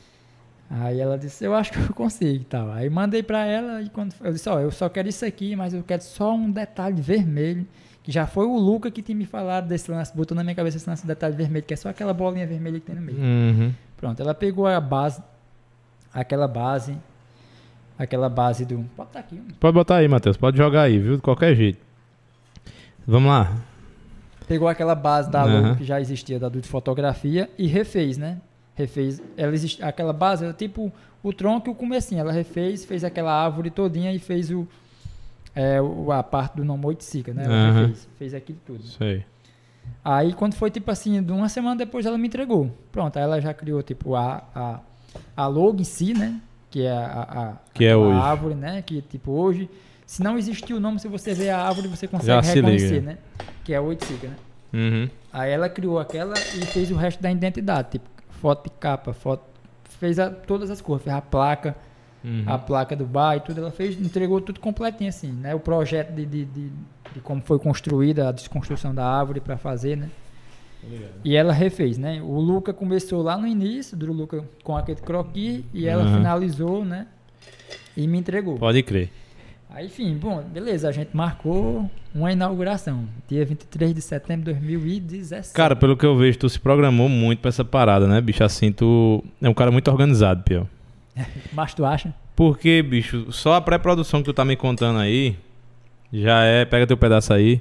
Aí 0.70 0.98
ela 0.98 1.18
disse, 1.18 1.44
eu 1.44 1.55
acho 1.55 1.72
que 1.72 1.78
eu 1.78 1.93
consigo 1.93 2.43
e 2.43 2.44
tal. 2.44 2.72
Aí 2.72 2.89
mandei 2.89 3.22
pra 3.22 3.44
ela 3.44 3.82
e 3.82 3.90
quando 3.90 4.14
eu 4.22 4.32
disse, 4.32 4.48
ó, 4.48 4.59
eu 4.59 4.70
só 4.70 4.89
quero 4.89 5.09
isso 5.09 5.24
aqui, 5.26 5.55
mas 5.55 5.74
eu 5.74 5.82
quero 5.82 6.02
só 6.02 6.35
um 6.35 6.51
detalhe 6.51 7.01
vermelho, 7.02 7.66
que 8.02 8.10
já 8.10 8.26
foi 8.26 8.47
o 8.47 8.56
Luca 8.56 8.90
que 8.90 9.02
tinha 9.02 9.16
me 9.16 9.26
falado 9.26 9.68
desse 9.68 9.90
lance, 9.90 10.16
botou 10.16 10.35
na 10.35 10.43
minha 10.43 10.55
cabeça 10.55 10.78
esse 10.78 10.89
lance 10.89 11.02
de 11.02 11.09
detalhe 11.09 11.36
vermelho, 11.36 11.64
que 11.64 11.74
é 11.74 11.76
só 11.76 11.90
aquela 11.90 12.14
bolinha 12.14 12.47
vermelha 12.47 12.81
que 12.81 12.86
tem 12.86 12.94
no 12.94 13.02
meio. 13.02 13.18
Uhum. 13.18 13.72
Pronto, 13.97 14.20
ela 14.20 14.35
pegou 14.35 14.66
a 14.66 14.81
base, 14.81 15.22
aquela 16.15 16.47
base, 16.47 16.97
aquela 17.99 18.28
base 18.28 18.65
do... 18.65 18.85
Pode 18.97 19.09
estar 19.11 19.20
aqui. 19.20 19.43
Pode 19.59 19.74
botar 19.74 19.97
aí, 19.97 20.09
Matheus. 20.09 20.36
Pode 20.36 20.57
jogar 20.57 20.82
aí, 20.82 20.99
viu? 20.99 21.16
De 21.16 21.23
qualquer 21.23 21.55
jeito. 21.55 21.85
Vamos 23.07 23.28
lá. 23.28 23.53
Pegou 24.47 24.69
aquela 24.69 24.95
base 24.95 25.31
da 25.31 25.45
logo 25.45 25.77
que 25.77 25.85
já 25.85 26.01
existia 26.01 26.39
da 26.39 26.49
de 26.49 26.62
fotografia 26.62 27.51
e 27.59 27.66
refez, 27.66 28.16
né? 28.16 28.39
Refez. 28.74 29.23
Ela 29.36 29.53
existe, 29.53 29.82
aquela 29.82 30.12
base 30.12 30.45
era 30.45 30.53
tipo 30.53 30.93
o 31.23 31.32
tronco 31.32 31.69
e 31.69 31.73
o 31.73 31.74
comecinho. 31.74 32.20
Ela 32.20 32.32
refez, 32.32 32.85
fez 32.85 33.05
aquela 33.05 33.32
árvore 33.32 33.70
todinha 33.70 34.12
e 34.12 34.19
fez 34.19 34.51
o, 34.51 34.69
é, 35.55 35.78
a 36.12 36.23
parte 36.23 36.57
do 36.57 36.65
nome 36.65 36.85
Oiticica, 36.86 37.32
né? 37.32 37.45
Ela 37.45 37.55
Aham. 37.55 37.81
refez, 37.86 38.09
fez 38.19 38.35
aquilo 38.35 38.59
tudo. 38.66 38.82
Sei. 38.82 39.24
Aí 40.05 40.35
quando 40.35 40.55
foi 40.55 40.70
tipo 40.70 40.91
assim, 40.91 41.23
de 41.23 41.32
uma 41.32 41.49
semana 41.49 41.77
depois 41.77 42.05
ela 42.05 42.19
me 42.19 42.27
entregou. 42.27 42.70
Pronto, 42.93 43.16
aí 43.16 43.23
ela 43.23 43.41
já 43.41 43.55
criou 43.55 43.82
tipo 43.82 44.15
a, 44.15 44.43
a, 44.55 44.81
a 45.36 45.47
logo 45.47 45.81
em 45.81 45.85
si, 45.85 46.15
né? 46.15 46.41
Que 46.70 46.82
é 46.86 46.91
a, 46.93 47.23
a, 47.23 47.53
Que 47.73 47.85
é 47.85 47.97
hoje. 47.97 48.19
árvore, 48.19 48.55
né? 48.55 48.82
Que 48.82 49.01
tipo 49.03 49.31
hoje, 49.32 49.69
se 50.07 50.23
não 50.23 50.36
existir 50.39 50.74
o 50.74 50.81
nome, 50.81 50.99
se 50.99 51.09
você 51.09 51.32
ver 51.35 51.51
a 51.51 51.62
árvore, 51.62 51.89
você 51.89 52.07
consegue 52.09 52.27
Já 52.27 52.41
reconhecer, 52.55 52.95
liga. 52.95 53.07
né? 53.12 53.19
Que 53.65 53.73
é 53.73 53.77
a 53.77 53.81
Oiticica, 53.82 54.28
né? 54.28 54.36
Uhum. 54.73 55.09
Aí 55.32 55.51
ela 55.53 55.69
criou 55.69 55.99
aquela 56.01 56.35
e 56.36 56.66
fez 56.66 56.91
o 56.91 56.97
resto 56.97 57.23
da 57.23 57.31
identidade, 57.31 57.91
tipo 57.93 58.09
foto 58.41 58.65
de 58.65 58.70
capa, 58.78 59.12
foto, 59.12 59.43
fez 60.01 60.19
a- 60.19 60.31
todas 60.31 60.69
as 60.70 60.81
cores, 60.81 61.05
fez 61.05 61.15
a 61.16 61.20
placa, 61.23 61.77
Uhum. 62.24 62.43
a 62.47 62.59
placa 62.59 62.97
do 62.97 63.05
bar 63.05 63.36
e 63.36 63.41
tudo, 63.41 63.61
ela 63.61 63.70
fez, 63.70 64.01
entregou 64.01 64.41
tudo 64.41 64.59
completinho 64.59 65.09
assim, 65.11 65.31
né? 65.31 65.55
O 65.55 65.61
projeto 65.61 66.12
de, 66.12 66.24
de, 66.27 66.45
de, 66.47 66.69
de 67.15 67.20
como 67.23 67.41
foi 67.43 67.59
construída 67.59 68.28
a 68.28 68.32
desconstrução 68.32 68.95
da 68.95 69.07
árvore 69.07 69.41
para 69.41 69.57
fazer, 69.57 69.97
né? 69.97 70.09
E 71.24 71.35
ela 71.36 71.52
refez, 71.52 71.97
né? 71.97 72.20
O 72.23 72.39
Luca 72.39 72.73
começou 72.73 73.23
lá 73.23 73.36
no 73.36 73.47
início, 73.47 73.97
do 73.97 74.12
Luca 74.12 74.44
com 74.62 74.77
aquele 74.77 75.01
croquis 75.01 75.65
e 75.73 75.86
ela 75.86 76.02
Aham. 76.02 76.16
finalizou, 76.19 76.85
né? 76.85 77.06
E 77.97 78.06
me 78.06 78.19
entregou. 78.19 78.59
Pode 78.59 78.82
crer. 78.82 79.11
Aí, 79.70 79.86
enfim, 79.86 80.15
bom, 80.15 80.40
beleza, 80.43 80.89
a 80.89 80.93
gente 80.93 81.16
marcou 81.16 81.90
uma 82.15 82.31
inauguração, 82.31 83.09
dia 83.28 83.44
23 83.44 83.93
de 83.93 84.01
setembro 84.01 84.52
de 84.52 84.61
2017. 84.61 85.52
Cara, 85.52 85.74
pelo 85.74 85.97
que 85.97 86.06
eu 86.06 86.16
vejo, 86.16 86.39
tu 86.39 86.48
se 86.48 86.61
programou 86.61 87.09
muito 87.09 87.40
pra 87.40 87.48
essa 87.48 87.65
parada, 87.65 88.06
né, 88.06 88.20
bicho? 88.20 88.44
Assim, 88.44 88.70
tu 88.70 89.24
é 89.43 89.48
um 89.48 89.55
cara 89.55 89.73
muito 89.73 89.90
organizado, 89.90 90.44
Pior. 90.44 90.66
Mas 91.52 91.74
tu 91.74 91.85
acha? 91.85 92.15
Porque, 92.36 92.82
bicho, 92.82 93.32
só 93.32 93.55
a 93.55 93.61
pré-produção 93.61 94.20
que 94.20 94.27
tu 94.27 94.32
tá 94.32 94.44
me 94.44 94.55
contando 94.55 94.98
aí 94.98 95.36
já 96.12 96.44
é. 96.44 96.65
Pega 96.65 96.86
teu 96.86 96.97
pedaço 96.97 97.32
aí. 97.32 97.61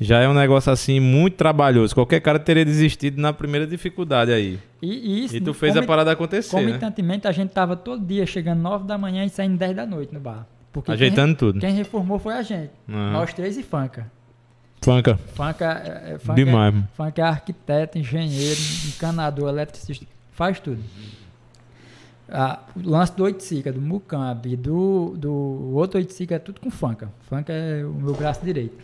Já 0.00 0.20
é 0.20 0.28
um 0.28 0.34
negócio 0.34 0.70
assim 0.70 1.00
muito 1.00 1.34
trabalhoso. 1.34 1.94
Qualquer 1.94 2.20
cara 2.20 2.38
teria 2.38 2.64
desistido 2.64 3.20
na 3.20 3.32
primeira 3.32 3.66
dificuldade 3.66 4.32
aí. 4.32 4.58
E, 4.80 4.86
e 4.86 5.24
isso, 5.24 5.36
E 5.36 5.40
tu 5.40 5.52
fez 5.52 5.76
a 5.76 5.82
parada 5.82 6.12
acontecer, 6.12 6.56
né? 6.56 6.62
Comitantemente, 6.62 7.26
a 7.26 7.32
gente 7.32 7.50
tava 7.50 7.74
todo 7.74 8.04
dia 8.04 8.24
chegando 8.24 8.60
9 8.60 8.86
da 8.86 8.96
manhã 8.96 9.24
e 9.24 9.28
saindo 9.28 9.56
10 9.56 9.74
da 9.74 9.84
noite 9.84 10.14
no 10.14 10.20
bar. 10.20 10.46
Porque 10.72 10.92
Ajeitando 10.92 11.34
tudo. 11.34 11.58
Quem, 11.58 11.70
quem 11.70 11.78
reformou 11.78 12.18
foi 12.18 12.34
a 12.34 12.42
gente. 12.42 12.70
Aham. 12.88 13.12
Nós 13.12 13.34
três 13.34 13.56
e 13.56 13.62
Fanca. 13.62 14.10
Funka. 14.80 15.16
Fanca, 15.34 15.82
é, 15.84 16.12
é, 16.12 16.18
Fanca, 16.18 16.34
Demais. 16.34 16.74
é, 16.74 16.82
Fanca 16.94 17.22
é 17.22 17.24
arquiteto, 17.24 17.98
engenheiro, 17.98 18.60
encanador, 18.86 19.48
eletricista, 19.48 20.06
faz 20.32 20.60
tudo. 20.60 20.80
Ah, 22.30 22.60
o 22.76 22.88
lance 22.88 23.16
do 23.16 23.24
Oiticica, 23.24 23.72
do 23.72 23.80
Mucambi, 23.80 24.54
do, 24.54 25.14
do 25.16 25.72
outro 25.74 25.98
Oiticica 25.98 26.36
é 26.36 26.38
tudo 26.38 26.60
com 26.60 26.70
Fanca. 26.70 27.10
Fanca 27.28 27.52
é 27.52 27.84
o 27.84 27.92
meu 27.92 28.14
braço 28.14 28.44
direito. 28.44 28.76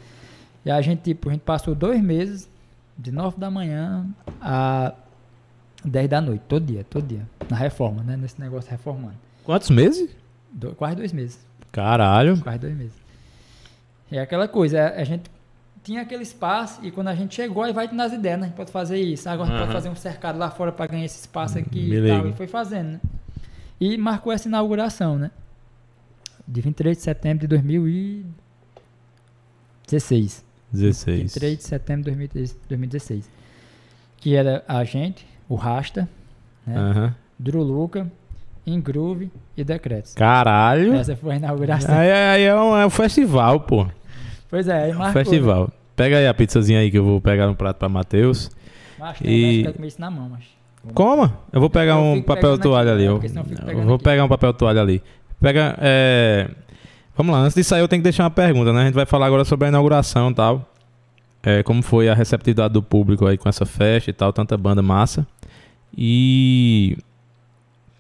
E 0.64 0.70
a 0.70 0.80
gente, 0.80 1.02
tipo, 1.02 1.28
a 1.28 1.32
gente 1.32 1.42
passou 1.42 1.74
dois 1.74 2.00
meses, 2.02 2.48
de 2.96 3.10
9 3.12 3.38
da 3.38 3.50
manhã 3.50 4.06
a 4.40 4.94
10 5.84 6.08
da 6.08 6.20
noite, 6.20 6.42
todo 6.48 6.64
dia, 6.64 6.84
todo 6.88 7.06
dia. 7.06 7.26
Na 7.50 7.56
reforma, 7.56 8.02
né? 8.02 8.16
Nesse 8.16 8.40
negócio 8.40 8.70
reformando. 8.70 9.14
Quantos 9.44 9.68
meses? 9.70 10.10
Do- 10.50 10.74
quase 10.74 10.96
dois 10.96 11.12
meses. 11.12 11.38
Caralho. 11.72 12.40
Quase 12.40 12.58
dois 12.60 12.74
meses. 12.76 12.94
É 14.10 14.20
aquela 14.20 14.46
coisa, 14.48 14.80
a, 14.80 15.00
a 15.00 15.04
gente 15.04 15.24
tinha 15.82 16.00
aquele 16.02 16.22
espaço 16.22 16.80
e 16.82 16.90
quando 16.90 17.08
a 17.08 17.14
gente 17.14 17.34
chegou, 17.34 17.62
aí 17.62 17.72
vai 17.72 17.86
nas 17.92 18.12
ideias, 18.12 18.38
né? 18.38 18.44
A 18.46 18.48
gente 18.48 18.56
pode 18.56 18.70
fazer 18.72 18.98
isso. 18.98 19.28
Agora 19.28 19.48
a 19.48 19.52
gente 19.52 19.56
Aham. 19.56 19.66
pode 19.66 19.76
fazer 19.76 19.88
um 19.90 19.96
cercado 19.96 20.38
lá 20.38 20.50
fora 20.50 20.72
para 20.72 20.86
ganhar 20.86 21.04
esse 21.04 21.20
espaço 21.20 21.58
aqui 21.58 21.90
Me 21.90 21.96
e 21.96 22.08
tal. 22.08 22.16
liga. 22.18 22.28
E 22.30 22.32
foi 22.32 22.46
fazendo, 22.46 22.92
né? 22.92 23.00
E 23.80 23.98
marcou 23.98 24.32
essa 24.32 24.48
inauguração, 24.48 25.18
né? 25.18 25.30
De 26.46 26.60
23 26.60 26.96
de 26.96 27.02
setembro 27.02 27.40
de 27.40 27.46
2016. 27.48 30.44
16. 30.74 31.18
23 31.20 31.56
de 31.58 31.64
setembro 31.64 32.02
de 32.04 32.10
2016. 32.16 32.58
2016. 32.68 33.30
Que 34.18 34.34
era 34.34 34.64
a 34.68 34.84
gente, 34.84 35.26
o 35.48 35.54
Rasta, 35.54 36.08
né? 36.66 36.76
Aham. 36.76 37.14
Druluca, 37.38 38.10
Ingroove 38.66 39.30
e 39.56 39.62
Decretos. 39.64 40.14
Caralho. 40.14 40.94
Essa 40.94 41.14
foi 41.16 41.32
a 41.34 41.36
inauguração. 41.36 41.94
Aí, 41.94 42.10
aí 42.10 42.42
é, 42.44 42.54
um, 42.54 42.76
é 42.76 42.86
um 42.86 42.90
festival, 42.90 43.60
pô. 43.60 43.86
Pois 44.48 44.68
é, 44.68 44.84
aí 44.84 44.92
marcou. 44.92 45.12
festival. 45.22 45.70
Pega 45.96 46.18
aí 46.18 46.26
a 46.26 46.34
pizzazinha 46.34 46.80
aí 46.80 46.90
que 46.90 46.98
eu 46.98 47.04
vou 47.04 47.20
pegar 47.20 47.48
um 47.48 47.54
prato 47.54 47.76
pra 47.78 47.88
Matheus. 47.88 48.50
Mas 48.98 49.18
E- 49.22 49.62
quero 49.62 49.74
comer 49.74 49.88
isso 49.88 50.00
na 50.00 50.10
mão, 50.10 50.28
mas. 50.28 50.44
Coma. 50.94 51.38
Eu 51.52 51.60
vou 51.60 51.70
pegar 51.70 51.94
Eu 51.94 52.00
um 52.04 52.22
papel 52.22 52.58
toalha 52.58 52.92
aqui, 52.94 53.04
ali. 53.06 53.32
né? 53.32 53.42
Eu, 53.72 53.78
eu 53.78 53.84
vou 53.84 53.94
aqui. 53.96 54.04
pegar 54.04 54.24
um 54.24 54.28
papel 54.28 54.52
toalha 54.54 54.80
ali. 54.80 55.02
Pega. 55.40 55.76
É... 55.80 56.50
Vamos 57.16 57.32
lá, 57.32 57.40
antes 57.42 57.54
de 57.54 57.62
sair 57.62 57.80
eu 57.80 57.88
tenho 57.88 58.00
que 58.00 58.04
deixar 58.04 58.24
uma 58.24 58.30
pergunta, 58.30 58.72
né? 58.72 58.82
A 58.82 58.84
gente 58.86 58.94
vai 58.94 59.06
falar 59.06 59.26
agora 59.26 59.44
sobre 59.44 59.66
a 59.66 59.68
inauguração 59.68 60.30
e 60.30 60.34
tal. 60.34 60.68
É, 61.42 61.62
como 61.62 61.82
foi 61.82 62.08
a 62.08 62.14
receptividade 62.14 62.72
do 62.74 62.82
público 62.82 63.26
aí 63.26 63.36
com 63.36 63.48
essa 63.48 63.66
festa 63.66 64.10
e 64.10 64.12
tal, 64.12 64.32
tanta 64.32 64.56
banda 64.56 64.82
massa. 64.82 65.26
E 65.96 66.96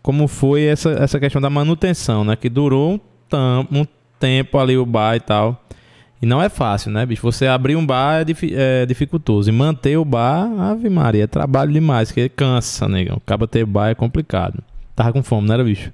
como 0.02 0.26
foi 0.26 0.64
essa, 0.64 0.90
essa 0.92 1.20
questão 1.20 1.40
da 1.40 1.48
manutenção, 1.50 2.24
né? 2.24 2.36
Que 2.36 2.48
durou 2.48 2.94
um, 2.94 3.00
tam- 3.28 3.66
um 3.70 3.86
tempo 4.18 4.58
ali 4.58 4.76
o 4.76 4.84
bar 4.84 5.14
e 5.16 5.20
tal. 5.20 5.62
E 6.20 6.26
não 6.26 6.42
é 6.42 6.48
fácil, 6.48 6.90
né, 6.90 7.04
bicho? 7.04 7.20
Você 7.22 7.46
abrir 7.46 7.76
um 7.76 7.84
bar 7.84 8.22
é, 8.22 8.82
é 8.82 8.86
dificultoso. 8.86 9.48
E 9.50 9.52
manter 9.52 9.98
o 9.98 10.04
bar, 10.04 10.50
ave 10.58 10.88
Maria, 10.88 11.24
é 11.24 11.26
trabalho 11.26 11.70
demais, 11.72 12.10
que 12.10 12.28
cansa, 12.30 12.88
negão. 12.88 13.18
Acaba 13.18 13.46
ter 13.46 13.64
bar 13.66 13.90
é 13.90 13.94
complicado. 13.94 14.62
Tava 14.96 15.12
com 15.12 15.22
fome, 15.22 15.46
não 15.46 15.54
era, 15.54 15.62
bicho? 15.64 15.92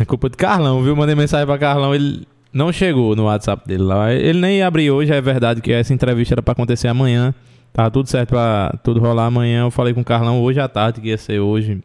É 0.00 0.04
culpa 0.06 0.28
de 0.30 0.36
Carlão, 0.36 0.82
viu? 0.82 0.94
Mandei 0.96 1.14
mensagem 1.14 1.46
pra 1.46 1.58
Carlão, 1.58 1.94
ele 1.94 2.26
não 2.52 2.72
chegou 2.72 3.14
no 3.16 3.24
WhatsApp 3.24 3.66
dele 3.66 3.82
lá. 3.82 4.12
Ele 4.12 4.38
nem 4.40 4.62
abriu 4.62 4.94
hoje, 4.96 5.12
é 5.12 5.20
verdade 5.20 5.60
que 5.60 5.72
essa 5.72 5.92
entrevista 5.94 6.34
era 6.34 6.42
pra 6.42 6.52
acontecer 6.52 6.88
amanhã. 6.88 7.34
Tava 7.72 7.90
tudo 7.90 8.06
certo 8.08 8.28
pra 8.30 8.78
tudo 8.84 9.00
rolar 9.00 9.26
amanhã. 9.26 9.62
Eu 9.62 9.70
falei 9.70 9.94
com 9.94 10.02
o 10.02 10.04
Carlão 10.04 10.42
hoje 10.42 10.60
à 10.60 10.68
tarde, 10.68 11.00
que 11.00 11.08
ia 11.08 11.16
ser 11.18 11.40
hoje. 11.40 11.80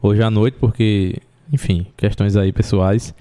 Hoje 0.00 0.22
à 0.22 0.30
noite, 0.30 0.56
porque, 0.60 1.16
enfim, 1.52 1.86
questões 1.96 2.36
aí 2.36 2.52
pessoais. 2.52 3.12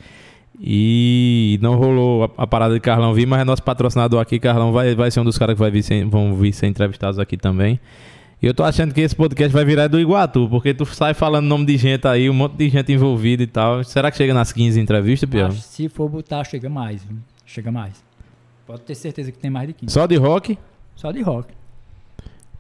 E 0.61 1.57
não 1.61 1.75
rolou 1.75 2.25
a, 2.25 2.43
a 2.43 2.47
parada 2.47 2.73
de 2.73 2.79
Carlão 2.79 3.13
vir, 3.13 3.25
mas 3.25 3.41
é 3.41 3.43
nosso 3.43 3.63
patrocinador 3.63 4.19
aqui. 4.21 4.39
Carlão 4.39 4.71
vai, 4.71 4.93
vai 4.93 5.09
ser 5.09 5.21
um 5.21 5.23
dos 5.23 5.37
caras 5.37 5.55
que 5.55 5.59
vai 5.59 5.71
vir 5.71 5.81
ser- 5.81 6.05
vão 6.05 6.35
vir 6.35 6.53
ser 6.53 6.67
entrevistados 6.67 7.17
aqui 7.17 7.37
também. 7.37 7.79
E 8.41 8.47
eu 8.47 8.53
tô 8.53 8.63
achando 8.63 8.93
que 8.93 9.01
esse 9.01 9.13
podcast 9.13 9.53
vai 9.53 9.65
virar 9.65 9.87
do 9.87 9.99
Iguatu, 9.99 10.47
porque 10.49 10.73
tu 10.73 10.85
sai 10.85 11.13
falando 11.13 11.45
nome 11.45 11.65
de 11.65 11.75
gente 11.75 12.07
aí, 12.07 12.29
um 12.29 12.33
monte 12.33 12.55
de 12.55 12.69
gente 12.69 12.93
envolvida 12.93 13.43
e 13.43 13.47
tal. 13.47 13.83
Será 13.83 14.09
que 14.09 14.15
chega 14.15 14.33
nas 14.33 14.53
15 14.53 14.79
entrevistas, 14.79 15.29
Pior? 15.29 15.51
Se 15.51 15.89
for 15.89 16.07
botar, 16.07 16.45
chega 16.45 16.69
mais. 16.69 17.03
viu? 17.03 17.17
Chega 17.45 17.69
mais. 17.69 18.01
Pode 18.65 18.81
ter 18.81 18.95
certeza 18.95 19.29
que 19.29 19.37
tem 19.37 19.51
mais 19.51 19.67
de 19.67 19.73
15. 19.73 19.91
Só 19.91 20.05
de 20.05 20.15
rock? 20.15 20.57
Só 20.95 21.11
de 21.11 21.21
rock. 21.21 21.49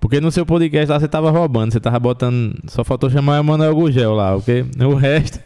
Porque 0.01 0.19
no 0.19 0.31
seu 0.31 0.45
podcast 0.45 0.91
lá 0.91 0.99
você 0.99 1.07
tava 1.07 1.31
roubando, 1.31 1.71
você 1.71 1.79
tava 1.79 1.97
botando. 1.97 2.59
Só 2.67 2.83
faltou 2.83 3.09
chamar 3.09 3.39
o 3.39 3.43
Manuel 3.43 3.73
Gugel 3.73 4.13
lá, 4.13 4.35
ok? 4.35 4.65
O 4.85 4.95
resto. 4.95 5.39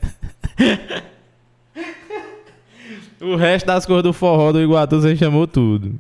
o 3.22 3.36
resto 3.36 3.68
das 3.68 3.86
cores 3.86 4.04
do 4.04 4.14
forró 4.14 4.52
do 4.52 4.62
Iguatu 4.62 5.00
você 5.00 5.16
chamou 5.16 5.46
tudo. 5.46 5.94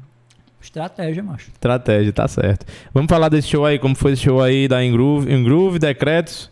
Estratégia, 0.63 1.21
macho. 1.21 1.51
Estratégia, 1.51 2.13
tá 2.13 2.25
certo. 2.25 2.65
Vamos 2.93 3.09
falar 3.09 3.27
desse 3.27 3.49
show 3.49 3.65
aí, 3.65 3.77
como 3.77 3.93
foi 3.95 4.13
esse 4.13 4.23
show 4.23 4.41
aí 4.41 4.65
da 4.65 4.83
Engroove, 4.83 5.31
Engroove 5.31 5.77
Decretos, 5.77 6.49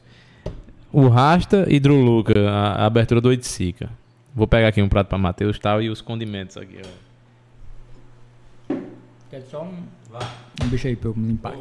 o 0.91 1.07
Rasta 1.07 1.65
e 1.69 1.79
Druluca, 1.79 2.49
a, 2.49 2.83
a 2.83 2.85
abertura 2.85 3.21
do 3.21 3.29
Oiticica. 3.29 3.89
Vou 4.35 4.45
pegar 4.47 4.67
aqui 4.67 4.81
um 4.81 4.89
prato 4.89 5.07
pra 5.07 5.17
Matheus 5.17 5.55
e 5.55 5.59
tal 5.61 5.81
e 5.81 5.89
os 5.89 6.01
condimentos 6.01 6.57
aqui, 6.57 6.81
ó. 8.69 8.75
Quer 9.29 9.41
só 9.49 9.63
um, 9.63 9.77
um 10.61 10.67
bicho 10.67 10.87
aí 10.87 10.95
pra 10.95 11.09
eu 11.09 11.13
limpar. 11.17 11.53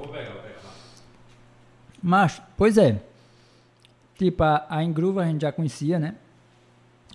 Macho, 2.03 2.43
pois 2.57 2.77
é. 2.77 3.01
Tipo, 4.19 4.43
a, 4.43 4.67
a 4.69 4.83
Engruva 4.83 5.23
a 5.23 5.27
gente 5.27 5.43
já 5.43 5.53
conhecia, 5.53 6.01
né? 6.01 6.17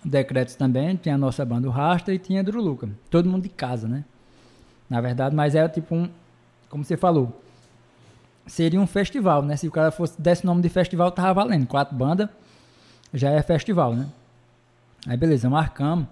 Decretos 0.02 0.56
também, 0.56 0.96
tinha 0.96 1.14
a 1.14 1.18
nossa 1.18 1.44
banda 1.44 1.68
o 1.68 1.70
Rasta 1.70 2.12
e 2.12 2.18
tinha 2.18 2.40
a 2.40 2.42
Druluca. 2.42 2.88
Todo 3.10 3.28
mundo 3.28 3.42
de 3.42 3.50
casa, 3.50 3.86
né? 3.86 4.02
Na 4.88 5.00
verdade, 5.00 5.34
mas 5.34 5.54
era 5.54 5.68
tipo 5.68 5.94
um. 5.94 6.08
Como 6.68 6.84
você 6.84 6.96
falou. 6.96 7.42
Seria 8.46 8.80
um 8.80 8.86
festival, 8.86 9.42
né? 9.42 9.56
Se 9.56 9.66
o 9.66 9.70
cara 9.72 9.90
fosse 9.90 10.20
desse 10.20 10.46
nome 10.46 10.62
de 10.62 10.68
festival, 10.68 11.10
tava 11.10 11.34
valendo. 11.34 11.66
Quatro 11.66 11.96
bandas 11.96 12.28
já 13.12 13.30
é 13.30 13.42
festival, 13.42 13.94
né? 13.94 14.06
Aí 15.06 15.16
beleza, 15.16 15.48
marcamos. 15.48 16.06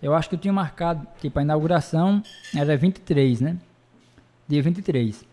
Eu 0.00 0.14
acho 0.14 0.28
que 0.28 0.36
eu 0.36 0.38
tinha 0.38 0.52
marcado, 0.52 1.06
tipo, 1.20 1.38
a 1.38 1.42
inauguração 1.42 2.22
era 2.54 2.76
23, 2.76 3.40
né? 3.40 3.56
Dia 4.46 4.62
23. 4.62 5.24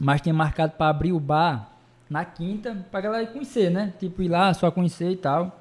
Mas 0.00 0.20
tinha 0.22 0.34
marcado 0.34 0.72
para 0.72 0.88
abrir 0.88 1.12
o 1.12 1.20
bar 1.20 1.70
na 2.08 2.24
quinta, 2.24 2.86
pra 2.90 3.00
galera 3.00 3.26
conhecer, 3.26 3.70
né? 3.70 3.92
Tipo, 3.98 4.22
ir 4.22 4.28
lá, 4.28 4.52
só 4.54 4.70
conhecer 4.70 5.10
e 5.10 5.16
tal. 5.16 5.60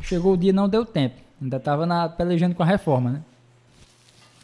Chegou 0.00 0.34
o 0.34 0.36
dia, 0.36 0.52
não 0.52 0.68
deu 0.68 0.84
tempo. 0.84 1.16
Ainda 1.40 1.58
tava 1.58 1.86
na, 1.86 2.08
pelejando 2.08 2.54
com 2.54 2.62
a 2.62 2.66
reforma, 2.66 3.10
né? 3.10 3.22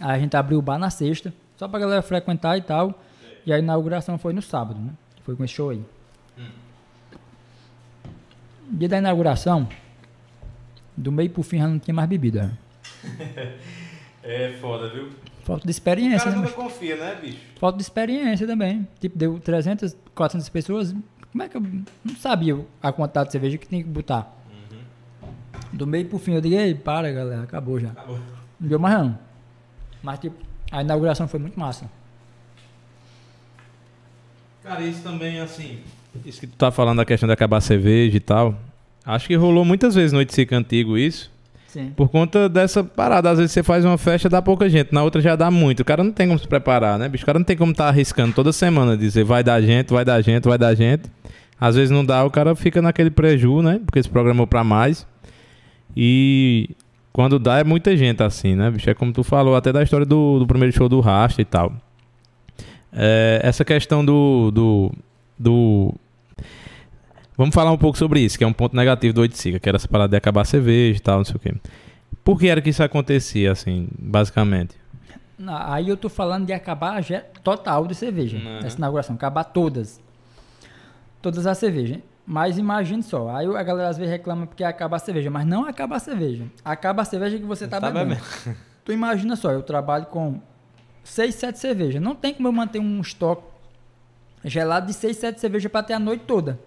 Aí 0.03 0.17
a 0.17 0.19
gente 0.19 0.37
abriu 0.37 0.59
o 0.59 0.63
bar 0.63 0.79
na 0.79 0.91
sexta, 0.91 1.33
só 1.57 1.69
pra 1.69 1.79
galera 1.79 2.03
frequentar 2.03 2.59
e 2.59 2.63
tal. 2.63 3.01
E 3.47 3.53
a 3.53 3.59
inauguração 3.59 4.19
foi 4.19 4.33
no 4.33 4.43
sábado, 4.43 4.81
né? 4.81 4.91
Foi 5.25 5.37
com 5.37 5.45
esse 5.45 5.55
show 5.55 5.71
aí. 5.71 5.83
Dia 8.69 8.89
da 8.89 8.99
inauguração, 8.99 9.69
do 10.97 11.13
meio 11.13 11.31
pro 11.31 11.43
fim 11.43 11.59
já 11.59 11.69
não 11.69 11.79
tinha 11.79 11.95
mais 11.95 12.09
bebida. 12.09 12.53
É 14.25 14.53
foda, 14.61 14.89
viu? 14.89 15.11
Falta 15.43 15.65
de 15.65 15.73
experiência, 15.73 16.31
né? 16.31 16.37
macho? 16.37 16.55
confia, 16.55 16.95
né, 16.95 17.19
bicho? 17.21 17.41
Falta 17.59 17.77
de 17.77 17.83
experiência 17.83 18.47
também. 18.47 18.87
Tipo, 19.01 19.19
deu 19.19 19.41
300, 19.41 19.97
400 20.15 20.49
pessoas. 20.49 20.95
Como 21.33 21.43
é 21.43 21.49
que 21.49 21.57
eu 21.57 21.61
não 21.61 22.15
sabia 22.21 22.65
a 22.81 22.93
quantidade 22.93 23.31
de 23.31 23.33
cerveja 23.33 23.59
que 23.59 23.67
tinha 23.67 23.83
que 23.83 23.89
botar? 23.89 24.33
Do 25.73 25.89
meio 25.89 26.07
pro 26.07 26.21
fim, 26.21 26.35
eu 26.35 26.41
digo, 26.41 26.55
ei, 26.55 26.73
para, 26.73 27.11
galera, 27.11 27.43
acabou 27.43 27.81
já. 27.81 27.89
Acabou. 27.89 28.21
Não 28.61 28.69
deu 28.69 28.79
mais 28.79 28.97
não. 28.97 29.19
Mas, 30.03 30.19
tipo, 30.19 30.37
a 30.71 30.83
inauguração 30.83 31.29
foi 31.29 31.39
muito 31.39 31.59
massa. 31.59 31.91
Cara, 34.63 34.83
isso 34.83 35.03
também, 35.03 35.41
assim. 35.41 35.79
Isso 36.25 36.41
que 36.41 36.47
tu 36.47 36.57
tá 36.57 36.71
falando 36.71 36.99
da 36.99 37.05
questão 37.05 37.27
de 37.27 37.33
acabar 37.33 37.59
a 37.59 37.61
cerveja 37.61 38.17
e 38.17 38.21
tal. 38.21 38.59
Acho 39.05 39.27
que 39.27 39.35
rolou 39.35 39.65
muitas 39.65 39.95
vezes 39.95 40.13
no 40.13 40.19
Oiticica 40.19 40.57
antigo 40.57 40.97
isso. 40.97 41.31
Sim. 41.67 41.91
Por 41.97 42.09
conta 42.11 42.49
dessa 42.49 42.85
parada. 42.85 43.31
Às 43.31 43.39
vezes 43.39 43.53
você 43.53 43.63
faz 43.63 43.85
uma 43.85 43.97
festa, 43.97 44.29
dá 44.29 44.43
pouca 44.43 44.69
gente. 44.69 44.93
Na 44.93 45.03
outra 45.03 45.21
já 45.21 45.35
dá 45.35 45.51
muito. 45.51 45.81
O 45.81 45.85
cara 45.85 46.05
não 46.05 46.13
tem 46.13 46.29
como 46.29 46.39
se 46.39 46.47
preparar, 46.47 46.99
né, 46.99 47.09
bicho? 47.09 47.25
O 47.25 47.27
cara 47.27 47.39
não 47.39 47.45
tem 47.45 47.57
como 47.57 47.73
estar 47.73 47.89
arriscando 47.89 48.35
toda 48.35 48.53
semana. 48.53 48.97
Dizer 48.97 49.25
vai 49.25 49.43
dar 49.43 49.61
gente, 49.63 49.91
vai 49.91 50.05
dar 50.05 50.21
gente, 50.21 50.45
vai 50.45 50.59
dar 50.59 50.75
gente. 50.75 51.11
Às 51.59 51.75
vezes 51.75 51.91
não 51.91 52.05
dá, 52.05 52.25
o 52.25 52.31
cara 52.31 52.55
fica 52.55 52.83
naquele 52.83 53.11
preju, 53.11 53.63
né? 53.63 53.81
Porque 53.85 54.03
se 54.03 54.09
programou 54.09 54.47
pra 54.47 54.63
mais. 54.63 55.07
E 55.97 56.71
quando 57.13 57.39
dá 57.39 57.59
é 57.59 57.65
muita 57.65 57.97
gente 57.97 58.23
assim, 58.23 58.55
né, 58.55 58.71
bicho? 58.71 58.89
É 58.89 58.95
como 58.95 59.13
tu 59.13 59.23
falou 59.23 59.55
até 59.55 59.73
da 59.73 59.83
história 59.83 60.07
do, 60.07 60.39
do 60.39 60.47
primeiro 60.47 60.75
show 60.75 60.89
do 60.89 61.01
Rasta 61.01 61.43
e 61.43 61.45
tal. 61.45 61.73
É, 62.93 63.41
essa 63.43 63.65
questão 63.65 64.05
do, 64.05 64.51
do, 64.51 64.93
do. 65.39 65.95
Vamos 67.37 67.55
falar 67.55 67.73
um 67.73 67.79
pouco 67.79 67.97
sobre 67.97 68.21
isso, 68.21 68.37
que 68.37 68.45
é 68.45 68.47
um 68.47 68.53
ponto 68.53 68.77
negativo 68.77 69.15
do 69.15 69.21
Oiticica, 69.23 69.59
que 69.59 69.69
era 69.69 69.77
essa 69.77 69.89
parada 69.89 70.11
de 70.11 70.17
acabar 70.17 70.43
a 70.43 70.45
cerveja 70.45 70.99
e 70.99 71.01
tal, 71.01 71.19
não 71.19 71.25
sei 71.25 71.37
o 71.37 71.39
quê. 71.39 71.55
Por 72.23 72.39
que 72.39 72.49
era 72.49 72.61
que 72.61 72.71
isso 72.71 72.83
acontecia, 72.83 73.51
assim, 73.51 73.89
basicamente? 73.99 74.77
Não, 75.39 75.57
Aí 75.57 75.89
eu 75.89 75.97
tô 75.97 76.09
falando 76.09 76.47
de 76.47 76.53
acabar 76.53 76.93
a 76.97 77.01
ge- 77.01 77.23
total 77.43 77.87
de 77.87 77.95
cerveja. 77.95 78.37
Uhum. 78.37 78.59
Essa 78.59 78.77
inauguração. 78.79 79.17
Acabar 79.17 79.43
todas. 79.45 80.01
Todas 81.21 81.47
as 81.47 81.59
cervejas. 81.59 81.99
Mas 82.27 82.57
imagine 82.59 83.03
só. 83.03 83.29
Aí 83.35 83.47
a 83.47 83.63
galera 83.63 83.89
às 83.89 83.97
vezes 83.99 84.13
reclama 84.13 84.47
porque 84.47 84.63
acaba 84.63 84.97
a 84.97 84.99
cerveja. 84.99 85.31
Mas 85.31 85.45
não 85.47 85.65
acaba 85.65 85.97
a 85.97 85.99
cerveja. 85.99 86.45
Acaba 86.65 87.03
a 87.03 87.05
cerveja 87.05 87.39
que 87.39 87.45
você 87.45 87.67
tá, 87.67 87.81
Tá 87.81 87.91
bebendo. 87.91 88.15
bebendo. 88.45 88.57
Tu 88.85 88.93
imagina 88.93 89.37
só, 89.37 89.51
eu 89.53 89.63
trabalho 89.63 90.07
com 90.07 90.41
6, 91.05 91.35
7 91.35 91.59
cervejas. 91.59 92.01
Não 92.03 92.15
tem 92.15 92.33
como 92.35 92.49
eu 92.49 92.53
manter 92.53 92.79
um 92.79 93.01
estoque 93.01 93.43
gelado 94.45 94.87
de 94.87 94.93
6, 94.93 95.17
7 95.17 95.41
cervejas 95.41 95.71
para 95.71 95.83
ter 95.85 95.93
a 95.95 95.99
noite 95.99 96.25
toda. 96.27 96.59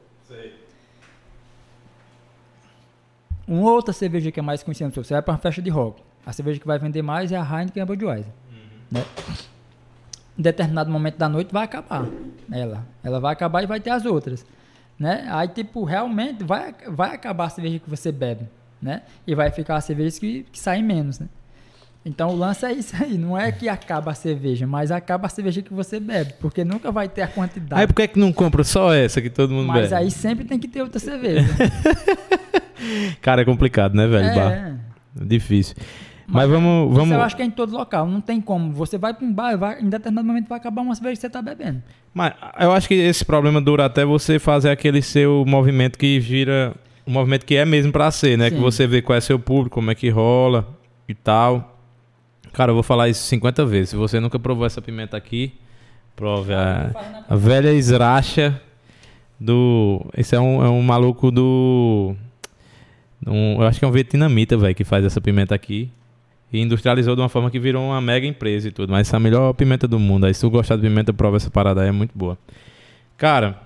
Uma 3.48 3.72
outra 3.72 3.94
cerveja 3.94 4.32
que 4.32 4.40
é 4.40 4.44
mais 4.44 4.64
conhecida, 4.64 4.90
você 4.92 5.14
vai 5.14 5.22
para 5.22 5.34
uma 5.34 5.38
festa 5.38 5.62
de 5.62 5.70
rock. 5.70 6.02
A 6.26 6.34
cerveja 6.34 6.60
que 6.60 6.66
vai 6.66 6.80
vender 6.80 7.02
mais 7.04 7.32
é 7.32 7.38
a 7.38 7.44
Heineken 7.44 7.80
e 7.80 7.82
a 7.82 7.86
Budweiser. 7.86 8.32
Né? 8.92 9.04
Em 10.38 10.42
determinado 10.42 10.90
momento 10.92 11.18
da 11.18 11.30
noite 11.30 11.54
vai 11.54 11.64
acabar 11.64 12.06
ela. 12.52 12.86
Ela 13.04 13.20
vai 13.20 13.34
acabar 13.34 13.62
e 13.64 13.68
vai 13.68 13.80
ter 13.80 13.92
as 13.92 14.04
outras. 14.06 14.44
Né? 14.98 15.26
Aí, 15.30 15.48
tipo, 15.48 15.84
realmente 15.84 16.44
vai, 16.44 16.74
vai 16.88 17.14
acabar 17.14 17.46
a 17.46 17.50
cerveja 17.50 17.80
que 17.80 17.90
você 17.90 18.12
bebe. 18.12 18.48
Né? 18.82 19.02
E 19.26 19.34
vai 19.34 19.50
ficar 19.52 19.78
as 19.78 19.86
cervejas 19.86 20.20
que, 20.20 20.46
que 20.52 20.60
saem 20.60 20.84
menos. 20.84 21.20
Né? 21.20 21.28
Então 22.06 22.30
o 22.30 22.36
lance 22.36 22.64
é 22.66 22.72
isso 22.72 22.96
aí. 23.02 23.18
Não 23.18 23.38
é 23.38 23.52
que 23.52 23.68
acaba 23.68 24.12
a 24.12 24.14
cerveja, 24.14 24.68
mas 24.68 24.92
acaba 24.92 25.26
a 25.26 25.30
cerveja 25.30 25.62
que 25.62 25.74
você 25.74 26.00
bebe. 26.00 26.34
Porque 26.40 26.64
nunca 26.64 26.92
vai 26.92 27.10
ter 27.10 27.24
a 27.24 27.28
quantidade. 27.28 27.82
Aí 27.82 27.88
por 27.88 27.96
que 27.96 28.04
é 28.04 28.08
que 28.08 28.20
não 28.20 28.32
compra 28.32 28.64
só 28.64 28.94
essa 28.94 29.22
que 29.22 29.30
todo 29.30 29.52
mundo 29.52 29.68
mas 29.68 29.90
bebe? 29.90 30.04
aí 30.04 30.12
sempre 30.12 30.46
tem 30.46 30.60
que 30.60 30.68
ter 30.68 30.84
outra 30.84 31.00
cerveja. 31.00 31.48
Cara, 33.22 33.42
é 33.42 33.46
complicado, 33.46 33.96
né, 33.96 34.06
velho? 34.06 34.36
Bar. 34.36 34.52
é. 34.52 34.76
Difícil. 35.26 35.76
Mas, 36.28 36.50
vamos. 36.50 36.88
Isso 36.88 37.00
vamos... 37.00 37.16
eu 37.16 37.22
acho 37.22 37.36
que 37.36 37.42
é 37.42 37.46
em 37.46 37.52
todo 37.52 37.76
local, 37.76 38.08
não 38.08 38.22
tem 38.22 38.42
como. 38.42 38.72
Você 38.74 38.98
vai 38.98 39.14
para 39.14 39.26
um 39.26 39.34
bar, 39.34 39.58
vai, 39.58 39.82
em 39.82 39.90
determinado 39.90 40.28
momento 40.28 40.48
vai 40.48 40.58
acabar 40.58 40.82
uma 40.82 40.96
cerveja 40.96 41.16
que 41.16 41.22
você 41.22 41.28
está 41.28 41.42
bebendo. 41.42 41.82
Mas 42.16 42.34
eu 42.62 42.72
acho 42.72 42.88
que 42.88 42.94
esse 42.94 43.26
problema 43.26 43.60
dura 43.62 43.84
até 43.86 44.06
você 44.06 44.40
fazer 44.40 44.70
aquele 44.70 45.02
seu 45.02 45.44
movimento 45.46 46.00
que 46.00 46.20
gira. 46.22 46.74
O 47.06 47.12
movimento 47.12 47.46
que 47.46 47.56
é 47.56 47.66
mesmo 47.66 47.92
pra 47.92 48.10
ser, 48.10 48.38
né? 48.38 48.50
Sim. 48.50 48.56
Que 48.56 48.62
você 48.62 48.88
vê 48.88 49.02
qual 49.02 49.16
é 49.18 49.22
seu 49.22 49.38
público, 49.38 49.76
como 49.76 49.92
é 49.92 49.96
que 49.96 50.10
rola 50.10 50.66
e 51.10 51.14
tal. 51.14 51.78
Cara, 52.54 52.72
eu 52.72 52.74
vou 52.74 52.82
falar 52.84 53.10
isso 53.10 53.22
50 53.28 53.66
vezes. 53.66 53.90
Se 53.90 53.96
você 53.98 54.18
nunca 54.20 54.40
provou 54.40 54.66
essa 54.66 54.82
pimenta 54.82 55.18
aqui, 55.18 55.54
prove 56.16 56.54
a, 56.54 57.26
a 57.30 57.36
velha 57.36 57.72
esracha 57.74 58.60
do. 59.40 60.04
Esse 60.18 60.36
é 60.36 60.40
um, 60.40 60.64
é 60.66 60.70
um 60.70 60.82
maluco 60.82 61.30
do. 61.30 62.16
um- 63.28 63.62
eu 63.62 63.68
acho 63.68 63.78
que 63.78 63.86
é 63.86 63.88
um 63.88 63.92
vietnamita, 63.92 64.56
velho, 64.58 64.74
que 64.74 64.86
faz 64.86 65.04
essa 65.06 65.20
pimenta 65.20 65.54
aqui. 65.54 65.92
E 66.52 66.60
industrializou 66.60 67.16
de 67.16 67.22
uma 67.22 67.30
forma 67.30 67.50
que 67.50 67.60
virou 67.60 67.84
uma 67.84 68.00
mega 68.00 68.26
empresa 68.26 68.68
e 68.68 68.72
tudo. 68.72 68.92
Mas 68.92 69.08
essa 69.08 69.16
é 69.16 69.18
a 69.18 69.20
melhor 69.20 69.54
pimenta 69.54 69.88
do 69.88 70.00
mundo. 70.00 70.26
Aí 70.26 70.34
se 70.34 70.42
tu 70.42 70.50
gostar 70.50 70.76
de 70.76 70.82
pimenta, 70.82 71.12
prova 71.12 71.38
essa 71.38 71.50
parada 71.50 71.82
aí, 71.82 71.90
é 71.90 71.92
muito 71.92 72.12
boa. 72.16 72.38
Cara, 73.18 73.60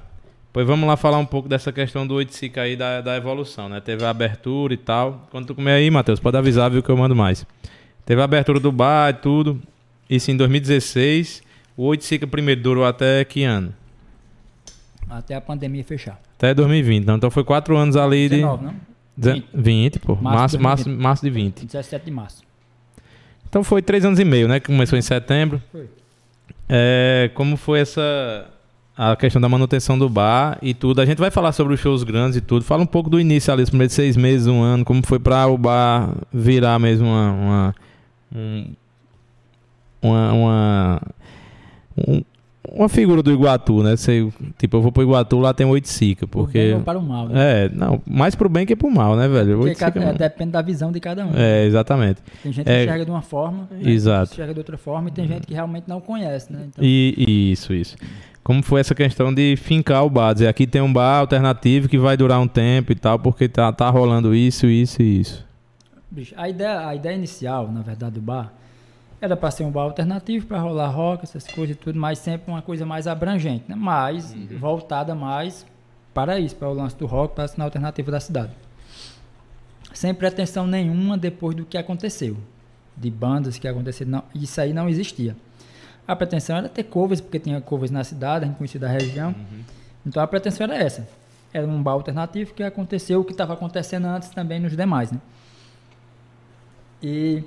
pois 0.53 0.65
vamos 0.65 0.87
lá 0.87 0.95
falar 0.95 1.17
um 1.17 1.25
pouco 1.25 1.47
dessa 1.49 1.71
questão 1.71 2.07
do 2.07 2.15
Oiticica 2.15 2.61
aí, 2.61 2.75
da, 2.75 3.01
da 3.01 3.17
evolução, 3.17 3.69
né? 3.69 3.79
Teve 3.79 4.05
a 4.05 4.09
abertura 4.09 4.73
e 4.73 4.77
tal. 4.77 5.27
Quando 5.29 5.47
tu 5.47 5.55
comer 5.55 5.73
aí, 5.73 5.89
Matheus, 5.91 6.19
pode 6.19 6.37
avisar, 6.37 6.71
viu, 6.71 6.81
que 6.81 6.89
eu 6.89 6.97
mando 6.97 7.15
mais. 7.15 7.45
Teve 8.05 8.21
a 8.21 8.23
abertura 8.23 8.59
do 8.59 8.71
bar 8.71 9.09
e 9.09 9.13
tudo. 9.13 9.61
Isso 10.09 10.31
em 10.31 10.37
2016. 10.37 11.43
O 11.77 11.85
Oiticica 11.85 12.25
primeiro 12.25 12.61
durou 12.61 12.85
até 12.85 13.23
que 13.23 13.43
ano? 13.43 13.73
Até 15.09 15.35
a 15.35 15.41
pandemia 15.41 15.83
fechar. 15.83 16.19
Até 16.37 16.53
2020. 16.53 17.05
Não, 17.05 17.15
então 17.15 17.31
foi 17.31 17.43
quatro 17.43 17.75
anos 17.75 17.95
ali 17.95 18.29
de... 18.29 18.35
19, 18.37 18.65
não? 18.65 18.75
20, 19.17 19.47
20 19.53 19.99
pô. 19.99 20.15
Março 20.15 20.23
Março, 20.23 20.59
março, 20.59 20.89
março 20.89 21.23
de 21.23 21.29
20. 21.29 21.65
17 21.65 22.05
de 22.05 22.11
março. 22.11 22.48
Então 23.49 23.63
foi 23.63 23.81
três 23.81 24.05
anos 24.05 24.19
e 24.19 24.25
meio, 24.25 24.47
né? 24.47 24.59
Que 24.59 24.67
começou 24.67 24.97
em 24.97 25.01
setembro. 25.01 25.61
Foi. 25.71 25.89
É, 26.67 27.31
como 27.33 27.57
foi 27.57 27.79
essa 27.79 28.47
a 28.95 29.15
questão 29.15 29.41
da 29.41 29.49
manutenção 29.49 29.97
do 29.97 30.07
bar 30.09 30.57
e 30.61 30.73
tudo? 30.73 31.01
A 31.01 31.05
gente 31.05 31.17
vai 31.17 31.31
falar 31.31 31.51
sobre 31.51 31.73
os 31.73 31.79
shows 31.79 32.03
grandes 32.03 32.37
e 32.37 32.41
tudo. 32.41 32.63
Fala 32.63 32.83
um 32.83 32.87
pouco 32.87 33.09
do 33.09 33.19
início 33.19 33.51
ali, 33.51 33.63
os 33.63 33.69
primeiros 33.69 33.95
seis 33.95 34.15
meses, 34.15 34.45
um 34.45 34.61
ano, 34.61 34.85
como 34.85 35.01
foi 35.05 35.17
para 35.19 35.47
o 35.47 35.57
bar 35.57 36.13
virar 36.31 36.77
mesmo 36.77 37.07
uma 37.07 37.31
uma 37.31 37.75
um- 38.35 38.73
uma, 40.01 40.31
uma, 40.33 41.01
um- 42.07 42.21
uma 42.73 42.89
figura 42.89 43.21
do 43.23 43.31
Iguatu, 43.31 43.83
né? 43.83 43.95
Você, 43.95 44.27
tipo, 44.57 44.77
eu 44.77 44.81
vou 44.81 44.91
pro 44.91 45.03
Iguatu, 45.03 45.39
lá 45.39 45.53
tem 45.53 45.65
oito 45.65 45.87
sica, 45.87 46.27
Por 46.27 46.43
porque 46.45 46.77
para 46.85 46.97
o 46.99 47.01
mal, 47.01 47.27
né? 47.27 47.65
é, 47.65 47.69
não, 47.69 48.01
mais 48.05 48.35
pro 48.35 48.47
bem 48.49 48.65
que 48.65 48.75
pro 48.75 48.89
mal, 48.91 49.15
né, 49.15 49.27
velho? 49.27 49.57
Porque 49.59 49.75
cada- 49.75 50.01
é, 50.01 50.05
não- 50.05 50.13
depende 50.13 50.51
da 50.51 50.61
visão 50.61 50.91
de 50.91 50.99
cada 50.99 51.25
um. 51.25 51.31
é, 51.35 51.65
exatamente. 51.65 52.21
Tem 52.43 52.51
gente 52.51 52.69
É. 52.69 52.77
que 52.77 52.83
enxerga 52.85 53.05
de 53.05 53.11
uma 53.11 53.21
forma, 53.21 53.67
né? 53.71 53.89
Exato. 53.91 54.33
enxerga 54.33 54.53
de 54.53 54.59
outra 54.59 54.77
forma, 54.77 55.09
e 55.09 55.11
tem 55.11 55.27
gente 55.27 55.45
que 55.47 55.53
realmente 55.53 55.85
não 55.87 55.99
conhece, 56.01 56.51
né? 56.51 56.65
Então, 56.67 56.83
E, 56.83 57.13
e 57.17 57.51
isso, 57.51 57.73
isso. 57.73 57.95
como 58.43 58.63
foi 58.63 58.81
essa 58.81 58.95
questão 58.95 59.33
de 59.33 59.55
fincar 59.57 60.03
o 60.05 60.09
bar, 60.09 60.33
dizer 60.33 60.47
aqui 60.47 60.65
tem 60.65 60.81
um 60.81 60.91
bar 60.91 61.19
alternativo 61.19 61.87
que 61.87 61.97
vai 61.97 62.15
durar 62.17 62.39
um 62.39 62.47
tempo 62.47 62.91
e 62.91 62.95
tal, 62.95 63.19
porque 63.19 63.47
tá, 63.47 63.71
tá 63.71 63.89
rolando 63.89 64.33
isso, 64.33 64.65
isso 64.67 65.01
e 65.01 65.19
isso. 65.21 65.47
Bicho, 66.11 66.33
a 66.37 66.49
ideia, 66.49 66.87
a 66.87 66.95
ideia 66.95 67.15
inicial, 67.15 67.71
na 67.71 67.81
verdade, 67.81 68.15
do 68.15 68.21
bar 68.21 68.51
era 69.21 69.35
para 69.35 69.51
ser 69.51 69.63
um 69.63 69.71
bar 69.71 69.83
alternativo, 69.83 70.47
para 70.47 70.59
rolar 70.59 70.87
rock, 70.87 71.23
essas 71.23 71.45
coisas 71.47 71.75
e 71.75 71.79
tudo, 71.79 71.99
mas 71.99 72.19
sempre 72.19 72.49
uma 72.49 72.61
coisa 72.61 72.85
mais 72.85 73.07
abrangente, 73.07 73.65
né? 73.67 73.75
mais 73.75 74.33
voltada 74.59 75.13
mais 75.13 75.65
para 76.13 76.39
isso, 76.39 76.55
para 76.55 76.69
o 76.69 76.73
lance 76.73 76.95
do 76.95 77.05
rock, 77.05 77.35
para 77.35 77.43
a 77.43 77.47
cena 77.47 77.65
alternativa 77.65 78.11
da 78.11 78.19
cidade. 78.19 78.51
Sem 79.93 80.13
pretensão 80.13 80.65
nenhuma 80.65 81.17
depois 81.17 81.55
do 81.55 81.65
que 81.65 81.77
aconteceu, 81.77 82.37
de 82.95 83.09
bandas 83.09 83.57
que 83.57 83.67
aconteceram, 83.67 84.11
não, 84.11 84.23
isso 84.33 84.59
aí 84.59 84.73
não 84.73 84.87
existia. 84.87 85.35
A 86.07 86.15
pretensão 86.15 86.57
era 86.57 86.67
ter 86.67 86.83
covers, 86.83 87.21
porque 87.21 87.39
tinha 87.39 87.61
covers 87.61 87.91
na 87.91 88.03
cidade, 88.03 88.45
a 88.45 88.47
gente 88.47 88.57
conhecia 88.57 88.79
da 88.79 88.87
região. 88.87 89.35
Então 90.05 90.23
a 90.23 90.27
pretensão 90.27 90.63
era 90.65 90.75
essa. 90.75 91.07
Era 91.53 91.67
um 91.67 91.81
bar 91.81 91.91
alternativo 91.91 92.53
que 92.53 92.63
aconteceu 92.63 93.19
o 93.19 93.23
que 93.23 93.31
estava 93.31 93.53
acontecendo 93.53 94.05
antes 94.05 94.29
também 94.29 94.59
nos 94.59 94.75
demais, 94.75 95.11
né? 95.11 95.19
E, 97.01 97.43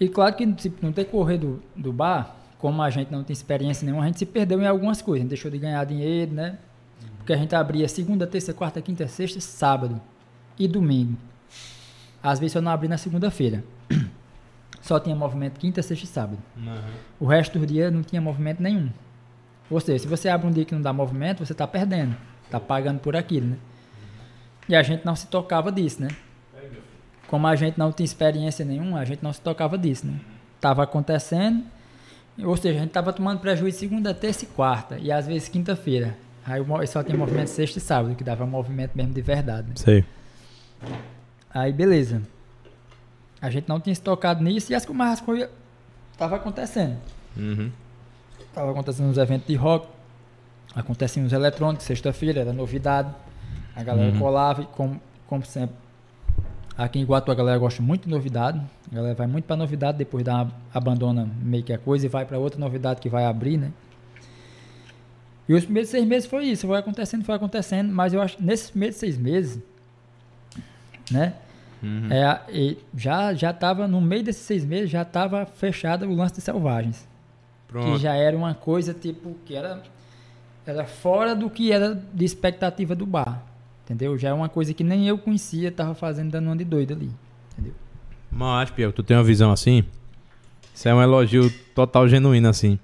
e 0.00 0.08
claro 0.08 0.34
que 0.34 0.50
tipo, 0.54 0.84
no 0.84 0.90
decorrer 0.90 1.38
do, 1.38 1.62
do 1.76 1.92
bar, 1.92 2.34
como 2.58 2.80
a 2.80 2.88
gente 2.88 3.12
não 3.12 3.22
tem 3.22 3.34
experiência 3.34 3.84
nenhuma, 3.84 4.02
a 4.02 4.06
gente 4.06 4.18
se 4.18 4.26
perdeu 4.26 4.60
em 4.60 4.66
algumas 4.66 5.02
coisas. 5.02 5.20
A 5.20 5.22
gente 5.24 5.28
deixou 5.28 5.50
de 5.50 5.58
ganhar 5.58 5.84
dinheiro, 5.84 6.32
né? 6.32 6.58
Porque 7.18 7.34
a 7.34 7.36
gente 7.36 7.54
abria 7.54 7.86
segunda, 7.86 8.26
terça, 8.26 8.54
quarta, 8.54 8.80
quinta, 8.80 9.06
sexta, 9.06 9.40
sábado 9.40 10.00
e 10.58 10.66
domingo. 10.66 11.18
Às 12.22 12.38
vezes 12.38 12.54
eu 12.54 12.62
não 12.62 12.72
abri 12.72 12.88
na 12.88 12.96
segunda-feira. 12.96 13.62
Só 14.80 14.98
tinha 14.98 15.14
movimento 15.14 15.60
quinta, 15.60 15.82
sexta 15.82 16.04
e 16.04 16.08
sábado. 16.08 16.38
O 17.18 17.26
resto 17.26 17.58
do 17.58 17.66
dia 17.66 17.90
não 17.90 18.02
tinha 18.02 18.20
movimento 18.22 18.62
nenhum. 18.62 18.90
Ou 19.70 19.80
seja, 19.80 20.00
se 20.00 20.08
você 20.08 20.28
abre 20.28 20.46
um 20.46 20.50
dia 20.50 20.64
que 20.64 20.74
não 20.74 20.82
dá 20.82 20.92
movimento, 20.92 21.44
você 21.44 21.52
está 21.52 21.66
perdendo. 21.66 22.16
Está 22.44 22.58
pagando 22.58 23.00
por 23.00 23.14
aquilo, 23.14 23.48
né? 23.48 23.56
E 24.68 24.74
a 24.74 24.82
gente 24.82 25.04
não 25.04 25.14
se 25.14 25.26
tocava 25.26 25.70
disso, 25.70 26.02
né? 26.02 26.08
Como 27.30 27.46
a 27.46 27.54
gente 27.54 27.78
não 27.78 27.92
tinha 27.92 28.04
experiência 28.04 28.64
nenhuma, 28.64 28.98
a 28.98 29.04
gente 29.04 29.22
não 29.22 29.32
se 29.32 29.40
tocava 29.40 29.78
disso, 29.78 30.04
né? 30.04 30.18
Tava 30.60 30.82
acontecendo, 30.82 31.62
ou 32.42 32.56
seja, 32.56 32.78
a 32.78 32.82
gente 32.82 32.90
tava 32.90 33.12
tomando 33.12 33.38
prejuízo 33.38 33.78
segunda, 33.78 34.12
terça 34.12 34.44
e 34.44 34.48
quarta, 34.48 34.98
e 34.98 35.12
às 35.12 35.28
vezes 35.28 35.48
quinta-feira. 35.48 36.16
Aí 36.44 36.60
só 36.88 37.04
tinha 37.04 37.16
movimento 37.16 37.46
sexta 37.46 37.78
e 37.78 37.80
sábado, 37.80 38.16
que 38.16 38.24
dava 38.24 38.44
movimento 38.44 38.96
mesmo 38.96 39.12
de 39.14 39.22
verdade. 39.22 39.68
né? 39.68 39.74
Sei. 39.76 40.04
Aí 41.54 41.72
beleza. 41.72 42.20
A 43.40 43.48
gente 43.48 43.68
não 43.68 43.78
tinha 43.80 43.94
se 43.94 44.02
tocado 44.02 44.42
nisso 44.42 44.72
e 44.72 44.74
as 44.74 44.84
coisas 44.84 45.48
tava 46.18 46.34
acontecendo. 46.36 46.96
Uhum. 47.36 47.70
Tava 48.52 48.72
acontecendo 48.72 49.08
uns 49.08 49.18
eventos 49.18 49.46
de 49.46 49.54
rock, 49.54 49.86
aconteciam 50.74 51.24
uns 51.24 51.32
eletrônicos, 51.32 51.86
sexta-feira, 51.86 52.40
era 52.40 52.52
novidade. 52.52 53.08
A 53.76 53.82
galera 53.84 54.10
Uhum. 54.12 54.18
colava 54.18 54.62
e 54.62 54.66
como, 54.66 55.00
como 55.28 55.44
sempre. 55.46 55.76
Aqui 56.76 56.98
em 56.98 57.02
Iguatu 57.02 57.30
a 57.30 57.34
galera 57.34 57.58
gosta 57.58 57.82
muito 57.82 58.04
de 58.04 58.10
novidade. 58.10 58.60
A 58.90 58.94
galera 58.94 59.14
vai 59.14 59.26
muito 59.26 59.44
pra 59.44 59.56
novidade, 59.56 59.98
depois 59.98 60.24
dá 60.24 60.42
uma, 60.42 60.52
abandona 60.72 61.28
meio 61.42 61.62
que 61.62 61.72
a 61.72 61.78
coisa 61.78 62.06
e 62.06 62.08
vai 62.08 62.24
pra 62.24 62.38
outra 62.38 62.58
novidade 62.58 63.00
que 63.00 63.08
vai 63.08 63.24
abrir, 63.26 63.58
né? 63.58 63.72
E 65.48 65.54
os 65.54 65.64
primeiros 65.64 65.90
seis 65.90 66.06
meses 66.06 66.28
foi 66.28 66.44
isso, 66.44 66.66
foi 66.66 66.78
acontecendo, 66.78 67.24
foi 67.24 67.34
acontecendo, 67.34 67.92
mas 67.92 68.14
eu 68.14 68.22
acho 68.22 68.36
que 68.36 68.42
nesses 68.42 68.70
primeiros 68.70 68.96
seis 68.98 69.18
meses, 69.18 69.60
né? 71.10 71.34
Uhum. 71.82 72.08
É, 72.12 72.40
e 72.50 72.78
já 72.94 73.34
já 73.34 73.52
tava 73.52 73.88
no 73.88 74.00
meio 74.00 74.22
desses 74.22 74.42
seis 74.42 74.64
meses 74.64 74.90
já 74.90 75.04
tava 75.04 75.46
fechado 75.46 76.06
o 76.06 76.14
lance 76.14 76.34
de 76.34 76.42
selvagens 76.42 77.08
que 77.66 77.72
Pronto. 77.72 77.98
já 77.98 78.14
era 78.14 78.36
uma 78.36 78.52
coisa 78.52 78.92
tipo 78.92 79.34
que 79.46 79.54
era 79.54 79.82
era 80.66 80.84
fora 80.84 81.34
do 81.34 81.48
que 81.48 81.72
era 81.72 81.94
de 82.12 82.24
expectativa 82.24 82.94
do 82.94 83.06
bar, 83.06 83.42
entendeu? 83.90 84.16
Já 84.16 84.28
é 84.28 84.32
uma 84.32 84.48
coisa 84.48 84.72
que 84.72 84.84
nem 84.84 85.08
eu 85.08 85.18
conhecia, 85.18 85.72
tava 85.72 85.94
fazendo 85.94 86.30
dando 86.30 86.46
uma 86.46 86.56
de 86.56 86.64
doido 86.64 86.92
ali, 86.92 87.10
entendeu? 87.52 87.74
Mas, 88.30 88.70
Piel, 88.70 88.92
tu 88.92 89.02
tem 89.02 89.16
uma 89.16 89.24
visão 89.24 89.50
assim? 89.50 89.82
Isso 90.72 90.88
é 90.88 90.94
um 90.94 91.02
elogio 91.02 91.52
total 91.74 92.08
genuíno, 92.08 92.48
assim. 92.48 92.78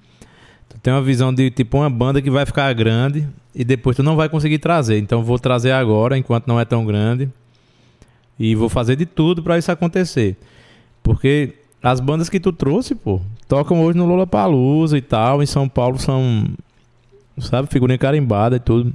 Tu 0.68 0.76
tem 0.80 0.92
uma 0.92 1.02
visão 1.02 1.32
de 1.32 1.48
tipo 1.50 1.78
uma 1.78 1.88
banda 1.88 2.20
que 2.20 2.28
vai 2.28 2.44
ficar 2.44 2.72
grande 2.72 3.26
e 3.54 3.64
depois 3.64 3.96
tu 3.96 4.02
não 4.02 4.16
vai 4.16 4.28
conseguir 4.28 4.58
trazer. 4.58 4.98
Então 4.98 5.22
vou 5.22 5.38
trazer 5.38 5.70
agora, 5.70 6.18
enquanto 6.18 6.48
não 6.48 6.58
é 6.58 6.64
tão 6.64 6.84
grande. 6.84 7.30
E 8.36 8.56
vou 8.56 8.68
fazer 8.68 8.96
de 8.96 9.06
tudo 9.06 9.44
pra 9.44 9.56
isso 9.56 9.70
acontecer. 9.70 10.36
Porque 11.04 11.54
as 11.80 12.00
bandas 12.00 12.28
que 12.28 12.40
tu 12.40 12.52
trouxe, 12.52 12.96
pô, 12.96 13.20
tocam 13.46 13.80
hoje 13.80 13.96
no 13.96 14.06
Lollapalooza 14.06 14.98
e 14.98 15.02
tal, 15.02 15.40
em 15.40 15.46
São 15.46 15.68
Paulo 15.68 16.00
são, 16.00 16.48
sabe, 17.38 17.68
figurinha 17.68 17.96
carimbada 17.96 18.56
e 18.56 18.60
tudo. 18.60 18.92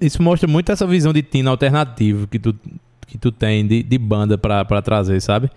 Isso 0.00 0.22
mostra 0.22 0.48
muito 0.48 0.70
essa 0.70 0.86
visão 0.86 1.12
de 1.12 1.22
tino 1.22 1.50
alternativo 1.50 2.26
que 2.26 2.38
tu, 2.38 2.54
que 3.06 3.16
tu 3.16 3.30
tem 3.30 3.66
de, 3.66 3.82
de 3.82 3.98
banda 3.98 4.36
pra, 4.36 4.64
pra 4.64 4.82
trazer, 4.82 5.20
sabe? 5.20 5.50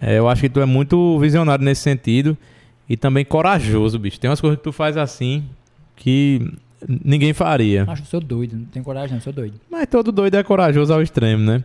É, 0.00 0.18
eu 0.18 0.28
acho 0.28 0.42
que 0.42 0.48
tu 0.48 0.60
é 0.60 0.66
muito 0.66 1.18
visionário 1.18 1.64
nesse 1.64 1.82
sentido 1.82 2.36
e 2.88 2.96
também 2.96 3.24
corajoso, 3.24 3.98
bicho. 3.98 4.18
Tem 4.20 4.28
umas 4.30 4.40
coisas 4.40 4.58
que 4.58 4.64
tu 4.64 4.72
faz 4.72 4.96
assim 4.96 5.44
que 5.96 6.52
ninguém 7.04 7.32
faria. 7.32 7.84
Acho 7.86 8.02
que 8.02 8.08
sou 8.08 8.20
doido, 8.20 8.56
não 8.56 8.64
tenho 8.66 8.84
coragem, 8.84 9.14
não, 9.14 9.20
sou 9.20 9.32
doido. 9.32 9.60
Mas 9.70 9.86
todo 9.86 10.12
doido 10.12 10.34
é 10.36 10.42
corajoso 10.42 10.92
ao 10.92 11.02
extremo, 11.02 11.44
né? 11.44 11.64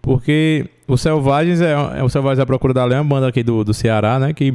Porque 0.00 0.68
o 0.88 0.96
Selvagens 0.96 1.60
é, 1.60 1.72
é 1.72 2.02
o 2.02 2.08
Selvagens 2.08 2.40
à 2.40 2.46
Procura 2.46 2.74
da 2.74 2.84
Lei, 2.84 2.98
uma 2.98 3.04
banda 3.04 3.28
aqui 3.28 3.42
do, 3.42 3.62
do 3.64 3.72
Ceará, 3.72 4.18
né? 4.18 4.32
Que 4.32 4.54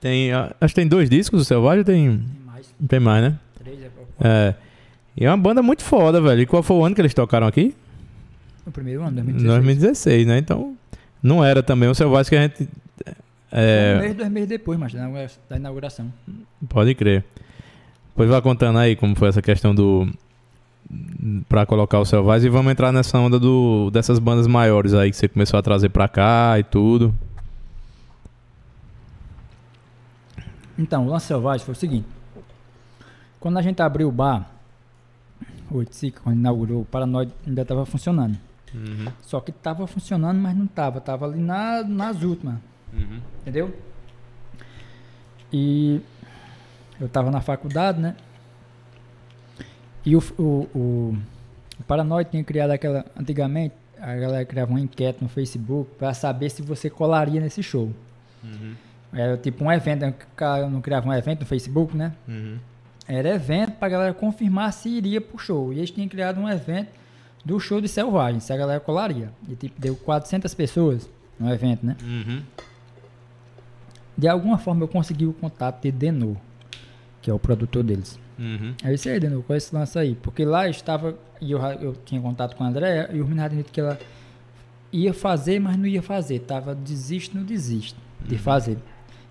tem. 0.00 0.32
Acho 0.32 0.74
que 0.74 0.80
tem 0.80 0.86
dois 0.86 1.10
discos 1.10 1.40
do 1.40 1.44
Selvagem, 1.44 1.84
tem. 1.84 2.08
Tem 2.08 2.20
mais 2.46 2.74
Tem 2.88 3.00
mais, 3.00 3.22
né? 3.22 3.38
três, 3.58 3.78
é 3.82 3.90
É. 4.20 4.54
E 5.20 5.24
é 5.26 5.30
uma 5.30 5.36
banda 5.36 5.62
muito 5.62 5.84
foda, 5.84 6.20
velho. 6.20 6.40
E 6.40 6.46
qual 6.46 6.62
foi 6.62 6.76
o 6.78 6.84
ano 6.84 6.94
que 6.94 7.00
eles 7.00 7.12
tocaram 7.14 7.46
aqui? 7.46 7.74
o 8.66 8.70
primeiro 8.70 9.02
ano, 9.02 9.12
2016, 9.16 9.52
2016. 9.54 10.26
né? 10.26 10.38
Então, 10.38 10.74
não 11.22 11.44
era 11.44 11.62
também 11.62 11.88
o 11.88 11.94
Selvagens 11.94 12.28
que 12.30 12.36
a 12.36 12.42
gente. 12.42 12.68
É, 13.52 13.94
Um 13.96 14.00
mês, 14.00 14.14
dois 14.16 14.28
meses 14.30 14.48
depois, 14.48 14.78
mas 14.78 14.92
da 14.92 15.00
inaugura- 15.00 15.30
da 15.48 15.56
inauguração. 15.56 16.12
Pode 16.68 16.94
crer. 16.94 17.24
Pois 18.14 18.28
vai 18.30 18.40
contando 18.40 18.78
aí 18.78 18.94
como 18.96 19.14
foi 19.16 19.28
essa 19.28 19.42
questão 19.42 19.74
do. 19.74 20.08
Pra 21.48 21.66
colocar 21.66 21.98
o 22.00 22.04
Selvagem 22.04 22.46
e 22.46 22.50
vamos 22.50 22.70
entrar 22.72 22.90
nessa 22.92 23.18
onda 23.18 23.38
do, 23.38 23.90
dessas 23.92 24.18
bandas 24.18 24.46
maiores 24.46 24.94
aí 24.94 25.10
que 25.10 25.16
você 25.16 25.28
começou 25.28 25.58
a 25.58 25.62
trazer 25.62 25.88
pra 25.90 26.08
cá 26.08 26.56
e 26.58 26.64
tudo. 26.64 27.14
Então, 30.78 31.06
o 31.06 31.10
lance 31.10 31.26
selvagem 31.26 31.64
foi 31.64 31.72
o 31.72 31.76
seguinte. 31.76 32.06
Quando 33.38 33.58
a 33.58 33.62
gente 33.62 33.80
abriu 33.82 34.08
o 34.08 34.12
bar, 34.12 34.50
o 35.70 35.84
quando 36.22 36.36
inaugurou, 36.36 36.82
o 36.82 36.84
Paranoide 36.84 37.32
ainda 37.46 37.62
estava 37.62 37.86
funcionando. 37.86 38.36
Só 39.22 39.40
que 39.40 39.50
estava 39.50 39.86
funcionando, 39.86 40.38
mas 40.38 40.56
não 40.56 40.64
estava. 40.64 40.98
Estava 40.98 41.26
ali 41.26 41.40
na, 41.40 41.82
nas 41.82 42.22
últimas. 42.22 42.56
Entendeu? 43.40 43.74
E 45.52 46.00
eu 47.00 47.06
estava 47.06 47.30
na 47.30 47.40
faculdade, 47.40 48.00
né? 48.00 48.14
E 50.04 50.16
o, 50.16 50.22
o, 50.38 50.42
o, 50.74 51.16
o 51.78 51.82
Paranoide 51.86 52.30
tinha 52.30 52.44
criado 52.44 52.70
aquela. 52.70 53.04
Antigamente, 53.16 53.74
a 53.98 54.14
galera 54.14 54.44
criava 54.44 54.70
uma 54.70 54.80
enquete 54.80 55.22
no 55.22 55.28
Facebook 55.28 55.90
para 55.98 56.14
saber 56.14 56.50
se 56.50 56.62
você 56.62 56.88
colaria 56.88 57.40
nesse 57.40 57.62
show. 57.62 57.92
Era 59.12 59.36
tipo 59.36 59.64
um 59.64 59.72
evento, 59.72 60.02
né? 60.02 60.10
O 60.10 60.36
cara 60.36 60.68
não 60.68 60.80
criava 60.80 61.08
um 61.08 61.12
evento 61.12 61.40
no 61.40 61.46
Facebook, 61.46 61.96
né? 61.96 62.12
Era 63.12 63.30
evento 63.30 63.72
pra 63.72 63.88
galera 63.88 64.14
confirmar 64.14 64.72
se 64.72 64.88
iria 64.88 65.20
pro 65.20 65.36
show. 65.36 65.72
E 65.72 65.78
eles 65.78 65.90
tinham 65.90 66.08
criado 66.08 66.40
um 66.40 66.48
evento 66.48 66.90
do 67.44 67.58
show 67.58 67.80
de 67.80 67.88
Selvagem, 67.88 68.38
se 68.38 68.52
a 68.52 68.56
galera 68.56 68.78
colaria. 68.78 69.32
E 69.48 69.56
tipo, 69.56 69.80
deu 69.80 69.96
400 69.96 70.54
pessoas 70.54 71.10
no 71.38 71.52
evento, 71.52 71.84
né? 71.84 71.96
De 74.16 74.28
alguma 74.28 74.58
forma 74.58 74.84
eu 74.84 74.88
consegui 74.88 75.26
o 75.26 75.32
contato 75.32 75.82
de 75.82 75.90
Denor, 75.90 76.36
que 77.20 77.28
é 77.28 77.34
o 77.34 77.38
produtor 77.38 77.82
deles. 77.82 78.16
Aí 78.84 78.90
eu 78.90 78.94
disse, 78.94 79.08
aí, 79.08 79.18
Denor, 79.18 79.42
qual 79.42 79.54
é 79.54 79.58
esse 79.58 79.74
lance 79.74 79.98
aí? 79.98 80.14
Porque 80.14 80.44
lá 80.44 80.68
estava, 80.68 81.18
e 81.40 81.50
eu, 81.50 81.60
eu 81.60 81.96
tinha 82.04 82.20
contato 82.20 82.54
com 82.54 82.62
a 82.62 82.68
André, 82.68 83.10
e 83.12 83.20
o 83.20 83.26
tinha 83.26 83.48
dito 83.48 83.72
que 83.72 83.80
ela 83.80 83.98
ia 84.92 85.12
fazer, 85.12 85.58
mas 85.58 85.76
não 85.76 85.86
ia 85.86 86.00
fazer. 86.00 86.38
Tava 86.40 86.76
desisto, 86.76 87.36
não 87.36 87.44
desiste 87.44 87.96
de 88.20 88.38
fazer. 88.38 88.78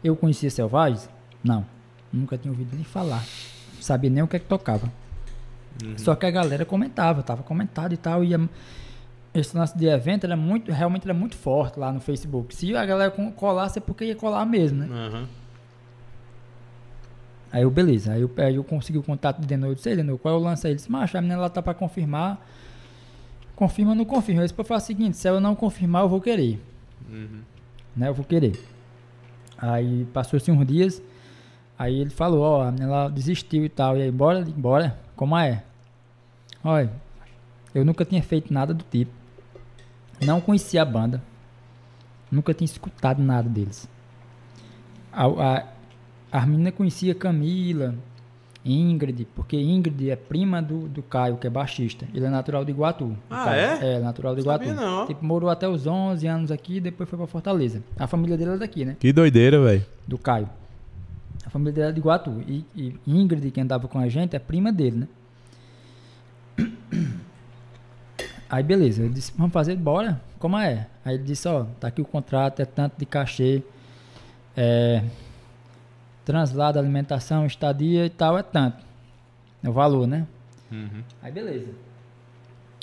Eu 0.04 0.18
conhecia 0.18 0.50
Selvagens? 0.50 1.10
Não. 1.42 1.66
Nunca 2.12 2.38
tinha 2.38 2.52
ouvido 2.52 2.76
nem 2.76 2.84
falar. 2.84 3.24
Sabia 3.82 4.10
nem 4.10 4.24
o 4.24 4.28
que 4.28 4.36
é 4.36 4.40
que 4.40 4.46
tocava. 4.46 4.92
Só 5.98 6.16
que 6.16 6.26
a 6.26 6.32
galera 6.32 6.66
comentava, 6.66 7.24
tava 7.24 7.44
comentado 7.44 7.94
e 7.94 7.98
tal. 7.98 8.24
E 8.24 8.32
esse 9.34 9.56
lance 9.56 9.78
de 9.78 9.86
evento 9.88 10.26
era 10.26 10.36
muito, 10.36 10.72
realmente 10.72 11.04
era 11.06 11.14
muito 11.14 11.36
forte 11.38 11.80
lá 11.80 11.92
no 11.94 12.00
Facebook. 12.02 12.54
Se 12.56 12.76
a 12.76 12.86
galera 12.86 13.12
co- 13.12 13.32
colasse 13.32 13.78
é 13.80 13.82
porque 13.82 14.06
ia 14.06 14.16
colar 14.16 14.46
mesmo, 14.46 14.80
né? 14.80 14.88
Aí 17.52 17.64
eu, 17.64 17.72
beleza. 17.72 18.14
Aí 18.14 18.22
eu, 18.22 18.32
aí 18.38 18.56
eu 18.56 18.64
consegui 18.64 18.98
o 19.00 19.04
contato 19.04 19.40
de 19.40 19.48
Denor. 19.48 19.70
Eu 19.72 19.76
disse, 19.76 19.90
"Ei, 19.90 19.96
Denor, 19.96 20.18
qual 20.20 20.36
é 20.36 20.38
o 20.38 20.42
lance 20.42 20.68
aí? 20.68 20.72
Ele 20.72 20.78
disse, 20.78 20.92
macho, 20.92 21.18
a 21.18 21.22
menina 21.22 21.40
lá 21.40 21.50
tá 21.50 21.62
pra 21.62 21.74
confirmar. 21.74 22.46
Confirma 23.56 23.92
ou 23.92 23.96
não 23.98 24.06
confirma? 24.06 24.42
Eu 24.42 24.46
disse, 24.46 24.54
pra 24.54 24.64
falar 24.66 24.78
o 24.80 24.84
seguinte, 24.84 25.18
se 25.18 25.28
ela 25.28 25.40
não 25.40 25.56
confirmar, 25.56 26.04
eu 26.04 26.10
vou 26.10 26.22
querer. 26.22 26.62
Né? 27.96 28.08
Eu 28.10 28.14
vou 28.14 28.24
querer. 28.26 28.60
Aí 29.58 30.06
passou-se 30.14 30.50
uns 30.52 30.66
dias. 30.66 31.02
Aí 31.80 32.02
ele 32.02 32.10
falou, 32.10 32.42
ó, 32.42 32.64
a 32.64 32.72
menina 32.74 32.90
lá 32.90 33.08
desistiu 33.08 33.64
e 33.64 33.70
tal. 33.70 33.96
E 33.98 34.02
aí, 34.02 34.12
bora, 34.12 34.46
bora, 34.58 35.00
como 35.16 35.38
é? 35.38 35.64
Olha, 36.62 36.92
eu 37.74 37.86
nunca 37.86 38.04
tinha 38.04 38.22
feito 38.22 38.54
nada 38.54 38.74
do 38.74 38.84
tipo. 38.84 39.12
Não 40.22 40.42
conhecia 40.42 40.82
a 40.82 40.86
banda. 40.86 41.24
Nunca 42.30 42.54
tinha 42.54 42.66
escutado 42.66 43.24
nada 43.24 43.48
deles. 43.48 43.88
A, 45.10 45.26
a, 45.26 45.64
a 46.34 46.46
menina 46.46 46.70
conhecia 46.70 47.16
Camila, 47.16 47.96
Ingrid, 48.66 49.26
porque 49.34 49.56
Ingrid 49.56 50.10
é 50.10 50.18
prima 50.18 50.62
do, 50.62 50.90
do 50.90 51.02
Caio, 51.02 51.38
que 51.38 51.48
é 51.48 51.50
baixista. 51.50 52.06
Ele 52.14 52.26
é 52.26 52.30
natural 52.30 52.66
de 52.66 52.72
Iguatu. 52.72 53.16
Ah, 53.30 53.46
Caio. 53.46 53.62
é? 53.62 53.94
É, 53.96 54.00
natural 54.00 54.36
de 54.36 54.42
Iguatu. 54.42 54.66
Sabia 54.66 54.82
não. 54.82 55.08
Tipo, 55.08 55.24
morou 55.24 55.50
até 55.50 55.66
os 55.68 55.88
11 55.88 56.28
anos 56.28 56.52
aqui, 56.52 56.82
depois 56.82 57.10
foi 57.10 57.18
pra 57.18 57.26
Fortaleza. 57.26 57.82
A 57.98 58.06
família 58.06 58.36
dele 58.38 58.52
é 58.52 58.58
daqui, 58.58 58.84
né? 58.84 58.98
Que 59.00 59.14
doideira, 59.14 59.64
velho. 59.64 59.86
Do 60.06 60.18
Caio. 60.18 60.50
A 61.50 61.52
família 61.52 61.74
dele 61.74 61.88
é 61.88 61.92
de 61.92 62.00
Iguatu. 62.00 62.44
E, 62.48 62.64
e 62.76 62.96
Ingrid, 63.08 63.50
que 63.50 63.60
andava 63.60 63.88
com 63.88 63.98
a 63.98 64.08
gente, 64.08 64.36
é 64.36 64.40
prima 64.40 64.72
dele, 64.72 65.08
né? 66.58 66.68
Aí 68.48 68.62
beleza, 68.64 69.02
eu 69.04 69.10
disse, 69.10 69.32
vamos 69.36 69.52
fazer, 69.54 69.76
bora, 69.76 70.22
como 70.38 70.58
é? 70.60 70.88
Aí 71.04 71.16
ele 71.16 71.24
disse, 71.24 71.48
ó, 71.48 71.66
tá 71.80 71.88
aqui 71.88 72.02
o 72.02 72.06
contrato, 72.06 72.60
é 72.62 72.66
tanto 72.66 72.98
de 73.00 73.06
cachê, 73.06 73.64
é, 74.56 75.04
translado, 76.26 76.78
alimentação, 76.80 77.46
estadia 77.48 78.06
e 78.06 78.10
tal, 78.10 78.38
é 78.38 78.44
tanto. 78.44 78.78
É 79.64 79.70
o 79.70 79.74
valor, 79.74 80.08
né? 80.08 80.26
Uhum. 80.72 81.04
Aí 81.22 81.32
beleza. 81.32 81.72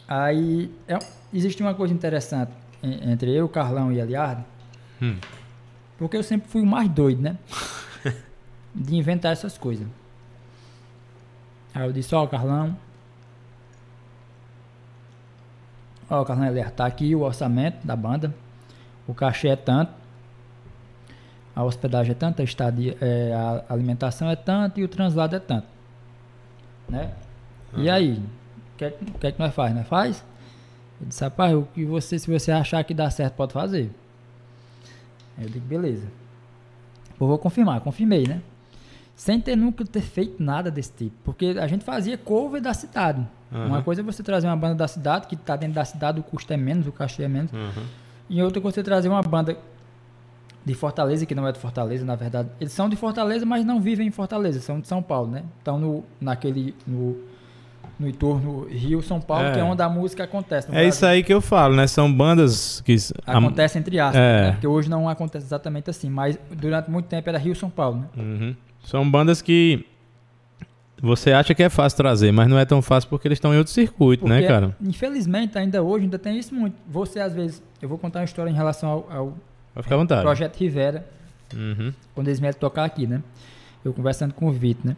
Aí 0.09 0.71
é, 0.89 0.99
existe 1.33 1.63
uma 1.63 1.75
coisa 1.75 1.93
interessante 1.95 2.51
en- 2.83 3.11
entre 3.13 3.31
eu, 3.33 3.49
Carlão 3.49 3.93
e 3.93 3.99
Eliardo, 4.01 4.45
Hum. 5.03 5.17
porque 5.99 6.17
eu 6.17 6.23
sempre 6.23 6.49
fui 6.49 6.63
o 6.63 6.67
mais 6.67 6.89
doido, 6.89 7.23
né? 7.23 7.37
De 8.79 8.95
inventar 8.95 9.33
essas 9.33 9.57
coisas. 9.57 9.87
Aí 11.75 11.87
eu 11.87 11.93
disse, 11.93 12.15
ó, 12.15 12.27
Carlão. 12.27 12.77
Ó, 16.09 16.25
Carlão 16.25 16.47
Eliardo, 16.47 16.75
tá 16.75 16.87
aqui 16.87 17.15
o 17.15 17.23
orçamento 17.23 17.87
da 17.87 17.97
banda. 17.97 18.35
O 19.07 19.15
cachê 19.15 19.49
é 19.49 19.57
tanto. 19.57 19.93
A 21.55 21.65
hospedagem 21.65 22.13
é 22.13 22.15
tanto, 22.15 22.43
a 22.43 22.45
estadia, 22.45 22.97
é, 23.01 23.33
a 23.33 23.73
alimentação 23.73 24.29
é 24.29 24.37
tanto 24.37 24.79
e 24.79 24.85
o 24.85 24.89
translado 24.89 25.35
é 25.35 25.41
tanto. 25.41 25.67
Né? 26.87 27.13
E 27.77 27.89
aí? 27.89 28.23
O 28.75 28.77
que, 28.77 28.85
é 28.85 28.91
que 28.91 29.27
é 29.27 29.33
que 29.33 29.39
nós 29.39 29.55
faz? 29.55 29.75
Nós 29.75 29.89
faz? 29.89 30.25
Ele 31.01 31.09
disse, 31.09 31.25
rapaz, 31.25 31.55
o 31.55 31.63
que 31.63 31.85
você, 31.85 32.19
se 32.19 32.31
você 32.31 32.53
achar 32.53 32.85
que 32.85 32.93
dá 32.93 33.09
certo, 33.11 33.35
pode 33.35 33.55
fazer. 33.55 33.91
Aí 35.37 35.45
eu 35.45 35.51
digo, 35.51 35.67
beleza. 35.67 36.07
Eu 37.19 37.27
vou 37.27 37.39
confirmar, 37.39 37.81
confirmei, 37.81 38.27
né? 38.27 38.43
Sem 39.17 39.41
ter 39.41 39.57
nunca 39.57 39.83
ter 39.85 40.03
feito 40.03 40.43
nada 40.43 40.71
desse 40.71 40.93
tipo. 40.93 41.17
Porque 41.25 41.57
a 41.59 41.67
gente 41.67 41.83
fazia 41.85 42.19
cover 42.19 42.61
da 42.61 42.75
cidade. 42.75 43.27
Aham. 43.51 43.67
Uma 43.67 43.83
coisa 43.83 44.03
é 44.03 44.05
você 44.05 44.23
trazer 44.23 44.47
uma 44.47 44.57
banda 44.57 44.75
da 44.75 44.87
cidade, 44.87 45.27
que 45.27 45.35
está 45.35 45.57
dentro 45.57 45.75
da 45.75 45.85
cidade, 45.87 46.21
o 46.21 46.23
custo 46.23 46.53
é 46.53 46.57
menos, 46.57 46.87
o 46.87 46.93
cachê 46.93 47.23
é 47.23 47.29
menos. 47.29 47.51
Uhum. 47.51 47.83
E 48.29 48.43
outra 48.43 48.61
é 48.61 48.63
você 48.63 48.83
trazer 48.83 49.09
uma 49.09 49.23
banda 49.23 49.57
de 50.65 50.75
Fortaleza, 50.75 51.25
que 51.25 51.35
não 51.35 51.47
é 51.47 51.53
de 51.53 51.59
Fortaleza, 51.59 52.05
na 52.05 52.15
verdade. 52.15 52.51
Eles 52.61 52.73
são 52.73 52.89
de 52.91 52.97
Fortaleza, 52.97 53.47
mas 53.47 53.65
não 53.65 53.81
vivem 53.81 54.07
em 54.09 54.11
Fortaleza, 54.11 54.61
são 54.61 54.81
de 54.81 54.89
São 54.89 55.01
Paulo, 55.03 55.31
né? 55.31 55.45
Estão 55.59 55.79
no, 55.79 56.05
naquele, 56.21 56.75
no, 56.87 57.17
no 57.99 58.09
entorno 58.09 58.67
Rio, 58.69 59.01
São 59.01 59.21
Paulo, 59.21 59.47
É. 59.47 59.53
que 59.53 59.61
é 59.61 59.65
onde 59.65 59.81
a 59.81 59.89
música 59.89 60.25
acontece. 60.25 60.69
É 60.73 60.87
isso 60.87 61.07
aí 61.07 61.23
que 61.23 61.33
eu 61.33 61.41
falo, 61.41 61.75
né? 61.77 61.87
São 61.87 62.13
bandas 62.13 62.81
que. 62.83 62.97
Acontece 63.25 63.79
entre 63.79 63.99
aspas, 63.99 64.21
É. 64.21 64.43
né? 64.43 64.53
Porque 64.53 64.67
hoje 64.67 64.91
não 64.91 65.09
acontece 65.09 65.47
exatamente 65.47 65.89
assim, 65.89 66.11
mas 66.11 66.39
durante 66.51 66.91
muito 66.91 67.07
tempo 67.07 67.29
era 67.31 67.39
Rio 67.39 67.55
São 67.55 67.71
Paulo, 67.71 68.01
né? 68.01 68.07
Uhum. 68.17 68.57
São 68.87 69.09
bandas 69.11 69.43
que 69.43 69.85
você 71.03 71.33
acha 71.33 71.55
que 71.55 71.63
é 71.63 71.69
fácil 71.69 71.97
trazer, 71.97 72.31
mas 72.33 72.49
não 72.49 72.57
é 72.59 72.65
tão 72.65 72.81
fácil 72.81 73.11
porque 73.11 73.27
eles 73.29 73.37
estão 73.37 73.53
em 73.53 73.59
outro 73.59 73.73
circuito, 73.73 74.27
né, 74.27 74.37
Porque, 74.37 74.49
cara? 74.49 74.77
Infelizmente, 74.81 75.59
ainda 75.59 75.83
hoje, 75.83 76.05
ainda 76.05 76.19
tem 76.19 76.39
isso 76.39 76.55
muito. 76.55 76.77
Você, 76.89 77.19
às 77.21 77.35
vezes, 77.35 77.61
eu 77.83 77.89
vou 77.89 77.99
contar 77.99 78.21
uma 78.21 78.25
história 78.25 78.49
em 78.49 78.55
relação 78.55 78.89
ao, 78.89 79.11
ao 79.13 79.27
Vai 79.75 79.83
ficar 79.83 79.97
à 79.97 79.99
vontade. 79.99 80.23
Projeto 80.23 80.57
Rivera, 80.57 81.07
Uhum. 81.55 81.93
quando 82.15 82.29
eles 82.29 82.39
vieram 82.41 82.59
tocar 82.59 82.85
aqui, 82.85 83.07
né? 83.07 83.23
Eu 83.85 83.93
conversando 83.93 84.33
com 84.33 84.47
o 84.47 84.53
Vitor, 84.53 84.87
né? 84.87 84.97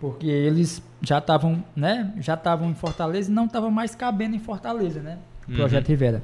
Porque 0.00 0.26
eles 0.26 0.82
já 1.00 1.18
estavam, 1.18 1.62
né? 1.74 2.12
Já 2.20 2.34
estavam 2.34 2.70
em 2.70 2.74
Fortaleza 2.74 3.30
e 3.30 3.34
não 3.34 3.46
estavam 3.46 3.70
mais 3.70 3.94
cabendo 3.94 4.36
em 4.36 4.38
Fortaleza, 4.38 5.00
né? 5.00 5.18
O 5.46 5.50
Uhum. 5.50 5.56
Projeto 5.56 5.88
Rivera. 5.88 6.22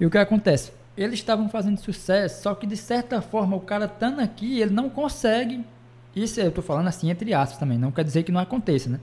E 0.00 0.04
o 0.06 0.10
que 0.10 0.18
acontece? 0.18 0.72
Eles 0.98 1.20
estavam 1.20 1.48
fazendo 1.48 1.78
sucesso, 1.78 2.42
só 2.42 2.56
que 2.56 2.66
de 2.66 2.76
certa 2.76 3.22
forma 3.22 3.56
o 3.56 3.60
cara 3.60 3.84
estando 3.84 4.18
aqui, 4.18 4.60
ele 4.60 4.72
não 4.72 4.90
consegue. 4.90 5.64
Isso 6.14 6.40
eu 6.40 6.50
tô 6.50 6.60
falando 6.60 6.88
assim 6.88 7.08
entre 7.08 7.32
aspas 7.32 7.56
também, 7.56 7.78
não 7.78 7.92
quer 7.92 8.02
dizer 8.02 8.24
que 8.24 8.32
não 8.32 8.40
aconteça, 8.40 8.90
né? 8.90 8.98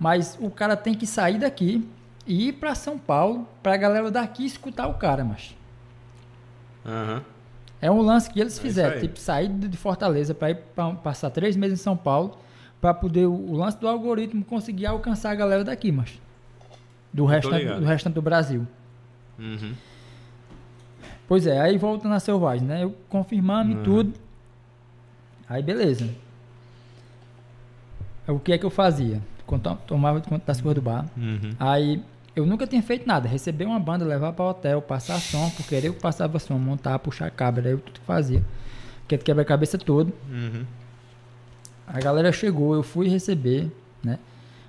Mas 0.00 0.38
o 0.40 0.50
cara 0.50 0.74
tem 0.78 0.94
que 0.94 1.06
sair 1.06 1.38
daqui 1.38 1.86
e 2.26 2.48
ir 2.48 2.54
para 2.54 2.74
São 2.74 2.98
Paulo 2.98 3.46
pra 3.62 3.76
galera 3.76 4.10
daqui 4.10 4.46
escutar 4.46 4.86
o 4.86 4.94
cara, 4.94 5.24
mas 5.24 5.54
Aham. 6.86 7.22
é 7.82 7.90
um 7.90 8.00
lance 8.00 8.30
que 8.30 8.40
eles 8.40 8.54
isso 8.54 8.62
fizeram, 8.62 8.94
aí. 8.94 9.00
tipo, 9.02 9.18
sair 9.18 9.48
de 9.48 9.76
Fortaleza 9.76 10.34
para 10.34 10.52
ir 10.52 10.56
pra, 10.74 10.92
passar 10.92 11.28
três 11.28 11.54
meses 11.54 11.78
em 11.78 11.82
São 11.82 11.98
Paulo 11.98 12.38
para 12.80 12.94
poder 12.94 13.26
o, 13.26 13.34
o 13.34 13.52
lance 13.56 13.78
do 13.78 13.86
algoritmo 13.86 14.42
conseguir 14.42 14.86
alcançar 14.86 15.32
a 15.32 15.34
galera 15.34 15.62
daqui, 15.62 15.92
mas 15.92 16.18
do 17.12 17.26
restante, 17.26 17.58
ligado. 17.58 17.80
do 17.80 17.86
restante 17.86 18.14
do 18.14 18.22
Brasil. 18.22 18.66
Uhum. 19.38 19.74
Pois 21.28 21.46
é, 21.46 21.60
aí 21.60 21.76
volta 21.78 22.08
na 22.08 22.20
selvagem, 22.20 22.66
né? 22.66 22.84
Eu 22.84 22.94
confirmando 23.08 23.76
Uhum. 23.76 23.82
tudo. 23.82 24.12
Aí 25.48 25.62
beleza. 25.62 26.08
O 28.28 28.38
que 28.38 28.52
é 28.52 28.58
que 28.58 28.64
eu 28.66 28.70
fazia? 28.70 29.20
Tomava 29.86 30.20
conta 30.20 30.44
das 30.46 30.60
coisas 30.60 30.74
do 30.76 30.82
bar. 30.82 31.06
Uhum. 31.16 31.52
Aí 31.58 32.02
eu 32.34 32.44
nunca 32.44 32.66
tinha 32.66 32.82
feito 32.82 33.06
nada. 33.06 33.28
Receber 33.28 33.64
uma 33.64 33.78
banda, 33.78 34.04
levar 34.04 34.32
para 34.32 34.44
hotel, 34.44 34.82
passar 34.82 35.18
som, 35.20 35.48
porque 35.50 35.74
era 35.76 35.86
eu 35.86 35.94
que 35.94 36.00
passava 36.00 36.38
som, 36.38 36.58
montar, 36.58 36.98
puxar 36.98 37.30
cabra, 37.30 37.62
era 37.62 37.70
eu 37.70 37.78
tudo 37.78 38.00
que 38.00 38.06
fazia. 38.06 38.42
Que 39.06 39.16
quebra-cabeça 39.16 39.78
todo. 39.78 40.12
Uhum. 40.28 40.64
A 41.86 42.00
galera 42.00 42.32
chegou, 42.32 42.74
eu 42.74 42.82
fui 42.82 43.08
receber, 43.08 43.70
né? 44.02 44.18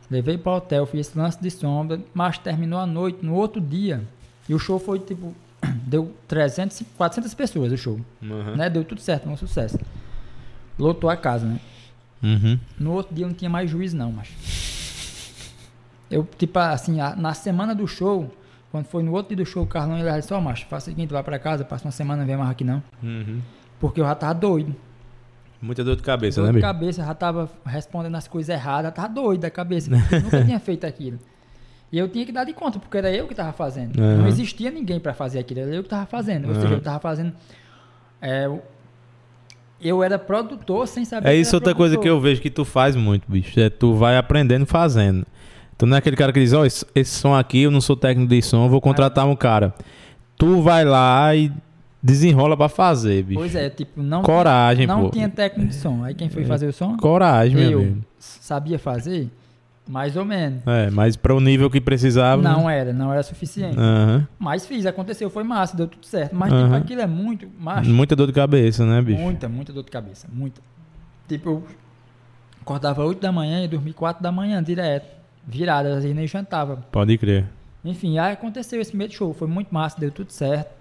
Levei 0.09 0.37
para 0.37 0.53
hotel, 0.53 0.85
fiz 0.85 1.07
esse 1.07 1.17
lance 1.17 1.41
de 1.41 1.49
sombra, 1.49 1.99
mas 2.13 2.37
terminou 2.37 2.79
a 2.79 2.85
noite, 2.85 3.25
no 3.25 3.33
outro 3.33 3.59
dia. 3.59 4.01
E 4.47 4.53
o 4.53 4.59
show 4.59 4.77
foi 4.77 4.99
tipo, 4.99 5.33
deu 5.85 6.13
300, 6.27 6.83
400 6.97 7.33
pessoas 7.33 7.71
o 7.71 7.77
show, 7.77 7.99
Uhum. 8.21 8.55
né? 8.55 8.69
Deu 8.69 8.83
tudo 8.83 9.01
certo, 9.01 9.27
um 9.29 9.37
sucesso. 9.37 9.79
Lotou 10.77 11.09
a 11.09 11.17
casa, 11.17 11.45
né? 11.45 11.59
Uhum. 12.23 12.59
No 12.79 12.93
outro 12.93 13.13
dia 13.15 13.25
eu 13.25 13.29
não 13.29 13.35
tinha 13.35 13.49
mais 13.49 13.69
juiz 13.69 13.93
não, 13.93 14.11
mas 14.11 14.27
eu 16.09 16.27
tipo 16.37 16.57
assim, 16.59 16.99
a- 16.99 17.15
na 17.15 17.33
semana 17.33 17.73
do 17.75 17.87
show, 17.87 18.31
quando 18.71 18.85
foi 18.85 19.03
no 19.03 19.11
outro 19.13 19.35
dia 19.35 19.43
do 19.43 19.49
show, 19.49 19.63
o 19.63 19.67
Carlão 19.67 19.97
ele 19.97 20.11
disse, 20.13 20.33
ó, 20.33 20.39
macho, 20.41 20.65
faça 20.67 20.89
o 20.89 20.93
seguinte, 20.93 21.11
vai 21.11 21.23
para 21.23 21.37
casa, 21.39 21.63
passa 21.65 21.85
uma 21.85 21.91
semana, 21.91 22.21
não 22.21 22.27
vem 22.27 22.37
mais 22.37 22.49
aqui 22.49 22.63
não, 22.63 22.81
Uhum. 23.03 23.41
porque 23.79 24.01
eu 24.01 24.05
já 24.05 24.15
tava 24.15 24.33
doido. 24.33 24.75
Muita 25.59 25.83
dor 25.83 25.95
de 25.95 26.03
cabeça, 26.03 26.39
Dor 26.39 26.47
né, 26.47 26.51
de 26.51 26.55
bicho? 26.57 26.67
cabeça, 26.67 27.03
já 27.03 27.13
tava 27.15 27.49
respondendo 27.65 28.13
as 28.15 28.27
coisas 28.27 28.49
erradas, 28.53 28.93
tava 28.93 29.09
doido 29.09 29.41
da 29.41 29.49
cabeça, 29.49 29.89
nunca 30.23 30.43
tinha 30.45 30.59
feito 30.59 30.85
aquilo. 30.85 31.17
E 31.91 31.97
eu 31.97 32.07
tinha 32.09 32.25
que 32.25 32.31
dar 32.31 32.43
de 32.43 32.53
conta, 32.53 32.79
porque 32.79 32.97
era 32.97 33.09
eu 33.11 33.27
que 33.27 33.33
tava 33.35 33.53
fazendo. 33.53 33.97
Aham. 33.99 34.17
Não 34.17 34.27
existia 34.27 34.69
ninguém 34.69 34.99
para 34.99 35.13
fazer 35.13 35.39
aquilo, 35.39 35.61
era 35.61 35.73
eu 35.73 35.83
que 35.83 35.89
tava 35.89 36.05
fazendo. 36.05 36.47
Ou 36.49 36.53
seja, 36.55 36.67
Aham. 36.67 36.75
eu 36.75 36.81
tava 36.81 36.99
fazendo. 36.99 37.33
é, 38.21 38.49
eu- 39.79 40.03
era 40.03 40.17
produtor 40.17 40.87
sem 40.87 41.05
saber 41.05 41.29
É 41.29 41.35
isso 41.35 41.55
outra 41.55 41.73
coisa 41.75 41.95
que 41.95 42.01
produtor. 42.01 42.17
eu 42.17 42.21
vejo 42.21 42.41
que 42.41 42.49
tu 42.49 42.65
faz 42.65 42.95
muito, 42.95 43.23
bicho. 43.31 43.59
É 43.59 43.69
tu 43.69 43.93
vai 43.93 44.17
aprendendo 44.17 44.65
fazendo. 44.65 45.25
Tu 45.77 45.85
não 45.85 45.95
é 45.95 45.99
aquele 45.99 46.15
cara 46.15 46.33
que 46.33 46.39
diz, 46.39 46.51
ó, 46.53 46.65
esse, 46.65 46.83
esse 46.95 47.11
som 47.19 47.35
aqui, 47.35 47.61
eu 47.61 47.71
não 47.71 47.79
sou 47.79 47.95
técnico 47.95 48.29
de 48.29 48.41
som, 48.41 48.67
vou 48.67 48.81
contratar 48.81 49.27
um 49.27 49.35
cara. 49.35 49.73
Tu 50.35 50.61
vai 50.61 50.83
lá 50.83 51.35
e 51.35 51.51
desenrola 52.01 52.57
pra 52.57 52.67
fazer, 52.67 53.23
bicho. 53.23 53.39
Pois 53.39 53.53
é, 53.55 53.69
tipo, 53.69 54.01
não, 54.01 54.23
Coragem, 54.23 54.87
não 54.87 55.03
pô. 55.05 55.09
tinha 55.11 55.29
técnico 55.29 55.69
de 55.69 55.75
som. 55.75 56.03
Aí 56.03 56.15
quem 56.15 56.29
foi 56.29 56.43
fazer 56.45 56.67
o 56.67 56.73
som? 56.73 56.97
Coragem, 56.97 57.55
meu 57.55 57.71
eu 57.71 57.79
amigo. 57.81 58.03
sabia 58.17 58.79
fazer, 58.79 59.29
mais 59.87 60.15
ou 60.15 60.25
menos. 60.25 60.61
É, 60.67 60.89
mas 60.89 61.15
para 61.15 61.33
o 61.33 61.39
nível 61.39 61.69
que 61.69 61.79
precisava. 61.81 62.41
Não 62.41 62.69
era, 62.69 62.91
não 62.93 63.11
era 63.11 63.23
suficiente. 63.23 63.77
Aham. 63.77 64.27
Mas 64.37 64.65
fiz, 64.65 64.85
aconteceu, 64.85 65.29
foi 65.29 65.43
massa, 65.43 65.75
deu 65.75 65.87
tudo 65.87 66.05
certo. 66.05 66.35
Mas 66.35 66.51
Aham. 66.51 66.63
tipo, 66.63 66.75
aquilo 66.75 67.01
é 67.01 67.07
muito, 67.07 67.47
macho, 67.59 67.89
Muita 67.89 68.15
dor 68.15 68.27
de 68.27 68.33
cabeça, 68.33 68.85
né, 68.85 69.01
bicho? 69.01 69.19
muita, 69.21 69.47
muita 69.47 69.71
dor 69.73 69.83
de 69.83 69.91
cabeça, 69.91 70.27
muita. 70.31 70.61
Tipo, 71.27 71.49
eu 71.49 71.63
acordava 72.61 73.03
8 73.05 73.21
da 73.21 73.31
manhã 73.31 73.63
e 73.63 73.67
dormia 73.67 73.93
4 73.93 74.21
da 74.21 74.31
manhã 74.31 74.61
direto, 74.61 75.07
virada, 75.45 75.89
às 75.89 75.95
vezes 76.03 76.15
nem 76.15 76.27
jantava. 76.27 76.77
Pode 76.91 77.17
crer. 77.17 77.45
Enfim, 77.83 78.17
aí 78.17 78.33
aconteceu 78.33 78.81
esse 78.81 78.95
meio 78.95 79.09
de 79.09 79.15
show, 79.15 79.33
foi 79.33 79.47
muito 79.47 79.73
massa, 79.73 79.99
deu 79.99 80.11
tudo 80.11 80.31
certo. 80.31 80.75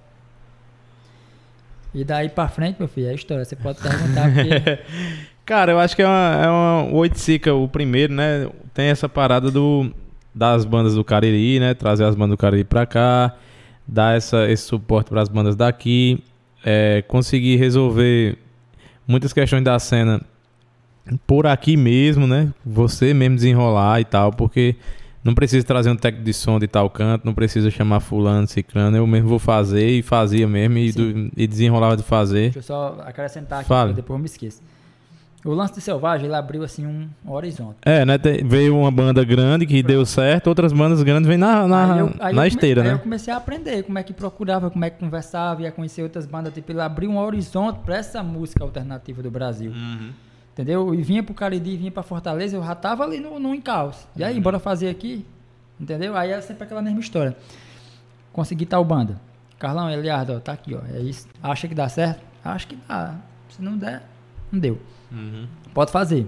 E 1.95 2.05
daí 2.05 2.29
pra 2.29 2.49
frente, 2.49 2.77
meu 2.79 2.89
filho, 2.89 3.07
é 3.07 3.11
a 3.11 3.15
história, 3.15 3.45
você 3.45 3.57
pode 3.57 3.81
perguntar, 3.81 4.31
porque 4.31 4.79
Cara, 5.47 5.71
eu 5.71 5.79
acho 5.79 5.95
que 5.95 6.03
é 6.03 6.07
uma, 6.07 6.41
é 6.45 6.49
uma 6.49 6.83
o 6.93 6.97
Oiticica, 6.97 7.55
o 7.55 7.69
primeiro, 7.69 8.13
né? 8.13 8.49
Tem 8.75 8.87
essa 8.87 9.09
parada 9.09 9.49
do 9.49 9.93
das 10.35 10.65
bandas 10.65 10.97
do 10.97 11.05
Cariri, 11.05 11.61
né? 11.61 11.73
Trazer 11.73 12.05
as 12.05 12.17
bandas 12.17 12.37
do 12.37 12.37
Cariri 12.37 12.65
pra 12.65 12.85
cá, 12.85 13.35
dar 13.87 14.17
essa, 14.17 14.51
esse 14.51 14.65
suporte 14.65 15.09
para 15.09 15.23
as 15.23 15.29
bandas 15.29 15.55
daqui, 15.55 16.23
é, 16.65 17.03
conseguir 17.07 17.57
resolver 17.57 18.37
muitas 19.07 19.33
questões 19.33 19.63
da 19.63 19.79
cena 19.79 20.21
por 21.27 21.47
aqui 21.47 21.77
mesmo, 21.77 22.27
né? 22.27 22.53
Você 22.65 23.15
mesmo 23.15 23.37
desenrolar 23.37 24.01
e 24.01 24.05
tal, 24.05 24.33
porque 24.33 24.75
não 25.23 25.33
precisa 25.33 25.65
trazer 25.65 25.91
um 25.91 25.97
técnico 25.97 26.25
de 26.25 26.33
som 26.35 26.59
de 26.59 26.67
tal 26.67 26.91
canto, 26.91 27.25
não 27.25 27.33
precisa 27.33 27.71
chamar 27.71 28.01
fulano, 28.01 28.49
ciclano, 28.49 28.97
eu 28.97 29.07
mesmo 29.07 29.29
vou 29.29 29.39
fazer 29.39 29.89
e 29.89 30.03
fazia 30.03 30.47
mesmo 30.49 30.77
e, 30.77 30.93
do, 30.93 31.31
e 31.37 31.47
desenrolava 31.47 31.97
de 31.97 32.03
fazer. 32.03 32.51
Deixa 32.51 32.59
eu 32.59 32.63
só 32.63 32.99
acrescentar 33.07 33.61
aqui, 33.61 33.95
depois 33.95 34.17
eu 34.17 34.19
me 34.19 34.27
esqueço. 34.27 34.61
O 35.47 35.55
lance 35.55 35.75
do 35.75 35.81
Selvagem, 35.81 36.27
ele 36.27 36.35
abriu 36.35 36.63
assim 36.65 36.85
um 36.87 37.09
horizonte. 37.31 37.77
É, 37.83 38.05
né? 38.05 38.19
tem- 38.19 38.43
veio 38.47 38.77
uma 38.77 38.91
banda 38.91 39.25
grande 39.25 39.65
que 39.65 39.83
deu 39.83 40.05
certo, 40.05 40.49
outras 40.49 40.73
bandas 40.73 41.03
grandes 41.03 41.29
vêm 41.29 41.39
na, 41.39 41.67
na, 41.69 41.93
Aí 41.95 41.99
eu- 42.01 42.07
aí 42.07 42.13
eu 42.13 42.19
na 42.19 42.29
come- 42.43 42.49
esteira, 42.49 42.83
aí 42.83 42.89
né? 42.89 42.95
eu 42.95 42.99
comecei 42.99 43.33
a 43.33 43.37
aprender 43.37 43.83
como 43.85 43.99
é 43.99 44.03
que 44.03 44.13
procurava, 44.13 44.71
como 44.71 44.85
é 44.85 44.91
que 44.91 44.99
conversava, 44.99 45.63
ia 45.63 45.71
conhecer 45.71 46.03
outras 46.03 46.27
bandas. 46.27 46.53
Tipo, 46.53 46.73
ele 46.73 46.81
abriu 46.81 47.11
um 47.11 47.19
horizonte 47.19 47.79
pra 47.85 47.97
essa 47.97 48.23
música 48.23 48.65
alternativa 48.65 49.23
do 49.23 49.31
Brasil. 49.31 49.71
Uhum. 49.71 50.11
Entendeu? 50.53 50.95
E 50.95 51.03
vinha 51.03 51.23
pro 51.23 51.35
Cariri, 51.35 51.77
vinha 51.77 51.91
pra 51.93 52.03
Fortaleza, 52.03 52.57
eu 52.57 52.65
já 52.65 52.75
tava 52.75 53.05
ali 53.05 53.21
no, 53.21 53.39
no 53.39 53.55
encalço. 53.55 54.09
E 54.17 54.23
Uhum. 54.23 54.29
aí, 54.29 54.41
bora 54.41 54.59
fazer 54.59 54.89
aqui? 54.89 55.25
Entendeu? 55.79 56.17
Aí 56.17 56.31
é 56.33 56.41
sempre 56.41 56.65
aquela 56.65 56.81
mesma 56.83 56.99
história. 57.01 57.37
Consegui 58.33 58.67
tal 58.67 58.85
banda. 58.85 59.21
Carlão, 59.59 59.91
Eliardo, 59.91 60.35
ó, 60.35 60.41
tá 60.41 60.53
aqui, 60.53 60.75
ó. 60.75 60.81
É 60.95 61.01
isso. 61.01 61.27
Acha 61.43 61.67
que 61.69 61.75
dá 61.75 61.89
certo? 61.89 62.21
Acho 62.45 62.67
que 62.69 62.77
dá. 62.89 63.15
Se 63.49 63.63
não 63.63 63.77
der, 63.77 64.03
não 64.51 64.59
deu. 64.59 64.79
Uhum. 65.11 65.47
Pode 65.75 65.91
fazer. 65.93 66.27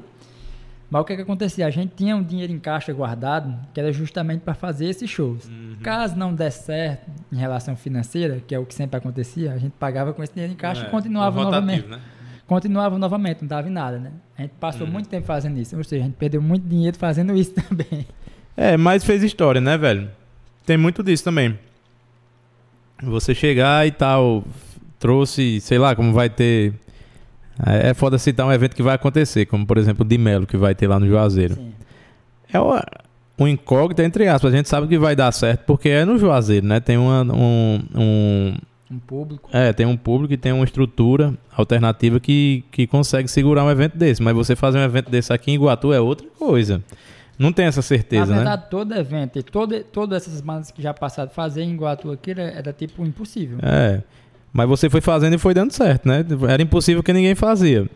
Mas 0.91 1.03
o 1.03 1.05
que 1.05 1.17
que 1.17 1.23
acontecia? 1.23 1.67
A 1.67 1.71
gente 1.71 1.93
tinha 1.95 2.17
um 2.17 2.23
dinheiro 2.23 2.51
em 2.53 2.59
caixa 2.59 2.93
guardado, 2.95 3.55
que 3.75 3.79
era 3.81 3.93
justamente 3.93 4.41
para 4.41 4.55
fazer 4.55 4.87
esses 4.87 5.09
shows. 5.11 5.45
Uhum. 5.47 5.77
Caso 5.83 6.17
não 6.17 6.35
der 6.35 6.51
certo 6.51 7.11
em 7.31 7.37
relação 7.37 7.77
financeira, 7.77 8.41
que 8.47 8.55
é 8.55 8.59
o 8.59 8.65
que 8.65 8.75
sempre 8.75 8.97
acontecia, 8.97 9.53
a 9.53 9.59
gente 9.59 9.73
pagava 9.73 10.15
com 10.15 10.23
esse 10.23 10.33
dinheiro 10.33 10.55
em 10.55 10.57
caixa 10.57 10.85
É, 10.85 10.89
e 10.89 10.91
continuava 10.91 11.45
rotativo, 11.45 11.61
novamente. 11.67 11.89
né? 11.89 12.01
Continuava 12.47 12.99
novamente, 12.99 13.43
não 13.43 13.49
dava 13.49 13.69
em 13.69 13.71
nada, 13.71 13.99
né? 13.99 14.11
A 14.39 14.41
gente 14.43 14.53
passou 14.59 14.87
Uhum. 14.87 14.93
muito 14.95 15.09
tempo 15.11 15.27
fazendo 15.27 15.59
isso. 15.59 15.77
Ou 15.77 15.85
seja, 15.85 16.03
a 16.03 16.07
gente 16.07 16.17
perdeu 16.17 16.41
muito 16.41 16.67
dinheiro 16.67 16.97
fazendo 16.97 17.37
isso 17.37 17.53
também. 17.69 18.07
É, 18.57 18.75
mas 18.79 19.05
fez 19.05 19.23
história, 19.23 19.61
né, 19.61 19.77
velho? 19.77 20.09
Tem 20.65 20.79
muito 20.79 21.03
disso 21.03 21.23
também. 21.25 21.59
Você 23.03 23.35
chegar 23.35 23.87
e 23.87 23.91
tal, 23.93 24.43
trouxe, 24.99 25.61
sei 25.61 25.79
lá, 25.79 25.95
como 25.95 26.13
vai 26.15 26.29
ter. 26.31 26.73
É 27.67 27.89
é 27.91 27.95
foda 27.95 28.19
citar 28.19 28.47
um 28.47 28.53
evento 28.53 28.75
que 28.77 28.83
vai 28.83 28.95
acontecer, 28.95 29.47
como 29.47 29.67
por 29.67 29.79
exemplo 29.79 30.05
o 30.05 30.09
de 30.09 30.17
Melo, 30.19 30.47
que 30.47 30.57
vai 30.57 30.75
ter 30.75 30.87
lá 30.87 30.99
no 31.01 31.07
Juazeiro. 31.07 31.55
Sim. 31.55 31.73
É 32.53 32.59
uma- 32.61 32.85
um 33.39 33.47
incógnito, 33.47 34.03
entre 34.03 34.27
aspas. 34.29 34.53
A 34.53 34.57
gente 34.57 34.69
sabe 34.69 34.87
que 34.89 34.99
vai 34.99 35.15
dar 35.15 35.31
certo 35.33 35.65
porque 35.67 35.89
é 35.89 36.05
no 36.05 36.19
Juazeiro, 36.19 36.67
né? 36.67 36.81
Tem 36.81 36.97
uma, 36.97 37.23
um, 37.23 37.81
um- 37.95 38.55
Um 38.91 38.99
público. 38.99 39.49
É, 39.53 39.73
tem 39.73 39.85
um 39.87 39.97
público 39.97 40.33
e 40.33 40.37
tem 40.37 40.51
uma 40.53 40.65
estrutura 40.65 41.35
alternativa 41.55 42.19
que, 42.19 42.65
que 42.73 42.87
consegue 42.87 43.29
segurar 43.29 43.63
um 43.65 43.71
evento 43.71 43.97
desse. 43.99 44.23
Mas 44.23 44.35
você 44.35 44.57
fazer 44.57 44.79
um 44.79 44.83
evento 44.83 45.11
desse 45.11 45.33
aqui 45.33 45.51
em 45.51 45.55
Iguatu 45.55 45.93
é 45.93 46.01
outra 46.01 46.27
coisa. 46.39 46.83
Não 47.39 47.53
tem 47.53 47.67
essa 47.67 47.83
certeza, 47.83 48.27
Na 48.27 48.33
né? 48.33 48.37
verdade, 48.39 48.65
todo 48.71 48.93
evento 48.95 49.39
e 49.39 49.43
todo, 49.45 49.79
todas 49.85 50.23
essas 50.27 50.41
bandas 50.41 50.71
que 50.73 50.83
já 50.83 50.93
passaram 50.93 51.31
fazer 51.31 51.63
em 51.63 51.73
Iguatu 51.75 52.11
aqui 52.11 52.31
era, 52.33 52.43
era 52.43 52.73
tipo 52.73 53.05
impossível. 53.07 53.59
É. 53.63 54.03
Mas 54.53 54.69
você 54.69 54.89
foi 54.91 55.01
fazendo 55.01 55.35
e 55.35 55.39
foi 55.39 55.55
dando 55.55 55.73
certo, 55.73 56.07
né? 56.09 56.25
Era 56.49 56.62
impossível 56.62 57.03
que 57.03 57.12
ninguém 57.12 57.35
fazia. 57.35 57.89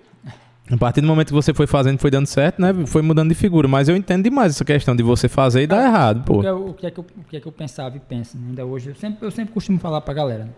A 0.71 0.77
partir 0.77 1.01
do 1.01 1.07
momento 1.07 1.29
que 1.29 1.33
você 1.35 1.53
foi 1.53 1.67
fazendo 1.67 1.97
e 1.97 1.99
foi 2.01 2.11
dando 2.11 2.27
certo, 2.27 2.61
né? 2.61 2.73
Foi 2.87 3.03
mudando 3.03 3.29
de 3.31 3.35
figura. 3.35 3.67
Mas 3.67 3.89
eu 3.89 3.97
entendo 3.97 4.23
demais 4.25 4.53
essa 4.55 4.65
questão 4.65 4.95
de 4.95 5.03
você 5.03 5.29
fazer 5.29 5.63
e 5.63 5.67
dar 5.67 5.85
errado, 5.85 6.23
pô. 6.25 6.43
Eu- 6.43 6.69
o, 6.69 6.75
que 6.75 6.87
é 6.87 6.91
que 6.91 6.99
eu, 7.01 7.05
o 7.17 7.25
que 7.25 7.37
é 7.37 7.41
que 7.41 7.47
eu 7.47 7.53
pensava 7.53 7.97
e 7.97 8.01
penso 8.01 8.39
né, 8.39 8.45
ainda 8.49 8.65
hoje? 8.65 8.91
Eu 8.91 8.95
sempre, 8.95 9.27
eu 9.27 9.31
sempre 9.31 9.53
costumo 9.53 9.79
falar 9.79 10.01
pra 10.03 10.15
galera. 10.15 10.45
né? 10.45 10.51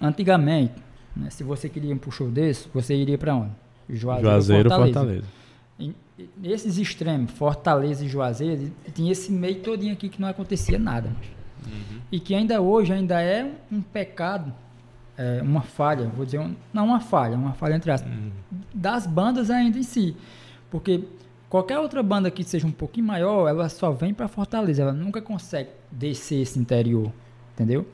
Antigamente, 0.00 0.74
né, 1.16 1.30
se 1.30 1.42
você 1.44 1.68
queria 1.68 1.92
ir 1.92 1.96
pro 1.98 2.10
show 2.10 2.28
desse, 2.30 2.68
você 2.72 2.94
iria 2.94 3.16
pra 3.16 3.34
onde? 3.34 3.50
Juazeiro, 3.88 4.28
Juazeiro, 4.30 4.68
Fortaleza. 4.68 4.98
Fortaleza. 5.00 5.26
Em- 5.78 5.94
Nesses 6.38 6.78
extremos, 6.78 7.30
Fortaleza 7.32 8.02
e 8.04 8.08
Juazeiro, 8.08 8.72
tinha 8.94 9.12
esse 9.12 9.30
meio 9.30 9.56
todinho 9.56 9.92
aqui 9.92 10.08
que 10.08 10.20
não 10.20 10.28
acontecia 10.28 10.78
nada. 10.78 11.10
macho. 11.10 11.30
E 12.10 12.18
que 12.18 12.34
ainda 12.34 12.60
hoje 12.60 12.92
ainda 12.92 13.20
é 13.20 13.44
um, 13.44 13.76
um 13.78 13.82
pecado, 13.82 14.52
é, 15.18 15.40
uma 15.42 15.62
falha, 15.62 16.06
vou 16.08 16.24
dizer, 16.24 16.38
um- 16.38 16.54
não 16.72 16.86
uma 16.86 17.00
falha, 17.00 17.36
uma 17.36 17.52
falha 17.52 17.74
entre 17.74 17.90
aspas, 17.90 18.10
das 18.74 19.06
bandas 19.06 19.50
ainda 19.50 19.78
em 19.78 19.82
si. 19.82 20.16
Porque 20.70 21.04
qualquer 21.48 21.78
outra 21.78 22.02
banda 22.02 22.30
que 22.30 22.42
seja 22.44 22.66
um 22.66 22.70
pouquinho 22.72 23.06
maior, 23.06 23.48
ela 23.48 23.68
só 23.68 23.90
vem 23.92 24.12
para 24.12 24.28
Fortaleza, 24.28 24.82
ela 24.82 24.92
nunca 24.92 25.20
consegue 25.22 25.70
descer 25.90 26.42
esse 26.42 26.58
interior, 26.58 27.10
entendeu? 27.54 27.86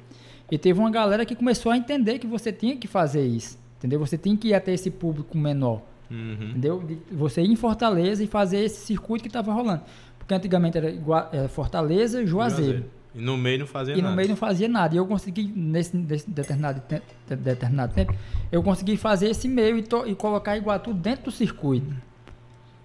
E 0.50 0.58
teve 0.58 0.78
uma 0.80 0.90
galera 0.90 1.24
que 1.24 1.34
começou 1.34 1.70
a 1.72 1.76
entender 1.76 2.18
que 2.18 2.26
você 2.26 2.52
tinha 2.52 2.76
que 2.76 2.86
fazer 2.86 3.24
isso, 3.26 3.58
entendeu? 3.78 3.98
Você 4.00 4.18
tem 4.18 4.36
que 4.36 4.48
ir 4.48 4.54
até 4.54 4.72
esse 4.72 4.90
público 4.90 5.36
menor. 5.38 5.80
Uhum. 6.10 6.50
Entendeu? 6.50 6.82
De 6.82 6.98
você 7.10 7.40
ir 7.40 7.50
em 7.50 7.56
Fortaleza 7.56 8.22
e 8.22 8.26
fazer 8.26 8.58
esse 8.64 8.84
circuito 8.84 9.22
que 9.22 9.28
estava 9.30 9.50
rolando. 9.52 9.80
Porque 10.18 10.34
antigamente 10.34 10.76
era, 10.76 10.90
Igua- 10.90 11.28
era 11.32 11.48
Fortaleza, 11.48 12.24
Juazeiro. 12.26 12.84
E 13.14 13.20
no 13.20 13.36
meio 13.36 13.58
não 13.60 13.66
fazia 13.66 13.94
E 13.94 13.96
no 13.98 14.02
nada. 14.04 14.16
meio 14.16 14.28
não 14.30 14.36
fazia 14.36 14.68
nada. 14.68 14.94
E 14.94 14.98
eu 14.98 15.06
consegui, 15.06 15.52
nesse, 15.54 15.94
nesse 15.96 16.30
determinado, 16.30 16.80
te- 16.88 17.02
de- 17.28 17.36
determinado 17.36 17.92
tempo, 17.92 18.14
eu 18.50 18.62
consegui 18.62 18.96
fazer 18.96 19.28
esse 19.28 19.46
meio 19.48 19.76
e, 19.78 19.82
to- 19.82 20.06
e 20.06 20.14
colocar 20.14 20.56
Iguatu 20.56 20.94
dentro 20.94 21.24
do 21.26 21.30
circuito. 21.30 21.94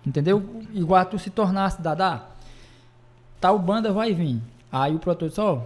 Entendeu? 0.05 0.61
Iguatu 0.73 1.17
se 1.19 1.29
tornasse 1.29 1.81
Dadá. 1.81 2.25
Tal 3.39 3.57
banda 3.59 3.91
vai 3.93 4.13
vir. 4.13 4.39
Aí 4.71 4.95
o 4.95 4.99
produtor 4.99 5.29
disse, 5.29 5.39
ó, 5.41 5.61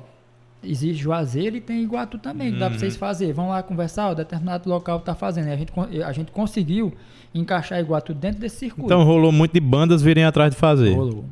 existe 0.64 1.02
Juazeiro 1.02 1.56
e 1.56 1.62
tem 1.62 1.82
Iguatu 1.84 2.18
também, 2.18 2.52
que 2.54 2.60
dá 2.60 2.66
pra 2.66 2.74
Uhum. 2.76 2.80
vocês 2.80 2.96
fazer. 2.96 3.34
Vão 3.34 3.50
lá 3.50 3.64
conversar, 3.64 4.10
ó, 4.10 4.14
determinado 4.14 4.70
local 4.70 5.00
tá 5.00 5.16
fazendo. 5.16 5.48
E 5.48 5.52
a 5.52 5.56
gente, 5.58 5.74
a 6.04 6.12
gente 6.12 6.32
conseguiu 6.32 6.94
encaixar 7.34 7.80
Iguatu 7.80 8.14
dentro 8.14 8.42
desse 8.42 8.58
circuito. 8.58 8.86
Então 8.86 9.04
rolou 9.04 9.32
muito 9.32 9.54
de 9.54 9.60
bandas 9.60 10.02
virem 10.02 10.24
atrás 10.24 10.54
de 10.54 10.60
fazer. 10.60 10.94
rolou. 10.94 11.26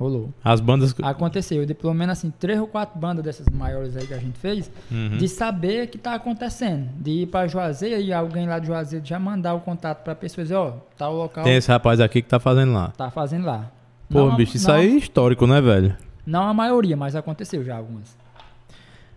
Rolou. 0.00 0.30
As 0.42 0.60
bandas. 0.60 0.94
Aconteceu. 1.02 1.66
De 1.66 1.74
pelo 1.74 1.92
menos 1.92 2.18
assim, 2.18 2.32
três 2.40 2.58
ou 2.58 2.66
quatro 2.66 2.98
bandas 2.98 3.22
dessas 3.22 3.46
maiores 3.50 3.94
aí 3.96 4.06
que 4.06 4.14
a 4.14 4.18
gente 4.18 4.38
fez, 4.38 4.70
Uhum. 4.90 5.18
de 5.18 5.28
saber 5.28 5.88
que 5.88 5.98
tá 5.98 6.14
acontecendo. 6.14 6.88
De 6.98 7.10
ir 7.10 7.26
pra 7.26 7.46
Juazeiro 7.46 8.00
e 8.00 8.10
alguém 8.12 8.48
lá 8.48 8.58
de 8.58 8.66
Juazeiro 8.68 9.04
já 9.04 9.18
mandar 9.18 9.52
o 9.52 9.60
contato 9.60 10.02
pra 10.02 10.14
pessoa 10.14 10.40
e 10.42 10.44
dizer, 10.46 10.54
ó, 10.54 10.72
tá 10.96 11.06
o 11.08 11.16
local, 11.16 11.44
Tem 11.44 11.54
esse 11.56 11.70
rapaz 11.70 12.00
aqui 12.00 12.22
que 12.22 12.28
tá 12.28 12.40
fazendo 12.40 12.72
lá. 12.72 12.88
tá 12.96 13.10
fazendo 13.10 13.44
lá. 13.44 13.70
Pô, 14.10 14.26
Não 14.30 14.36
bicho, 14.36 14.56
isso 14.56 14.68
não- 14.68 14.74
aí 14.76 14.86
é 14.88 14.96
histórico, 14.96 15.46
né, 15.46 15.60
velho? 15.60 15.94
Não 16.26 16.44
a 16.48 16.54
maioria, 16.54 16.96
mas 16.96 17.14
aconteceu 17.14 17.62
já 17.62 17.76
algumas. 17.76 18.16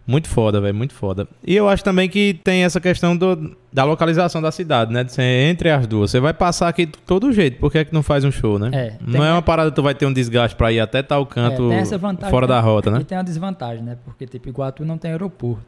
Muito 0.05 0.27
foda, 0.27 0.59
velho, 0.59 0.75
muito 0.75 0.93
foda. 0.93 1.25
E 1.47 1.55
eu 1.55 1.69
acho 1.69 1.81
também 1.81 2.09
que 2.09 2.33
tem 2.43 2.63
essa 2.65 2.81
questão 2.81 3.15
do, 3.15 3.55
da 3.71 3.85
localização 3.85 4.41
da 4.41 4.51
cidade, 4.51 4.91
né? 4.91 5.01
De 5.03 5.13
ser 5.13 5.23
entre 5.23 5.69
as 5.69 5.87
duas. 5.87 6.11
Você 6.11 6.19
vai 6.19 6.33
passar 6.33 6.67
aqui 6.67 6.85
de 6.85 6.97
todo 7.05 7.31
jeito, 7.31 7.57
por 7.57 7.71
que 7.71 7.77
é 7.77 7.85
que 7.85 7.93
não 7.93 8.03
faz 8.03 8.25
um 8.25 8.31
show, 8.31 8.59
né? 8.59 8.69
É, 8.73 8.97
não 8.99 9.13
tem- 9.13 9.21
é 9.29 9.31
uma 9.31 9.41
parada 9.41 9.69
que 9.69 9.75
tu 9.77 9.81
vai 9.81 9.95
ter 9.95 10.05
um 10.05 10.11
desgaste 10.11 10.57
pra 10.57 10.73
ir 10.73 10.81
até 10.81 11.01
tal 11.01 11.25
canto 11.25 11.71
É, 11.71 11.83
vantagem, 11.97 12.29
fora 12.31 12.45
da 12.45 12.59
rota, 12.59 12.89
E 12.89 12.93
né? 12.93 13.03
tem 13.05 13.17
uma 13.17 13.23
desvantagem, 13.23 13.81
né? 13.81 13.97
Porque, 14.03 14.27
tipo, 14.27 14.49
Iguatu 14.49 14.83
não 14.83 14.97
tem 14.97 15.11
aeroporto. 15.11 15.63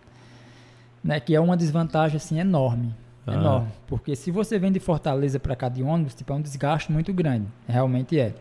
Né? 1.02 1.20
Que 1.22 1.34
é 1.34 1.40
uma 1.40 1.56
desvantagem, 1.56 2.18
assim, 2.18 2.38
enorme. 2.38 2.94
Ah. 3.26 3.34
Enorme. 3.36 3.68
Porque 3.88 4.16
se 4.18 4.32
você 4.32 4.60
vem 4.60 4.72
de 4.72 4.82
Fortaleza 4.82 5.40
pra 5.40 5.56
cá 5.56 5.70
de 5.70 5.82
ônibus, 5.82 6.14
tipo, 6.14 6.34
é 6.34 6.36
um 6.36 6.42
desgaste 6.42 6.92
muito 6.92 7.14
grande. 7.14 7.46
Realmente 7.68 8.20
é. 8.20 8.34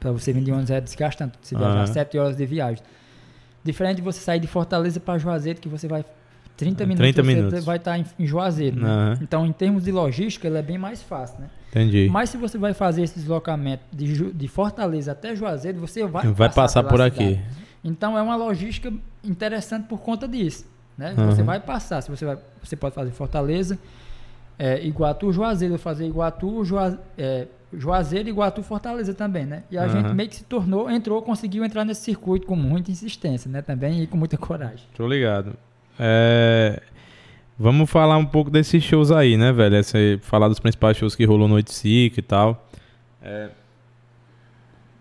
Pra 0.00 0.10
você 0.10 0.32
vir 0.32 0.42
de 0.42 0.50
ônibus 0.50 0.70
é 0.70 0.80
desgastante. 0.80 1.34
Você 1.42 1.54
viajar 1.54 1.82
Ah. 1.82 1.86
7 1.86 2.16
horas 2.18 2.34
de 2.36 2.46
viagem. 2.46 2.82
Diferente 3.64 3.96
de 3.96 4.02
você 4.02 4.20
sair 4.20 4.40
de 4.40 4.46
Fortaleza 4.46 4.98
pra 4.98 5.18
Juazeiro, 5.18 5.60
que 5.60 5.68
você 5.68 5.86
vai 5.86 6.04
30 6.56 6.84
minutos, 6.84 6.98
30 7.14 7.22
você 7.22 7.34
minutos. 7.34 7.64
vai 7.64 7.76
estar 7.76 7.98
em, 7.98 8.04
Juazeiro. 8.20 8.80
né? 8.80 8.88
Aham. 8.88 9.18
Então, 9.22 9.46
em 9.46 9.52
termos 9.52 9.84
de 9.84 9.92
logística, 9.92 10.46
ele 10.46 10.58
é 10.58 10.62
bem 10.62 10.78
mais 10.78 11.02
fácil, 11.02 11.40
né? 11.40 11.48
Entendi. 11.70 12.08
Mas 12.10 12.28
se 12.30 12.36
você 12.36 12.58
vai 12.58 12.74
fazer 12.74 13.02
esse 13.02 13.14
deslocamento 13.18 13.82
de, 13.92 14.14
Ju- 14.14 14.32
de 14.32 14.46
Fortaleza 14.48 15.12
até 15.12 15.34
Juazeiro, 15.34 15.78
você 15.80 16.06
vai, 16.06 16.26
Vai 16.28 16.50
passar 16.52 16.82
pela 16.82 16.90
por 17.08 17.12
cidade. 17.12 17.34
aqui. 17.34 17.40
Então 17.82 18.16
é 18.18 18.22
uma 18.22 18.36
logística 18.36 18.92
interessante 19.24 19.86
por 19.88 19.98
conta 20.00 20.28
disso. 20.28 20.66
Né? 20.98 21.14
Uhum. 21.16 21.26
Você 21.28 21.42
vai 21.42 21.58
passar, 21.58 22.02
se 22.02 22.10
você, 22.10 22.24
vai, 22.26 22.36
você 22.62 22.76
pode 22.76 22.94
fazer 22.94 23.10
Fortaleza, 23.12 23.78
é, 24.58 24.84
Iguatu, 24.84 25.32
Juazeiro, 25.32 25.78
fazer 25.78 26.06
Iguatu, 26.06 26.64
Jua, 26.64 26.98
é, 27.18 27.46
Juazeiro, 27.72 28.28
Iguatu, 28.28 28.62
Fortaleza 28.62 29.14
também, 29.14 29.46
né? 29.46 29.62
E 29.70 29.78
a 29.78 29.82
Uhum. 29.84 29.88
gente 29.88 30.14
meio 30.14 30.28
que 30.28 30.36
se 30.36 30.44
tornou, 30.44 30.90
entrou, 30.90 31.20
conseguiu 31.22 31.64
entrar 31.64 31.84
nesse 31.84 32.02
circuito 32.02 32.46
com 32.46 32.54
muita 32.56 32.90
insistência, 32.90 33.50
né? 33.50 33.62
Também 33.62 34.02
e 34.02 34.06
com 34.06 34.16
muita 34.16 34.36
coragem. 34.36 34.84
Tô 34.96 35.06
ligado. 35.06 35.54
É, 35.98 36.80
Vamos 37.58 37.88
falar 37.90 38.16
um 38.16 38.24
pouco 38.26 38.50
desses 38.50 38.82
shows 38.82 39.12
aí, 39.12 39.36
né, 39.36 39.52
velho? 39.52 39.76
Esse... 39.76 40.18
Falar 40.22 40.48
dos 40.48 40.58
principais 40.58 40.96
shows 40.96 41.14
que 41.14 41.24
rolou 41.24 41.46
no 41.46 41.54
Oiticic 41.54 42.18
e 42.18 42.22
tal. 42.22 42.66
É... 43.22 43.50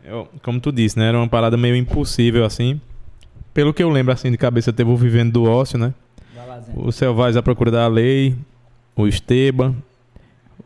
Eu- 0.04 0.28
Como 0.44 0.60
tu 0.60 0.72
disse, 0.72 0.98
né? 1.00 1.08
Era 1.08 1.18
uma 1.18 1.28
parada 1.30 1.58
meio 1.58 1.76
impossível, 1.76 2.44
assim. 2.46 2.80
Pelo 3.54 3.74
que 3.74 3.82
eu 3.82 3.90
lembro, 3.90 4.14
assim, 4.14 4.30
de 4.30 4.38
cabeça, 4.38 4.72
teve 4.72 4.90
o 4.92 4.96
Vivendo 4.98 5.32
do 5.34 5.44
Ócio, 5.46 5.78
né? 5.80 5.94
O 6.76 6.92
Selvagem 6.92 7.40
à 7.40 7.44
Procura 7.44 7.72
da 7.72 7.88
Lei, 7.88 8.36
o 8.96 9.08
Esteban, 9.08 9.76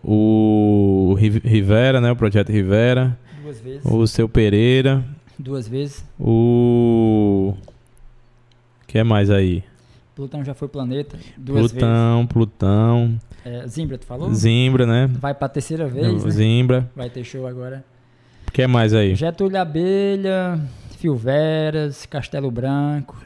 o 0.03 1.15
Ri- 1.19 1.41
Rivera, 1.43 1.99
né? 2.01 2.11
O 2.11 2.15
Projeto 2.15 2.51
Rivera, 2.51 3.17
Duas 3.41 3.59
vezes. 3.59 3.85
o 3.85 4.07
Seu 4.07 4.27
Pereira, 4.29 5.03
Duas 5.37 5.67
vezes. 5.67 6.05
o... 6.19 7.53
que 8.87 8.97
é 8.97 9.03
mais 9.03 9.29
aí? 9.29 9.63
Plutão 10.15 10.43
já 10.45 10.53
foi 10.53 10.67
planeta. 10.69 11.17
Duas 11.37 11.63
vezes. 11.63 11.71
Plutão, 11.73 12.27
Plutão. 12.27 13.19
É, 13.43 13.67
Zimbra, 13.67 13.97
tu 13.97 14.05
falou? 14.05 14.33
Zimbra, 14.33 14.85
né? 14.85 15.07
Vai 15.19 15.33
pra 15.33 15.49
terceira 15.49 15.87
vez, 15.87 16.23
né? 16.23 16.31
Zimbra. 16.31 16.89
Vai 16.95 17.09
ter 17.09 17.23
show 17.23 17.45
agora. 17.45 17.83
O 18.47 18.51
que 18.51 18.65
mais 18.65 18.93
aí? 18.93 19.13
Getúlio 19.15 19.59
Abelha, 19.59 20.59
Filveras, 20.97 22.05
Castelo 22.05 22.49
Branco, 22.49 23.17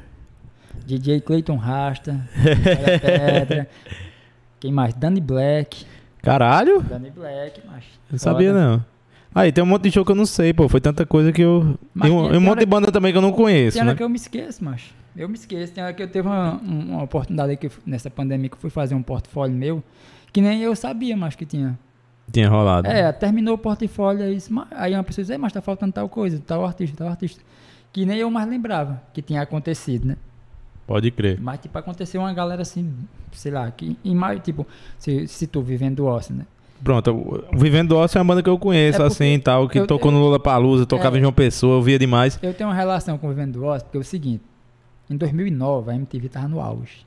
DJ 0.86 1.22
Clayton 1.22 1.56
Rasta, 1.58 2.20
Pedra. 3.02 3.70
Quem 4.60 4.72
mais? 4.72 4.94
Danny 4.94 5.22
Black. 5.22 5.86
Caralho? 6.22 6.82
Danny 6.82 7.10
Black, 7.12 7.62
macho. 7.66 7.88
Não 8.12 8.20
sabia 8.20 8.54
não. 8.54 8.84
Aí 9.34 9.52
tem 9.52 9.64
um 9.64 9.68
monte 9.68 9.84
de 9.84 9.92
show 9.92 10.04
que 10.04 10.12
eu 10.12 10.16
não 10.16 10.26
sei, 10.26 10.54
pô. 10.54 10.68
Foi 10.68 10.82
tanta 10.82 11.06
coisa 11.06 11.32
que 11.32 11.42
eu. 11.42 11.78
Mas 11.94 12.10
e 12.10 12.12
um, 12.12 12.18
tem- 12.18 12.28
um 12.28 12.32
tem 12.32 12.40
monte 12.40 12.50
hora- 12.52 12.60
de 12.60 12.66
banda 12.66 12.92
também 12.92 13.12
que 13.12 13.18
eu 13.18 13.22
não 13.22 13.32
conheço, 13.32 13.76
Tem 13.76 13.82
hora 13.84 13.92
né? 13.92 13.98
que 13.98 14.04
eu 14.04 14.10
me 14.10 14.16
esqueço, 14.16 14.64
macho. 14.64 14.94
Eu 15.16 15.30
me 15.30 15.36
esqueço. 15.36 15.72
Tem 15.74 15.84
hora 15.84 15.94
que 15.94 16.02
eu 16.04 16.08
teve 16.08 16.28
uma, 16.28 16.56
um- 16.62 16.94
uma 16.96 17.04
oportunidade 17.04 17.56
que 17.58 17.68
eu 17.68 17.72
nessa 17.86 18.10
pandemia 18.10 18.50
que 18.50 18.56
eu 18.56 18.60
fui 18.60 18.70
fazer 18.70 18.96
um 18.96 19.04
portfólio 19.04 19.56
meu, 19.56 19.84
que 20.34 20.42
nem 20.42 20.62
eu 20.62 20.76
sabia, 20.76 21.16
mas 21.16 21.36
que 21.36 21.46
tinha. 21.46 21.78
Tinha 22.32 22.50
rolado. 22.50 22.88
É, 22.88 23.12
terminou 23.12 23.56
o 23.56 23.58
portfólio 23.58 24.24
aí, 24.24 24.38
aí 24.72 24.94
uma 24.94 25.04
pessoa 25.04 25.24
disse, 25.24 25.32
"Ei, 25.32 25.38
mas 25.38 25.54
tá 25.54 25.62
faltando 25.62 25.94
tal 25.94 26.08
coisa, 26.10 26.42
tal 26.46 26.66
artista, 26.66 26.98
tal 26.98 27.08
artista. 27.08 27.42
Que 27.94 28.06
nem 28.06 28.18
eu 28.18 28.30
mais 28.30 28.48
lembrava 28.48 29.02
que 29.14 29.22
tinha 29.22 29.42
acontecido, 29.42 30.06
né? 30.08 30.18
Pode 30.90 31.12
crer. 31.12 31.40
Mas, 31.40 31.60
tipo, 31.60 31.78
aconteceu 31.78 32.20
uma 32.20 32.34
galera 32.34 32.64
assim, 32.64 32.92
sei 33.32 33.52
lá, 33.52 33.70
que 33.70 33.96
em 34.04 34.16
mais, 34.16 34.40
tipo, 34.42 34.66
se, 34.98 35.28
se 35.28 35.46
tu 35.46 35.62
vivendo 35.62 35.98
do 35.98 36.08
ócio, 36.08 36.34
né? 36.34 36.48
Pronto, 36.84 37.12
o 37.12 37.58
Vivendo 37.60 37.90
do 37.90 37.98
Ócio 37.98 38.18
é 38.18 38.22
uma 38.22 38.28
banda 38.34 38.42
que 38.42 38.50
eu 38.50 38.58
conheço, 38.58 39.02
É 39.02 39.06
assim, 39.06 39.34
e 39.36 39.40
tal, 39.40 39.68
que 39.70 39.80
eu- 39.80 39.86
tocou 39.86 40.10
eu- 40.12 40.18
no 40.18 40.24
Lula 40.24 40.40
Palusa, 40.40 40.86
tocava 40.86 41.16
É. 41.16 41.20
em 41.20 41.22
João 41.22 41.34
Pessoa, 41.34 41.76
eu 41.78 41.82
via 41.84 42.00
demais. 42.00 42.40
Eu 42.42 42.54
tenho 42.56 42.70
uma 42.70 42.76
relação 42.76 43.18
com 43.20 43.28
o 43.28 43.30
Vivendo 43.30 43.54
do 43.60 43.66
Ócio, 43.66 43.84
porque 43.86 43.98
é 43.98 44.02
o 44.02 44.04
seguinte, 44.04 44.42
em 45.10 45.16
2009 45.16 45.92
a 45.92 45.96
MTV 45.96 46.28
tava 46.30 46.48
no 46.48 46.60
auge. 46.60 47.06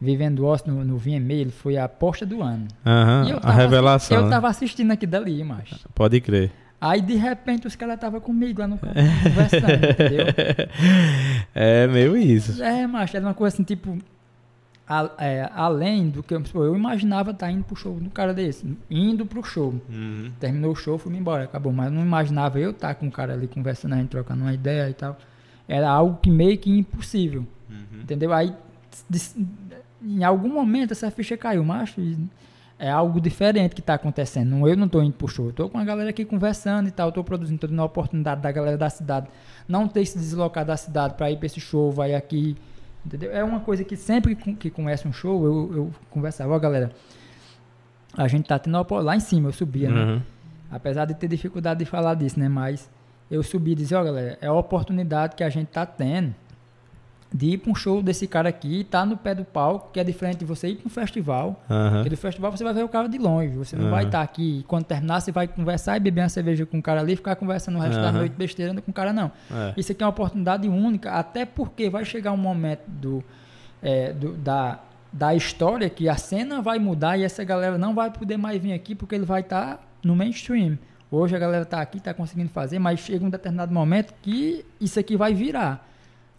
Vivendo 0.00 0.36
do 0.36 0.46
Ócio 0.46 0.72
no, 0.72 0.84
no 0.84 0.96
VMA, 0.98 1.32
ele 1.32 1.50
foi 1.50 1.76
a 1.78 1.84
aposta 1.84 2.24
do 2.24 2.42
ano. 2.42 2.68
Aham, 2.86 3.26
eu 3.28 3.38
a 3.42 3.50
revelação. 3.50 4.16
Eu 4.18 4.24
né? 4.24 4.30
tava 4.30 4.48
assistindo 4.48 4.90
aqui 4.92 5.06
dali, 5.06 5.42
macho. 5.42 5.76
Pode 5.94 6.20
crer. 6.20 6.52
Aí, 6.80 7.00
de 7.02 7.14
repente, 7.14 7.66
os 7.66 7.76
caras 7.76 7.96
estavam 7.96 8.20
comigo 8.20 8.60
lá 8.60 8.66
no 8.66 8.78
campo, 8.78 8.94
conversando, 9.22 9.70
entendeu? 9.74 10.26
É 11.54 11.86
meio 11.86 12.16
isso. 12.16 12.62
É, 12.62 12.86
macho, 12.86 13.16
era 13.16 13.26
uma 13.26 13.34
coisa 13.34 13.54
assim, 13.54 13.64
tipo, 13.64 13.98
a- 14.88 15.10
é, 15.18 15.48
além 15.54 16.08
do 16.08 16.22
que 16.22 16.34
eu, 16.34 16.40
pô, 16.42 16.64
eu 16.64 16.74
imaginava 16.74 17.32
estar 17.32 17.50
indo 17.50 17.64
pro 17.64 17.76
show 17.76 17.98
de 17.98 18.06
um 18.06 18.10
cara 18.10 18.32
desse, 18.32 18.64
indo 18.90 19.26
pro 19.26 19.42
show. 19.44 19.74
Terminou 20.40 20.72
o 20.72 20.76
show, 20.76 20.96
fui 20.98 21.14
embora, 21.16 21.44
acabou. 21.44 21.72
Mas 21.72 21.92
não 21.92 22.00
imaginava 22.02 22.58
eu 22.58 22.70
estar 22.70 22.94
com 22.94 23.06
um 23.06 23.10
cara 23.10 23.34
ali 23.34 23.46
conversando, 23.46 23.94
a 23.94 23.98
gente 23.98 24.08
trocando 24.08 24.42
uma 24.42 24.54
ideia 24.54 24.88
e 24.88 24.94
tal. 24.94 25.18
Era 25.68 25.88
algo 25.88 26.18
que 26.22 26.30
meio 26.30 26.56
que 26.58 26.70
impossível, 26.70 27.46
entendeu? 28.02 28.32
Aí, 28.32 28.52
des- 29.08 29.36
em 30.02 30.24
algum 30.24 30.48
momento, 30.48 30.92
essa 30.92 31.10
ficha 31.10 31.36
caiu, 31.36 31.62
macho, 31.64 32.00
e 32.00 32.16
é 32.80 32.90
algo 32.90 33.20
diferente 33.20 33.74
que 33.74 33.80
está 33.82 33.94
acontecendo. 33.94 34.48
Não, 34.48 34.66
eu 34.66 34.74
não 34.74 34.86
estou 34.86 35.02
indo 35.02 35.12
pro 35.12 35.28
show, 35.28 35.46
eu 35.46 35.52
tô 35.52 35.68
com 35.68 35.76
a 35.78 35.84
galera 35.84 36.08
aqui 36.08 36.24
conversando 36.24 36.88
e 36.88 36.90
tal, 36.90 37.10
estou 37.10 37.22
produzindo, 37.22 37.60
tô 37.60 37.66
dando 37.66 37.82
a 37.82 37.84
oportunidade 37.84 38.40
da 38.40 38.50
galera 38.50 38.78
da 38.78 38.88
cidade 38.88 39.28
não 39.68 39.86
ter 39.86 40.04
se 40.06 40.18
deslocado 40.18 40.68
da 40.68 40.76
cidade 40.76 41.14
para 41.14 41.30
ir 41.30 41.36
para 41.36 41.46
esse 41.46 41.60
show, 41.60 41.92
vai 41.92 42.14
aqui, 42.14 42.56
entendeu? 43.04 43.30
É 43.32 43.44
uma 43.44 43.60
coisa 43.60 43.84
que 43.84 43.96
sempre 43.96 44.34
que, 44.34 44.70
começa 44.70 45.06
um 45.06 45.12
show, 45.12 45.44
eu, 45.44 45.76
eu 45.76 45.90
conversava, 46.08 46.54
ó 46.54 46.58
galera, 46.58 46.90
a 48.16 48.26
gente 48.26 48.46
tá 48.48 48.58
tendo 48.58 48.76
a 48.76 48.80
opor- 48.80 49.02
lá 49.02 49.14
em 49.14 49.20
cima, 49.20 49.48
eu 49.48 49.52
subia, 49.52 49.90
né? 49.90 50.04
Uhum. 50.04 50.22
Apesar 50.70 51.04
de 51.04 51.14
ter 51.14 51.28
dificuldade 51.28 51.80
de 51.80 51.84
falar 51.84 52.14
disso, 52.14 52.40
né? 52.40 52.48
Mas 52.48 52.90
eu 53.30 53.42
subi 53.42 53.72
e 53.72 53.74
disse, 53.74 53.94
ó 53.94 54.02
galera, 54.02 54.38
é 54.40 54.46
a 54.46 54.52
oportunidade 54.54 55.36
que 55.36 55.44
a 55.44 55.50
gente 55.50 55.68
tá 55.68 55.84
tendo 55.84 56.34
de 57.32 57.50
ir 57.50 57.58
para 57.58 57.70
um 57.70 57.74
show 57.76 58.02
desse 58.02 58.26
cara 58.26 58.48
aqui, 58.48 58.82
tá 58.82 59.06
no 59.06 59.16
pé 59.16 59.34
do 59.36 59.44
palco, 59.44 59.90
que 59.92 60.00
é 60.00 60.04
diferente 60.04 60.38
de 60.38 60.44
você 60.44 60.68
ir 60.68 60.76
para 60.76 60.86
um 60.88 60.90
festival. 60.90 61.62
Aham. 61.70 61.92
Porque 61.94 62.08
do 62.10 62.16
festival 62.16 62.50
você 62.50 62.64
vai 62.64 62.74
ver 62.74 62.82
o 62.84 62.88
cara 62.88 63.08
de 63.08 63.18
longe, 63.18 63.56
você 63.56 63.76
não 63.76 63.88
vai 63.90 64.04
estar 64.04 64.20
aqui. 64.22 64.58
E 64.58 64.62
quando 64.64 64.84
terminar, 64.84 65.20
você 65.20 65.30
vai 65.30 65.46
conversar 65.46 65.96
e 65.96 66.00
beber 66.00 66.22
uma 66.22 66.28
cerveja 66.28 66.66
com 66.66 66.78
o 66.78 66.82
cara 66.82 67.00
ali, 67.00 67.12
e 67.12 67.16
ficar 67.16 67.36
conversando 67.36 67.78
o 67.78 67.80
resto 67.80 68.00
da 68.00 68.10
noite 68.10 68.32
besteira 68.36 68.74
com 68.80 68.90
o 68.90 68.94
cara, 68.94 69.12
não. 69.12 69.30
É. 69.50 69.74
Isso 69.76 69.92
aqui 69.92 70.02
é 70.02 70.06
uma 70.06 70.10
oportunidade 70.10 70.68
única, 70.68 71.12
até 71.12 71.44
porque 71.44 71.88
vai 71.88 72.04
chegar 72.04 72.32
um 72.32 72.36
momento 72.36 72.82
do, 72.88 73.22
é, 73.80 74.12
do- 74.12 74.32
da, 74.32 74.80
da 75.12 75.32
história 75.32 75.88
que 75.88 76.08
a 76.08 76.16
cena 76.16 76.60
vai 76.60 76.80
mudar 76.80 77.16
e 77.16 77.22
essa 77.22 77.44
galera 77.44 77.78
não 77.78 77.94
vai 77.94 78.10
poder 78.10 78.36
mais 78.38 78.60
vir 78.60 78.72
aqui 78.72 78.94
porque 78.96 79.14
ele 79.14 79.24
vai 79.24 79.42
estar 79.42 79.80
no 80.02 80.16
mainstream. 80.16 80.76
Hoje 81.12 81.34
a 81.36 81.38
galera 81.38 81.62
está 81.62 81.80
aqui, 81.80 81.98
está 81.98 82.12
conseguindo 82.12 82.48
fazer, 82.50 82.78
mas 82.80 82.98
chega 83.00 83.24
um 83.24 83.30
determinado 83.30 83.72
momento 83.72 84.14
que 84.20 84.64
isso 84.80 84.98
aqui 84.98 85.16
vai 85.16 85.32
virar. 85.32 85.88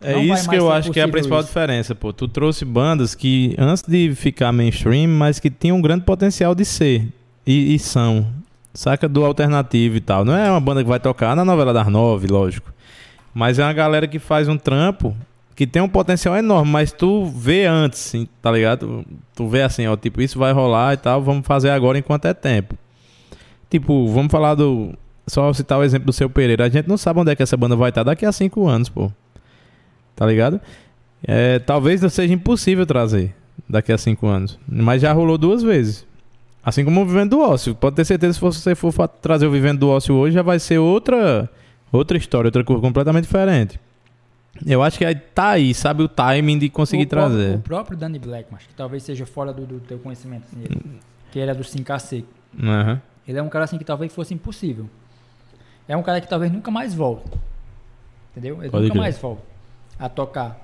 É 0.02 0.14
Não 0.14 0.22
isso 0.23 0.49
que 0.49 0.56
eu 0.56 0.72
acho 0.72 0.91
que 0.91 0.99
é 0.99 1.03
a 1.03 1.07
principal 1.07 1.40
isso. 1.40 1.48
diferença, 1.48 1.94
pô. 1.94 2.11
Tu 2.11 2.28
trouxe 2.28 2.65
bandas 2.65 3.14
que, 3.14 3.56
antes 3.57 3.84
de 3.84 4.14
ficar 4.15 4.52
mainstream, 4.52 5.07
mas 5.07 5.40
que 5.40 5.49
tinham 5.49 5.78
um 5.78 5.82
grande 5.82 6.03
potencial 6.03 6.56
de 6.56 6.65
ser. 6.65 7.07
E, 7.45 7.76
e 7.76 7.80
são. 7.80 8.26
Saca 8.73 9.07
do 9.07 9.23
alternativo 9.23 9.98
e 9.98 10.02
tal. 10.02 10.26
Não 10.26 10.36
é 10.36 10.49
uma 10.49 10.60
banda 10.60 10.82
que 10.84 10.90
vai 10.90 10.99
tocar 10.99 11.36
na 11.36 11.45
novela 11.45 11.73
das 11.73 11.88
nove, 11.88 12.28
lógico. 12.28 12.73
Mas 13.34 13.60
é 13.60 13.64
uma 13.64 13.73
galera 13.73 14.07
que 14.07 14.18
faz 14.18 14.48
um 14.48 14.57
trampo 14.57 15.15
que 15.56 15.68
tem 15.68 15.82
um 15.82 15.90
potencial 15.90 16.36
enorme, 16.36 16.72
mas 16.72 16.91
tu 16.91 17.26
vê 17.26 17.65
antes, 17.65 18.14
tá 18.41 18.52
ligado? 18.52 19.06
Tu 19.36 19.48
vê 19.48 19.61
assim, 19.61 19.86
ó, 19.86 19.95
tipo, 19.95 20.22
isso 20.22 20.40
vai 20.40 20.52
rolar 20.52 20.94
e 20.94 20.98
tal, 20.98 21.22
vamos 21.22 21.45
fazer 21.45 21.69
agora 21.69 21.99
enquanto 21.99 22.26
é 22.26 22.34
tempo. 22.34 22.76
Tipo, 23.69 24.07
vamos 24.07 24.32
falar 24.32 24.56
do. 24.56 24.94
Só 25.28 25.53
citar 25.53 25.78
o 25.78 25.84
exemplo 25.84 26.07
do 26.07 26.14
seu 26.14 26.30
Pereira. 26.30 26.65
A 26.65 26.69
gente 26.69 26.88
não 26.88 26.98
sabe 26.98 27.19
onde 27.19 27.32
é 27.32 27.36
que 27.36 27.44
essa 27.44 27.56
banda 27.56 27.76
vai 27.76 27.90
estar 27.90 28.03
daqui 28.03 28.26
a 28.26 28.32
cinco 28.32 28.68
anos, 28.68 28.90
pô. 28.90 29.11
Tá 30.22 30.27
ligado? 30.27 30.61
É, 31.27 31.57
talvez 31.57 31.99
não 31.99 32.07
seja 32.10 32.31
impossível 32.31 32.85
trazer 32.85 33.34
daqui 33.68 33.91
a 33.91 33.98
cinco 33.98 34.27
anos. 34.27 34.60
Mas 34.69 35.02
já 35.02 35.11
rolou 35.11 35.35
duas 35.35 35.64
vezes. 35.64 36.06
Assim 36.64 36.85
como 36.85 37.02
o 37.02 37.06
Vivendo 37.07 37.31
do 37.31 37.39
Ócio. 37.41 37.73
Pode 37.73 37.95
ter 37.95 38.06
certeza 38.06 38.34
que 38.39 38.53
se 38.53 38.60
você 38.61 38.76
for 38.76 39.07
trazer 39.07 39.48
o 39.48 39.52
Vivendo 39.52 39.80
do 39.80 39.89
Ócio 39.89 40.14
hoje, 40.14 40.35
já 40.35 40.43
vai 40.43 40.60
ser 40.60 40.77
outra, 40.77 41.49
outra 41.91 42.19
história, 42.19 42.49
outra 42.49 42.64
coisa 42.64 42.80
completamente 42.84 43.23
diferente. 43.23 43.80
Eu 44.64 44.84
acho 44.84 44.99
que 44.99 45.06
aí 45.06 45.15
tá 45.15 45.49
aí, 45.49 45.73
sabe 45.73 46.03
o 46.03 46.07
timing 46.07 46.60
de 46.60 46.69
conseguir 46.69 47.06
o 47.06 47.07
próprio- 47.07 47.35
trazer. 47.35 47.56
o 47.56 47.60
próprio 47.61 47.98
Danny 47.98 48.19
Black, 48.19 48.48
mas 48.52 48.61
que 48.68 48.76
talvez 48.76 49.02
seja 49.02 49.26
fora 49.26 49.52
do, 49.52 49.65
do 49.65 49.80
teu 49.80 49.98
conhecimento, 49.98 50.43
assim, 50.43 50.61
ele- 50.64 50.81
que 51.31 51.39
ele 51.39 51.49
é 51.49 51.56
do 51.56 51.64
5AC. 51.64 52.23
Aham. 52.61 53.02
Ele 53.27 53.39
é 53.39 53.41
um 53.41 53.49
cara 53.49 53.65
assim 53.65 53.80
que 53.80 53.85
talvez 53.85 54.14
fosse 54.14 54.35
impossível. 54.35 54.88
É 55.88 55.98
um 55.98 56.03
cara 56.03 56.22
que 56.22 56.27
talvez 56.27 56.52
nunca 56.52 56.69
mais 56.69 56.93
volte. 56.93 57.23
Entendeu? 58.31 58.61
Ele 58.61 58.69
Pode 58.69 58.84
nunca 58.84 58.93
crer. 58.93 59.02
mais 59.02 59.18
volta 59.18 59.41
a 60.02 60.10
tocar. 60.10 60.60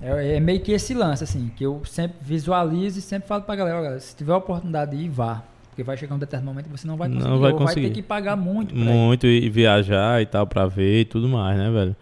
É, 0.00 0.36
é 0.36 0.40
meio 0.40 0.60
que 0.60 0.72
esse 0.72 0.94
lance, 0.94 1.24
assim, 1.24 1.50
que 1.56 1.64
eu 1.64 1.82
sempre 1.84 2.16
visualizo 2.20 2.98
e 2.98 3.02
sempre 3.02 3.26
falo 3.28 3.42
pra 3.42 3.56
galera, 3.56 3.80
galera, 3.82 4.00
se 4.00 4.14
tiver 4.14 4.32
a 4.32 4.36
oportunidade 4.36 4.96
de 4.96 5.04
ir, 5.04 5.08
vá. 5.08 5.42
Porque 5.70 5.82
vai 5.82 5.96
chegar 5.96 6.14
um 6.14 6.18
determinado 6.18 6.54
momento 6.54 6.66
que 6.70 6.78
você 6.78 6.86
não 6.86 6.96
vai 6.96 7.08
Não 7.08 7.16
conseguir. 7.18 7.38
vai 7.40 7.52
ou 7.52 7.58
conseguir. 7.58 7.80
vai 7.82 7.90
ter 7.90 7.94
que 7.96 8.02
pagar 8.02 8.36
muito 8.36 8.74
pra 8.74 8.82
ir. 8.82 8.86
Muito 8.86 9.26
e 9.26 9.48
viajar 9.50 10.22
e 10.22 10.26
tal 10.26 10.46
pra 10.46 10.66
ver 10.66 11.00
e 11.00 11.04
tudo 11.04 11.28
mais, 11.28 11.58
né, 11.58 11.70
velho? 11.70 11.96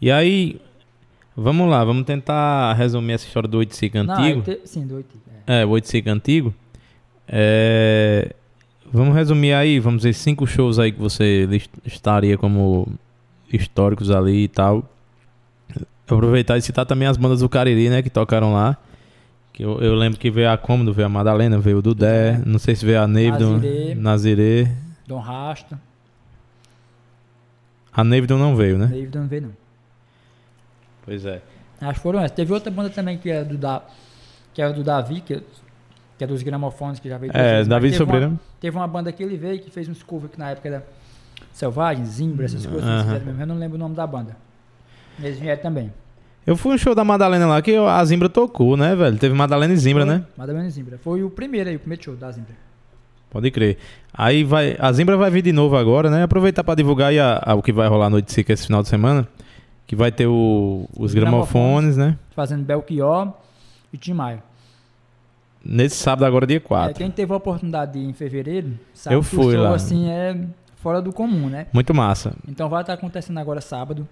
E 0.00 0.10
aí, 0.10 0.60
vamos 1.36 1.68
lá, 1.68 1.84
vamos 1.84 2.04
tentar 2.04 2.72
resumir 2.74 3.12
essa 3.14 3.26
história 3.26 3.48
do 3.48 3.58
Oiticica 3.58 4.02
Não, 4.02 4.14
antigo. 4.14 4.42
eu 4.46 4.56
te- 4.60 4.66
sim, 4.68 4.86
do 4.86 4.94
Oiticica, 4.96 5.30
é. 5.46 5.62
É, 5.62 5.66
o 5.66 5.70
Oiticica 5.70 6.12
antigo. 6.12 6.54
É, 7.28 8.32
Vamos 8.92 9.12
resumir 9.16 9.52
aí, 9.54 9.80
vamos 9.80 10.02
dizer, 10.02 10.12
cinco 10.12 10.46
shows 10.46 10.78
aí 10.78 10.92
que 10.92 11.00
você 11.00 11.48
estaria 11.84 12.38
como 12.38 12.86
históricos 13.52 14.10
ali 14.10 14.44
e 14.44 14.48
tal. 14.48 14.88
Aproveitar 16.04 16.58
e 16.58 16.62
citar 16.62 16.84
também 16.84 17.08
as 17.08 17.16
bandas 17.16 17.40
do 17.40 17.48
Cariri, 17.48 17.88
né, 17.88 18.02
que 18.02 18.10
tocaram 18.10 18.52
lá. 18.52 18.76
Que 19.52 19.64
eu, 19.64 19.80
eu 19.80 19.94
lembro 19.94 20.18
que 20.18 20.30
veio 20.30 20.50
a 20.50 20.58
Cômodo, 20.58 20.92
veio 20.92 21.06
a 21.06 21.08
Madalena, 21.08 21.58
veio 21.58 21.78
o 21.78 21.82
Dudé, 21.82 22.40
não 22.44 22.58
sei 22.58 22.74
se 22.74 22.84
veio 22.84 23.00
a 23.00 23.06
Nevidon, 23.06 23.52
Nazirê. 23.52 23.94
Nazirê. 23.94 24.68
Dom 25.06 25.18
Rasta, 25.18 25.78
A 27.92 28.02
Nevidon 28.02 28.38
não 28.38 28.56
veio, 28.56 28.76
né? 28.76 28.86
David 28.86 29.16
não 29.16 29.28
veio 29.28 29.42
não. 29.42 29.52
Pois 31.04 31.24
é. 31.24 31.40
Acho 31.80 31.94
que 31.94 32.00
foram 32.00 32.18
essas. 32.20 32.32
Teve 32.32 32.52
outra 32.52 32.70
banda 32.70 32.90
também 32.90 33.16
que 33.18 33.30
era 33.30 33.44
do, 33.44 33.56
da, 33.56 33.82
que 34.52 34.60
era 34.60 34.72
do 34.72 34.82
Davi, 34.82 35.20
que, 35.20 35.42
que 36.18 36.24
é 36.24 36.26
dos 36.26 36.42
gramofones, 36.42 36.98
que 36.98 37.08
já 37.08 37.18
veio 37.18 37.30
É, 37.34 37.56
vezes, 37.56 37.68
Davi 37.68 37.92
Sobreira. 37.92 38.32
Teve 38.60 38.76
uma 38.76 38.88
banda 38.88 39.12
que 39.12 39.22
ele 39.22 39.36
veio 39.36 39.60
que 39.60 39.70
fez 39.70 39.88
uns 39.88 40.02
covers 40.02 40.32
que 40.32 40.38
na 40.38 40.50
época 40.50 40.68
era 40.68 40.86
Selvagem, 41.54 42.04
Zimbra, 42.04 42.44
essas 42.46 42.66
coisas. 42.66 42.84
Mesmo. 43.06 43.40
Eu 43.40 43.46
não 43.46 43.56
lembro 43.56 43.76
o 43.76 43.78
nome 43.78 43.94
da 43.94 44.04
banda. 44.06 44.36
Eles 45.22 45.38
vieram 45.38 45.62
também. 45.62 45.92
Eu 46.44 46.56
fui 46.56 46.74
um 46.74 46.78
show 46.78 46.94
da 46.94 47.04
Madalena 47.04 47.46
lá 47.46 47.62
que 47.62 47.74
a 47.76 48.04
Zimbra 48.04 48.28
tocou, 48.28 48.76
né, 48.76 48.94
velho? 48.96 49.16
Teve 49.16 49.34
Madalena 49.34 49.72
e 49.72 49.76
Zimbra, 49.76 50.04
né? 50.04 50.24
Madalena 50.36 50.68
Zimbra. 50.68 50.98
Foi 50.98 51.22
o 51.22 51.30
primeiro 51.30 51.70
aí, 51.70 51.76
o 51.76 51.78
primeiro 51.78 52.02
show 52.04 52.16
da 52.16 52.30
Zimbra. 52.32 52.52
Pode 53.30 53.50
crer. 53.52 53.78
Aí 54.12 54.42
vai. 54.44 54.76
A 54.80 54.92
Zimbra 54.92 55.16
vai 55.16 55.30
vir 55.30 55.42
de 55.42 55.52
novo 55.52 55.76
agora, 55.76 56.10
né? 56.10 56.24
Aproveitar 56.24 56.62
pra 56.64 56.74
divulgar 56.74 57.10
aí 57.10 57.18
a- 57.20 57.40
a- 57.44 57.54
o 57.54 57.62
que 57.62 57.72
vai 57.72 57.88
rolar 57.88 58.10
no 58.10 58.16
Oiticica 58.16 58.52
esse 58.52 58.66
final 58.66 58.82
de 58.82 58.88
semana. 58.88 59.26
Que 59.86 59.94
vai 59.96 60.10
ter 60.10 60.26
o- 60.26 60.88
os 60.96 61.06
Os 61.10 61.14
gramofones, 61.14 61.96
né? 61.96 62.18
Fazendo 62.34 62.64
Belchior 62.64 63.32
e 63.92 63.96
Tim 63.96 64.12
Maia. 64.14 64.42
Nesse 65.64 65.96
sábado 65.96 66.24
agora, 66.26 66.46
dia 66.46 66.56
É, 66.58 66.60
4. 66.60 66.94
quem 66.94 67.10
teve 67.10 67.32
a 67.32 67.36
oportunidade 67.36 67.92
de 67.94 68.00
ir 68.00 68.08
em 68.08 68.12
fevereiro, 68.12 68.72
sabe 68.92 69.16
Eu 69.16 69.20
que 69.20 69.26
fui 69.26 69.46
o 69.46 69.52
show 69.52 69.62
lá. 69.62 69.74
assim 69.74 70.10
é 70.10 70.36
fora 70.84 71.00
do 71.00 71.12
comum, 71.14 71.48
né? 71.48 71.66
Muito 71.72 71.94
massa. 71.94 72.34
Então 72.46 72.68
vai 72.68 72.82
estar 72.82 72.92
acontecendo 72.92 73.38
agora 73.38 73.60
sábado. 73.62 74.06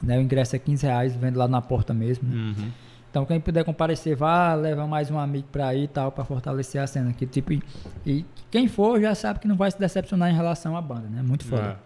Né? 0.00 0.16
O 0.16 0.22
ingresso 0.22 0.54
é 0.54 0.58
15 0.60 0.86
reais, 0.86 1.16
vendo 1.16 1.36
lá 1.36 1.48
na 1.48 1.60
porta 1.60 1.92
mesmo. 1.92 2.28
né? 2.28 2.70
Então 3.10 3.26
quem 3.26 3.40
puder 3.40 3.64
comparecer, 3.64 4.16
vá, 4.16 4.54
leva 4.54 4.86
mais 4.86 5.10
um 5.10 5.18
amigo 5.18 5.48
pra 5.50 5.74
ir 5.74 5.82
e 5.84 5.88
tal, 5.88 6.12
pra 6.12 6.24
fortalecer 6.24 6.80
a 6.80 6.86
cena. 6.86 7.12
Que, 7.12 7.26
tipo, 7.26 7.52
e, 7.52 7.60
e 8.06 8.24
quem 8.50 8.68
for 8.68 9.00
já 9.00 9.12
sabe 9.14 9.40
que 9.40 9.48
não 9.48 9.56
vai 9.56 9.70
se 9.72 9.78
decepcionar 9.78 10.30
em 10.30 10.34
relação 10.34 10.76
à 10.76 10.80
banda, 10.80 11.08
né? 11.10 11.20
Muito 11.20 11.44
foda. 11.44 11.78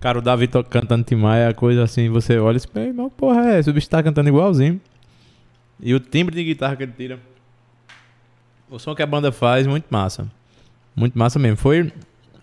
Cara, 0.00 0.18
o 0.18 0.22
Davi 0.22 0.48
cantando 0.70 1.02
Tim 1.04 1.16
Maia 1.16 1.42
é 1.42 1.48
a 1.48 1.54
coisa 1.54 1.82
assim, 1.82 2.08
você 2.08 2.38
olha 2.38 2.56
e 2.56 2.60
diz, 2.60 2.68
"Ei, 2.76 2.92
mas 2.92 3.12
porra 3.14 3.40
é 3.50 3.58
essa? 3.58 3.68
O 3.70 3.74
bicho 3.74 3.90
tá 3.90 4.00
cantando 4.00 4.28
igualzinho. 4.28 4.80
E 5.80 5.92
o 5.92 5.98
timbre 5.98 6.34
de 6.36 6.44
guitarra 6.44 6.76
que 6.76 6.84
ele 6.84 6.92
tira. 6.96 7.18
O 8.70 8.78
som 8.78 8.94
que 8.94 9.02
a 9.02 9.06
banda 9.06 9.32
faz, 9.32 9.66
muito 9.66 9.86
massa. 9.90 10.28
Muito 10.94 11.18
massa 11.18 11.38
mesmo. 11.38 11.56
Foi 11.56 11.92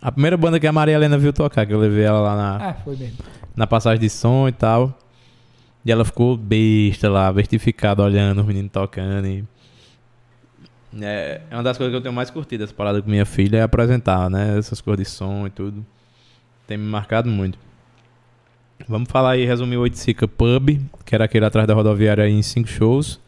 a 0.07 0.11
primeira 0.11 0.37
banda 0.37 0.59
que 0.59 0.67
a 0.67 0.71
Maria 0.71 0.93
Helena 0.95 1.17
viu 1.17 1.33
tocar, 1.33 1.65
que 1.65 1.73
eu 1.73 1.79
levei 1.79 2.03
ela 2.03 2.19
lá 2.19 2.35
na, 2.35 2.69
Ah, 2.69 2.73
foi 2.75 2.95
mesmo. 2.95 3.17
na 3.55 3.65
passagem 3.65 3.99
de 3.99 4.09
som 4.09 4.47
e 4.47 4.51
tal. 4.51 4.97
E 5.83 5.91
ela 5.91 6.03
ficou 6.05 6.35
besta 6.37 7.09
lá, 7.09 7.31
vertificada, 7.31 8.01
olhando 8.03 8.41
os 8.41 8.45
meninos 8.47 8.71
tocando. 8.71 9.27
E... 9.27 9.43
É, 11.01 11.41
é 11.49 11.55
uma 11.55 11.63
das 11.63 11.77
coisas 11.77 11.91
que 11.91 11.97
eu 11.97 12.01
tenho 12.01 12.13
mais 12.13 12.29
curtido 12.29 12.63
essa 12.63 12.73
parada 12.73 13.01
com 13.01 13.09
minha 13.09 13.25
filha, 13.25 13.57
é 13.57 13.61
apresentar, 13.61 14.29
né? 14.29 14.57
Essas 14.57 14.79
coisas 14.81 15.05
de 15.05 15.11
som 15.11 15.45
e 15.45 15.49
tudo. 15.49 15.85
Tem 16.67 16.77
me 16.77 16.85
marcado 16.87 17.29
muito. 17.29 17.57
Vamos 18.87 19.09
falar 19.09 19.31
aí, 19.31 19.45
resumir 19.45 19.77
o 19.77 19.81
Oiticica 19.81 20.27
Pub, 20.27 20.79
que 21.05 21.15
era 21.15 21.25
aquele 21.25 21.45
atrás 21.45 21.67
da 21.67 21.73
rodoviária 21.73 22.23
aí 22.23 22.31
em 22.31 22.41
cinco 22.41 22.67
shows. 22.67 23.19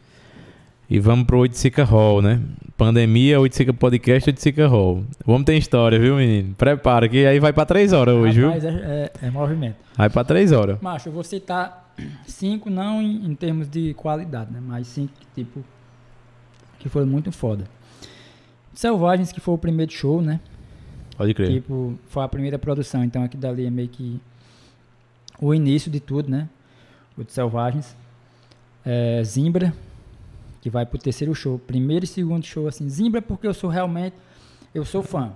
E 0.90 0.98
vamos 0.98 1.26
pro 1.26 1.38
Oiticica 1.40 1.84
Hall, 1.84 2.22
né? 2.22 2.40
Pandemia, 2.76 3.38
Oiticica 3.38 3.74
Podcast, 3.74 4.30
Oiticica 4.30 4.66
Hall. 4.66 5.04
Vamos 5.26 5.44
ter 5.44 5.56
história, 5.56 5.98
viu, 5.98 6.16
menino? 6.16 6.54
Prepara, 6.54 7.08
que 7.08 7.26
aí 7.26 7.38
vai 7.38 7.52
pra 7.52 7.66
três 7.66 7.92
horas 7.92 8.14
hoje, 8.14 8.38
viu? 8.40 8.48
Rapaz, 8.48 8.64
é, 8.64 9.10
é- 9.22 9.26
é 9.26 9.30
movimento. 9.30 9.76
Vai 9.96 10.08
pra 10.08 10.24
três 10.24 10.50
horas. 10.50 10.80
Macho, 10.80 11.08
eu 11.08 11.12
vou 11.12 11.22
citar 11.22 11.92
cinco, 12.26 12.70
não 12.70 13.02
em, 13.02 13.26
em 13.26 13.34
termos 13.34 13.68
de 13.68 13.92
qualidade, 13.94 14.50
né? 14.50 14.60
Mas 14.64 14.86
cinco, 14.86 15.12
tipo, 15.34 15.62
que 16.78 16.88
foram 16.88 17.06
muito 17.06 17.30
foda. 17.30 17.64
Selvagens, 18.72 19.30
que 19.30 19.40
foi 19.40 19.54
o 19.54 19.58
primeiro 19.58 19.92
show, 19.92 20.22
né? 20.22 20.40
Pode 21.18 21.34
crer. 21.34 21.50
Tipo, 21.52 21.98
foi 22.08 22.22
a 22.24 22.28
primeira 22.28 22.58
produção, 22.58 23.04
então 23.04 23.22
aqui 23.24 23.36
dali 23.36 23.66
é 23.66 23.70
meio 23.70 23.88
que 23.88 24.18
o 25.38 25.52
início 25.52 25.90
de 25.90 26.00
tudo, 26.00 26.30
né? 26.30 26.48
O 27.16 27.24
de 27.24 27.32
Selvagens. 27.32 27.94
É, 28.86 29.20
Zimbra, 29.24 29.74
que 30.68 30.70
vai 30.70 30.84
pro 30.84 30.98
terceiro 30.98 31.34
show. 31.34 31.58
Primeiro 31.58 32.04
e 32.04 32.08
segundo 32.08 32.44
show, 32.44 32.68
assim. 32.68 32.88
Zimbra 32.88 33.22
porque 33.22 33.46
eu 33.46 33.54
sou 33.54 33.70
realmente, 33.70 34.14
eu 34.74 34.84
sou 34.84 35.02
fã. 35.02 35.32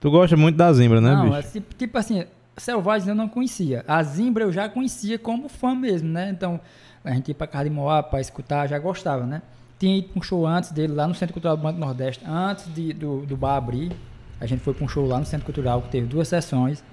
Tu 0.00 0.10
gosta 0.10 0.36
muito 0.36 0.56
da 0.56 0.72
Zimbra, 0.72 1.00
né, 1.00 1.12
não, 1.14 1.24
bicho? 1.24 1.36
é 1.36 1.42
tipo, 1.42 1.74
tipo 1.74 1.98
assim, 1.98 2.24
Selvagens 2.56 3.08
eu 3.08 3.14
não 3.14 3.28
conhecia. 3.28 3.84
A 3.88 4.02
Zimbra 4.02 4.44
eu 4.44 4.52
já 4.52 4.68
conhecia 4.68 5.18
como 5.18 5.48
fã 5.48 5.74
mesmo, 5.74 6.08
né? 6.08 6.30
Então, 6.30 6.60
a 7.04 7.10
gente 7.12 7.28
ia 7.28 7.34
pra 7.34 7.46
casa 7.46 7.64
de 7.64 7.70
Moá 7.70 8.02
pra 8.02 8.20
escutar, 8.20 8.66
já 8.66 8.78
gostava, 8.78 9.26
né? 9.26 9.42
Tinha 9.78 9.98
ido 9.98 10.08
pra 10.08 10.20
um 10.20 10.22
show 10.22 10.46
antes 10.46 10.70
dele, 10.70 10.94
lá 10.94 11.06
no 11.06 11.14
Centro 11.14 11.34
Cultural 11.34 11.56
do 11.56 11.62
Banco 11.62 11.78
Nordeste, 11.78 12.24
antes 12.26 12.72
de, 12.72 12.92
do, 12.92 13.26
do 13.26 13.36
bar 13.36 13.56
abrir. 13.56 13.92
A 14.40 14.46
gente 14.46 14.60
foi 14.60 14.72
pra 14.72 14.84
um 14.84 14.88
show 14.88 15.06
lá 15.06 15.18
no 15.18 15.26
Centro 15.26 15.44
Cultural, 15.44 15.82
que 15.82 15.88
teve 15.88 16.06
duas 16.06 16.28
sessões. 16.28 16.84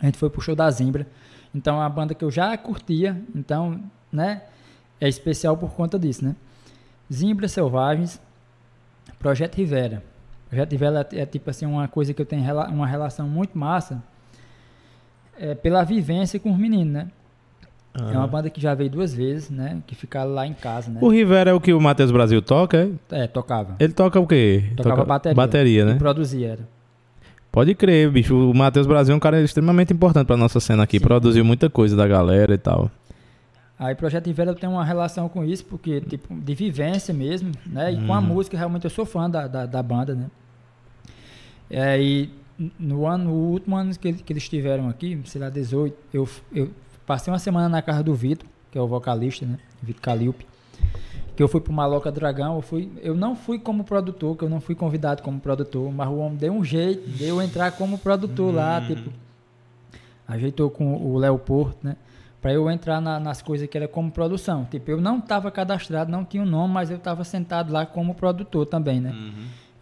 A 0.00 0.06
gente 0.06 0.18
foi 0.18 0.28
pro 0.28 0.40
show 0.40 0.54
da 0.54 0.70
Zimbra. 0.70 1.06
Então, 1.54 1.76
é 1.76 1.78
uma 1.78 1.88
banda 1.88 2.14
que 2.14 2.24
eu 2.24 2.30
já 2.30 2.56
curtia, 2.56 3.22
então, 3.34 3.80
né? 4.12 4.42
É 5.00 5.08
especial 5.08 5.56
por 5.56 5.70
conta 5.70 5.98
disso, 5.98 6.24
né? 6.24 6.34
Zimbra 7.12 7.48
Selvagens, 7.48 8.20
Projeto 9.18 9.56
Rivera. 9.56 10.02
Projeto 10.48 10.72
Rivera 10.72 11.06
é, 11.12 11.20
é 11.20 11.26
tipo 11.26 11.50
assim 11.50 11.66
uma 11.66 11.88
coisa 11.88 12.12
que 12.14 12.20
eu 12.22 12.26
tenho 12.26 12.42
rela- 12.42 12.68
uma 12.68 12.86
relação 12.86 13.28
muito 13.28 13.56
massa 13.58 14.02
é, 15.38 15.54
pela 15.54 15.82
vivência 15.84 16.38
com 16.40 16.50
os 16.52 16.58
meninos, 16.58 16.92
né? 16.92 17.08
É 17.98 18.16
uma 18.18 18.26
banda 18.26 18.50
que 18.50 18.60
já 18.60 18.74
veio 18.74 18.90
duas 18.90 19.14
vezes, 19.14 19.48
né? 19.48 19.78
Que 19.86 19.94
fica 19.94 20.22
lá 20.22 20.46
em 20.46 20.52
casa, 20.52 20.90
né? 20.90 20.98
O 21.02 21.08
Rivera 21.08 21.50
é 21.50 21.54
o 21.54 21.60
que 21.60 21.72
o 21.72 21.80
Matheus 21.80 22.10
Brasil 22.10 22.42
toca, 22.42 22.90
é? 23.10 23.22
É, 23.22 23.26
tocava. 23.26 23.74
Ele 23.80 23.92
toca 23.94 24.20
o 24.20 24.26
quê? 24.26 24.70
Tocava 24.76 25.02
bateria. 25.02 25.34
Bateria, 25.34 25.82
E 25.82 25.84
né? 25.86 25.94
produzia, 25.94 26.48
era. 26.48 26.68
Pode 27.50 27.74
crer, 27.74 28.10
bicho. 28.10 28.36
O 28.50 28.54
Matheus 28.54 28.86
Brasil 28.86 29.14
é 29.14 29.16
um 29.16 29.20
cara 29.20 29.40
extremamente 29.40 29.94
importante 29.94 30.26
pra 30.26 30.36
nossa 30.36 30.60
cena 30.60 30.82
aqui. 30.82 30.98
Sim. 30.98 31.04
Produziu 31.06 31.42
muita 31.42 31.70
coisa 31.70 31.96
da 31.96 32.06
galera 32.06 32.52
e 32.52 32.58
tal. 32.58 32.90
Aí 33.78 33.94
Projeto 33.94 34.26
eu 34.28 34.54
tenho 34.54 34.72
uma 34.72 34.84
relação 34.84 35.28
com 35.28 35.44
isso, 35.44 35.64
porque, 35.66 36.00
tipo, 36.00 36.34
de 36.34 36.54
vivência 36.54 37.12
mesmo, 37.12 37.52
né? 37.66 37.92
E 37.92 38.06
com 38.06 38.14
a 38.14 38.18
Uhum. 38.18 38.24
música, 38.24 38.56
realmente 38.56 38.84
eu 38.84 38.90
sou 38.90 39.04
fã 39.04 39.28
da, 39.28 39.46
da, 39.46 39.66
da 39.66 39.82
banda, 39.82 40.14
né? 40.14 40.30
É, 41.68 42.00
e 42.00 42.30
no 42.78 43.06
ano, 43.06 43.24
no 43.24 43.32
último 43.32 43.76
ano 43.76 43.94
que, 43.98 44.12
que 44.14 44.32
eles 44.32 44.44
estiveram 44.44 44.88
aqui, 44.88 45.20
sei 45.26 45.40
lá, 45.40 45.50
18, 45.50 45.94
eu, 46.12 46.26
eu 46.54 46.70
passei 47.04 47.30
uma 47.30 47.38
semana 47.38 47.68
na 47.68 47.82
casa 47.82 48.02
do 48.02 48.14
Vitor, 48.14 48.48
que 48.70 48.78
é 48.78 48.80
o 48.80 48.86
vocalista, 48.86 49.44
né? 49.44 49.58
Vitor 49.82 50.00
Calilpe. 50.00 50.46
Que 51.36 51.42
eu 51.42 51.48
fui 51.48 51.60
pro 51.60 51.70
Maloca 51.70 52.10
Dragão, 52.10 52.56
eu, 52.56 52.62
fui, 52.62 52.90
eu 53.02 53.14
não 53.14 53.36
fui 53.36 53.58
como 53.58 53.84
produtor, 53.84 54.34
que 54.38 54.42
eu 54.44 54.48
não 54.48 54.58
fui 54.58 54.74
convidado 54.74 55.22
como 55.22 55.38
produtor, 55.38 55.92
mas 55.92 56.08
o 56.08 56.16
homem 56.16 56.38
deu 56.38 56.50
um 56.54 56.64
jeito 56.64 57.06
de 57.10 57.24
eu 57.24 57.42
entrar 57.42 57.72
como 57.72 57.98
produtor 57.98 58.54
lá, 58.54 58.80
tipo, 58.80 59.12
ajeitou 60.26 60.70
com 60.70 60.94
o 60.96 61.18
Léo 61.18 61.38
Porto, 61.38 61.76
né? 61.82 61.96
Pra 62.46 62.52
eu 62.52 62.70
entrar 62.70 63.00
na- 63.00 63.18
nas 63.18 63.42
coisas 63.42 63.68
que 63.68 63.76
era 63.76 63.88
como 63.88 64.08
produção. 64.08 64.64
Tipo, 64.66 64.88
eu 64.92 65.00
não 65.00 65.20
tava 65.20 65.50
cadastrado, 65.50 66.12
não 66.12 66.24
tinha 66.24 66.44
o 66.44 66.46
nome, 66.46 66.72
mas 66.72 66.92
eu 66.92 66.96
tava 67.00 67.24
sentado 67.24 67.72
lá 67.72 67.84
como 67.84 68.14
produtor 68.14 68.64
também, 68.66 69.00
né? 69.00 69.12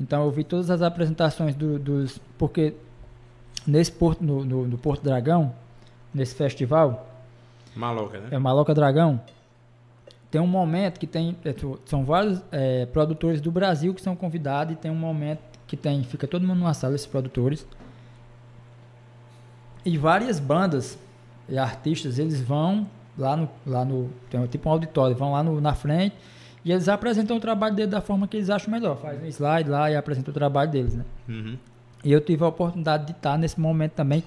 Então 0.01 0.25
eu 0.25 0.31
vi 0.31 0.45
todas 0.45 0.71
as 0.71 0.81
apresentações 0.81 1.55
do- 1.55 1.79
dos. 1.79 2.19
Porque 2.39 2.73
nesse 3.67 3.93
porto, 3.93 4.25
no, 4.25 4.43
no- 4.47 4.67
no 4.67 4.79
Porto 4.79 5.03
Dragão, 5.03 5.53
nesse 6.15 6.35
festival, 6.35 7.07
Maloca, 7.77 8.19
né? 8.19 8.29
é 8.31 8.39
Maloca 8.39 8.73
Dragão, 8.73 9.21
tem 10.31 10.41
um 10.41 10.47
momento 10.47 10.99
que 10.99 11.07
tem. 11.07 11.37
é, 11.45 11.55
São 11.85 12.03
vários 12.03 12.41
é, 12.51 12.87
produtores 12.87 13.43
do 13.43 13.53
Brasil 13.53 13.93
que 13.93 14.01
são 14.01 14.17
convidados 14.17 14.73
e 14.73 14.77
tem 14.77 14.91
um 14.91 14.95
momento 14.97 15.41
que 15.67 15.77
tem. 15.77 16.03
Fica 16.03 16.27
todo 16.27 16.47
mundo 16.47 16.61
numa 16.61 16.73
sala, 16.73 16.95
esses 16.95 17.07
produtores. 17.07 17.67
E 19.85 19.99
várias 19.99 20.41
bandas 20.41 20.99
e 21.49 21.59
artistas, 21.59 22.19
eles 22.19 22.41
vão 22.41 22.87
lá 23.19 23.37
no. 23.37 23.49
Lá 23.67 23.85
no 23.85 24.11
tem 24.31 24.45
tipo 24.47 24.69
um 24.69 24.73
auditório, 24.73 25.15
vão 25.17 25.33
lá 25.33 25.43
no- 25.43 25.61
na 25.61 25.75
frente 25.75 26.15
e 26.65 26.73
eles 26.73 26.89
apresentam 26.89 27.37
o 27.37 27.41
trabalho 27.41 27.75
deles 27.75 27.91
da 27.91 28.01
forma 28.01 28.27
que 28.27 28.37
eles 28.37 28.51
acham 28.51 28.71
melhor. 28.73 28.97
Faz 28.97 29.23
um 29.23 29.27
slide 29.27 29.69
lá 29.69 29.91
e 29.91 29.97
apresenta 29.97 30.31
o 30.31 30.35
trabalho 30.35 30.71
deles, 30.71 30.95
né? 30.95 31.05
Uhum. 31.29 31.57
E 32.03 32.13
eu 32.13 32.21
tive 32.21 32.45
a 32.45 32.49
oportunidade 32.49 33.07
de 33.07 33.13
estar 33.13 33.39
nesse 33.39 33.59
momento 33.61 33.93
também, 33.93 34.23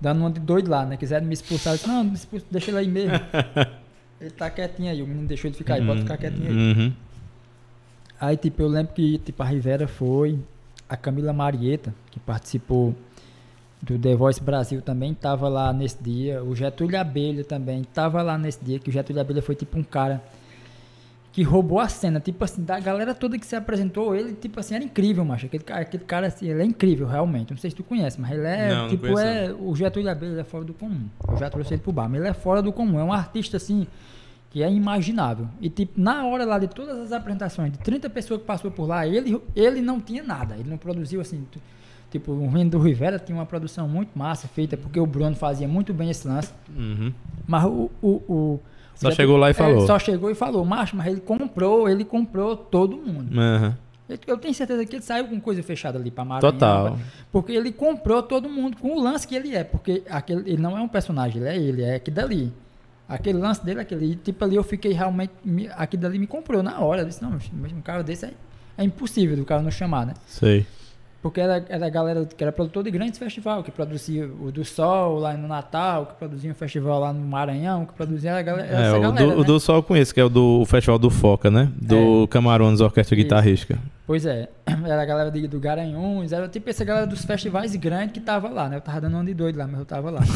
dando 0.00 0.20
uma 0.20 0.30
de 0.30 0.40
doido 0.40 0.68
lá, 0.70 0.84
né? 0.84 0.96
Quiseram 0.96 1.26
me 1.26 1.34
expulsar, 1.34 1.72
eu 1.72 1.76
disse, 1.76 1.88
não, 1.88 2.02
me 2.04 2.14
expulsa, 2.14 2.46
deixa 2.50 2.70
ele 2.70 2.78
aí 2.78 2.88
mesmo. 2.88 3.12
ele 4.20 4.30
tá 4.30 4.50
quietinho 4.50 4.90
aí, 4.90 5.02
o 5.02 5.06
menino 5.06 5.26
deixou 5.28 5.48
ele 5.48 5.56
ficar 5.56 5.74
aí, 5.74 5.86
pode 5.86 6.00
ficar 6.00 6.16
quietinho 6.16 6.48
aí. 6.48 6.54
Uhum. 6.56 6.92
Aí, 8.20 8.36
tipo, 8.36 8.62
eu 8.62 8.68
lembro 8.68 8.92
que 8.92 9.18
tipo, 9.18 9.42
a 9.42 9.46
Rivera 9.46 9.86
foi, 9.88 10.38
a 10.88 10.96
Camila 10.96 11.32
Marieta, 11.32 11.92
que 12.10 12.20
participou 12.20 12.94
do 13.82 13.98
The 13.98 14.14
Voice 14.14 14.40
Brasil 14.40 14.80
também 14.80 15.12
tava 15.12 15.48
lá 15.48 15.72
nesse 15.72 16.00
dia, 16.02 16.42
o 16.42 16.54
Getúlio 16.54 16.98
Abelha 17.00 17.42
também 17.44 17.82
tava 17.82 18.22
lá 18.22 18.38
nesse 18.38 18.64
dia, 18.64 18.78
que 18.78 18.88
o 18.88 18.92
Getúlio 18.92 19.20
Abelha 19.20 19.42
foi 19.42 19.54
tipo 19.56 19.76
um 19.78 19.82
cara 19.82 20.22
que 21.32 21.42
roubou 21.42 21.80
a 21.80 21.88
cena, 21.88 22.20
tipo 22.20 22.44
assim, 22.44 22.62
da 22.62 22.78
galera 22.78 23.14
toda 23.14 23.38
que 23.38 23.46
se 23.46 23.56
apresentou, 23.56 24.14
ele, 24.14 24.34
tipo 24.34 24.60
assim, 24.60 24.74
era 24.74 24.84
incrível, 24.84 25.24
macho, 25.24 25.46
aquele 25.46 25.64
cara, 25.64 25.80
aquele 25.80 26.04
cara 26.04 26.26
assim, 26.26 26.46
ele 26.46 26.60
é 26.62 26.64
incrível, 26.64 27.06
realmente, 27.06 27.50
não 27.50 27.56
sei 27.58 27.70
se 27.70 27.76
tu 27.76 27.82
conhece, 27.82 28.20
mas 28.20 28.30
ele 28.32 28.46
é, 28.46 28.68
Não, 28.68 28.82
não 28.82 28.88
tipo, 28.90 29.02
conheço, 29.08 29.22
é, 29.22 29.52
o 29.58 29.74
Getúlio 29.74 30.10
Abelha 30.10 30.40
é 30.40 30.44
fora 30.44 30.62
do 30.64 30.74
comum, 30.74 31.08
eu 31.28 31.36
já 31.38 31.48
trouxe 31.48 31.72
ele 31.74 31.80
pro 31.82 31.90
bar, 31.90 32.08
mas 32.08 32.20
ele 32.20 32.28
é 32.28 32.34
fora 32.34 32.60
do 32.60 32.70
comum, 32.70 33.00
é 33.00 33.04
um 33.04 33.12
artista, 33.12 33.56
assim, 33.56 33.86
que 34.50 34.62
é 34.62 34.70
imaginável. 34.70 35.48
E 35.58 35.70
tipo, 35.70 35.98
na 35.98 36.26
hora 36.26 36.44
lá 36.44 36.58
de 36.58 36.68
todas 36.68 36.98
as 36.98 37.10
apresentações, 37.12 37.72
de 37.72 37.78
30 37.78 38.10
pessoas 38.10 38.40
que 38.42 38.46
passou 38.46 38.70
por 38.70 38.86
lá, 38.86 39.06
ele, 39.06 39.40
ele 39.56 39.80
não 39.80 39.98
tinha 39.98 40.22
nada. 40.22 40.54
Ele 40.58 40.68
não 40.68 40.76
produziu 40.76 41.22
assim. 41.22 41.46
tu- 41.50 41.58
Tipo, 42.12 42.30
o 42.32 42.48
Reino 42.48 42.70
do 42.70 42.78
Rivera 42.78 43.18
tinha 43.18 43.36
uma 43.36 43.46
produção 43.46 43.88
muito 43.88 44.10
massa 44.16 44.46
feita, 44.46 44.76
porque 44.76 45.00
o 45.00 45.06
Bruno 45.06 45.34
fazia 45.34 45.66
muito 45.66 45.92
bem 45.92 46.10
esse 46.10 46.28
lance. 46.28 46.52
Uhum. 46.76 47.12
Mas 47.46 47.64
o. 47.64 47.90
o, 48.00 48.08
o 48.28 48.60
Só 48.94 49.10
já- 49.10 49.16
chegou 49.16 49.36
lá 49.36 49.48
e 49.48 49.50
é, 49.50 49.54
falou. 49.54 49.86
só 49.86 49.98
chegou 49.98 50.30
e 50.30 50.34
falou, 50.34 50.64
macho, 50.64 50.94
mas 50.94 51.06
ele 51.06 51.20
comprou, 51.20 51.88
ele 51.88 52.04
comprou 52.04 52.54
todo 52.56 52.96
mundo. 52.96 53.34
Uhum. 53.36 53.72
Eu, 54.08 54.18
eu 54.26 54.36
tenho 54.38 54.52
certeza 54.52 54.84
que 54.84 54.94
ele 54.96 55.02
saiu 55.02 55.26
com 55.26 55.40
coisa 55.40 55.62
fechada 55.62 55.98
ali 55.98 56.10
pra 56.10 56.24
Maranhão. 56.24 56.52
Total. 56.52 56.98
Porque 57.32 57.52
ele 57.52 57.72
comprou 57.72 58.22
todo 58.22 58.48
mundo 58.48 58.76
com 58.76 58.94
o 58.96 59.02
lance 59.02 59.26
que 59.26 59.34
ele 59.34 59.56
é. 59.56 59.64
Porque 59.64 60.02
aquele, 60.10 60.40
ele 60.50 60.60
não 60.62 60.76
é 60.76 60.80
um 60.82 60.88
personagem, 60.88 61.40
ele 61.40 61.48
é 61.50 61.56
ele, 61.56 61.82
é 61.82 61.94
aquilo 61.94 62.16
dali. 62.16 62.52
Aquele 63.08 63.38
lance 63.38 63.64
dele, 63.64 63.80
aquele 63.80 64.14
tipo 64.16 64.44
ali, 64.44 64.56
eu 64.56 64.62
fiquei 64.62 64.92
realmente. 64.92 65.32
me- 65.44 65.68
Aquilo 65.68 66.02
dali 66.02 66.18
me 66.18 66.26
comprou 66.26 66.62
na 66.62 66.78
hora. 66.80 67.00
Eu 67.02 67.06
disse, 67.06 67.22
não, 67.22 67.32
um 67.32 67.80
cara 67.80 68.02
desse 68.02 68.26
é, 68.26 68.32
é 68.76 68.84
impossível 68.84 69.36
do 69.36 69.44
cara 69.46 69.62
não 69.62 69.70
chamar, 69.70 70.04
né? 70.06 70.12
Sei. 70.26 70.66
Porque 71.22 71.40
era, 71.40 71.64
era 71.68 71.86
a 71.86 71.88
galera 71.88 72.26
que 72.26 72.42
era 72.42 72.50
produtor 72.50 72.82
de 72.82 72.90
grandes 72.90 73.16
festivais, 73.16 73.64
que 73.64 73.70
produzia 73.70 74.26
o 74.26 74.50
do 74.50 74.64
Sol 74.64 75.20
lá 75.20 75.34
no 75.34 75.46
Natal, 75.46 76.06
que 76.06 76.14
produzia 76.14 76.50
um 76.50 76.54
festival 76.54 76.98
lá 76.98 77.12
no 77.12 77.24
Maranhão, 77.24 77.86
que 77.86 77.92
produzia 77.92 78.34
a 78.36 78.42
galera, 78.42 78.66
É, 78.68 78.72
essa 78.88 78.98
o, 78.98 79.00
galera. 79.00 79.26
do, 79.26 79.32
o 79.34 79.38
né? 79.38 79.44
do 79.44 79.60
Sol 79.60 79.76
eu 79.76 79.82
conheço, 79.84 80.12
que 80.12 80.18
é 80.20 80.24
o 80.24 80.28
do 80.28 80.60
o 80.62 80.66
Festival 80.66 80.98
do 80.98 81.08
Foca, 81.10 81.48
né? 81.48 81.70
Do 81.80 82.26
Camarões 82.26 82.80
Orquestra 82.80 83.14
Isso. 83.14 83.22
Guitarrística. 83.24 83.78
Pois 84.04 84.26
é, 84.26 84.48
era 84.66 85.00
a 85.00 85.04
galera 85.04 85.30
de- 85.30 85.46
do 85.46 85.60
Garanhuns, 85.60 86.32
era 86.32 86.48
tipo 86.48 86.68
essa 86.68 86.84
galera 86.84 87.06
dos 87.06 87.24
festivais 87.24 87.74
grandes 87.76 88.12
que 88.14 88.20
tava 88.20 88.48
lá, 88.48 88.68
né? 88.68 88.76
Eu 88.78 88.80
tava 88.80 89.02
dando 89.02 89.16
um 89.18 89.24
de 89.24 89.32
doido 89.32 89.56
lá, 89.58 89.66
mas 89.68 89.78
eu 89.78 89.86
tava 89.86 90.10
lá. 90.10 90.22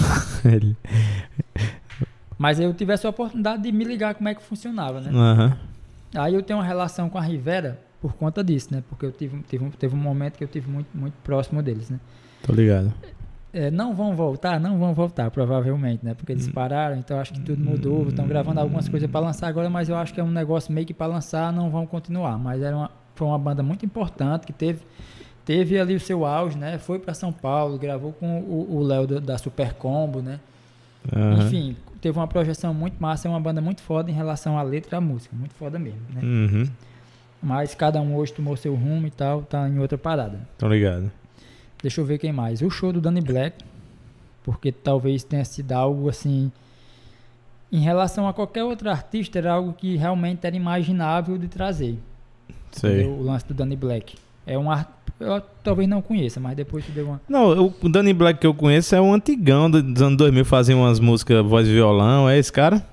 Mas 2.39 2.61
eu 2.61 2.73
tivesse 2.75 3.07
a 3.07 3.11
oportunidade 3.11 3.63
de 3.63 3.73
me 3.73 3.83
ligar 3.85 4.15
como 4.15 4.29
é 4.29 4.35
que 4.35 4.43
funcionava, 4.43 5.01
né? 5.01 5.11
Aham. 5.13 5.57
Aí 6.15 6.35
eu 6.35 6.43
tenho 6.43 6.59
uma 6.59 6.65
relação 6.65 7.09
com 7.09 7.17
a 7.19 7.23
Rivera 7.23 7.79
por 8.07 8.15
conta 8.15 8.45
disso, 8.45 8.69
né? 8.71 8.85
Porque 8.89 9.05
eu 9.05 9.11
tive, 9.11 9.37
tive, 9.49 9.65
um- 9.65 9.71
teve 9.71 9.95
um 9.97 9.99
momento 9.99 10.37
que 10.39 10.45
eu 10.45 10.49
tive 10.49 10.71
muito, 10.71 10.87
muito 10.95 11.15
próximo 11.25 11.61
deles, 11.61 11.91
né? 11.91 11.99
Tô 12.45 12.53
ligado. 12.53 12.95
É, 13.53 13.69
não 13.69 13.95
vão 13.97 14.15
voltar, 14.15 14.61
não 14.61 14.79
vão 14.79 14.95
voltar, 14.95 15.29
provavelmente, 15.31 16.05
né? 16.05 16.15
Porque 16.15 16.33
Hum. 16.33 16.37
eles 16.37 16.49
pararam, 16.49 16.97
então 16.97 17.19
acho 17.19 17.33
que 17.33 17.41
tudo 17.41 17.65
mudou. 17.65 18.07
Estão 18.09 18.29
gravando 18.29 18.61
algumas 18.61 18.89
coisas 18.89 19.11
para 19.11 19.19
lançar 19.21 19.49
agora, 19.49 19.69
mas 19.69 19.89
eu 19.89 19.97
acho 19.97 20.15
que 20.15 20.21
é 20.21 20.23
um 20.23 20.31
negócio 20.31 20.73
meio 20.73 20.87
que 20.87 20.95
para 20.95 21.07
lançar, 21.09 21.53
não 21.53 21.69
vão 21.69 21.85
continuar. 21.85 22.39
Mas 22.39 22.63
era 22.63 22.77
uma, 22.77 22.91
foi 23.17 23.27
uma 23.27 23.39
banda 23.39 23.61
muito 23.63 23.85
importante 23.85 24.47
que 24.47 24.53
teve, 24.53 24.83
teve 25.45 25.77
ali 25.81 25.97
o 25.97 26.01
seu 26.01 26.25
auge, 26.25 26.57
né? 26.57 26.79
Foi 26.79 27.01
para 27.01 27.13
São 27.13 27.33
Paulo, 27.33 27.77
gravou 27.77 28.13
com 28.13 28.39
o 28.41 28.83
Léo 28.85 29.07
da, 29.21 29.37
Super 29.37 29.75
Combo, 29.75 30.23
né? 30.23 30.39
Aham. 31.13 31.39
Enfim, 31.47 31.77
teve 32.01 32.17
uma 32.17 32.29
projeção 32.29 32.73
muito 32.73 33.01
massa, 33.01 33.27
é 33.27 33.31
uma 33.31 33.41
banda 33.41 33.61
muito 33.61 33.81
foda 33.81 34.11
em 34.11 34.15
relação 34.15 34.57
à 34.57 34.63
letra 34.63 34.95
e 34.95 34.99
à 34.99 35.01
música, 35.01 35.35
muito 35.35 35.55
foda 35.55 35.77
mesmo, 35.77 36.03
né? 36.15 36.21
Uhum. 36.23 36.65
Mas 37.43 37.75
cada 37.75 38.01
um 38.01 38.17
hoje 38.17 38.33
tomou 38.33 38.57
seu 38.57 38.75
rumo 38.75 39.07
e 39.07 39.11
tal, 39.11 39.43
tá 39.43 39.69
em 39.69 39.79
outra 39.79 39.97
parada. 39.99 40.41
Tô 40.59 40.69
ligado. 40.69 41.11
Deixa 41.83 42.01
eu 42.01 42.05
ver 42.05 42.19
quem 42.19 42.33
mais. 42.33 42.63
O 42.63 42.71
show 42.71 42.93
do 42.93 43.01
Danny 43.01 43.21
Black, 43.21 43.65
porque 44.43 44.73
talvez 44.73 45.23
tenha 45.23 45.45
sido 45.45 45.73
algo 45.73 46.09
assim. 46.09 46.51
Em 47.71 47.81
relação 47.81 48.27
a 48.27 48.33
qualquer 48.33 48.65
outro 48.65 48.89
artista, 48.89 49.39
era 49.39 49.53
algo 49.53 49.73
que 49.73 49.97
realmente 49.97 50.47
era 50.47 50.57
imaginável 50.57 51.37
de 51.37 51.49
trazer. 51.49 51.99
Sei. 52.73 53.05
O 53.05 53.23
lance 53.23 53.47
do 53.47 53.55
Danny 53.55 53.77
Black. 53.77 54.15
É 54.47 54.57
um 54.59 54.71
art... 54.71 54.89
Eu 55.19 55.41
talvez 55.65 55.89
não 55.89 56.03
conheça, 56.03 56.39
mas 56.39 56.55
depois 56.55 56.85
tu 56.85 56.93
deu 56.93 57.07
uma. 57.07 57.21
Não, 57.29 57.51
eu- 57.53 57.75
o 57.83 57.89
Danny 57.89 58.13
Black 58.13 58.39
que 58.39 58.47
eu 58.47 58.53
conheço 58.55 58.95
é 58.95 59.01
um 59.01 59.15
antigão 59.15 59.71
do- 59.71 59.83
dos 59.83 60.03
anos 60.03 60.17
2000, 60.19 60.45
fazia 60.45 60.77
umas 60.77 61.01
músicas 61.01 61.45
voz 61.45 61.67
e 61.67 61.73
violão. 61.73 62.29
É 62.29 62.39
esse 62.39 62.53
cara? 62.53 62.87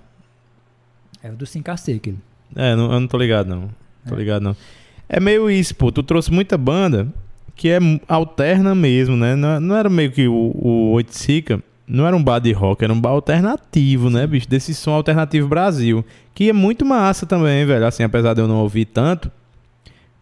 É 1.22 1.30
o 1.30 1.36
do 1.36 1.46
5KC, 1.46 1.98
aquele. 1.98 2.18
É, 2.56 2.76
não- 2.76 2.92
eu 2.94 3.00
não 3.00 3.08
tô 3.08 3.18
ligado, 3.18 3.48
não. 3.48 3.70
É. 4.12 4.16
ligado, 4.16 4.44
não. 4.44 4.56
É 5.08 5.20
meio 5.20 5.50
isso, 5.50 5.76
pô. 5.76 5.92
Tu 5.92 6.02
trouxe 6.04 6.32
muita 6.32 6.58
banda 6.58 7.08
que 7.56 7.70
é 7.70 7.80
alterna 8.08 8.74
mesmo, 8.74 9.16
né? 9.16 9.36
Não, 9.36 9.60
não 9.60 9.76
era 9.76 9.90
meio 9.90 10.12
que 10.12 10.28
o, 10.28 10.34
o 10.56 10.92
Oiticica, 10.94 11.62
não 11.88 12.08
era 12.08 12.16
um 12.16 12.24
bar 12.24 12.40
de 12.40 12.52
rock, 12.52 12.84
era 12.84 12.92
um 12.94 13.00
bar 13.00 13.12
alternativo, 13.12 14.10
né, 14.10 14.26
bicho? 14.26 14.48
Desse 14.50 14.74
som 14.74 14.92
alternativo 14.92 15.48
Brasil. 15.48 16.04
Que 16.34 16.50
é 16.50 16.54
muito 16.54 16.84
massa 16.86 17.26
também, 17.26 17.66
velho. 17.66 17.86
Assim, 17.86 18.04
apesar 18.04 18.34
de 18.34 18.42
eu 18.42 18.48
não 18.48 18.58
ouvir 18.58 18.86
tanto. 18.86 19.32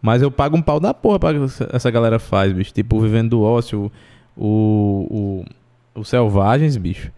Mas 0.02 0.22
eu 0.22 0.32
pago 0.32 0.58
um 0.58 0.62
pau 0.62 0.80
da 0.80 0.94
porra 0.94 1.20
pra 1.20 1.34
que 1.34 1.40
essa- 1.72 1.92
galera 1.92 2.18
faz, 2.20 2.52
bicho. 2.52 2.74
Tipo, 2.74 3.00
Vivendo 3.00 3.30
do 3.30 3.42
Ócio, 3.44 3.92
o, 4.36 5.46
o, 5.96 6.00
o 6.02 6.04
Selvagens, 6.04 6.76
bicho. 6.76 7.12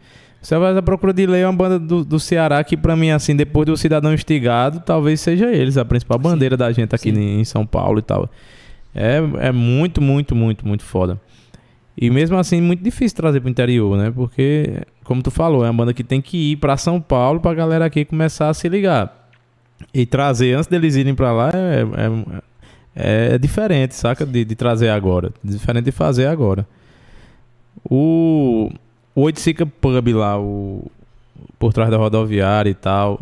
O 0.43 0.45
Selvagens 0.45 0.77
à 0.77 0.81
Procura 0.81 1.13
de 1.13 1.25
Lei 1.25 1.41
é 1.41 1.47
uma 1.47 1.55
banda 1.55 1.80
do, 1.80 2.03
do 2.03 2.19
Ceará 2.19 2.61
que, 2.65 2.75
pra 2.75 2.97
mim, 2.97 3.11
assim, 3.11 3.33
depois 3.33 3.65
do 3.65 3.77
Cidadão 3.77 4.13
Instigado, 4.13 4.81
talvez 4.81 5.22
seja 5.22 5.49
eles, 5.49 5.77
a 5.77 5.85
principal 5.85 6.17
Sim. 6.17 6.23
bandeira 6.23 6.57
da 6.57 6.69
gente 6.73 6.93
aqui 6.93 7.15
Sim. 7.15 7.39
em 7.39 7.45
São 7.45 7.65
Paulo 7.65 7.99
e 7.99 8.01
tal. 8.01 8.30
É, 8.93 9.19
é 9.39 9.51
muito, 9.53 10.01
muito, 10.01 10.35
muito, 10.35 10.67
muito 10.67 10.83
foda. 10.83 11.17
E 11.97 12.09
mesmo 12.09 12.38
assim, 12.38 12.59
muito 12.59 12.83
difícil 12.83 13.15
trazer 13.15 13.39
pro 13.39 13.49
interior, 13.49 13.97
né? 13.97 14.11
Porque, 14.13 14.81
como 15.05 15.23
tu 15.23 15.31
falou, 15.31 15.63
é 15.63 15.69
uma 15.69 15.77
banda 15.77 15.93
que 15.93 16.03
tem 16.03 16.22
que 16.22 16.51
ir 16.51 16.57
pra 16.57 16.75
São 16.75 16.99
Paulo 16.99 17.39
pra 17.39 17.53
galera 17.53 17.85
aqui 17.85 18.03
começar 18.03 18.49
a 18.49 18.53
se 18.53 18.67
ligar. 18.67 19.30
E 19.93 20.05
trazer 20.05 20.55
antes 20.55 20.67
deles 20.67 20.97
irem 20.97 21.15
pra 21.15 21.31
lá 21.31 21.51
é, 21.53 21.85
é, 22.95 23.35
é 23.35 23.38
diferente, 23.38 23.95
saca? 23.95 24.25
De, 24.25 24.43
de 24.43 24.55
trazer 24.55 24.89
agora. 24.89 25.31
Diferente 25.41 25.85
de 25.85 25.91
fazer 25.93 26.25
agora. 26.27 26.67
O, 27.89 28.69
o 29.16 29.22
Oiticica 29.22 29.66
Pub 29.66 30.08
lá, 30.14 30.40
o, 30.40 30.90
por 31.59 31.74
trás 31.74 31.90
da 31.90 31.98
rodoviária 31.98 32.69
e 32.69 32.74
tal, 32.74 33.19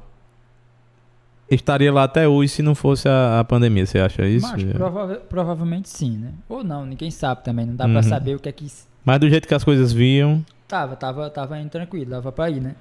estaria 1.49 1.91
lá 1.91 2.03
até 2.03 2.27
hoje 2.27 2.49
se 2.53 2.61
não 2.61 2.73
fosse 2.75 3.07
a, 3.09 3.39
a 3.39 3.43
pandemia, 3.43 3.85
você 3.85 3.99
acha 3.99 4.25
isso? 4.27 4.47
Mas 4.49 4.63
É. 4.63 4.73
prova- 4.73 5.15
provavelmente 5.29 5.89
sim, 5.89 6.17
né? 6.17 6.31
Ou 6.47 6.63
não, 6.63 6.85
ninguém 6.85 7.11
sabe 7.11 7.43
também. 7.43 7.65
Não 7.65 7.75
dá 7.75 7.85
Uhum. 7.85 7.93
pra 7.93 8.03
saber 8.03 8.35
o 8.35 8.39
que 8.39 8.47
é 8.49 8.51
que 8.51 8.67
Mas 9.03 9.19
do 9.19 9.29
jeito 9.29 9.47
que 9.47 9.53
as 9.53 9.63
coisas 9.63 9.91
vinham, 9.91 10.45
Tava, 10.67 10.95
tava, 10.95 11.29
tava 11.29 11.59
indo 11.59 11.69
tranquilo, 11.69 12.11
dava 12.11 12.31
pra 12.31 12.49
ir, 12.49 12.61
né? 12.61 12.75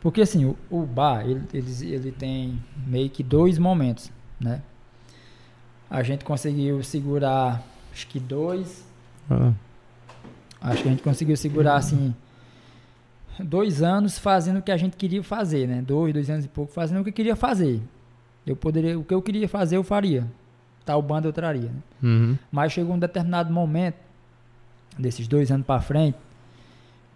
Porque 0.00 0.20
assim, 0.20 0.44
o, 0.44 0.54
o 0.70 0.82
bar, 0.82 1.22
ele, 1.26 1.42
ele, 1.54 1.92
ele 1.94 2.12
tem 2.12 2.58
meio 2.86 3.08
que 3.08 3.22
dois 3.22 3.58
momentos, 3.58 4.10
né? 4.38 4.60
A 5.88 6.02
gente 6.02 6.22
conseguiu 6.22 6.82
segurar, 6.82 7.62
acho 7.92 8.06
que 8.08 8.20
dois, 8.20 8.84
ah, 9.30 9.52
acho 10.66 10.82
que 10.82 10.88
a 10.88 10.90
gente 10.92 11.02
conseguiu 11.02 11.36
segurar, 11.36 11.76
assim, 11.76 12.14
dois 13.38 13.82
anos 13.82 14.18
fazendo 14.18 14.58
o 14.58 14.62
que 14.62 14.70
a 14.72 14.76
gente 14.76 14.96
queria 14.96 15.22
fazer, 15.22 15.66
né? 15.66 15.82
Dois, 15.82 16.12
dois 16.12 16.28
anos 16.30 16.44
e 16.44 16.48
pouco 16.48 16.72
fazendo 16.72 17.00
o 17.00 17.04
que 17.04 17.10
eu 17.10 17.14
queria 17.14 17.36
fazer. 17.36 17.80
Eu 18.46 18.56
poderia, 18.56 18.98
o 18.98 19.04
que 19.04 19.12
eu 19.14 19.20
queria 19.22 19.48
fazer, 19.48 19.76
eu 19.76 19.82
faria. 19.84 20.26
Tal 20.84 21.02
banda 21.02 21.26
eu 21.26 21.32
traria, 21.32 21.68
né? 21.68 21.80
uhum, 22.02 22.38
Mas 22.50 22.72
chegou 22.72 22.94
um 22.94 22.98
determinado 22.98 23.52
momento, 23.52 23.96
desses 24.98 25.26
dois 25.26 25.50
anos 25.50 25.66
para 25.66 25.80
frente, 25.80 26.16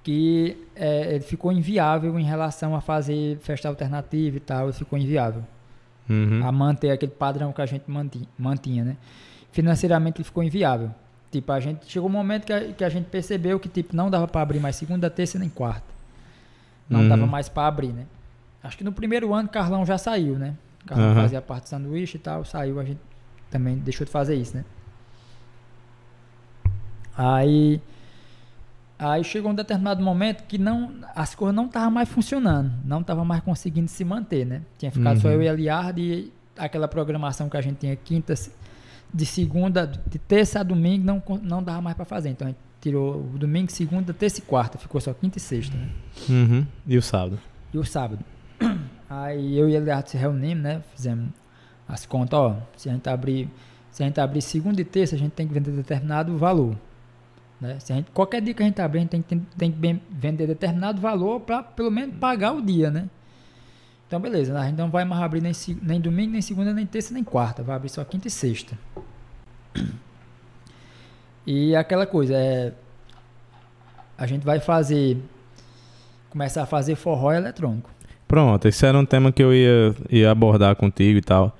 que 0.02 0.56
é, 0.74 1.14
ele 1.14 1.20
ficou 1.24 1.52
inviável 1.52 2.18
em 2.18 2.24
relação 2.24 2.74
a 2.74 2.80
fazer 2.80 3.38
festa 3.38 3.68
alternativa 3.68 4.36
e 4.36 4.40
tal, 4.40 4.64
ele 4.64 4.72
ficou 4.72 4.98
inviável. 4.98 5.44
uhum, 6.08 6.44
A 6.44 6.50
manter 6.50 6.90
aquele 6.90 7.12
padrão 7.12 7.52
que 7.52 7.62
a 7.62 7.66
gente 7.66 7.84
manti- 7.88 8.28
mantinha, 8.36 8.84
né? 8.84 8.96
Financeiramente 9.52 10.18
ele 10.18 10.24
ficou 10.24 10.42
inviável. 10.42 10.90
Tipo, 11.30 11.52
a 11.52 11.60
gente 11.60 11.86
chegou 11.86 12.08
um 12.08 12.12
momento 12.12 12.44
que 12.46 12.52
a, 12.52 12.72
que 12.72 12.82
a 12.84 12.88
gente 12.88 13.06
percebeu 13.06 13.60
que 13.60 13.68
tipo 13.68 13.94
não 13.94 14.10
dava 14.10 14.26
para 14.26 14.40
abrir 14.40 14.58
mais 14.58 14.74
segunda, 14.76 15.08
terça 15.08 15.38
nem 15.38 15.48
quarta. 15.48 15.86
Não 16.88 17.02
Uhum. 17.02 17.08
dava 17.08 17.26
mais 17.26 17.48
para 17.48 17.68
abrir, 17.68 17.92
né? 17.92 18.06
Acho 18.62 18.76
que 18.76 18.82
no 18.84 18.92
primeiro 18.92 19.32
ano 19.32 19.48
Carlão 19.48 19.86
já 19.86 19.96
saiu, 19.96 20.36
né? 20.38 20.56
Carlão 20.86 21.10
Aham. 21.12 21.22
fazia 21.22 21.40
parte 21.40 21.64
do 21.64 21.68
sanduíche 21.68 22.16
e 22.16 22.20
tal, 22.20 22.44
saiu, 22.44 22.80
a 22.80 22.84
gente 22.84 23.00
também 23.48 23.76
deixou 23.78 24.04
de 24.04 24.10
fazer 24.10 24.34
isso, 24.34 24.56
né? 24.56 24.64
Aí 27.16 27.80
aí 28.98 29.24
chegou 29.24 29.50
um 29.50 29.54
determinado 29.54 30.02
momento 30.02 30.44
que 30.46 30.58
não 30.58 30.92
as 31.14 31.34
coisas 31.34 31.54
não 31.54 31.66
estavam 31.66 31.90
mais 31.90 32.08
funcionando, 32.08 32.72
não 32.84 33.00
estava 33.00 33.24
mais 33.24 33.42
conseguindo 33.42 33.88
se 33.88 34.04
manter, 34.04 34.44
né? 34.44 34.62
Tinha 34.78 34.90
ficado 34.90 35.18
só 35.20 35.28
Uhum. 35.28 35.34
eu 35.34 35.42
e 35.42 35.48
a 35.48 35.52
Liard 35.52 35.98
e 36.00 36.32
aquela 36.58 36.86
programação 36.88 37.48
que 37.48 37.56
a 37.56 37.60
gente 37.60 37.78
tinha 37.78 37.96
quinta 37.96 38.34
de 39.12 39.26
segunda, 39.26 39.86
de 39.86 40.18
terça 40.18 40.60
a 40.60 40.62
domingo 40.62 41.04
não 41.04 41.22
não 41.42 41.62
dava 41.62 41.80
mais 41.80 41.96
para 41.96 42.04
fazer. 42.04 42.30
Então 42.30 42.46
a 42.46 42.50
gente 42.50 42.60
tirou 42.80 43.16
o 43.16 43.38
domingo, 43.38 43.70
segunda, 43.70 44.12
terça 44.14 44.38
e 44.38 44.42
quarta, 44.42 44.78
ficou 44.78 45.00
só 45.00 45.12
quinta 45.12 45.38
e 45.38 45.40
sexta, 45.40 45.76
né? 45.76 45.88
uhum. 46.28 46.66
E 46.86 46.96
o 46.96 47.02
sábado? 47.02 47.38
E 47.72 47.78
o 47.78 47.84
sábado. 47.84 48.24
Aí 49.08 49.58
eu 49.58 49.68
e 49.68 49.74
ele 49.74 49.90
se 50.06 50.16
reunimos, 50.16 50.62
né? 50.62 50.82
Fizemos 50.94 51.30
as 51.88 52.06
contas, 52.06 52.38
ó. 52.38 52.56
Se 52.76 52.88
a 52.88 52.92
gente 52.92 53.08
abrir, 53.08 53.48
se 53.90 54.02
a 54.02 54.06
gente 54.06 54.20
abrir 54.20 54.40
segunda 54.40 54.80
e 54.80 54.84
terça, 54.84 55.16
a 55.16 55.18
gente 55.18 55.32
tem 55.32 55.46
que 55.46 55.52
vender 55.52 55.72
determinado 55.72 56.36
valor. 56.38 56.76
Né? 57.60 57.78
Se 57.80 57.92
a 57.92 57.96
gente, 57.96 58.10
qualquer 58.12 58.40
dia 58.40 58.54
que 58.54 58.62
a 58.62 58.66
gente 58.66 58.80
abrir, 58.80 59.00
a 59.00 59.02
gente 59.02 59.10
tem, 59.10 59.22
tem, 59.22 59.40
tem 59.58 59.72
que 59.72 60.00
vender 60.10 60.46
determinado 60.46 61.00
valor 61.00 61.40
para 61.40 61.62
pelo 61.62 61.90
menos 61.90 62.16
pagar 62.16 62.52
o 62.52 62.62
dia, 62.62 62.90
né? 62.90 63.08
Então 64.10 64.18
beleza, 64.18 64.58
a 64.58 64.66
gente 64.66 64.76
não 64.76 64.90
vai 64.90 65.04
mais 65.04 65.22
abrir 65.22 65.40
nem, 65.40 65.52
nem 65.80 66.00
domingo, 66.00 66.32
nem 66.32 66.42
segunda, 66.42 66.74
nem 66.74 66.84
terça, 66.84 67.14
nem 67.14 67.22
quarta. 67.22 67.62
Vai 67.62 67.76
abrir 67.76 67.90
só 67.90 68.02
quinta 68.02 68.26
e 68.26 68.30
sexta. 68.30 68.76
E 71.46 71.76
aquela 71.76 72.04
coisa, 72.04 72.34
é. 72.34 72.72
A 74.18 74.26
gente 74.26 74.44
vai 74.44 74.58
fazer. 74.58 75.16
Começar 76.28 76.64
a 76.64 76.66
fazer 76.66 76.96
forró 76.96 77.32
eletrônico. 77.32 77.88
Pronto, 78.26 78.66
esse 78.66 78.84
era 78.84 78.98
um 78.98 79.06
tema 79.06 79.30
que 79.30 79.44
eu 79.44 79.54
ia, 79.54 79.94
ia 80.10 80.32
abordar 80.32 80.74
contigo 80.74 81.16
e 81.16 81.22
tal. 81.22 81.56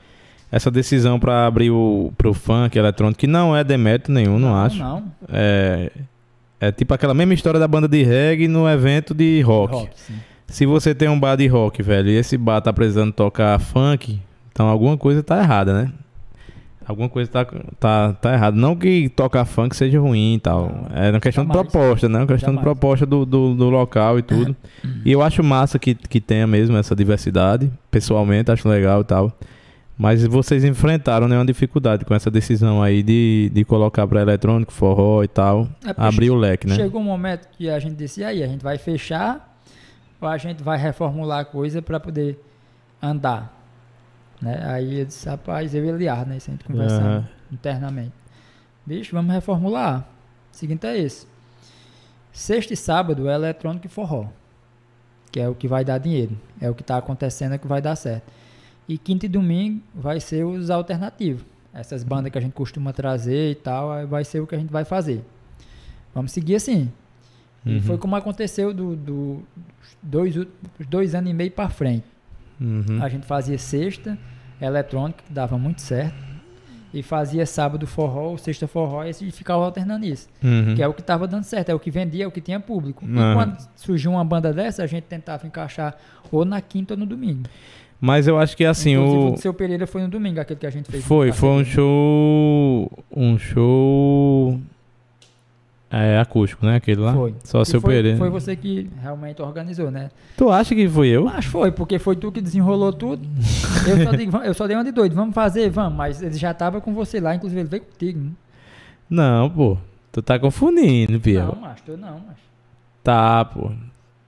Essa 0.50 0.72
decisão 0.72 1.20
pra 1.20 1.46
abrir 1.46 1.70
o 1.70 2.12
pro 2.18 2.34
funk 2.34 2.76
eletrônico, 2.76 3.20
que 3.20 3.28
não 3.28 3.56
é 3.56 3.62
demérito 3.62 4.10
nenhum, 4.10 4.40
não, 4.40 4.56
acho. 4.56 4.76
Não. 4.76 5.04
É, 5.28 5.92
é 6.58 6.72
tipo 6.72 6.92
aquela 6.92 7.14
mesma 7.14 7.32
história 7.32 7.60
da 7.60 7.68
banda 7.68 7.86
de 7.86 8.02
reggae 8.02 8.48
no 8.48 8.68
evento 8.68 9.14
de 9.14 9.40
rock. 9.40 9.88
sim. 9.94 10.18
Se 10.50 10.66
você 10.66 10.94
tem 10.94 11.08
um 11.08 11.18
bar 11.18 11.36
de 11.36 11.46
rock, 11.46 11.82
velho, 11.82 12.10
e 12.10 12.16
esse 12.16 12.36
bar 12.36 12.60
tá 12.60 12.72
precisando 12.72 13.12
tocar 13.12 13.58
funk, 13.58 14.20
então 14.52 14.66
alguma 14.66 14.98
coisa 14.98 15.22
tá 15.22 15.38
errada, 15.38 15.72
né? 15.72 15.92
Alguma 16.86 17.08
coisa 17.08 17.30
tá, 17.30 17.46
tá, 17.78 18.12
tá 18.14 18.32
errada. 18.34 18.56
Não 18.56 18.74
que 18.74 19.08
tocar 19.10 19.44
funk 19.44 19.76
seja 19.76 20.00
ruim 20.00 20.34
e 20.34 20.40
tal. 20.40 20.62
Não, 20.62 20.96
é 20.96 21.10
uma 21.10 21.20
questão 21.20 21.44
jamais. 21.44 21.66
de 21.66 21.70
proposta, 21.70 22.08
né? 22.08 22.18
Uma 22.18 22.26
questão 22.26 22.50
de 22.50 22.56
Jamais. 22.56 22.62
proposta 22.64 23.06
do, 23.06 23.24
do, 23.24 23.54
do 23.54 23.70
local 23.70 24.18
e 24.18 24.22
tudo. 24.22 24.56
e 25.04 25.12
eu 25.12 25.22
acho 25.22 25.40
massa 25.44 25.78
que, 25.78 25.94
que 25.94 26.20
tenha 26.20 26.48
mesmo 26.48 26.76
essa 26.76 26.96
diversidade. 26.96 27.70
Pessoalmente, 27.92 28.50
acho 28.50 28.68
legal 28.68 29.02
e 29.02 29.04
tal. 29.04 29.32
Mas 29.96 30.26
vocês 30.26 30.64
enfrentaram 30.64 31.28
nenhuma 31.28 31.46
dificuldade 31.46 32.04
com 32.04 32.14
essa 32.14 32.30
decisão 32.30 32.82
aí 32.82 33.02
de, 33.04 33.52
de 33.54 33.64
colocar 33.64 34.04
pra 34.08 34.22
eletrônico, 34.22 34.72
forró 34.72 35.22
e 35.22 35.28
tal. 35.28 35.68
É 35.86 35.94
abrir 35.96 36.30
o 36.30 36.34
leque, 36.34 36.66
né? 36.66 36.74
Chegou 36.74 37.00
um 37.00 37.04
momento 37.04 37.46
que 37.56 37.68
a 37.68 37.78
gente 37.78 37.94
disse, 37.94 38.22
e 38.22 38.24
aí, 38.24 38.42
a 38.42 38.48
gente 38.48 38.64
vai 38.64 38.78
fechar 38.78 39.49
ou 40.20 40.28
a 40.28 40.36
gente 40.36 40.62
vai 40.62 40.76
reformular 40.78 41.40
a 41.40 41.44
coisa 41.44 41.80
para 41.80 41.98
poder 41.98 42.38
andar? 43.02 43.56
Né? 44.40 44.62
Aí 44.64 45.00
eu 45.00 45.04
disse, 45.06 45.28
rapaz, 45.28 45.74
eu 45.74 45.84
e 45.84 45.88
Eliar, 45.88 46.26
né? 46.26 46.38
Gente 46.40 46.64
conversando 46.64 47.06
Aham. 47.06 47.28
internamente. 47.52 48.12
Bicho, 48.86 49.14
vamos 49.14 49.32
reformular. 49.32 50.06
O 50.52 50.56
seguinte 50.56 50.86
é 50.86 50.98
esse. 50.98 51.26
Sexta 52.32 52.72
e 52.72 52.76
sábado 52.76 53.28
é 53.28 53.34
eletrônico 53.34 53.86
e 53.86 53.88
forró. 53.90 54.26
que 55.30 55.38
é 55.40 55.48
o 55.48 55.54
que 55.54 55.68
vai 55.68 55.84
dar 55.84 55.98
dinheiro. 55.98 56.36
É 56.60 56.68
o 56.68 56.74
que 56.74 56.82
está 56.82 56.96
acontecendo, 56.96 57.52
é 57.52 57.56
o 57.56 57.58
que 57.58 57.66
vai 57.66 57.80
dar 57.80 57.94
certo. 57.96 58.30
E 58.88 58.98
quinta 58.98 59.26
e 59.26 59.28
domingo 59.28 59.80
vai 59.94 60.18
ser 60.20 60.44
os 60.44 60.70
alternativos. 60.70 61.44
Essas 61.72 62.02
bandas 62.02 62.32
que 62.32 62.38
a 62.38 62.40
gente 62.40 62.52
costuma 62.52 62.92
trazer 62.92 63.52
e 63.52 63.54
tal, 63.54 64.06
vai 64.08 64.24
ser 64.24 64.40
o 64.40 64.46
que 64.46 64.54
a 64.56 64.58
gente 64.58 64.72
vai 64.72 64.84
fazer. 64.84 65.24
Vamos 66.12 66.32
seguir 66.32 66.56
assim. 66.56 66.90
E 67.64 67.74
Uhum. 67.74 67.80
foi 67.82 67.98
como 67.98 68.16
aconteceu 68.16 68.72
do, 68.72 68.96
do- 68.96 69.42
dois, 70.02 70.34
dos 70.34 70.46
dois 70.88 71.14
anos 71.14 71.30
e 71.30 71.34
meio 71.34 71.50
para 71.50 71.68
frente. 71.68 72.04
Uhum. 72.60 73.02
A 73.02 73.08
gente 73.08 73.26
fazia 73.26 73.58
sexta 73.58 74.16
eletrônica, 74.60 75.22
que 75.26 75.32
dava 75.32 75.56
muito 75.58 75.80
certo. 75.80 76.30
E 76.92 77.04
fazia 77.04 77.46
sábado 77.46 77.86
forró, 77.86 78.36
sexta 78.36 78.66
forró, 78.66 79.04
e 79.04 79.12
ficava 79.30 79.64
alternando 79.64 80.04
isso. 80.04 80.28
Uhum. 80.42 80.74
Que 80.74 80.82
é 80.82 80.88
o 80.88 80.92
que 80.92 81.00
estava 81.00 81.28
dando 81.28 81.44
certo, 81.44 81.68
é 81.68 81.74
o 81.74 81.78
que 81.78 81.88
vendia, 81.88 82.24
é 82.24 82.26
o 82.26 82.32
que 82.32 82.40
tinha 82.40 82.58
público. 82.58 83.04
E 83.06 83.16
Aham. 83.16 83.34
quando 83.34 83.56
surgiu 83.76 84.10
uma 84.10 84.24
banda 84.24 84.52
dessa, 84.52 84.82
a 84.82 84.86
gente 84.88 85.04
tentava 85.04 85.46
encaixar 85.46 85.96
ou 86.32 86.44
na 86.44 86.60
quinta 86.60 86.94
ou 86.94 86.98
no 86.98 87.06
domingo. 87.06 87.44
Mas 88.00 88.26
eu 88.26 88.38
acho 88.40 88.56
que 88.56 88.64
assim, 88.64 88.94
Inclusive, 88.94 89.22
o. 89.24 89.34
o 89.34 89.36
seu 89.36 89.54
Pereira 89.54 89.86
foi 89.86 90.02
no 90.02 90.08
domingo, 90.08 90.40
aquele 90.40 90.58
que 90.58 90.66
a 90.66 90.70
gente 90.70 90.90
fez. 90.90 91.04
Foi, 91.04 91.30
foi 91.30 91.48
um 91.50 91.64
show. 91.64 92.90
Um 93.14 93.38
show. 93.38 94.60
É, 95.92 96.20
acústico, 96.20 96.64
né? 96.64 96.76
Aquele 96.76 97.00
lá? 97.00 97.12
Foi. 97.12 97.34
Só 97.42 97.64
seu 97.64 97.80
foi, 97.80 97.94
Pereira. 97.94 98.16
Foi 98.16 98.30
você 98.30 98.54
que 98.54 98.88
realmente 99.02 99.42
organizou, 99.42 99.90
né? 99.90 100.10
Tu 100.36 100.48
acha 100.48 100.72
que 100.72 100.88
fui 100.88 101.08
eu? 101.08 101.24
Mas 101.24 101.46
foi, 101.46 101.72
porque 101.72 101.98
foi 101.98 102.14
tu 102.14 102.30
que 102.30 102.40
desenrolou 102.40 102.92
tudo. 102.92 103.26
Eu 103.88 104.04
só, 104.04 104.10
digo, 104.12 104.36
eu 104.38 104.54
só 104.54 104.66
dei 104.68 104.76
uma 104.76 104.84
de 104.84 104.92
doido, 104.92 105.16
vamos 105.16 105.34
fazer, 105.34 105.68
vamos. 105.68 105.98
Mas 105.98 106.22
ele 106.22 106.36
já 106.36 106.54
tava 106.54 106.80
com 106.80 106.94
você 106.94 107.18
lá, 107.18 107.34
inclusive 107.34 107.60
ele 107.60 107.68
veio 107.68 107.82
contigo. 107.82 108.20
Né? 108.20 108.30
Não, 109.10 109.50
pô. 109.50 109.76
Tu 110.12 110.22
tá 110.22 110.38
confundindo, 110.38 111.18
Pia. 111.20 111.44
Não, 111.44 111.56
macho, 111.56 111.82
tu 111.84 111.96
não, 111.96 112.20
macho. 112.20 112.42
Tá, 113.02 113.44
pô. 113.44 113.72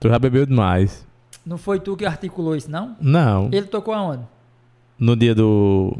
Tu 0.01 0.09
já 0.09 0.19
bebeu 0.19 0.45
demais. 0.45 1.07
Não 1.45 1.57
foi 1.57 1.79
tu 1.79 1.95
que 1.95 2.05
articulou 2.05 2.57
isso, 2.57 2.69
não? 2.69 2.95
Não. 2.99 3.49
Ele 3.53 3.67
tocou 3.67 3.93
aonde? 3.93 4.23
No 4.99 5.15
dia 5.15 5.33
do. 5.33 5.97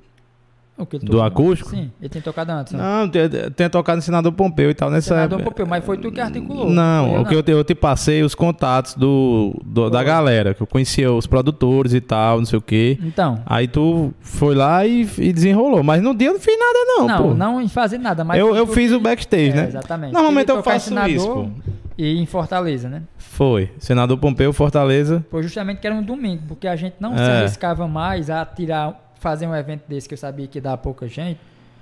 O 0.76 0.88
que 0.88 0.96
ele 0.96 1.06
Do 1.06 1.22
acústico? 1.22 1.70
Sim, 1.70 1.92
ele 2.02 2.10
tem 2.10 2.20
tocado 2.22 2.52
antes. 2.52 2.74
né? 2.74 2.80
Não, 2.82 3.08
tem, 3.08 3.30
tem 3.56 3.70
tocado 3.70 3.98
no 3.98 4.02
Senador 4.02 4.32
Pompeu 4.32 4.72
e 4.72 4.74
tal 4.74 4.90
nessa 4.90 5.10
Senador 5.10 5.40
época. 5.40 5.52
Pompeu, 5.52 5.68
mas 5.68 5.86
foi 5.86 5.98
tu 5.98 6.12
que 6.12 6.20
articulou. 6.20 6.68
Não, 6.68 7.22
o 7.22 7.26
que 7.26 7.36
eu 7.36 7.44
te, 7.44 7.52
eu 7.52 7.64
te 7.64 7.76
passei 7.76 8.24
os 8.24 8.34
contatos 8.34 8.96
do, 8.96 9.54
do- 9.64 9.90
da 9.92 10.04
galera, 10.04 10.54
que 10.56 10.62
eu 10.64 10.68
conhecia 10.68 11.12
os 11.14 11.28
produtores 11.28 11.94
e 11.94 12.02
tal, 12.02 12.40
não 12.40 12.46
sei 12.46 12.58
o 12.58 12.62
quê. 12.62 12.98
Então, 13.04 13.40
Aí 13.46 13.68
tu 13.68 14.12
foi 14.22 14.56
lá 14.56 14.84
e, 14.86 15.08
e 15.20 15.32
desenrolou. 15.32 15.84
Mas 15.84 16.02
no 16.02 16.16
dia 16.16 16.30
eu 16.30 16.34
não 16.34 16.40
fiz 16.40 16.58
nada, 16.58 16.80
não, 16.88 17.08
não, 17.08 17.18
pô. 17.30 17.34
não, 17.36 17.62
em 17.62 17.68
fazer 17.68 18.00
nada, 18.00 18.24
mas 18.24 18.40
eu 18.40 18.56
eu 18.56 18.66
fiz 18.66 18.90
que- 18.90 18.96
o 18.98 19.00
backstage, 19.00 19.52
É, 19.52 19.56
né? 19.56 19.68
Exatamente. 19.68 20.12
Normalmente 20.14 20.50
eu 20.50 20.64
faço 20.64 20.90
Senador 20.90 21.10
isso, 21.12 21.28
pô. 21.30 21.48
E 21.96 22.18
em 22.20 22.26
Fortaleza, 22.26 22.90
né? 22.90 23.04
Foi. 23.20 23.70
Senador 23.78 24.18
Pompeu, 24.18 24.52
Fortaleza. 24.52 25.24
Foi 25.30 25.44
justamente 25.44 25.80
que 25.80 25.86
era 25.86 25.96
um 25.96 26.02
domingo, 26.02 26.42
porque 26.48 26.68
a 26.68 26.76
gente 26.76 26.96
não 27.00 27.14
É. 27.14 27.18
se 27.18 27.22
arriscava 27.32 27.88
mais 27.88 28.32
a 28.32 28.44
tirar, 28.44 29.03
fazer 29.24 29.48
um 29.48 29.56
evento 29.56 29.84
desse 29.88 30.08
que 30.08 30.14
eu 30.14 30.18
sabia 30.18 30.46
que 30.48 30.60
dar 30.62 30.78
pouca 30.78 31.08
gente, 31.08 31.40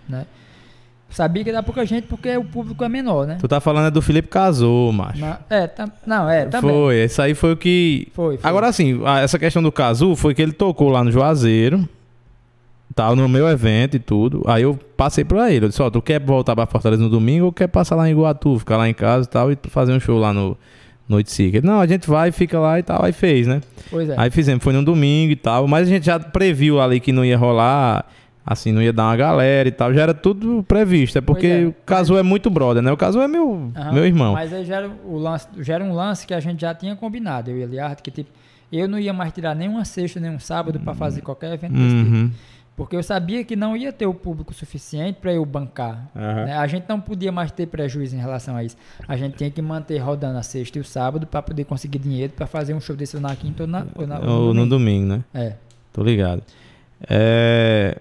né? 0.08 0.26
Sabia 1.10 1.44
que 1.44 1.52
dar 1.52 1.62
pouca 1.64 1.86
gente 1.86 2.08
porque 2.08 2.38
o 2.38 2.44
público 2.46 2.82
é 2.86 2.88
menor, 2.88 3.28
né? 3.28 3.38
Tu 3.42 3.46
tá 3.48 3.60
falando 3.60 3.88
é 3.88 3.92
do 3.92 4.02
Felipe 4.02 4.30
Casou, 4.30 4.94
macho. 4.94 5.26
É, 5.50 5.68
tá, 5.68 5.90
não, 6.06 6.30
é, 6.30 6.46
também. 6.46 6.72
Foi, 6.72 6.96
esse 7.00 7.22
aí 7.22 7.34
foi 7.36 7.52
o 7.52 7.58
que. 7.58 8.08
Foi, 8.14 8.38
foi. 8.38 8.50
Agora 8.50 8.68
assim, 8.68 9.02
a- 9.06 9.20
essa 9.20 9.38
questão 9.38 9.62
do 9.62 9.72
Cazu 9.74 10.16
foi 10.16 10.34
que 10.34 10.42
ele 10.42 10.54
tocou 10.54 10.88
lá 10.90 11.04
no 11.04 11.12
Juazeiro, 11.12 11.86
tal, 12.96 13.14
no 13.16 13.28
meu 13.28 13.50
evento 13.50 13.96
e 13.98 14.00
tudo. 14.00 14.42
Aí 14.46 14.64
eu 14.64 14.80
passei 14.96 15.26
pra 15.26 15.52
ele, 15.52 15.66
eu 15.66 15.70
disse, 15.70 15.82
ó, 15.82 15.90
tu 15.90 16.02
quer 16.02 16.22
voltar 16.22 16.56
pra 16.56 16.66
Fortaleza 16.66 17.02
no 17.04 17.10
domingo 17.10 17.48
ou 17.48 17.52
quer 17.52 17.68
passar 17.68 17.96
lá 17.96 18.08
em 18.08 18.12
Iguatu, 18.14 18.58
ficar 18.60 18.78
lá 18.78 18.88
em 18.88 18.94
casa 18.94 19.28
e 19.28 19.30
tal, 19.30 19.52
e 19.52 19.58
fazer 19.68 19.92
um 19.92 20.00
show 20.00 20.18
lá 20.18 20.32
no 20.32 20.56
Noite? 21.12 21.44
Ele, 21.44 21.62
não, 21.62 21.80
a 21.80 21.86
gente 21.86 22.10
vai, 22.10 22.32
fica 22.32 22.60
lá 22.60 22.80
e 22.80 22.84
tal, 22.84 23.04
aí 23.04 23.12
fez, 23.12 23.46
né? 23.46 23.62
Pois 23.90 24.10
é. 24.10 24.16
Aí 24.18 24.32
fizemos, 24.32 24.64
foi 24.64 24.74
no 24.74 24.84
domingo 24.84 25.32
e 25.32 25.36
tal, 25.36 25.68
mas 25.68 25.88
a 25.88 25.92
gente 25.92 26.06
já 26.06 26.20
previu 26.20 26.82
ali 26.82 27.00
que 27.00 27.12
não 27.12 27.24
ia 27.24 27.38
rolar, 27.38 28.06
assim, 28.46 28.72
não 28.72 28.82
ia 28.82 28.92
dar 28.92 29.04
uma 29.04 29.16
galera 29.16 29.68
e 29.68 29.72
tal, 29.72 29.94
já 29.94 30.02
era 30.02 30.14
tudo 30.14 30.64
previsto, 30.68 31.18
é 31.18 31.22
porque 31.22 31.48
é, 31.48 31.66
o 31.66 31.74
Cazu 31.86 32.18
é 32.18 32.24
muito 32.24 32.50
brother, 32.50 32.82
né? 32.82 32.92
O 32.92 32.98
Cazu 32.98 33.20
é 33.20 33.28
meu, 33.28 33.72
Aham. 33.76 33.92
meu 33.92 34.06
irmão. 34.06 34.34
Mas 34.34 34.54
aí 34.54 34.66
já 34.66 34.78
era, 34.78 34.92
o 35.06 35.18
lance, 35.18 35.48
já 35.60 35.76
era 35.76 35.84
um 35.84 35.94
lance 35.94 36.26
que 36.26 36.34
a 36.34 36.40
gente 36.40 36.62
já 36.62 36.74
tinha 36.74 36.96
combinado, 36.96 37.52
eu 37.52 37.58
e 37.58 37.62
Eliardo, 37.62 38.02
que 38.02 38.10
tipo, 38.10 38.30
eu 38.72 38.88
não 38.88 38.98
ia 38.98 39.12
mais 39.12 39.34
tirar 39.34 39.54
nenhuma 39.54 39.84
sexta, 39.84 40.20
nem 40.20 40.32
um 40.32 40.40
sábado 40.40 40.80
pra 40.80 40.94
fazer 40.94 41.22
qualquer 41.22 41.54
evento 41.54 41.74
desse 41.74 42.04
tipo. 42.04 42.32
Uhum. 42.82 42.86
Porque 42.86 42.96
eu 42.96 43.04
sabia 43.04 43.44
que 43.44 43.56
não 43.56 43.76
ia 43.78 43.92
ter 43.94 44.06
o 44.06 44.14
público 44.14 44.54
suficiente 44.54 45.18
para 45.22 45.34
eu 45.34 45.46
bancar. 45.46 46.10
Aham. 46.16 46.46
né? 46.46 46.58
A 46.58 46.68
gente 46.68 46.86
não 46.90 47.00
podia 47.00 47.32
mais 47.32 47.52
ter 47.52 47.68
prejuízo 47.68 48.16
em 48.16 48.20
relação 48.20 48.56
a 48.56 48.64
isso. 48.64 48.76
A 49.08 49.16
gente 49.16 49.38
tinha 49.38 49.50
que 49.52 49.62
manter 49.62 49.98
rodando 50.00 50.38
a 50.38 50.44
sexta 50.44 50.78
e 50.78 50.82
o 50.82 50.84
sábado 50.86 51.26
para 51.28 51.42
poder 51.42 51.64
conseguir 51.66 52.00
dinheiro 52.00 52.34
para 52.36 52.48
fazer 52.48 52.74
um 52.74 52.80
show 52.82 52.96
desse 52.96 53.20
na 53.20 53.36
quinta 53.36 53.64
ou 53.64 53.68
na, 53.68 53.86
ou 53.96 54.08
na, 54.08 54.20
ou 54.20 54.26
no 54.26 54.32
Ou 54.32 54.54
no 54.54 54.66
domingo. 54.68 54.70
domingo, 54.70 55.06
né? 55.08 55.24
É. 55.34 55.54
Tô 55.94 56.04
ligado. 56.04 56.42
É. 57.10 57.98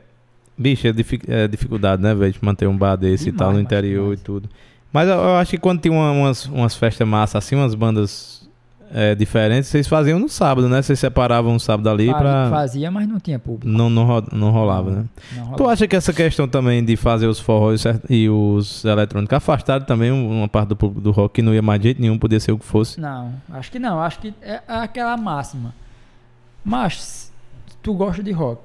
Bicho, 0.57 0.87
é, 0.87 0.93
difi- 0.93 1.21
é 1.27 1.49
dificuldade, 1.49 2.03
né, 2.03 2.15
velho, 2.15 2.33
de 2.33 2.39
manter 2.45 2.67
um 2.69 2.77
bar 2.77 2.95
desse 2.97 3.29
e 3.29 3.33
Demais, 3.33 3.39
tal 3.39 3.53
no 3.55 3.61
interior 3.61 4.03
demais. 4.03 4.21
e 4.21 4.23
tudo. 4.23 4.49
Mas 4.93 5.09
eu, 5.09 5.15
eu 5.15 5.37
acho 5.37 5.51
que 5.53 5.59
quando 5.59 5.81
tem 5.81 5.91
uma- 5.91 6.11
umas, 6.11 6.45
umas 6.47 6.75
festas 6.75 7.07
massas 7.09 7.37
assim, 7.45 7.55
umas 7.57 7.75
bandas 7.75 8.47
é, 8.93 9.15
diferentes, 9.15 9.69
vocês 9.71 9.87
faziam 9.87 10.19
no 10.19 10.29
sábado, 10.29 10.69
né? 10.69 10.83
Vocês 10.83 10.99
separavam 10.99 11.55
um 11.55 11.59
sábado 11.59 11.89
ali 11.89 12.09
pra. 12.13 12.49
Fazia, 12.51 12.91
mas 12.91 13.07
não 13.09 13.19
tinha 13.21 13.39
público. 13.39 13.69
Não, 13.69 13.89
não, 13.89 14.05
ro- 14.05 14.27
não 14.33 14.51
rolava, 14.51 14.91
né? 14.91 15.05
Não 15.37 15.45
Tu 15.45 15.51
rolava. 15.59 15.73
acha 15.73 15.87
que 15.89 15.95
essa 15.97 16.13
questão 16.13 16.49
também 16.49 16.85
de 16.85 16.97
fazer 16.97 17.27
os 17.27 17.39
forrós 17.39 17.85
e 18.09 18.29
os 18.29 18.85
eletrônicos 18.85 19.35
afastaram 19.37 19.85
também 19.85 20.11
um- 20.11 20.39
uma 20.41 20.49
parte 20.49 20.69
do 20.71 20.77
público 20.77 21.01
do 21.01 21.11
rock 21.11 21.35
que 21.37 21.43
não 21.43 21.55
ia 21.55 21.63
mais 21.63 21.81
de 21.81 21.85
jeito 21.89 22.01
nenhum, 22.01 22.19
podia 22.19 22.41
ser 22.41 22.53
o 22.53 22.59
que 22.59 22.65
fosse? 22.65 23.01
Não, 23.01 23.33
acho 23.53 23.71
que 23.71 23.79
não. 23.79 24.01
Acho 24.01 24.19
que 24.19 24.35
é 24.43 24.61
aquela 24.67 25.17
máxima. 25.17 25.75
Mas 26.65 27.33
tu 27.83 27.95
gosta 27.95 28.23
de 28.23 28.33
rock, 28.33 28.63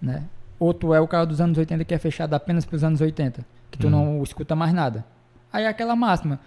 né? 0.00 0.22
Ou 0.58 0.72
tu 0.72 0.94
é 0.94 1.00
o 1.00 1.06
cara 1.06 1.26
dos 1.26 1.40
anos 1.40 1.56
80 1.58 1.84
que 1.84 1.94
é 1.94 1.98
fechado 1.98 2.34
apenas 2.34 2.64
pros 2.64 2.82
anos 2.82 3.00
80, 3.00 3.44
que 3.70 3.78
tu 3.78 3.86
Hum. 3.88 3.90
não 3.90 4.22
escuta 4.22 4.56
mais 4.56 4.72
nada. 4.72 5.04
Aí 5.52 5.64
é 5.64 5.68
aquela 5.68 5.94
máxima. 5.94 6.40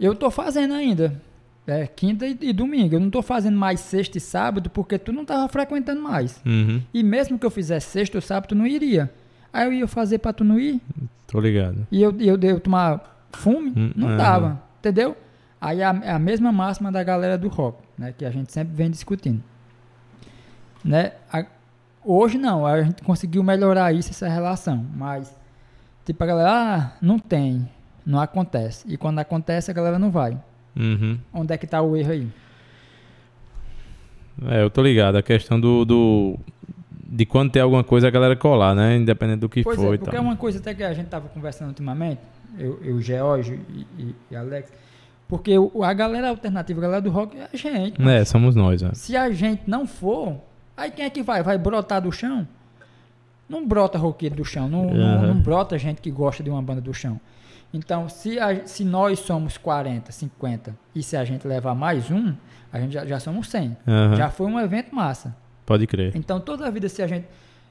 Eu 0.00 0.14
tô 0.14 0.30
fazendo 0.30 0.74
ainda. 0.74 1.20
É, 1.66 1.86
quinta 1.86 2.26
e, 2.26 2.36
e 2.40 2.52
domingo. 2.52 2.94
Eu 2.96 3.00
não 3.00 3.08
tô 3.10 3.22
fazendo 3.22 3.56
mais 3.56 3.78
sexta 3.80 4.18
e 4.18 4.20
sábado 4.20 4.68
porque 4.70 4.98
tu 4.98 5.12
não 5.12 5.24
tava 5.24 5.48
frequentando 5.48 6.00
mais. 6.02 6.40
Uhum, 6.44 6.82
E 6.92 7.02
mesmo 7.02 7.38
que 7.38 7.46
eu 7.46 7.50
fizesse 7.50 7.88
sexta 7.90 8.18
ou 8.18 8.22
sábado, 8.22 8.48
tu 8.48 8.54
não 8.54 8.66
iria. 8.66 9.10
Aí 9.52 9.66
eu 9.66 9.72
ia 9.72 9.86
fazer 9.86 10.18
pra 10.18 10.32
tu 10.32 10.42
não 10.44 10.58
ir. 10.58 10.80
tô 11.26 11.38
ligado. 11.38 11.86
E 11.90 12.02
eu, 12.02 12.12
eu, 12.20 12.36
eu 12.40 12.58
tomar 12.60 13.26
fume, 13.32 13.70
Hum, 13.76 13.92
não 13.94 14.08
aham. 14.08 14.16
dava, 14.16 14.62
entendeu? 14.80 15.16
Aí 15.60 15.80
é 15.80 15.84
a, 15.84 16.00
é 16.02 16.10
a 16.10 16.18
mesma 16.18 16.50
máxima 16.50 16.90
da 16.90 17.02
galera 17.04 17.38
do 17.38 17.46
rock, 17.48 17.78
né? 17.96 18.12
Que 18.16 18.24
a 18.24 18.30
gente 18.30 18.52
sempre 18.52 18.74
vem 18.74 18.90
discutindo. 18.90 19.40
Né? 20.84 21.12
A- 21.32 21.46
hoje 22.04 22.38
não, 22.38 22.66
a 22.66 22.82
gente 22.82 23.02
conseguiu 23.02 23.42
melhorar 23.44 23.92
isso, 23.92 24.10
essa 24.10 24.28
relação. 24.28 24.84
Mas, 24.96 25.32
tipo, 26.04 26.22
a 26.24 26.26
galera, 26.26 26.50
ah, 26.50 26.92
não 27.00 27.18
tem, 27.18 27.68
não 28.04 28.20
acontece. 28.20 28.84
E 28.88 28.96
quando 28.96 29.20
acontece, 29.20 29.70
a 29.70 29.74
galera 29.74 29.98
não 29.98 30.10
vai. 30.10 30.36
Uhum. 30.76 31.18
Onde 31.32 31.52
é 31.54 31.58
que 31.58 31.66
tá 31.66 31.80
o 31.82 31.96
erro 31.96 32.12
aí? 32.12 32.26
É, 34.46 34.62
eu 34.62 34.70
tô 34.70 34.82
ligado. 34.82 35.16
A 35.16 35.22
questão 35.22 35.60
do, 35.60 35.84
do- 35.84 36.38
de 37.06 37.26
quando 37.26 37.50
tem 37.52 37.60
alguma 37.62 37.84
coisa 37.84 38.08
a 38.08 38.10
galera 38.10 38.34
colar, 38.34 38.74
né? 38.74 38.96
Independente 38.96 39.40
do 39.40 39.48
que 39.48 39.62
pois 39.62 39.76
for 39.76 39.94
é, 39.94 39.98
porque 39.98 40.16
é 40.16 40.20
uma 40.20 40.36
coisa 40.36 40.58
até 40.58 40.74
que 40.74 40.82
a 40.82 40.92
gente 40.94 41.06
tava 41.08 41.28
conversando 41.28 41.68
ultimamente, 41.68 42.20
eu, 42.58 42.80
eu 42.82 43.00
Geórgio 43.00 43.60
e, 43.98 44.14
e, 44.30 44.36
Alex, 44.36 44.72
porque 45.28 45.56
o- 45.58 45.84
a 45.84 45.92
galera 45.92 46.30
alternativa, 46.30 46.80
a 46.80 46.82
galera 46.82 47.02
do 47.02 47.10
rock 47.10 47.36
é 47.36 47.48
a 47.52 47.56
gente. 47.56 48.00
É, 48.08 48.24
somos 48.24 48.54
nós, 48.56 48.82
ó. 48.82 48.90
Se 48.94 49.16
a 49.16 49.30
gente 49.30 49.62
não 49.66 49.86
for, 49.86 50.36
aí 50.76 50.90
quem 50.90 51.04
é 51.04 51.10
que 51.10 51.22
vai? 51.22 51.42
Vai 51.42 51.58
brotar 51.58 52.00
do 52.00 52.10
chão? 52.10 52.48
Não 53.48 53.66
brota 53.66 53.98
roqueiro 53.98 54.34
do 54.34 54.44
chão, 54.44 54.66
não, 54.68 54.86
não- 54.86 55.16
Aham. 55.18 55.26
não 55.34 55.40
brota 55.42 55.78
gente 55.78 56.00
que 56.00 56.10
gosta 56.10 56.42
de 56.42 56.48
uma 56.48 56.62
banda 56.62 56.80
do 56.80 56.94
chão. 56.94 57.20
Então, 57.72 58.08
se, 58.08 58.38
a- 58.38 58.66
se 58.66 58.84
nós 58.84 59.18
somos 59.20 59.56
40, 59.56 60.12
50 60.12 60.74
e 60.94 61.02
se 61.02 61.16
a 61.16 61.24
gente 61.24 61.46
levar 61.48 61.74
mais 61.74 62.10
um, 62.10 62.34
a 62.72 62.78
gente 62.78 62.92
já, 62.92 63.04
já 63.06 63.18
somos 63.18 63.48
100. 63.48 63.76
Aham, 63.86 64.16
Já 64.16 64.28
foi 64.30 64.46
um 64.46 64.60
evento 64.60 64.94
massa. 64.94 65.34
Pode 65.64 65.86
crer. 65.86 66.12
Então, 66.14 66.38
toda 66.40 66.66
a 66.66 66.70
vida, 66.70 66.88
se 66.88 67.02
a 67.02 67.06
gente. 67.06 67.26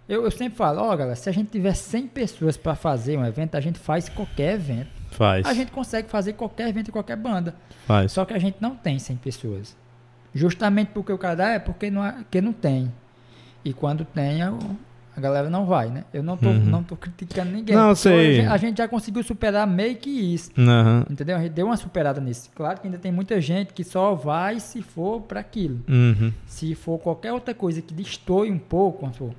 Eu, 0.09 0.23
eu 0.23 0.31
sempre 0.31 0.57
falo, 0.57 0.81
ó, 0.81 0.95
galera, 0.95 1.15
se 1.15 1.29
a 1.29 1.31
gente 1.31 1.49
tiver 1.51 1.73
100 1.75 2.07
pessoas 2.07 2.57
para 2.57 2.73
fazer 2.75 3.17
um 3.17 3.25
evento, 3.25 3.55
a 3.55 3.61
gente 3.61 3.77
faz 3.79 4.09
qualquer 4.09 4.55
evento. 4.55 4.89
Faz. 5.11 5.45
A 5.45 5.53
gente 5.53 5.71
consegue 5.71 6.09
fazer 6.09 6.33
qualquer 6.33 6.67
evento 6.69 6.87
e 6.89 6.91
qualquer 6.91 7.15
banda. 7.15 7.53
Faz. 7.85 8.11
Só 8.11 8.25
que 8.25 8.33
a 8.33 8.39
gente 8.39 8.57
não 8.59 8.75
tem 8.75 8.97
100 8.97 9.17
pessoas. 9.17 9.77
Justamente 10.33 10.89
porque 10.93 11.11
o 11.13 11.17
cara 11.17 11.35
dá 11.35 11.49
é 11.49 11.59
porque 11.59 11.91
não, 11.91 12.01
há- 12.01 12.13
porque 12.13 12.41
não 12.41 12.51
tem. 12.53 12.91
E 13.63 13.71
quando 13.73 14.03
tem, 14.03 14.41
a, 14.41 14.51
a 15.15 15.19
galera 15.19 15.49
não 15.49 15.65
vai, 15.65 15.89
né? 15.89 16.05
Eu 16.13 16.23
não 16.23 16.37
tô, 16.37 16.47
Uhum. 16.49 16.59
não 16.65 16.83
tô 16.83 16.95
criticando 16.95 17.51
ninguém. 17.51 17.75
Não, 17.75 17.93
sei. 17.93 18.45
A 18.45 18.55
gente 18.57 18.77
já 18.77 18.87
conseguiu 18.87 19.21
superar 19.23 19.67
meio 19.67 19.95
que 19.97 20.09
isso. 20.09 20.51
Aham. 20.57 21.05
Entendeu? 21.09 21.35
A 21.37 21.41
gente 21.41 21.51
deu 21.51 21.65
uma 21.65 21.77
superada 21.77 22.21
nisso. 22.21 22.49
Claro 22.55 22.79
que 22.79 22.87
ainda 22.87 22.97
tem 22.97 23.11
muita 23.11 23.39
gente 23.41 23.73
que 23.73 23.83
só 23.83 24.15
vai 24.15 24.59
se 24.59 24.81
for 24.81 25.21
para 25.21 25.39
aquilo. 25.41 25.81
Uhum. 25.89 26.31
Se 26.45 26.73
for 26.75 26.97
qualquer 26.99 27.33
outra 27.33 27.53
coisa 27.53 27.81
que 27.81 27.93
destoie 27.93 28.49
um 28.49 28.57
pouco, 28.59 29.05
supor, 29.11 29.31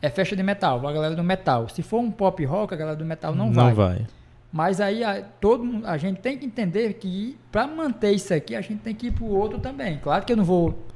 é 0.00 0.08
festa 0.08 0.34
de 0.36 0.42
metal, 0.42 0.86
a 0.86 0.92
galera 0.92 1.14
do 1.14 1.24
metal. 1.24 1.68
Se 1.68 1.82
for 1.82 1.98
um 2.00 2.10
pop 2.10 2.42
rock, 2.44 2.72
a 2.72 2.76
galera 2.76 2.96
do 2.96 3.04
metal 3.04 3.34
não, 3.34 3.52
vai. 3.52 3.64
Não 3.68 3.74
vai. 3.74 4.06
Mas 4.50 4.80
aí 4.80 5.04
a, 5.04 5.20
todo 5.20 5.82
a 5.84 5.98
gente 5.98 6.20
tem 6.20 6.38
que 6.38 6.46
entender 6.46 6.94
que 6.94 7.36
para 7.52 7.66
manter 7.66 8.12
isso 8.12 8.32
aqui, 8.32 8.56
a 8.56 8.62
gente 8.62 8.78
tem 8.80 8.94
que 8.94 9.08
ir 9.08 9.10
pro 9.10 9.26
outro 9.26 9.58
também. 9.58 9.98
Claro 9.98 10.24
que 10.24 10.32
eu 10.32 10.36
não 10.38 10.44
vou 10.44 10.86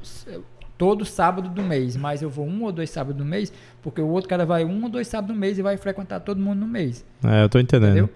todo 0.83 1.05
sábado 1.05 1.49
do 1.49 1.63
mês, 1.63 1.97
mas 1.97 2.23
eu 2.23 2.29
vou 2.29 2.45
um 2.45 2.65
ou 2.65 2.73
dois 2.73 2.91
sábados 2.91 3.17
do 3.17 3.25
mês, 3.25 3.53
porque 3.81 4.01
o 4.01 4.09
outro 4.09 4.29
cara 4.29 4.45
vai 4.45 4.65
um 4.65 4.83
ou 4.83 4.89
dois 4.89 5.07
sábados 5.07 5.33
do 5.33 5.39
mês 5.39 5.57
e 5.57 5.63
vai 5.63 5.77
frequentar 5.77 6.19
todo 6.19 6.41
mundo 6.41 6.59
no 6.59 6.67
mês. 6.67 7.05
É, 7.23 7.45
eu 7.45 7.49
tô 7.49 7.61
entendendo. 7.61 7.91
Entendeu? 7.91 8.11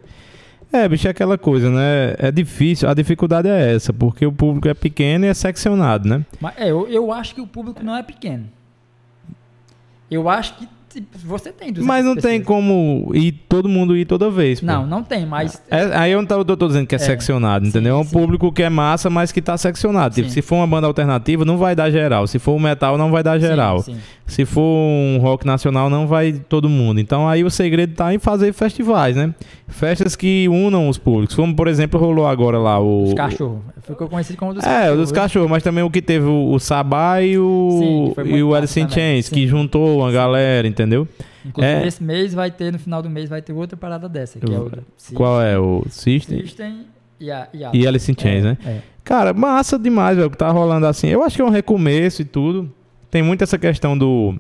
É, 0.73 0.89
bicho, 0.89 1.07
é 1.07 1.13
aquela 1.13 1.39
coisa, 1.39 1.71
né? 1.71 2.17
É 2.19 2.33
difícil, 2.33 2.89
a 2.89 2.93
dificuldade 2.93 3.47
é 3.47 3.77
essa, 3.77 3.93
porque 3.93 4.27
o 4.27 4.33
público 4.33 4.67
é 4.67 4.75
pequeno 4.75 5.27
e 5.27 5.29
é 5.29 5.35
seccionado, 5.35 6.09
né? 6.09 6.27
Mas 6.41 6.59
é, 6.59 6.69
eu, 6.69 6.89
eu 6.89 7.13
acho 7.13 7.37
que 7.37 7.41
o 7.41 7.47
público 7.47 7.85
não 7.85 7.95
é 7.95 8.03
pequeno. 8.03 8.49
Eu 10.11 10.29
acho 10.29 10.57
que 10.57 10.69
você 11.25 11.51
tem 11.53 11.69
200 11.73 11.87
Mas 11.87 12.05
não 12.05 12.17
tem 12.17 12.41
como 12.43 13.11
ir 13.15 13.33
todo 13.49 13.69
mundo 13.69 13.97
ir 13.97 14.05
toda 14.05 14.31
vez. 14.31 14.61
pô. 14.61 14.67
Não, 14.67 14.87
não 14.87 15.03
tem, 15.03 15.25
mas 15.27 15.63
É, 15.71 15.97
aí 15.97 16.13
eu 16.13 16.23
não 16.23 16.27
tô, 16.45 16.67
dizendo 16.67 16.87
que 16.87 16.95
é, 16.95 16.97
É. 16.97 16.99
seccionado, 16.99 17.67
entendeu? 17.67 17.97
É 17.97 17.99
um 18.01 18.05
sim. 18.05 18.13
público 18.13 18.51
que 18.53 18.63
é 18.63 18.71
massa, 18.71 19.09
mas 19.11 19.33
que 19.33 19.41
tá 19.43 19.57
seccionado. 19.57 20.15
Tipo, 20.15 20.29
Sim. 20.29 20.35
se 20.35 20.43
for 20.43 20.57
uma 20.57 20.67
banda 20.67 20.87
alternativa, 20.87 21.45
não 21.45 21.57
vai 21.59 21.75
dar 21.75 21.91
geral. 21.91 22.27
Se 22.27 22.39
for 22.39 22.53
um 22.55 22.61
metal, 22.61 22.97
não 22.99 23.11
vai 23.11 23.23
dar 23.23 23.39
geral. 23.39 23.81
Sim, 23.83 23.95
sim. 23.95 24.01
Se 24.27 24.45
for 24.45 24.63
um 24.63 25.19
rock 25.21 25.47
nacional, 25.47 25.89
não 25.89 26.07
vai 26.07 26.33
todo 26.33 26.69
mundo. 26.69 26.99
Então 27.01 27.29
aí 27.29 27.45
o 27.45 27.51
segredo 27.51 27.95
tá 27.95 28.13
em 28.13 28.19
fazer 28.19 28.53
festivais, 28.53 29.15
né? 29.15 29.33
Festas 29.69 30.17
que 30.17 30.49
unam 30.49 30.89
os 30.89 30.99
públicos. 30.99 31.35
Como, 31.37 31.55
por 31.55 31.69
exemplo, 31.69 31.99
rolou 32.01 32.27
agora 32.27 32.59
lá 32.59 32.79
o. 32.81 33.05
Os 33.05 33.15
cachorros. 33.15 33.61
Ficou 33.87 34.09
conhecido 34.09 34.37
como 34.37 34.53
dos 34.53 34.65
É, 34.65 34.67
cachorros. 34.69 34.95
o 34.95 34.97
dos 35.03 35.13
cachorros, 35.13 35.51
mas 35.51 35.63
também 35.63 35.85
o 35.85 35.91
que 35.91 36.03
teve 36.03 36.27
o, 36.27 36.51
o 36.53 36.59
Sabá 36.59 37.23
e 37.23 37.35
Sim, 37.35 37.39
o, 37.39 38.15
e 38.25 38.43
o 38.43 38.53
Alice 38.55 38.81
in. 38.81 38.89
Chains, 38.89 39.29
que 39.29 39.43
Sim. 39.43 39.47
juntou 39.47 39.99
uma 40.01 40.11
galera, 40.11 40.67
entendeu? 40.67 40.86
Inclusive, 41.45 41.75
É. 41.75 41.87
esse 41.87 42.03
mês 42.03 42.33
vai 42.35 42.51
ter, 42.51 42.73
no 42.73 42.79
final 42.79 43.03
do 43.03 43.11
mês, 43.11 43.29
vai 43.29 43.43
ter 43.43 43.53
outra 43.53 43.77
parada 43.77 44.09
dessa, 44.09 44.39
que 44.39 44.53
é 44.53 44.59
o 44.59 44.71
Qual 45.15 45.41
é? 45.41 45.59
O 45.59 45.85
System 45.89 46.41
System 46.41 46.87
e 47.21 47.31
a, 47.31 47.49
e 47.53 47.65
a 47.65 47.71
e 47.75 47.87
Alice 47.87 48.11
in 48.11 48.15
Chains, 48.19 48.45
é, 48.45 48.49
né? 48.49 48.59
É. 48.65 48.81
Cara, 49.05 49.33
massa 49.33 49.79
demais, 49.79 50.17
velho, 50.17 50.31
que 50.31 50.37
tá 50.37 50.51
rolando 50.51 50.87
assim. 50.87 51.09
Eu 51.09 51.23
acho 51.23 51.37
que 51.37 51.43
é 51.43 51.45
um 51.45 51.51
recomeço 51.51 52.23
e 52.23 52.25
tudo. 52.25 52.73
Tem 53.11 53.23
muito 53.23 53.43
essa 53.43 53.59
questão 53.59 53.97
do 53.97 54.35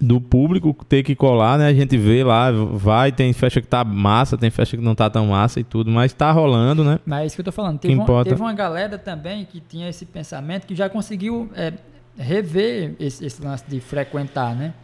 do 0.00 0.20
público 0.20 0.76
ter 0.88 1.02
que 1.02 1.14
colar, 1.14 1.58
né? 1.58 1.68
A 1.68 1.74
gente 1.74 1.96
vê 1.96 2.22
lá, 2.22 2.50
vai, 2.50 3.12
tem 3.12 3.32
festa 3.32 3.60
que 3.60 3.66
tá 3.66 3.84
massa, 3.84 4.36
tem 4.36 4.50
festa 4.50 4.76
que 4.76 4.82
não 4.82 4.94
tá 4.94 5.08
tão 5.08 5.28
massa 5.28 5.60
e 5.60 5.64
tudo, 5.64 5.90
mas 5.90 6.12
tá 6.12 6.30
rolando, 6.30 6.84
né? 6.84 6.98
Mas 7.06 7.22
é 7.22 7.26
isso 7.26 7.36
que 7.36 7.40
eu 7.40 7.44
tô 7.44 7.52
falando. 7.52 7.78
Teve, 7.78 7.94
uma, 7.94 8.02
importa. 8.02 8.30
teve 8.30 8.42
uma 8.42 8.52
galera 8.52 8.98
também 8.98 9.44
que 9.44 9.60
tinha 9.60 9.88
esse 9.88 10.04
pensamento 10.04 10.66
que 10.66 10.74
já 10.74 10.88
conseguiu 10.88 11.48
é, 11.54 11.72
rever 12.16 12.94
esse, 12.98 13.24
esse 13.24 13.42
lance 13.42 13.64
de 13.66 13.80
frequentar, 13.80 14.54
né? 14.54 14.74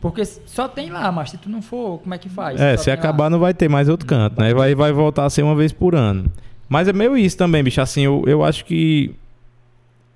Porque 0.00 0.24
só 0.24 0.66
tem 0.66 0.88
lá, 0.90 1.12
mas 1.12 1.30
se 1.30 1.36
tu 1.38 1.48
não 1.50 1.60
for, 1.60 1.98
como 1.98 2.14
é 2.14 2.18
que 2.18 2.28
faz? 2.28 2.58
É, 2.60 2.76
Só 2.76 2.84
se 2.84 2.90
acabar 2.90 3.24
lá. 3.24 3.30
não 3.30 3.38
vai 3.38 3.52
ter 3.52 3.68
mais 3.68 3.88
outro 3.88 4.06
canto, 4.06 4.40
né? 4.40 4.54
Vai, 4.54 4.74
vai 4.74 4.92
voltar 4.92 5.26
a 5.26 5.30
ser 5.30 5.42
uma 5.42 5.54
vez 5.54 5.72
por 5.72 5.94
ano. 5.94 6.24
Mas 6.68 6.88
é 6.88 6.92
meio 6.92 7.16
isso 7.16 7.36
também, 7.36 7.62
bicho. 7.62 7.80
Assim, 7.80 8.02
eu, 8.02 8.24
eu 8.26 8.42
acho 8.42 8.64
que 8.64 9.14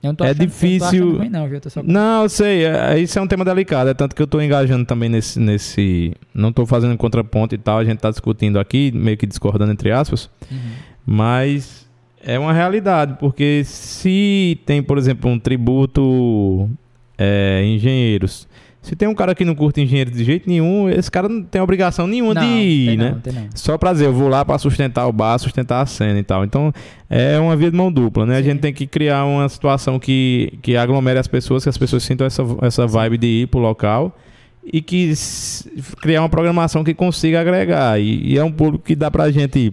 Eu 0.02 0.08
não 0.08 0.14
tô 0.14 0.24
é 0.24 0.28
achando- 0.28 0.40
eu 0.42 0.46
não 0.46 0.52
difícil- 0.54 1.16
ruim, 1.18 1.28
não, 1.28 1.46
viu? 1.48 1.60
Eu 1.62 1.70
só- 1.70 1.82
Não, 1.82 2.22
eu 2.22 2.28
sei, 2.30 2.64
é, 2.64 2.98
isso 2.98 3.18
é 3.18 3.22
um 3.22 3.26
tema 3.26 3.44
delicado, 3.44 3.90
é 3.90 3.94
tanto 3.94 4.14
que 4.16 4.22
eu 4.22 4.26
tô 4.26 4.40
engajando 4.40 4.84
também 4.86 5.08
nesse, 5.10 5.38
nesse. 5.38 6.14
Não 6.32 6.50
tô 6.52 6.64
fazendo 6.64 6.96
contraponto 6.96 7.54
e 7.54 7.58
tal, 7.58 7.78
a 7.78 7.84
gente 7.84 7.98
tá 7.98 8.08
discutindo 8.10 8.58
aqui, 8.58 8.90
meio 8.94 9.16
que 9.18 9.26
discordando 9.26 9.70
entre 9.72 9.90
aspas, 9.90 10.30
Uhum. 10.50 10.58
mas 11.06 11.86
é 12.22 12.38
uma 12.38 12.52
realidade, 12.54 13.16
porque 13.20 13.62
se 13.64 14.58
tem, 14.64 14.82
por 14.82 14.96
exemplo, 14.96 15.30
um 15.30 15.38
tributo 15.38 16.70
é, 17.18 17.62
engenheiros, 17.66 18.48
se 18.84 18.94
tem 18.94 19.08
um 19.08 19.14
cara 19.14 19.34
que 19.34 19.46
não 19.46 19.54
curte 19.54 19.80
engenheiro 19.80 20.10
de 20.10 20.22
jeito 20.22 20.46
nenhum, 20.46 20.90
esse 20.90 21.10
cara 21.10 21.26
não 21.26 21.42
tem 21.42 21.58
obrigação 21.58 22.06
nenhuma 22.06 22.34
Não, 22.34 22.42
de 22.42 22.46
ir, 22.46 22.98
né? 22.98 23.16
Não, 23.24 23.32
não. 23.32 23.48
Só 23.54 23.78
pra 23.78 23.94
dizer, 23.94 24.04
eu 24.04 24.12
vou 24.12 24.28
lá 24.28 24.44
pra 24.44 24.58
sustentar 24.58 25.06
o 25.08 25.12
bar, 25.12 25.38
sustentar 25.38 25.80
a 25.80 25.86
cena 25.86 26.18
e 26.18 26.22
tal. 26.22 26.44
Então, 26.44 26.70
é 27.08 27.38
uma 27.38 27.56
via 27.56 27.70
de 27.70 27.76
mão 27.78 27.90
dupla, 27.90 28.26
né? 28.26 28.34
A 28.34 28.38
Sim. 28.38 28.50
gente 28.50 28.60
tem 28.60 28.74
que 28.74 28.86
criar 28.86 29.24
uma 29.24 29.48
situação 29.48 29.98
que, 29.98 30.58
que 30.60 30.76
aglomere 30.76 31.18
as 31.18 31.26
pessoas, 31.26 31.62
que 31.62 31.70
as 31.70 31.78
pessoas 31.78 32.02
sintam 32.02 32.26
essa, 32.26 32.42
essa 32.60 32.86
vibe 32.86 33.16
de 33.16 33.26
ir 33.26 33.46
pro 33.46 33.58
local 33.58 34.14
e 34.62 34.82
que 34.82 35.14
criar 36.02 36.20
uma 36.20 36.28
programação 36.28 36.84
que 36.84 36.92
consiga 36.92 37.40
agregar. 37.40 37.98
E, 37.98 38.34
e 38.34 38.38
é 38.38 38.44
um 38.44 38.52
público 38.52 38.84
que 38.84 38.94
dá 38.94 39.10
pra 39.10 39.30
gente 39.30 39.72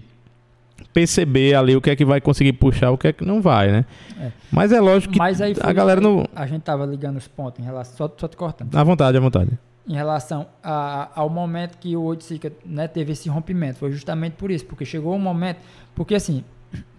perceber 0.94 1.56
ali 1.56 1.76
o 1.76 1.82
que 1.82 1.90
é 1.90 1.96
que 1.96 2.04
vai 2.06 2.20
conseguir 2.22 2.54
puxar, 2.54 2.92
o 2.92 2.98
que 2.98 3.08
é 3.08 3.14
que 3.14 3.24
não 3.26 3.42
vai, 3.42 3.72
né? 3.72 3.86
É. 4.20 4.32
Mas 4.52 4.72
é 4.72 4.80
lógico 4.80 5.14
que 5.14 5.20
Mas 5.20 5.42
aí 5.42 5.56
a 5.62 5.72
galera 5.74 6.00
não... 6.02 6.26
A 6.36 6.46
gente 6.46 6.62
tava 6.62 6.86
ligando 6.86 7.18
os 7.18 7.28
pontos 7.28 7.60
em 7.60 7.64
relação. 7.64 7.96
Só, 7.96 8.14
só 8.18 8.28
te 8.28 8.36
cortando. 8.38 8.76
À 8.76 8.84
vontade, 8.84 9.18
à 9.18 9.22
vontade. 9.22 9.52
em 9.88 9.94
relação 9.96 10.46
a- 10.64 11.10
ao 11.16 11.30
momento 11.30 11.78
que 11.78 11.96
o 11.96 12.04
Oiticica 12.04 12.52
né, 12.66 12.88
teve 12.88 13.14
esse 13.14 13.28
rompimento. 13.30 13.80
Foi 13.80 13.92
justamente 13.92 14.34
por 14.34 14.52
isso, 14.52 14.66
porque 14.66 14.86
chegou 14.86 15.16
um 15.16 15.20
momento. 15.20 15.58
Porque 15.96 16.14
assim, 16.16 16.44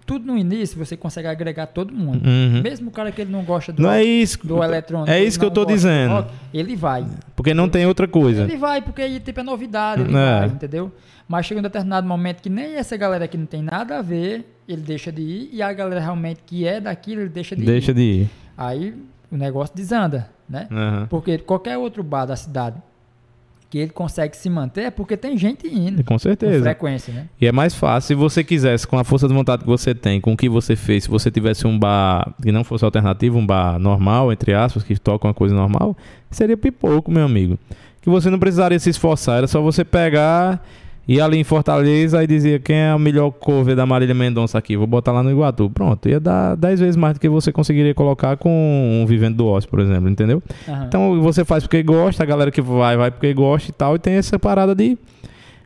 tudo 0.07 0.27
no 0.27 0.37
início 0.37 0.77
você 0.79 0.97
consegue 0.97 1.29
agregar 1.29 1.67
todo 1.67 1.93
mundo. 1.95 2.27
Uhum. 2.27 2.63
Mesmo 2.63 2.89
o 2.89 2.93
cara 2.93 3.11
que 3.13 3.21
ele 3.21 3.31
não 3.31 3.43
gosta 3.45 3.73
do, 3.73 3.83
Não 3.83 3.91
é 3.91 4.03
isso. 4.03 4.45
do 4.47 4.63
eletrônico, 4.63 5.11
É 5.11 5.19
ele 5.19 5.29
isso 5.29 5.39
que 5.39 5.45
eu 5.45 5.51
do 5.51 5.65
dizendo. 5.65 6.13
rock, 6.15 6.31
ele 6.53 6.77
vai. 6.77 7.07
Porque 7.37 7.55
não 7.55 7.69
tem 7.69 7.87
outra 7.87 8.07
coisa. 8.09 8.43
Ele 8.43 8.57
vai, 8.57 8.83
porque 8.83 9.03
aí 9.03 9.21
tipo, 9.21 9.41
é 9.41 9.43
novidade, 9.43 10.03
ele 10.03 10.11
É. 10.17 10.41
vai, 10.41 10.49
entendeu? 10.49 10.93
Mas 11.29 11.47
chega 11.47 11.61
um 11.61 11.63
determinado 11.63 12.07
momento 12.07 12.43
que 12.43 12.51
nem 12.51 12.75
essa 12.77 12.97
galera 12.97 13.27
que 13.29 13.39
não 13.39 13.47
tem 13.47 13.63
nada 13.63 13.99
a 13.99 14.03
ver, 14.03 14.57
ele 14.69 14.83
deixa 14.83 15.11
de 15.13 15.23
ir, 15.23 15.51
e 15.53 15.63
a 15.63 15.73
galera 15.73 16.01
realmente 16.01 16.41
que 16.45 16.67
é 16.67 16.81
daquilo, 16.81 17.23
ele 17.23 17.31
deixa 17.31 17.55
de 17.57 17.63
Deixa 17.65 17.91
ir. 17.93 17.95
de 17.95 18.01
ir. 18.03 18.31
Aí 18.59 18.95
o 19.31 19.37
negócio 19.37 19.75
desanda, 19.75 20.29
né? 20.49 20.67
Aham. 20.71 21.07
Porque 21.09 21.39
qualquer 21.39 21.79
outro 21.79 22.03
bar 22.03 22.27
da 22.27 22.37
cidade 22.37 22.77
que 23.73 23.79
ele 23.79 23.91
consegue 23.91 24.37
se 24.37 24.51
manter 24.51 24.83
é 24.83 24.91
porque 24.91 25.17
tem 25.17 25.35
gente 25.39 25.67
indo. 25.67 26.05
Com 26.05 26.13
Com 26.13 26.19
certeza. 26.19 26.63
frequência, 26.63 27.15
né? 27.15 27.25
E 27.41 27.47
é 27.47 27.53
mais 27.53 27.75
fácil 27.75 28.09
se 28.09 28.15
você 28.15 28.45
quisesse, 28.45 28.87
com 28.87 28.99
a 28.99 29.03
força 29.03 29.27
de 29.27 29.33
vontade 29.33 29.63
que 29.63 29.67
você 29.67 29.95
tem, 29.95 30.21
com 30.21 30.35
o 30.35 30.37
que 30.37 30.47
você 30.47 30.77
fez, 30.77 31.05
se 31.05 31.09
você 31.09 31.31
tivesse 31.31 31.67
um 31.67 31.79
bar 31.79 32.35
que 32.43 32.53
não 32.53 32.65
fosse 32.65 32.85
alternativo, 32.85 33.39
um 33.39 33.47
bar 33.47 33.79
normal, 33.79 34.31
entre 34.31 34.53
aspas, 34.53 34.83
que 34.83 34.95
toca 35.01 35.27
uma 35.27 35.33
coisa 35.33 35.55
normal, 35.55 35.97
seria 36.31 36.55
pipoco, 36.55 37.11
meu 37.11 37.25
amigo. 37.25 37.59
Que 38.03 38.11
você 38.11 38.29
não 38.29 38.39
precisaria 38.39 38.79
se 38.79 38.91
esforçar, 38.91 39.39
era 39.39 39.47
só 39.47 39.63
você 39.63 39.87
pegar, 39.87 40.63
ir 41.07 41.21
ali 41.21 41.39
em 41.39 41.45
Fortaleza 41.45 42.23
e 42.23 42.27
dizer 42.27 42.63
quem 42.63 42.77
é 42.77 42.95
o 42.95 42.99
melhor 42.99 43.31
cover 43.31 43.75
da 43.75 43.85
Marília 43.85 44.15
Mendonça 44.15 44.59
aqui, 44.59 44.77
vou 44.77 44.87
botar 44.87 45.13
lá 45.13 45.23
no 45.23 45.31
Iguatu. 45.31 45.69
Pronto, 45.71 46.09
ia 46.09 46.21
dar 46.21 46.57
10 46.57 46.81
vezes 46.81 46.97
mais 46.97 47.15
do 47.15 47.21
que 47.21 47.29
você 47.29 47.53
conseguiria 47.53 47.95
colocar 47.95 48.37
com 48.37 49.01
um 49.03 49.07
Vivendo 49.07 49.37
do 49.37 49.47
Ócio, 49.47 49.69
por 49.69 49.81
exemplo, 49.81 50.09
entendeu? 50.09 50.43
Aham. 50.69 50.85
Então 50.87 51.21
você 51.21 51.45
faz 51.45 51.65
porque 51.65 51.83
gosta, 51.83 52.23
a 52.23 52.27
galera 52.27 52.51
que 52.51 52.61
vai, 52.61 52.97
vai 52.97 53.11
porque 53.11 53.33
gosta 53.35 53.71
e 53.71 53.73
tal, 53.73 53.97
e 53.97 53.99
tem 53.99 54.15
essa 54.15 54.39
parada 54.39 54.75
de 54.75 54.97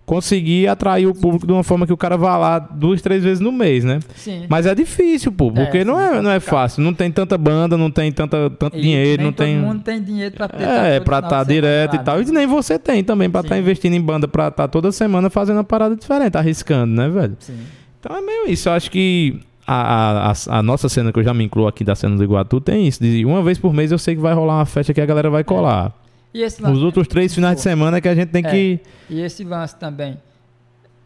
conseguir 0.06 0.68
atrair 0.68 1.06
o 1.08 1.12
público 1.12 1.44
de 1.46 1.52
uma 1.52 1.64
forma 1.64 1.84
que 1.84 1.92
o 1.92 1.96
cara 1.96 2.16
vá 2.16 2.36
lá 2.38 2.58
duas, 2.60 3.02
três 3.02 3.24
vezes 3.24 3.40
no 3.40 3.50
mês, 3.50 3.82
né? 3.84 3.98
Sim. 4.14 4.46
Mas 4.48 4.64
é 4.64 4.72
difícil, 4.74 5.32
pô, 5.32 5.50
porque 5.50 5.78
É, 5.78 5.84
não, 5.84 5.98
sim, 5.98 6.04
é, 6.18 6.22
não 6.22 6.30
é 6.30 6.38
fácil, 6.38 6.80
não 6.82 6.94
tem 6.94 7.10
tanta 7.10 7.36
banda, 7.36 7.76
não 7.76 7.90
tem 7.90 8.12
tanta, 8.12 8.48
tanto 8.50 8.76
E 8.78 8.80
dinheiro, 8.80 9.24
não 9.24 9.32
todo 9.32 9.44
tem. 9.46 9.56
mundo 9.58 9.82
tem 9.82 10.00
dinheiro 10.00 10.34
pra 10.36 10.46
ter 10.48 10.62
É, 10.62 10.94
todo 11.00 11.04
pra 11.04 11.16
estar 11.18 11.28
semana 11.30 11.44
direto 11.46 11.96
e 11.96 11.98
tal. 11.98 12.22
E 12.22 12.24
nem 12.26 12.46
você 12.46 12.78
tem 12.78 13.02
também, 13.02 13.28
pra 13.28 13.40
estar 13.40 13.56
Sim. 13.56 13.60
investindo 13.60 13.94
em 13.94 14.00
banda, 14.00 14.28
pra 14.28 14.46
estar 14.48 14.68
toda 14.68 14.92
semana 14.92 15.28
fazendo 15.28 15.56
uma 15.56 15.64
parada 15.64 15.96
diferente, 15.96 16.36
arriscando, 16.38 16.94
né, 16.94 17.08
velho? 17.08 17.36
Sim. 17.40 17.58
Então 17.98 18.16
é 18.16 18.20
meio 18.20 18.48
isso. 18.48 18.68
Eu 18.68 18.74
acho 18.74 18.88
que 18.90 19.40
a, 19.66 20.30
a, 20.30 20.58
a- 20.58 20.62
nossa 20.62 20.88
cena, 20.88 21.12
que 21.12 21.18
eu 21.18 21.24
já 21.24 21.34
me 21.34 21.42
incluo 21.42 21.66
aqui 21.66 21.82
da 21.82 21.96
cena 21.96 22.14
do 22.14 22.22
Iguatu, 22.22 22.60
tem 22.60 22.86
isso. 22.86 23.02
De 23.02 23.24
uma 23.24 23.42
vez 23.42 23.58
por 23.58 23.74
mês 23.74 23.90
eu 23.90 23.98
sei 23.98 24.14
que 24.14 24.20
vai 24.20 24.32
rolar 24.32 24.58
uma 24.58 24.66
festa 24.66 24.94
que 24.94 25.00
a 25.00 25.06
galera 25.06 25.28
vai 25.28 25.42
colar. 25.42 25.92
E 25.96 26.05
esse 26.42 26.60
lance, 26.62 26.74
Os 26.76 26.82
outros 26.82 27.06
três 27.08 27.34
finais 27.34 27.56
de 27.56 27.62
semana 27.62 28.00
que 28.00 28.08
a 28.08 28.14
gente 28.14 28.28
tem 28.30 28.44
É. 28.44 28.50
que. 28.50 28.80
E 29.10 29.20
esse 29.20 29.44
lance 29.44 29.76
também. 29.76 30.18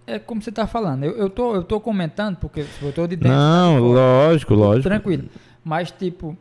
É 0.06 0.18
como 0.18 0.42
você 0.42 0.50
tá 0.50 0.66
falando. 0.66 1.04
Eu, 1.04 1.12
eu, 1.16 1.30
tô, 1.30 1.54
eu 1.54 1.62
tô 1.62 1.78
comentando 1.80 2.36
porque 2.36 2.64
eu 2.82 2.92
tô 2.92 3.06
de 3.06 3.16
dentro. 3.16 3.28
Não, 3.36 3.74
tá 3.74 3.78
fora. 3.80 3.92
lógico, 3.92 4.54
lógico. 4.54 4.82
Tranquilo. 4.88 5.24
Mas, 5.62 5.90
tipo, 5.92 6.36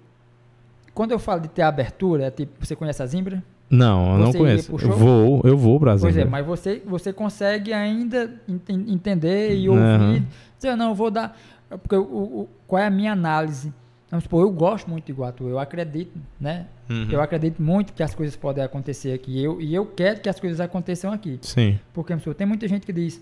quando 0.93 1.11
eu 1.11 1.19
falo 1.19 1.41
de 1.41 1.49
ter 1.49 1.61
abertura, 1.61 2.25
é 2.25 2.31
tipo, 2.31 2.65
você 2.65 2.75
conhece 2.75 3.03
a 3.03 3.05
Zimbra? 3.05 3.43
Não, 3.69 4.13
eu 4.13 4.17
não 4.17 4.31
Você 4.31 4.37
iria 4.39 4.63
conheço. 4.63 4.71
Eu 4.81 4.91
vou, 4.97 5.41
eu 5.43 5.55
vou, 5.57 5.77
Brasil. 5.77 6.01
Pois 6.03 6.17
é, 6.17 6.25
mas 6.25 6.43
você, 6.43 6.81
você 6.85 7.13
consegue 7.13 7.71
ainda 7.71 8.33
enten- 8.47 8.85
entender 8.87 9.55
e 9.55 9.69
ouvir. 9.69 10.23
Dizer, 10.57 10.75
não, 10.75 10.89
eu 10.89 10.95
vou 10.95 11.11
dar. 11.11 11.37
Porque 11.83 11.95
o, 11.95 12.01
o- 12.01 12.49
qual 12.65 12.81
é 12.81 12.87
a 12.87 12.89
minha 12.89 13.11
análise? 13.11 13.71
Vamos 14.09 14.23
supor, 14.23 14.41
eu 14.43 14.51
gosto 14.51 14.89
muito 14.89 15.05
de 15.05 15.11
Iguatu, 15.11 15.47
eu 15.47 15.59
acredito, 15.59 16.19
né? 16.41 16.65
Uhum. 16.89 17.07
Eu 17.11 17.21
acredito 17.21 17.61
muito 17.61 17.93
que 17.93 18.01
as 18.01 18.15
coisas 18.15 18.35
podem 18.35 18.63
acontecer 18.63 19.13
aqui. 19.13 19.41
Eu, 19.43 19.61
e 19.61 19.73
eu 19.75 19.85
quero 19.85 20.19
que 20.19 20.27
as 20.27 20.39
coisas 20.39 20.59
aconteçam 20.59 21.11
aqui. 21.13 21.37
Sim, 21.43 21.79
Porque, 21.93 22.11
vamos 22.13 22.23
supor, 22.23 22.33
tem 22.33 22.47
muita 22.47 22.67
gente 22.67 22.85
que 22.87 22.91
diz, 22.93 23.21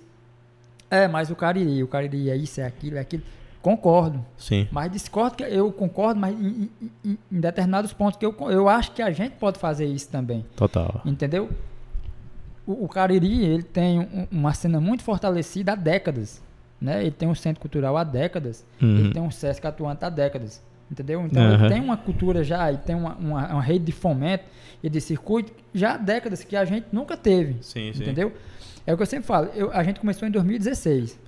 é, 0.90 1.06
mas 1.08 1.30
o 1.30 1.36
Cariri, 1.36 1.84
o 1.84 1.88
Cariri 1.88 2.30
é 2.30 2.38
isso, 2.38 2.62
é 2.62 2.66
aquilo, 2.66 2.96
é 2.98 3.02
aquilo. 3.02 3.24
Concordo. 3.62 4.24
sim. 4.38 4.66
Mas 4.72 4.90
discordo 4.90 5.36
que 5.36 5.44
eu 5.44 5.70
concordo, 5.74 6.18
mas 6.22 6.34
em, 6.40 6.70
em- 6.82 6.92
em- 7.04 7.18
determinados 7.30 7.92
pontos 7.92 8.18
que 8.18 8.26
eu, 8.26 8.34
eu 8.50 8.70
acho 8.70 8.94
que 8.94 9.02
a 9.02 9.12
gente 9.12 9.34
pode 9.34 9.60
fazer 9.60 9.86
isso 9.88 10.08
também. 10.10 10.46
Total. 10.56 11.02
Entendeu? 11.04 11.50
O, 12.66 12.86
o 12.86 12.88
Cariri, 12.88 13.44
ele 13.44 13.64
tem 13.64 14.00
um- 14.00 14.28
uma 14.32 14.54
cena 14.54 14.80
muito 14.80 15.04
fortalecida 15.04 15.74
há 15.74 15.76
décadas. 15.76 16.42
Né? 16.80 17.02
Ele 17.02 17.12
tem 17.12 17.28
um 17.28 17.36
centro 17.36 17.60
cultural 17.60 17.98
há 17.98 18.04
décadas. 18.04 18.64
Uhum. 18.82 18.98
Ele 19.00 19.12
tem 19.14 19.22
um 19.22 19.32
Sesc 19.32 19.66
atuante 19.66 20.06
há 20.06 20.10
décadas. 20.10 20.62
Entendeu? 20.92 21.26
Então 21.26 21.44
Aham. 21.44 21.66
ele 21.66 21.74
tem 21.74 21.82
uma 21.84 21.98
cultura 21.98 22.44
já, 22.44 22.70
ele 22.70 22.78
tem 22.80 22.96
uma, 22.96 23.16
uma, 23.16 23.48
uma 23.54 23.62
rede 23.62 23.86
de 23.86 23.92
fomento 23.92 24.46
e 24.82 24.90
de 24.90 25.02
circuito 25.02 25.52
já 25.74 25.94
há 25.96 25.98
décadas 25.98 26.44
que 26.44 26.56
a 26.56 26.64
gente 26.64 26.88
nunca 26.92 27.18
teve. 27.18 27.58
Sim, 27.62 27.90
Entendeu? 27.90 28.32
É 28.86 28.94
o 28.94 28.98
que 28.98 29.04
eu 29.04 29.08
sempre 29.08 29.26
falo. 29.28 29.50
eu- 29.54 29.72
a 29.74 29.84
gente 29.84 30.00
começou 30.00 30.28
em 30.28 30.32
2016. 30.32 31.20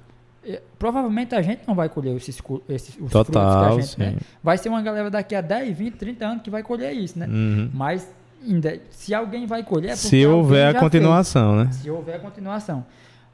eh, 0.45 0.61
provavelmente 0.79 1.35
a 1.35 1.41
gente 1.41 1.63
não 1.67 1.75
vai 1.75 1.89
colher 1.89 2.15
esses, 2.15 2.41
esses 2.69 2.89
os 2.95 3.11
frutos 3.11 3.27
que 3.27 3.33
Total, 3.33 3.65
a 3.65 3.81
gente, 3.81 3.87
sim. 3.87 4.01
né? 4.01 4.15
Vai 4.41 4.57
ser 4.57 4.69
uma 4.69 4.81
galera 4.81 5.09
daqui 5.09 5.35
a 5.35 5.41
10, 5.41 5.77
20, 5.77 5.95
30 5.95 6.25
anos 6.25 6.41
que 6.43 6.49
vai 6.49 6.63
colher 6.63 6.93
isso, 6.93 7.19
né? 7.19 7.27
Uhum. 7.27 7.69
Mas 7.73 8.09
ainda, 8.47 8.79
se 8.89 9.13
alguém 9.13 9.45
vai 9.45 9.61
colher, 9.63 9.91
é 9.91 9.95
Se 9.97 10.25
houver 10.25 10.73
a 10.73 10.79
continuação, 10.79 11.57
né? 11.57 11.65
fez. 11.65 11.75
Se 11.75 11.89
houver 11.91 12.15
a 12.15 12.19
continuação. 12.19 12.85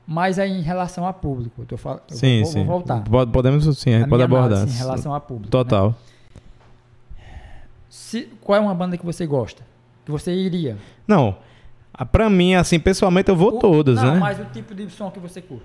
Mas 0.08 0.40
aí 0.40 0.52
em 0.52 0.62
relação 0.62 1.06
a 1.08 1.14
público, 1.14 1.62
eu 1.62 1.66
tô 1.68 1.78
falando, 1.78 2.02
Sim, 2.10 2.42
vou, 2.42 2.52
sim. 2.52 2.58
vou 2.66 2.66
voltar. 2.80 3.02
Pode- 3.04 3.32
Podemos 3.32 3.64
sim, 3.78 3.92
a 3.94 3.98
gente 4.00 4.06
A 4.06 4.10
pode 4.10 4.24
abordar. 4.24 4.54
análise 4.54 4.76
em 4.76 4.80
relação 4.80 5.14
a 5.14 5.20
público. 5.20 5.56
né? 5.56 5.94
Se, 7.98 8.28
qual 8.42 8.58
é 8.58 8.60
uma 8.60 8.76
banda 8.76 8.98
que 8.98 9.06
você 9.06 9.26
gosta? 9.26 9.64
Que 10.04 10.12
você 10.12 10.34
iria? 10.34 10.76
Não, 11.08 11.38
pra 12.12 12.30
mim, 12.30 12.54
assim, 12.54 12.78
pessoalmente 12.78 13.30
eu 13.30 13.38
vou 13.38 13.56
O- 13.56 13.60
todas, 13.60 13.96
não, 14.02 14.16
né? 14.16 14.20
mas 14.20 14.38
o 14.38 14.44
tipo 14.52 14.76
de 14.76 14.90
som 14.90 15.10
que 15.10 15.18
você 15.18 15.42
curte. 15.42 15.64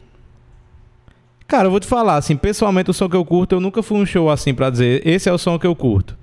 Cara, 1.49 1.67
eu 1.67 1.73
vou 1.73 1.81
te 1.81 1.89
falar, 1.89 2.15
assim, 2.15 2.36
pessoalmente 2.36 2.89
o 2.89 2.94
som 2.94 3.09
que 3.09 3.17
eu 3.17 3.25
curto, 3.25 3.57
eu 3.57 3.60
nunca 3.60 3.83
fui 3.83 3.99
um 3.99 4.07
show 4.07 4.31
assim 4.31 4.55
pra 4.55 4.70
dizer, 4.70 5.05
esse 5.05 5.28
é 5.28 5.33
o 5.33 5.39
som 5.39 5.59
que 5.59 5.67
eu 5.67 5.75
curto. 5.75 6.17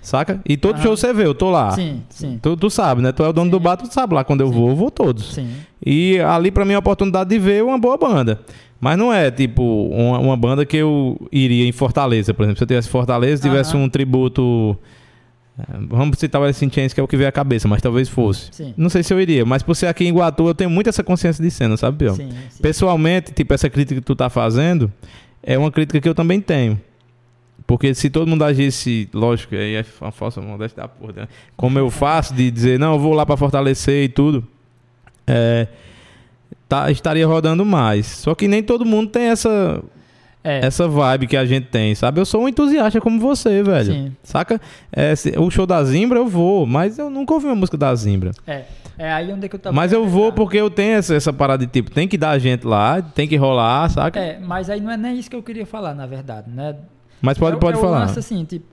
Saca? 0.00 0.40
E 0.48 0.56
todo 0.56 0.76
Aham. 0.76 0.82
show 0.84 0.96
você 0.96 1.12
vê, 1.12 1.24
eu 1.26 1.34
tô 1.34 1.50
lá. 1.50 1.72
Sim, 1.72 2.04
sim. 2.08 2.38
Tu, 2.40 2.56
tu 2.56 2.70
sabe, 2.70 3.02
né? 3.02 3.10
Tu 3.10 3.24
é 3.24 3.28
o 3.28 3.32
dono 3.32 3.46
Sim. 3.46 3.50
do 3.50 3.58
bar, 3.58 3.76
tu 3.76 3.92
sabe 3.92 4.14
lá 4.14 4.22
quando 4.22 4.42
eu 4.42 4.46
Sim. 4.48 4.54
vou, 4.54 4.68
eu 4.68 4.76
vou 4.76 4.92
todos. 4.92 5.34
Sim. 5.34 5.50
E 5.84 6.20
ali 6.20 6.52
pra 6.52 6.64
mim 6.64 6.70
é 6.74 6.76
a 6.76 6.78
oportunidade 6.78 7.28
de 7.30 7.38
ver 7.40 7.64
uma 7.64 7.76
boa 7.78 7.96
banda. 7.96 8.40
Mas 8.80 8.96
não 8.96 9.12
é, 9.12 9.28
tipo, 9.28 9.60
uma, 9.88 10.20
uma 10.20 10.36
banda 10.36 10.64
que 10.64 10.76
eu 10.76 11.20
iria 11.32 11.66
em 11.68 11.72
Fortaleza, 11.72 12.32
por 12.32 12.44
exemplo. 12.44 12.58
Se 12.58 12.62
eu 12.62 12.68
tivesse 12.68 12.88
Fortaleza, 12.88 13.42
tivesse 13.42 13.74
Aham. 13.76 13.86
um 13.86 13.88
tributo. 13.88 14.78
Eh, 15.58 15.62
Vamos 15.88 16.18
citar 16.18 16.40
o 16.40 16.44
Alice 16.44 16.64
in 16.64 16.70
Chains, 16.70 16.92
que 16.92 17.00
é 17.00 17.02
o 17.02 17.08
que 17.08 17.16
veio 17.16 17.28
à 17.28 17.32
cabeça, 17.32 17.66
mas 17.66 17.82
talvez 17.82 18.08
fosse. 18.08 18.48
Sim. 18.52 18.74
Não 18.76 18.88
sei 18.88 19.02
se 19.02 19.12
eu 19.12 19.20
iria, 19.20 19.44
mas 19.44 19.62
por 19.62 19.74
ser 19.74 19.86
aqui 19.86 20.04
em 20.04 20.08
Iguatu, 20.08 20.46
eu 20.46 20.54
tenho 20.54 20.70
muito 20.70 20.88
essa 20.88 21.02
consciência 21.02 21.42
de 21.42 21.50
cena, 21.50 21.76
sabe, 21.76 21.98
Biel? 21.98 22.14
Sim, 22.14 22.30
sim. 22.50 22.62
Pessoalmente, 22.62 23.32
tipo, 23.32 23.52
essa 23.52 23.68
crítica 23.68 24.00
que 24.00 24.06
tu 24.06 24.14
tá 24.14 24.30
fazendo 24.30 24.92
é 25.42 25.58
uma 25.58 25.70
crítica 25.70 26.00
que 26.00 26.08
eu 26.08 26.14
também 26.14 26.40
tenho. 26.40 26.80
Porque 27.66 27.94
se 27.94 28.08
todo 28.08 28.26
mundo 28.26 28.44
agisse, 28.44 29.08
lógico, 29.12 29.54
aí 29.54 29.74
é 29.74 29.84
uma 30.00 30.10
falsa 30.10 30.40
modéstia 30.40 30.82
da 30.82 30.88
porra, 30.88 31.12
né? 31.12 31.28
Como 31.54 31.78
eu 31.78 31.90
faço 31.90 32.32
de 32.32 32.50
dizer, 32.50 32.78
não, 32.78 32.94
eu 32.94 32.98
vou 32.98 33.12
lá 33.12 33.26
pra 33.26 33.36
fortalecer 33.36 34.04
e 34.04 34.08
tudo, 34.08 34.42
é, 35.26 35.68
tá, 36.66 36.90
estaria 36.90 37.26
rodando 37.26 37.66
mais. 37.66 38.06
Só 38.06 38.34
que 38.34 38.48
nem 38.48 38.62
todo 38.62 38.86
mundo 38.86 39.10
tem 39.10 39.24
essa, 39.24 39.82
É, 40.48 40.64
essa 40.64 40.88
vibe 40.88 41.26
que 41.26 41.36
a 41.36 41.44
gente 41.44 41.66
tem, 41.66 41.94
sabe? 41.94 42.18
Eu 42.18 42.24
sou 42.24 42.42
um 42.42 42.48
entusiasta 42.48 43.00
como 43.02 43.20
você, 43.20 43.62
velho. 43.62 43.92
sim. 43.92 44.16
Saca? 44.22 44.58
É, 44.90 45.12
o 45.38 45.50
show 45.50 45.66
da 45.66 45.84
Zimbra 45.84 46.18
eu 46.18 46.26
vou, 46.26 46.64
mas 46.64 46.98
eu 46.98 47.10
nunca 47.10 47.34
ouvi 47.34 47.46
uma 47.46 47.54
música 47.54 47.76
da 47.76 47.94
Zimbra. 47.94 48.30
É, 48.46 48.64
é 48.96 49.12
aí 49.12 49.30
onde 49.30 49.44
é 49.44 49.48
que 49.48 49.56
eu 49.56 49.60
tava 49.60 49.76
Mas 49.76 49.92
eu 49.92 50.06
vou 50.06 50.32
porque 50.32 50.56
eu 50.56 50.70
tenho 50.70 50.96
essa, 50.96 51.14
essa 51.14 51.32
parada 51.34 51.66
de 51.66 51.70
tipo, 51.70 51.90
tem 51.90 52.08
que 52.08 52.16
dar 52.16 52.38
gente 52.38 52.66
lá, 52.66 53.02
tem 53.02 53.28
que 53.28 53.36
rolar, 53.36 53.90
saca? 53.90 54.18
É, 54.18 54.38
mas 54.38 54.70
aí 54.70 54.80
não 54.80 54.90
é 54.90 54.96
nem 54.96 55.18
isso 55.18 55.28
que 55.28 55.36
eu 55.36 55.42
queria 55.42 55.66
falar, 55.66 55.94
na 55.94 56.06
verdade, 56.06 56.50
né? 56.50 56.76
Mas 57.20 57.36
pode, 57.36 57.56
é, 57.56 57.60
pode 57.60 57.76
é 57.76 57.80
falar. 57.80 58.00
lance 58.00 58.18
assim, 58.18 58.42
tipo... 58.46 58.66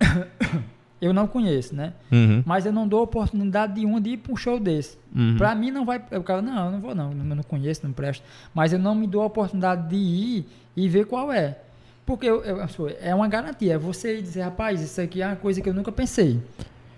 eu 1.00 1.12
não 1.12 1.26
conheço, 1.26 1.74
né? 1.74 1.92
Uhum, 2.10 2.42
Mas 2.46 2.64
eu 2.64 2.72
não 2.72 2.88
dou 2.88 3.02
oportunidade 3.02 3.74
de 3.74 3.84
um 3.84 4.00
de 4.00 4.10
ir 4.10 4.16
pra 4.16 4.32
um 4.32 4.36
show 4.36 4.58
desse. 4.58 4.96
uhum. 5.14 5.36
Pra 5.36 5.54
mim 5.54 5.70
não 5.70 5.84
vai. 5.84 6.02
O 6.12 6.22
cara, 6.22 6.40
não, 6.40 6.66
eu 6.66 6.72
não 6.72 6.80
vou 6.80 6.94
não, 6.94 7.10
eu 7.10 7.36
não 7.36 7.42
conheço, 7.42 7.82
não 7.84 7.92
presto. 7.92 8.24
Mas 8.54 8.72
eu 8.72 8.78
não 8.78 8.94
me 8.94 9.06
dou 9.06 9.22
a 9.22 9.26
oportunidade 9.26 9.88
de 9.88 9.96
ir 9.96 10.46
e 10.76 10.88
ver 10.88 11.06
qual 11.06 11.32
é. 11.32 11.58
Porque 12.06 12.26
eu, 12.26 12.44
eu- 12.44 12.60
assim, 12.62 12.82
é 13.00 13.14
uma 13.14 13.26
garantia, 13.28 13.74
é 13.74 13.78
você 13.78 14.20
dizer, 14.20 14.42
rapaz, 14.42 14.80
isso 14.82 15.00
aqui 15.00 15.22
é 15.22 15.26
uma 15.26 15.36
coisa 15.36 15.60
que 15.60 15.68
eu 15.68 15.74
nunca 15.74 15.90
pensei. 15.92 16.40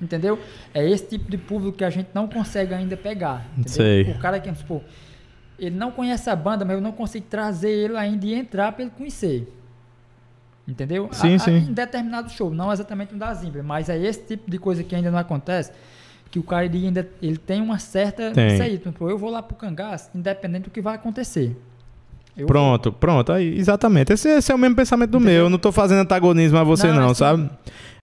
Entendeu? 0.00 0.38
É 0.74 0.86
esse 0.88 1.06
tipo 1.06 1.30
de 1.30 1.38
público 1.38 1.78
que 1.78 1.84
a 1.84 1.88
gente 1.90 2.08
não 2.12 2.28
consegue 2.28 2.74
ainda 2.74 2.96
pegar. 2.96 3.46
Entendeu? 3.52 3.72
Sei. 3.72 4.02
O 4.10 4.18
cara 4.18 4.38
que, 4.40 4.52
supor, 4.54 4.82
ele 5.58 5.74
não 5.76 5.90
conhece 5.90 6.28
a 6.28 6.36
banda, 6.36 6.64
mas 6.64 6.74
eu 6.74 6.82
não 6.82 6.92
consigo 6.92 7.26
trazer 7.30 7.70
ele 7.70 7.96
ainda 7.96 8.26
e 8.26 8.34
entrar 8.34 8.72
pra 8.72 8.82
ele 8.82 8.90
conhecer. 8.96 9.50
Entendeu? 10.68 11.08
Sim, 11.12 11.36
A- 11.36 11.38
sim. 11.38 11.56
Em 11.58 11.72
determinado 11.72 12.28
show, 12.30 12.52
não 12.52 12.72
exatamente 12.72 13.14
um 13.14 13.18
da 13.18 13.32
Zimbra, 13.32 13.62
mas 13.62 13.88
é 13.88 13.96
esse 13.98 14.20
tipo 14.20 14.50
de 14.50 14.58
coisa 14.58 14.82
que 14.82 14.94
ainda 14.94 15.10
não 15.10 15.18
acontece, 15.18 15.70
que 16.30 16.38
o 16.38 16.42
cara 16.42 16.64
ele 16.66 16.84
ainda 16.86 17.08
ele 17.22 17.36
tem 17.38 17.62
uma 17.62 17.78
certa. 17.78 18.32
Tem. 18.32 18.48
Isso 18.54 18.62
aí, 18.62 18.76
tipo, 18.78 19.08
eu 19.08 19.16
vou 19.16 19.30
lá 19.30 19.40
pro 19.42 19.56
Cangás, 19.56 20.10
independente 20.14 20.64
do 20.64 20.70
que 20.70 20.80
vai 20.80 20.96
acontecer. 20.96 21.56
Eu 22.36 22.46
Pronto, 22.46 22.92
pronto. 22.92 23.32
Aí, 23.32 23.56
exatamente. 23.58 24.12
Esse, 24.12 24.28
esse 24.28 24.52
é 24.52 24.54
o 24.54 24.58
mesmo 24.58 24.76
pensamento 24.76 25.10
do 25.10 25.16
Entendeu? 25.18 25.34
meu. 25.34 25.44
Eu 25.44 25.50
não 25.50 25.58
tô 25.58 25.72
fazendo 25.72 26.00
antagonismo 26.00 26.58
a 26.58 26.64
você, 26.64 26.88
Não, 26.88 26.94
não, 26.96 27.04
assim. 27.06 27.14
sabe? 27.14 27.50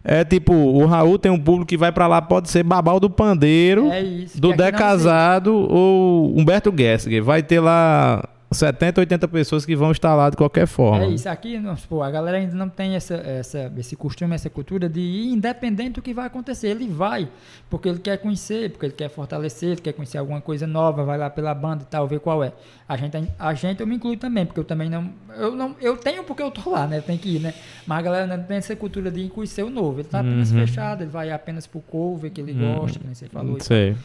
É 0.04 0.26
tipo, 0.26 0.54
o 0.54 0.86
Raul 0.86 1.18
tem 1.18 1.32
um 1.32 1.40
público 1.40 1.66
que 1.68 1.78
vai 1.78 1.92
pra 1.92 2.08
lá, 2.08 2.22
pode 2.22 2.50
ser 2.50 2.62
Babal 2.64 3.00
do 3.00 3.10
Pandeiro, 3.10 3.90
É 3.90 4.02
isso. 4.02 4.40
do 4.42 4.50
que 4.50 4.54
aqui 4.56 4.64
Dé 4.64 4.72
não 4.72 4.78
Casado 4.80 5.54
ou 5.70 6.38
Humberto 6.38 6.74
Gessinger. 6.76 7.24
Vai 7.24 7.42
ter 7.42 7.60
lá 7.62 8.22
70, 8.54 9.02
80 9.02 9.28
pessoas 9.28 9.66
que 9.66 9.76
vão 9.76 9.92
estar 9.92 10.16
lá 10.16 10.30
de 10.30 10.38
qualquer 10.38 10.66
forma. 10.68 11.04
É 11.06 11.10
isso, 11.10 11.28
aqui 11.30 11.60
supor, 11.78 12.04
a 12.04 12.12
galera 12.12 12.38
ainda 12.38 12.56
não 12.56 12.70
tem 12.70 12.96
essa, 12.96 13.16
essa, 13.16 13.72
esse 13.78 13.96
costume, 13.96 14.36
essa 14.36 14.50
cultura 14.50 14.88
de 14.88 15.00
ir 15.00 15.32
independente 15.34 15.94
do 15.94 16.02
que 16.02 16.14
vai 16.14 16.28
acontecer. 16.28 16.68
Ele 16.70 16.88
vai, 16.88 17.28
porque 17.70 17.90
ele 17.90 18.00
quer 18.00 18.18
conhecer, 18.18 18.70
porque 18.72 18.86
ele 18.86 18.94
quer 18.94 19.10
fortalecer, 19.10 19.70
ele 19.72 19.82
quer 19.82 19.94
conhecer 19.94 20.18
alguma 20.18 20.42
coisa 20.42 20.66
nova, 20.68 21.04
vai 21.04 21.18
lá 21.18 21.30
pela 21.30 21.54
banda 21.54 21.84
e 21.84 21.88
tal, 21.88 22.08
ver 22.08 22.20
qual 22.20 22.44
é. 22.44 22.54
A 22.88 22.98
gente, 22.98 23.18
a 23.40 23.54
gente 23.54 23.80
eu 23.82 23.88
me 23.88 23.96
incluo 23.96 24.16
também, 24.18 24.46
porque 24.46 24.60
eu 24.60 24.64
também 24.66 24.90
não. 24.90 25.10
Eu, 25.38 25.56
não, 25.56 25.76
eu 25.82 25.98
tenho 25.98 26.24
porque 26.24 26.44
eu 26.44 26.52
tô 26.52 26.70
lá, 26.70 26.86
né? 26.86 27.02
Tem 27.02 27.18
que 27.18 27.38
ir, 27.38 27.40
né? 27.40 27.54
Mas 27.88 28.00
a 28.00 28.02
galera 28.02 28.28
não 28.38 28.44
tem 28.44 28.58
essa 28.58 28.76
cultura 28.76 29.10
de 29.10 29.22
ir 29.22 29.30
conhecer 29.30 29.64
o 29.64 29.70
novo. 29.70 30.00
Ele 30.00 30.08
tá 30.08 30.20
apenas 30.20 30.52
Uhum. 30.52 30.60
fechado, 30.60 31.02
ele 31.04 31.10
vai 31.10 31.32
apenas 31.32 31.66
pro 31.66 31.80
cover 31.82 32.32
que 32.32 32.40
ele 32.42 32.52
Uhum. 32.52 32.76
gosta, 32.80 33.00
que 33.00 33.06
nem 33.06 33.14
você 33.16 33.28
falou. 33.28 33.58
Sei. 33.60 33.96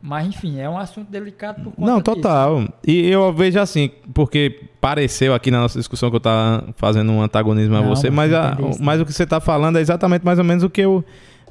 Mas 0.00 0.28
enfim, 0.28 0.60
é 0.60 0.68
um 0.70 0.78
assunto 0.78 1.10
delicado 1.10 1.60
por 1.62 1.72
conta 1.72 1.90
Não, 1.90 1.98
disso. 1.98 2.04
total. 2.14 2.68
E 2.86 3.08
eu 3.10 3.32
vejo 3.32 3.58
assim, 3.58 3.90
porque 4.14 4.60
pareceu 4.80 5.34
aqui 5.34 5.50
na 5.50 5.58
nossa 5.60 5.76
discussão 5.78 6.08
que 6.08 6.14
eu 6.16 6.20
tava 6.20 6.68
fazendo 6.76 7.10
um 7.10 7.20
antagonismo 7.20 7.74
a 7.74 7.82
Não, 7.82 7.88
você, 7.88 8.08
mas 8.08 8.32
a- 8.32 8.56
isso, 8.70 8.82
mas 8.82 8.98
não. 8.98 9.02
o 9.02 9.06
que 9.06 9.12
você 9.12 9.26
tá 9.26 9.40
falando 9.40 9.76
é 9.76 9.80
exatamente 9.80 10.24
mais 10.24 10.38
ou 10.38 10.44
menos 10.44 10.62
o 10.62 10.70
que 10.70 10.80
eu, 10.80 11.04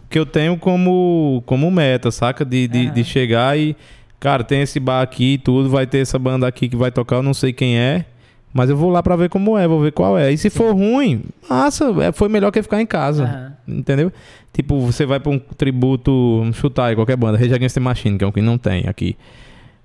que 0.10 0.18
eu 0.18 0.26
tenho 0.26 0.58
como, 0.58 1.44
como 1.46 1.70
meta, 1.70 2.10
saca? 2.10 2.46
De, 2.46 2.70
de, 2.70 2.86
Aham. 2.86 2.94
de 2.94 3.04
chegar 3.04 3.60
e, 3.60 3.76
cara, 4.18 4.46
tem 4.46 4.62
esse 4.62 4.80
bar 4.80 5.02
aqui 5.02 5.34
e 5.34 5.38
tudo, 5.38 5.70
vai 5.70 5.86
ter 5.86 5.98
essa 5.98 6.18
banda 6.18 6.48
aqui 6.48 6.70
que 6.70 6.76
vai 6.78 6.90
tocar, 6.90 7.18
eu 7.18 7.24
não 7.24 7.34
sei 7.34 7.52
quem 7.52 7.78
é. 7.78 8.06
Mas 8.54 8.70
eu 8.70 8.78
vou 8.78 8.90
lá 8.90 9.04
pra 9.04 9.16
ver 9.16 9.30
como 9.30 9.58
é, 9.58 9.68
vou 9.68 9.82
ver 9.82 9.92
qual 9.92 10.18
é. 10.18 10.32
E 10.32 10.38
se 10.38 10.50
for 10.50 10.74
ruim, 10.74 11.24
massa, 11.50 11.94
é, 12.04 12.12
foi 12.12 12.30
melhor 12.30 12.52
que 12.52 12.62
ficar 12.62 12.82
em 12.82 12.86
casa. 12.86 13.24
Aham. 13.24 13.54
Entendeu? 13.68 14.12
Tipo, 14.54 14.80
você 14.80 15.06
vai 15.06 15.20
pra 15.20 15.32
um 15.32 15.38
tributo, 15.38 16.12
um 16.12 16.52
chutar 16.54 16.88
aí, 16.88 16.96
qualquer 16.96 17.18
banda, 17.18 17.38
Rage 17.38 17.54
Against 17.54 17.76
the 17.76 17.80
Machine, 17.80 18.18
que 18.18 18.24
é 18.24 18.28
um 18.28 18.32
que 18.32 18.42
não 18.42 18.58
tem 18.58 18.88
aqui. 18.88 19.16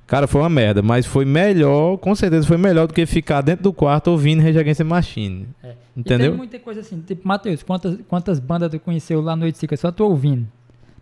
Cara, 0.06 0.26
foi 0.26 0.40
uma 0.40 0.48
merda, 0.48 0.82
mas 0.82 1.06
foi 1.06 1.24
melhor, 1.24 1.96
com 1.96 2.14
certeza 2.14 2.46
foi 2.46 2.56
melhor 2.56 2.86
do 2.86 2.94
que 2.94 3.04
ficar 3.06 3.40
dentro 3.40 3.62
do 3.64 3.72
quarto 3.72 4.08
ouvindo 4.08 4.42
Rage 4.42 4.58
Against 4.58 4.78
the 4.78 4.84
Machine. 4.84 5.48
É. 5.62 5.74
E 5.96 6.00
Entendeu? 6.00 6.30
tem 6.30 6.36
muita 6.38 6.58
coisa 6.58 6.80
assim, 6.80 7.00
tipo, 7.00 7.26
Matheus, 7.26 7.62
quantas, 7.62 7.98
quantas 8.08 8.38
bandas 8.38 8.70
tu 8.70 8.78
conheceu 8.78 9.20
lá 9.20 9.36
no 9.36 9.44
Oiticica? 9.44 9.76
Só 9.76 9.90
tu 9.90 10.04
ouvindo. 10.04 10.46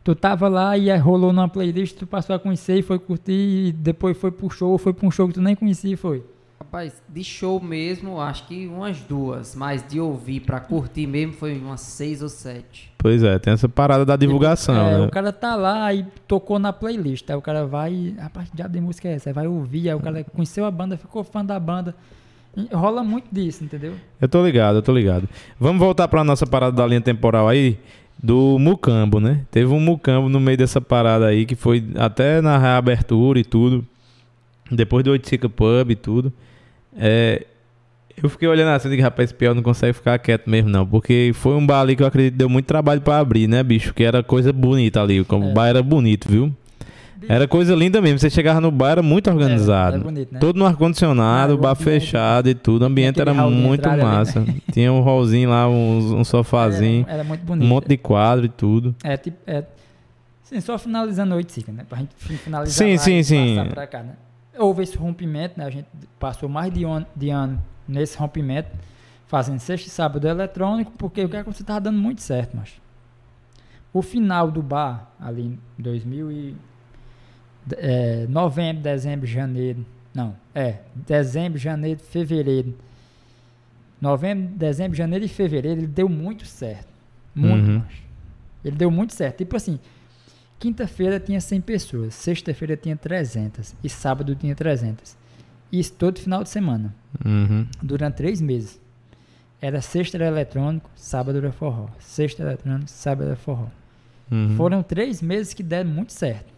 Tu 0.02 0.14
tava 0.14 0.48
lá 0.48 0.76
e 0.78 0.94
rolou 0.96 1.32
numa 1.32 1.48
playlist, 1.48 1.96
tu 1.96 2.06
passou 2.06 2.34
a 2.34 2.38
conhecer 2.38 2.76
e 2.76 2.82
foi 2.82 2.98
curtir, 2.98 3.32
e 3.68 3.72
depois 3.72 4.16
foi 4.16 4.30
pro 4.30 4.48
show, 4.48 4.78
foi 4.78 4.92
pra 4.92 5.06
um 5.06 5.10
show 5.10 5.28
que 5.28 5.34
tu 5.34 5.42
nem 5.42 5.54
conhecia 5.54 5.92
e 5.92 5.96
foi. 5.96 6.22
Rapaz, 6.70 7.02
de 7.08 7.24
show 7.24 7.60
mesmo, 7.60 8.20
acho 8.20 8.46
que 8.46 8.68
umas 8.68 9.00
duas. 9.00 9.56
Mas 9.56 9.84
de 9.88 9.98
ouvir 9.98 10.38
pra 10.38 10.60
curtir 10.60 11.04
mesmo 11.04 11.32
foi 11.32 11.58
umas 11.58 11.80
seis 11.80 12.22
ou 12.22 12.28
sete. 12.28 12.92
Pois 12.96 13.24
é, 13.24 13.40
tem 13.40 13.52
essa 13.52 13.68
parada 13.68 14.04
da 14.04 14.14
divulgação, 14.14 14.76
É, 14.76 14.98
né? 15.00 15.06
O 15.06 15.10
cara 15.10 15.32
tá 15.32 15.56
lá 15.56 15.92
e 15.92 16.06
tocou 16.28 16.60
na 16.60 16.72
playlist, 16.72 17.28
aí 17.28 17.34
o 17.34 17.42
cara 17.42 17.66
vai, 17.66 17.92
e, 17.92 18.14
rapaz, 18.16 18.48
que 18.48 18.56
diabo 18.56 18.72
de 18.72 18.80
música 18.80 19.08
é 19.08 19.14
essa? 19.14 19.30
Aí 19.30 19.34
vai 19.34 19.48
ouvir, 19.48 19.88
aí 19.88 19.94
o 19.96 19.98
cara 19.98 20.22
conheceu 20.22 20.64
a 20.64 20.70
banda, 20.70 20.96
ficou 20.96 21.24
fã 21.24 21.44
da 21.44 21.58
banda. 21.58 21.92
E 22.56 22.72
rola 22.72 23.02
muito 23.02 23.26
disso, 23.32 23.64
entendeu? 23.64 23.94
Eu 24.20 24.28
tô 24.28 24.44
ligado, 24.46 24.76
eu 24.76 24.82
tô 24.82 24.92
ligado. 24.92 25.28
Vamos 25.58 25.80
voltar 25.80 26.06
pra 26.06 26.22
nossa 26.22 26.46
parada 26.46 26.76
da 26.76 26.86
linha 26.86 27.00
temporal 27.00 27.48
aí, 27.48 27.80
do 28.22 28.60
Mucambo, 28.60 29.18
né? 29.18 29.44
Teve 29.50 29.72
um 29.72 29.80
Mucambo 29.80 30.28
no 30.28 30.38
meio 30.38 30.56
dessa 30.56 30.80
parada 30.80 31.26
aí, 31.26 31.44
que 31.46 31.56
foi 31.56 31.84
até 31.96 32.40
na 32.40 32.56
reabertura 32.58 33.40
e 33.40 33.44
tudo. 33.44 33.84
Depois 34.70 35.02
do 35.02 35.10
Oiticica 35.10 35.48
Pub 35.48 35.90
e 35.90 35.96
tudo. 35.96 36.32
É, 36.96 37.46
eu 38.22 38.28
fiquei 38.28 38.48
olhando 38.48 38.68
assim, 38.70 38.88
digo, 38.90 39.02
rapaz, 39.02 39.28
esse 39.30 39.34
pior 39.34 39.54
não 39.54 39.62
consegue 39.62 39.92
ficar 39.92 40.18
quieto 40.18 40.48
mesmo, 40.50 40.68
não. 40.68 40.86
Porque 40.86 41.30
foi 41.34 41.54
um 41.54 41.66
bar 41.66 41.80
ali 41.80 41.96
que 41.96 42.02
eu 42.02 42.06
acredito 42.06 42.32
que 42.32 42.38
deu 42.38 42.48
muito 42.48 42.66
trabalho 42.66 43.00
pra 43.00 43.18
abrir, 43.18 43.48
né, 43.48 43.62
bicho? 43.62 43.94
Que 43.94 44.04
era 44.04 44.22
coisa 44.22 44.52
bonita 44.52 45.00
ali. 45.02 45.18
É. 45.18 45.34
O 45.34 45.52
bar 45.52 45.68
era 45.68 45.82
bonito, 45.82 46.28
viu? 46.30 46.54
Era 47.28 47.46
coisa 47.46 47.74
linda 47.74 48.00
mesmo. 48.00 48.18
Você 48.18 48.30
chegava 48.30 48.60
no 48.62 48.70
bar, 48.70 48.92
era 48.92 49.02
muito 49.02 49.30
organizado. 49.30 49.96
É, 49.96 50.00
é 50.00 50.02
bonito, 50.02 50.32
né? 50.32 50.38
Todo 50.40 50.56
no 50.58 50.64
ar-condicionado, 50.66 51.52
Ah, 51.52 51.54
o 51.54 51.58
bar 51.58 51.70
ambiente- 51.72 51.84
fechado 51.84 52.48
e 52.48 52.54
tudo. 52.54 52.82
O 52.82 52.86
ambiente 52.86 53.20
era 53.20 53.32
muito 53.34 53.80
entrada 53.80 54.02
ali, 54.02 54.10
massa. 54.10 54.44
Tinha 54.72 54.90
um 54.92 55.02
hallzinho 55.02 55.50
lá, 55.50 55.68
um, 55.68 56.18
um 56.20 56.24
sofazinho, 56.24 57.04
Era, 57.06 57.16
era 57.18 57.24
muito 57.24 57.42
um 57.42 57.46
bonito. 57.46 57.68
monte 57.68 57.88
de 57.88 57.96
quadro 57.98 58.46
e 58.46 58.48
tudo. 58.48 58.94
É, 59.04 59.16
tipo, 59.18 59.36
é, 59.46 59.64
sim, 60.42 60.60
só 60.60 60.78
finalizando 60.78 61.34
a 61.34 61.36
Oiticica, 61.36 61.70
né? 61.70 61.84
Pra 61.88 61.98
gente 61.98 62.10
fi- 62.16 62.36
finalizar 62.38 62.74
Sim, 62.86 62.92
lá 62.92 62.98
sim, 62.98 63.18
e 63.18 63.24
sim. 63.24 63.56
passar 63.56 63.68
pra 63.70 63.86
cá, 63.86 64.02
né? 64.02 64.12
Houve 64.60 64.82
esse 64.82 64.96
rompimento, 64.96 65.58
né? 65.58 65.64
A 65.64 65.70
gente 65.70 65.88
passou 66.18 66.48
mais 66.48 66.72
de, 66.72 66.84
on, 66.84 67.04
de 67.16 67.30
ano 67.30 67.62
nesse 67.88 68.16
rompimento, 68.16 68.70
fazendo 69.26 69.58
sexta 69.58 69.88
e 69.88 69.90
sábado 69.90 70.26
eletrônico, 70.28 70.92
porque 70.98 71.24
o 71.24 71.28
que 71.28 71.36
aconteceu 71.36 71.66
tava 71.66 71.80
dando 71.80 71.98
muito 71.98 72.20
certo, 72.22 72.56
mas 72.56 72.80
o 73.92 74.02
final 74.02 74.50
do 74.50 74.62
bar, 74.62 75.10
ali 75.18 75.42
em 75.42 75.58
2000 75.78 76.32
e... 76.32 76.56
É, 77.72 78.26
novembro, 78.28 78.82
dezembro, 78.82 79.26
janeiro, 79.26 79.84
não, 80.14 80.34
é, 80.54 80.78
dezembro, 80.94 81.58
janeiro, 81.58 82.00
fevereiro 82.00 82.74
Novembro, 84.00 84.54
dezembro, 84.56 84.96
janeiro 84.96 85.24
e 85.24 85.28
fevereiro, 85.28 85.80
ele 85.80 85.86
deu 85.86 86.08
muito 86.08 86.46
certo. 86.46 86.88
Muito, 87.34 87.70
Uhum. 87.70 87.82
Ele 88.64 88.76
deu 88.76 88.90
muito 88.90 89.14
certo. 89.14 89.38
Tipo 89.38 89.56
assim, 89.56 89.78
quinta-feira 90.60 91.18
tinha 91.18 91.40
100 91.40 91.60
pessoas, 91.62 92.14
sexta-feira 92.14 92.76
tinha 92.76 92.96
300 92.96 93.74
e 93.82 93.88
sábado 93.88 94.34
tinha 94.36 94.54
300. 94.54 95.16
Isso 95.72 95.92
todo 95.94 96.20
final 96.20 96.42
de 96.44 96.50
semana, 96.50 96.94
Uhum. 97.24 97.66
durante 97.82 98.14
três 98.16 98.40
meses. 98.40 98.80
Era 99.60 99.80
sexta 99.80 100.16
era 100.16 100.26
eletrônico, 100.26 100.88
sábado 100.94 101.38
era 101.38 101.50
forró. 101.52 101.86
Sexta 101.98 102.42
era 102.42 102.52
eletrônico, 102.52 102.88
sábado 102.90 103.26
era 103.26 103.36
forró. 103.36 103.66
Uhum. 104.30 104.54
Foram 104.56 104.82
três 104.82 105.20
meses 105.20 105.52
que 105.54 105.62
deram 105.62 105.90
muito 105.90 106.12
certo. 106.12 106.50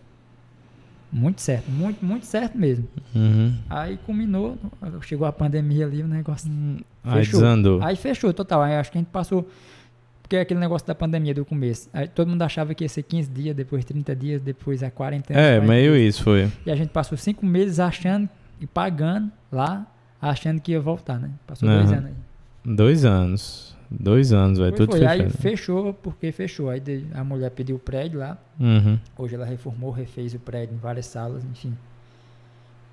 Muito 1.11 1.43
certo, 1.43 1.71
muito, 1.71 2.05
muito 2.05 2.25
certo 2.25 2.57
mesmo. 2.57 2.89
Uhum. 3.15 3.55
Aí 3.69 3.99
culminou, 3.99 4.57
chegou 5.03 5.27
a 5.27 5.33
pandemia 5.33 5.85
ali, 5.85 6.03
o 6.03 6.09
negócio. 6.09 6.51
Aí 7.05 7.25
Fechou. 7.25 7.41
desandou. 7.41 7.83
Aí 7.83 7.97
fechou 7.97 8.33
total. 8.33 8.63
Aí 8.63 8.75
acho 8.77 8.91
que 8.91 8.97
a 8.99 9.01
gente 9.01 9.11
passou. 9.11 9.47
Porque 10.33 10.39
é 10.39 10.41
aquele 10.41 10.61
negócio 10.61 10.87
da 10.87 10.95
pandemia 10.95 11.35
do 11.35 11.45
começo. 11.45 11.91
Aí 11.93 12.09
todo 12.09 12.27
mundo 12.29 12.41
achava 12.41 12.75
que 12.75 12.83
ia 12.83 12.89
ser 12.89 13.03
15 13.03 13.31
dias, 13.31 13.55
depois 13.55 13.85
30 13.85 14.17
dias, 14.17 14.41
depois 14.41 14.83
a 14.83 14.91
quarentena. 14.91 15.39
É, 15.39 15.57
40 15.59 15.67
meio 15.71 15.95
isso 15.95 16.23
foi. 16.25 16.51
E 16.65 16.71
a 16.71 16.75
gente 16.75 16.89
passou 16.89 17.19
cinco 17.19 17.45
meses 17.45 17.79
achando 17.79 18.27
e 18.59 18.67
pagando 18.67 19.31
lá, 19.53 19.87
achando 20.23 20.59
que 20.59 20.73
ia 20.73 20.81
voltar, 20.81 21.19
né? 21.21 21.29
Passou 21.47 21.69
Aham. 21.69 21.81
dois 21.81 21.93
anos 21.93 22.07
aí. 22.07 22.15
Dois 22.75 23.05
anos. 23.05 23.77
Dois 23.91 24.33
anos. 24.33 24.59
Foi, 24.59 24.73
Tudo 24.73 24.93
foi. 24.93 25.05
Aí 25.05 25.19
fechado. 25.25 25.43
fechou, 25.43 25.93
porque 25.93 26.33
fechou. 26.33 26.71
Aí 26.71 26.83
a 27.13 27.23
mulher 27.23 27.51
pediu 27.51 27.77
o 27.77 27.79
prédio 27.79 28.21
lá. 28.21 28.39
Uhum. 28.59 28.99
Hoje 29.19 29.35
ela 29.35 29.45
reformou, 29.45 29.91
refez 29.91 30.33
o 30.33 30.39
prédio 30.39 30.75
em 30.75 30.79
várias 30.79 31.05
salas, 31.05 31.45
enfim. 31.45 31.77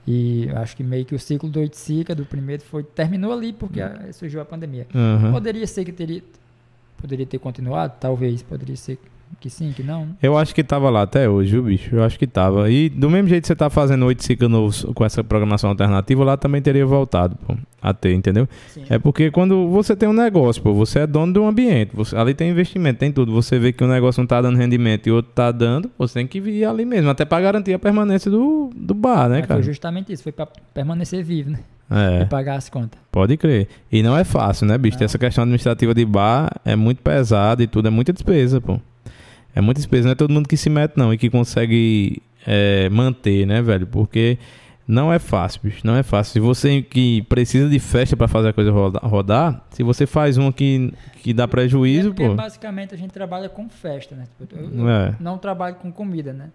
E 0.05 0.49
acho 0.55 0.75
que 0.75 0.83
meio 0.83 1.05
que 1.05 1.15
o 1.15 1.19
ciclo 1.19 1.49
do 1.49 1.61
Oiticica, 1.61 2.13
do 2.13 2.25
primeiro, 2.25 2.63
foi, 2.63 2.83
terminou 2.83 3.31
ali 3.31 3.53
porque 3.53 3.79
a- 3.79 4.11
surgiu 4.11 4.41
a 4.41 4.45
pandemia. 4.45 4.87
Uhum. 4.93 5.31
Poderia 5.31 5.65
ser 5.65 5.85
que 5.85 5.93
teria. 5.93 6.21
Poderia 6.99 7.25
ter 7.25 7.39
continuado? 7.39 7.93
Talvez. 7.99 8.41
Poderia 8.43 8.75
ser 8.75 8.99
que 9.39 9.49
sim, 9.49 9.71
que 9.75 9.83
não. 9.83 10.09
Eu 10.21 10.37
acho 10.37 10.53
que 10.53 10.63
tava 10.63 10.89
lá 10.89 11.03
até 11.03 11.29
hoje, 11.29 11.51
viu, 11.51 11.63
bicho? 11.63 11.95
Eu 11.95 12.03
acho 12.03 12.19
que 12.19 12.27
tava. 12.27 12.69
E 12.69 12.89
do 12.89 13.09
mesmo 13.09 13.29
jeito 13.29 13.43
que 13.43 13.47
você 13.47 13.55
tá 13.55 13.69
fazendo 13.69 14.05
oito 14.05 14.23
ciclos 14.23 14.49
novos 14.49 14.85
com 14.93 15.05
essa 15.05 15.23
programação 15.23 15.69
alternativa, 15.69 16.23
lá 16.23 16.37
também 16.37 16.61
teria 16.61 16.85
voltado, 16.85 17.37
pô, 17.47 17.55
a 17.81 17.93
ter, 17.93 18.13
entendeu? 18.13 18.47
Sim. 18.67 18.83
É 18.89 18.99
porque 18.99 19.31
quando 19.31 19.69
você 19.69 19.95
tem 19.95 20.09
um 20.09 20.13
negócio, 20.13 20.61
pô, 20.61 20.73
você 20.73 20.99
é 20.99 21.07
dono 21.07 21.31
do 21.31 21.45
ambiente, 21.45 21.91
você, 21.93 22.15
ali 22.15 22.33
tem 22.33 22.49
investimento, 22.49 22.99
tem 22.99 23.11
tudo. 23.11 23.31
Você 23.31 23.57
vê 23.57 23.71
que 23.71 23.83
o 23.83 23.87
negócio 23.87 24.19
não 24.21 24.27
tá 24.27 24.41
dando 24.41 24.57
rendimento 24.57 25.07
e 25.07 25.11
o 25.11 25.15
outro 25.15 25.31
tá 25.33 25.51
dando, 25.51 25.89
você 25.97 26.15
tem 26.15 26.27
que 26.27 26.41
vir 26.41 26.65
ali 26.65 26.85
mesmo, 26.85 27.09
até 27.09 27.23
pra 27.23 27.39
garantir 27.39 27.73
a 27.73 27.79
permanência 27.79 28.29
do, 28.29 28.69
do 28.75 28.93
bar, 28.93 29.29
né, 29.29 29.39
Mas 29.39 29.47
cara? 29.47 29.59
Foi 29.61 29.71
justamente 29.71 30.11
isso, 30.11 30.23
foi 30.23 30.31
pra 30.31 30.47
permanecer 30.73 31.23
vivo, 31.23 31.51
né? 31.51 31.59
É. 31.89 32.19
Pra 32.19 32.25
pagar 32.27 32.55
as 32.55 32.69
contas. 32.69 32.99
Pode 33.11 33.35
crer. 33.35 33.67
E 33.91 34.03
não 34.03 34.15
é 34.15 34.23
fácil, 34.23 34.67
né, 34.67 34.77
bicho? 34.77 34.97
Não. 34.99 35.05
Essa 35.05 35.17
questão 35.17 35.43
administrativa 35.43 35.93
de 35.93 36.05
bar 36.05 36.51
é 36.63 36.75
muito 36.75 37.01
pesada 37.01 37.63
e 37.63 37.67
tudo, 37.67 37.87
é 37.87 37.91
muita 37.91 38.13
despesa, 38.13 38.61
pô. 38.61 38.79
É 39.55 39.61
muita 39.61 39.79
despesa, 39.79 40.05
não 40.05 40.11
é 40.11 40.15
todo 40.15 40.31
mundo 40.31 40.47
que 40.47 40.55
se 40.57 40.69
mete, 40.69 40.95
não, 40.97 41.13
e 41.13 41.17
que 41.17 41.29
consegue 41.29 42.21
é, 42.45 42.87
manter, 42.89 43.45
né, 43.45 43.61
velho? 43.61 43.85
Porque 43.87 44.37
não 44.87 45.11
é 45.11 45.19
fácil, 45.19 45.61
bicho, 45.63 45.81
não 45.85 45.95
é 45.95 46.03
fácil. 46.03 46.33
Se 46.33 46.39
você 46.39 46.81
que 46.81 47.21
precisa 47.23 47.67
de 47.69 47.77
festa 47.79 48.15
pra 48.15 48.27
fazer 48.27 48.49
a 48.49 48.53
coisa 48.53 48.71
roda- 48.71 48.99
rodar, 49.03 49.63
se 49.71 49.83
você 49.83 50.05
faz 50.07 50.37
uma 50.37 50.51
que, 50.53 50.93
que 51.21 51.33
dá 51.33 51.47
prejuízo, 51.47 52.07
É 52.09 52.11
porque 52.11 52.27
pô. 52.27 52.35
basicamente 52.35 52.93
a 52.93 52.97
gente 52.97 53.11
trabalha 53.11 53.49
com 53.49 53.67
festa, 53.69 54.15
né? 54.15 54.25
Tipo, 54.39 54.55
eu- 54.55 54.89
É. 54.89 55.15
não 55.19 55.37
trabalho 55.37 55.75
com 55.75 55.91
comida, 55.91 56.31
né? 56.33 56.49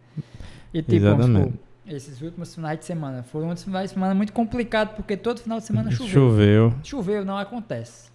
E 0.73 0.81
tipo, 0.82 0.94
Exatamente. 0.97 1.55
esses 1.86 2.20
últimos 2.23 2.55
finais 2.55 2.78
de 2.78 2.84
semana 2.84 3.23
foram 3.23 3.50
uns 3.50 3.62
finais 3.62 3.90
de 3.90 3.94
semana 3.94 4.14
muito 4.14 4.32
complicados, 4.32 4.94
porque 4.97 5.16
todo 5.16 5.39
final 5.40 5.58
de 5.60 5.64
semana 5.66 5.90
choveu. 5.92 6.08
Choveu. 6.08 6.74
Choveu, 6.82 7.24
não 7.24 7.36
acontece. 7.39 8.14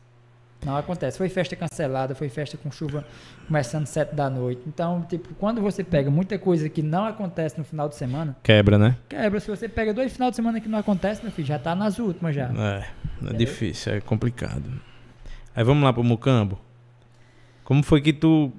Não 0.65 0.75
acontece. 0.75 1.17
Foi 1.17 1.29
festa 1.29 1.55
cancelada, 1.55 2.13
foi 2.13 2.27
festa 2.27 2.57
com 2.57 2.69
chuva 2.69 3.05
começando 3.47 3.85
sete 3.85 4.13
da 4.13 4.29
noite. 4.29 4.61
Então, 4.67 5.05
tipo, 5.07 5.33
quando 5.35 5.61
você 5.61 5.83
pega 5.83 6.11
muita 6.11 6.37
coisa 6.37 6.67
que 6.67 6.81
não 6.81 7.05
acontece 7.05 7.57
no 7.57 7.63
final 7.63 7.87
de 7.87 7.95
semana, 7.95 8.35
Quebra, 8.43 8.77
né? 8.77 8.97
quebra. 9.07 9.39
Se 9.39 9.47
você 9.49 9.69
pega 9.69 9.93
dois 9.93 10.11
final 10.11 10.29
de 10.29 10.35
semana 10.35 10.59
que 10.59 10.67
não 10.67 10.79
acontece, 10.79 11.23
meu 11.23 11.31
filho, 11.31 11.47
já 11.47 11.57
tá 11.57 11.73
nas 11.73 11.97
últimas 11.97 12.35
já. 12.35 12.49
É, 12.57 12.85
é 13.29 13.33
difícil, 13.33 13.93
é 13.93 14.01
complicado. 14.01 14.63
Aí 15.55 15.63
vamos 15.63 15.83
lá 15.83 15.93
pro 15.93 16.03
Mucambo. 16.03 16.59
Como 17.63 17.81
foi 17.81 18.01
que 18.01 18.11
tu 18.11 18.51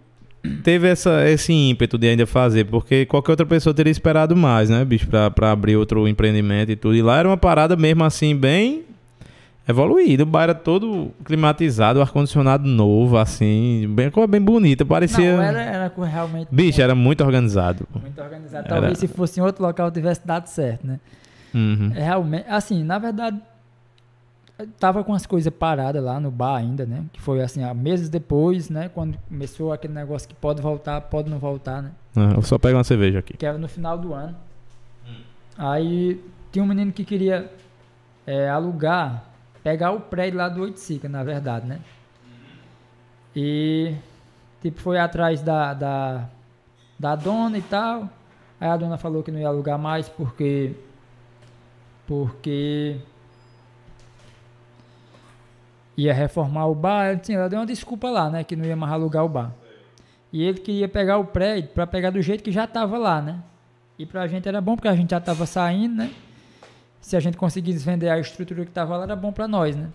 teve 0.63 0.89
essa, 0.89 1.29
esse 1.29 1.53
ímpeto 1.53 1.99
de 1.99 2.09
ainda 2.09 2.27
fazer? 2.27 2.65
Porque 2.65 3.05
qualquer 3.05 3.33
outra 3.33 3.47
pessoa 3.47 3.75
teria 3.75 3.91
esperado 3.91 4.35
mais, 4.37 4.71
né, 4.71 4.85
bicho, 4.85 5.07
pra, 5.07 5.31
pra 5.31 5.51
abrir 5.51 5.77
outro 5.77 6.09
empreendimento 6.09 6.71
e 6.73 6.77
tudo. 6.77 6.95
E 6.97 7.03
lá 7.03 7.19
era 7.19 7.29
uma 7.29 7.37
parada 7.37 7.77
mesmo 7.77 8.05
assim, 8.05 8.35
bem 8.35 8.85
evoluída. 9.71 10.23
O 10.23 10.27
bar 10.27 10.45
era 10.45 10.55
todo 10.55 11.11
climatizado, 11.25 12.01
ar-condicionado 12.01 12.67
novo, 12.69 13.17
assim, 13.17 13.87
bem, 13.95 14.11
coisa 14.11 14.27
bem 14.27 14.41
bonita. 14.41 14.85
Parecia. 14.85 15.37
Não, 15.37 15.43
era, 15.43 15.61
era 15.63 15.93
realmente 16.05 16.49
Bicho, 16.53 16.81
era 16.83 16.95
muito 16.95 17.23
organizado. 17.25 17.87
muito 18.01 18.21
organizado. 18.21 18.67
Era- 18.67 18.75
Talvez 18.77 18.99
se 18.99 19.09
fosse 19.09 19.41
em 19.41 19.43
outro 19.43 19.63
local 19.65 19.91
tivesse 19.91 20.27
dado 20.27 20.47
certo, 20.47 20.87
né? 20.87 21.01
Uhum. 21.55 21.91
É 21.95 22.03
realmente, 22.05 22.45
assim, 22.49 22.85
na 22.85 22.99
verdade, 22.99 23.41
tava 24.79 25.03
com 25.03 25.15
as 25.15 25.27
coisas 25.27 25.53
paradas 25.53 26.03
lá 26.03 26.21
no 26.21 26.31
bar 26.31 26.57
ainda, 26.57 26.85
né? 26.87 27.05
Que 27.13 27.21
foi 27.21 27.43
assim, 27.43 27.65
há 27.65 27.73
meses 27.75 28.09
depois, 28.09 28.69
né? 28.71 28.89
Quando 28.93 29.17
começou 29.29 29.73
aquele 29.73 29.95
negócio 29.95 30.29
que 30.29 30.35
pode 30.35 30.61
voltar, 30.63 31.01
pode 31.03 31.29
não 31.31 31.39
voltar, 31.39 31.83
né? 31.83 31.91
Ah, 32.15 32.33
eu 32.37 32.43
só 32.43 32.59
pego 32.59 32.77
uma 32.77 32.85
cerveja 32.85 33.19
aqui. 33.21 33.37
Que 33.37 33.47
era 33.47 33.57
no 33.59 33.69
final 33.69 33.97
do 33.99 34.13
ano. 34.13 34.37
Aí 35.57 36.21
tinha 36.53 36.65
um 36.65 36.69
menino 36.69 36.93
que 36.93 37.05
queria 37.05 37.51
é, 38.27 38.49
alugar, 38.49 39.25
pegar 39.63 39.93
o 39.93 40.01
prédio 40.01 40.39
lá 40.39 40.49
do 40.49 40.63
Oiticica, 40.63 41.09
na 41.09 41.23
verdade, 41.23 41.67
né? 41.67 41.81
E 43.35 43.95
tipo, 44.61 44.81
foi 44.81 44.99
atrás 44.99 45.43
da, 45.43 45.75
da, 45.75 46.29
da 46.99 47.15
dona 47.15 47.59
e 47.59 47.63
tal. 47.63 48.09
Aí 48.61 48.69
a 48.69 48.77
dona 48.77 48.99
falou 48.99 49.23
que 49.23 49.31
não 49.31 49.41
ia 49.41 49.49
alugar 49.49 49.79
mais 49.79 50.09
porque. 50.09 50.75
Porque. 52.07 52.99
Ia 55.97 56.13
reformar 56.13 56.67
o 56.67 56.75
bar. 56.75 57.17
Assim, 57.17 57.35
ela 57.35 57.49
deu 57.49 57.59
uma 57.59 57.67
desculpa 57.67 58.11
lá, 58.11 58.29
né? 58.29 58.45
Que 58.45 58.57
não 58.57 58.65
ia 58.65 58.77
mais 58.77 58.93
alugar 58.93 59.25
o 59.25 59.29
bar. 59.29 59.53
E 60.33 60.45
ele 60.45 60.59
queria 60.59 60.89
pegar 60.89 61.19
o 61.19 61.25
prédio 61.25 61.71
para 61.71 61.87
pegar 61.87 62.11
do 62.11 62.23
jeito 62.23 62.45
que 62.45 62.53
já 62.53 62.67
tava 62.67 62.99
lá, 62.99 63.21
né? 63.21 63.43
E 63.99 64.07
pra 64.07 64.27
gente 64.27 64.49
era 64.49 64.61
bom 64.61 64.77
porque 64.77 64.89
a 64.89 64.95
gente 64.95 65.11
já 65.11 65.21
tava 65.21 65.45
saindo, 65.45 65.97
né? 65.97 66.11
Se 67.01 67.17
a 67.17 67.21
gente 67.21 67.37
conseguisse 67.37 67.85
vender 67.85 68.09
a 68.09 68.19
estrutura 68.19 68.65
que 68.65 68.71
tava 68.71 68.97
lá, 68.97 69.05
era 69.05 69.17
bom 69.17 69.33
pra 69.33 69.49
nós, 69.49 69.75
né? 69.75 69.89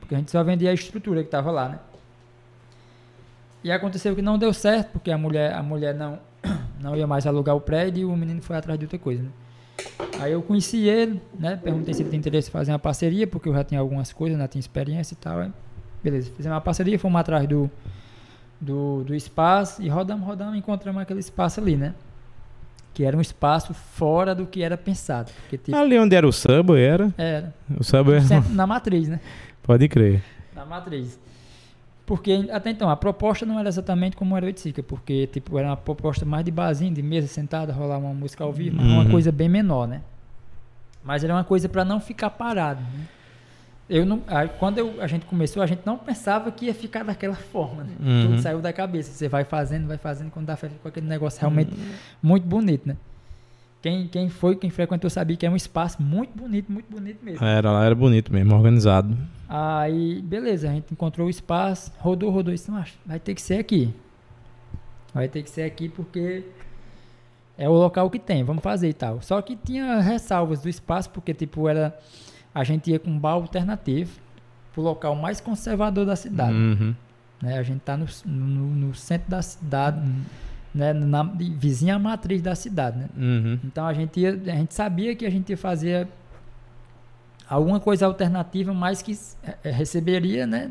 Porque 0.00 0.14
a 0.14 0.18
gente 0.18 0.30
só 0.30 0.42
vendia 0.42 0.70
a 0.70 0.74
estrutura 0.74 1.22
que 1.22 1.30
tava 1.30 1.50
lá, 1.50 1.68
né? 1.68 1.78
E 3.62 3.70
aconteceu 3.70 4.14
que 4.16 4.22
não 4.22 4.36
deu 4.36 4.52
certo, 4.52 4.90
porque 4.92 5.10
a 5.10 5.16
mulher, 5.16 5.54
a 5.54 5.62
mulher 5.62 5.94
não, 5.94 6.18
não 6.80 6.96
ia 6.96 7.06
mais 7.06 7.26
alugar 7.26 7.54
o 7.54 7.60
prédio 7.60 8.02
e 8.02 8.04
o 8.04 8.16
menino 8.16 8.42
foi 8.42 8.56
atrás 8.56 8.78
de 8.78 8.84
outra 8.84 8.98
coisa, 8.98 9.22
né? 9.22 9.30
Aí 10.20 10.32
eu 10.32 10.42
conheci 10.42 10.88
ele, 10.88 11.20
né? 11.38 11.56
Perguntei 11.56 11.94
se 11.94 12.02
ele 12.02 12.10
tem 12.10 12.18
interesse 12.18 12.48
em 12.48 12.52
fazer 12.52 12.72
uma 12.72 12.78
parceria, 12.78 13.26
porque 13.26 13.48
eu 13.48 13.54
já 13.54 13.64
tinha 13.64 13.80
algumas 13.80 14.12
coisas, 14.12 14.38
já 14.38 14.48
tinha 14.48 14.60
experiência 14.60 15.14
e 15.14 15.16
tal. 15.16 15.38
Aí, 15.38 15.52
beleza, 16.02 16.30
fizemos 16.36 16.54
uma 16.54 16.60
parceria, 16.60 16.98
fomos 16.98 17.20
atrás 17.20 17.46
do, 17.46 17.70
do, 18.60 19.04
do 19.04 19.14
espaço 19.14 19.82
e 19.82 19.88
rodamos, 19.88 20.26
rodamos, 20.26 20.56
encontramos 20.56 21.02
aquele 21.02 21.20
espaço 21.20 21.60
ali, 21.60 21.76
né? 21.76 21.94
Que 22.94 23.04
era 23.04 23.16
um 23.16 23.20
espaço 23.20 23.72
fora 23.72 24.34
do 24.34 24.46
que 24.46 24.62
era 24.62 24.76
pensado. 24.76 25.30
Porque, 25.42 25.56
tipo, 25.58 25.76
Ali 25.76 25.98
onde 25.98 26.14
era 26.14 26.26
o 26.28 26.32
Subway, 26.32 26.82
era? 26.84 27.14
era 27.16 27.54
O 27.78 27.82
Subway 27.82 28.20
sempre 28.20 28.52
na 28.52 28.66
matriz, 28.66 29.08
né? 29.08 29.18
Pode 29.62 29.88
crer. 29.88 30.22
Na 30.54 30.64
matriz. 30.66 31.18
Porque 32.04 32.48
até 32.50 32.70
então 32.70 32.90
a 32.90 32.96
proposta 32.96 33.46
não 33.46 33.58
era 33.58 33.68
exatamente 33.68 34.16
como 34.16 34.36
era 34.36 34.44
o 34.44 34.48
Itzica, 34.48 34.82
porque 34.82 35.26
tipo, 35.28 35.56
era 35.58 35.68
uma 35.68 35.76
proposta 35.76 36.26
mais 36.26 36.44
de 36.44 36.50
barzinho, 36.50 36.92
de 36.92 37.00
mesa 37.02 37.28
sentada, 37.28 37.72
rolar 37.72 37.96
uma 37.98 38.12
música 38.12 38.42
ao 38.44 38.52
vivo, 38.52 38.76
mas 38.76 38.86
uma 38.86 39.04
Uhum. 39.04 39.10
coisa 39.10 39.30
bem 39.32 39.48
menor, 39.48 39.86
né? 39.88 40.02
Mas 41.02 41.24
era 41.24 41.32
uma 41.32 41.44
coisa 41.44 41.68
para 41.68 41.84
não 41.84 42.00
ficar 42.00 42.30
parado. 42.30 42.80
Né? 42.82 43.06
Eu 43.94 44.06
não, 44.06 44.22
aí, 44.26 44.48
quando 44.58 44.78
eu- 44.78 45.02
a 45.02 45.06
gente 45.06 45.26
começou, 45.26 45.62
a 45.62 45.66
gente 45.66 45.82
não 45.84 45.98
pensava 45.98 46.50
que 46.50 46.64
ia 46.66 46.74
ficar 46.74 47.04
daquela 47.04 47.34
forma, 47.34 47.84
né? 47.84 47.90
Uhum. 48.00 48.22
Tudo 48.28 48.40
saiu 48.40 48.60
da 48.60 48.72
cabeça. 48.72 49.12
Você 49.12 49.28
vai 49.28 49.44
fazendo, 49.44 49.86
vai 49.86 49.98
fazendo, 49.98 50.30
quando 50.30 50.46
dá 50.46 50.56
festa 50.56 50.78
com 50.82 50.88
aquele 50.88 51.06
negócio 51.06 51.38
realmente 51.40 51.72
muito 52.22 52.46
bonito, 52.46 52.88
né? 52.88 52.96
Quem, 53.82 54.06
quem 54.06 54.28
foi, 54.30 54.56
quem 54.56 54.70
frequentou 54.70 55.10
sabia 55.10 55.36
que 55.36 55.44
é 55.44 55.50
um 55.50 55.56
espaço 55.56 56.00
muito 56.00 56.30
bonito, 56.38 56.72
muito 56.72 56.86
bonito 56.90 57.22
mesmo. 57.22 57.44
Era 57.44 57.70
lá, 57.70 57.84
era 57.84 57.94
bonito 57.94 58.32
mesmo, 58.32 58.54
organizado. 58.54 59.14
Aí, 59.48 60.22
beleza, 60.22 60.70
a 60.70 60.72
gente 60.72 60.86
encontrou 60.92 61.26
o 61.26 61.30
espaço, 61.30 61.92
rodou, 61.98 62.30
rodou, 62.30 62.54
isso 62.54 62.72
"Macho, 62.72 62.94
vai 63.04 63.18
ter 63.20 63.34
que 63.34 63.42
ser 63.42 63.58
aqui. 63.58 63.92
Vai 65.12 65.28
ter 65.28 65.42
que 65.42 65.50
ser 65.50 65.64
aqui 65.64 65.88
porque 65.90 66.44
é 67.58 67.68
o 67.68 67.72
local 67.72 68.08
que 68.08 68.18
tem, 68.18 68.42
vamos 68.44 68.62
fazer 68.62 68.88
e 68.88 68.94
tal. 68.94 69.20
Só 69.20 69.42
que 69.42 69.54
tinha 69.56 70.00
ressalvas 70.00 70.62
do 70.62 70.68
espaço, 70.68 71.10
porque 71.10 71.34
tipo, 71.34 71.68
era. 71.68 71.94
A 72.54 72.64
gente 72.64 72.90
ia 72.90 72.98
com 72.98 73.10
um 73.10 73.18
bar 73.18 73.32
alternativo 73.32 74.20
pro 74.72 74.82
local 74.82 75.14
mais 75.14 75.40
conservador 75.40 76.04
da 76.04 76.16
cidade. 76.16 76.52
Uhum. 76.52 76.94
Né? 77.40 77.58
A 77.58 77.62
gente 77.62 77.80
tá 77.80 77.96
no, 77.96 78.06
no, 78.24 78.66
no 78.86 78.94
centro 78.94 79.30
da 79.30 79.42
cidade, 79.42 80.00
né? 80.74 80.92
Na, 80.92 81.22
vizinha 81.22 81.96
à 81.96 81.98
matriz 81.98 82.40
da 82.40 82.54
cidade, 82.54 82.98
né? 82.98 83.08
Uhum. 83.16 83.58
Então 83.64 83.86
a 83.86 83.92
gente, 83.92 84.20
ia, 84.20 84.30
a 84.30 84.56
gente 84.56 84.74
sabia 84.74 85.14
que 85.14 85.26
a 85.26 85.30
gente 85.30 85.50
ia 85.50 85.56
fazer 85.56 86.08
alguma 87.48 87.80
coisa 87.80 88.06
alternativa, 88.06 88.72
mas 88.72 89.02
que 89.02 89.18
é, 89.64 89.70
receberia, 89.70 90.46
né? 90.46 90.70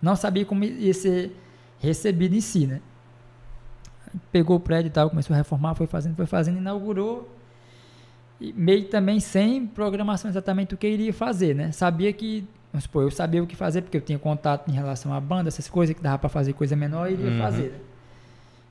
Não 0.00 0.14
sabia 0.16 0.44
como 0.44 0.64
ia 0.64 0.94
ser 0.94 1.36
recebido 1.80 2.34
em 2.34 2.40
si, 2.40 2.66
né? 2.66 2.80
Pegou 4.32 4.56
o 4.56 4.60
prédio 4.60 4.88
e 4.88 4.92
tal, 4.92 5.10
começou 5.10 5.34
a 5.34 5.36
reformar, 5.36 5.74
foi 5.74 5.86
fazendo, 5.86 6.16
foi 6.16 6.26
fazendo, 6.26 6.58
inaugurou. 6.58 7.37
E 8.40 8.52
meio 8.52 8.84
também 8.84 9.18
sem 9.20 9.66
programação 9.66 10.30
exatamente 10.30 10.74
o 10.74 10.76
que 10.76 10.86
iria 10.88 11.12
fazer, 11.12 11.54
né? 11.54 11.72
Sabia 11.72 12.12
que, 12.12 12.44
vamos 12.72 12.84
supor, 12.84 13.02
eu 13.02 13.10
sabia 13.10 13.42
o 13.42 13.46
que 13.46 13.56
fazer, 13.56 13.82
porque 13.82 13.96
eu 13.96 14.00
tinha 14.00 14.18
contato 14.18 14.68
em 14.70 14.74
relação 14.74 15.12
à 15.12 15.20
banda, 15.20 15.48
essas 15.48 15.68
coisas 15.68 15.94
que 15.96 16.02
dava 16.02 16.18
para 16.18 16.28
fazer 16.28 16.52
coisa 16.52 16.76
menor, 16.76 17.10
iria 17.10 17.30
Uhum. 17.30 17.38
fazer. 17.38 17.62
né? 17.70 17.78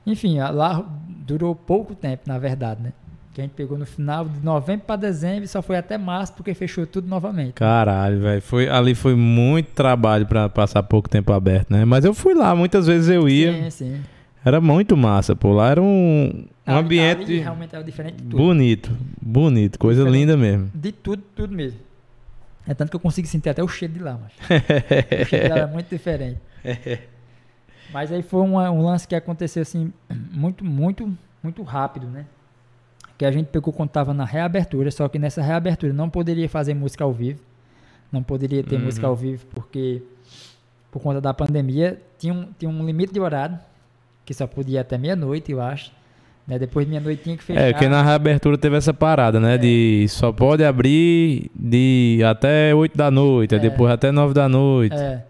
Enfim, 0.06 0.38
lá 0.38 0.84
durou 1.08 1.54
pouco 1.54 1.94
tempo, 1.94 2.22
na 2.26 2.38
verdade, 2.38 2.82
né? 2.82 2.92
Que 3.34 3.42
a 3.42 3.44
gente 3.44 3.52
pegou 3.52 3.76
no 3.76 3.84
final 3.84 4.24
de 4.24 4.42
novembro 4.42 4.86
para 4.86 4.96
dezembro 4.96 5.44
e 5.44 5.48
só 5.48 5.60
foi 5.60 5.76
até 5.76 5.98
março 5.98 6.32
porque 6.32 6.54
fechou 6.54 6.86
tudo 6.86 7.06
novamente. 7.06 7.52
Caralho, 7.52 8.18
velho. 8.20 8.40
Foi, 8.42 8.68
ali 8.70 8.94
foi 8.94 9.14
muito 9.14 9.66
trabalho 9.72 10.26
pra 10.26 10.48
passar 10.48 10.82
pouco 10.82 11.08
tempo 11.10 11.30
aberto, 11.32 11.70
né? 11.70 11.84
Mas 11.84 12.04
eu 12.06 12.14
fui 12.14 12.34
lá, 12.34 12.56
muitas 12.56 12.86
vezes 12.86 13.10
eu 13.10 13.28
ia. 13.28 13.52
Sim, 13.52 13.70
sim. 13.70 14.00
Era 14.48 14.60
muito 14.60 14.96
massa, 14.96 15.36
pô. 15.36 15.52
Lá 15.52 15.68
era 15.70 15.82
um, 15.82 16.44
um 16.66 16.74
ambiente 16.76 17.22
ali 17.22 17.38
realmente 17.40 17.74
era 17.74 17.84
diferente 17.84 18.16
de 18.16 18.22
tudo. 18.24 18.36
bonito. 18.36 18.90
Bonito, 19.20 19.78
coisa 19.78 20.02
Diferente. 20.04 20.20
linda 20.20 20.36
mesmo. 20.36 20.70
De 20.74 20.90
tudo, 20.92 21.22
tudo 21.36 21.54
mesmo. 21.54 21.78
É 22.66 22.74
tanto 22.74 22.90
que 22.90 22.96
eu 22.96 23.00
consigo 23.00 23.26
sentir 23.28 23.48
até 23.50 23.62
o 23.62 23.68
cheiro 23.68 23.94
de 23.94 24.00
lá, 24.00 24.18
mas. 24.20 24.32
o 25.22 25.24
cheiro 25.26 25.44
de 25.44 25.50
lá 25.50 25.56
era 25.58 25.66
muito 25.66 25.88
diferente. 25.88 26.38
Mas 27.90 28.12
aí 28.12 28.20
foi 28.22 28.42
uma- 28.42 28.70
um 28.70 28.82
lance 28.84 29.08
que 29.08 29.14
aconteceu 29.14 29.62
assim, 29.62 29.90
muito, 30.30 30.62
muito, 30.62 31.10
muito 31.42 31.62
rápido, 31.62 32.06
né? 32.06 32.26
Que 33.16 33.24
a 33.24 33.30
gente 33.32 33.46
pegou 33.46 33.72
quando 33.72 33.88
tava 33.88 34.12
na 34.12 34.26
reabertura, 34.26 34.90
só 34.90 35.08
que 35.08 35.18
nessa 35.18 35.40
reabertura 35.40 35.90
não 35.94 36.10
poderia 36.10 36.46
fazer 36.50 36.74
música 36.74 37.02
ao 37.04 37.12
vivo. 37.14 37.40
Não 38.12 38.22
poderia 38.22 38.62
ter 38.62 38.76
Uhum. 38.76 38.84
música 38.84 39.06
ao 39.06 39.16
vivo, 39.16 39.46
porque 39.54 40.02
por 40.90 41.00
conta 41.00 41.18
da 41.18 41.32
pandemia 41.32 41.98
tinha 42.18 42.34
um, 42.34 42.48
tinha 42.58 42.70
um 42.70 42.84
limite 42.84 43.12
de 43.14 43.20
horário, 43.20 43.58
que 44.28 44.34
só 44.34 44.46
podia 44.46 44.82
até 44.82 44.98
meia-noite, 44.98 45.50
eu 45.50 45.58
acho. 45.58 45.90
Né? 46.46 46.58
Depois 46.58 46.84
de 46.84 46.90
meia-noite 46.90 47.22
tinha 47.22 47.34
que 47.34 47.42
fechar. 47.42 47.62
É, 47.62 47.72
porque 47.72 47.88
na 47.88 48.02
reabertura 48.02 48.58
teve 48.58 48.76
essa 48.76 48.92
parada, 48.92 49.40
né? 49.40 49.54
É. 49.54 49.58
De 49.58 50.06
só 50.10 50.30
pode 50.30 50.62
abrir 50.62 51.50
de 51.56 52.20
até 52.28 52.74
8 52.74 52.94
da 52.94 53.10
noite, 53.10 53.54
É. 53.54 53.58
depois 53.58 53.90
até 53.90 54.12
9 54.12 54.34
da 54.34 54.46
noite. 54.46 54.94
É. 54.94 55.24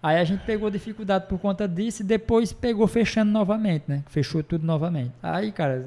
Aí 0.00 0.18
a 0.18 0.24
gente 0.24 0.42
pegou 0.44 0.70
dificuldade 0.70 1.26
por 1.28 1.36
conta 1.40 1.66
disso 1.66 2.02
e 2.02 2.04
depois 2.04 2.52
pegou 2.52 2.86
fechando 2.86 3.32
novamente, 3.32 3.84
né? 3.88 4.04
Fechou 4.06 4.40
tudo 4.40 4.64
novamente. 4.64 5.10
Aí, 5.20 5.50
cara, 5.50 5.86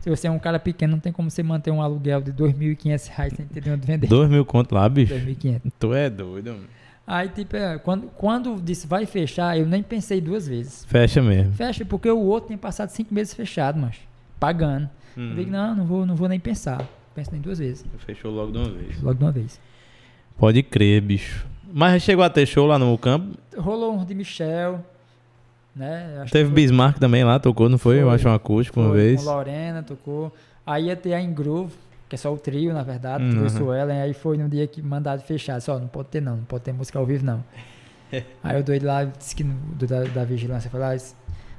se 0.00 0.10
você 0.10 0.26
é 0.26 0.30
um 0.30 0.40
cara 0.40 0.58
pequeno, 0.58 0.94
não 0.94 1.00
tem 1.00 1.12
como 1.12 1.30
você 1.30 1.42
manter 1.44 1.70
um 1.70 1.80
aluguel 1.80 2.20
de 2.20 2.32
2.500 2.32 3.08
reais 3.14 3.32
sem 3.34 3.46
ter 3.46 3.60
de 3.60 3.70
onde 3.70 3.86
vender. 3.86 4.08
2 4.08 4.28
mil 4.28 4.44
conto 4.44 4.74
lá, 4.74 4.88
bicho. 4.88 5.14
2.500. 5.14 5.60
Tu 5.78 5.94
é 5.94 6.10
doido, 6.10 6.50
mano. 6.50 6.64
Aí, 7.10 7.28
tipo, 7.30 7.56
é, 7.56 7.78
quando, 7.78 8.02
quando 8.18 8.60
disse 8.60 8.86
vai 8.86 9.06
fechar, 9.06 9.58
eu 9.58 9.64
nem 9.64 9.82
pensei 9.82 10.20
duas 10.20 10.46
vezes. 10.46 10.84
Fecha 10.84 11.22
mesmo. 11.22 11.54
Fecha, 11.54 11.82
porque 11.84 12.10
o 12.10 12.18
outro 12.20 12.48
tinha 12.48 12.58
passado 12.58 12.90
cinco 12.90 13.14
meses 13.14 13.32
fechado, 13.32 13.78
mas 13.80 13.96
pagando. 14.38 14.90
Hum. 15.16 15.30
Eu 15.30 15.36
digo, 15.36 15.50
não, 15.50 15.74
não 15.74 15.84
vou, 15.86 16.04
não 16.04 16.14
vou 16.14 16.28
nem 16.28 16.38
pensar. 16.38 16.86
Penso 17.14 17.30
nem 17.32 17.40
duas 17.40 17.58
vezes. 17.58 17.84
Fechou 18.04 18.30
logo 18.30 18.52
de 18.52 18.58
uma 18.58 18.68
vez. 18.68 19.00
Logo 19.02 19.18
de 19.18 19.24
uma 19.24 19.32
vez. 19.32 19.58
Pode 20.36 20.62
crer, 20.62 21.00
bicho. 21.00 21.46
Mas 21.72 22.02
chegou 22.02 22.22
a 22.24 22.28
ter 22.30 22.44
show 22.46 22.66
lá 22.66 22.78
no 22.78 22.96
campo. 22.98 23.36
Rolou 23.56 23.94
um 23.96 24.04
de 24.04 24.14
Michel, 24.14 24.84
né? 25.74 26.16
Acho 26.18 26.26
que 26.26 26.32
Teve 26.32 26.50
foi- 26.50 26.54
Bismarck 26.56 26.98
também 26.98 27.24
lá, 27.24 27.38
tocou, 27.38 27.68
não 27.68 27.78
foi? 27.78 27.96
Eu 28.00 28.06
Foi. 28.06 28.14
acho 28.14 28.28
um 28.28 28.34
acústico 28.34 28.80
uma 28.80 28.90
Foi, 28.90 28.98
vez. 28.98 29.22
Com 29.24 29.30
Lorena, 29.30 29.82
tocou. 29.82 30.32
Aí 30.66 30.84
ia 30.86 30.96
ter 30.96 31.14
a 31.14 31.20
Engroove, 31.22 31.72
que 32.08 32.14
é 32.14 32.18
só 32.18 32.32
o 32.32 32.38
trio, 32.38 32.72
na 32.72 32.82
verdade. 32.82 33.24
Uhum. 33.24 33.30
Trouxe 33.30 33.62
o 33.62 33.74
Ellen. 33.74 34.00
Aí 34.00 34.14
foi 34.14 34.36
no 34.38 34.48
dia 34.48 34.66
que 34.66 34.80
mandaram 34.80 35.20
fechar. 35.20 35.60
Só, 35.60 35.78
não 35.78 35.88
pode 35.88 36.08
ter 36.08 36.20
não, 36.20 36.36
não 36.36 36.44
pode 36.44 36.64
ter 36.64 36.72
música 36.72 36.98
ao 36.98 37.06
vivo 37.06 37.24
não. 37.24 37.44
aí 38.42 38.60
o 38.60 38.64
doido 38.64 38.86
lá 38.86 39.04
disse 39.04 39.34
que 39.36 39.44
do, 39.44 39.86
da, 39.86 40.04
da 40.04 40.24
vigilância 40.24 40.70
falou, 40.70 40.86
ah, 40.86 40.96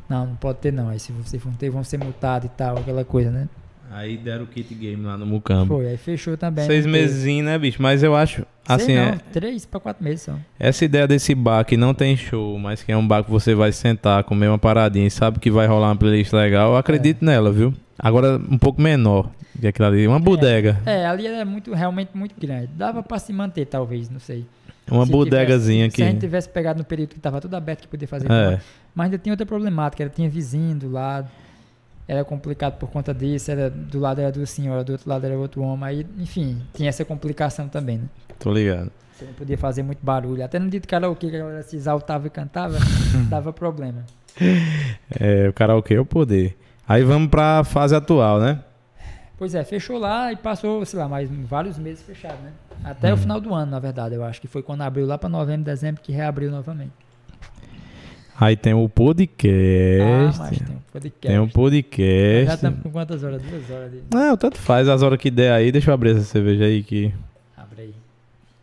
não, 0.09 0.25
não 0.27 0.35
pode 0.35 0.59
ter 0.59 0.73
não. 0.73 0.89
Aí 0.89 0.99
se 0.99 1.11
vocês 1.11 1.41
vão 1.41 1.53
ter, 1.53 1.69
vão 1.69 1.83
ser 1.83 1.97
multados 1.97 2.49
e 2.49 2.51
tal, 2.55 2.77
aquela 2.77 3.05
coisa, 3.05 3.29
né? 3.29 3.47
Aí 3.91 4.17
deram 4.17 4.43
o 4.43 4.47
kit 4.47 4.73
game 4.75 5.03
lá 5.03 5.17
no 5.17 5.25
Mucambo. 5.25 5.77
Foi, 5.77 5.87
aí 5.87 5.97
fechou 5.97 6.37
também. 6.37 6.65
Seis 6.65 6.85
teve. 6.85 6.91
meses, 6.91 7.43
né, 7.43 7.57
bicho? 7.57 7.81
Mas 7.81 8.03
eu 8.03 8.15
acho, 8.15 8.45
assim, 8.67 8.95
não, 8.95 9.01
é, 9.01 9.19
três 9.31 9.65
pra 9.65 9.79
quatro 9.79 10.03
meses 10.03 10.21
só. 10.21 10.35
essa 10.59 10.85
ideia 10.85 11.07
desse 11.07 11.33
bar 11.33 11.63
que 11.65 11.75
não 11.75 11.91
tem 11.93 12.15
show, 12.15 12.57
mas 12.59 12.83
que 12.83 12.91
é 12.91 12.97
um 12.97 13.07
bar 13.07 13.23
que 13.23 13.31
você 13.31 13.55
vai 13.55 13.71
sentar, 13.71 14.23
comer 14.25 14.47
uma 14.47 14.59
paradinha 14.59 15.07
e 15.07 15.11
sabe 15.11 15.39
que 15.39 15.49
vai 15.49 15.65
rolar 15.65 15.87
uma 15.87 15.95
playlist 15.95 16.31
legal, 16.33 16.73
eu 16.73 16.77
acredito 16.77 17.25
nela, 17.25 17.51
viu? 17.51 17.73
Agora, 17.99 18.37
um 18.37 18.57
pouco 18.57 18.81
menor 18.81 19.29
que 19.59 19.67
aquilo 19.67 19.87
ali, 19.87 20.07
uma 20.07 20.19
bodega. 20.19 20.79
É, 20.85 21.05
ali 21.05 21.27
era 21.27 21.43
muito, 21.43 21.73
realmente 21.73 22.11
muito 22.15 22.33
grande. 22.39 22.67
Dava 22.67 23.03
pra 23.03 23.19
se 23.19 23.33
manter, 23.33 23.65
talvez, 23.65 24.09
não 24.09 24.19
sei. 24.19 24.45
Uma 24.89 25.05
Se 25.05 25.11
bodegazinha 25.11 25.85
tivesse- 25.89 25.95
Se 25.97 26.01
a 26.01 26.05
gente 26.05 26.13
aqui. 26.15 26.21
tivesse 26.25 26.49
pegado 26.49 26.79
no 26.79 26.85
período 26.85 27.09
que 27.09 27.19
tava 27.19 27.39
tudo 27.41 27.55
aberto, 27.55 27.81
que 27.81 27.87
podia 27.87 28.07
fazer 28.07 28.31
É. 28.31 28.59
Mas 28.95 29.05
ainda 29.05 29.17
tinha 29.17 29.33
outra 29.33 29.45
problemática, 29.45 30.01
era, 30.01 30.09
tinha 30.09 30.29
vizinho 30.29 30.75
do 30.77 30.89
lado, 30.89 31.29
era 32.07 32.23
complicado 32.23 32.77
por 32.79 32.89
conta 32.89 33.13
disso, 33.13 33.51
era, 33.51 33.69
do 33.69 33.99
lado 33.99 34.19
era 34.19 34.31
do 34.31 34.45
senhor, 34.47 34.83
do 34.83 34.93
outro 34.93 35.07
lado 35.09 35.25
era 35.25 35.37
outro 35.37 35.61
homem, 35.61 35.85
aí, 35.89 36.07
enfim, 36.17 36.59
tinha 36.73 36.89
essa 36.89 37.05
complicação 37.05 37.67
também, 37.67 37.97
né? 37.99 38.05
Tô 38.39 38.51
ligado. 38.51 38.91
Você 39.13 39.25
não 39.25 39.33
podia 39.33 39.57
fazer 39.57 39.83
muito 39.83 39.99
barulho. 40.01 40.43
Até 40.43 40.57
no 40.57 40.69
dia 40.69 40.79
de 40.79 40.87
karaokê 40.87 41.29
que 41.29 41.35
a 41.35 41.39
galera 41.39 41.61
se 41.63 41.75
exaltava 41.75 42.25
e 42.27 42.29
cantava, 42.29 42.77
dava 43.29 43.51
problema. 43.53 44.05
É, 45.19 45.49
o 45.49 45.53
karaokê 45.53 45.95
é 45.95 45.99
o 45.99 46.05
poder. 46.05 46.57
Aí 46.89 47.03
vamos 47.03 47.29
pra 47.29 47.63
fase 47.63 47.95
atual, 47.95 48.39
né? 48.39 48.59
Pois 49.37 49.53
é, 49.55 49.63
fechou 49.63 49.97
lá 49.99 50.33
e 50.33 50.35
passou, 50.35 50.83
sei 50.85 50.99
lá, 50.99 51.07
mais 51.07 51.29
vários 51.29 51.77
meses 51.77 52.01
fechado, 52.03 52.41
né? 52.43 52.51
Até 52.83 53.09
o 53.09 53.11
Uhum. 53.15 53.17
final 53.21 53.39
do 53.39 53.53
ano, 53.53 53.71
na 53.71 53.79
verdade, 53.79 54.15
eu 54.15 54.23
acho 54.23 54.41
que 54.41 54.47
foi 54.47 54.63
quando 54.63 54.81
abriu 54.81 55.05
lá 55.05 55.17
pra 55.17 55.29
novembro, 55.29 55.63
dezembro, 55.63 56.01
que 56.01 56.11
reabriu 56.11 56.49
novamente. 56.51 56.91
Aí 58.41 58.55
tem 58.55 58.73
o 58.73 58.85
Ah, 58.85 58.89
podcast. 58.89 60.39
mas 60.39 60.57
tem 60.57 60.75
um 60.75 60.79
podcast. 60.91 61.27
tem 61.27 61.39
um 61.39 61.45
Já 61.45 61.51
podcast. 61.53 62.55
estamos 62.55 62.81
com 62.81 62.89
quantas 62.89 63.23
horas? 63.23 63.41
Duas 63.41 63.69
horas. 63.69 63.91
Não, 64.13 64.37
tanto 64.37 64.57
faz 64.57 64.87
as 64.87 65.01
horas 65.03 65.19
que 65.19 65.29
der 65.29 65.51
aí. 65.51 65.71
Deixa 65.71 65.89
eu 65.91 65.93
abrir 65.93 66.11
essa 66.11 66.21
cerveja 66.21 66.63
aí 66.65 66.81
que. 66.81 67.13
Abre 67.57 67.81
aí. 67.81 67.93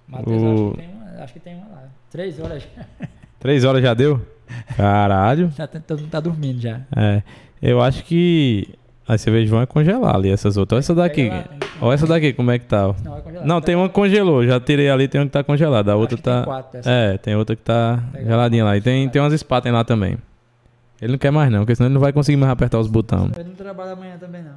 Matheus, 0.08 0.42
O- 0.42 0.46
acho, 0.46 0.72
que 0.72 0.76
tem 0.80 0.88
uma, 0.94 1.22
acho 1.24 1.32
que 1.34 1.40
tem 1.40 1.55
uma 1.56 1.66
lá. 1.68 1.84
Três 2.10 2.40
horas 2.40 2.62
já. 2.62 3.08
Três 3.38 3.64
horas 3.64 3.82
já 3.82 3.92
deu? 3.94 4.20
Caralho. 4.76 5.50
Já 5.56 5.66
tá- 5.66 5.78
todo 5.80 6.00
mundo 6.00 6.10
tá 6.10 6.20
dormindo 6.20 6.58
já. 6.60 6.80
É. 6.96 7.22
Eu 7.60 7.81
acho 7.81 8.05
que 8.05 8.68
as 9.09 9.20
cervejas 9.20 9.49
vão 9.51 9.60
é 9.60 9.67
congelar 9.67 10.15
ali, 10.17 10.31
essas 10.31 10.57
outras. 10.57 10.76
Olha 10.76 10.81
essa 10.81 10.94
daqui. 10.94 11.31
Tem- 11.31 11.67
Olha 11.81 11.94
essa 11.94 12.07
daqui, 12.07 12.33
como 12.33 12.51
é 12.51 12.59
que 12.59 12.67
tá? 12.67 12.94
Não. 13.05 13.44
Não, 13.44 13.60
tem 13.60 13.75
uma 13.76 13.89
que 13.89 13.94
congelou. 13.94 14.44
Já 14.47 14.59
tirei 14.59 14.89
ali, 14.89 15.07
tem 15.09 15.20
uma 15.20 15.26
que 15.26 15.33
tá 15.33 15.44
congelada. 15.44 15.93
A 15.93 15.97
outra 15.97 16.17
que 16.17 16.23
tem 16.23 16.33
tá. 16.33 16.44
quatro. 16.44 16.81
É, 16.85 17.18
tem 17.18 17.36
outra 17.36 17.55
que 17.55 17.62
tá 17.62 18.02
Pega 18.12 18.25
geladinha 18.25 18.65
lá. 18.65 18.76
E 18.76 18.81
tem, 18.81 19.09
tem 19.09 19.20
umas 19.23 19.39
Spaten 19.39 19.73
lá 19.73 19.85
também. 19.85 20.17
Ele 21.01 21.12
não 21.12 21.18
quer 21.18 21.31
mais 21.31 21.51
não, 21.52 21.60
porque 21.60 21.75
senão 21.75 21.89
ele 21.89 21.94
não 21.94 22.01
vai 22.01 22.12
conseguir 22.12 22.36
mais 22.39 22.51
apertar 22.51 22.78
os 22.78 22.89
botões. 22.89 23.36
Ele 23.36 23.51
não 23.51 23.55
trabalha 23.55 23.93
amanhã 23.93 24.17
também, 24.18 24.43
não. 24.43 24.55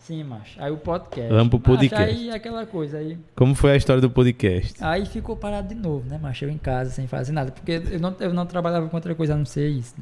Sim, 0.00 0.24
macho. 0.24 0.60
Aí 0.60 0.72
o 0.72 0.76
podcast. 0.76 1.32
Vamos 1.32 1.48
pro 1.48 1.58
Macho, 1.58 1.88
podcast. 1.88 2.10
aí 2.18 2.30
aquela 2.32 2.66
coisa 2.66 2.98
aí. 2.98 3.16
Como 3.36 3.54
foi 3.54 3.70
a 3.70 3.76
história 3.76 4.00
do 4.00 4.10
podcast? 4.10 4.82
Aí 4.82 5.06
ficou 5.06 5.36
parado 5.36 5.68
de 5.68 5.76
novo, 5.76 6.08
né, 6.08 6.18
macho? 6.20 6.44
Eu 6.44 6.50
em 6.50 6.58
casa 6.58 6.90
sem 6.90 7.06
fazer 7.06 7.30
nada. 7.30 7.52
Porque 7.52 7.80
eu 7.88 8.00
não, 8.00 8.12
eu 8.18 8.34
não 8.34 8.44
trabalhava 8.44 8.88
com 8.88 8.96
outra 8.96 9.14
coisa 9.14 9.34
a 9.34 9.36
não 9.36 9.46
ser 9.46 9.68
isso. 9.68 9.94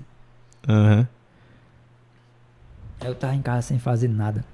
né? 0.66 1.06
Aham. 3.00 3.10
Eu 3.10 3.14
tava 3.14 3.34
em 3.34 3.42
casa 3.42 3.62
sem 3.62 3.78
fazer 3.78 4.08
nada. 4.08 4.44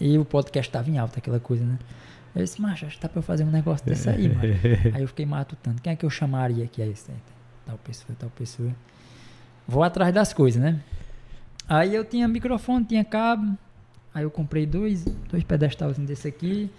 E 0.00 0.18
o 0.18 0.24
podcast 0.24 0.70
tava 0.70 0.90
em 0.90 0.98
alta, 0.98 1.18
aquela 1.18 1.38
coisa, 1.38 1.64
né? 1.64 1.78
Eu 2.34 2.42
disse, 2.42 2.60
macho, 2.60 2.86
acho 2.86 2.96
que 2.96 3.00
tá 3.02 3.08
pra 3.08 3.18
eu 3.18 3.22
fazer 3.22 3.44
um 3.44 3.50
negócio 3.50 3.84
desse 3.86 4.08
aí, 4.08 4.28
macho. 4.28 4.48
Aí 4.94 5.02
eu 5.02 5.08
fiquei 5.08 5.26
matutando. 5.26 5.80
Quem 5.82 5.92
é 5.92 5.96
que 5.96 6.04
eu 6.04 6.10
chamaria 6.10 6.64
aqui? 6.64 6.80
Aí 6.82 6.90
esse, 6.90 7.10
tal 7.66 7.76
pessoa, 7.78 8.16
tal 8.18 8.30
pessoa. 8.30 8.70
Vou 9.68 9.82
atrás 9.82 10.12
das 10.14 10.32
coisas, 10.32 10.60
né? 10.60 10.80
Aí 11.68 11.94
eu 11.94 12.04
tinha 12.04 12.26
microfone, 12.26 12.84
tinha 12.84 13.04
cabo. 13.04 13.56
Aí 14.14 14.24
eu 14.24 14.30
comprei 14.30 14.66
dois, 14.66 15.04
dois 15.30 15.44
pedestalzinhos 15.44 16.08
desse 16.08 16.26
aqui. 16.26 16.70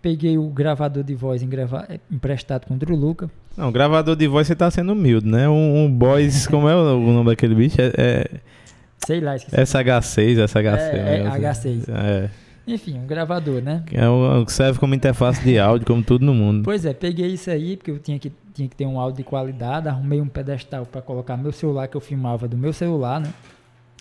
Peguei 0.00 0.36
o 0.36 0.48
gravador 0.48 1.04
de 1.04 1.14
voz 1.14 1.42
em 1.42 1.48
grava- 1.48 1.86
eh, 1.88 2.00
emprestado 2.10 2.66
com 2.66 2.74
o 2.74 2.76
Drew 2.76 2.96
Luca. 2.96 3.30
Não, 3.56 3.70
gravador 3.70 4.16
de 4.16 4.26
voz 4.26 4.46
você 4.46 4.56
tá 4.56 4.70
sendo 4.70 4.92
humilde, 4.92 5.26
né? 5.28 5.48
Um, 5.48 5.84
um 5.84 5.92
boys, 5.92 6.46
como 6.48 6.68
é 6.68 6.74
o, 6.74 6.96
o 6.98 7.12
nome 7.12 7.30
daquele 7.30 7.54
bicho? 7.54 7.76
É, 7.80 7.92
é 7.96 8.40
Sei 9.06 9.20
lá, 9.20 9.36
esqueci. 9.36 9.56
SH6, 9.56 10.36
SH6. 10.44 10.78
É, 10.78 11.16
é 11.16 11.22
negócio 11.22 11.42
H6. 11.42 11.50
assim. 11.50 11.82
É. 11.88 12.30
Enfim, 12.66 12.98
um 12.98 13.06
gravador, 13.06 13.60
né? 13.60 13.82
É 13.92 14.08
o 14.08 14.44
que 14.46 14.52
serve 14.52 14.78
como 14.78 14.94
interface 14.94 15.42
de 15.42 15.58
áudio, 15.58 15.86
como 15.86 16.02
tudo 16.02 16.24
no 16.24 16.32
mundo. 16.32 16.62
Pois 16.64 16.84
é, 16.84 16.94
peguei 16.94 17.32
isso 17.32 17.50
aí, 17.50 17.76
porque 17.76 17.90
eu 17.90 17.98
tinha 17.98 18.18
que, 18.18 18.32
tinha 18.54 18.68
que 18.68 18.76
ter 18.76 18.86
um 18.86 19.00
áudio 19.00 19.18
de 19.18 19.24
qualidade. 19.24 19.88
Arrumei 19.88 20.20
um 20.20 20.28
pedestal 20.28 20.86
para 20.86 21.02
colocar 21.02 21.36
meu 21.36 21.50
celular, 21.50 21.88
que 21.88 21.96
eu 21.96 22.00
filmava 22.00 22.46
do 22.46 22.56
meu 22.56 22.72
celular, 22.72 23.20
né? 23.20 23.32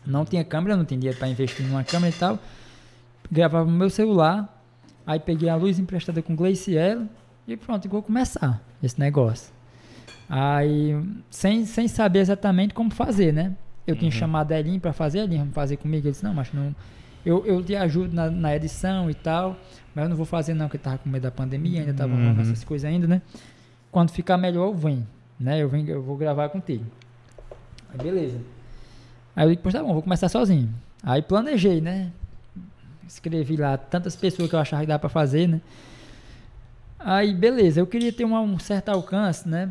Não 0.05 0.25
tinha 0.25 0.43
câmera, 0.43 0.77
não 0.77 0.85
tinha 0.85 0.99
dinheiro 0.99 1.17
para 1.17 1.27
investir 1.27 1.65
numa 1.65 1.83
câmera 1.83 2.13
e 2.15 2.19
tal. 2.19 2.39
Gravava 3.31 3.69
no 3.69 3.77
meu 3.77 3.89
celular. 3.89 4.61
Aí 5.05 5.19
peguei 5.19 5.49
a 5.49 5.55
luz 5.55 5.79
emprestada 5.79 6.21
com 6.21 6.35
Glaciel 6.35 7.07
e 7.47 7.57
pronto, 7.57 7.89
vou 7.89 8.03
começar 8.03 8.61
esse 8.83 8.99
negócio. 8.99 9.51
Aí, 10.29 10.95
sem, 11.29 11.65
sem 11.65 11.87
saber 11.87 12.19
exatamente 12.19 12.73
como 12.73 12.91
fazer, 12.91 13.33
né? 13.33 13.53
Eu 13.91 13.95
tinha 13.95 14.11
chamado 14.11 14.51
a 14.51 14.59
Elin 14.59 14.79
para 14.79 14.93
fazer, 14.93 15.19
a 15.19 15.23
Elin 15.23 15.37
vamos 15.39 15.53
fazer 15.53 15.77
comigo. 15.77 16.05
Ele 16.07 16.11
disse, 16.11 16.23
não, 16.23 16.33
mas 16.33 16.51
não, 16.53 16.75
Eu, 17.25 17.45
eu 17.45 17.63
te 17.63 17.75
ajudo 17.75 18.13
na, 18.15 18.29
na 18.31 18.55
edição 18.55 19.09
e 19.09 19.13
tal, 19.13 19.55
mas 19.93 20.03
eu 20.03 20.09
não 20.09 20.15
vou 20.17 20.25
fazer 20.25 20.53
não, 20.55 20.65
porque 20.67 20.77
tava 20.79 20.97
com 20.97 21.07
medo 21.09 21.23
da 21.23 21.31
pandemia, 21.31 21.81
ainda 21.81 21.93
tava 21.93 22.13
Uhum. 22.13 22.39
essas 22.41 22.63
coisas 22.63 22.89
ainda, 22.89 23.05
né? 23.07 23.21
Quando 23.91 24.09
ficar 24.09 24.37
melhor, 24.37 24.67
eu 24.67 24.73
venho, 24.73 25.07
né? 25.39 25.61
Eu 25.61 25.69
venho, 25.69 25.87
eu 25.89 26.01
vou 26.01 26.17
gravar 26.17 26.49
contigo. 26.49 26.85
Aí 27.91 27.97
beleza. 28.03 28.39
Aí 29.35 29.45
eu 29.45 29.49
digo, 29.51 29.61
pois 29.61 29.73
tá 29.73 29.83
bom, 29.83 29.93
vou 29.93 30.01
começar 30.01 30.29
sozinho. 30.29 30.73
Aí 31.03 31.21
planejei, 31.21 31.79
né? 31.81 32.11
Escrevi 33.07 33.55
lá 33.57 33.77
tantas 33.77 34.15
pessoas 34.15 34.49
que 34.49 34.55
eu 34.55 34.59
achava 34.59 34.81
que 34.81 34.87
dava 34.87 34.99
pra 34.99 35.09
fazer, 35.09 35.47
né? 35.47 35.61
Aí, 36.97 37.33
beleza, 37.33 37.79
eu 37.81 37.87
queria 37.87 38.11
ter 38.13 38.25
um 38.25 38.59
certo 38.59 38.89
alcance, 38.89 39.47
né? 39.49 39.69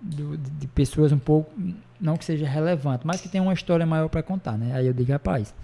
Do- 0.00 0.36
de, 0.36 0.66
pessoas 0.68 1.12
um 1.12 1.18
pouco, 1.18 1.50
não 2.00 2.16
que 2.16 2.24
seja 2.24 2.46
relevante, 2.46 3.06
mas 3.06 3.20
que 3.20 3.28
tenha 3.28 3.42
uma 3.42 3.52
história 3.52 3.84
maior 3.86 4.08
pra 4.08 4.22
contar, 4.22 4.56
né? 4.58 4.72
Aí 4.74 4.86
eu 4.86 4.92
digo, 4.92 5.10
rapaz, 5.12 5.54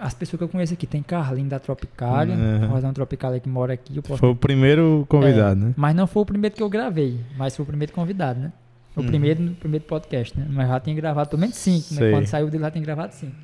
as 0.00 0.14
pessoas 0.14 0.38
que 0.38 0.44
eu 0.44 0.48
conheço 0.48 0.72
aqui, 0.74 0.86
tem 0.86 1.02
Carlinho 1.02 1.48
da 1.48 1.58
Tropicália, 1.58 2.34
Uhum. 2.36 2.64
o 2.64 2.68
Rosão 2.68 2.92
Tropicália 2.92 3.40
que 3.40 3.48
mora 3.48 3.72
aqui, 3.72 4.00
posso 4.00 4.18
Foi 4.18 4.28
o 4.30 4.36
primeiro 4.36 5.04
convidado, 5.08 5.60
é, 5.60 5.64
né? 5.66 5.74
Mas 5.76 5.94
não 5.94 6.06
foi 6.06 6.22
o 6.22 6.26
primeiro 6.26 6.54
que 6.54 6.62
eu 6.62 6.68
gravei, 6.68 7.18
mas 7.36 7.54
foi 7.56 7.64
o 7.64 7.66
primeiro 7.66 7.92
convidado, 7.92 8.38
né? 8.40 8.52
O 8.96 9.00
Uhum. 9.00 9.06
primeiro 9.06 9.40
no 9.42 9.54
primeiro 9.54 9.84
podcast, 9.84 10.38
né? 10.38 10.46
Mas 10.50 10.68
já 10.68 10.80
tinha 10.80 10.94
gravado 10.96 11.28
pelo 11.30 11.40
menos 11.40 11.56
cinco, 11.56 11.94
né? 11.94 12.10
Quando 12.10 12.26
saiu 12.26 12.48
dele 12.50 12.64
já 12.64 12.70
tinha 12.70 12.82
gravado 12.84 13.12
cinco. 13.14 13.34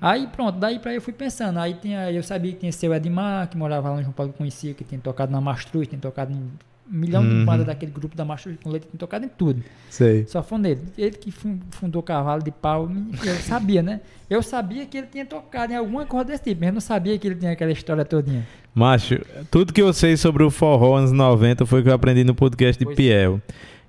Aí 0.00 0.26
pronto, 0.26 0.58
daí 0.58 0.78
pra 0.78 0.90
aí 0.90 0.96
eu 0.96 1.00
fui 1.02 1.12
pensando. 1.12 1.58
Aí 1.58 1.74
tinha, 1.74 2.10
eu 2.12 2.22
sabia 2.22 2.52
que 2.52 2.58
tinha 2.58 2.72
seu 2.72 2.92
Edmar, 2.92 3.48
que 3.48 3.56
morava 3.56 3.88
lá 3.90 3.96
no 3.96 4.02
João 4.02 4.12
Paulo, 4.12 4.32
que 4.32 4.38
conhecia, 4.38 4.74
que 4.74 4.84
tinha 4.84 5.00
tocado 5.00 5.32
na 5.32 5.40
Mastruz, 5.40 5.88
tinha 5.88 6.00
tocado 6.00 6.32
em 6.32 6.50
milhão 6.88 7.22
Uhum. 7.22 7.40
de 7.40 7.44
bandas 7.44 7.66
daquele 7.66 7.90
grupo 7.92 8.16
da 8.16 8.24
Mastruz 8.24 8.56
com 8.62 8.70
leite, 8.70 8.86
tocado 8.98 9.24
em 9.24 9.28
tudo. 9.28 9.62
Sei. 9.90 10.26
Só 10.26 10.42
foi 10.42 10.58
nele. 10.58 10.80
Ele 10.98 11.12
que 11.16 11.30
fun- 11.30 11.58
fundou 11.70 12.02
Cavalo 12.02 12.42
de 12.42 12.50
Pau, 12.50 12.90
eu 13.24 13.34
sabia, 13.36 13.82
né? 13.82 14.00
Eu 14.28 14.42
sabia 14.42 14.84
que 14.86 14.98
ele 14.98 15.06
tinha 15.06 15.24
tocado 15.24 15.72
em 15.72 15.76
alguma 15.76 16.04
coisa 16.06 16.26
desse 16.26 16.42
tipo, 16.44 16.60
mas 16.60 16.68
eu 16.68 16.74
não 16.74 16.80
sabia 16.80 17.18
que 17.18 17.26
ele 17.26 17.34
tinha 17.36 17.52
aquela 17.52 17.72
história 17.72 18.04
todinha. 18.04 18.46
Macho, 18.74 19.18
tudo 19.50 19.72
que 19.72 19.80
eu 19.80 19.92
sei 19.92 20.16
sobre 20.16 20.42
o 20.42 20.50
forró 20.50 20.96
anos 20.96 21.12
90 21.12 21.64
foi 21.66 21.82
que 21.82 21.88
eu 21.88 21.94
aprendi 21.94 22.24
no 22.24 22.34
podcast 22.34 22.78
de 22.78 22.84
Pois 22.84 22.94
é. 22.94 22.96
Piel. 22.96 23.40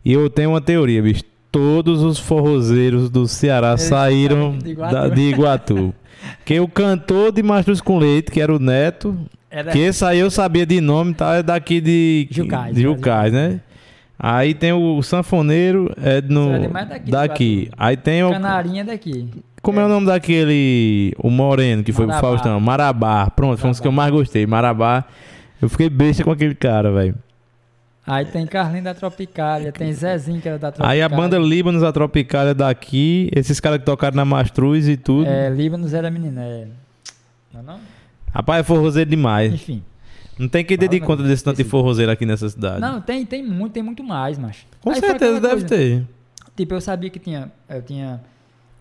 E 0.03 0.13
eu 0.13 0.29
tenho 0.29 0.51
uma 0.51 0.61
teoria, 0.61 1.01
bicho. 1.01 1.23
Todos 1.51 2.03
os 2.03 2.19
forrozeiros 2.19 3.09
do 3.09 3.27
Ceará 3.27 3.69
Eles 3.71 3.83
saíram 3.83 4.57
de 4.57 4.71
Iguatu. 4.71 4.93
da- 4.93 5.07
de 5.09 5.21
Iguatu. 5.21 5.93
que 6.45 6.59
o 6.59 6.67
cantor 6.67 7.31
de 7.31 7.41
Mastruz 7.41 7.79
com 7.81 7.97
Leite, 7.97 8.29
que 8.31 8.41
era 8.41 8.53
o 8.53 8.59
Neto, 8.59 9.17
Era 9.55 9.71
que 9.71 9.79
esse 9.79 10.03
aí 10.03 10.19
eu 10.19 10.29
sabia 10.29 10.65
de 10.65 10.81
nome, 10.81 11.13
tá? 11.13 11.35
É 11.35 11.41
daqui 11.41 11.79
de 11.79 12.27
Jucás, 12.29 12.75
de 12.75 12.81
né? 12.81 12.81
Jucás, 12.81 13.31
né? 13.31 13.61
Aí 14.19 14.53
tem 14.53 14.73
o 14.73 15.01
sanfoneiro, 15.01 15.89
é 15.95 16.21
no, 16.21 16.51
é 16.51 16.67
mais 16.67 16.89
daqui 16.89 17.09
daqui. 17.09 17.69
Aí 17.77 17.95
tem 17.95 18.21
o 18.21 18.31
canarinha 18.31 18.83
daqui. 18.83 19.29
como 19.61 19.79
é. 19.79 19.85
o 19.85 19.87
nome 19.87 20.07
daquele. 20.07 21.13
O 21.17 21.29
Moreno, 21.29 21.85
que 21.85 21.93
foi 21.93 22.05
Marabá. 22.05 22.27
o 22.27 22.31
Faustão? 22.31 22.59
Marabá. 22.59 23.29
Pronto, 23.29 23.57
foi 23.57 23.69
um 23.69 23.71
dos 23.71 23.79
que 23.79 23.87
eu 23.87 23.93
mais 23.93 24.11
gostei. 24.11 24.45
Marabá. 24.45 25.05
Eu 25.61 25.69
fiquei 25.69 25.89
besta 25.89 26.21
com 26.21 26.31
aquele 26.31 26.53
cara, 26.53 26.91
velho. 26.91 27.15
Aí 28.05 28.25
tem 28.25 28.45
Carlinho 28.45 28.83
da 28.83 28.93
Tropicália, 28.93 29.71
tem 29.71 29.93
Zezinho 29.93 30.41
que 30.41 30.49
era 30.49 30.59
da 30.59 30.67
Aí 30.67 30.73
Tropicália. 30.73 31.05
a 31.05 31.09
banda 31.09 31.39
Líbanos, 31.39 31.81
a 31.81 31.93
Tropicália 31.93 32.53
daqui, 32.53 33.29
esses 33.33 33.61
caras 33.61 33.79
que 33.79 33.85
tocaram 33.85 34.17
na 34.17 34.25
Mastruz 34.25 34.89
e 34.89 34.97
tudo. 34.97 35.29
É, 35.29 35.49
Líbanos 35.49 35.93
era 35.93 36.11
menina, 36.11 36.41
é. 36.41 36.67
Não, 37.53 37.63
não? 37.63 37.94
Rapaz, 38.35 38.59
é 38.59 38.63
forrozeiro 38.63 39.09
demais. 39.09 39.53
Enfim. 39.53 39.81
Não 40.37 40.49
tem 40.49 40.65
quem 40.65 40.77
dê 40.77 40.87
de 40.89 40.99
conta 40.99 41.23
desse 41.23 41.41
tanto 41.43 41.57
de 41.57 41.63
forrozeiro 41.63 42.11
aqui 42.11 42.25
nessa 42.25 42.49
cidade. 42.49 42.81
Não, 42.81 42.99
tem, 42.99 43.25
tem 43.25 43.41
muito, 43.41 43.71
tem 43.71 43.81
muito 43.81 44.03
mais, 44.03 44.37
macho. 44.37 44.65
com 44.81 44.89
Aí 44.89 44.99
certeza 44.99 45.39
deve 45.39 45.53
coisa. 45.61 45.67
ter. 45.67 46.05
Tipo, 46.57 46.73
eu 46.73 46.81
sabia 46.81 47.09
que 47.09 47.19
tinha. 47.19 47.51
Eu 47.69 47.81
tinha. 47.81 48.21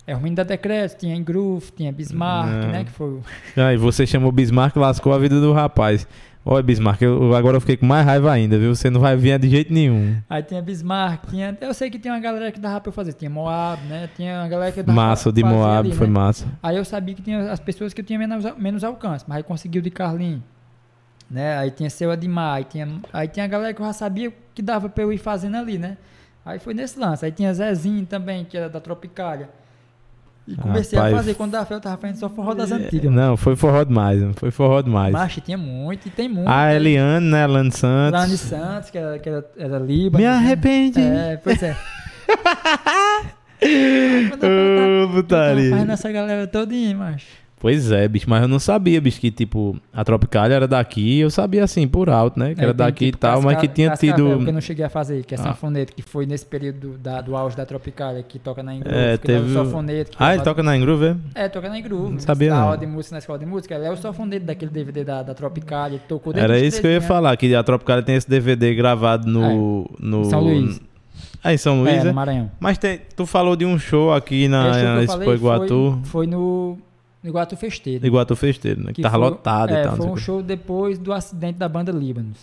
É 0.06 0.12
ruim 0.12 0.34
da 0.34 0.42
Decreto, 0.42 0.98
tinha 0.98 1.14
Engroove, 1.16 1.70
tinha 1.76 1.90
Bismarck, 1.92 2.50
Não. 2.50 2.68
né? 2.72 2.84
Que 2.84 2.90
foi. 2.90 3.06
o- 3.08 3.22
Aí 3.56 3.76
você 3.76 4.04
chamou 4.06 4.30
Bismarck, 4.32 4.76
lascou 4.76 5.12
a 5.14 5.18
vida 5.18 5.40
do 5.40 5.52
rapaz. 5.52 6.06
Olha, 6.46 6.62
Bismarck, 6.62 7.00
eu, 7.00 7.34
agora 7.34 7.56
eu 7.56 7.60
fiquei 7.60 7.76
com 7.76 7.86
mais 7.86 8.04
raiva 8.04 8.30
ainda, 8.30 8.58
viu? 8.58 8.74
Você 8.74 8.90
não 8.90 9.00
vai 9.00 9.16
vir 9.16 9.38
de 9.38 9.48
jeito 9.48 9.72
nenhum. 9.72 10.16
Aí 10.28 10.42
tinha 10.42 10.60
Bismarck, 10.60 11.26
tinha. 11.30 11.56
Eu 11.58 11.72
sei 11.72 11.88
que 11.88 11.98
tinha 11.98 12.12
uma 12.12 12.20
galera 12.20 12.52
que 12.52 12.60
dava 12.60 12.80
pra 12.82 12.90
eu 12.90 12.92
fazer. 12.92 13.14
Tinha 13.14 13.30
Moab, 13.30 13.82
né? 13.86 14.10
Tinha 14.14 14.40
uma 14.40 14.48
galera 14.48 14.70
que 14.70 14.82
dava 14.82 14.94
Massa, 14.94 15.24
pra 15.24 15.32
de 15.32 15.40
fazer 15.40 15.54
Moab 15.54 15.88
ali, 15.88 15.96
foi 15.96 16.06
né? 16.06 16.12
massa. 16.12 16.46
Aí 16.62 16.76
eu 16.76 16.84
sabia 16.84 17.14
que 17.14 17.22
tinha 17.22 17.50
as 17.50 17.60
pessoas 17.60 17.94
que 17.94 18.02
eu 18.02 18.04
tinha 18.04 18.18
menos, 18.18 18.44
menos 18.58 18.84
alcance, 18.84 19.24
mas 19.26 19.38
aí 19.38 19.42
conseguiu 19.42 19.80
de 19.80 19.90
Carlinho. 19.90 20.42
Né? 21.30 21.56
Aí 21.56 21.70
tinha 21.70 21.88
seu 21.88 22.10
Admar, 22.10 22.56
aí 22.56 22.64
tinha, 22.64 22.86
aí 23.10 23.26
tinha 23.26 23.46
a 23.46 23.48
galera 23.48 23.72
que 23.72 23.80
eu 23.80 23.86
já 23.86 23.94
sabia 23.94 24.30
que 24.54 24.60
dava 24.60 24.90
pra 24.90 25.02
eu 25.02 25.12
ir 25.12 25.18
fazendo 25.18 25.56
ali, 25.56 25.78
né? 25.78 25.96
Aí 26.44 26.58
foi 26.58 26.74
nesse 26.74 26.98
lance. 26.98 27.24
Aí 27.24 27.32
tinha 27.32 27.54
Zezinho 27.54 28.04
também, 28.04 28.44
que 28.44 28.54
era 28.54 28.68
da 28.68 28.80
Tropicália. 28.80 29.48
E 30.46 30.54
comecei 30.56 30.98
Rapaz, 30.98 31.14
a 31.14 31.16
fazer. 31.18 31.34
Quando 31.34 31.64
fé, 31.64 31.74
eu 31.74 31.80
tava 31.80 31.96
fazendo 31.96 32.16
só 32.18 32.28
forró 32.28 32.52
das 32.52 32.70
antigas. 32.70 33.10
Não, 33.10 33.36
foi 33.36 33.56
forró 33.56 33.82
demais, 33.82 34.20
mano. 34.20 34.34
foi 34.34 34.50
forró 34.50 34.82
demais. 34.82 35.12
Macho, 35.12 35.40
tinha 35.40 35.56
muito, 35.56 36.06
e 36.06 36.10
tem 36.10 36.28
muito. 36.28 36.48
A 36.48 36.74
Eliane, 36.74 37.26
né? 37.26 37.46
Lane 37.46 37.72
Santos. 37.72 38.20
Lani 38.20 38.36
Santos, 38.36 38.90
que 38.90 38.98
era, 38.98 39.18
que 39.18 39.28
era, 39.28 39.44
era 39.56 39.78
Líbano. 39.78 40.22
Me 40.22 40.30
né? 40.30 40.36
arrependi. 40.36 41.00
É, 41.00 41.40
pois 41.42 41.62
é. 41.62 41.74
Ô, 43.64 44.36
tava 44.36 45.12
putaria. 45.12 45.70
fazendo 45.70 45.92
essa 45.92 46.12
galera 46.12 46.46
todinha, 46.46 46.94
macho. 46.94 47.43
Pois 47.64 47.90
é, 47.90 48.06
bicho, 48.06 48.28
mas 48.28 48.42
eu 48.42 48.48
não 48.48 48.58
sabia, 48.58 49.00
bicho, 49.00 49.18
que 49.18 49.30
tipo, 49.30 49.74
a 49.90 50.04
Tropicália 50.04 50.54
era 50.54 50.68
daqui, 50.68 51.20
eu 51.20 51.30
sabia 51.30 51.64
assim, 51.64 51.88
por 51.88 52.10
alto, 52.10 52.38
né? 52.38 52.54
Que 52.54 52.60
Aí 52.60 52.64
era 52.66 52.74
daqui 52.74 53.06
tipo, 53.06 53.16
e 53.16 53.20
tal, 53.20 53.40
mas 53.40 53.56
que 53.58 53.66
tinha 53.66 53.88
Cascavel, 53.88 54.14
tido. 54.32 54.44
que 54.44 54.50
eu 54.50 54.52
não 54.52 54.60
cheguei 54.60 54.84
a 54.84 54.90
fazer, 54.90 55.24
que 55.24 55.34
é 55.34 55.38
Ah. 55.40 55.44
sanfonete, 55.44 55.92
que 55.94 56.02
foi 56.02 56.26
nesse 56.26 56.44
período 56.44 56.78
do, 56.90 56.98
da, 56.98 57.22
do 57.22 57.34
auge 57.34 57.56
da 57.56 57.64
Tropicália, 57.64 58.22
que 58.22 58.38
toca 58.38 58.62
na 58.62 58.74
Engroove, 58.74 58.94
É, 58.94 59.16
teve 59.16 59.38
é 59.56 59.60
o- 59.60 59.64
sanfonete. 59.64 60.10
Ah, 60.18 60.32
é 60.32 60.34
ele 60.34 60.42
toca 60.44 60.62
na 60.62 60.76
Engroove, 60.76 61.06
é? 61.34 61.44
É, 61.44 61.48
toca 61.48 61.70
na 61.70 61.78
Engroove. 61.78 62.12
Não 62.12 62.20
sabia, 62.20 62.50
na 62.50 62.60
aula 62.60 62.76
de 62.76 62.86
música, 62.86 63.14
na 63.14 63.18
escola 63.20 63.38
de 63.38 63.46
música, 63.46 63.74
ele 63.74 63.86
é 63.86 63.90
o 63.90 63.96
sanfonete 63.96 64.44
daquele 64.44 64.70
DVD 64.70 65.02
da, 65.02 65.22
da 65.22 65.32
Tropicália, 65.32 65.98
tocou 66.06 66.34
Era 66.36 66.58
isso 66.58 66.82
que 66.82 66.86
eu 66.86 66.90
ia 66.90 66.98
13 67.00 67.06
anos. 67.06 67.08
falar, 67.08 67.34
que 67.38 67.54
a 67.54 67.62
Tropicália 67.62 68.02
tem 68.02 68.16
esse 68.16 68.28
DVD 68.28 68.74
gravado 68.74 69.26
no. 69.26 69.90
no... 69.98 70.20
Em 70.20 70.24
São 70.28 70.40
Luís. 70.40 70.80
Ah, 71.42 71.52
em 71.52 71.56
São 71.58 71.80
Luís, 71.80 71.94
É, 71.94 71.98
é? 71.98 72.04
no 72.04 72.14
Maranhão. 72.14 72.50
Mas 72.60 72.76
tem, 72.76 73.00
tu 73.16 73.24
falou 73.24 73.56
de 73.56 73.64
um 73.64 73.78
show 73.78 74.12
aqui 74.12 74.48
na, 74.48 74.96
na 74.96 75.02
Expo 75.02 75.32
Iguatu. 75.32 75.98
Foi, 76.04 76.24
foi 76.24 76.26
no, 76.26 76.78
no 77.24 77.30
Iguatu 77.30 77.56
Festeiro. 77.56 78.06
Iguatu 78.06 78.36
Festeiro, 78.36 78.84
né? 78.84 78.92
Que, 78.92 79.00
tava 79.00 79.16
foi- 79.16 79.30
lotado 79.30 79.74
é, 79.74 79.80
e 79.80 79.84
tal. 79.84 79.96
Foi 79.96 80.06
um 80.06 80.16
show 80.16 80.42
depois 80.42 80.98
do 80.98 81.10
acidente 81.10 81.58
da 81.58 81.66
banda 81.66 81.90
Líbanos. 81.90 82.38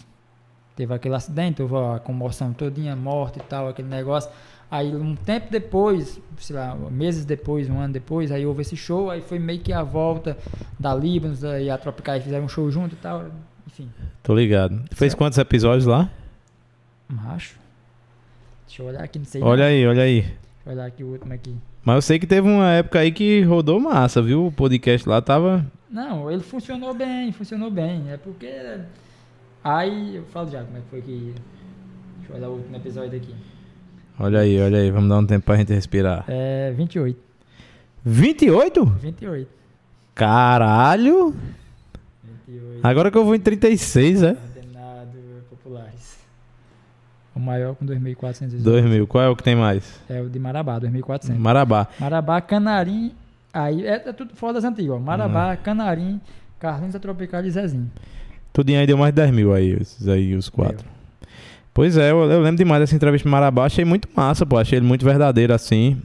Teve 0.76 0.92
aquele 0.92 1.14
acidente, 1.14 1.61
houve 1.61 1.76
a 1.76 2.00
comoção 2.00 2.51
todinha, 2.51 2.95
morte 2.95 3.38
e 3.38 3.43
tal, 3.43 3.69
aquele 3.69 3.88
negócio. 3.88 4.32
Aí 4.72 4.95
um 4.95 5.16
tempo 5.16 5.51
depois, 5.51 6.19
sei 6.38 6.56
lá, 6.56 6.76
meses 6.90 7.26
depois, 7.26 7.69
um 7.69 7.80
ano 7.80 7.93
depois, 7.93 8.32
aí 8.32 8.43
houve 8.45 8.61
esse 8.61 8.76
show, 8.76 9.11
aí 9.11 9.22
foi 9.22 9.38
meio 9.38 9.60
que 9.60 9.72
a 9.72 9.84
volta 9.84 10.35
da 10.80 10.95
Líbanos 10.95 11.43
e 11.43 11.69
a 11.69 11.77
Tropicais 11.77 12.24
fizeram 12.24 12.45
um 12.45 12.50
show 12.50 12.72
junto 12.72 12.95
e 12.95 12.98
tal. 12.98 13.26
Enfim, 13.68 13.90
que. 13.95 14.03
Tô 14.24 14.34
ligado. 14.34 14.77
Fez 14.93 15.11
Certo. 15.11 15.18
quantos 15.18 15.38
episódios 15.38 15.85
lá? 15.85 16.10
macho. 17.08 17.60
Deixa 18.66 18.82
eu 18.82 18.88
olhar 18.88 19.03
aqui, 19.03 19.19
não 19.19 19.26
sei. 19.26 19.43
Olha 19.43 19.64
não. 19.64 19.69
aí, 19.69 19.85
olha 19.85 20.03
aí. 20.03 20.22
Deixa 20.22 20.38
eu 20.66 20.72
olhar 20.74 20.85
aqui 20.85 21.03
o 21.03 21.08
último 21.08 21.34
aqui. 21.34 21.56
Mas 21.84 21.95
eu 21.95 22.01
sei 22.01 22.19
que 22.19 22.27
teve 22.27 22.48
uma 22.48 22.69
época 22.72 23.00
aí 23.00 23.11
que 23.11 23.42
rodou 23.42 23.80
massa, 23.80 24.22
viu? 24.22 24.48
O 24.48 24.51
podcast 24.51 25.08
lá 25.10 25.22
tava. 25.22 25.66
Não, 25.90 26.32
ele 26.32 26.42
funcionou 26.42 26.93
bem, 26.93 27.32
funcionou 27.32 27.72
bem. 27.72 28.03
É 28.10 28.18
porque. 28.18 28.50
Aí, 29.64 30.16
eu 30.16 30.24
falo 30.26 30.50
já 30.50 30.64
como 30.64 30.77
é 30.77 30.82
que 30.82 30.88
foi 30.90 31.01
que. 31.01 31.34
Deixa 32.19 32.34
eu 32.34 32.35
olhar 32.38 32.50
o 32.50 32.53
último 32.53 32.76
episódio 32.76 33.18
aqui. 33.18 33.35
Olha 34.19 34.40
aí, 34.40 34.60
olha 34.61 34.77
aí. 34.77 34.92
Vamos 34.92 35.10
dar 35.10 35.18
um 35.18 35.26
tempo 35.26 35.45
pra 35.45 35.56
gente 35.58 35.74
respirar. 35.74 36.24
É 36.27 36.72
28. 36.72 37.19
28? 38.06 38.85
28. 38.85 39.50
Caralho! 40.14 41.35
28. 42.48 42.80
Agora 42.84 43.10
que 43.10 43.18
eu 43.18 43.26
vou 43.26 43.35
em 43.35 43.40
36, 43.40 44.24
é? 44.24 44.38
O 47.35 47.40
maior 47.40 47.76
com 47.76 47.85
2.418. 47.85 48.61
2000. 48.61 49.08
Qual 49.08 49.24
é 49.24 49.30
o 49.30 49.35
que 49.35 49.43
tem 49.43 49.56
mais? 49.56 50.00
É 50.10 50.22
o 50.22 50.30
de 50.30 50.38
Marabá, 50.38 50.80
2.400. 50.80 51.38
Marabá. 51.38 51.88
Marabá, 52.00 52.42
Canarim. 52.42 53.14
Aí 53.53 53.85
é, 53.85 53.93
é 53.93 54.14
tudo 54.14 54.35
fora 54.35 54.53
das 54.53 54.64
antigas, 54.64 54.95
ó. 54.95 55.00
Marabá, 55.00 55.56
Canarim, 55.56 56.19
Carlinhos 56.60 56.93
da 56.93 57.00
Tropical 57.00 57.43
e 57.45 57.51
Zezinho. 57.51 57.90
Tudinho 58.53 58.80
aí 58.80 58.88
deu 58.88 58.98
mais 58.98 59.14
de 59.14 59.22
10 59.22 59.32
mil 59.32 59.53
aí, 59.53 59.72
esses 59.72 60.08
aí, 60.08 60.35
os 60.35 60.50
quatro. 60.50 60.85
Pois 61.74 61.95
é, 61.95 62.11
eu, 62.11 62.30
eu 62.30 62.42
lembro 62.42 62.58
demais 62.58 62.82
dessa 62.82 62.95
entrevista 62.95 63.27
com 63.27 63.32
Marabá. 63.32 63.66
Achei 63.66 63.85
muito 63.85 64.10
massa, 64.14 64.45
pô. 64.45 64.58
Achei 64.58 64.77
ele 64.77 64.85
muito 64.85 65.06
verdadeiro 65.06 65.53
assim. 65.53 66.01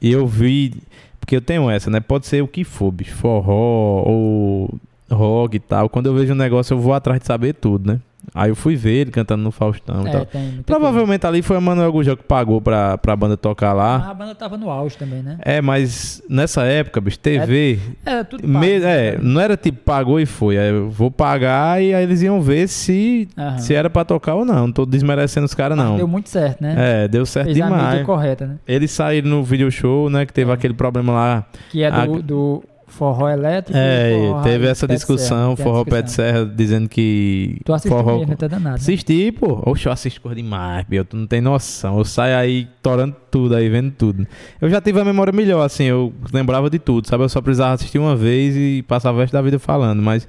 E 0.00 0.12
eu 0.12 0.26
vi. 0.26 0.74
Porque 1.18 1.34
eu 1.36 1.40
tenho 1.40 1.68
essa, 1.68 1.90
né? 1.90 1.98
Pode 1.98 2.26
ser 2.26 2.42
o 2.42 2.48
que 2.48 2.62
for, 2.62 2.92
bicho. 2.92 3.16
Forró 3.16 4.04
ou 4.06 4.80
rock 5.10 5.56
e 5.56 5.60
tal. 5.60 5.88
Quando 5.88 6.06
eu 6.06 6.14
vejo 6.14 6.32
um 6.32 6.36
negócio, 6.36 6.74
eu 6.74 6.78
vou 6.78 6.94
atrás 6.94 7.20
de 7.20 7.26
saber 7.26 7.54
tudo, 7.54 7.92
né? 7.92 8.00
Aí 8.38 8.50
eu 8.50 8.56
fui 8.56 8.76
ver 8.76 8.92
ele 8.92 9.10
cantando 9.10 9.42
no 9.42 9.50
Faustão 9.50 10.04
e 10.04 10.08
É, 10.08 10.12
tal. 10.12 10.26
tem 10.26 10.60
Provavelmente 10.64 11.26
ali 11.26 11.42
foi 11.42 11.56
a 11.56 11.60
Manuel 11.60 11.90
Gugel 11.92 12.16
que 12.16 12.22
pagou 12.22 12.60
pra, 12.60 12.96
pra 12.98 13.16
banda 13.16 13.36
tocar 13.36 13.72
coisa. 13.72 13.82
lá. 13.84 13.98
Mas 13.98 14.08
a 14.08 14.14
banda 14.14 14.34
tava 14.34 14.56
no 14.56 14.70
auge 14.70 14.96
também, 14.96 15.22
né? 15.22 15.38
É, 15.42 15.60
mas 15.60 16.22
nessa 16.28 16.62
época, 16.64 17.00
bicho, 17.00 17.18
TV. 17.18 17.78
Era 18.04 18.24
tudo 18.24 18.46
me- 18.46 18.54
pago, 18.54 18.64
é, 18.86 19.12
né? 19.12 19.18
não 19.22 19.40
era 19.40 19.56
tipo 19.56 19.78
pagou 19.78 20.20
e 20.20 20.26
foi. 20.26 20.56
Aí 20.58 20.70
eu 20.70 20.88
vou 20.90 21.10
pagar 21.10 21.82
e 21.82 21.92
aí 21.94 22.02
eles 22.04 22.22
iam 22.22 22.40
ver 22.40 22.68
se, 22.68 23.28
Aham. 23.36 23.58
se 23.58 23.74
era 23.74 23.90
pra 23.90 24.04
tocar 24.04 24.34
ou 24.34 24.44
não. 24.44 24.66
Não 24.68 24.72
tô 24.72 24.86
desmerecendo 24.86 25.44
os 25.46 25.54
caras, 25.54 25.76
Mas 25.76 25.86
não. 25.86 25.96
Deu 25.96 26.06
muito 26.08 26.28
certo, 26.28 26.60
né? 26.62 26.74
É, 27.04 27.08
deu 27.08 27.26
certo 27.26 27.46
Fez 27.46 27.60
a 27.60 27.66
mídia 27.66 27.78
demais. 27.86 28.06
correta, 28.06 28.46
né? 28.46 28.56
Eles 28.66 28.90
saíram 28.90 29.28
no 29.28 29.42
video 29.42 29.70
show, 29.70 30.08
né? 30.10 30.24
Que 30.26 30.32
teve 30.32 30.50
É. 30.50 30.54
aquele 30.54 30.74
problema 30.74 31.12
lá. 31.12 31.44
Que 31.70 31.82
é 31.82 31.90
do, 31.90 31.96
A- 32.14 32.20
do 32.20 32.62
forró 32.88 33.28
elétrico. 33.28 33.78
e 33.78 33.80
É, 33.80 34.12
forró 34.28 34.42
teve 34.42 34.66
essa 34.66 34.86
pé 34.88 34.94
discussão, 34.94 35.54
serra, 35.54 35.56
tem 35.56 35.64
forró 35.64 35.84
pé 35.84 36.02
de 36.02 36.10
serra, 36.10 36.44
dizendo 36.44 36.88
que 36.88 37.60
Tu 37.64 37.72
assistiu 37.72 37.96
forró... 37.98 38.18
mesmo, 38.18 38.36
tá 38.36 38.48
danado. 38.48 38.70
né? 38.70 38.74
Assisti, 38.74 39.32
pô. 39.32 39.62
Oxe, 39.64 39.86
eu 39.86 39.92
assisto 39.92 40.20
coisa 40.20 40.36
demais. 40.36 40.86
Tu 41.08 41.16
não 41.16 41.26
tem 41.26 41.40
noção. 41.40 41.98
Eu 41.98 42.04
saio 42.04 42.36
aí 42.36 42.68
torando 42.82 43.14
tudo 43.30 43.54
aí, 43.54 43.68
vendo 43.68 43.90
tudo. 43.92 44.26
Eu 44.60 44.68
já 44.68 44.80
tive 44.80 45.00
a 45.00 45.04
memória 45.04 45.32
melhor, 45.32 45.62
assim. 45.64 45.84
Eu 45.84 46.12
lembrava 46.32 46.68
de 46.68 46.78
tudo, 46.78 47.06
sabe? 47.06 47.24
Eu 47.24 47.28
só 47.28 47.40
precisava 47.40 47.74
assistir 47.74 47.98
uma 47.98 48.16
vez 48.16 48.56
e 48.56 48.82
passava 48.86 49.16
o 49.16 49.20
resto 49.20 49.32
da 49.32 49.42
vida 49.42 49.58
falando. 49.58 50.02
Mas 50.02 50.26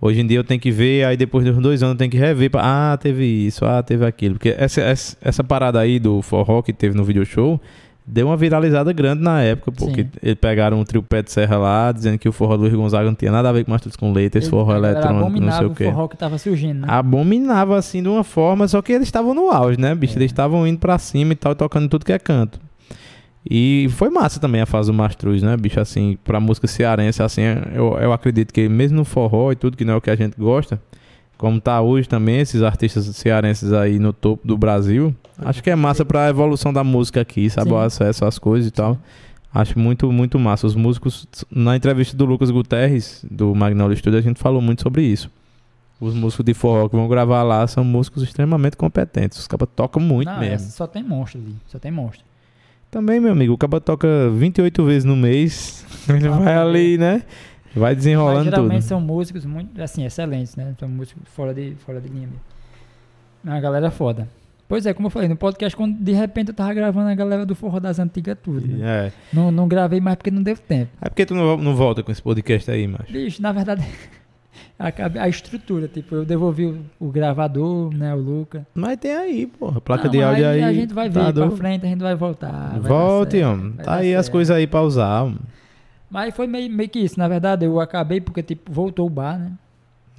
hoje 0.00 0.20
em 0.20 0.26
dia 0.26 0.38
eu 0.38 0.44
tenho 0.44 0.60
que 0.60 0.70
ver, 0.70 1.04
aí 1.06 1.16
depois 1.16 1.44
dos 1.44 1.56
dois 1.58 1.82
anos 1.82 1.94
eu 1.94 1.98
tenho 1.98 2.10
que 2.10 2.18
rever. 2.18 2.50
Pra, 2.50 2.92
ah, 2.92 2.96
teve 2.96 3.24
isso, 3.24 3.64
ah, 3.64 3.82
teve 3.82 4.04
aquilo. 4.04 4.34
Porque 4.34 4.54
essa, 4.56 4.80
essa, 4.80 5.16
essa 5.20 5.42
parada 5.44 5.80
aí 5.80 5.98
do 5.98 6.20
forró 6.22 6.62
que 6.62 6.72
teve 6.72 6.96
no 6.96 7.04
video 7.04 7.24
show 7.24 7.60
deu 8.06 8.26
uma 8.26 8.36
viralizada 8.36 8.92
grande 8.92 9.22
na 9.22 9.40
época, 9.42 9.72
porque 9.72 10.02
Sim. 10.02 10.10
eles 10.22 10.38
pegaram 10.38 10.78
um 10.78 10.84
trio 10.84 11.02
pé 11.02 11.22
de 11.22 11.32
serra 11.32 11.56
lá, 11.56 11.92
dizendo 11.92 12.18
que 12.18 12.28
o 12.28 12.32
forró 12.32 12.56
do 12.56 12.62
Luiz 12.62 12.74
Gonzaga 12.74 13.06
não 13.06 13.14
tinha 13.14 13.32
nada 13.32 13.48
a 13.48 13.52
ver 13.52 13.64
com 13.64 13.70
Mastros 13.70 13.96
com 13.96 14.12
Leite, 14.12 14.36
esse 14.38 14.50
forró 14.50 14.76
eletrônico, 14.76 15.40
não 15.40 15.52
sei 15.52 15.66
o 15.66 15.70
o 15.70 15.74
quê 15.74 15.84
forró 15.84 16.08
que 16.08 16.16
tava 16.16 16.36
surgindo, 16.36 16.80
né? 16.80 16.86
abominava 16.90 17.76
assim 17.78 18.02
de 18.02 18.08
uma 18.08 18.22
forma, 18.22 18.68
só 18.68 18.82
que 18.82 18.92
eles 18.92 19.08
estavam 19.08 19.34
no 19.34 19.50
auge, 19.50 19.80
né, 19.80 19.94
bicho? 19.94 20.14
É. 20.14 20.18
Eles 20.18 20.30
estavam 20.30 20.66
indo 20.66 20.78
pra 20.78 20.98
cima 20.98 21.32
e 21.32 21.36
tal, 21.36 21.54
tocando 21.54 21.88
tudo 21.88 22.04
que 22.04 22.12
é 22.12 22.18
canto. 22.18 22.60
E 23.48 23.88
foi 23.90 24.08
massa 24.08 24.40
também 24.40 24.62
a 24.62 24.66
fase 24.66 24.90
do 24.90 24.94
Mastruz, 24.94 25.42
né, 25.42 25.56
bicho? 25.56 25.78
Assim, 25.78 26.18
pra 26.24 26.40
música 26.40 26.66
cearense, 26.66 27.22
assim, 27.22 27.42
eu, 27.74 27.98
eu 27.98 28.12
acredito 28.12 28.52
que 28.52 28.68
mesmo 28.68 28.98
no 28.98 29.04
forró 29.04 29.52
e 29.52 29.56
tudo, 29.56 29.76
que 29.76 29.84
não 29.84 29.94
é 29.94 29.96
o 29.96 30.00
que 30.00 30.10
a 30.10 30.16
gente 30.16 30.34
gosta, 30.38 30.80
como 31.44 31.60
tá 31.60 31.80
hoje 31.82 32.08
também, 32.08 32.40
esses 32.40 32.62
artistas 32.62 33.04
cearenses 33.04 33.70
aí 33.72 33.98
no 33.98 34.12
topo 34.14 34.46
do 34.46 34.56
Brasil, 34.56 35.14
acho 35.38 35.62
que 35.62 35.68
é 35.68 35.76
massa 35.76 36.04
pra 36.04 36.28
evolução 36.30 36.72
da 36.72 36.82
música 36.82 37.20
aqui, 37.20 37.50
sabe? 37.50 37.68
Sim. 37.68 37.74
O 37.74 37.78
acesso 37.78 38.24
às 38.24 38.38
coisas 38.38 38.66
e 38.68 38.70
tal. 38.70 38.96
Acho 39.52 39.78
muito, 39.78 40.10
muito 40.10 40.38
massa. 40.38 40.66
Os 40.66 40.74
músicos, 40.74 41.28
na 41.50 41.76
entrevista 41.76 42.16
do 42.16 42.24
Lucas 42.24 42.50
Guterres, 42.50 43.24
do 43.30 43.54
Magnolia 43.54 43.94
Studio, 43.96 44.18
a 44.18 44.22
gente 44.22 44.40
falou 44.40 44.60
muito 44.62 44.82
sobre 44.82 45.02
isso. 45.02 45.30
Os 46.00 46.14
músicos 46.14 46.44
de 46.44 46.54
forró 46.54 46.88
que 46.88 46.96
vão 46.96 47.06
gravar 47.06 47.42
lá 47.42 47.66
são 47.66 47.84
músicos 47.84 48.22
extremamente 48.22 48.76
competentes. 48.76 49.38
Os 49.38 49.46
cabas 49.46 49.68
tocam 49.76 50.02
muito 50.02 50.28
Não, 50.28 50.40
mesmo. 50.40 50.54
essa 50.54 50.70
só 50.70 50.86
tem 50.86 51.02
monstro 51.04 51.40
ali, 51.40 51.54
só 51.68 51.78
tem 51.78 51.92
monstro. 51.92 52.24
Também, 52.90 53.20
meu 53.20 53.32
amigo, 53.32 53.52
o 53.52 53.58
caba 53.58 53.80
toca 53.80 54.08
28 54.30 54.84
vezes 54.84 55.04
no 55.04 55.14
mês. 55.14 55.84
Ele 56.08 56.26
Ah, 56.26 56.30
vai 56.32 56.54
tá 56.54 56.62
ali, 56.62 56.96
né? 56.98 57.22
Vai 57.74 57.90
Mas 57.90 57.96
desenrolando 57.98 58.44
geralmente 58.44 58.80
tudo. 58.82 58.88
são 58.88 59.00
músicos 59.00 59.44
muito, 59.44 59.80
assim, 59.82 60.04
excelentes, 60.04 60.54
né? 60.56 60.74
São 60.78 60.88
músicos 60.88 61.22
fora 61.26 61.52
de, 61.52 61.74
fora 61.84 62.00
de 62.00 62.08
linha 62.08 62.28
mesmo. 62.28 62.40
É 63.46 63.50
uma 63.50 63.60
galera 63.60 63.90
foda. 63.90 64.28
Pois 64.66 64.86
é, 64.86 64.94
como 64.94 65.06
eu 65.08 65.10
falei, 65.10 65.28
no 65.28 65.36
podcast, 65.36 65.76
quando 65.76 65.94
de 65.98 66.12
repente 66.12 66.48
eu 66.48 66.54
tava 66.54 66.72
gravando 66.72 67.08
a 67.10 67.14
galera 67.14 67.44
do 67.44 67.54
forró 67.54 67.78
das 67.78 67.98
antigas 67.98 68.36
tudo, 68.42 68.66
né? 68.66 69.08
É. 69.08 69.12
Não, 69.32 69.50
não 69.50 69.68
gravei 69.68 70.00
mais 70.00 70.16
porque 70.16 70.30
não 70.30 70.42
deu 70.42 70.56
tempo. 70.56 70.90
É 71.02 71.08
porque 71.08 71.26
tu 71.26 71.34
não, 71.34 71.56
não 71.58 71.74
volta 71.76 72.02
com 72.02 72.10
esse 72.10 72.22
podcast 72.22 72.70
aí, 72.70 72.86
macho. 72.88 73.12
Bicho, 73.12 73.42
na 73.42 73.52
verdade, 73.52 73.84
acabei- 74.78 75.20
a 75.20 75.28
estrutura, 75.28 75.86
tipo, 75.86 76.14
eu 76.14 76.24
devolvi 76.24 76.64
o, 76.66 76.80
o 76.98 77.10
gravador, 77.10 77.92
né, 77.94 78.14
o 78.14 78.18
Luca. 78.18 78.66
Mas 78.74 78.96
tem 78.98 79.14
aí, 79.14 79.46
porra. 79.46 79.80
Placa 79.82 80.04
Não, 80.04 80.10
de 80.10 80.22
áudio 80.22 80.48
aí. 80.48 80.62
A 80.62 80.72
gente 80.72 80.94
vai 80.94 81.08
ver 81.10 81.24
tá 81.24 81.32
pra 81.32 81.50
frente, 81.50 81.84
a 81.84 81.88
gente 81.88 82.00
vai 82.02 82.14
voltar. 82.14 82.78
vai 82.78 82.88
Volte, 82.90 83.42
homem. 83.42 83.72
Tá 83.72 83.96
aí 83.96 84.14
as 84.14 84.24
certo. 84.26 84.32
coisas 84.32 84.56
aí 84.56 84.66
pra 84.66 84.80
usar. 84.80 85.22
homem. 85.24 85.38
Mas 86.14 86.32
foi 86.32 86.46
meio, 86.46 86.70
meio 86.70 86.88
que 86.88 87.00
isso, 87.00 87.18
na 87.18 87.26
verdade, 87.26 87.64
eu 87.64 87.80
acabei 87.80 88.20
porque, 88.20 88.40
tipo, 88.40 88.70
voltou 88.72 89.04
o 89.04 89.10
bar, 89.10 89.36
né? 89.36 89.50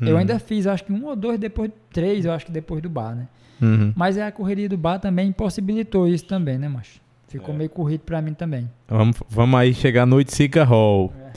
Eu 0.01 0.15
Hum. 0.15 0.19
ainda 0.19 0.37
fiz, 0.39 0.67
acho 0.67 0.83
que 0.83 0.91
um 0.91 1.05
ou 1.05 1.15
dois 1.15 1.39
depois, 1.39 1.71
três, 1.93 2.25
eu 2.25 2.33
acho 2.33 2.45
que 2.45 2.51
depois 2.51 2.81
do 2.81 2.89
bar, 2.89 3.15
né? 3.15 3.29
Uhum. 3.61 3.93
Mas 3.95 4.17
é 4.17 4.23
a 4.27 4.31
correria 4.31 4.67
do 4.67 4.75
bar 4.77 4.99
também 4.99 5.29
impossibilitou 5.29 6.05
isso 6.05 6.25
também, 6.25 6.57
né, 6.57 6.67
macho? 6.67 6.99
Ficou 7.29 7.55
É. 7.55 7.57
meio 7.59 7.69
corrido 7.69 8.01
pra 8.01 8.21
mim 8.21 8.33
também. 8.33 8.69
Vamos, 8.89 9.15
vamos 9.29 9.57
aí 9.57 9.73
chegar 9.73 10.05
no 10.05 10.17
Oiticica 10.17 10.65
Hall. 10.65 11.13
É. 11.17 11.31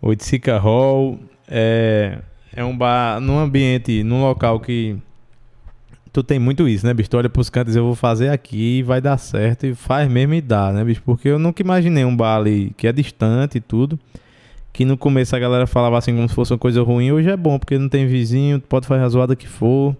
Oiticica 0.00 0.56
Hall 0.58 1.18
é, 1.46 2.20
é 2.56 2.64
um 2.64 2.74
bar 2.74 3.20
num 3.20 3.38
ambiente, 3.38 4.02
num 4.02 4.22
local 4.22 4.60
que 4.60 4.96
tu 6.12 6.22
tem 6.22 6.38
muito 6.38 6.68
isso, 6.68 6.86
né, 6.86 6.92
bicho? 6.94 7.10
Tu 7.10 7.16
olha 7.16 7.28
pros 7.28 7.50
cantos, 7.50 7.76
eu 7.76 7.84
vou 7.84 7.94
fazer 7.94 8.28
aqui 8.28 8.78
e 8.78 8.82
vai 8.82 9.00
dar 9.00 9.16
certo 9.18 9.66
e 9.66 9.74
faz 9.74 10.08
mesmo 10.10 10.34
e 10.34 10.40
dá, 10.40 10.72
né, 10.72 10.84
bicho? 10.84 11.02
Porque 11.04 11.28
eu 11.28 11.38
nunca 11.38 11.62
imaginei 11.62 12.04
um 12.04 12.16
bar 12.16 12.36
ali 12.36 12.72
que 12.76 12.86
é 12.86 12.92
distante 12.92 13.58
e 13.58 13.60
tudo. 13.60 13.98
Que 14.72 14.84
no 14.84 14.96
começo 14.96 15.34
a 15.34 15.38
galera 15.38 15.66
falava 15.66 15.98
assim 15.98 16.14
como 16.14 16.28
se 16.28 16.34
fosse 16.34 16.52
uma 16.52 16.58
coisa 16.58 16.80
ruim. 16.82 17.10
Hoje 17.10 17.28
é 17.28 17.36
bom, 17.36 17.58
porque 17.58 17.76
não 17.76 17.88
tem 17.88 18.06
vizinho, 18.06 18.60
tu 18.60 18.68
pode 18.68 18.86
fazer 18.86 19.02
a 19.02 19.08
zoada 19.08 19.34
que 19.34 19.48
for. 19.48 19.96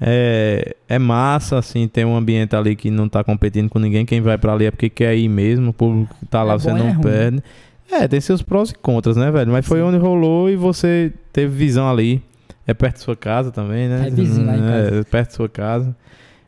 É, 0.00 0.74
é 0.88 0.98
massa, 0.98 1.58
assim, 1.58 1.86
tem 1.86 2.04
um 2.04 2.16
ambiente 2.16 2.56
ali 2.56 2.74
que 2.74 2.90
não 2.90 3.08
tá 3.08 3.22
competindo 3.22 3.68
com 3.70 3.78
ninguém. 3.78 4.04
Quem 4.04 4.20
vai 4.20 4.36
pra 4.36 4.52
ali 4.52 4.64
é 4.64 4.70
porque 4.72 4.90
quer 4.90 5.16
ir 5.16 5.28
mesmo. 5.28 5.70
O 5.70 5.72
público 5.72 6.16
que 6.18 6.26
tá 6.26 6.42
lá, 6.42 6.54
É 6.54 6.58
você 6.58 6.70
bom 6.72 6.78
não 6.78 6.88
é 6.88 6.98
perde. 6.98 7.42
É, 7.90 8.08
tem 8.08 8.20
seus 8.20 8.42
prós 8.42 8.70
e 8.70 8.74
contras, 8.74 9.16
né, 9.16 9.30
velho? 9.30 9.52
Mas 9.52 9.64
foi 9.66 9.78
Sim. 9.78 9.84
onde 9.84 9.98
rolou 9.98 10.50
e 10.50 10.56
você 10.56 11.12
teve 11.32 11.54
visão 11.54 11.88
ali. 11.88 12.20
É 12.66 12.72
perto 12.74 12.96
de 12.96 13.02
sua 13.02 13.16
casa 13.16 13.50
também, 13.50 13.88
né? 13.88 14.06
É 14.06 14.10
vizinho 14.10 14.46
lá 14.46 14.56
em 14.56 14.60
casa. 14.60 15.00
É, 15.00 15.02
perto 15.04 15.28
de 15.30 15.34
sua 15.34 15.48
casa. 15.48 15.96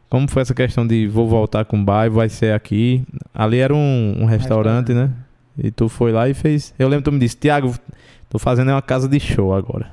Como 0.08 0.28
foi 0.28 0.42
essa 0.42 0.54
questão 0.54 0.86
de 0.86 1.08
vou 1.08 1.28
voltar 1.28 1.64
com 1.64 1.76
o 1.80 1.84
bairro, 1.84 2.14
vai 2.14 2.28
ser 2.28 2.52
aqui? 2.54 3.04
Ali 3.34 3.58
era 3.58 3.74
um, 3.74 4.22
um 4.22 4.24
restaurante, 4.26 4.92
né? 4.94 5.10
E 5.58 5.70
tu 5.70 5.88
foi 5.88 6.12
lá 6.12 6.28
e 6.28 6.34
fez. 6.34 6.72
Eu 6.78 6.88
lembro 6.88 7.02
que 7.04 7.10
tu 7.10 7.12
me 7.12 7.18
disse, 7.18 7.36
Tiago, 7.36 7.74
tô 8.28 8.38
fazendo 8.38 8.70
uma 8.70 8.82
casa 8.82 9.08
de 9.08 9.18
show 9.18 9.52
agora. 9.54 9.92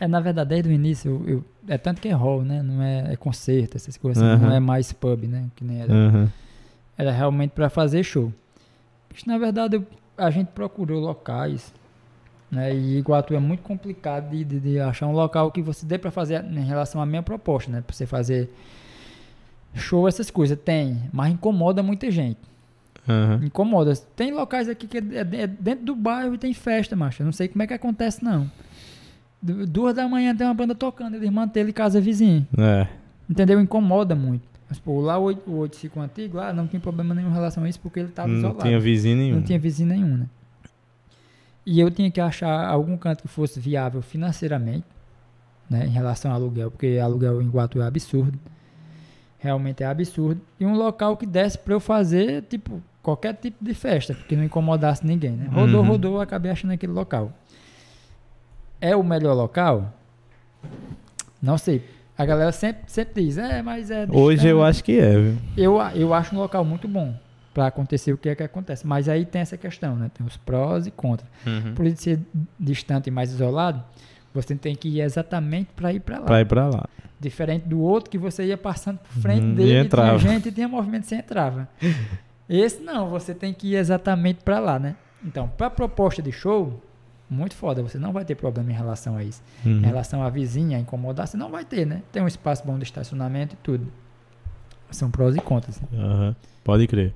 É, 0.00 0.06
na 0.06 0.20
verdade, 0.20 0.50
desde 0.50 0.68
o 0.68 0.72
início, 0.72 1.22
eu, 1.26 1.34
eu- 1.36 1.44
é 1.66 1.76
tanto 1.78 2.00
que 2.00 2.08
é 2.08 2.12
hall, 2.12 2.42
né? 2.42 2.62
Não 2.62 2.82
é, 2.82 3.12
é 3.12 3.16
concerto, 3.16 3.76
essas 3.76 3.96
coisas. 3.96 4.22
Aham. 4.22 4.48
Não 4.48 4.54
é 4.54 4.60
mais 4.60 4.92
pub, 4.92 5.24
né? 5.24 5.44
Que 5.56 5.64
nem 5.64 5.80
era. 5.80 5.92
Uhum. 5.92 6.28
Era 6.96 7.10
realmente 7.10 7.50
pra 7.52 7.68
fazer 7.70 8.02
show. 8.04 8.32
Mas, 9.12 9.24
na 9.24 9.38
verdade, 9.38 9.76
eu- 9.76 9.86
a 10.16 10.30
gente 10.30 10.48
procurou 10.48 11.00
locais, 11.00 11.72
né? 12.50 12.74
E 12.74 12.98
Iguatu 12.98 13.34
é 13.34 13.38
muito 13.38 13.62
complicado 13.62 14.30
de, 14.30 14.44
de- 14.44 14.60
de 14.60 14.80
achar 14.80 15.06
um 15.06 15.12
local 15.12 15.50
que 15.52 15.60
você 15.62 15.84
dê 15.86 15.98
pra 15.98 16.10
fazer 16.10 16.44
em 16.44 16.64
relação 16.64 17.00
à 17.00 17.06
minha 17.06 17.22
proposta, 17.22 17.70
né? 17.70 17.80
Pra 17.80 17.94
você 17.94 18.06
fazer 18.06 18.50
show, 19.74 20.08
essas 20.08 20.30
coisas. 20.30 20.58
Tem, 20.58 21.02
mas 21.12 21.32
incomoda 21.32 21.82
muita 21.82 22.10
gente. 22.10 22.38
Uhum. 23.08 23.44
Incomoda. 23.46 23.94
Tem 24.14 24.32
locais 24.32 24.68
aqui 24.68 24.86
que 24.86 24.98
é, 24.98 25.00
é- 25.00 25.42
é 25.42 25.46
dentro 25.46 25.84
do 25.84 25.94
bairro 25.96 26.34
e 26.34 26.38
tem 26.38 26.52
festa, 26.52 26.94
macho. 26.94 27.22
Eu 27.22 27.26
não 27.26 27.32
sei 27.32 27.48
como 27.48 27.62
é 27.62 27.66
que 27.66 27.74
acontece, 27.74 28.22
não. 28.22 28.50
Du- 29.40 29.66
Duas 29.66 29.94
da 29.94 30.06
manhã 30.08 30.34
tem 30.34 30.46
uma 30.46 30.52
banda 30.54 30.74
tocando, 30.74 31.14
eles 31.14 31.30
mantêm 31.30 31.70
casa 31.72 32.00
vizinha. 32.00 32.46
É. 32.58 32.86
Entendeu? 33.30 33.60
Incomoda 33.60 34.14
muito. 34.14 34.42
Mas, 34.68 34.78
pô, 34.78 35.00
lá 35.00 35.16
o 35.18 35.24
8- 35.26 35.38
o 35.46 35.52
85 35.60 36.00
antigo, 36.00 36.36
lá 36.36 36.52
não 36.52 36.66
tem 36.66 36.78
problema 36.78 37.14
nenhum 37.14 37.30
em 37.30 37.32
relação 37.32 37.64
a 37.64 37.68
isso, 37.68 37.80
porque 37.80 38.00
ele 38.00 38.08
tava 38.08 38.28
Não 38.28 38.36
isolado. 38.36 38.60
tinha 38.60 38.78
vizinho 38.78 39.16
nenhum. 39.16 39.36
Não 39.36 39.42
tinha 39.42 39.58
vizinho 39.58 39.88
nenhum, 39.88 40.16
né? 40.18 40.26
E 41.70 41.78
eu 41.80 41.90
tinha 41.90 42.10
que 42.10 42.18
achar 42.18 42.66
algum 42.66 42.96
canto 42.96 43.20
que 43.20 43.28
fosse 43.28 43.60
viável 43.60 44.00
financeiramente, 44.00 44.86
né? 45.68 45.84
Em 45.84 45.90
relação 45.90 46.30
ao 46.30 46.38
aluguel, 46.38 46.70
porque 46.70 46.98
aluguel 47.02 47.42
em 47.42 47.48
Guatu 47.50 47.82
é 47.82 47.86
absurdo. 47.86 48.38
Realmente 49.38 49.82
é 49.82 49.86
absurdo. 49.86 50.40
E 50.58 50.64
um 50.64 50.74
local 50.74 51.14
que 51.14 51.26
desse 51.26 51.58
pra 51.58 51.74
eu 51.74 51.80
fazer, 51.80 52.42
tipo, 52.44 52.82
qualquer 53.02 53.34
tipo 53.34 53.62
de 53.62 53.74
festa, 53.74 54.14
que 54.14 54.34
não 54.34 54.44
incomodasse 54.44 55.06
ninguém, 55.06 55.32
né? 55.32 55.48
Rodou, 55.52 55.82
Uhum. 55.82 55.88
rodou, 55.88 56.20
acabei 56.22 56.50
achando 56.50 56.70
aquele 56.72 56.92
local. 56.92 57.30
É 58.80 58.96
o 58.96 59.02
melhor 59.04 59.34
local? 59.34 59.92
Não 61.42 61.58
sei. 61.58 61.84
A 62.16 62.24
galera 62.24 62.50
sempre, 62.50 62.82
sempre 62.86 63.24
diz, 63.24 63.36
é, 63.36 63.60
mas 63.60 63.90
é. 63.90 64.06
Hoje 64.10 64.48
eu 64.48 64.64
acho 64.64 64.82
que 64.82 64.98
é, 64.98 65.18
viu? 65.18 65.36
Eu, 65.54 65.78
eu 65.94 66.14
acho 66.14 66.34
um 66.34 66.38
local 66.38 66.64
muito 66.64 66.88
bom 66.88 67.14
para 67.58 67.66
acontecer 67.66 68.12
o 68.12 68.16
que 68.16 68.28
é 68.28 68.36
que 68.36 68.42
acontece. 68.44 68.86
Mas 68.86 69.08
aí 69.08 69.24
tem 69.26 69.40
essa 69.42 69.56
questão, 69.56 69.96
né? 69.96 70.08
Tem 70.14 70.24
os 70.24 70.36
prós 70.36 70.86
e 70.86 70.92
contras. 70.92 71.28
Por 71.74 71.84
ele 71.84 71.96
ser 71.96 72.20
distante 72.58 73.08
e 73.08 73.10
mais 73.10 73.32
isolado, 73.32 73.82
você 74.32 74.54
tem 74.54 74.76
que 74.76 74.88
ir 74.88 75.00
exatamente 75.00 75.70
para 75.74 75.92
ir 75.92 75.98
para 75.98 76.20
lá. 76.20 76.24
Pra 76.24 76.40
ir 76.40 76.44
pra 76.44 76.68
lá. 76.68 76.88
Diferente 77.18 77.66
do 77.66 77.80
outro 77.80 78.08
que 78.08 78.16
você 78.16 78.44
ia 78.44 78.56
passando 78.56 78.98
por 78.98 79.08
frente 79.20 79.42
Uhum, 79.42 79.52
e 79.52 79.54
dele, 79.56 79.76
entrava. 79.78 80.16
tinha 80.20 80.32
gente 80.34 80.48
e 80.50 80.52
tinha 80.52 80.68
movimento 80.68 81.04
você 81.06 81.16
entrava. 81.16 81.68
Esse 82.48 82.80
não, 82.80 83.08
você 83.10 83.34
tem 83.34 83.52
que 83.52 83.72
ir 83.72 83.76
exatamente 83.76 84.44
para 84.44 84.60
lá, 84.60 84.78
né? 84.78 84.94
Então, 85.24 85.48
para 85.48 85.68
proposta 85.68 86.22
de 86.22 86.30
show, 86.30 86.80
muito 87.28 87.56
foda, 87.56 87.82
você 87.82 87.98
não 87.98 88.12
vai 88.12 88.24
ter 88.24 88.36
problema 88.36 88.70
em 88.70 88.74
relação 88.74 89.16
a 89.16 89.24
isso. 89.24 89.42
Uhum. 89.66 89.78
Em 89.78 89.84
relação 89.84 90.22
à 90.22 90.30
vizinha 90.30 90.78
incomodar, 90.78 91.26
você 91.26 91.36
não 91.36 91.50
vai 91.50 91.64
ter, 91.64 91.84
né? 91.84 92.02
Tem 92.12 92.22
um 92.22 92.28
espaço 92.28 92.64
bom 92.64 92.78
de 92.78 92.84
estacionamento 92.84 93.56
e 93.56 93.58
tudo. 93.64 93.88
São 94.92 95.10
prós 95.10 95.34
e 95.34 95.40
contras. 95.40 95.80
né? 95.80 95.88
Aham, 95.98 96.36
Pode 96.64 96.86
crer. 96.86 97.14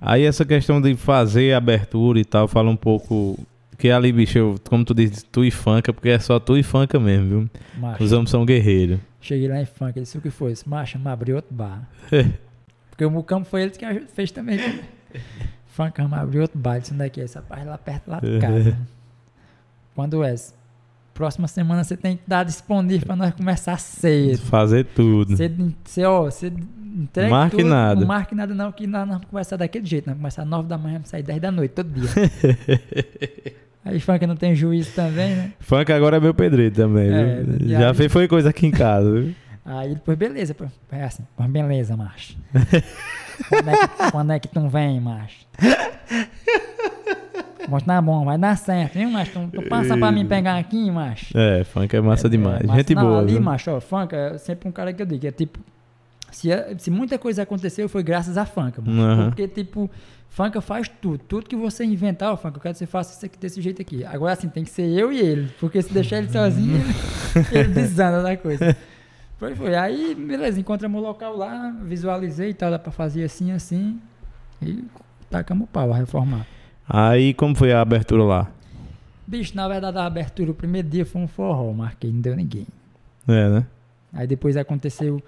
Aí 0.00 0.24
essa 0.24 0.44
questão 0.44 0.80
de 0.80 0.94
fazer 0.96 1.54
abertura 1.54 2.18
e 2.20 2.24
tal, 2.24 2.46
fala 2.48 2.70
um 2.70 2.76
pouco. 2.76 3.38
Que 3.76 3.90
ali, 3.90 4.12
bicho, 4.12 4.38
eu- 4.38 4.54
como 4.68 4.84
tu 4.84 4.94
diz, 4.94 5.22
tu 5.24 5.44
e 5.44 5.50
funka, 5.50 5.92
porque 5.92 6.08
é 6.08 6.18
só 6.18 6.38
tu 6.38 6.56
e 6.56 6.62
funka 6.62 6.98
mesmo, 7.00 7.28
viu? 7.28 7.50
Macho. 7.78 8.04
Os 8.04 8.12
homens 8.12 8.30
são 8.30 8.44
guerreiros. 8.46 9.00
Cheguei 9.20 9.48
lá 9.48 9.60
em 9.60 9.64
ele 9.98 10.04
disse 10.04 10.16
o 10.16 10.20
que 10.20 10.30
foi? 10.30 10.52
Disse, 10.52 10.68
Macho, 10.68 10.98
me 10.98 11.08
abriu 11.08 11.36
outro 11.36 11.52
bar. 11.54 11.88
Porque 12.90 13.04
o 13.04 13.10
Mucambo 13.10 13.44
foi 13.44 13.62
ele 13.62 13.70
que 13.72 13.84
fez 14.14 14.30
também. 14.30 14.58
funk, 15.66 16.00
me 16.00 16.14
abriu 16.14 16.42
outro 16.42 16.58
bar. 16.58 16.78
Disse, 16.78 16.94
onde 16.94 17.04
é 17.04 17.08
que 17.08 17.20
é? 17.20 17.24
Essa 17.24 17.42
parte 17.42 17.64
lá 17.66 17.76
perto 17.76 18.08
lá 18.08 18.20
de 18.20 18.38
casa. 18.38 18.78
Quando 19.94 20.22
é? 20.22 20.34
Próxima 21.14 21.46
semana 21.46 21.84
você 21.84 21.96
tem 21.96 22.16
que 22.16 22.24
estar 22.24 22.42
disponível 22.42 23.06
pra 23.06 23.14
nós 23.16 23.32
começar 23.34 23.78
cedo. 23.78 24.38
Fazer 24.42 24.84
tudo. 24.84 25.36
Você, 25.36 25.48
você, 25.84 26.04
ó, 26.04 26.24
você 26.24 26.48
entrega 26.48 27.30
Marque 27.30 27.56
tudo, 27.58 27.68
nada. 27.68 28.00
Não 28.00 28.06
marque 28.08 28.34
nada 28.34 28.52
não, 28.54 28.72
que 28.72 28.84
nós 28.86 29.06
vamos 29.08 29.24
começar 29.26 29.56
daquele 29.56 29.86
jeito. 29.86 30.06
Nós 30.06 30.14
vamos 30.16 30.22
começar 30.22 30.42
às 30.42 30.48
9 30.48 30.68
da 30.68 30.76
manhã, 30.76 30.94
vamos 30.94 31.08
sair 31.08 31.22
10 31.22 31.40
da 31.40 31.52
noite, 31.52 31.70
todo 31.70 31.88
dia. 31.88 32.08
Aí 33.84 34.00
funk 34.00 34.26
não 34.26 34.34
tem 34.34 34.54
juízo 34.54 34.92
também, 34.92 35.36
né? 35.36 35.52
Funk 35.60 35.92
agora 35.92 36.16
é 36.16 36.20
meu 36.20 36.32
pedreiro 36.34 36.74
também, 36.74 37.12
É, 37.12 37.42
viu? 37.42 37.68
Já 37.68 37.88
aí- 37.90 37.94
fez 37.94 38.10
foi 38.12 38.26
coisa 38.26 38.48
aqui 38.50 38.66
em 38.66 38.70
casa, 38.70 39.10
viu? 39.12 39.34
Aí 39.64 39.90
ele, 39.92 40.00
pois 40.04 40.16
beleza, 40.18 40.52
pô. 40.54 40.64
É 40.90 41.04
assim, 41.04 41.22
beleza, 41.48 41.96
macho. 41.96 42.36
quando, 43.48 43.68
é 43.68 43.76
que, 43.76 44.10
quando 44.10 44.32
é 44.32 44.38
que 44.38 44.48
tu 44.48 44.68
vem, 44.68 45.00
macho? 45.00 45.46
Mas 47.68 47.82
tá 47.82 48.00
bom, 48.00 48.24
vai 48.24 48.38
dar 48.38 48.56
certo, 48.56 48.94
viu, 48.94 49.10
macho? 49.10 49.32
Tu, 49.32 49.62
tu 49.62 49.68
passa 49.68 49.96
pra 49.96 50.10
mim 50.12 50.26
pegar 50.26 50.56
aqui, 50.58 50.90
macho. 50.90 51.36
É, 51.36 51.64
funk 51.64 51.94
é 51.94 52.00
massa 52.00 52.28
demais. 52.28 52.60
É, 52.62 52.66
mas 52.66 52.76
Gente 52.76 52.94
não, 52.94 53.02
boa, 53.02 53.18
ali, 53.20 53.32
viu? 53.32 53.42
macho, 53.42 53.70
ó, 53.70 53.80
funk 53.80 54.14
é 54.14 54.38
sempre 54.38 54.68
um 54.68 54.72
cara 54.72 54.92
que 54.92 55.02
eu 55.02 55.06
digo, 55.06 55.26
é 55.26 55.30
tipo, 55.30 55.58
se, 56.30 56.48
se 56.78 56.90
muita 56.90 57.18
coisa 57.18 57.42
aconteceu 57.42 57.88
foi 57.88 58.02
graças 58.02 58.36
a 58.36 58.44
funk, 58.44 58.80
mano. 58.80 59.02
Aham. 59.02 59.28
Porque, 59.28 59.46
tipo, 59.46 59.90
funk 60.28 60.60
faz 60.60 60.88
tudo. 60.88 61.18
Tudo 61.18 61.46
que 61.48 61.56
você 61.56 61.84
inventar, 61.84 62.32
ó, 62.32 62.36
funk, 62.36 62.56
eu 62.56 62.60
quero 62.60 62.74
que 62.74 62.78
você 62.78 62.86
faça 62.86 63.16
isso 63.16 63.24
aqui 63.24 63.38
desse 63.38 63.62
jeito 63.62 63.80
aqui. 63.80 64.04
Agora, 64.04 64.32
assim, 64.32 64.48
tem 64.48 64.64
que 64.64 64.70
ser 64.70 64.86
eu 64.88 65.12
e 65.12 65.20
ele, 65.20 65.50
porque 65.60 65.80
se 65.80 65.92
deixar 65.92 66.18
ele 66.18 66.28
sozinho, 66.28 66.76
ele, 66.76 67.46
ele 67.52 67.68
desanda 67.68 68.22
da 68.22 68.36
coisa. 68.36 68.76
Foi, 69.36 69.54
foi. 69.56 69.74
Aí, 69.74 70.14
beleza, 70.14 70.60
encontramos 70.60 71.02
o 71.02 71.04
local 71.04 71.36
lá, 71.36 71.74
visualizei 71.82 72.50
e 72.50 72.54
tal, 72.54 72.70
dá 72.70 72.78
pra 72.78 72.92
fazer 72.92 73.24
assim, 73.24 73.50
assim, 73.50 74.00
e 74.62 74.84
tacamos 75.28 75.64
o 75.64 75.66
pau 75.66 75.92
a 75.92 75.96
reformar. 75.96 76.46
Aí, 76.88 77.32
como 77.34 77.54
foi 77.54 77.72
a 77.72 77.80
abertura 77.80 78.22
lá? 78.22 78.50
Bicho, 79.26 79.56
na 79.56 79.66
verdade, 79.66 79.96
a 79.98 80.04
abertura, 80.04 80.50
o 80.50 80.54
primeiro 80.54 80.88
dia 80.88 81.06
foi 81.06 81.22
um 81.22 81.26
forró, 81.26 81.72
marquei, 81.72 82.12
não 82.12 82.20
deu 82.20 82.36
ninguém. 82.36 82.66
É, 83.26 83.48
né? 83.48 83.66
Aí 84.12 84.26
depois 84.26 84.56
aconteceu 84.56 85.22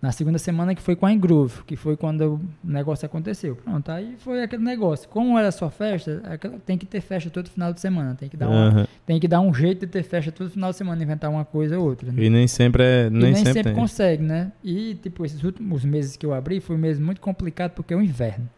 na 0.00 0.12
segunda 0.12 0.38
semana 0.38 0.74
que 0.74 0.80
foi 0.80 0.96
com 0.96 1.04
a 1.04 1.12
Engroove, 1.12 1.62
que 1.64 1.76
foi 1.76 1.96
quando 1.96 2.34
o 2.34 2.40
negócio 2.64 3.04
aconteceu. 3.04 3.56
Pronto, 3.56 3.90
aí 3.90 4.14
foi 4.18 4.42
aquele 4.42 4.62
negócio. 4.62 5.08
Como 5.08 5.38
era 5.38 5.50
só 5.52 5.68
festa, 5.68 6.22
é 6.24 6.38
tem 6.64 6.78
que 6.78 6.86
ter 6.86 7.00
festa 7.02 7.28
todo 7.28 7.50
final 7.50 7.72
de 7.72 7.80
semana. 7.80 8.14
Tem 8.14 8.28
que 8.28 8.36
dar, 8.36 8.48
uma- 8.48 8.88
tem 9.04 9.20
que 9.20 9.28
dar 9.28 9.40
um 9.40 9.52
jeito 9.52 9.80
de 9.84 9.92
ter 9.92 10.02
festa 10.04 10.32
todo 10.32 10.48
final 10.50 10.70
de 10.70 10.76
semana, 10.76 11.02
inventar 11.02 11.28
uma 11.30 11.44
coisa 11.44 11.78
ou 11.78 11.84
outra. 11.84 12.10
né? 12.10 12.22
E 12.22 12.30
nem 12.30 12.46
sempre 12.48 12.82
é. 12.82 13.10
Nem, 13.10 13.20
nem 13.32 13.34
sempre, 13.36 13.52
sempre, 13.52 13.74
consegue, 13.74 14.22
né? 14.22 14.52
E, 14.64 14.94
tipo, 14.94 15.24
esses 15.26 15.42
últimos 15.44 15.84
meses 15.84 16.16
que 16.16 16.24
eu 16.24 16.32
abri 16.32 16.60
foi 16.60 16.76
um 16.76 16.78
mês 16.78 16.98
muito 16.98 17.20
complicado 17.20 17.72
porque 17.72 17.92
é 17.92 17.96
o 17.96 18.00
inverno. 18.02 18.48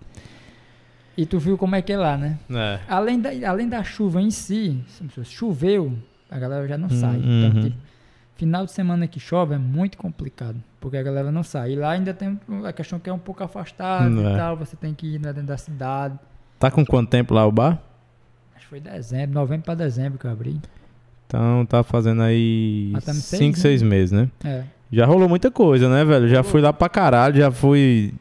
E 1.16 1.26
tu 1.26 1.39
viu 1.39 1.58
como 1.58 1.74
é 1.76 1.82
que 1.82 1.92
é 1.92 1.97
lá, 1.98 2.16
né? 2.16 2.39
É. 2.50 2.80
Além 2.89 3.20
da, 3.20 3.30
além 3.48 3.68
da 3.68 3.82
chuva 3.84 4.20
em 4.22 4.30
si, 4.30 4.80
se 4.86 5.24
choveu, 5.24 5.92
a 6.30 6.39
galera 6.39 6.66
já 6.66 6.78
não 6.78 6.86
Hum, 6.86 7.00
sai. 7.00 7.16
uhum. 7.16 7.47
Então, 7.48 7.62
tipo, 7.62 7.76
final 8.36 8.64
de 8.64 8.72
semana 8.72 9.06
que 9.06 9.20
chove 9.20 9.55
é 9.55 9.58
muito 9.58 9.98
complicado, 9.98 10.56
porque 10.80 10.97
a 10.97 11.02
galera 11.02 11.30
não 11.30 11.42
sai. 11.42 11.72
E 11.72 11.76
lá 11.76 11.90
ainda 11.90 12.14
tem 12.14 12.39
a 12.66 12.72
questão 12.72 12.98
que 12.98 13.10
é 13.10 13.12
um 13.12 13.18
pouco 13.18 13.42
afastado 13.44 14.10
Hum, 14.10 14.22
e 14.22 14.26
é. 14.32 14.36
tal, 14.36 14.56
você 14.56 14.76
tem 14.76 14.94
que 14.94 15.06
ir 15.14 15.18
lá 15.24 15.32
dentro 15.32 15.48
da 15.48 15.58
cidade. 15.58 16.18
Tá 16.58 16.70
com 16.70 16.84
quanto 16.86 17.10
tempo 17.10 17.34
lá 17.34 17.47
o 17.47 17.52
bar? 17.52 17.78
Acho 18.55 18.64
que 18.64 18.70
foi 18.70 18.80
dezembro, 18.80 19.34
novembro 19.34 19.64
pra 19.64 19.74
dezembro 19.74 20.18
que 20.18 20.26
eu 20.26 20.30
abri. 20.30 20.60
Então 21.26 21.64
tá 21.66 21.82
fazendo 21.82 22.22
aí 22.22 22.90
Matando 22.92 23.18
seis, 23.18 23.39
5, 23.40 23.56
né? 23.56 23.62
6 23.62 23.82
meses, 23.82 24.12
né? 24.12 24.28
É. 24.44 24.64
Já 24.92 25.06
rolou 25.06 25.28
muita 25.28 25.50
coisa, 25.50 25.89
né, 25.89 26.05
velho? 26.05 26.26
Já 26.28 26.42
fui 26.42 26.60
lá 26.60 26.72
pra 26.72 26.89
caralho, 26.89 27.36
já 27.36 27.50
fui. 27.50 28.12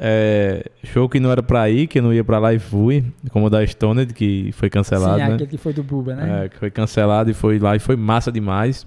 É, 0.00 0.64
show 0.84 1.08
que 1.08 1.18
não 1.20 1.30
era 1.30 1.42
pra 1.42 1.68
ir, 1.70 1.86
que 1.86 1.98
eu 1.98 2.02
não 2.02 2.12
ia 2.12 2.24
pra 2.24 2.38
lá 2.38 2.52
e 2.54 2.58
fui. 2.58 3.04
Como 3.30 3.46
o 3.46 3.50
da 3.50 3.64
Stoned, 3.66 4.12
que 4.14 4.50
foi 4.52 4.70
cancelado, 4.70 5.14
Sim, 5.20 5.26
né? 5.28 5.34
aquele 5.34 5.46
que 5.50 5.56
foi 5.58 5.72
do 5.72 5.82
Buba, 5.82 6.14
né? 6.14 6.44
É, 6.44 6.48
que 6.48 6.56
foi 6.56 6.70
cancelado 6.70 7.30
e 7.30 7.34
foi 7.34 7.58
lá 7.58 7.76
e 7.76 7.78
foi 7.78 7.96
massa 7.96 8.30
demais. 8.32 8.86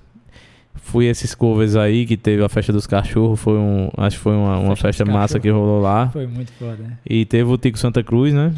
Fui 0.75 1.05
esses 1.05 1.35
covers 1.35 1.75
aí 1.75 2.05
que 2.05 2.15
teve 2.17 2.43
a 2.43 2.49
festa 2.49 2.71
dos 2.73 2.87
cachorros, 2.87 3.39
foi 3.39 3.57
um, 3.57 3.89
acho 3.97 4.17
que 4.17 4.23
foi 4.23 4.33
uma, 4.33 4.57
uma 4.57 4.75
Festa 4.75 4.87
festa 4.87 5.05
massa 5.05 5.37
cachorros. 5.37 5.41
que 5.41 5.49
rolou 5.49 5.81
lá. 5.81 6.09
Foi 6.09 6.25
muito 6.27 6.51
foda, 6.53 6.77
né? 6.81 6.97
E 7.07 7.25
teve 7.25 7.49
o 7.51 7.57
Tico 7.57 7.77
Santa 7.77 8.01
Cruz, 8.03 8.33
né? 8.33 8.53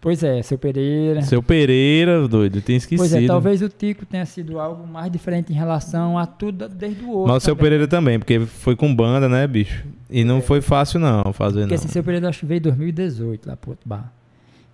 Pois 0.00 0.22
é, 0.22 0.40
seu 0.42 0.56
Pereira. 0.56 1.22
Seu 1.22 1.42
Pereira, 1.42 2.26
doido, 2.28 2.60
tinha 2.60 2.78
esquecido. 2.78 2.98
Pois 3.08 3.12
é, 3.12 3.26
talvez 3.26 3.62
o 3.62 3.68
Tico 3.68 4.06
tenha 4.06 4.24
sido 4.24 4.60
algo 4.60 4.86
mais 4.86 5.10
diferente 5.10 5.52
em 5.52 5.56
relação 5.56 6.16
a 6.16 6.24
tudo 6.24 6.68
desde 6.68 7.02
o 7.04 7.10
outro. 7.10 7.32
Mas 7.32 7.42
o 7.42 7.44
seu. 7.44 7.56
Pereira 7.56 7.88
também, 7.88 8.18
porque 8.18 8.40
foi 8.40 8.76
com 8.76 8.94
banda, 8.94 9.28
né, 9.28 9.44
bicho? 9.46 9.84
E 10.08 10.22
não 10.22 10.40
foi 10.40 10.60
fácil 10.60 11.00
não 11.00 11.32
fazer 11.32 11.60
Porque 11.60 11.74
não. 11.74 11.82
esse 11.82 11.88
seu 11.88 12.04
período 12.04 12.28
acho 12.28 12.40
que 12.40 12.46
veio 12.46 12.58
em 12.58 12.62
2018 12.62 13.48
lá 13.48 13.56
pro 13.56 13.70
outro 13.72 13.88
bar. 13.88 14.12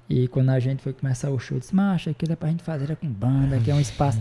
E 0.09 0.29
quando 0.29 0.51
a 0.51 0.61
gente 0.61 0.83
foi 0.83 0.93
começar 0.93 1.31
o 1.31 1.39
show, 1.39 1.57
eu 1.57 1.61
disse, 1.61 1.75
macho, 1.75 2.11
aquilo 2.11 2.33
é 2.35 2.37
pra 2.37 2.51
gente 2.51 2.63
fazer 2.63 2.91
é 2.91 2.95
com 2.95 3.09
banda, 3.09 3.59
que 3.59 3.71
é 3.71 3.75
um 3.75 3.81
espaço. 3.81 4.21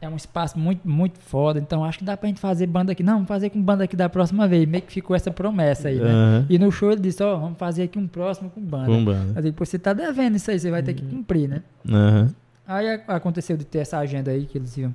É 0.00 0.08
um 0.08 0.14
espaço 0.14 0.56
muito, 0.58 0.88
muito 0.88 1.18
foda. 1.18 1.58
Então 1.58 1.84
acho 1.84 1.98
que 1.98 2.04
dá 2.04 2.16
pra 2.16 2.28
gente 2.28 2.40
fazer 2.40 2.66
banda 2.68 2.92
aqui. 2.92 3.02
Não, 3.02 3.14
vamos 3.14 3.28
fazer 3.28 3.50
com 3.50 3.60
banda 3.60 3.82
aqui 3.84 3.96
da 3.96 4.08
próxima 4.08 4.46
vez. 4.46 4.64
Meio 4.68 4.82
que 4.84 4.92
ficou 4.92 5.16
essa 5.16 5.30
promessa 5.30 5.88
aí, 5.88 5.96
né? 5.98 6.08
Aham, 6.10 6.46
E 6.48 6.56
no 6.58 6.70
show 6.70 6.92
ele 6.92 7.00
disse, 7.00 7.20
ó, 7.22 7.36
vamos 7.36 7.58
fazer 7.58 7.82
aqui 7.82 7.98
um 7.98 8.06
próximo 8.06 8.48
com 8.48 8.60
banda. 8.60 8.86
com 8.86 9.04
banda. 9.04 9.32
Eu 9.36 9.42
digo, 9.42 9.56
pô, 9.56 9.64
você 9.64 9.76
tá 9.78 9.92
devendo 9.92 10.36
isso 10.36 10.50
aí, 10.50 10.58
você 10.60 10.70
vai 10.70 10.82
ter 10.84 10.94
que 10.94 11.02
cumprir, 11.04 11.48
né? 11.48 11.62
Aham. 11.88 12.32
Aí 12.66 13.00
aconteceu 13.08 13.56
de 13.56 13.64
ter 13.64 13.78
essa 13.78 13.98
agenda 13.98 14.30
aí 14.30 14.44
que 14.46 14.56
eles 14.58 14.76
iam 14.76 14.94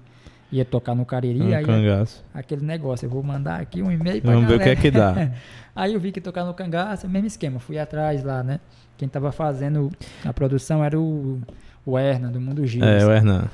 ia 0.51 0.63
tocar 0.63 0.93
no 0.93 1.03
Cariri, 1.03 1.41
Um 1.41 1.55
aí 1.55 1.65
cangaço. 1.65 2.23
aquele 2.31 2.63
negócio, 2.63 3.07
eu 3.07 3.09
vou 3.09 3.23
mandar 3.23 3.59
aqui 3.59 3.81
um 3.81 3.91
e-mail 3.91 4.21
pra 4.21 4.33
Vamos 4.33 4.47
ver 4.47 4.53
o 4.55 4.59
que 4.59 4.65
galera. 4.65 4.79
é 4.79 4.81
que 4.81 4.91
dá. 4.91 5.31
Aí 5.75 5.95
eu 5.95 5.99
vi 5.99 6.11
que 6.11 6.21
tocar 6.21 6.45
no 6.45 6.53
cangaço, 6.53 7.09
mesmo 7.09 7.25
esquema, 7.25 7.59
fui 7.59 7.79
atrás 7.79 8.23
lá, 8.23 8.43
né? 8.43 8.59
Quem 8.95 9.09
tava 9.09 9.31
fazendo 9.31 9.91
a 10.23 10.31
produção 10.31 10.83
era 10.83 10.99
o, 10.99 11.41
o 11.83 11.97
Erna, 11.97 12.29
do 12.29 12.39
Mundo 12.39 12.63
Gil. 12.67 12.83
É, 12.83 13.03
o 13.03 13.11
Hernan. 13.11 13.45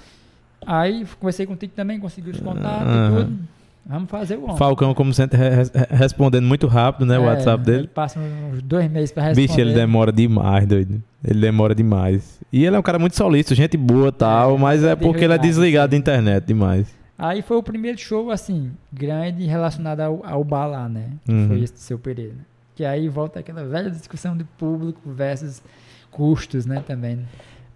Aí 0.71 1.05
conversei 1.19 1.45
contigo 1.47 1.73
também, 1.75 1.99
consegui 1.99 2.29
os 2.29 2.39
contatos 2.39 2.93
e 2.93 3.23
tudo. 3.23 3.39
Vamos 3.85 4.09
fazer 4.11 4.35
o 4.37 4.43
homem. 4.43 4.57
Falcão, 4.57 4.93
como 4.93 5.11
sempre, 5.13 5.35
re- 5.35 5.49
re- 5.63 5.87
respondendo 5.89 6.45
muito 6.45 6.67
rápido, 6.67 7.07
né? 7.07 7.17
O 7.17 7.23
É, 7.23 7.25
WhatsApp 7.27 7.63
Ele 7.67 7.77
dele. 7.77 7.87
passa 7.87 8.19
uns 8.19 8.61
dois 8.61 8.87
meses 8.91 9.11
pra 9.11 9.23
responder. 9.23 9.47
Bicho, 9.47 9.59
ele 9.59 9.73
demora 9.73 10.11
demais, 10.11 10.67
doido. 10.67 11.01
Ele 11.25 11.39
demora 11.41 11.73
demais. 11.73 12.39
E 12.53 12.63
ele 12.65 12.75
é 12.75 12.79
um 12.79 12.83
cara 12.83 12.99
muito 12.99 13.15
solícito, 13.15 13.55
gente 13.55 13.75
boa 13.77 14.09
e 14.09 14.11
tal, 14.11 14.55
É, 14.55 14.57
mas 14.59 14.83
é 14.83 14.95
porque 14.95 15.23
ele 15.23 15.33
é 15.33 15.37
desligado, 15.39 15.47
desligado 15.47 15.91
da 15.91 15.97
internet 15.97 16.45
demais. 16.45 16.87
Aí 17.17 17.41
foi 17.41 17.57
o 17.57 17.63
primeiro 17.63 17.97
show, 17.97 18.29
assim, 18.29 18.71
grande 18.93 19.43
relacionado 19.45 20.01
ao, 20.01 20.23
ao 20.23 20.43
bar 20.43 20.67
lá, 20.67 20.87
né? 20.87 21.05
Uhum. 21.27 21.47
Foi 21.47 21.59
esse 21.61 21.73
do 21.73 21.79
seu 21.79 21.97
Pereira. 21.97 22.35
Que 22.75 22.85
aí 22.85 23.09
volta 23.09 23.39
aquela 23.39 23.65
velha 23.65 23.89
discussão 23.89 24.37
de 24.37 24.43
público 24.57 25.01
versus 25.11 25.63
custos, 26.11 26.65
né, 26.65 26.81
também. 26.85 27.19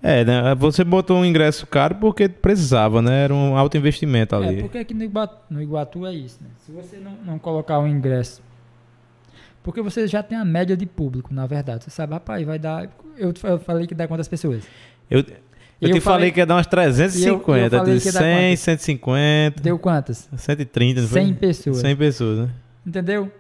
É, 0.06 0.26
né? 0.26 0.54
Você 0.56 0.84
botou 0.84 1.18
um 1.18 1.24
ingresso 1.26 1.66
caro 1.66 1.96
porque 1.96 2.28
precisava, 2.28 3.02
né? 3.02 3.24
Era 3.24 3.34
um 3.34 3.56
alto 3.58 3.78
investimento 3.78 4.36
ali. 4.36 4.60
É, 4.60 4.62
porque 4.62 4.78
aqui 4.78 4.94
no 4.94 5.02
Iguatu, 5.04 5.38
no 5.50 5.62
Iguatu 5.62 6.06
é 6.06 6.14
isso, 6.14 6.40
né? 6.44 6.50
Se 6.66 6.74
você 6.74 6.98
não, 6.98 7.14
não 7.26 7.40
colocar 7.40 7.80
o 7.80 7.88
ingresso. 7.88 8.42
Porque 9.64 9.82
você 9.82 10.06
já 10.06 10.22
tem 10.22 10.38
a 10.38 10.44
média 10.44 10.76
de 10.76 10.86
público, 10.86 11.34
na 11.34 11.48
verdade. 11.48 11.86
Você 11.86 11.90
sabe, 11.90 12.12
rapaz, 12.14 12.46
vai 12.46 12.60
dar. 12.60 12.90
Eu, 13.18 13.34
eu 13.44 13.60
falei 13.60 13.88
que 13.88 13.96
dá 13.96 14.06
quantas 14.06 14.28
pessoas? 14.28 14.66
Eu, 15.10 15.20
eu, 15.20 15.26
E 15.82 15.92
te 15.92 15.98
eu 15.98 16.02
falei, 16.02 16.02
falei- 16.02 16.32
que 16.32 16.40
ia 16.42 16.46
dar 16.46 16.56
umas 16.56 16.68
350, 16.68 17.18
E 17.18 17.30
eu- 17.30 17.64
eu 17.64 17.70
falei 17.80 17.96
de 17.96 18.02
que 18.02 18.08
ia 18.10 18.14
dar 18.14 18.20
100, 18.20 18.48
quantas? 18.50 18.60
150, 18.60 19.62
Deu 19.64 19.80
quantas? 19.80 20.30
130, 20.36 21.02
não 21.02 21.08
foi? 21.08 21.22
100 21.24 21.34
pessoas. 21.34 21.78
100 21.78 21.96
pessoas, 21.96 22.40
né? 22.40 22.50
Entendeu? 22.86 23.32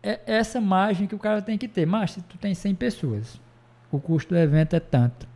É 0.00 0.20
essa 0.24 0.60
margem 0.60 1.08
que 1.08 1.16
o 1.16 1.18
cara 1.18 1.42
tem 1.42 1.58
que 1.58 1.66
ter. 1.66 1.84
Mas 1.84 2.12
se 2.12 2.20
tu 2.22 2.38
tem 2.38 2.54
100 2.54 2.76
pessoas, 2.76 3.40
o 3.90 3.98
custo 3.98 4.34
do 4.34 4.38
evento 4.38 4.74
é 4.76 4.80
tanto. 4.80 5.31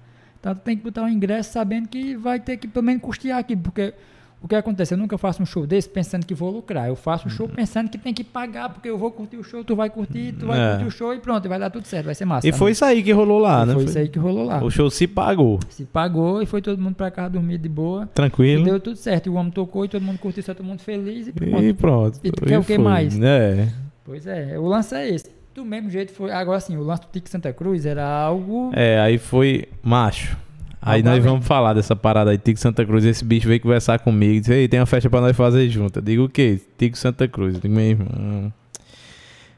Então 0.47 0.55
tu 0.55 0.61
tem 0.61 0.77
que 0.77 0.85
botar 0.85 1.03
o 1.03 1.09
ingresso 1.09 1.53
sabendo 1.53 1.89
que 1.89 2.15
vai 2.17 2.39
ter 2.39 2.57
que 2.57 2.69
pelo 2.69 2.85
menos 2.87 3.03
custear 3.03 3.39
aqui. 3.41 3.57
Porque 3.57 3.93
o 4.41 4.47
que 4.47 4.55
acontece? 4.55 4.95
Eu 4.95 4.99
nunca 4.99 5.19
faço 5.19 5.43
um 5.43 5.47
show 5.47 5.67
desse 5.67 5.89
pensando 5.89 6.25
que 6.25 6.35
vou 6.35 6.51
lucrar. 6.53 6.87
Eu 6.87 6.95
faço 6.95 7.27
um 7.27 7.31
show 7.31 7.49
pensando 7.49 7.91
que 7.91 7.99
tem 7.99 8.15
que 8.15 8.23
pagar, 8.23 8.69
porque 8.69 8.89
eu 8.89 8.97
vou 8.97 9.11
curtir 9.11 9.37
o 9.39 9.43
show, 9.43 9.65
tu 9.65 9.75
vai 9.75 9.91
curtir, 9.91 10.37
tu 10.39 10.47
vai 10.47 10.57
É. 10.61 10.71
curtir 10.71 10.85
o 10.87 10.91
show 10.93 11.13
e 11.13 11.19
pronto, 11.19 11.45
e 11.45 11.49
vai 11.49 11.59
dar 11.59 11.69
tudo 11.69 11.85
certo, 11.85 12.07
vai 12.07 12.15
ser 12.15 12.27
massa. 12.27 12.47
E 12.47 12.53
foi 12.53 12.71
isso 12.71 12.85
aí 12.85 13.03
que 13.03 13.11
rolou 13.11 13.41
lá, 13.41 13.65
E 13.65 13.67
né? 13.67 13.73
Foi 13.73 13.83
Foi- 13.83 13.91
isso 13.91 13.99
aí 13.99 14.09
que 14.09 14.21
rolou 14.21 14.45
lá. 14.45 14.63
O 14.63 14.71
show 14.71 14.89
se 14.89 15.09
pagou. 15.09 15.59
Se 15.69 15.85
pagou 15.85 16.41
e 16.41 16.47
foi 16.47 16.63
todo 16.63 16.81
mundo 16.81 16.95
pra 16.95 17.11
casa 17.11 17.31
dormir 17.31 17.59
de 17.59 17.69
boa. 17.69 18.05
E 18.05 18.15
Tranquilo. 18.15 18.65
deu 18.65 18.79
tudo 18.79 18.95
certo. 18.97 19.27
E 19.27 19.31
o 19.31 19.35
homem 19.35 19.51
tocou 19.51 19.85
e 19.85 19.89
todo 19.89 20.03
mundo 20.03 20.19
curtiu, 20.19 20.45
só 20.45 20.55
todo 20.55 20.65
mundo 20.65 20.79
feliz 20.81 21.27
e 21.27 21.33
pronto. 21.33 21.65
E 21.65 21.73
pronto. 21.73 22.21
E 22.23 22.31
tu 22.31 22.45
quer 22.45 22.59
o 22.61 22.63
que 22.65 22.79
mais? 22.79 23.19
É. 23.21 23.69
Pois 24.05 24.25
é, 24.29 24.57
o 24.57 24.67
lance 24.69 24.95
é 24.95 25.09
esse. 25.13 25.35
Do 25.57 25.65
mesmo 25.65 25.89
jeito 25.89 26.13
foi. 26.13 26.31
Agora 26.31 26.61
sim, 26.61 26.77
o 26.77 26.83
lance 26.83 27.01
do 27.01 27.09
Tique 27.09 27.31
Santa 27.31 27.51
Cruz 27.51 27.87
era 27.87 28.07
algo. 28.07 28.71
É, 28.75 29.01
aí 29.01 29.17
foi 29.17 29.65
macho. 29.83 30.37
Aí 30.83 31.03
nós 31.03 31.25
vamos 31.25 31.47
falar 31.47 31.73
dessa 31.73 31.97
parada 31.97 32.31
aí, 32.31 32.37
Tico 32.37 32.61
Santa 32.61 32.85
Cruz. 32.85 33.07
Esse 33.07 33.25
bicho 33.25 33.49
veio 33.49 33.59
conversar 33.59 33.99
comigo. 33.99 34.39
Disse, 34.39 34.53
ei, 34.53 34.69
tem 34.69 34.79
uma 34.79 34.85
festa 34.85 35.09
pra 35.09 35.23
nós 35.23 35.35
fazer 35.35 35.67
junto. 35.71 35.99
Eu 35.99 36.03
digo 36.03 36.25
o 36.25 36.29
quê? 36.29 36.61
Tico 36.77 36.99
Santa 36.99 37.27
Cruz. 37.27 37.55
Eu 37.55 37.61
digo, 37.63 37.75
meu 37.75 37.85
irmão. 37.85 38.53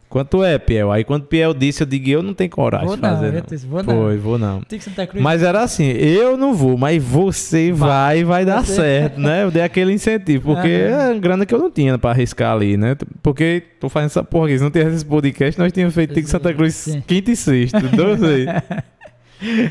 Quanto 0.09 0.43
é, 0.43 0.59
Piel? 0.59 0.91
Aí 0.91 1.05
quando 1.05 1.25
Piel 1.27 1.53
disse, 1.53 1.83
eu 1.83 1.87
digo, 1.87 2.09
eu 2.09 2.23
não 2.23 2.33
tenho 2.33 2.49
coragem 2.49 2.87
Vou 2.87 2.97
de 2.97 3.03
não, 3.03 3.11
fazer. 3.11 3.27
eu 3.27 3.33
Não. 3.33 3.43
disse, 3.47 3.67
vou 3.67 3.83
não. 3.83 3.95
Foi, 3.95 4.17
vou 4.17 4.39
não. 4.39 4.61
Tique 4.63 4.83
Santa 4.83 5.07
Cruz. 5.07 5.23
Mas 5.23 5.43
era 5.43 5.61
assim, 5.63 5.85
eu 5.85 6.37
não 6.37 6.55
vou, 6.55 6.79
mas 6.79 7.03
você 7.03 7.71
vai 7.73 8.21
e 8.21 8.25
vai 8.25 8.45
dar 8.45 8.65
Você- 8.65 8.75
certo, 8.75 9.21
né? 9.21 9.43
Eu 9.45 9.51
dei 9.51 9.63
aquele 9.63 9.93
incentivo, 9.93 10.55
porque 10.55 10.67
Aham. 10.91 11.11
é 11.15 11.19
grana 11.19 11.45
que 11.45 11.55
eu 11.55 11.59
não 11.59 11.71
tinha 11.71 11.99
pra 11.99 12.11
arriscar 12.11 12.53
ali, 12.55 12.77
né? 12.79 12.97
Porque 13.23 13.63
tô 13.79 13.89
fazendo 13.91 14.07
essa 14.07 14.25
porra 14.25 14.47
aqui, 14.47 14.57
se 14.59 14.65
não 14.65 14.71
tivesse 14.71 14.97
esse 14.97 15.05
podcast, 15.05 15.59
nós 15.61 15.73
tínhamos 15.73 15.95
feito 15.95 16.15
Tico 16.15 16.29
Santa 16.29 16.55
Cruz 16.55 16.75
Sim. 16.75 17.03
quinta 17.07 17.31
e 17.31 17.37
sexta, 17.37 17.79
dois 17.81 18.23
aí. 18.23 18.47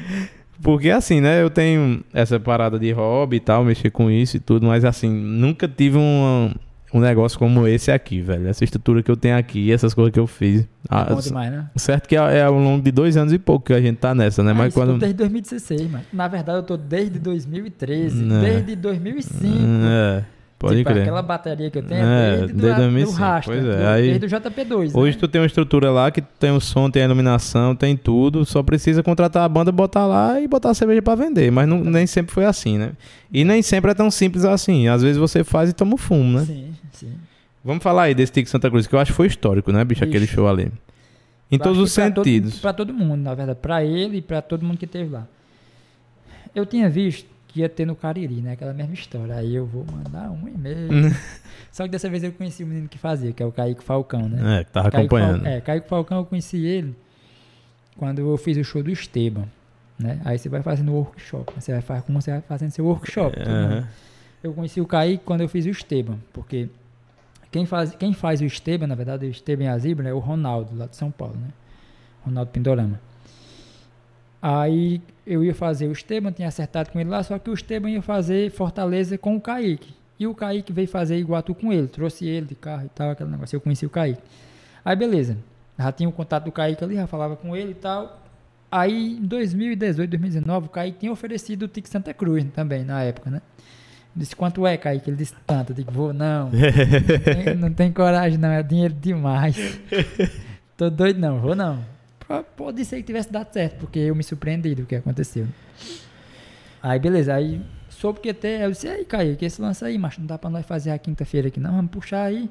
Porque 0.62 0.90
assim, 0.90 1.22
né? 1.22 1.42
Eu 1.42 1.50
tenho 1.50 2.04
essa 2.14 2.40
parada 2.40 2.80
de 2.80 2.92
hobby 2.92 3.38
e 3.38 3.40
tal, 3.40 3.64
mexer 3.64 3.92
com 3.92 4.10
isso 4.10 4.38
e 4.38 4.40
tudo, 4.40 4.66
mas 4.66 4.84
assim, 4.84 5.10
nunca 5.10 5.68
tive 5.68 5.98
uma. 5.98 6.52
Um 6.94 7.00
negócio 7.00 7.38
como 7.38 7.68
esse 7.68 7.92
aqui, 7.92 8.22
velho. 8.22 8.48
Essa 8.48 8.64
estrutura 8.64 9.04
que 9.04 9.12
eu 9.12 9.18
tenho 9.18 9.38
aqui, 9.38 9.72
essas 9.72 9.94
coisas 9.94 10.14
que 10.14 10.20
eu 10.20 10.28
fiz. 10.28 10.66
Ah, 10.90 11.08
É 11.10 11.14
bom 11.14 11.20
demais, 11.20 11.52
né? 11.52 11.70
certo 11.76 12.08
que 12.08 12.16
é, 12.16 12.20
é 12.38 12.44
ao 12.44 12.54
longo 12.54 12.82
de 12.82 12.92
dois 12.92 13.18
anos 13.18 13.34
e 13.34 13.38
pouco 13.38 13.66
que 13.66 13.74
a 13.74 13.82
gente 13.82 13.98
tá 13.98 14.16
nessa, 14.16 14.42
né? 14.42 14.52
Ah, 14.52 14.56
Mas 14.56 14.74
quando. 14.74 14.98
desde 14.98 15.18
2016, 15.18 15.92
mano. 15.92 16.04
Na 16.14 16.28
verdade, 16.28 16.60
eu 16.60 16.64
tô 16.64 16.78
desde 16.78 17.20
2013, 17.20 18.16
Né. 18.24 18.40
desde 18.42 18.76
2005. 18.76 19.54
É, 19.86 20.24
pode 20.60 20.78
tipo, 20.78 20.90
crer. 20.90 21.02
aquela 21.04 21.22
bateria 21.22 21.70
que 21.70 21.78
eu 21.78 21.84
tenho 21.84 22.02
É, 22.04 22.06
é 22.06 22.38
desde, 22.38 22.54
desde 22.54 22.74
do, 22.76 22.82
2005, 22.84 23.12
do 23.12 23.18
Rasta, 23.24 23.52
pois 23.52 23.66
é, 23.66 23.88
aí- 23.88 24.20
desde 24.20 24.26
o 24.26 24.30
JP2, 24.40 24.96
Hoje 24.96 25.16
né? 25.16 25.20
tu 25.20 25.28
tem 25.28 25.42
uma 25.42 25.48
estrutura 25.48 25.92
lá 25.92 26.10
que 26.12 26.22
tem 26.22 26.52
o 26.52 26.60
som, 26.60 26.90
tem 26.90 27.02
a 27.04 27.06
iluminação, 27.06 27.76
tem 27.76 27.96
tudo. 27.96 28.44
Só 28.46 28.62
precisa 28.64 29.02
contratar 29.04 29.44
a 29.44 29.50
banda, 29.50 29.72
botar 29.72 30.06
lá 30.08 30.40
e 30.42 30.48
botar 30.48 30.72
a 30.72 30.74
cerveja 30.74 31.02
pra 31.02 31.16
vender. 31.16 31.52
Mas 31.52 31.68
não- 31.68 31.84
nem 31.84 32.08
sempre 32.08 32.34
foi 32.34 32.46
assim, 32.46 32.78
né? 32.78 32.92
E 33.32 33.44
nem 33.44 33.62
sempre 33.62 33.92
é 33.92 33.94
tão 33.94 34.10
simples 34.10 34.44
assim. 34.46 34.88
Às 34.88 35.02
vezes 35.02 35.18
você 35.18 35.44
faz 35.44 35.70
e 35.70 35.74
toma 35.74 35.94
o 35.96 35.98
fumo, 35.98 36.40
né? 36.40 36.46
Sim, 36.46 36.74
sim. 36.92 37.12
Vamos 37.64 37.84
falar 37.84 38.04
aí 38.04 38.16
desse 38.16 38.32
Tic 38.32 38.48
Santa 38.48 38.70
Cruz, 38.70 38.88
que 38.88 38.96
eu 38.96 39.00
acho 39.00 39.12
que 39.12 39.16
foi 39.18 39.28
histórico, 39.28 39.72
né, 39.72 39.84
bicho? 39.84 40.04
Aquele 40.04 40.24
Ixi. 40.26 40.34
show 40.36 40.48
ali. 40.48 40.72
Em 41.52 41.56
Eu 41.56 41.60
todos 41.60 41.78
os 41.80 41.92
sentidos. 41.92 42.60
Pra 42.60 42.74
todo 42.74 42.94
mundo, 42.94 43.22
na 43.22 43.34
verdade. 43.36 43.60
Pra 43.62 43.84
ele 43.84 44.18
e 44.18 44.22
pra 44.22 44.42
todo 44.42 44.66
mundo 44.66 44.78
que 44.78 44.88
teve 44.88 45.10
lá. 45.12 45.26
Eu 46.56 46.66
tinha 46.66 46.90
visto 46.90 47.30
que 47.58 47.62
ia 47.62 47.70
ter 47.70 47.86
no 47.86 47.96
Cariri, 47.96 48.36
né? 48.42 48.52
Aquela 48.52 48.74
mesma 48.74 48.94
história. 48.94 49.36
Aí 49.36 49.56
eu 49.56 49.66
vou 49.66 49.84
mandar 49.92 50.30
um 50.30 50.48
e-mail. 50.48 50.90
Só 51.72 51.84
que 51.84 51.90
dessa 51.90 52.08
vez 52.10 52.24
eu 52.24 52.32
conheci 52.32 52.64
o 52.64 52.68
menino 52.68 52.88
que 52.88 52.98
fazia, 53.00 53.32
que 53.34 53.42
é 53.42 53.46
o 53.46 53.52
Kaique 53.52 53.84
Falcão, 53.84 54.30
né? 54.30 54.60
É, 54.60 54.64
que 54.64 54.72
tava 54.72 54.92
Kaique 54.92 55.10
Fal- 55.10 55.20
acompanhando. 55.20 55.46
É, 55.48 55.60
Kaique 55.62 55.90
Falcão 55.90 56.20
eu 56.20 56.26
conheci 56.26 56.64
ele 56.66 56.96
quando 57.98 58.20
eu 58.20 58.38
fiz 58.38 58.58
o 58.58 58.64
show 58.64 58.84
do 58.84 58.92
Esteban. 58.92 59.46
Né? 59.98 60.22
Aí 60.24 60.38
você 60.38 60.48
vai 60.48 60.62
fazendo 60.62 60.94
workshop. 60.94 61.52
né? 61.56 61.60
Você 61.60 61.72
vai 61.72 61.82
fazer 61.82 62.02
como 62.04 62.22
você 62.22 62.32
vai 62.32 62.42
fazendo 62.42 62.70
seu 62.72 62.86
workshop. 62.86 63.36
Aham. 63.40 63.88
Eu 64.44 64.54
conheci 64.54 64.80
o 64.80 64.86
Kaique 64.86 65.24
quando 65.26 65.42
eu 65.42 65.50
fiz 65.50 65.66
o 65.66 65.70
Esteban, 65.70 66.18
porque 66.32 66.70
quem 67.52 67.66
faz, 67.66 67.96
quem 67.96 68.14
faz 68.14 68.40
o 68.40 68.46
Esteban, 68.46 68.86
na 68.86 68.94
verdade, 68.94 69.26
o 69.26 69.30
Esteban 69.30 69.64
e 69.64 69.68
a 69.68 69.78
Zibra 69.80 70.08
é 70.08 70.14
o 70.14 70.20
Ronaldo, 70.20 70.76
lá 70.78 70.86
de 70.86 70.96
São 70.96 71.10
Paulo, 71.10 71.34
né? 71.36 71.48
Ronaldo 72.24 72.52
Pindorama. 72.52 73.00
Aí 74.42 75.02
eu 75.26 75.44
ia 75.44 75.54
fazer 75.54 75.88
o 75.88 75.92
Esteban, 75.92 76.32
tinha 76.32 76.48
acertado 76.48 76.92
com 76.92 77.00
ele 77.00 77.10
lá, 77.10 77.24
só 77.24 77.38
que 77.40 77.50
o 77.50 77.54
Esteban 77.54 77.90
ia 77.90 78.02
fazer 78.02 78.52
Fortaleza 78.52 79.18
com 79.18 79.36
o 79.36 79.42
Kaique. 79.42 79.94
E 80.20 80.26
o 80.26 80.34
Kaique 80.34 80.72
veio 80.74 80.88
fazer 80.88 81.18
Iguatu 81.18 81.54
com 81.54 81.72
ele, 81.72 81.88
trouxe 81.88 82.26
ele 82.28 82.46
de 82.48 82.56
carro 82.56 82.86
e 82.86 82.90
tal, 82.90 83.12
aquele 83.12 83.30
negócio. 83.30 83.56
Eu 83.56 83.62
conheci 83.62 83.86
o 83.86 83.90
Kaique. 83.90 84.22
Aí 84.84 84.96
beleza, 84.96 85.38
já 85.78 85.92
tinha 85.92 86.08
o 86.10 86.12
contato 86.12 86.46
do 86.46 86.52
Kaique 86.52 86.84
ali, 86.84 86.96
já 86.96 87.08
falava 87.08 87.36
com 87.36 87.56
ele 87.56 87.72
e 87.72 87.76
tal. 87.76 88.22
Aí 88.72 89.18
em 89.18 89.22
2018, 89.26 90.10
2019, 90.10 90.66
o 90.68 90.70
Kaique 90.70 91.00
tinha 91.00 91.12
oferecido 91.12 91.64
o 91.64 91.68
Tic 91.68 91.88
Santa 91.88 92.14
Cruz 92.14 92.46
também, 92.54 92.84
na 92.84 93.02
época, 93.04 93.30
né? 93.30 93.42
Disse, 94.16 94.36
quanto 94.36 94.66
é, 94.66 94.76
Kaique? 94.78 95.10
Ele 95.10 95.18
disse, 95.18 95.34
tanto. 95.46 95.72
Eu 95.72 95.76
digo, 95.76 95.92
vou 95.92 96.12
não. 96.12 96.50
Tem- 97.24 97.56
não 97.56 97.72
tem 97.72 97.92
coragem 97.92 98.38
não, 98.40 98.50
é 98.50 98.64
dinheiro 98.64 98.94
demais. 98.94 99.80
Tô 100.76 100.90
doido 100.90 101.20
não, 101.20 101.40
vou 101.40 101.56
não. 101.56 101.80
Pode 102.56 102.84
ser 102.86 102.98
que 102.98 103.04
tivesse 103.04 103.32
dado 103.32 103.52
certo, 103.54 103.80
porque 103.80 104.00
eu 104.00 104.16
me 104.16 104.24
surpreendi 104.24 104.76
do 104.76 104.86
que 104.86 104.96
aconteceu. 104.96 105.48
Aí 106.82 107.00
beleza, 107.00 107.34
aí 107.34 107.62
soube 107.90 108.20
que 108.20 108.30
até, 108.30 108.66
eu 108.66 108.72
disse, 108.72 108.88
aí 108.88 109.06
Kaique, 109.06 109.46
esse 109.46 109.62
lance 109.62 109.84
aí, 109.84 109.98
macho, 109.98 110.20
não 110.20 110.28
dá 110.28 110.38
pra 110.38 110.50
nós 110.50 110.66
fazer 110.66 110.92
a 110.92 110.98
quinta-feira 110.98 111.48
aqui 111.48 111.60
não, 111.60 111.76
vamos 111.76 111.92
puxar 111.92 112.24
aí 112.24 112.50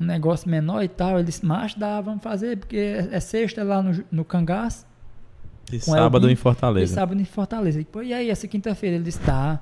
um 0.00 0.04
negócio 0.04 0.48
menor 0.48 0.82
e 0.82 0.88
tal. 0.88 1.16
Ele 1.16 1.24
disse, 1.24 1.44
macho, 1.44 1.78
dá, 1.78 2.00
vamos 2.00 2.22
fazer, 2.22 2.58
porque 2.58 2.76
é, 2.76 3.08
é 3.12 3.20
sexta 3.20 3.64
lá 3.64 3.82
no, 3.82 4.04
no 4.10 4.24
Cangaço. 4.24 4.86
E 5.72 5.80
sábado 5.80 6.28
em 6.28 6.34
e 6.34 6.36
Fortaleza. 6.36 6.94
sábado 6.94 7.20
em 7.20 7.24
Fortaleza. 7.24 7.80
E, 7.80 7.86
e 8.04 8.14
aí, 8.14 8.30
essa 8.30 8.46
quinta-feira? 8.46 8.96
Ele 8.96 9.04
disse, 9.04 9.18
tá. 9.20 9.60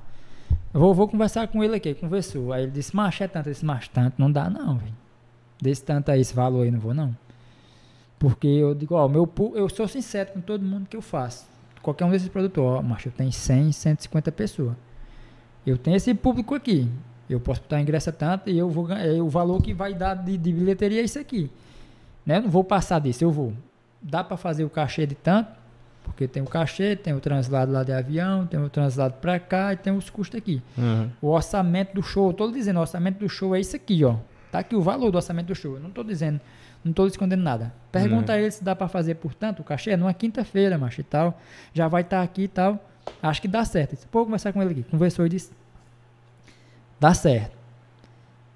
Vou, 0.71 0.93
vou 0.93 1.07
conversar 1.07 1.47
com 1.47 1.63
ele 1.63 1.75
aqui. 1.75 1.93
Conversou. 1.95 2.53
Aí 2.53 2.63
ele 2.63 2.71
disse, 2.71 2.95
macho, 2.95 3.23
é 3.23 3.27
tanto. 3.27 3.47
Eu 3.47 3.53
disse, 3.53 3.65
macho, 3.65 3.89
tanto 3.91 4.15
não 4.17 4.31
dá 4.31 4.49
não, 4.49 4.77
velho. 4.77 4.93
Desse 5.59 5.83
tanto 5.83 6.11
aí, 6.11 6.21
esse 6.21 6.35
valor 6.35 6.63
aí, 6.63 6.71
não 6.71 6.79
vou 6.79 6.93
não. 6.93 7.15
Porque 8.17 8.47
eu 8.47 8.73
digo, 8.73 8.95
ó, 8.95 9.07
meu, 9.07 9.29
eu 9.53 9.69
sou 9.69 9.87
sincero 9.87 10.31
com 10.33 10.41
todo 10.41 10.63
mundo 10.63 10.87
que 10.87 10.95
eu 10.95 11.01
faço. 11.01 11.45
Qualquer 11.81 12.05
um 12.05 12.11
desses 12.11 12.29
produtores, 12.29 12.79
ó, 12.79 12.81
macho, 12.81 13.09
eu 13.09 13.11
tenho 13.11 13.31
100, 13.31 13.71
150 13.71 14.31
pessoas. 14.31 14.75
Eu 15.65 15.77
tenho 15.77 15.95
esse 15.97 16.13
público 16.13 16.55
aqui. 16.55 16.89
Eu 17.29 17.39
posso 17.39 17.61
botar 17.61 17.81
ingresso 17.81 18.09
a 18.09 18.13
tanto 18.13 18.49
e 18.49 18.57
eu 18.57 18.69
vou 18.69 18.85
ganhar. 18.85 19.21
O 19.21 19.29
valor 19.29 19.61
que 19.61 19.73
vai 19.73 19.93
dar 19.93 20.13
de, 20.13 20.37
de 20.37 20.53
bilheteria 20.53 21.01
é 21.01 21.03
isso 21.03 21.19
aqui. 21.19 21.49
Né? 22.25 22.37
Eu 22.37 22.43
não 22.43 22.49
vou 22.49 22.63
passar 22.63 22.99
disso, 22.99 23.23
eu 23.23 23.31
vou. 23.31 23.53
Dá 24.01 24.23
para 24.23 24.37
fazer 24.37 24.63
o 24.63 24.69
cachê 24.69 25.05
de 25.05 25.15
tanto, 25.15 25.49
porque 26.03 26.27
tem 26.27 26.41
o 26.41 26.45
cachê, 26.45 26.95
tem 26.95 27.13
o 27.13 27.19
translado 27.19 27.71
lá 27.71 27.83
de 27.83 27.91
avião, 27.91 28.45
tem 28.45 28.59
o 28.59 28.69
translado 28.69 29.15
para 29.19 29.39
cá 29.39 29.73
e 29.73 29.77
tem 29.77 29.95
os 29.95 30.09
custos 30.09 30.37
aqui. 30.37 30.61
Aham. 30.77 31.11
O 31.21 31.29
orçamento 31.29 31.95
do 31.95 32.03
show, 32.03 32.29
eu 32.29 32.33
tô 32.33 32.51
dizendo, 32.51 32.77
o 32.77 32.81
orçamento 32.81 33.19
do 33.19 33.27
show 33.27 33.55
é 33.55 33.59
isso 33.59 33.75
aqui, 33.75 34.03
ó. 34.03 34.17
Tá 34.51 34.59
aqui 34.59 34.75
o 34.75 34.81
valor 34.81 35.11
do 35.11 35.15
orçamento 35.15 35.47
do 35.47 35.55
show. 35.55 35.75
Eu 35.75 35.81
não 35.81 35.89
tô 35.89 36.03
dizendo, 36.03 36.39
não 36.85 36.93
tô 36.93 37.07
escondendo 37.07 37.41
nada. 37.41 37.73
Pergunta 37.91 38.31
Uhum. 38.31 38.37
a 38.37 38.41
ele 38.41 38.51
se 38.51 38.63
dá 38.63 38.75
para 38.75 38.87
fazer, 38.87 39.15
portanto, 39.15 39.59
o 39.61 39.63
cachê 39.63 39.97
numa 39.97 40.13
quinta-feira, 40.13 40.77
macho, 40.77 41.01
e 41.01 41.03
tal. 41.03 41.41
Já 41.73 41.87
vai 41.87 42.03
estar 42.03 42.21
aqui 42.21 42.43
e 42.43 42.47
tal. 42.47 42.79
Acho 43.21 43.41
que 43.41 43.47
dá 43.47 43.65
certo. 43.65 43.91
Eu 43.91 43.95
disse, 43.95 44.07
Pô, 44.07 44.19
vou 44.19 44.25
conversar 44.25 44.53
com 44.53 44.61
ele 44.61 44.71
aqui. 44.71 44.83
Conversou 44.83 45.25
e 45.25 45.29
disse, 45.29 45.51
dá 46.99 47.13
certo. 47.13 47.55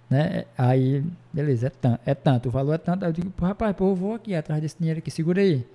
Né? 0.10 0.46
Aí, 0.58 1.04
beleza, 1.32 1.68
é 1.68 1.70
tanto, 1.70 2.00
é 2.06 2.16
tanto, 2.16 2.50
o 2.50 2.52
valor 2.52 2.74
é 2.74 2.78
tanto. 2.78 3.04
Aí 3.04 3.10
eu 3.10 3.14
digo, 3.14 3.32
rapaz, 3.42 3.76
pô, 3.76 3.90
eu 3.90 3.96
vou 3.96 4.14
aqui 4.16 4.34
atrás 4.36 4.62
desse 4.62 4.78
dinheiro 4.78 5.00
aqui, 5.00 5.12
segura 5.12 5.42
aí. 5.42 5.66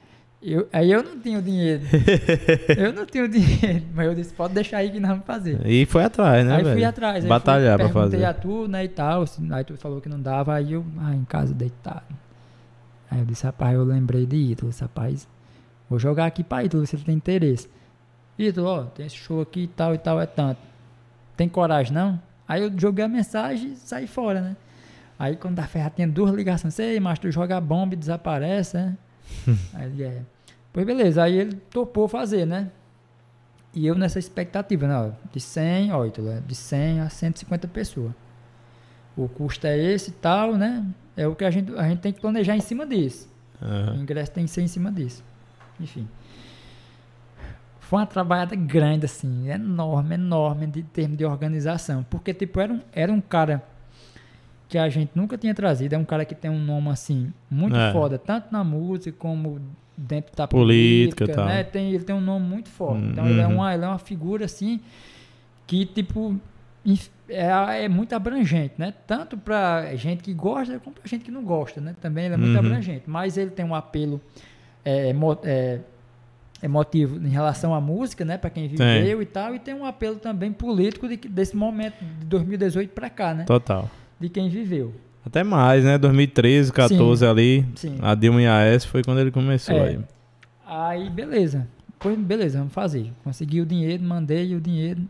Eu, 0.43 0.69
aí 0.73 0.91
eu 0.93 1.03
não 1.03 1.19
tinha 1.19 1.39
o 1.39 1.43
dinheiro. 1.43 1.83
eu 2.77 2.93
não 2.93 3.07
tinha 3.07 3.25
o 3.25 3.29
dinheiro, 3.29 3.87
mas 3.95 4.07
eu 4.07 4.15
disse, 4.15 4.35
pode 4.35 4.53
deixar 4.53 4.79
aí 4.79 4.91
que 4.91 5.01
nós 5.01 5.11
vamos 5.13 5.25
fazer. 5.25 5.65
E 5.67 5.87
foi 5.87 6.05
atrás, 6.05 6.45
né, 6.45 6.57
aí 6.57 6.63
velho? 6.65 6.75
fui 6.77 6.85
atrás, 6.85 7.25
aí 7.25 7.29
Batalhar 7.29 7.79
fui, 7.79 7.89
pra 7.89 7.95
perguntei 7.95 8.21
fazer. 8.21 8.31
a 8.31 8.35
tu, 8.35 8.69
né, 8.69 8.85
e 8.85 8.89
tal, 8.89 9.25
aí 9.53 9.65
tu 9.65 9.77
falou 9.77 10.01
que 10.01 10.09
não 10.09 10.21
dava, 10.21 10.55
aí 10.55 10.73
eu, 10.73 10.85
ah, 10.99 11.15
em 11.15 11.25
casa 11.25 11.55
deitado. 11.55 12.03
Aí 13.11 13.19
eu 13.21 13.25
disse, 13.25 13.45
rapaz, 13.45 13.75
eu 13.75 13.85
lembrei 13.85 14.27
de 14.27 14.37
Ítalo, 14.37 14.71
disse, 14.71 14.83
rapaz, 14.83 15.29
vou 15.89 15.99
jogar 15.99 16.27
aqui 16.27 16.43
pra 16.43 16.65
Ítalo, 16.65 16.87
se 16.87 16.97
ele 16.97 17.05
tem 17.05 17.15
interesse. 17.15 17.69
Ítalo, 18.39 18.67
ó, 18.67 18.83
tem 18.85 19.07
esse 19.07 19.17
show 19.17 19.41
aqui 19.41 19.65
e 19.65 19.69
tal 19.69 19.95
e 19.95 19.99
tal, 19.99 20.21
é 20.21 20.27
tanto. 20.27 20.61
Tem 21.37 21.49
coragem, 21.49 21.93
não? 21.93 22.21
Aí 22.47 22.63
eu 22.63 22.73
joguei 22.79 23.05
a 23.05 23.09
mensagem 23.09 23.73
e 23.73 23.77
saí 23.77 24.07
fora, 24.07 24.41
né? 24.41 24.57
Aí 25.19 25.37
quando 25.37 25.55
da 25.57 25.67
ferra 25.67 25.91
tinha 25.91 26.09
duas 26.09 26.35
ligações, 26.35 26.75
sei, 26.75 26.99
mas 26.99 27.19
tu 27.19 27.31
joga 27.31 27.57
a 27.57 27.61
bomba 27.61 27.95
e 27.95 27.97
desaparece, 27.97 28.77
né? 28.77 28.97
aí 29.75 29.87
ele, 29.87 30.03
é. 30.03 30.23
Pois 30.73 30.85
beleza, 30.85 31.23
aí 31.23 31.39
ele 31.39 31.55
topou 31.71 32.09
fazer, 32.09 32.47
né? 32.47 32.71
E 33.73 33.87
eu 33.87 33.95
nessa 33.95 34.19
expectativa, 34.19 34.87
né? 34.87 34.97
ó, 34.97 35.11
De 35.33 35.41
100, 35.41 35.93
ó, 35.93 36.05
Ítalo, 36.05 36.31
é 36.31 36.41
de 36.41 36.55
100 36.55 37.01
a 37.01 37.09
150 37.09 37.69
pessoas. 37.69 38.13
O 39.17 39.29
custo 39.29 39.67
é 39.67 39.79
esse 39.79 40.11
e 40.11 40.15
tal, 40.15 40.55
né? 40.57 40.85
É 41.17 41.27
o 41.29 41.35
que 41.35 41.45
a 41.45 41.51
gente, 41.51 41.73
a 41.77 41.89
gente 41.89 42.01
tem 42.01 42.13
que 42.13 42.21
planejar 42.21 42.57
em 42.57 42.61
cima 42.61 42.87
disso. 42.87 43.31
O 43.61 43.65
Aham. 43.65 43.97
ingresso 43.97 44.33
tem 44.33 44.45
que 44.45 44.51
ser 44.51 44.63
em 44.63 44.69
cima 44.69 44.91
disso. 44.91 45.23
Enfim. 45.81 46.09
Foi 47.81 47.99
uma 48.01 48.07
trabalhada 48.07 48.57
grande, 48.57 49.05
assim, 49.05 49.49
enorme, 49.49 50.15
enorme 50.15 50.67
de 50.67 50.83
termo 50.83 51.17
de 51.17 51.25
organização. 51.25 52.05
Porque, 52.09 52.33
tipo, 52.33 52.59
era 52.59 52.73
um, 52.73 52.81
era 52.93 53.13
um 53.13 53.21
cara 53.21 53.63
que 54.69 54.79
a 54.79 54.89
gente 54.89 55.13
nunca 55.15 55.37
tinha 55.37 55.55
trazido. 55.55 55.95
É 55.95 55.99
um 55.99 56.05
cara 56.05 56.25
que 56.25 56.35
tem 56.35 56.51
um 56.51 56.59
nome, 56.59 56.89
assim, 56.89 57.33
muito 57.51 57.77
É. 57.77 57.93
foda, 57.93 58.19
tanto 58.19 58.49
na 58.51 58.65
música 58.65 59.17
como 59.19 59.61
dentro 59.97 60.35
da 60.35 60.49
Política 60.49 61.27
política, 61.27 61.45
né? 61.47 61.63
Tem, 61.63 61.93
ele 61.93 62.03
tem 62.03 62.17
um 62.17 62.21
nome 62.21 62.45
muito 62.45 62.69
forte. 62.69 63.05
Então, 63.05 63.29
ele 63.29 63.41
é, 63.41 63.47
uhum. 63.47 63.57
uma, 63.57 63.75
ele 63.75 63.85
é 63.85 63.89
uma 63.89 63.99
figura, 63.99 64.47
assim, 64.47 64.81
que, 65.67 65.87
tipo, 65.87 66.41
é, 67.29 67.85
é 67.85 67.89
muito 67.89 68.13
abrangente, 68.15 68.75
né? 68.79 68.93
Tanto 69.07 69.37
pra 69.37 69.95
gente 69.97 70.23
que 70.23 70.33
gosta, 70.35 70.79
como 70.81 70.95
pra 70.97 71.07
gente 71.07 71.25
que 71.25 71.31
não 71.31 71.43
gosta, 71.45 71.81
né? 71.81 71.95
Também 72.01 72.27
ele 72.27 72.35
é 72.35 72.37
muito 72.37 72.53
Uhum. 72.53 72.59
abrangente. 72.59 73.05
Mas 73.07 73.37
ele 73.37 73.51
tem 73.51 73.65
um 73.65 73.75
apelo 73.75 74.21
é, 74.85 75.09
emo- 75.09 75.39
é, 75.45 75.81
emotivo 76.63 77.17
em 77.25 77.31
relação 77.31 77.75
à 77.75 77.81
música, 77.81 78.25
né? 78.25 78.37
Pra 78.39 78.51
quem 78.51 78.69
viveu 78.69 79.23
e 79.23 79.27
tal. 79.27 79.55
E 79.55 79.59
tem 79.59 79.75
um 79.75 79.85
apelo 79.87 80.17
também 80.17 80.53
político 80.53 81.09
de, 81.09 81.17
desse 81.17 81.57
momento, 81.57 81.95
de 82.21 82.27
2018 82.27 82.91
pra 82.91 83.09
cá, 83.11 83.33
né? 83.35 83.45
Total. 83.45 83.91
De 84.21 84.29
quem 84.29 84.49
viveu. 84.49 84.95
Até 85.27 85.43
mais, 85.43 85.85
né? 85.85 85.97
2013, 85.97 86.71
14 86.71 87.25
ali. 87.27 87.65
Sim. 87.77 87.97
A 88.03 88.15
Dilma 88.15 88.43
e 88.43 88.47
a 88.47 88.61
S 88.61 88.87
foi 88.87 89.03
quando 89.03 89.21
ele 89.21 89.31
começou 89.31 89.75
É. 89.75 89.89
aí. 89.89 89.99
Aí, 90.67 91.09
beleza. 91.11 91.67
Pois, 91.99 92.19
beleza, 92.19 92.59
vamos 92.59 92.75
fazer. 92.75 93.11
Consegui 93.23 93.63
o 93.63 93.67
dinheiro, 93.67 94.03
mandei 94.03 94.55
o 94.55 94.61
dinheiro. 94.61 95.01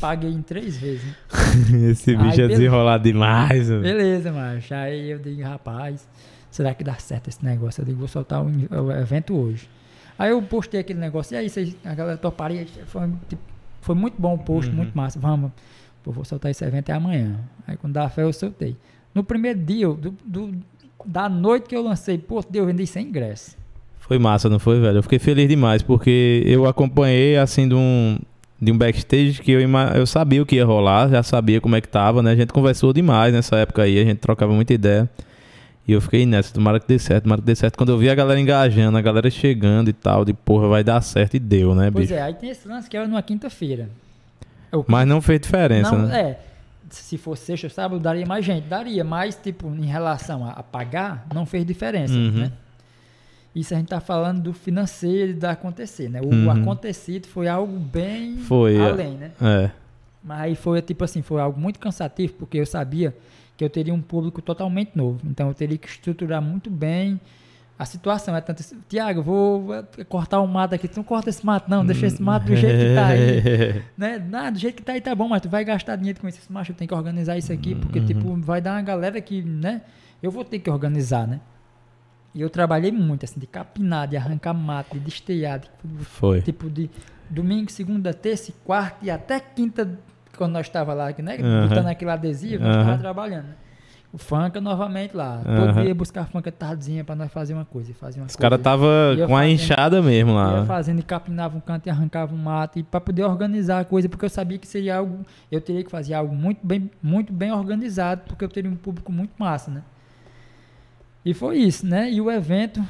Paguei 0.00 0.30
em 0.30 0.42
três 0.42 0.76
vezes. 0.78 1.04
né? 1.04 1.14
Esse 1.90 2.16
bicho 2.16 2.28
é 2.32 2.36
beleza. 2.36 2.48
desenrolado 2.48 3.04
demais. 3.04 3.68
velho. 3.68 3.82
Beleza, 3.82 4.32
macho. 4.32 4.74
Aí 4.74 5.10
eu 5.10 5.18
digo, 5.18 5.42
rapaz, 5.42 6.08
será 6.50 6.72
que 6.74 6.82
dá 6.82 6.94
certo 6.94 7.28
esse 7.28 7.44
negócio? 7.44 7.82
Eu 7.82 7.84
digo, 7.86 7.98
vou 7.98 8.08
soltar 8.08 8.42
o, 8.42 8.46
o 8.84 8.92
evento 8.92 9.36
hoje. 9.36 9.68
Aí 10.18 10.30
eu 10.30 10.40
postei 10.42 10.80
aquele 10.80 10.98
negócio, 10.98 11.34
e 11.34 11.38
aí 11.38 11.48
vocês, 11.48 11.74
a 11.84 11.94
galera 11.94 12.16
toparia, 12.18 12.66
foi, 12.86 13.08
tipo, 13.28 13.42
foi 13.80 13.94
muito 13.94 14.14
bom 14.20 14.34
o 14.34 14.38
post, 14.38 14.70
Uhum. 14.70 14.76
muito 14.76 14.92
massa. 14.96 15.18
Vamos, 15.18 15.50
pô, 16.02 16.12
vou 16.12 16.24
soltar 16.24 16.50
esse 16.50 16.64
evento 16.64 16.90
é 16.90 16.92
amanhã. 16.94 17.38
Aí 17.66 17.76
quando 17.76 17.94
dá 17.94 18.08
fé 18.08 18.22
eu 18.22 18.32
soltei. 18.32 18.76
No 19.14 19.24
primeiro 19.24 19.58
dia, 19.58 19.88
do, 19.88 20.14
do- 20.24 20.54
da 21.06 21.28
noite 21.28 21.66
que 21.68 21.74
eu 21.76 21.82
lancei, 21.82 22.18
pô, 22.18 22.42
deu, 22.48 22.62
eu 22.62 22.66
vendi 22.66 22.86
sem 22.86 23.06
ingresso. 23.08 23.56
Foi 23.98 24.18
massa, 24.18 24.48
não 24.48 24.58
foi, 24.58 24.78
velho? 24.80 24.98
Eu 24.98 25.02
fiquei 25.02 25.18
feliz 25.18 25.48
demais, 25.48 25.82
porque 25.82 26.42
eu 26.46 26.66
acompanhei, 26.66 27.36
assim, 27.38 27.66
de 27.68 27.74
um, 27.74 28.18
de 28.60 28.70
um 28.70 28.76
backstage 28.76 29.40
que 29.40 29.50
eu, 29.52 29.60
eu 29.94 30.06
sabia 30.06 30.42
o 30.42 30.46
que 30.46 30.56
ia 30.56 30.64
rolar, 30.64 31.08
já 31.08 31.22
sabia 31.22 31.60
como 31.60 31.76
é 31.76 31.80
que 31.80 31.88
tava, 31.88 32.22
né? 32.22 32.32
A 32.32 32.36
gente 32.36 32.52
conversou 32.52 32.92
demais 32.92 33.32
nessa 33.32 33.56
época 33.56 33.82
aí, 33.82 33.98
a 33.98 34.04
gente 34.04 34.18
trocava 34.18 34.52
muita 34.52 34.74
ideia. 34.74 35.08
E 35.88 35.92
eu 35.92 36.00
fiquei 36.00 36.24
nessa, 36.26 36.52
tomara 36.54 36.78
que 36.78 36.86
dê 36.86 36.98
certo, 36.98 37.24
tomara 37.24 37.40
que 37.40 37.46
dê 37.46 37.54
certo. 37.54 37.76
Quando 37.76 37.88
eu 37.90 37.98
vi 37.98 38.08
a 38.10 38.14
galera 38.14 38.38
engajando, 38.38 38.96
a 38.98 39.00
galera 39.00 39.28
chegando 39.30 39.88
e 39.88 39.92
tal, 39.92 40.24
de 40.24 40.32
porra, 40.32 40.68
vai 40.68 40.84
dar 40.84 41.00
certo 41.00 41.34
e 41.34 41.38
deu, 41.40 41.74
né, 41.74 41.90
Pois 41.90 42.08
bicho? 42.08 42.18
é, 42.18 42.22
aí 42.22 42.34
tem 42.34 42.50
esse 42.50 42.68
lance 42.68 42.88
que 42.88 42.96
era 42.96 43.08
numa 43.08 43.22
quinta-feira. 43.22 43.88
O 44.72 44.84
Mas 44.86 45.08
não 45.08 45.20
fez 45.20 45.40
diferença, 45.40 45.90
não, 45.96 46.06
né? 46.06 46.20
é. 46.20 46.38
Se 46.90 47.16
fosse 47.16 47.44
sexta 47.46 47.66
ou 47.66 47.70
sábado, 47.70 48.00
daria 48.00 48.26
mais 48.26 48.44
gente. 48.44 48.64
Daria, 48.68 49.02
mas, 49.04 49.36
tipo, 49.36 49.68
em 49.68 49.86
relação 49.86 50.44
a, 50.44 50.50
a 50.50 50.62
pagar, 50.62 51.26
não 51.34 51.46
fez 51.46 51.64
diferença, 51.64 52.12
Uhum. 52.14 52.30
né? 52.32 52.52
Isso 53.54 53.74
a 53.74 53.78
gente 53.78 53.88
tá 53.88 54.00
falando 54.00 54.40
do 54.40 54.52
financeiro 54.52 55.30
e 55.32 55.34
da 55.34 55.50
acontecer, 55.52 56.08
né? 56.08 56.20
O 56.20 56.26
Uhum. 56.26 56.50
acontecido 56.50 57.26
foi 57.26 57.48
algo 57.48 57.78
bem 57.78 58.36
Foi, 58.38 58.76
é. 58.76 58.80
além, 58.90 59.14
né? 59.16 59.32
É. 59.42 59.70
Mas 60.22 60.40
aí 60.40 60.54
foi, 60.54 60.80
tipo 60.82 61.02
assim, 61.02 61.22
foi 61.22 61.40
algo 61.40 61.58
muito 61.60 61.78
cansativo, 61.80 62.34
porque 62.34 62.58
eu 62.58 62.66
sabia 62.66 63.14
que 63.56 63.64
eu 63.64 63.70
teria 63.70 63.92
um 63.92 64.00
público 64.00 64.40
totalmente 64.40 64.92
novo. 64.94 65.20
Então 65.24 65.48
eu 65.48 65.54
teria 65.54 65.76
que 65.76 65.88
estruturar 65.88 66.40
muito 66.40 66.70
bem 66.70 67.18
a 67.78 67.84
situação. 67.84 68.36
É 68.36 68.40
tanto 68.40 68.60
assim, 68.60 68.76
Tiago, 68.88 69.22
vou 69.22 69.68
cortar 70.08 70.40
o 70.40 70.46
mato 70.46 70.74
aqui. 70.74 70.86
Tu 70.86 70.96
não 70.98 71.02
corta 71.04 71.28
esse 71.30 71.44
mato, 71.44 71.68
não. 71.68 71.84
Deixa 71.84 72.06
esse 72.06 72.22
mato 72.22 72.44
do 72.46 72.54
jeito 72.54 72.78
que 72.78 72.94
tá 72.94 73.06
aí. 73.06 73.82
né? 73.98 74.18
Não, 74.30 74.52
do 74.52 74.58
jeito 74.58 74.76
que 74.76 74.82
tá 74.82 74.92
aí 74.92 75.00
tá 75.00 75.14
bom, 75.14 75.26
mas 75.26 75.40
tu 75.42 75.48
vai 75.48 75.64
gastar 75.64 75.96
dinheiro 75.96 76.20
com 76.20 76.28
isso. 76.28 76.38
Esse 76.38 76.52
macho, 76.52 76.70
eu 76.72 76.76
tenho 76.76 76.88
que 76.88 76.94
organizar 76.94 77.36
isso 77.36 77.52
aqui, 77.52 77.74
porque, 77.74 77.98
Uhum. 77.98 78.06
tipo, 78.06 78.36
vai 78.36 78.60
dar 78.60 78.72
uma 78.76 78.82
galera 78.82 79.20
que, 79.20 79.42
né? 79.42 79.80
Eu 80.22 80.30
vou 80.30 80.44
ter 80.44 80.58
que 80.58 80.70
organizar, 80.70 81.26
né? 81.26 81.40
E 82.34 82.40
eu 82.40 82.48
trabalhei 82.50 82.92
muito, 82.92 83.24
assim, 83.24 83.40
de 83.40 83.46
capinar, 83.46 84.06
de 84.06 84.16
arrancar 84.16 84.54
mato, 84.54 84.94
de 84.94 85.00
destear, 85.00 85.58
de 85.58 85.68
Foi. 86.04 86.40
tipo 86.42 86.70
de 86.70 86.88
domingo, 87.28 87.70
segunda, 87.70 88.14
terça 88.14 88.50
e 88.50 88.54
quarta 88.64 88.98
e 89.04 89.10
até 89.10 89.40
quinta, 89.40 89.98
quando 90.36 90.52
nós 90.52 90.66
estava 90.66 90.94
lá, 90.94 91.06
né? 91.18 91.38
Aham. 91.40 91.68
Botando 91.68 91.86
aquele 91.88 92.10
adesivo, 92.10 92.62
nós 92.62 92.72
Aham. 92.76 92.80
estava 92.82 92.98
trabalhando. 92.98 93.46
né? 93.46 93.54
O 94.12 94.18
Funka 94.18 94.60
novamente 94.60 95.16
lá. 95.16 95.40
Aham. 95.46 95.72
Todo 95.72 95.82
dia 95.84 95.94
buscar 95.94 96.26
Funka 96.28 96.50
tardezinha 96.50 97.04
pra 97.04 97.14
nós 97.14 97.30
fazer 97.32 97.54
uma 97.54 97.64
coisa. 97.64 97.94
Fazer 97.94 98.18
uma 98.20 98.26
Os 98.26 98.34
caras 98.34 98.60
tava 98.60 98.86
Ia 99.16 99.24
com 99.26 99.36
a 99.36 99.40
fazendo- 99.40 99.52
enxada 99.54 100.02
mesmo 100.02 100.30
Ia 100.32 100.36
lá. 100.36 100.66
fazendo 100.66 100.98
e 100.98 101.02
capinava 101.04 101.56
um 101.56 101.60
canto 101.60 101.86
e 101.86 101.90
arrancava 101.90 102.34
um 102.34 102.38
mato 102.38 102.76
e 102.78 102.82
para 102.82 103.00
poder 103.00 103.22
organizar 103.24 103.78
a 103.80 103.84
coisa, 103.84 104.08
porque 104.08 104.24
eu 104.24 104.28
sabia 104.30 104.58
que 104.58 104.66
seria 104.66 104.96
algo, 104.96 105.24
eu 105.50 105.60
teria 105.60 105.84
que 105.84 105.90
fazer 105.92 106.14
algo 106.14 106.34
muito 106.34 106.58
bem, 106.66 106.90
muito 107.00 107.32
bem 107.32 107.52
organizado, 107.52 108.22
porque 108.26 108.44
eu 108.44 108.48
teria 108.48 108.68
um 108.70 108.74
público 108.76 109.12
muito 109.12 109.32
massa, 109.38 109.70
né? 109.70 109.82
E 111.24 111.34
foi 111.34 111.58
isso, 111.58 111.86
né? 111.86 112.10
E 112.10 112.20
o 112.20 112.30
evento, 112.30 112.82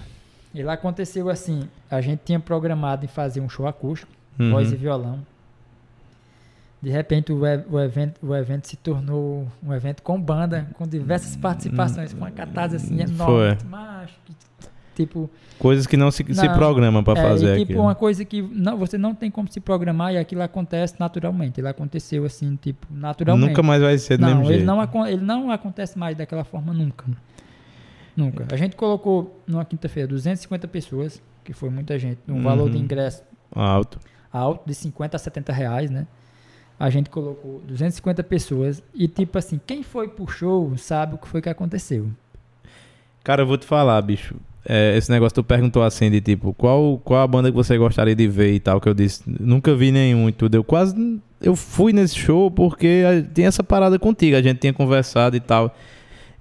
ele 0.54 0.68
aconteceu 0.68 1.28
assim, 1.28 1.68
a 1.90 2.00
gente 2.00 2.20
tinha 2.24 2.38
programado 2.38 3.04
em 3.04 3.08
fazer 3.08 3.40
um 3.40 3.48
show 3.48 3.66
acústico, 3.66 4.12
Uhum. 4.38 4.52
voz 4.52 4.72
e 4.72 4.76
violão. 4.76 5.18
De 6.82 6.88
repente 6.88 7.30
o, 7.30 7.40
o 7.40 7.78
evento, 7.80 8.26
o 8.26 8.34
evento 8.34 8.66
se 8.66 8.76
tornou 8.76 9.46
um 9.62 9.72
evento 9.74 10.02
com 10.02 10.18
banda, 10.18 10.66
com 10.74 10.86
diversas 10.86 11.36
participações, 11.36 12.14
com 12.14 12.20
uma 12.20 12.30
catarse 12.30 12.76
assim 12.76 13.00
enorme, 13.02 13.58
Foi. 13.58 13.58
tipo, 14.96 15.28
Coisas 15.58 15.86
que 15.86 15.94
não 15.94 16.10
se, 16.10 16.24
se 16.24 16.46
Não. 16.46 16.54
programam 16.54 17.04
pra 17.04 17.12
é, 17.20 17.22
fazer 17.22 17.46
e, 17.48 17.58
tipo, 17.58 17.72
aquilo. 17.72 17.82
uma 17.82 17.94
coisa 17.94 18.24
que 18.24 18.40
não, 18.40 18.78
você 18.78 18.96
não 18.96 19.14
tem 19.14 19.30
como 19.30 19.46
se 19.52 19.60
programar 19.60 20.14
e 20.14 20.16
aquilo 20.16 20.40
acontece 20.42 20.94
naturalmente. 20.98 21.60
Ele 21.60 21.68
aconteceu 21.68 22.24
assim, 22.24 22.56
tipo, 22.56 22.86
naturalmente. 22.90 23.48
Nunca 23.50 23.62
mais 23.62 23.82
vai 23.82 23.98
ser 23.98 24.16
do 24.16 24.22
não, 24.22 24.28
mesmo 24.38 24.44
ele 24.44 24.64
jeito. 24.64 24.66
não, 24.66 25.06
ele 25.06 25.22
não 25.22 25.50
acontece 25.50 25.98
mais 25.98 26.16
daquela 26.16 26.44
forma 26.44 26.72
nunca. 26.72 27.04
Nunca. 28.24 28.46
A 28.52 28.56
gente 28.56 28.76
colocou 28.76 29.40
numa 29.46 29.64
quinta-feira 29.64 30.06
250 30.08 30.68
pessoas, 30.68 31.22
que 31.44 31.52
foi 31.52 31.70
muita 31.70 31.98
gente, 31.98 32.18
um 32.28 32.42
valor 32.42 32.68
de 32.68 32.76
Uhum. 32.76 32.82
ingresso 32.84 33.22
Alto. 33.50 33.98
alto 34.32 34.66
de 34.66 34.74
50 34.74 35.16
a 35.16 35.18
70 35.18 35.52
reais, 35.52 35.90
né? 35.90 36.06
A 36.78 36.88
gente 36.90 37.10
colocou 37.10 37.60
250 37.66 38.22
pessoas 38.22 38.82
e 38.94 39.06
tipo 39.08 39.36
assim, 39.38 39.60
quem 39.66 39.82
foi 39.82 40.08
pro 40.08 40.26
show 40.26 40.76
sabe 40.76 41.14
o 41.14 41.18
que 41.18 41.28
foi 41.28 41.40
que 41.42 41.48
aconteceu. 41.48 42.08
Cara, 43.22 43.42
eu 43.42 43.46
vou 43.46 43.58
te 43.58 43.66
falar, 43.66 44.00
bicho. 44.02 44.34
É, 44.64 44.96
esse 44.96 45.10
negócio 45.10 45.34
tu 45.34 45.44
perguntou 45.44 45.82
assim 45.82 46.10
de 46.10 46.20
tipo, 46.20 46.52
qual, 46.54 46.98
qual 46.98 47.22
a 47.22 47.26
banda 47.26 47.50
que 47.50 47.56
você 47.56 47.76
gostaria 47.78 48.14
de 48.14 48.28
ver 48.28 48.52
e 48.54 48.60
tal, 48.60 48.80
que 48.80 48.88
eu 48.88 48.94
disse, 48.94 49.22
nunca 49.26 49.74
vi 49.74 49.90
nenhum 49.90 50.28
e 50.28 50.32
tudo. 50.32 50.54
Eu 50.54 50.64
quase. 50.64 51.20
Eu 51.40 51.56
fui 51.56 51.92
nesse 51.92 52.16
show 52.18 52.50
porque 52.50 53.02
a- 53.06 53.22
tem 53.32 53.46
essa 53.46 53.62
parada 53.64 53.98
contigo, 53.98 54.36
a 54.36 54.42
gente 54.42 54.58
tinha 54.58 54.72
conversado 54.72 55.34
e 55.36 55.40
tal. 55.40 55.74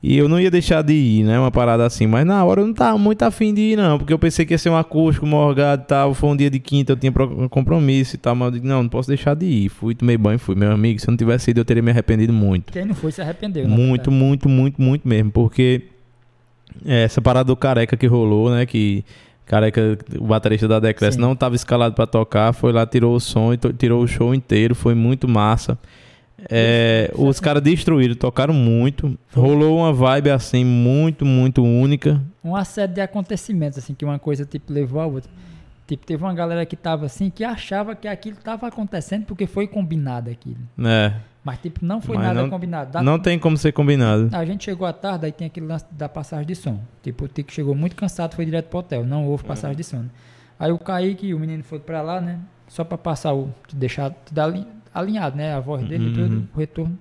E 0.01 0.17
eu 0.17 0.29
não 0.29 0.39
ia 0.39 0.49
deixar 0.49 0.81
de 0.81 0.93
ir, 0.93 1.23
né? 1.25 1.37
Uma 1.37 1.51
parada 1.51 1.85
assim. 1.85 2.07
Mas 2.07 2.25
na 2.25 2.41
hora 2.45 2.61
eu 2.61 2.67
não 2.67 2.73
tava 2.73 2.97
muito 2.97 3.21
afim 3.23 3.53
de 3.53 3.59
ir, 3.73 3.75
não. 3.75 3.97
Porque 3.97 4.13
eu 4.13 4.17
pensei 4.19 4.45
que 4.45 4.53
ia 4.53 4.57
ser 4.57 4.69
um 4.69 4.77
acústico, 4.77 5.25
morgado 5.25 5.81
e 5.81 5.85
tal. 5.85 6.13
Foi 6.13 6.29
um 6.29 6.37
dia 6.37 6.49
de 6.49 6.57
quinta, 6.57 6.93
eu 6.93 6.95
tinha 6.95 7.11
pro- 7.11 7.49
compromisso 7.49 8.15
e 8.15 8.17
tal. 8.17 8.33
Mas 8.33 8.45
eu 8.47 8.51
digo, 8.53 8.67
não, 8.67 8.83
não 8.83 8.89
posso 8.89 9.09
deixar 9.09 9.33
de 9.35 9.45
ir. 9.45 9.67
Fui, 9.69 9.93
tomei 9.93 10.17
banho, 10.17 10.39
fui. 10.39 10.55
Meu 10.55 10.71
amigo, 10.71 11.01
se 11.01 11.07
eu 11.07 11.11
não 11.11 11.17
tivesse 11.17 11.51
ido, 11.51 11.59
eu 11.59 11.65
teria 11.65 11.83
me 11.83 11.91
arrependido 11.91 12.31
muito. 12.31 12.71
Quem 12.71 12.85
não 12.85 12.95
foi 12.95 13.11
se 13.11 13.21
arrependeu. 13.21 13.67
na 13.67 13.75
Muito, 13.75 14.09
muito, 14.09 14.47
muito, 14.47 14.81
muito 14.81 15.05
mesmo. 15.05 15.31
Porque 15.31 15.81
é, 16.85 17.03
essa 17.03 17.21
parada 17.21 17.47
do 17.47 17.55
careca 17.57 17.97
que 17.97 18.07
rolou, 18.07 18.49
né? 18.51 18.65
Que 18.65 19.03
careca, 19.45 19.97
o 20.17 20.23
baterista 20.27 20.65
da 20.65 20.79
Decrest 20.79 21.15
Sim. 21.15 21.21
não 21.21 21.33
estava 21.33 21.55
escalado 21.55 21.93
pra 21.93 22.07
tocar. 22.07 22.53
Foi 22.53 22.71
lá, 22.71 22.85
tirou 22.85 23.15
o 23.15 23.19
som 23.19 23.51
e 23.53 23.57
tirou 23.57 24.01
o 24.01 24.07
show 24.07 24.33
inteiro. 24.33 24.73
Foi 24.75 24.95
muito 24.95 25.27
massa. 25.27 25.77
É, 26.49 27.11
os 27.15 27.39
é- 27.39 27.41
caras 27.43 27.61
destruíram, 27.63 28.15
tocaram 28.15 28.53
muito. 28.53 29.17
Rolou 29.33 29.79
uma 29.79 29.91
vibe 29.93 30.29
assim, 30.29 30.63
muito, 30.63 31.25
muito 31.25 31.63
única. 31.63 32.21
uma 32.43 32.63
série 32.63 32.93
de 32.93 33.01
acontecimentos, 33.01 33.77
assim, 33.77 33.93
que 33.93 34.05
uma 34.05 34.19
coisa, 34.19 34.45
tipo, 34.45 34.71
levou 34.71 35.01
a 35.01 35.05
outra. 35.05 35.29
Tipo, 35.87 36.05
teve 36.05 36.23
uma 36.23 36.33
galera 36.33 36.65
que 36.65 36.75
tava 36.75 37.05
assim, 37.07 37.29
que 37.31 37.43
achava 37.43 37.95
que 37.95 38.07
aquilo 38.07 38.37
tava 38.37 38.67
acontecendo 38.67 39.25
porque 39.25 39.47
foi 39.47 39.67
combinado 39.67 40.29
aquilo. 40.29 40.57
né? 40.77 41.15
Mas, 41.43 41.57
tipo, 41.59 41.83
não 41.83 41.99
foi 42.01 42.17
Mas 42.17 42.27
nada 42.27 42.41
não- 42.43 42.49
combinado. 42.49 42.91
Da- 42.91 43.01
Não 43.01 43.17
tem 43.17 43.39
como 43.39 43.57
ser 43.57 43.71
combinado. 43.71 44.29
A 44.33 44.43
gente 44.45 44.65
chegou 44.65 44.85
à 44.85 44.91
tarde, 44.93 45.25
aí 45.25 45.31
tem 45.31 45.47
aquele 45.47 45.65
lance 45.65 45.85
da 45.91 46.07
passagem 46.09 46.45
de 46.45 46.53
som. 46.53 46.79
Tipo, 47.01 47.25
o 47.25 47.27
Tico 47.27 47.51
chegou 47.51 47.73
muito 47.73 47.95
cansado, 47.95 48.35
foi 48.35 48.45
direto 48.45 48.67
pro 48.67 48.79
hotel. 48.79 49.05
Não 49.05 49.25
houve 49.25 49.43
passagem 49.45 49.75
de 49.75 49.83
som. 49.83 50.03
Aí 50.59 50.69
o 50.71 50.77
Kaique, 50.77 51.33
o 51.33 51.39
menino 51.39 51.63
foi 51.63 51.79
pra 51.79 52.01
lá, 52.01 52.19
né? 52.19 52.39
Só 52.67 52.83
pra 52.83 52.97
passar 52.97 53.33
o. 53.33 53.49
te 53.67 53.75
deixar 53.75 54.11
tudo 54.11 54.37
ali- 54.39 54.67
alinhado, 54.93 55.35
né? 55.37 55.53
A 55.53 55.59
voz 55.59 55.85
dele 55.87 56.21
Uhum. 56.21 56.47
o 56.53 56.57
retorno. 56.59 56.97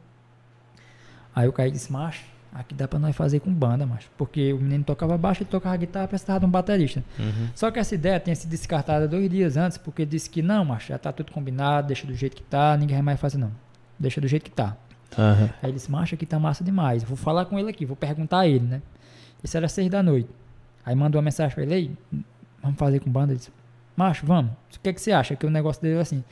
Aí 1.34 1.46
o 1.48 1.52
Kaique 1.52 1.72
disse, 1.72 1.92
macho, 1.92 2.24
aqui 2.52 2.74
dá 2.74 2.88
pra 2.88 2.98
nós 2.98 3.14
fazer 3.14 3.40
com 3.40 3.52
banda, 3.52 3.86
macho. 3.86 4.08
Porque 4.16 4.52
o 4.52 4.58
menino 4.58 4.82
tocava 4.84 5.16
baixo 5.16 5.42
e 5.42 5.44
tocava 5.46 5.76
guitarra, 5.76 6.08
precisava 6.08 6.40
de 6.40 6.46
um 6.46 6.50
baterista. 6.50 7.02
Uhum. 7.18 7.48
Só 7.54 7.70
que 7.70 7.78
essa 7.78 7.94
ideia 7.94 8.18
tinha 8.18 8.34
sido 8.34 8.50
descartada 8.50 9.06
dois 9.06 9.28
dias 9.30 9.56
antes, 9.56 9.78
porque 9.78 10.04
disse 10.04 10.28
que 10.28 10.42
não, 10.42 10.64
macho, 10.64 10.88
já 10.88 10.98
tá 10.98 11.12
tudo 11.12 11.30
combinado, 11.32 11.86
deixa 11.88 12.06
do 12.06 12.14
jeito 12.14 12.34
que 12.36 12.42
tá, 12.42 12.76
ninguém 12.76 12.96
vai 12.96 13.02
mais 13.04 13.20
fazer 13.20 13.38
não. 13.38 13.52
Deixa 13.98 14.20
do 14.20 14.26
jeito 14.28 14.44
que 14.44 14.50
tá. 14.50 14.76
Aham. 15.16 15.44
Aí 15.62 15.70
ele 15.70 15.72
disse, 15.74 15.90
macho, 15.90 16.14
aqui 16.14 16.26
tá 16.26 16.38
massa 16.38 16.62
demais. 16.64 17.02
Vou 17.04 17.16
falar 17.16 17.44
com 17.44 17.58
ele 17.58 17.70
aqui, 17.70 17.84
vou 17.86 17.96
perguntar 17.96 18.40
a 18.40 18.48
ele, 18.48 18.64
né? 18.64 18.82
Isso 19.42 19.56
era 19.56 19.68
seis 19.68 19.88
da 19.88 20.02
noite. 20.02 20.28
Aí 20.84 20.94
mandou 20.94 21.18
uma 21.18 21.24
mensagem 21.24 21.54
pra 21.54 21.62
ele, 21.64 21.96
vamos 22.62 22.78
fazer 22.78 22.98
com 23.00 23.10
banda? 23.10 23.32
Ele 23.32 23.38
disse, 23.38 23.52
macho, 23.96 24.26
vamos. 24.26 24.50
O 24.76 24.80
que, 24.80 24.88
é 24.88 24.92
que 24.92 25.00
você 25.00 25.12
acha? 25.12 25.36
Que 25.36 25.46
o 25.46 25.50
negócio 25.50 25.80
dele 25.82 25.96
é 25.98 26.00
assim, 26.00 26.24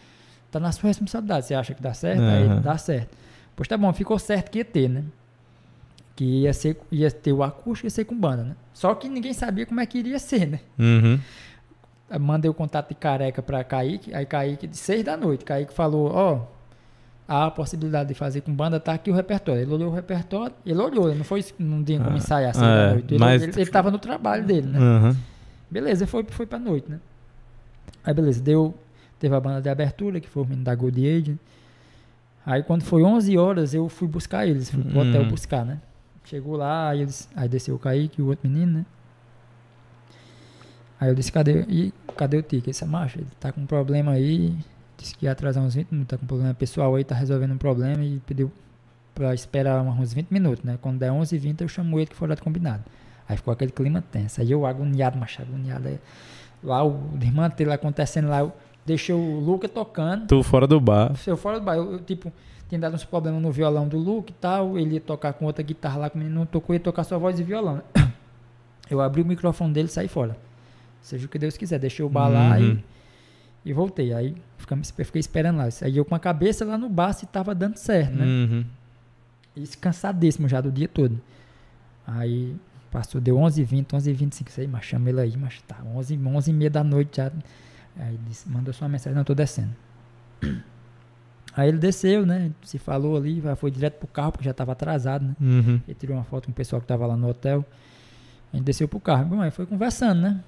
tá 0.58 0.60
na 0.60 0.72
sua 0.72 0.88
responsabilidade. 0.88 1.46
Você 1.46 1.54
acha 1.54 1.74
que 1.74 1.82
dá 1.82 1.92
certo? 1.94 2.22
Aí 2.22 2.42
ele, 2.42 2.52
Aham. 2.52 2.60
dá 2.60 2.78
certo. 2.78 3.16
Pois 3.54 3.68
tá 3.68 3.76
bom, 3.76 3.92
ficou 3.92 4.18
certo 4.18 4.50
que 4.50 4.58
ia 4.58 4.64
ter, 4.64 4.88
né? 4.88 5.02
Que 6.14 6.24
ia, 6.42 6.52
ser, 6.52 6.80
ia 6.90 7.10
ter 7.10 7.32
o 7.32 7.42
acústico 7.42 7.86
e 7.86 7.88
ia 7.88 7.90
ser 7.90 8.04
com 8.04 8.18
banda, 8.18 8.42
né? 8.44 8.56
Só 8.72 8.94
que 8.94 9.08
ninguém 9.08 9.32
sabia 9.32 9.66
como 9.66 9.80
é 9.80 9.86
que 9.86 9.98
iria 9.98 10.18
ser, 10.18 10.46
né? 10.46 10.60
Uhum. 10.78 11.18
Aí 12.08 12.18
Mandei 12.18 12.50
o 12.50 12.54
contato 12.54 12.88
de 12.88 12.94
careca 12.94 13.42
pra 13.42 13.62
Kaique, 13.64 14.14
aí 14.14 14.24
Kaique 14.24 14.66
de 14.66 14.76
seis 14.76 15.04
da 15.04 15.16
noite. 15.16 15.44
Kaique 15.44 15.72
falou, 15.74 16.10
ó, 16.12 16.40
há 17.28 17.46
a 17.46 17.50
possibilidade 17.50 18.08
de 18.10 18.14
fazer 18.14 18.40
com 18.42 18.52
banda, 18.54 18.78
tá 18.78 18.92
aqui 18.94 19.10
o 19.10 19.14
repertório. 19.14 19.62
Ele 19.62 19.72
olhou 19.72 19.90
o 19.90 19.94
repertório, 19.94 20.54
ele 20.64 20.80
olhou, 20.80 21.08
ele 21.08 21.18
não 21.18 21.24
foi 21.24 21.44
não 21.58 21.82
tinha 21.82 21.98
como 21.98 22.14
Ah, 22.14 22.18
ensaiar 22.18 22.54
seis 22.54 22.64
é, 22.66 22.76
da 22.86 22.92
noite. 22.92 23.14
Ele, 23.14 23.18
mas- 23.18 23.42
ele, 23.42 23.52
ele 23.54 23.70
tava 23.70 23.90
no 23.90 23.98
trabalho 23.98 24.44
dele, 24.44 24.68
né? 24.68 24.78
Uhum. 24.78 25.16
Beleza, 25.70 26.06
foi, 26.06 26.24
foi 26.30 26.46
pra 26.46 26.58
noite, 26.58 26.88
né? 26.90 27.00
Aí 28.04 28.14
beleza, 28.14 28.40
deu, 28.40 28.74
teve 29.18 29.34
a 29.34 29.40
banda 29.40 29.60
de 29.60 29.68
abertura, 29.68 30.20
que 30.20 30.28
foi 30.28 30.42
o 30.42 30.46
menino 30.46 30.64
da 30.64 30.74
Gold 30.74 31.08
Age. 31.08 31.38
Aí 32.44 32.62
quando 32.62 32.82
foi 32.82 33.02
11 33.02 33.36
horas, 33.36 33.74
eu 33.74 33.88
fui 33.88 34.06
buscar 34.06 34.46
eles, 34.46 34.70
fui 34.70 34.82
pro 34.82 34.98
Hum. 35.00 35.08
hotel 35.08 35.24
buscar, 35.26 35.64
né? 35.64 35.80
Chegou 36.24 36.56
lá, 36.56 36.90
aí, 36.90 37.02
eles, 37.02 37.28
aí 37.36 37.48
desceu 37.48 37.74
o 37.74 37.78
Kaique 37.78 38.20
e 38.20 38.22
o 38.22 38.28
outro 38.28 38.48
menino, 38.48 38.78
né? 38.78 38.86
Aí 40.98 41.08
eu 41.08 41.14
disse, 41.14 41.30
cadê, 41.30 41.64
e, 41.68 41.92
cadê 42.16 42.38
o 42.38 42.42
Tico? 42.42 42.66
Disse, 42.70 42.84
macho, 42.84 43.18
ele 43.18 43.26
tá 43.38 43.52
com 43.52 43.60
um 43.60 43.66
problema 43.66 44.12
aí, 44.12 44.56
disse 44.96 45.14
que 45.14 45.26
ia 45.26 45.32
atrasar 45.32 45.62
uns 45.62 45.74
20 45.74 45.90
minutos, 45.90 46.10
tá 46.10 46.16
com 46.16 46.24
um 46.24 46.26
problema 46.26 46.54
pessoal 46.54 46.94
aí, 46.94 47.04
tá 47.04 47.14
resolvendo 47.14 47.52
um 47.52 47.58
problema 47.58 48.02
e 48.02 48.18
pediu 48.26 48.50
pra 49.14 49.34
esperar 49.34 49.82
uns 49.82 50.12
20 50.12 50.30
minutos, 50.30 50.64
né? 50.64 50.78
Quando 50.80 50.98
der 50.98 51.10
11 51.12 51.36
h 51.36 51.42
20 51.42 51.60
eu 51.62 51.68
chamo 51.68 51.98
ele 51.98 52.06
que 52.06 52.26
lá 52.26 52.34
de 52.34 52.42
combinado. 52.42 52.84
Aí 53.28 53.36
ficou 53.36 53.52
aquele 53.52 53.72
clima 53.72 54.02
tenso. 54.02 54.40
Aí 54.40 54.50
eu 54.50 54.64
agoniado, 54.64 55.18
macho, 55.18 55.42
agoniado. 55.42 55.88
Aí, 55.88 55.98
lá 56.62 56.84
o 56.84 56.92
desmantelo 57.14 57.72
acontecendo 57.72 58.28
lá, 58.28 58.40
eu 58.40 58.52
deixei 58.86 59.14
o 59.14 59.40
Luca 59.40 59.68
tocando. 59.68 60.26
Tu 60.26 60.42
fora 60.42 60.66
do 60.66 60.80
bar. 60.80 61.12
Eu 61.26 61.36
fora 61.36 61.58
do 61.58 61.64
bar, 61.64 61.76
eu, 61.76 61.92
eu, 61.94 61.98
tipo, 62.00 62.32
tinha 62.68 62.78
dado 62.80 62.94
uns 62.94 63.04
problemas 63.04 63.42
no 63.42 63.50
violão 63.50 63.86
do 63.88 63.98
Luke 63.98 64.32
e 64.32 64.34
tal. 64.36 64.78
Ele 64.78 64.94
ia 64.94 65.00
tocar 65.00 65.32
com 65.32 65.44
outra 65.44 65.62
guitarra 65.62 65.98
lá, 65.98 66.10
que 66.10 66.16
o 66.16 66.18
menino 66.18 66.34
não 66.38 66.46
tocou, 66.46 66.74
ia 66.74 66.80
tocar 66.80 67.04
só 67.04 67.18
voz 67.18 67.38
e 67.38 67.42
violão. 67.42 67.82
Eu 68.88 69.00
abri 69.00 69.20
o 69.20 69.26
microfone 69.26 69.72
dele 69.72 69.88
e 69.88 69.90
saí 69.90 70.06
fora. 70.08 70.36
Seja 71.02 71.26
o 71.26 71.28
que 71.28 71.38
Deus 71.38 71.56
quiser. 71.56 71.78
Deixei 71.78 72.04
o 72.04 72.08
bar 72.08 72.28
lá 72.28 72.56
Uhum. 72.58 72.78
e, 73.64 73.70
E 73.70 73.72
voltei. 73.72 74.12
Aí 74.12 74.34
ficamos, 74.58 74.90
fiquei 74.92 75.18
esperando 75.18 75.56
lá. 75.58 75.68
Aí 75.82 75.96
eu 75.96 76.04
com 76.04 76.14
a 76.14 76.18
cabeça 76.20 76.64
lá 76.64 76.78
no 76.78 76.88
bar 76.88 77.12
se 77.12 77.26
tava 77.26 77.52
dando 77.54 77.76
certo, 77.76 78.14
né? 78.14 78.24
Uhum. 78.24 78.64
Isso 79.56 79.76
cansadíssimo 79.78 80.48
já 80.48 80.60
do 80.60 80.70
dia 80.70 80.86
todo. 80.86 81.20
Aí 82.06 82.54
passou, 82.92 83.20
deu 83.20 83.36
11h20, 83.36 83.86
11h25, 83.86 84.48
sei, 84.50 84.66
mas 84.68 84.84
chamei 84.84 85.12
ele 85.12 85.20
aí, 85.20 85.36
mas 85.36 85.60
tá, 85.62 85.76
11, 85.94 86.18
11 86.24 86.50
e 86.50 86.54
meia 86.54 86.70
da 86.70 86.84
noite 86.84 87.16
já. 87.16 87.32
Aí 87.98 88.18
disse, 88.28 88.48
mandou 88.48 88.72
só 88.74 88.84
uma 88.84 88.90
mensagem, 88.90 89.16
não, 89.16 89.24
tô 89.24 89.34
descendo. 89.34 89.70
Aí 91.56 91.68
ele 91.68 91.78
desceu, 91.78 92.26
né? 92.26 92.50
Se 92.62 92.78
falou 92.78 93.16
ali, 93.16 93.42
foi 93.56 93.70
direto 93.70 93.94
pro 93.98 94.06
carro, 94.06 94.32
porque 94.32 94.44
já 94.44 94.52
tava 94.52 94.72
atrasado, 94.72 95.24
né? 95.24 95.36
Uhum. 95.40 95.80
Ele 95.88 95.94
tirou 95.98 96.16
uma 96.16 96.24
foto 96.24 96.44
com 96.46 96.52
o 96.52 96.54
pessoal 96.54 96.82
que 96.82 96.86
tava 96.86 97.06
lá 97.06 97.16
no 97.16 97.28
hotel. 97.28 97.64
A 98.52 98.56
gente 98.56 98.66
desceu 98.66 98.86
pro 98.86 99.00
carro. 99.00 99.24
Bom, 99.24 99.40
aí 99.40 99.50
foi 99.50 99.64
conversando, 99.64 100.20
né? 100.20 100.40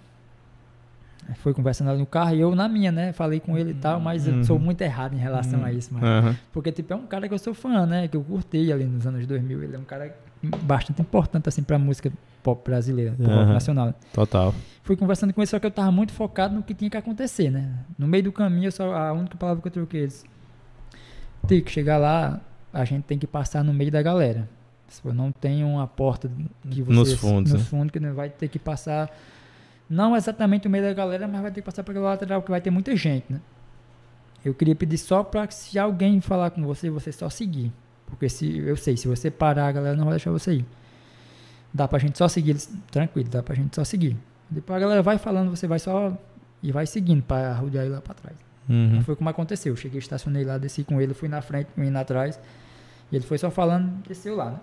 Aí 1.27 1.35
Foi 1.37 1.55
conversando 1.55 1.89
ali 1.91 1.99
no 1.99 2.07
carro 2.07 2.35
e 2.35 2.41
eu 2.41 2.55
na 2.55 2.69
minha, 2.69 2.93
né? 2.93 3.13
Falei 3.15 3.41
com 3.41 3.57
ele 3.57 3.71
e 3.71 3.75
tal, 3.75 3.99
mas 4.01 4.27
eu 4.27 4.35
Uhum. 4.35 4.45
sou 4.45 4.59
muito 4.59 4.81
errado 4.83 5.15
em 5.15 5.19
relação 5.19 5.65
a 5.65 5.73
isso, 5.73 5.93
mano. 5.95 6.07
Aham. 6.07 6.37
Porque, 6.53 6.71
tipo, 6.73 6.93
é 6.93 6.97
um 6.97 7.07
cara 7.07 7.27
que 7.27 7.33
eu 7.35 7.39
sou 7.39 7.55
fã, 7.55 7.87
né? 7.87 8.07
Que 8.09 8.17
eu 8.17 8.23
curti 8.23 8.71
ali 8.71 8.85
nos 8.85 9.07
anos 9.07 9.27
2000. 9.27 9.63
Ele 9.63 9.77
é 9.77 9.79
um 9.79 9.85
cara 9.85 10.15
bastante 10.43 11.01
importante, 11.03 11.49
assim, 11.49 11.63
pra 11.63 11.79
música 11.79 12.13
pop 12.43 12.63
brasileira, 12.65 13.13
pop 13.13 13.31
Aham. 13.31 13.53
nacional. 13.53 13.95
Total. 14.13 14.55
Fui 14.83 14.97
conversando 14.97 15.33
com 15.33 15.41
ele, 15.41 15.47
só 15.47 15.59
que 15.59 15.67
eu 15.67 15.71
tava 15.71 15.91
muito 15.91 16.13
focado 16.13 16.55
no 16.55 16.63
que 16.63 16.75
tinha 16.75 16.91
que 16.91 16.97
acontecer, 16.97 17.51
né? 17.51 17.85
No 17.99 18.07
meio 18.07 18.25
do 18.25 18.33
caminho, 18.33 18.71
só, 18.71 18.95
a 18.95 19.13
única 19.13 19.37
palavra 19.37 19.61
que 19.61 19.69
eu 19.69 19.73
troquei, 19.73 20.03
eles... 20.03 20.25
Tem 21.47 21.61
que 21.61 21.71
chegar 21.71 21.99
lá, 21.99 22.41
a 22.73 22.85
gente 22.85 23.05
tem 23.05 23.19
que 23.19 23.27
passar 23.27 23.63
no 23.65 23.73
meio 23.73 23.91
da 23.91 24.03
galera. 24.03 24.49
Se 24.89 25.01
for, 25.01 25.15
não 25.15 25.31
tem 25.31 25.65
uma 25.65 25.87
porta 25.87 26.31
que 26.71 26.83
você... 26.83 26.93
Nos 26.93 27.13
fundos, 27.15 27.53
Nos 27.53 27.63
né? 27.63 27.69
fundos, 27.69 27.93
que 27.93 27.99
vai 27.99 28.29
ter 28.29 28.49
que 28.49 28.59
passar... 28.59 29.11
Não 29.91 30.15
exatamente 30.15 30.67
o 30.67 30.71
meio 30.71 30.85
da 30.85 30.93
galera, 30.93 31.27
mas 31.27 31.41
vai 31.41 31.51
ter 31.51 31.63
que 31.63 31.65
passar 31.65 31.83
pela 31.83 32.01
lateral, 32.01 32.43
que 32.43 32.51
vai 32.51 32.61
ter 32.61 32.71
muita 32.71 32.95
gente, 32.95 33.25
né? 33.31 33.41
Eu 34.45 34.55
queria 34.55 34.75
pedir 34.75 34.99
só 34.99 35.25
que 35.25 35.55
se 35.55 35.79
alguém 35.79 36.21
falar 36.21 36.51
com 36.51 36.63
você, 36.63 36.91
você 36.91 37.11
só 37.11 37.29
seguir. 37.29 37.73
Porque 38.09 38.29
se 38.29 38.59
eu 38.59 38.77
sei, 38.77 38.97
se 38.97 39.07
você 39.07 39.31
parar, 39.31 39.69
a 39.69 39.73
galera 39.73 39.97
não 39.97 40.05
vai 40.05 40.15
deixar 40.15 40.31
você 40.31 40.55
ir. 40.55 40.67
Dá 41.73 41.87
pra 41.87 41.99
gente 41.99 42.17
só 42.17 42.27
seguir 42.27 42.51
eles, 42.51 42.73
tranquilo, 42.91 43.29
dá 43.29 43.43
pra 43.43 43.55
gente 43.55 43.77
só 43.77 43.85
seguir. 43.85 44.17
Depois 44.51 44.77
a 44.77 44.81
galera 44.81 45.03
vai 45.03 45.19
falando, 45.19 45.51
você 45.51 45.67
vai 45.67 45.79
só 45.79 46.17
e 46.63 46.73
vai 46.73 46.87
seguindo 46.87 47.23
pra 47.23 47.53
rodear 47.55 47.85
ele 47.85 47.95
lá 47.95 48.01
pra 48.01 48.15
trás. 48.15 48.37
Uhum. 48.69 49.03
Foi 49.03 49.15
como 49.15 49.29
aconteceu. 49.29 49.73
Eu 49.73 49.77
cheguei, 49.77 49.99
estacionei 49.99 50.45
lá, 50.45 50.59
desci 50.59 50.85
com 50.85 51.01
ele, 51.01 51.15
fui 51.15 51.29
na 51.29 51.43
frente, 51.43 51.69
indo 51.77 51.97
atrás. 51.97 52.41
E 53.13 53.17
ele 53.17 53.25
foi 53.25 53.39
só 53.39 53.51
falando, 53.51 54.03
desceu 54.07 54.37
lá, 54.37 54.53
né? 54.53 54.61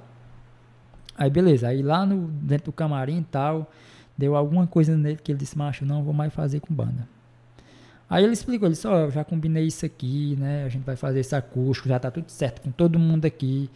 Aí 1.18 1.30
beleza, 1.30 1.70
aí 1.70 1.82
lá 1.82 2.06
no, 2.06 2.28
dentro 2.28 2.66
do 2.66 2.72
camarim 2.74 3.20
e 3.20 3.24
tal, 3.24 3.72
deu 4.18 4.36
alguma 4.36 4.68
coisa 4.68 4.98
nele 4.98 5.18
que 5.24 5.32
ele 5.32 5.40
disse, 5.40 5.58
macho, 5.58 5.86
não 5.86 6.04
vou 6.04 6.14
mais 6.14 6.34
fazer 6.34 6.60
com 6.60 6.74
banda. 6.74 7.08
Aí 8.10 8.24
ele 8.24 8.34
explicou, 8.34 8.68
ele 8.68 8.74
disse, 8.76 8.88
ó, 8.88 9.00
eu 9.00 9.12
já 9.12 9.24
combinei 9.24 9.66
isso 9.66 9.86
aqui, 9.86 10.36
né? 10.40 10.64
A 10.66 10.70
gente 10.70 10.84
vai 10.84 10.96
fazer 10.96 11.20
esse 11.22 11.36
acústico, 11.36 11.90
já 11.90 11.98
tá 12.00 12.12
tudo 12.12 12.30
certo 12.30 12.62
com 12.62 12.70
todo 12.72 13.00
mundo 13.00 13.26
aqui, 13.26 13.70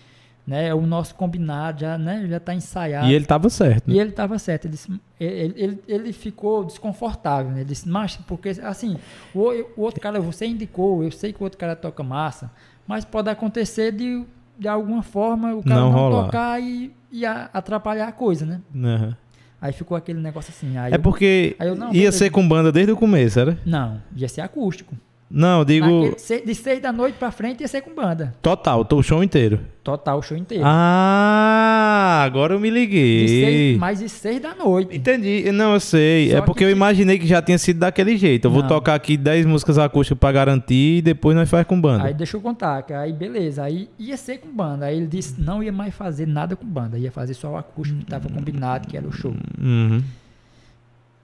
né? 0.46 0.72
O 0.74 0.82
nosso 0.86 1.16
combinado 1.16 1.82
já, 1.82 1.98
né? 1.98 2.26
Já 2.28 2.40
tá 2.40 2.54
ensaiado. 2.54 3.08
E 3.08 3.14
ele 3.16 3.26
tava 3.26 3.50
certo. 3.50 3.88
né? 3.90 3.96
E 3.96 4.00
ele 4.00 4.10
estava 4.12 4.38
certo. 4.38 4.66
Ele, 4.66 4.72
disse- 4.74 5.02
ele, 5.20 5.54
ele, 5.58 5.84
ele 5.88 6.14
ficou 6.14 6.64
desconfortável. 6.64 7.52
Né? 7.52 7.62
Ele 7.62 7.70
disse, 7.70 7.90
mas 7.90 8.18
porque 8.18 8.50
assim, 8.64 8.98
o, 9.34 9.50
o 9.76 9.82
outro 9.82 10.00
cara, 10.00 10.20
você 10.20 10.46
indicou, 10.46 11.04
eu 11.04 11.12
sei 11.12 11.34
que 11.34 11.40
o 11.42 11.44
outro 11.44 11.58
cara 11.58 11.76
toca 11.76 12.04
massa, 12.04 12.52
mas 12.88 13.04
pode 13.06 13.30
acontecer 13.30 13.92
de, 13.92 14.24
de 14.60 14.68
alguma 14.68 15.02
forma 15.02 15.56
o 15.56 15.64
cara 15.64 15.82
Não 15.82 15.92
não, 15.92 16.12
tocar 16.26 16.62
e, 16.62 16.92
e 17.12 17.26
atrapalhar 17.26 18.08
a 18.08 18.12
coisa, 18.12 18.46
né? 18.46 18.62
Aham. 18.76 19.18
Aí 19.62 19.74
ficou 19.74 19.98
aquele 19.98 20.20
negócio 20.20 20.52
assim. 20.56 20.78
É 20.78 20.96
eu- 20.96 21.00
porque 21.00 21.56
eu, 21.60 21.76
não, 21.76 21.94
ia 21.94 22.12
ser 22.12 22.30
com 22.30 22.48
banda 22.48 22.72
desde 22.72 22.92
o 22.92 22.98
começo, 22.98 23.40
era? 23.40 23.58
Não, 23.66 24.02
ia 24.16 24.28
ser 24.30 24.42
acústico. 24.42 24.96
Não, 25.32 25.64
digo 25.64 25.86
Naquele 26.10 26.42
de 26.44 26.56
seis 26.56 26.82
da 26.82 26.92
noite 26.92 27.16
pra 27.20 27.30
frente 27.30 27.62
ia 27.62 27.68
ser 27.68 27.82
com 27.82 27.94
banda. 27.94 28.34
total, 28.42 28.84
tô 28.84 28.98
o 28.98 29.04
show 29.04 29.24
inteiro. 29.24 29.60
Total, 29.84 30.18
o 30.18 30.22
show 30.24 30.36
inteiro. 30.36 30.64
Ah, 30.66 32.24
agora 32.26 32.56
eu 32.56 32.60
me 32.60 32.70
de 32.70 32.74
liguei. 32.80 33.28
seis, 33.28 33.78
mais 33.78 34.00
de 34.00 34.10
seis 34.10 34.42
da 34.42 34.56
noite. 34.56 34.96
Entendi. 34.98 35.52
Não, 35.52 35.74
eu 35.74 35.80
sei. 35.80 36.32
Só 36.32 36.38
é 36.38 36.42
porque 36.42 36.60
que- 36.60 36.66
eu 36.66 36.72
imaginei 36.72 37.20
que 37.20 37.28
já 37.28 37.42
tinha 37.42 37.58
sido 37.60 37.80
daquele 37.80 38.18
jeito. 38.18 38.46
Eu 38.46 38.52
vou 38.52 38.62
Não. 38.62 38.68
tocar 38.70 38.96
aqui 38.96 39.16
10 39.18 39.46
músicas 39.46 39.78
acústicas 39.78 40.18
pra 40.20 40.32
garantir 40.32 40.98
e 40.98 41.02
depois 41.02 41.36
nós 41.36 41.48
faz 41.50 41.66
com 41.68 41.80
banda. 41.80 42.06
Aí 42.06 42.14
deixa 42.14 42.36
eu 42.38 42.42
contar, 42.42 42.82
que 42.84 42.92
aí 42.94 43.14
beleza, 43.14 43.64
aí 43.64 43.88
ia 44.00 44.18
ser 44.18 44.40
com 44.40 44.50
banda. 44.52 44.86
Aí 44.88 44.98
ele 44.98 45.08
disse 45.08 45.40
não 45.40 45.62
ia 45.64 45.72
mais 45.72 45.94
fazer 45.94 46.28
nada 46.28 46.56
com 46.56 46.66
banda, 46.66 46.98
ia 46.98 47.12
fazer 47.12 47.36
só 47.36 47.52
o 47.52 47.58
acústico 47.58 48.00
que 48.00 48.06
tava 48.06 48.28
combinado, 48.30 48.88
que 48.88 48.98
era 48.98 49.08
o 49.08 49.12
show. 49.12 49.34
Uhum. 49.62 50.02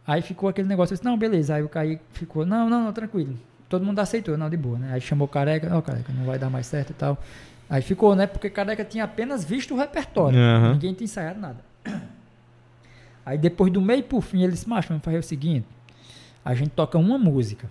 Aí 0.07 0.21
ficou 0.21 0.47
aquele 0.47 0.67
negócio, 0.67 0.93
eu 0.93 0.95
disse, 0.97 1.05
não, 1.05 1.17
beleza. 1.17 1.55
Aí 1.55 1.63
o 1.63 1.69
Kaique 1.69 2.01
ficou, 2.13 2.45
não, 2.45 2.69
não, 2.69 2.85
não, 2.85 2.93
tranquilo. 2.93 3.33
Todo 3.67 3.83
mundo 3.83 3.99
aceitou, 3.99 4.37
não, 4.37 4.49
de 4.49 4.57
boa, 4.57 4.77
né? 4.77 4.93
Aí 4.93 5.01
chamou 5.01 5.25
o 5.25 5.29
Careca, 5.29 5.69
não, 5.69 5.81
Careca, 5.81 6.13
não 6.13 6.25
vai 6.25 6.37
dar 6.37 6.49
mais 6.49 6.67
certo 6.67 6.91
e 6.91 6.93
tal. 6.93 7.17
Aí 7.69 7.81
ficou, 7.81 8.15
né? 8.15 8.27
Porque 8.27 8.49
Careca 8.49 8.85
tinha 8.85 9.03
apenas 9.03 9.43
visto 9.43 9.73
o 9.73 9.77
repertório, 9.77 10.37
Aham. 10.37 10.73
ninguém 10.73 10.93
tinha 10.93 11.05
ensaiado 11.05 11.39
nada. 11.39 11.57
Aí 13.25 13.37
depois 13.37 13.71
do 13.73 13.81
meio 13.81 14.03
pro 14.03 14.21
fim, 14.21 14.43
ele 14.43 14.51
disse, 14.51 14.69
macho, 14.69 14.89
vamos 14.89 15.03
fazer 15.03 15.17
o 15.17 15.23
seguinte, 15.23 15.65
a 16.43 16.53
gente 16.53 16.69
toca 16.69 16.95
uma 16.97 17.17
música, 17.17 17.67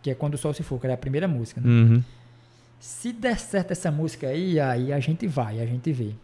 que 0.00 0.10
é 0.10 0.14
Quando 0.14 0.34
o 0.34 0.38
Sol 0.38 0.54
Se 0.54 0.62
For, 0.62 0.80
que 0.80 0.86
era 0.86 0.94
a 0.94 0.98
primeira 0.98 1.28
música, 1.28 1.60
né? 1.60 1.68
Uhum. 1.68 2.02
Se 2.78 3.12
der 3.12 3.38
certo 3.38 3.72
essa 3.72 3.90
música 3.90 4.28
aí, 4.28 4.58
aí 4.58 4.90
a 4.90 4.98
gente 4.98 5.26
vai, 5.26 5.60
a 5.60 5.66
gente 5.66 5.92
vê. 5.92 6.14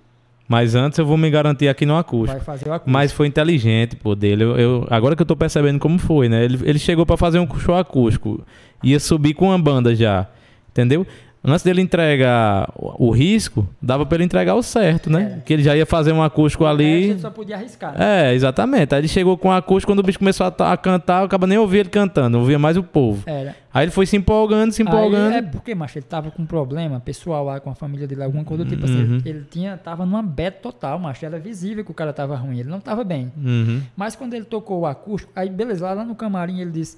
Mas 0.49 0.75
antes 0.77 0.99
eu 0.99 1.05
vou 1.07 1.17
me 1.17 1.29
garantir 1.31 1.69
aqui 1.69 1.85
no 1.85 1.97
acústico. 1.97 2.37
Vai 2.37 2.45
fazer 2.45 2.69
o 2.69 2.73
acústico. 2.73 2.91
Mas 2.91 3.11
foi 3.13 3.27
inteligente, 3.27 3.97
pô, 3.97 4.15
dele. 4.15 4.45
Eu, 4.45 4.57
eu- 4.59 4.87
agora 4.91 5.17
que 5.17 5.23
eu 5.23 5.27
tô 5.27 5.35
percebendo 5.37 5.79
como 5.79 5.99
foi, 5.99 6.29
né? 6.29 6.45
Ele, 6.45 6.59
ele 6.65 6.79
chegou 6.79 7.05
pra 7.05 7.17
fazer 7.17 7.39
um 7.41 7.49
show 7.59 7.75
acústico. 7.75 8.45
Ia 8.83 9.01
subir 9.01 9.35
com 9.35 9.47
uma 9.47 9.59
banda 9.59 9.95
já. 9.95 10.27
Entendeu? 10.71 11.07
Antes 11.47 11.63
dele 11.63 11.81
entregar 11.81 12.69
o, 12.75 13.11
risco, 13.11 13.67
dava 13.81 14.05
pra 14.05 14.17
ele 14.17 14.25
entregar 14.25 14.55
o 14.55 14.63
certo, 14.63 15.09
né? 15.09 15.37
É. 15.39 15.41
Que 15.43 15.53
ele 15.53 15.63
já 15.63 15.77
ia 15.77 15.87
fazer 15.87 16.13
um 16.13 16.23
acústico 16.23 16.65
O 16.65 16.67
ali. 16.67 17.11
ele 17.11 17.19
só 17.21 17.31
podia 17.31 17.57
arriscar. 17.57 17.97
né? 17.97 18.31
É, 18.31 18.35
exatamente. 18.35 18.95
Aí 18.95 19.01
ele 19.01 19.09
chegou 19.09 19.39
com 19.39 19.49
o 19.49 19.53
acústico, 19.53 19.93
quando 19.93 20.01
o 20.01 20.03
bicho 20.03 20.19
começou 20.19 20.47
a, 20.47 20.73
a 20.73 20.77
cantar, 20.77 21.21
eu 21.21 21.27
acaba 21.27 21.47
nem 21.47 21.57
ouvia 21.59 21.81
ele 21.81 21.89
cantando, 21.89 22.39
ouvia 22.39 22.59
mais 22.59 22.77
o 22.77 22.83
povo. 22.83 23.23
Era. 23.27 23.55
Aí 23.73 23.85
ele 23.85 23.93
foi 23.93 24.07
se 24.07 24.17
empolgando, 24.17 24.73
se 24.73 24.83
empolgando. 24.83 25.33
Aí 25.33 25.39
é 25.39 25.43
porque, 25.43 25.75
macho, 25.75 25.99
ele 25.99 26.07
tava 26.07 26.31
com 26.31 26.43
um 26.43 26.47
problema 26.47 26.99
pessoal 26.99 27.45
lá 27.45 27.61
com 27.61 27.69
a 27.69 27.75
família 27.75 28.07
dele, 28.07 28.23
alguma 28.23 28.43
coisa 28.43 28.65
do 28.65 28.71
tipo 28.71 28.87
assim. 28.87 29.05
Uhum. 29.05 29.23
Ele 29.25 29.45
tinha, 29.51 29.77
tava 29.77 30.07
numa 30.07 30.23
bad 30.23 30.57
total, 30.63 30.99
macho. 30.99 31.27
Era 31.27 31.39
visível 31.39 31.85
que 31.85 31.91
o 31.91 31.95
cara 31.95 32.13
tava 32.13 32.35
ruim, 32.37 32.61
ele 32.61 32.71
não 32.71 32.81
tava 32.81 33.05
bem. 33.05 33.31
Uhum. 33.37 33.83
Mas 33.95 34.17
quando 34.17 34.33
ele 34.33 34.47
tocou 34.47 34.81
o 34.81 34.87
acústico, 34.87 35.31
aí 35.37 35.51
beleza, 35.51 35.93
lá 35.93 36.05
no 36.05 36.15
camarim 36.15 36.61
ele 36.61 36.71
disse: 36.71 36.97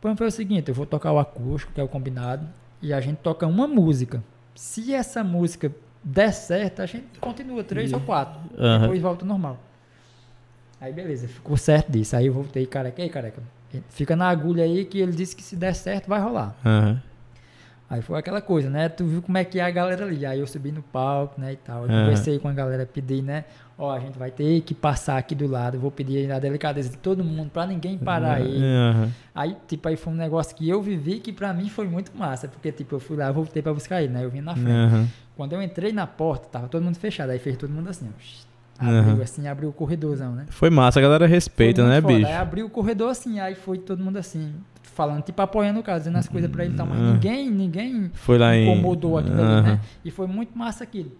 Pô, 0.00 0.14
foi 0.14 0.26
o 0.28 0.30
seguinte, 0.30 0.68
eu 0.68 0.74
vou 0.74 0.86
tocar 0.86 1.12
o 1.12 1.18
acústico, 1.18 1.72
que 1.72 1.80
é 1.80 1.84
o 1.84 1.88
combinado, 1.88 2.46
e 2.82 2.92
a 2.92 3.00
gente 3.00 3.18
toca 3.18 3.46
uma 3.46 3.66
música. 3.66 4.22
Se 4.54 4.92
essa 4.92 5.22
música 5.22 5.72
der 6.02 6.32
certo, 6.32 6.82
a 6.82 6.86
gente 6.86 7.18
continua 7.20 7.62
três 7.62 7.92
ou 7.92 8.00
quatro. 8.00 8.40
Aham. 8.58 8.80
Depois 8.80 9.00
volta 9.00 9.24
ao 9.24 9.28
normal. 9.28 9.58
Aí 10.80 10.92
beleza, 10.92 11.28
ficou 11.28 11.56
certo 11.56 11.92
disso. 11.92 12.16
Aí 12.16 12.26
eu 12.26 12.32
voltei, 12.32 12.66
careca, 12.66 13.00
aí 13.00 13.08
careca. 13.08 13.40
Fica 13.88 14.16
na 14.16 14.28
agulha 14.28 14.64
aí 14.64 14.84
que 14.84 14.98
ele 14.98 15.12
disse 15.12 15.34
que 15.34 15.42
se 15.42 15.56
der 15.56 15.74
certo 15.74 16.08
vai 16.08 16.20
rolar. 16.20 16.56
Aham. 16.66 17.00
Aí 17.88 18.00
foi 18.00 18.18
aquela 18.18 18.40
coisa, 18.40 18.70
né? 18.70 18.88
Tu 18.88 19.04
viu 19.04 19.20
como 19.22 19.36
é 19.36 19.44
que 19.44 19.60
é 19.60 19.62
a 19.62 19.70
galera 19.70 20.04
ali. 20.04 20.24
Aí 20.24 20.40
eu 20.40 20.46
subi 20.46 20.72
no 20.72 20.82
palco, 20.82 21.38
né, 21.38 21.52
e 21.52 21.56
tal. 21.56 21.84
Eu 21.84 21.90
Aham. 21.90 22.00
conversei 22.00 22.38
com 22.38 22.48
a 22.48 22.52
galera, 22.52 22.86
pedi, 22.86 23.20
né? 23.20 23.44
Ó, 23.82 23.90
a 23.90 23.98
gente 23.98 24.16
vai 24.16 24.30
ter 24.30 24.60
que 24.60 24.74
passar 24.74 25.18
aqui 25.18 25.34
do 25.34 25.48
lado. 25.48 25.76
Vou 25.76 25.90
pedir 25.90 26.30
a 26.30 26.38
delicadeza 26.38 26.88
de 26.88 26.96
todo 26.98 27.24
mundo 27.24 27.50
pra 27.50 27.66
ninguém 27.66 27.98
parar 27.98 28.34
aí. 28.34 28.62
Aham. 28.62 29.08
Aí, 29.34 29.56
tipo, 29.66 29.88
aí 29.88 29.96
foi 29.96 30.12
um 30.12 30.16
negócio 30.16 30.54
que 30.54 30.68
eu 30.68 30.80
vivi 30.80 31.18
que 31.18 31.32
pra 31.32 31.52
mim 31.52 31.68
foi 31.68 31.88
muito 31.88 32.16
massa. 32.16 32.46
Porque, 32.46 32.70
tipo, 32.70 32.94
eu 32.94 33.00
fui 33.00 33.16
lá, 33.16 33.32
voltei 33.32 33.60
pra 33.60 33.74
buscar 33.74 34.00
ele, 34.00 34.12
né? 34.12 34.24
Eu 34.24 34.30
vim 34.30 34.40
na 34.40 34.54
frente. 34.54 34.70
Aham. 34.70 35.08
Quando 35.36 35.54
eu 35.54 35.60
entrei 35.60 35.92
na 35.92 36.06
porta, 36.06 36.46
tava 36.48 36.68
todo 36.68 36.80
mundo 36.84 36.96
fechado. 36.96 37.30
Aí 37.30 37.40
fez 37.40 37.56
todo 37.56 37.70
mundo 37.70 37.88
assim, 37.90 38.08
ó. 38.08 38.52
Abriu 38.86 39.20
assim, 39.20 39.48
abriu 39.48 39.68
o 39.68 39.72
corredorzão, 39.72 40.32
né? 40.32 40.46
Foi 40.48 40.70
massa, 40.70 41.00
a 41.00 41.02
galera 41.02 41.26
respeita, 41.26 41.84
né, 41.86 42.00
foda. 42.00 42.14
bicho? 42.14 42.26
Aí 42.28 42.34
abriu 42.36 42.66
o 42.66 42.70
corredor 42.70 43.10
assim, 43.10 43.38
aí 43.40 43.54
foi 43.56 43.78
todo 43.78 44.02
mundo 44.02 44.16
assim, 44.16 44.54
falando, 44.82 45.22
tipo, 45.22 45.40
apoiando 45.42 45.78
o 45.80 45.82
cara, 45.82 45.98
dizendo 45.98 46.18
as 46.18 46.28
coisas 46.28 46.48
pra 46.50 46.64
ele 46.64 46.74
e 46.74 46.76
tal. 46.76 46.86
Mas 46.86 46.98
Ah. 47.00 47.12
ninguém, 47.12 47.50
ninguém 47.50 48.10
Foi 48.14 48.38
lá 48.38 48.56
em. 48.56 48.64
incomodou 48.70 49.18
aquilo 49.18 49.40
ali, 49.40 49.44
Aham. 49.52 49.62
né? 49.62 49.80
E 50.04 50.10
foi 50.10 50.26
muito 50.28 50.56
massa 50.56 50.82
aquilo. 50.84 51.10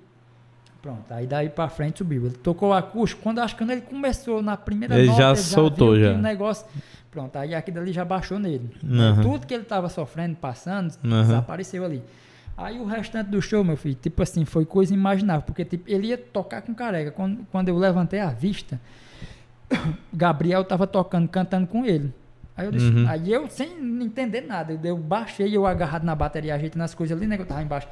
Pronto, 0.82 1.04
aí 1.10 1.26
daí 1.28 1.48
pra 1.48 1.68
frente 1.68 1.98
subiu. 1.98 2.26
Ele 2.26 2.34
tocou 2.34 2.70
o 2.70 2.72
acústico, 2.72 3.22
quando 3.22 3.38
acho 3.38 3.54
que 3.54 3.62
quando 3.62 3.70
ele 3.70 3.82
começou 3.82 4.42
na 4.42 4.56
primeira 4.56 4.98
Ele 4.98 5.06
nota, 5.06 5.20
já 5.20 5.28
ele 5.30 5.38
soltou, 5.38 5.98
já. 5.98 6.12
o 6.12 6.18
negócio. 6.18 6.66
Pronto, 7.10 7.36
aí 7.36 7.54
aquilo 7.54 7.78
ali 7.78 7.92
já 7.92 8.04
baixou 8.04 8.38
nele. 8.38 8.68
Aham. 8.84 9.22
Tudo 9.22 9.46
que 9.46 9.54
ele 9.54 9.62
tava 9.64 9.88
sofrendo, 9.88 10.34
passando, 10.36 10.92
Aham. 11.04 11.22
desapareceu 11.22 11.84
ali. 11.84 12.02
Aí 12.56 12.78
o 12.80 12.84
restante 12.84 13.28
do 13.28 13.40
show, 13.40 13.62
meu 13.62 13.76
filho, 13.76 13.94
tipo 13.94 14.22
assim, 14.22 14.44
foi 14.44 14.64
coisa 14.64 14.92
imaginável, 14.92 15.42
porque 15.42 15.64
tipo, 15.64 15.88
ele 15.88 16.08
ia 16.08 16.18
tocar 16.18 16.62
com 16.62 16.74
careca. 16.74 17.10
Quando, 17.12 17.46
quando 17.52 17.68
eu 17.68 17.78
levantei 17.78 18.18
a 18.18 18.30
vista, 18.30 18.80
Gabriel 20.12 20.64
tava 20.64 20.86
tocando, 20.86 21.28
cantando 21.28 21.66
com 21.66 21.84
ele. 21.84 22.12
Aí 22.56 22.66
eu, 22.66 22.72
disse, 22.72 22.90
Uhum. 22.90 23.08
aí 23.08 23.32
eu 23.32 23.48
sem 23.48 23.70
entender 24.02 24.42
nada, 24.42 24.72
eu, 24.72 24.80
eu 24.82 24.96
baixei, 24.96 25.56
eu 25.56 25.66
agarrado 25.66 26.04
na 26.04 26.14
bateria, 26.14 26.54
ajeitando 26.54 26.84
as 26.84 26.92
coisas 26.94 27.16
ali, 27.16 27.26
né, 27.26 27.36
que 27.36 27.42
eu 27.42 27.46
tava 27.46 27.62
embaixo. 27.62 27.88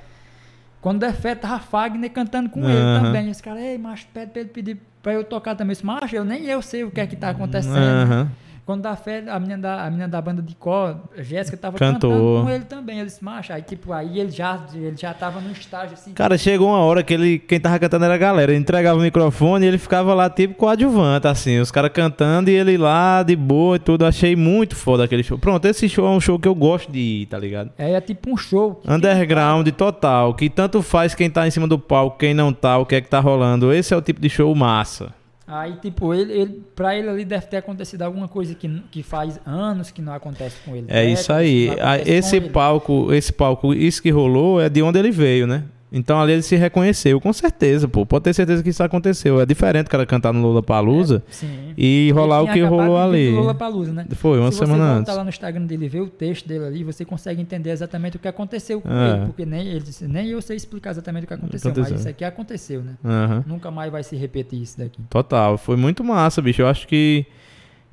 Quando 0.81 1.00
der 1.00 1.12
fé, 1.12 1.34
tava 1.34 1.59
Fagner 1.59 2.10
cantando 2.10 2.49
com 2.49 2.60
ele 2.60 2.78
Aham. 2.78 3.05
também. 3.05 3.31
Esse 3.31 3.42
cara, 3.42 3.60
ei, 3.60 3.76
macho, 3.76 4.07
pede 4.15 4.31
pra 4.33 4.41
ele 4.41 4.50
pedir 4.50 4.81
pra 5.02 5.12
eu 5.12 5.25
tocar 5.25 5.55
também. 5.55 5.73
Eu 5.73 5.75
disse, 5.75 5.86
macho, 5.86 6.17
eu 6.17 6.25
nem 6.25 6.44
eu 6.47 6.62
sei 6.62 6.84
o 6.84 6.91
que 6.91 7.00
é 7.00 7.07
que 7.07 7.17
tá 7.17 7.31
acontecendo. 7.31 7.76
Aham. 7.76 8.31
Quando 8.70 8.82
da 8.82 8.94
fé, 8.94 9.24
a 9.26 9.40
menina 9.40 9.58
da, 9.58 9.84
a 9.84 9.90
menina 9.90 10.07
da 10.07 10.23
banda 10.23 10.40
de 10.40 10.57
a 10.65 11.23
Jéssica, 11.23 11.57
tava 11.57 11.76
Cantou. 11.76 12.08
cantando 12.08 12.42
com 12.44 12.50
ele 12.50 12.65
também. 12.65 13.00
Eu 13.00 13.05
disse, 13.05 13.24
macho, 13.24 13.52
aí 13.52 13.62
tipo, 13.62 13.92
aí 13.92 14.20
ele 14.20 14.31
já, 14.31 14.65
ele 14.73 14.97
já 14.97 15.12
tava 15.12 15.40
num 15.40 15.50
estágio 15.50 15.94
assim. 15.94 16.12
Cara, 16.12 16.39
chegou 16.39 16.68
uma 16.68 16.78
hora 16.78 17.02
que 17.02 17.12
ele, 17.12 17.40
quem 17.40 17.58
tava 17.58 17.81
cantando 17.81 18.05
era 18.05 18.15
a 18.15 18.18
galera. 18.18 18.52
Ele 18.52 18.60
entregava 18.60 18.97
o 18.97 19.02
microfone 19.02 19.65
e 19.65 19.68
ele 19.68 19.76
ficava 19.76 20.15
lá 20.15 20.31
tipo 20.31 20.55
coadjuvante, 20.55 21.26
assim. 21.26 21.58
Os 21.58 21.73
caras 21.73 21.90
cantando 21.92 22.49
e 22.49 22.55
ele 22.55 22.78
lá 22.78 23.24
de 23.24 23.34
boa 23.34 23.74
e 23.74 23.81
tudo. 23.81 24.07
Achei 24.07 24.36
muito 24.36 24.76
foda 24.76 25.02
aquele 25.02 25.24
show. 25.24 25.36
Pronto, 25.36 25.65
esse 25.65 25.89
show 25.89 26.07
é 26.07 26.10
um 26.10 26.20
show 26.20 26.39
que 26.39 26.47
eu 26.47 26.55
gosto 26.55 26.92
de 26.92 27.00
ir, 27.00 27.26
tá 27.26 27.40
ligado? 27.40 27.73
É, 27.76 27.94
é 27.94 28.00
tipo 28.00 28.31
um 28.31 28.36
show. 28.36 28.81
Underground 28.86 29.66
total, 29.70 30.32
que 30.32 30.49
tanto 30.49 30.81
faz 30.81 31.12
quem 31.12 31.28
tá 31.28 31.44
em 31.44 31.50
cima 31.50 31.66
do 31.66 31.76
palco, 31.76 32.18
quem 32.18 32.34
não 32.34 32.52
tá, 32.52 32.78
o 32.78 32.86
que 32.86 32.94
é 32.94 33.00
que 33.00 33.08
tá 33.08 33.18
rolando. 33.18 33.73
Esse 33.73 33.92
é 33.92 33.97
o 33.97 34.02
tipo 34.02 34.20
de 34.20 34.31
show 34.31 34.55
massa. 34.55 35.12
Aí, 35.52 35.74
tipo, 35.82 36.14
ele, 36.14 36.32
ele, 36.32 36.62
pra 36.76 36.96
ele 36.96 37.08
ali 37.08 37.24
deve 37.24 37.46
ter 37.46 37.56
acontecido 37.56 38.02
alguma 38.02 38.28
coisa 38.28 38.54
que, 38.54 38.68
que 38.88 39.02
faz 39.02 39.40
anos 39.44 39.90
que 39.90 40.00
não 40.00 40.12
acontece 40.12 40.56
com 40.64 40.76
ele. 40.76 40.86
É 40.88 41.04
isso 41.04 41.26
que 41.26 41.32
aí. 41.32 41.70
Esse 42.06 42.38
com 42.38 42.44
ele. 42.44 42.52
palco, 42.52 43.12
esse 43.12 43.32
palco, 43.32 43.74
isso 43.74 44.00
que 44.00 44.10
rolou 44.10 44.60
é 44.60 44.68
de 44.68 44.80
onde 44.80 45.00
ele 45.00 45.10
veio, 45.10 45.48
né? 45.48 45.64
Então 45.93 46.20
ali 46.20 46.33
ele 46.35 46.43
se 46.43 46.55
reconheceu, 46.55 47.20
com 47.20 47.33
certeza, 47.33 47.89
pô. 47.89 48.07
Pode 48.07 48.23
ter 48.25 48.33
certeza 48.33 48.62
que 48.62 48.69
isso 48.70 48.83
aconteceu. 48.83 49.41
É 49.41 49.47
diferente 49.47 49.89
o 49.89 49.91
cara 49.91 50.07
cantar 50.07 50.33
no 50.33 50.41
Lula 50.41 50.62
Palusa 50.62 51.23
Sim. 51.31 51.73
e 51.77 52.12
rolar 52.15 52.43
o 52.43 52.52
que 52.52 52.60
rolou 52.62 52.97
ali. 52.97 53.31
do 53.31 53.36
Lollapalooza, 53.36 53.93
né? 53.93 54.07
Foi 54.15 54.39
uma 54.39 54.52
Se 54.52 54.59
semana 54.59 54.77
você 54.85 54.91
antes. 54.91 54.97
voltar 55.07 55.15
lá 55.15 55.25
no 55.25 55.31
Instagram 55.31 55.67
dele 55.67 55.86
e 55.86 55.89
ver 55.89 56.01
o 56.01 56.07
texto 56.09 56.47
dele 56.47 56.65
ali, 56.65 56.85
você 56.85 57.05
consegue 57.05 57.43
entender 57.43 57.70
exatamente 57.70 58.17
o 58.17 58.20
que 58.20 58.28
aconteceu 58.28 58.81
com 58.81 58.89
É. 58.89 59.17
ele. 59.17 59.27
Porque 59.27 59.44
nem, 59.44 59.67
ele 59.67 59.81
disse, 59.81 60.07
nem 60.07 60.28
eu 60.28 60.41
sei 60.41 60.57
explicar 60.57 60.91
exatamente 60.91 61.25
o 61.25 61.27
que 61.27 61.35
aconteceu, 61.35 61.70
Aconteceu. 61.70 61.93
mas 61.93 62.01
isso 62.02 62.09
aqui 62.09 62.25
aconteceu, 62.25 62.83
né? 62.83 62.94
Aham. 63.05 63.44
Nunca 63.47 63.70
mais 63.70 63.91
vai 63.91 64.05
se 64.05 64.15
repetir 64.15 64.62
isso 64.62 64.78
daqui. 64.78 65.01
Total, 65.10 65.59
foi 65.59 65.77
muito 65.77 66.05
massa, 66.05 66.41
bicho. 66.41 66.62
Eu 66.62 66.69
acho 66.69 66.86
que 66.86 67.27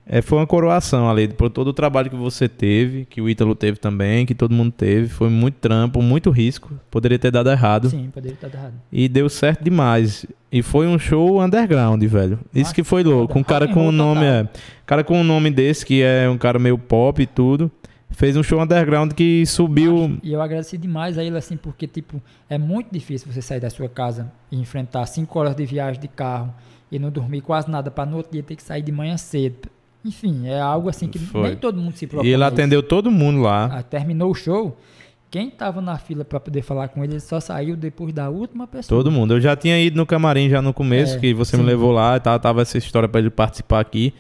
é, 0.09 0.21
foi 0.21 0.37
uma 0.37 0.47
coroação 0.47 1.09
ali 1.09 1.27
por 1.27 1.49
todo 1.49 1.67
o 1.67 1.73
trabalho 1.73 2.09
que 2.09 2.15
você 2.15 2.47
teve, 2.47 3.03
que 3.05 3.19
o 3.21 3.29
Ítalo 3.29 3.53
teve 3.53 3.77
também, 3.77 4.25
que 4.25 4.33
todo 4.33 4.53
mundo 4.53 4.71
teve. 4.71 5.09
Foi 5.09 5.29
muito 5.29 5.55
trampo, 5.55 6.01
muito 6.01 6.29
risco. 6.29 6.71
Poderia 6.89 7.19
ter 7.19 7.29
dado 7.29 7.49
errado. 7.49 7.89
Sim, 7.89 8.09
poderia 8.13 8.35
estar 8.35 8.47
errado. 8.47 8.73
E 8.89 9.09
deu 9.09 9.27
certo 9.27 9.63
demais. 9.63 10.25
E 10.49 10.61
foi 10.61 10.87
um 10.87 10.97
show 10.97 11.43
underground, 11.43 12.01
velho. 12.03 12.39
Isso 12.53 12.61
Nossa, 12.61 12.75
que 12.75 12.83
foi 12.85 13.03
louco. 13.03 13.37
Um 13.37 13.43
cara 13.43 13.65
and 13.65 13.73
com 13.73 13.89
um 13.89 13.91
nome, 13.91 14.23
é, 14.23 14.47
cara 14.85 15.03
com 15.03 15.19
um 15.19 15.25
nome 15.25 15.51
desse, 15.51 15.85
que 15.85 16.01
é 16.01 16.29
um 16.29 16.37
cara 16.37 16.57
meio 16.57 16.77
pop 16.77 17.21
e 17.21 17.25
tudo, 17.25 17.69
fez 18.09 18.37
um 18.37 18.43
show 18.43 18.61
underground 18.61 19.11
que 19.11 19.45
subiu. 19.45 20.17
E 20.23 20.31
eu 20.31 20.41
agradeci 20.41 20.77
demais 20.77 21.17
a 21.17 21.23
ele, 21.23 21.37
assim, 21.37 21.57
porque, 21.57 21.85
tipo, 21.85 22.21
é 22.49 22.57
muito 22.57 22.87
difícil 22.93 23.29
você 23.29 23.41
sair 23.41 23.59
da 23.59 23.69
sua 23.69 23.89
casa 23.89 24.31
e 24.49 24.57
enfrentar 24.57 25.05
cinco 25.05 25.37
horas 25.37 25.53
de 25.53 25.65
viagem 25.65 25.99
de 25.99 26.07
carro 26.07 26.53
e 26.89 26.97
não 26.97 27.11
dormir 27.11 27.41
quase 27.41 27.69
nada 27.69 27.91
para 27.91 28.09
no 28.09 28.15
outro 28.15 28.31
dia 28.31 28.41
ter 28.41 28.55
que 28.55 28.63
sair 28.63 28.81
de 28.81 28.91
manhã 28.93 29.17
cedo. 29.17 29.69
Enfim, 30.07 30.47
é 30.47 30.59
algo 30.59 30.89
assim 30.89 31.07
que 31.07 31.19
Foi. 31.19 31.41
nem 31.49 31.55
todo 31.55 31.79
mundo 31.81 31.95
se 31.95 32.07
propõe. 32.07 32.27
E 32.27 32.33
ele 32.33 32.43
atendeu 32.43 32.81
todo 32.81 33.11
mundo 33.11 33.41
lá. 33.41 33.65
Ah, 33.65 33.83
terminou 33.83 34.31
o 34.31 34.33
show, 34.35 34.77
quem 35.29 35.49
tava 35.49 35.81
na 35.81 35.97
fila 35.97 36.23
para 36.23 36.39
poder 36.39 36.61
falar 36.61 36.87
com 36.87 37.03
ele, 37.03 37.13
ele 37.13 37.19
só 37.19 37.39
saiu 37.39 37.75
depois 37.75 38.13
da 38.13 38.29
última 38.29 38.65
pessoa. 38.65 38.97
Todo 38.97 39.11
mundo. 39.11 39.33
Eu 39.33 39.41
já 39.41 39.55
tinha 39.55 39.77
ido 39.79 39.97
no 39.97 40.05
camarim 40.05 40.49
já 40.49 40.61
no 40.61 40.73
começo, 40.73 41.17
É, 41.17 41.19
que 41.19 41.33
você 41.33 41.57
sim. 41.57 41.61
me 41.61 41.67
levou 41.67 41.91
lá 41.91 42.15
e 42.15 42.19
tal. 42.21 42.39
Tava 42.39 42.61
essa 42.61 42.77
história 42.77 43.09
pra 43.09 43.19
ele 43.19 43.29
participar 43.29 43.81
aqui. 43.81 44.13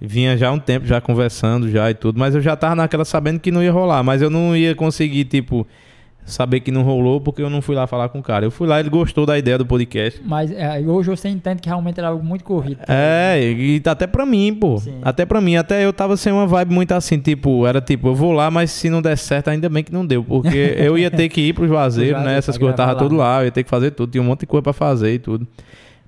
Vinha 0.00 0.36
já 0.36 0.48
há 0.48 0.52
um 0.52 0.58
tempo 0.58 0.86
já 0.86 1.00
conversando 1.00 1.68
já 1.70 1.90
e 1.90 1.94
tudo. 1.94 2.18
Mas 2.18 2.34
eu 2.34 2.40
já 2.40 2.56
tava 2.56 2.74
naquela 2.74 3.04
sabendo 3.04 3.38
que 3.40 3.50
não 3.50 3.62
ia 3.62 3.72
rolar. 3.72 4.02
Mas 4.02 4.20
eu 4.22 4.30
não 4.30 4.56
ia 4.56 4.74
conseguir, 4.74 5.24
tipo, 5.24 5.66
saber 6.30 6.60
que 6.60 6.70
não 6.70 6.82
rolou 6.82 7.20
porque 7.20 7.42
eu 7.42 7.50
não 7.50 7.60
fui 7.60 7.74
lá 7.74 7.86
falar 7.86 8.08
com 8.08 8.18
o 8.18 8.22
cara. 8.22 8.44
Eu 8.44 8.50
fui 8.50 8.66
lá, 8.66 8.80
ele 8.80 8.90
gostou 8.90 9.26
da 9.26 9.38
ideia 9.38 9.58
do 9.58 9.66
podcast. 9.66 10.20
Mas 10.24 10.50
é, 10.50 10.80
hoje 10.80 11.10
você 11.10 11.28
entende 11.28 11.60
que 11.62 11.68
realmente 11.68 11.98
era 11.98 12.08
algo 12.08 12.24
muito 12.24 12.44
corrido. 12.44 12.80
É, 12.86 13.40
e 13.40 13.82
até 13.84 14.06
pra 14.06 14.24
mim, 14.24 14.54
pô. 14.54 14.78
Sim. 14.78 14.98
Até 15.02 15.24
pra 15.24 15.40
mim. 15.40 15.56
Até 15.56 15.84
eu 15.84 15.92
tava 15.92 16.16
sem 16.16 16.32
uma 16.32 16.46
vibe 16.46 16.72
muito 16.72 16.92
assim, 16.92 17.18
tipo, 17.18 17.66
era 17.66 17.80
tipo, 17.80 18.08
eu 18.08 18.14
vou 18.14 18.32
lá, 18.32 18.50
mas 18.50 18.70
se 18.70 18.88
não 18.88 19.02
der 19.02 19.16
certo, 19.16 19.48
ainda 19.48 19.68
bem 19.68 19.82
que 19.82 19.92
não 19.92 20.06
deu. 20.06 20.22
Porque 20.22 20.74
eu 20.78 20.98
ia 20.98 21.10
ter 21.10 21.28
que 21.28 21.40
ir 21.40 21.52
pro 21.52 21.66
Juazeiro, 21.66 22.14
Pro 22.14 22.18
Juazeiro, 22.18 22.20
né? 22.20 22.38
Essas 22.38 22.58
coisas 22.58 22.76
tava 22.76 22.92
lá, 22.92 22.98
tudo 22.98 23.16
lá, 23.16 23.40
eu 23.40 23.46
ia 23.46 23.50
ter 23.50 23.64
que 23.64 23.70
fazer 23.70 23.90
tudo. 23.92 24.10
Tinha 24.10 24.22
um 24.22 24.26
monte 24.26 24.40
de 24.40 24.46
coisa 24.46 24.62
pra 24.62 24.72
fazer 24.72 25.14
e 25.14 25.18
tudo. 25.18 25.46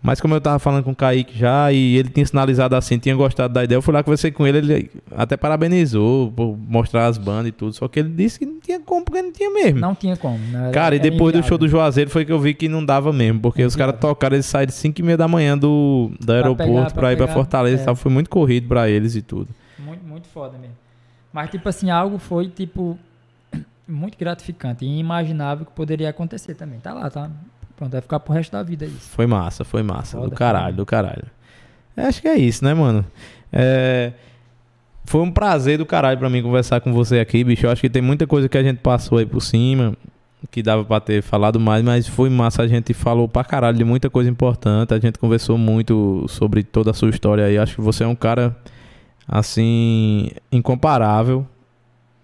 Mas 0.02 0.18
como 0.18 0.34
eu 0.34 0.40
tava 0.40 0.58
falando 0.58 0.82
com 0.82 0.92
o 0.92 0.96
Kaique 0.96 1.36
já, 1.38 1.70
e 1.70 1.96
ele 1.96 2.08
tinha 2.08 2.24
sinalizado 2.24 2.74
assim, 2.74 2.98
tinha 2.98 3.14
gostado 3.14 3.52
da 3.52 3.62
ideia, 3.64 3.76
eu 3.76 3.82
fui 3.82 3.92
lá 3.92 4.02
conversei 4.02 4.30
com 4.30 4.46
ele, 4.46 4.56
ele 4.58 4.90
até 5.14 5.36
parabenizou 5.36 6.32
por 6.32 6.56
mostrar 6.56 7.06
as 7.06 7.18
bandas 7.18 7.48
e 7.48 7.52
tudo. 7.52 7.74
Só 7.74 7.86
que 7.86 8.00
ele 8.00 8.08
disse 8.08 8.38
que 8.38 8.46
não 8.46 8.58
tinha 8.60 8.80
como, 8.80 9.04
porque 9.04 9.20
não 9.20 9.30
tinha 9.30 9.50
mesmo. 9.50 9.78
Não 9.78 9.94
tinha 9.94 10.16
como. 10.16 10.38
né? 10.38 10.70
Cara, 10.72 10.94
e 10.94 10.98
era 10.98 11.10
depois 11.10 11.34
do 11.34 11.42
show 11.42 11.58
do 11.58 11.68
Juazeiro 11.68 12.08
foi 12.08 12.24
que 12.24 12.32
eu 12.32 12.40
vi 12.40 12.54
que 12.54 12.66
não 12.66 12.82
dava 12.82 13.12
mesmo, 13.12 13.40
porque 13.40 13.60
É 13.60 13.66
os 13.66 13.76
caras 13.76 14.00
tocaram, 14.00 14.36
eles 14.36 14.46
saíram 14.46 14.68
de 14.70 14.74
5 14.74 14.98
e 14.98 15.04
meia 15.04 15.18
da 15.18 15.28
manhã 15.28 15.56
do, 15.58 16.10
do 16.18 16.32
aeroporto 16.32 16.64
pegar- 16.72 16.84
pra, 16.86 16.94
pra 16.94 17.12
ir 17.12 17.16
pra 17.16 17.26
pegar, 17.26 17.34
Fortaleza 17.38 17.76
e 17.76 17.82
é. 17.82 17.84
tal. 17.84 17.94
Foi 17.94 18.10
muito 18.10 18.30
corrido 18.30 18.68
pra 18.68 18.88
eles 18.88 19.14
e 19.16 19.20
tudo. 19.20 19.48
Muito, 19.78 20.02
muito 20.06 20.28
foda 20.28 20.56
mesmo. 20.56 20.76
Mas, 21.30 21.50
tipo 21.50 21.68
assim, 21.68 21.90
algo 21.90 22.16
foi, 22.18 22.48
tipo, 22.48 22.98
muito 23.86 24.16
gratificante 24.18 24.82
e 24.84 24.88
inimaginável 24.88 25.66
que 25.66 25.72
poderia 25.72 26.08
acontecer 26.08 26.54
também. 26.54 26.80
Tá 26.80 26.94
lá, 26.94 27.10
tá? 27.10 27.30
Pronto, 27.80 27.92
vai 27.92 28.00
ficar 28.02 28.20
pro 28.20 28.34
resto 28.34 28.52
da 28.52 28.62
vida 28.62 28.84
isso. 28.84 29.08
Foi 29.08 29.26
massa, 29.26 29.64
foi 29.64 29.82
massa. 29.82 30.18
Foda, 30.18 30.28
do 30.28 30.36
caralho, 30.36 30.64
foda. 30.66 30.76
do 30.76 30.84
caralho. 30.86 31.24
É, 31.96 32.02
acho 32.02 32.20
que 32.20 32.28
é 32.28 32.36
isso, 32.36 32.62
né, 32.62 32.74
mano? 32.74 33.04
É, 33.50 34.12
Foi 35.06 35.22
um 35.22 35.30
prazer 35.30 35.78
do 35.78 35.86
caralho 35.86 36.18
pra 36.18 36.28
mim 36.28 36.42
conversar 36.42 36.80
com 36.82 36.92
você 36.92 37.18
aqui, 37.20 37.42
bicho. 37.42 37.64
Eu 37.64 37.70
acho 37.70 37.80
que 37.80 37.88
tem 37.88 38.02
muita 38.02 38.26
coisa 38.26 38.50
que 38.50 38.58
a 38.58 38.62
gente 38.62 38.80
passou 38.80 39.16
aí 39.16 39.24
por 39.24 39.40
cima, 39.40 39.96
que 40.50 40.62
dava 40.62 40.84
pra 40.84 41.00
ter 41.00 41.22
falado 41.22 41.58
mais, 41.58 41.82
mas 41.82 42.06
foi 42.06 42.28
massa. 42.28 42.62
A 42.62 42.68
gente 42.68 42.92
falou 42.92 43.26
pra 43.26 43.42
caralho 43.44 43.78
de 43.78 43.84
muita 43.84 44.10
coisa 44.10 44.28
importante. 44.28 44.92
A 44.92 44.98
gente 45.00 45.18
conversou 45.18 45.56
muito 45.56 46.26
sobre 46.28 46.62
toda 46.62 46.90
a 46.90 46.94
sua 46.94 47.08
história 47.08 47.46
aí. 47.46 47.56
Acho 47.56 47.76
que 47.76 47.80
você 47.80 48.04
é 48.04 48.06
um 48.06 48.14
cara, 48.14 48.54
assim, 49.26 50.30
incomparável. 50.52 51.46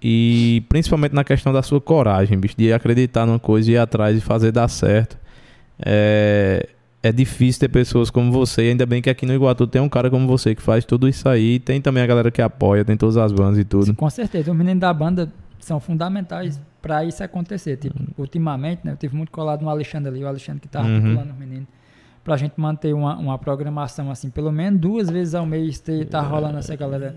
E 0.02 0.62
principalmente 0.68 1.12
na 1.14 1.24
questão 1.24 1.50
da 1.52 1.62
sua 1.62 1.80
coragem, 1.80 2.38
bicho, 2.38 2.54
de 2.56 2.72
acreditar 2.74 3.24
numa 3.26 3.38
coisa 3.38 3.70
e 3.70 3.74
ir 3.74 3.78
atrás 3.78 4.16
e 4.16 4.20
fazer 4.20 4.52
dar 4.52 4.68
certo. 4.68 5.16
É, 5.84 6.68
é 7.02 7.12
difícil 7.12 7.60
ter 7.60 7.68
pessoas 7.68 8.10
como 8.10 8.32
você, 8.32 8.62
ainda 8.62 8.84
bem 8.86 9.00
que 9.02 9.10
aqui 9.10 9.24
no 9.26 9.34
Iguatu 9.34 9.66
tem 9.66 9.80
um 9.80 9.88
cara 9.88 10.10
como 10.10 10.26
você 10.26 10.54
que 10.54 10.62
faz 10.62 10.84
tudo 10.84 11.08
isso 11.08 11.28
aí. 11.28 11.58
Tem 11.58 11.80
também 11.80 12.02
a 12.02 12.06
galera 12.06 12.30
que 12.30 12.42
apoia, 12.42 12.84
tem 12.84 12.96
todas 12.96 13.16
as 13.16 13.32
bandas 13.32 13.58
e 13.58 13.64
tudo. 13.64 13.94
Com 13.94 14.10
certeza, 14.10 14.50
os 14.50 14.56
meninos 14.56 14.80
da 14.80 14.92
banda 14.92 15.32
são 15.60 15.78
fundamentais 15.80 16.60
pra 16.80 17.04
isso 17.04 17.22
acontecer. 17.22 17.76
Tipo, 17.76 17.96
ultimamente, 18.18 18.80
né, 18.84 18.92
eu 18.92 18.96
tive 18.96 19.16
muito 19.16 19.30
colado 19.32 19.62
no 19.62 19.68
Alexandre 19.68 20.08
ali, 20.10 20.22
o 20.24 20.28
Alexandre 20.28 20.60
que 20.60 20.68
tá 20.68 20.80
Uhum. 20.82 20.94
articulando 20.96 21.32
os 21.32 21.38
meninos. 21.38 21.66
Pra 22.24 22.36
gente 22.36 22.54
manter 22.56 22.92
uma, 22.92 23.16
uma 23.16 23.38
programação 23.38 24.10
assim, 24.10 24.30
pelo 24.30 24.50
menos 24.50 24.80
duas 24.80 25.08
vezes 25.08 25.34
ao 25.34 25.46
mês 25.46 25.78
ter, 25.78 26.06
tá 26.06 26.20
rolando 26.20 26.58
essa 26.58 26.74
galera 26.74 27.14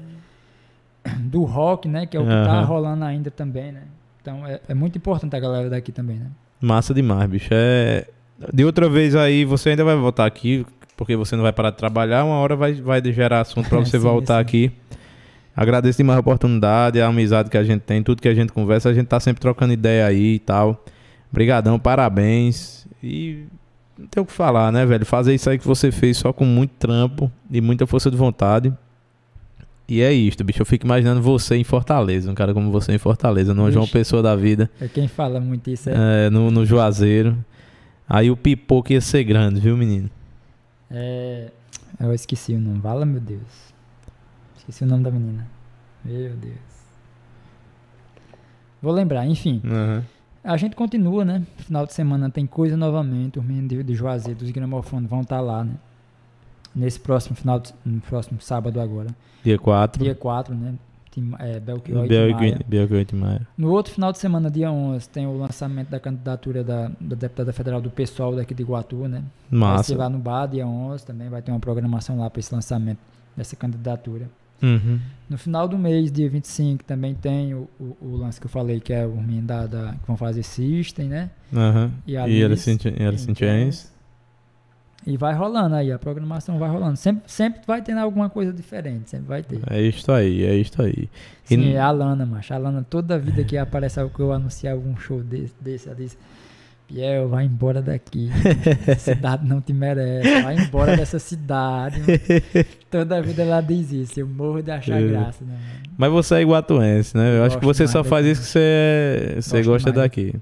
do 1.21 1.43
rock, 1.45 1.87
né? 1.87 2.05
Que 2.05 2.15
é 2.15 2.19
o 2.19 2.23
que 2.23 2.29
tá 2.29 2.59
Aham. 2.59 2.65
rolando 2.65 3.05
ainda 3.05 3.31
também, 3.31 3.71
né? 3.71 3.83
Então 4.21 4.45
é, 4.45 4.59
é 4.67 4.73
muito 4.75 4.97
importante 4.97 5.35
a 5.35 5.39
galera 5.39 5.69
daqui 5.69 5.91
também, 5.91 6.17
né? 6.17 6.27
Massa 6.61 6.93
demais, 6.93 7.27
bicho. 7.29 7.49
É... 7.51 8.05
De 8.53 8.63
outra 8.63 8.87
vez 8.87 9.15
aí, 9.15 9.43
você 9.45 9.69
ainda 9.71 9.83
vai 9.83 9.95
voltar 9.95 10.25
aqui, 10.25 10.65
porque 10.95 11.15
você 11.15 11.35
não 11.35 11.43
vai 11.43 11.51
parar 11.51 11.71
de 11.71 11.77
trabalhar. 11.77 12.23
Uma 12.23 12.35
hora 12.35 12.55
vai, 12.55 12.73
vai 12.73 13.01
gerar 13.11 13.41
assunto 13.41 13.69
pra 13.69 13.79
você 13.79 13.97
Sim, 13.97 14.03
voltar 14.03 14.35
sim. 14.35 14.41
aqui. 14.41 14.71
Agradeço 15.55 15.97
demais 15.97 16.17
a 16.17 16.21
oportunidade, 16.21 17.01
a 17.01 17.07
amizade 17.07 17.49
que 17.49 17.57
a 17.57 17.63
gente 17.63 17.81
tem, 17.81 18.01
tudo 18.01 18.21
que 18.21 18.29
a 18.29 18.33
gente 18.33 18.53
conversa. 18.53 18.89
A 18.89 18.93
gente 18.93 19.07
tá 19.07 19.19
sempre 19.19 19.41
trocando 19.41 19.73
ideia 19.73 20.05
aí 20.05 20.35
e 20.35 20.39
tal. 20.39 20.83
Obrigadão, 21.29 21.77
parabéns. 21.77 22.87
E 23.03 23.43
não 23.97 24.07
tem 24.07 24.23
o 24.23 24.25
que 24.25 24.31
falar, 24.31 24.71
né, 24.71 24.85
velho? 24.85 25.05
Fazer 25.05 25.33
isso 25.33 25.49
aí 25.49 25.59
que 25.59 25.67
você 25.67 25.91
fez 25.91 26.17
só 26.17 26.31
com 26.31 26.45
muito 26.45 26.71
trampo 26.79 27.29
e 27.51 27.59
muita 27.59 27.85
força 27.85 28.09
de 28.09 28.15
vontade. 28.15 28.73
E 29.87 30.01
é 30.01 30.13
isto, 30.13 30.43
bicho. 30.43 30.61
Eu 30.61 30.65
fico 30.65 30.85
imaginando 30.85 31.21
você 31.21 31.55
em 31.55 31.63
Fortaleza, 31.63 32.31
um 32.31 32.35
cara 32.35 32.53
como 32.53 32.71
você 32.71 32.93
em 32.93 32.97
Fortaleza, 32.97 33.53
numa 33.53 33.71
João. 33.71 33.87
Pessoa 33.87 34.21
da 34.21 34.35
vida 34.35 34.69
É 34.79 34.87
quem 34.87 35.07
fala 35.07 35.39
muito 35.39 35.69
isso. 35.69 35.89
É, 35.89 36.27
é, 36.27 36.29
no, 36.29 36.49
no 36.51 36.65
Juazeiro. 36.65 37.35
Aí 38.09 38.31
o 38.31 38.35
pipoco 38.35 38.91
ia 38.91 38.99
ser 39.01 39.23
grande, 39.23 39.59
viu, 39.59 39.77
menino? 39.77 40.09
é- 40.89 41.51
Eu 41.99 42.13
esqueci 42.13 42.53
o 42.53 42.59
nome. 42.59 42.79
Vala, 42.79 43.05
meu 43.05 43.19
Deus. 43.21 43.73
Esqueci 44.57 44.83
o 44.83 44.87
nome 44.87 45.03
da 45.03 45.11
menina. 45.11 45.45
Meu 46.03 46.33
Deus. 46.35 46.55
Vou 48.81 48.93
lembrar, 48.93 49.25
enfim. 49.27 49.61
A 50.43 50.55
gente 50.57 50.75
continua, 50.75 51.25
né? 51.25 51.45
Final 51.57 51.85
de 51.85 51.93
semana 51.93 52.29
tem 52.29 52.45
coisa 52.47 52.77
novamente. 52.77 53.37
Os 53.37 53.45
meninos 53.45 53.69
de, 53.69 53.83
de 53.83 53.93
Juazeiro, 53.93 54.39
dos 54.39 54.49
gramofones 54.51 55.09
vão 55.09 55.21
estar 55.21 55.41
lá, 55.41 55.63
né? 55.63 55.73
Nesse 56.73 56.99
próximo 56.99 57.35
final, 57.35 57.59
de, 57.59 57.73
no 57.83 57.99
próximo 57.99 58.39
sábado 58.39 58.79
agora. 58.79 59.09
Dia 59.43 59.59
4. 59.59 60.01
Dia 60.03 60.15
4, 60.15 60.55
né? 60.55 60.75
Tim, 61.11 61.31
é, 61.39 61.59
Belchior 61.59 62.05
e 62.05 62.07
Biel 62.07 62.27
Timaya. 62.29 62.59
Biel 62.67 62.87
8 62.91 63.15
de 63.15 63.21
maio. 63.21 63.47
No 63.57 63.71
outro 63.71 63.93
final 63.93 64.11
de 64.11 64.19
semana, 64.19 64.49
dia 64.49 64.71
11, 64.71 65.09
tem 65.09 65.25
o 65.27 65.37
lançamento 65.37 65.89
da 65.89 65.99
candidatura 65.99 66.63
da, 66.63 66.91
da 66.99 67.15
deputada 67.15 67.51
federal 67.53 67.81
do 67.81 67.89
PSOL 67.89 68.35
daqui 68.35 68.53
de 68.53 68.61
Iguatu, 68.63 69.07
né? 69.07 69.23
Vai 69.49 69.59
ser 69.83 69.93
Massa. 69.93 69.97
lá 69.97 70.09
no 70.09 70.19
bar, 70.19 70.47
dia 70.47 70.67
11 70.67 71.05
também. 71.05 71.29
Vai 71.29 71.41
ter 71.41 71.51
uma 71.51 71.59
programação 71.59 72.19
lá 72.19 72.29
para 72.29 72.39
esse 72.39 72.53
lançamento 72.53 72.99
dessa 73.35 73.55
candidatura. 73.55 74.29
Uhum. 74.61 74.99
No 75.29 75.37
final 75.37 75.67
do 75.69 75.77
mês, 75.77 76.11
dia 76.11 76.29
25, 76.29 76.83
também 76.83 77.15
tem 77.15 77.53
o, 77.53 77.69
o, 77.79 77.95
o 78.01 78.15
lance 78.17 78.39
que 78.41 78.45
eu 78.45 78.49
falei, 78.49 78.79
que 78.81 78.91
é 78.91 79.05
o 79.05 79.15
menino 79.15 79.47
da, 79.47 79.65
da- 79.65 79.91
que 79.93 80.05
vão 80.05 80.17
fazer 80.17 80.43
System, 80.43 81.07
né? 81.07 81.29
Aham. 81.53 81.91
E 82.05 82.17
a 82.17 82.27
E 82.27 82.43
Alice 82.43 82.77
Chains. 82.77 83.37
Chains. 83.37 83.93
E 85.09 85.17
vai 85.17 85.33
rolando 85.33 85.73
aí, 85.73 85.91
a 85.91 85.97
programação 85.97 86.59
vai 86.59 86.69
rolando. 86.69 86.95
Sempre, 86.95 87.23
sempre 87.25 87.61
vai 87.65 87.81
tendo 87.81 87.99
alguma 87.99 88.29
coisa 88.29 88.53
diferente, 88.53 89.09
sempre 89.09 89.27
vai 89.27 89.41
ter. 89.41 89.59
É 89.67 89.81
isto 89.81 90.11
aí, 90.11 90.45
é 90.45 90.53
isto 90.53 90.83
aí. 90.83 91.09
E 91.49 91.55
Sim, 91.55 91.73
é 91.73 91.79
a 91.79 91.89
Lana, 91.89 92.27
macho. 92.27 92.53
A 92.53 92.59
Lana, 92.59 92.85
toda 92.87 93.17
vida 93.17 93.43
que 93.43 93.57
aparece 93.57 93.99
algo 93.99 94.13
que 94.13 94.21
eu 94.21 94.31
anunciar 94.31 94.75
algum 94.75 94.95
show 94.95 95.23
desse, 95.23 95.55
desse 95.59 95.87
ela 95.87 95.97
diz: 95.97 96.15
Piel, 96.87 97.27
vai 97.27 97.45
embora 97.45 97.81
daqui. 97.81 98.29
Essa 98.85 99.13
cidade 99.15 99.47
não 99.47 99.59
te 99.59 99.73
merece. 99.73 100.43
Vai 100.43 100.59
embora 100.59 100.95
dessa 100.95 101.17
cidade. 101.17 102.01
mano." 102.01 102.65
toda 102.91 103.19
vida 103.19 103.41
ela 103.41 103.61
diz 103.61 103.91
isso. 103.91 104.19
Eu 104.19 104.27
morro 104.27 104.61
de 104.61 104.69
achar 104.69 105.01
graça, 105.01 105.43
né, 105.43 105.53
mano? 105.53 105.89
Mas 105.97 106.11
você 106.11 106.35
é 106.35 106.41
iguatuense, 106.43 107.17
né? 107.17 107.31
Eu 107.31 107.37
Eu 107.37 107.43
acho 107.45 107.57
que 107.57 107.65
você 107.65 107.87
só 107.87 108.03
faz 108.03 108.27
isso 108.27 108.41
que 108.41 108.47
você, 108.47 109.35
você 109.37 109.63
gosta 109.63 109.91
daqui. 109.91 110.35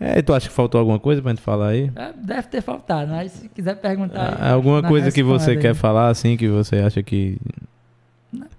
É, 0.00 0.22
tu 0.22 0.32
acha 0.32 0.48
que 0.48 0.54
faltou 0.54 0.78
alguma 0.78 0.98
coisa 0.98 1.20
pra 1.20 1.30
gente 1.30 1.42
falar 1.42 1.68
aí? 1.68 1.92
É, 1.94 2.10
Deve 2.16 2.48
ter 2.48 2.62
faltado, 2.62 3.10
mas 3.12 3.32
se 3.32 3.48
quiser 3.50 3.76
perguntar. 3.76 4.38
Ah, 4.40 4.52
alguma 4.52 4.80
na 4.80 4.88
coisa 4.88 5.12
que 5.12 5.22
você 5.22 5.56
quer 5.56 5.68
aí. 5.68 5.74
falar, 5.74 6.08
assim, 6.08 6.36
que 6.38 6.48
você 6.48 6.76
acha 6.76 7.02
que. 7.02 7.36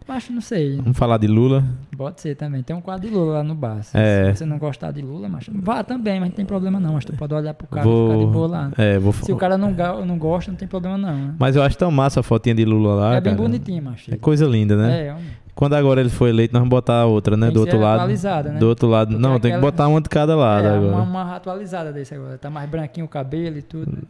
Acho, 0.08 0.34
não 0.34 0.42
sei. 0.42 0.76
Vamos 0.76 0.98
falar 0.98 1.18
de 1.18 1.28
Lula? 1.28 1.64
Pode 1.96 2.20
ser 2.20 2.36
também. 2.36 2.62
Tem 2.62 2.76
um 2.76 2.82
quadro 2.82 3.08
de 3.08 3.16
Lula 3.16 3.36
lá 3.38 3.44
no 3.44 3.56
bar. 3.56 3.82
Se, 3.82 3.98
É. 3.98 4.26
se 4.34 4.40
você 4.40 4.46
não 4.46 4.58
gostar 4.58 4.92
de 4.92 5.02
Lula, 5.02 5.30
mas 5.30 5.50
vá 5.54 5.86
também, 5.86 6.20
mas 6.20 6.28
não 6.30 6.36
tem 6.36 6.46
problema 6.46 6.82
não. 6.82 6.96
Mas 6.96 7.06
tu 7.06 7.14
pode 7.14 7.34
olhar 7.34 7.54
pro 7.54 7.66
cara 7.68 7.82
Vou- 7.84 8.08
e 8.10 8.12
ficar 8.12 8.26
de 8.26 8.32
boa 8.34 8.48
lá. 8.48 8.72
É, 8.78 9.00
vou 9.00 9.14
Se 9.14 9.32
o 9.32 9.38
cara 9.38 9.58
não, 9.58 9.72
não 10.06 10.18
gosta, 10.18 10.52
não 10.52 10.58
tem 10.58 10.68
problema 10.68 10.98
não. 10.98 11.16
né? 11.28 11.36
Mas 11.40 11.56
eu 11.56 11.64
acho 11.64 11.78
tão 11.78 11.90
massa 11.90 12.20
a 12.20 12.24
fotinha 12.24 12.54
de 12.54 12.66
Lula 12.66 12.94
lá. 12.96 13.16
é 13.16 13.22
bem 13.22 13.34
cara. 13.34 13.48
bonitinho, 13.48 13.82
macho. 13.82 14.14
É 14.14 14.18
coisa 14.18 14.46
linda, 14.46 14.76
né? 14.76 15.02
É, 15.04 15.08
é 15.08 15.14
um- 15.14 15.20
Quando 15.62 15.76
agora 15.76 16.02
ele 16.02 16.10
foi 16.10 16.30
eleito, 16.32 16.54
nós 16.56 16.62
vamos 16.62 16.72
botar 16.72 17.02
a 17.02 17.06
outra, 17.06 17.38
né? 17.38 17.46
Tem 17.46 17.54
do 17.54 17.60
outro 17.60 17.80
lado. 17.80 17.98
atualizada, 18.00 18.50
né? 18.50 18.58
Do 18.60 18.68
outro 18.68 18.88
lado. 18.88 19.10
Porque 19.10 19.22
não, 19.22 19.34
tem 19.40 19.52
que 19.52 19.58
aquela- 19.58 19.62
botar 19.72 19.88
uma 19.90 20.02
de 20.02 20.10
cada 20.10 20.36
lado 20.36 20.66
é, 20.66 20.76
agora. 20.76 20.92
uma, 20.96 21.04
uma 21.04 21.36
atualizada 21.36 21.94
desse 21.94 22.16
agora. 22.16 22.36
Tá 22.36 22.50
mais 22.50 22.68
branquinho 22.68 23.06
o 23.06 23.08
cabelo 23.08 23.60
e 23.60 23.62
tudo. 23.62 23.96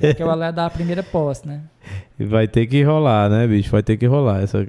Porque 0.00 0.24
o 0.24 0.28
Alé 0.28 0.50
dá 0.50 0.66
a 0.66 0.70
primeira 0.70 1.04
posse, 1.04 1.46
né? 1.46 1.60
E 2.18 2.24
Vai 2.24 2.48
ter 2.48 2.66
que 2.66 2.82
rolar, 2.82 3.30
né, 3.30 3.46
bicho? 3.46 3.70
Vai 3.70 3.82
ter 3.84 3.96
que 3.96 4.06
rolar 4.06 4.42
essa, 4.42 4.66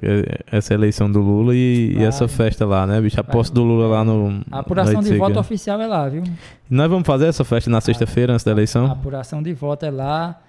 essa 0.52 0.72
eleição 0.72 1.10
do 1.10 1.20
Lula 1.20 1.52
e, 1.52 1.90
e 1.90 1.94
Vai. 1.96 2.04
essa 2.04 2.28
festa 2.28 2.64
lá, 2.64 2.86
né, 2.86 3.00
bicho? 3.00 3.18
A 3.18 3.24
Vai. 3.24 3.32
posse 3.32 3.52
do 3.52 3.64
Lula 3.64 3.88
lá 3.88 4.04
no. 4.04 4.40
A 4.52 4.60
apuração 4.60 5.00
de 5.02 5.18
voto 5.18 5.40
oficial 5.40 5.80
é 5.80 5.86
lá, 5.88 6.08
viu? 6.08 6.22
Nós 6.70 6.88
vamos 6.88 7.04
fazer 7.04 7.26
essa 7.26 7.42
festa 7.42 7.68
na 7.68 7.80
sexta-feira, 7.80 8.32
antes 8.32 8.44
da 8.44 8.52
A 8.52 8.54
eleição? 8.54 8.86
apuração 8.86 9.42
de 9.42 9.52
voto 9.52 9.84
é 9.84 9.90
lá. 9.90 10.40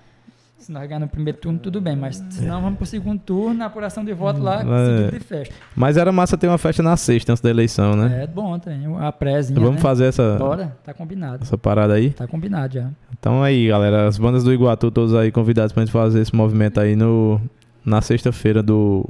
Se 0.63 0.71
nós 0.71 0.87
ganhar 0.87 0.99
no 1.01 1.09
primeiro 1.09 1.37
turno, 1.37 1.59
tudo 1.59 1.81
bem. 1.81 1.93
Mas 1.93 2.15
se 2.29 2.45
não, 2.45 2.61
vamos 2.61 2.77
pro 2.77 2.85
segundo 2.85 3.19
turno, 3.19 3.61
a 3.61 3.65
apuração 3.65 4.05
de 4.05 4.13
voto 4.13 4.41
lá, 4.41 4.61
É. 4.61 4.85
seguido 4.97 5.11
de 5.11 5.19
festa. 5.25 5.53
Mas 5.75 5.97
era 5.97 6.09
massa 6.09 6.37
ter 6.37 6.47
uma 6.47 6.57
festa 6.57 6.81
na 6.81 6.95
sexta, 6.95 7.33
antes 7.33 7.41
da 7.41 7.49
eleição, 7.49 7.97
né? 7.97 8.23
É 8.23 8.27
bom 8.27 8.57
também. 8.57 8.81
A 8.97 9.11
prézinha, 9.11 9.59
vamos 9.59 9.75
né? 9.75 9.81
fazer 9.81 10.05
essa, 10.05 10.37
Bora, 10.37 10.73
tá 10.85 10.93
combinado. 10.93 11.39
essa 11.43 11.57
parada 11.57 11.93
aí. 11.95 12.11
Tá 12.11 12.25
combinado 12.27 12.75
já. 12.75 12.89
Então 13.19 13.43
aí, 13.43 13.67
galera, 13.67 14.07
as 14.07 14.17
bandas 14.17 14.45
do 14.45 14.53
Iguatu, 14.53 14.89
todos 14.89 15.13
aí 15.13 15.33
convidados 15.33 15.73
pra 15.73 15.83
gente 15.83 15.91
fazer 15.91 16.21
esse 16.21 16.33
movimento 16.33 16.79
aí 16.79 16.95
no, 16.95 17.41
na 17.83 18.01
sexta-feira 18.01 18.63
do 18.63 19.05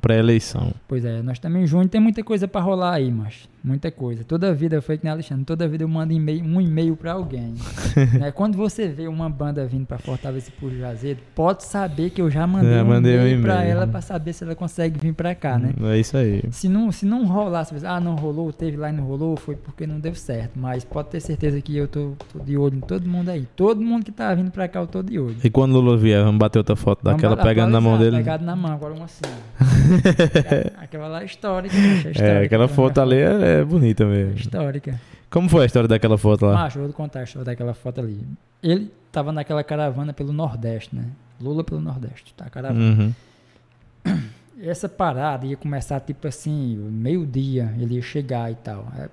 pré-eleição. 0.00 0.72
Pois 0.86 1.04
é, 1.04 1.22
nós 1.22 1.38
também 1.38 1.64
em 1.64 1.66
junho 1.66 1.88
tem 1.88 2.00
muita 2.00 2.22
coisa 2.22 2.46
pra 2.48 2.60
rolar 2.60 2.94
aí, 2.94 3.10
mas 3.10 3.48
muita 3.62 3.90
coisa. 3.90 4.24
Toda 4.24 4.54
vida, 4.54 4.80
foi 4.80 4.96
que 4.96 5.04
nem 5.04 5.12
Alexandre, 5.12 5.44
toda 5.44 5.68
vida 5.68 5.84
eu 5.84 5.88
mando 5.88 6.12
e-mail, 6.12 6.44
um 6.44 6.60
e-mail 6.60 6.96
pra 6.96 7.12
alguém. 7.12 7.54
né? 8.18 8.30
Quando 8.32 8.56
você 8.56 8.88
vê 8.88 9.06
uma 9.08 9.28
banda 9.28 9.66
vindo 9.66 9.86
pra 9.86 9.98
Fortaleza 9.98 10.50
por 10.58 10.70
Juazeiro, 10.70 11.20
pode 11.34 11.64
saber 11.64 12.10
que 12.10 12.20
eu 12.20 12.30
já 12.30 12.46
mandei, 12.46 12.72
Já 12.72 12.84
um, 12.84 12.88
um 12.88 12.96
e-mail 12.96 13.42
pra 13.42 13.54
e-mail. 13.56 13.70
ela 13.70 13.86
pra 13.86 14.00
saber 14.00 14.32
se 14.32 14.44
ela 14.44 14.54
consegue 14.54 14.98
vir 14.98 15.12
pra 15.12 15.34
cá, 15.34 15.58
né? 15.58 15.72
É 15.82 15.98
isso 15.98 16.16
aí. 16.16 16.42
Se 16.50 16.68
não, 16.68 16.90
se 16.90 17.04
não 17.04 17.26
rolar, 17.26 17.64
se 17.64 17.74
você, 17.74 17.86
ah, 17.86 18.00
não 18.00 18.14
rolou, 18.14 18.52
teve 18.52 18.76
lá 18.76 18.88
e 18.88 18.92
não 18.92 19.04
rolou, 19.04 19.36
foi 19.36 19.56
porque 19.56 19.86
não 19.86 20.00
deu 20.00 20.14
certo. 20.14 20.52
Mas 20.56 20.84
pode 20.84 21.08
ter 21.08 21.20
certeza 21.20 21.60
que 21.60 21.76
eu 21.76 21.88
tô, 21.88 22.12
tô 22.32 22.38
de 22.38 22.56
olho 22.56 22.76
em 22.76 22.80
todo 22.80 23.08
mundo 23.08 23.28
aí. 23.28 23.46
Todo 23.56 23.80
mundo 23.80 24.04
que 24.04 24.12
tá 24.12 24.34
vindo 24.34 24.50
pra 24.50 24.68
cá, 24.68 24.80
eu 24.80 24.86
tô 24.86 25.02
de 25.02 25.18
olho. 25.18 25.36
E 25.42 25.50
quando 25.50 25.74
o 25.74 25.80
Lula 25.80 25.96
vier, 25.96 26.22
vamos 26.22 26.38
bater 26.38 26.58
outra 26.58 26.76
foto 26.76 27.00
Vamos 27.02 27.20
daquela 27.20 27.36
pegando 27.42 27.70
na 27.70 27.80
mão 27.80 27.98
dele. 27.98 28.16
Pegado 28.16 28.44
na 28.44 28.56
mão, 28.56 28.72
agora 28.72 28.94
uma 28.94 29.04
assim. 29.04 29.22
aquela 30.78 31.08
lá 31.08 31.22
é 31.22 31.24
histórica, 31.24 31.74
macho, 31.74 31.88
é 31.88 32.10
histórica. 32.10 32.22
É, 32.22 32.44
aquela 32.44 32.66
pra 32.66 32.76
foto 32.76 33.00
ali 33.00 33.16
é, 33.16 33.60
é 33.60 33.64
bonita 33.64 34.04
É 34.04 34.06
mesmo. 34.06 34.34
Histórica. 34.34 35.00
Como 35.30 35.48
foi 35.48 35.62
a 35.62 35.66
história 35.66 35.88
daquela 35.88 36.16
foto 36.16 36.46
lá? 36.46 36.54
Macho, 36.54 36.78
eu 36.78 36.84
vou 36.84 36.92
contar 36.92 37.20
a 37.20 37.24
história 37.24 37.44
daquela 37.44 37.74
foto 37.74 38.00
ali. 38.00 38.20
Ele 38.62 38.90
tava 39.12 39.32
naquela 39.32 39.62
caravana 39.62 40.12
pelo 40.12 40.32
Nordeste, 40.32 40.94
né? 40.94 41.04
Lula 41.40 41.62
pelo 41.62 41.80
Nordeste, 41.80 42.34
tá? 42.34 42.48
Caravana. 42.48 42.80
Uhum. 42.80 44.14
Essa 44.60 44.88
parada 44.88 45.46
ia 45.46 45.56
começar 45.56 46.00
tipo 46.00 46.26
assim, 46.26 46.76
meio-dia, 46.76 47.72
ele 47.78 47.94
ia 47.96 48.02
chegar 48.02 48.50
e 48.50 48.56
tal. 48.56 48.86
É, 48.98 49.08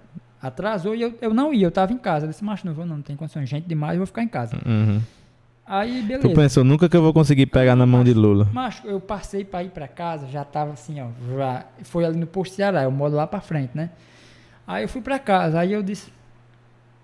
Atrasou 0.45 0.93
e 0.93 1.01
eu, 1.01 1.13
eu 1.21 1.33
não 1.33 1.51
ia, 1.51 1.65
eu 1.65 1.71
tava 1.71 1.91
em 1.91 1.97
casa. 1.97 2.25
Eu 2.25 2.29
disse, 2.29 2.43
macho, 2.43 2.67
não 2.67 2.73
vou 2.73 2.85
não, 2.85 2.97
não 2.97 3.01
tem 3.03 3.15
condições, 3.15 3.49
gente 3.49 3.67
demais, 3.67 3.93
eu 3.93 3.99
vou 3.99 4.05
ficar 4.05 4.21
em 4.21 4.27
casa. 4.27 4.55
Uhum. 4.65 5.01
Aí, 5.67 6.01
Tu 6.01 6.07
beleza. 6.07 6.29
pensou, 6.29 6.63
nunca 6.63 6.87
que 6.87 6.95
eu 6.95 7.01
vou 7.01 7.11
conseguir 7.11 7.47
pegar 7.47 7.75
na 7.75 7.85
mão 7.87 8.03
de 8.03 8.13
Lula. 8.13 8.47
Macho, 8.53 8.85
eu 8.85 8.99
passei 8.99 9.43
pra 9.43 9.63
ir 9.63 9.69
pra 9.71 9.87
casa, 9.87 10.27
já 10.27 10.43
tava 10.43 10.73
assim, 10.73 11.01
ó, 11.01 11.07
já 11.35 11.65
foi 11.83 12.05
ali 12.05 12.17
no 12.17 12.27
posto 12.27 12.53
Ceará, 12.55 12.83
eu 12.83 12.91
moro 12.91 13.15
lá 13.15 13.25
pra 13.25 13.41
frente, 13.41 13.71
né? 13.73 13.89
Aí 14.67 14.83
eu 14.83 14.89
fui 14.89 15.01
pra 15.01 15.17
casa, 15.17 15.59
aí 15.59 15.73
eu 15.73 15.81
disse, 15.81 16.11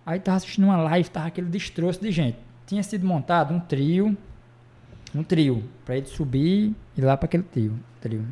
aí 0.06 0.20
tava 0.20 0.38
assistindo 0.38 0.66
uma 0.66 0.78
live, 0.78 1.10
tava 1.10 1.28
aquele 1.28 1.48
destroço 1.50 2.00
de 2.02 2.12
gente. 2.12 2.38
Tinha 2.68 2.84
sido 2.84 3.06
montado 3.06 3.52
um 3.52 3.60
trio, 3.60 4.16
um 5.16 5.24
trio, 5.24 5.64
pra 5.84 5.98
ele 5.98 6.06
subir 6.06 6.76
e 6.96 7.00
ir 7.00 7.02
lá 7.04 7.18
pra 7.18 7.26
aquele 7.26 7.44
trio, 7.44 7.74
trio. 8.00 8.24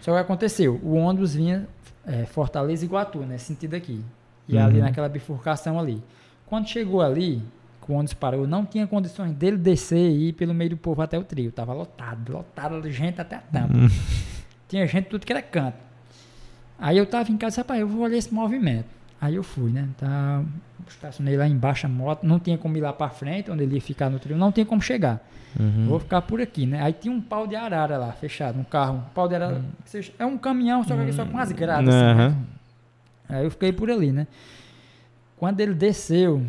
Só 0.00 0.12
que 0.14 0.18
aconteceu, 0.18 0.80
o 0.82 0.94
ônibus 0.94 1.34
vinha 1.34 1.68
é, 2.06 2.24
Fortaleza 2.24 2.82
e 2.82 2.86
Iguatu, 2.86 3.18
né, 3.20 3.36
sentido 3.36 3.74
aqui. 3.74 4.02
E 4.48 4.56
ali 4.58 4.78
Uhum. 4.78 4.84
naquela 4.84 5.08
bifurcação 5.08 5.78
ali. 5.78 6.02
Quando 6.46 6.66
chegou 6.68 7.00
ali, 7.02 7.42
que 7.84 7.92
o 7.92 7.94
ônibus 7.94 8.14
parou, 8.14 8.46
não 8.46 8.64
tinha 8.64 8.86
condições 8.86 9.32
dele 9.32 9.56
descer 9.56 9.98
e 10.10 10.28
ir 10.28 10.32
pelo 10.32 10.54
meio 10.54 10.70
do 10.70 10.76
povo 10.76 11.02
até 11.02 11.18
o 11.18 11.22
trio. 11.24 11.52
Tava 11.52 11.72
lotado, 11.72 12.32
lotado 12.32 12.80
de 12.80 12.90
gente 12.90 13.20
até 13.20 13.36
a 13.36 13.40
tampa. 13.40 13.76
Hum. 13.76 13.88
Tinha 14.68 14.86
gente 14.86 15.06
tudo 15.06 15.24
que 15.26 15.32
era 15.32 15.42
canto. 15.42 15.76
Aí 16.78 16.96
eu 16.98 17.06
tava 17.06 17.30
em 17.30 17.36
casa, 17.36 17.60
rapaz, 17.60 17.80
eu 17.80 17.86
vou 17.88 18.02
olhar 18.02 18.16
esse 18.16 18.32
movimento. 18.32 18.86
Aí 19.20 19.34
eu 19.36 19.42
fui, 19.42 19.70
né? 19.70 19.88
Tá, 19.96 20.42
estacionei 20.88 21.36
lá 21.36 21.46
embaixo 21.46 21.86
a 21.86 21.88
moto, 21.88 22.24
não 22.26 22.38
tinha 22.38 22.58
como 22.58 22.76
ir 22.76 22.80
lá 22.80 22.92
pra 22.92 23.08
frente, 23.08 23.50
onde 23.50 23.62
ele 23.62 23.76
ia 23.76 23.80
ficar 23.80 24.10
no 24.10 24.18
trio, 24.18 24.36
não 24.36 24.50
tinha 24.52 24.66
como 24.66 24.82
chegar. 24.82 25.20
Uhum. 25.58 25.86
Vou 25.86 26.00
ficar 26.00 26.20
por 26.22 26.40
aqui, 26.40 26.66
né? 26.66 26.82
Aí 26.82 26.92
tinha 26.92 27.14
um 27.14 27.20
pau 27.20 27.46
de 27.46 27.54
arara 27.54 27.96
lá, 27.96 28.12
fechado, 28.12 28.58
um 28.58 28.64
carro. 28.64 28.96
Um 28.98 29.14
pau 29.14 29.28
de 29.28 29.34
arara. 29.36 29.62
que 29.84 29.90
seja- 29.90 30.12
É 30.18 30.26
um 30.26 30.36
caminhão, 30.36 30.82
só 30.84 30.96
que 30.96 31.12
só 31.12 31.24
com 31.24 31.38
as 31.38 31.52
grades. 31.52 31.88
assim, 31.94 32.14
né? 32.18 32.36
Aí 33.28 33.44
eu 33.44 33.50
fiquei 33.50 33.72
por 33.72 33.88
ali, 33.90 34.10
né? 34.10 34.26
Quando 35.36 35.60
ele 35.60 35.74
desceu, 35.74 36.44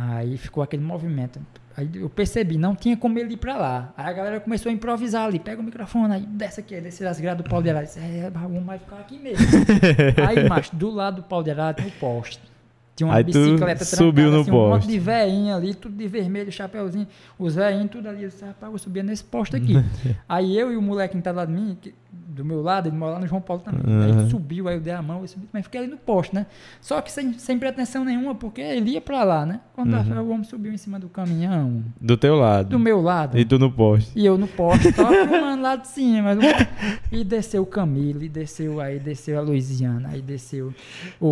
aí 0.00 0.36
ficou 0.38 0.62
aquele 0.62 0.82
movimento. 0.82 1.40
Aí 1.76 1.88
eu 1.94 2.10
percebi, 2.10 2.58
não 2.58 2.74
tinha 2.74 2.96
como 2.96 3.18
ele 3.18 3.34
ir 3.34 3.36
pra 3.36 3.56
lá. 3.56 3.92
Aí 3.96 4.06
a 4.06 4.12
galera 4.12 4.40
começou 4.40 4.70
a 4.70 4.72
improvisar 4.72 5.26
ali, 5.26 5.38
pega 5.38 5.60
o 5.60 5.64
microfone, 5.64 6.12
aí 6.14 6.20
desce 6.26 6.60
aqui, 6.60 6.74
aí 6.74 6.80
desce 6.80 7.04
as 7.06 7.20
grades 7.20 7.44
do 7.44 7.48
pau 7.48 7.62
de 7.62 7.70
arara. 7.70 7.86
Disse, 7.86 7.98
É, 8.00 8.30
vamos 8.30 8.62
mais 8.62 8.80
ficar 8.82 8.96
aqui 8.96 9.18
mesmo. 9.18 9.46
aí, 10.26 10.48
macho, 10.48 10.74
do 10.74 10.90
lado 10.90 11.16
do 11.16 11.22
pau 11.22 11.42
de 11.42 11.50
arara 11.50 11.74
tem 11.74 11.86
o 11.86 11.92
poste. 11.92 12.40
Tinha 12.96 13.06
uma 13.06 13.14
Aí 13.16 13.24
bicicleta 13.24 13.82
subiu 13.84 14.30
no 14.30 14.40
assim, 14.40 14.50
um 14.50 14.68
monte 14.68 14.86
de 14.86 14.98
veinha 14.98 15.56
ali, 15.56 15.74
tudo 15.74 15.96
de 15.96 16.06
vermelho, 16.06 16.52
chapéuzinho, 16.52 17.06
os 17.38 17.54
veinhos, 17.54 17.90
tudo 17.90 18.08
ali. 18.08 18.24
Eu 18.24 18.28
disse, 18.28 18.44
rapaz, 18.44 18.64
eu 18.64 18.70
vou 18.70 18.78
subir 18.78 19.02
nesse 19.02 19.24
poste 19.24 19.56
aqui. 19.56 19.72
aí 20.28 20.58
eu 20.58 20.70
e 20.70 20.76
o 20.76 20.82
moleque 20.82 21.16
que 21.16 21.22
tá 21.22 21.32
lá 21.32 21.46
de 21.46 21.52
mim, 21.52 21.78
que- 21.80 21.94
do 22.40 22.44
meu 22.44 22.60
lado, 22.62 22.88
ele 22.88 22.96
mora 22.96 23.12
lá 23.14 23.20
no 23.20 23.26
João 23.26 23.40
Paulo 23.40 23.62
também. 23.62 23.80
Aí 23.84 24.10
Uhum. 24.10 24.20
ele 24.20 24.30
subiu, 24.30 24.66
aí 24.68 24.74
eu 24.76 24.80
dei 24.80 24.92
a 24.92 25.00
mão, 25.02 25.20
eu 25.20 25.28
subi, 25.28 25.48
mas 25.52 25.62
fiquei 25.64 25.80
ali 25.82 25.90
no 25.90 25.96
poste, 25.96 26.34
né? 26.34 26.46
Só 26.80 27.00
que 27.00 27.12
sem, 27.12 27.32
sem 27.34 27.58
pretensão 27.58 28.04
nenhuma, 28.04 28.34
porque 28.34 28.60
ele 28.60 28.90
ia 28.92 29.00
pra 29.00 29.22
lá, 29.24 29.44
né? 29.46 29.60
Quando 29.74 29.92
Uhum. 29.94 30.18
a- 30.18 30.22
o 30.22 30.30
homem 30.30 30.44
subiu 30.44 30.72
em 30.72 30.76
cima 30.76 30.98
do 30.98 31.08
caminhão, 31.08 31.84
Do 32.00 32.16
teu 32.16 32.34
lado. 32.36 32.68
do 32.70 32.78
meu 32.78 33.00
lado, 33.00 33.38
E 33.38 33.44
tu 33.44 33.58
no 33.58 33.70
poste. 33.70 34.10
e 34.18 34.24
eu 34.26 34.36
no 34.38 34.46
poste, 34.48 34.90
tava 34.92 35.12
filmando 35.26 35.62
lá 35.62 35.76
de 35.76 35.88
cima. 35.88 36.34
do- 36.34 36.40
E 37.12 37.22
desceu 37.24 37.62
o 37.62 37.66
Camilo, 37.66 38.22
e 38.22 38.28
desceu 38.28 38.80
aí, 38.80 38.98
desceu 38.98 39.38
a 39.38 39.42
Luiziana, 39.42 40.08
aí 40.10 40.22
desceu 40.22 40.72
o, 41.20 41.26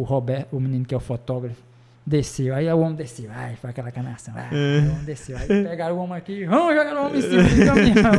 o 0.00 0.02
Roberto, 0.06 0.56
o 0.56 0.60
menino 0.60 0.84
que 0.84 0.94
é 0.94 0.96
o 0.96 1.00
fotógrafo. 1.00 1.71
Desceu, 2.04 2.52
aí 2.54 2.68
o 2.68 2.78
homem 2.80 2.96
desceu, 2.96 3.30
ai, 3.32 3.54
foi 3.60 3.70
aquela 3.70 3.92
canação. 3.92 4.34
Ah, 4.36 4.48
É. 4.52 4.56
aí 4.56 4.88
o 4.88 4.90
homem 4.92 5.04
desceu, 5.04 5.36
aí 5.38 5.46
pegaram 5.46 5.96
o 5.96 5.98
homem 6.00 6.16
aqui, 6.18 6.44
vamos 6.44 6.74
jogar 6.74 6.96
o 6.96 7.06
homem 7.06 7.18
em 7.18 7.22
cima 7.22 7.42
do 7.42 7.64
caminhão. 7.64 8.12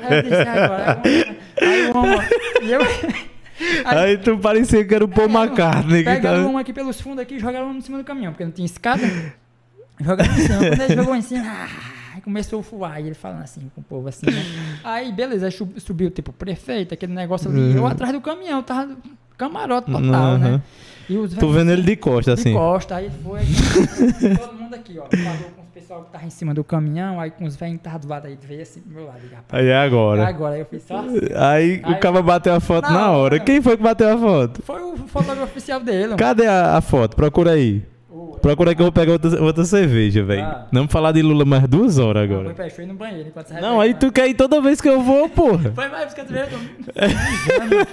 Aí 0.10 0.30
eu 0.30 0.64
agora, 0.64 1.02
aí 1.62 1.90
o 1.90 1.96
homem, 1.96 2.18
e 2.62 2.72
eu, 2.72 2.80
Aí, 3.84 4.16
tu 4.18 4.38
parecia 4.38 4.82
que 4.84 4.94
era 4.94 5.04
o 5.04 5.08
Paul 5.08 5.28
McCartney. 5.28 5.98
Que 6.02 6.10
Pegaram 6.10 6.44
tá... 6.44 6.48
um 6.50 6.56
aqui 6.58 6.72
pelos 6.72 6.98
fundos 7.00 7.20
aqui 7.20 7.34
e 7.34 7.38
jogaram 7.38 7.70
um 7.70 7.76
em 7.76 7.80
cima 7.82 7.98
do 7.98 8.04
caminhão, 8.04 8.32
porque 8.32 8.44
não 8.44 8.50
tinha 8.52 8.64
escada. 8.64 9.02
Jogaram 10.00 10.32
em 10.32 10.36
cima. 10.38 10.58
Quando 10.58 10.80
ele 10.80 10.94
jogou 10.94 11.14
em 11.14 11.20
cima, 11.20 11.44
ah, 11.46 11.68
aí 12.14 12.20
começou 12.22 12.60
a 12.60 12.62
fuar. 12.62 13.00
E 13.02 13.06
ele 13.06 13.14
falando 13.14 13.42
assim 13.42 13.70
com 13.74 13.82
o 13.82 13.84
povo 13.84 14.08
assim, 14.08 14.24
né? 14.30 14.42
Aí, 14.82 15.12
beleza, 15.12 15.44
aí 15.46 15.52
sub- 15.52 15.78
subiu 15.78 16.10
tipo 16.10 16.30
o 16.30 16.34
prefeito, 16.34 16.94
aquele 16.94 17.12
negócio 17.12 17.50
ali. 17.50 17.76
Eu 17.76 17.86
atrás 17.86 18.12
do 18.14 18.20
caminhão, 18.22 18.62
tava 18.62 18.96
camarote 19.36 19.90
total, 19.92 20.38
né? 20.38 20.62
E 21.10 21.16
os 21.18 21.34
Tô 21.34 21.48
vendo 21.48 21.72
ele 21.72 21.82
de 21.82 21.96
costa, 21.96 22.34
de 22.34 22.40
assim. 22.40 22.52
costa, 22.54 22.94
aí 22.96 23.10
foi 23.22 23.40
todo 24.38 24.54
mundo 24.54 24.74
aqui, 24.74 24.96
ó. 24.98 25.06
Falou 25.06 25.50
com 25.56 25.62
os 25.62 25.68
pessoal 25.74 26.02
que 26.04 26.12
tava 26.12 26.24
em 26.24 26.30
cima 26.30 26.54
do 26.54 26.62
caminhão, 26.62 27.18
aí 27.18 27.30
com 27.32 27.44
os 27.44 27.56
velhos 27.56 27.78
que 27.78 27.82
tava 27.82 27.98
do 27.98 28.08
lado 28.08 28.26
aí, 28.28 28.38
veio 28.40 28.62
assim 28.62 28.80
pro 28.80 28.94
meu 28.94 29.06
lado. 29.06 29.18
rapaz, 29.34 29.62
Aí 29.64 29.68
é 29.70 29.76
agora. 29.76 30.26
Agora 30.28 30.54
aí 30.54 30.60
eu 30.60 30.66
fiz 30.66 30.84
só 30.84 30.98
assim. 30.98 31.18
Aí, 31.34 31.80
Aí- 31.84 31.92
o 31.94 31.98
cara 31.98 32.22
bateu 32.22 32.54
a 32.54 32.60
foto 32.60 32.84
Na 32.84 32.92
na 32.92 33.10
hora. 33.10 33.34
hora. 33.34 33.40
Quem 33.40 33.60
foi 33.60 33.76
que 33.76 33.82
bateu 33.82 34.12
a 34.14 34.16
foto? 34.18 34.62
Foi 34.62 34.80
o 34.82 34.96
fotógrafo 35.08 35.42
oficial 35.44 35.80
dele, 35.80 36.04
mano. 36.04 36.16
Cadê 36.16 36.46
a, 36.46 36.76
a 36.76 36.80
foto? 36.80 37.16
Procura 37.16 37.52
aí. 37.52 37.82
Procura 38.40 38.74
que 38.74 38.80
eu 38.80 38.86
vou 38.86 38.92
pegar 38.92 39.12
outra, 39.12 39.42
outra 39.42 39.64
cerveja, 39.64 40.22
velho. 40.22 40.42
Ah. 40.42 40.66
Não 40.72 40.88
falar 40.88 41.12
de 41.12 41.20
Lula 41.22 41.44
mais 41.44 41.66
duas 41.68 41.98
horas 41.98 42.26
Foi 42.26 42.36
agora. 42.36 42.54
pra 42.54 42.66
ir 42.66 42.86
no 42.86 42.94
banheiro 42.94 43.28
enquanto 43.28 43.48
você 43.48 43.60
Não, 43.60 43.80
aí 43.80 43.94
tu 43.94 44.10
quer 44.10 44.28
ir 44.28 44.34
toda 44.34 44.60
vez 44.60 44.80
que 44.80 44.88
eu 44.88 45.02
vou, 45.02 45.28
porra. 45.28 45.72
Foi 45.74 45.88
buscar 45.88 46.26
cerveja. 46.26 46.48
tô 46.50 46.56
mijando. 46.56 47.86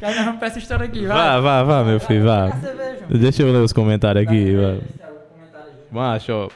Cara, 0.00 0.14
nós 0.14 0.24
vamos 0.24 0.38
pra 0.38 0.48
essa 0.48 0.58
história 0.58 0.86
aqui, 0.86 1.06
vai. 1.06 1.16
Vá, 1.16 1.40
vá, 1.40 1.62
vá, 1.62 1.84
meu 1.84 2.00
filho, 2.00 2.24
vá. 2.24 2.50
Deixa 3.10 3.42
eu 3.42 3.52
ler 3.52 3.58
os 3.58 3.72
comentários 3.72 4.26
aqui, 4.26 4.54
Vai, 4.56 4.64
vai. 4.64 4.80
Macho, 5.90 6.32
ó. 6.32 6.48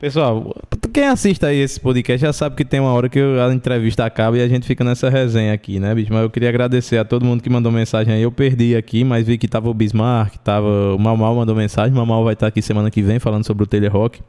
Pessoal, 0.00 0.56
quem 0.94 1.04
assiste 1.04 1.44
aí 1.44 1.58
esse 1.58 1.78
podcast 1.78 2.24
já 2.24 2.32
sabe 2.32 2.56
que 2.56 2.64
tem 2.64 2.80
uma 2.80 2.90
hora 2.90 3.06
que 3.06 3.20
a 3.20 3.52
entrevista 3.52 4.02
acaba 4.02 4.38
e 4.38 4.40
a 4.40 4.48
gente 4.48 4.66
fica 4.66 4.82
nessa 4.82 5.10
resenha 5.10 5.52
aqui, 5.52 5.78
né, 5.78 5.94
bicho? 5.94 6.10
Mas 6.10 6.22
eu 6.22 6.30
queria 6.30 6.48
agradecer 6.48 6.96
a 6.96 7.04
todo 7.04 7.22
mundo 7.22 7.42
que 7.42 7.50
mandou 7.50 7.70
mensagem 7.70 8.14
aí. 8.14 8.22
Eu 8.22 8.32
perdi 8.32 8.74
aqui, 8.74 9.04
mas 9.04 9.26
vi 9.26 9.36
que 9.36 9.46
tava 9.46 9.68
o 9.68 9.74
Bismarck, 9.74 10.38
tava 10.38 10.94
o 10.94 10.98
Mal 10.98 11.18
Mal 11.18 11.34
mandou 11.34 11.54
mensagem. 11.54 11.92
O 11.92 11.96
Mal 11.96 12.06
Mal 12.06 12.24
vai 12.24 12.32
estar 12.32 12.46
aqui 12.46 12.62
semana 12.62 12.90
que 12.90 13.02
vem 13.02 13.18
falando 13.18 13.44
sobre 13.44 13.64
o 13.64 13.66
Telerock. 13.66 14.22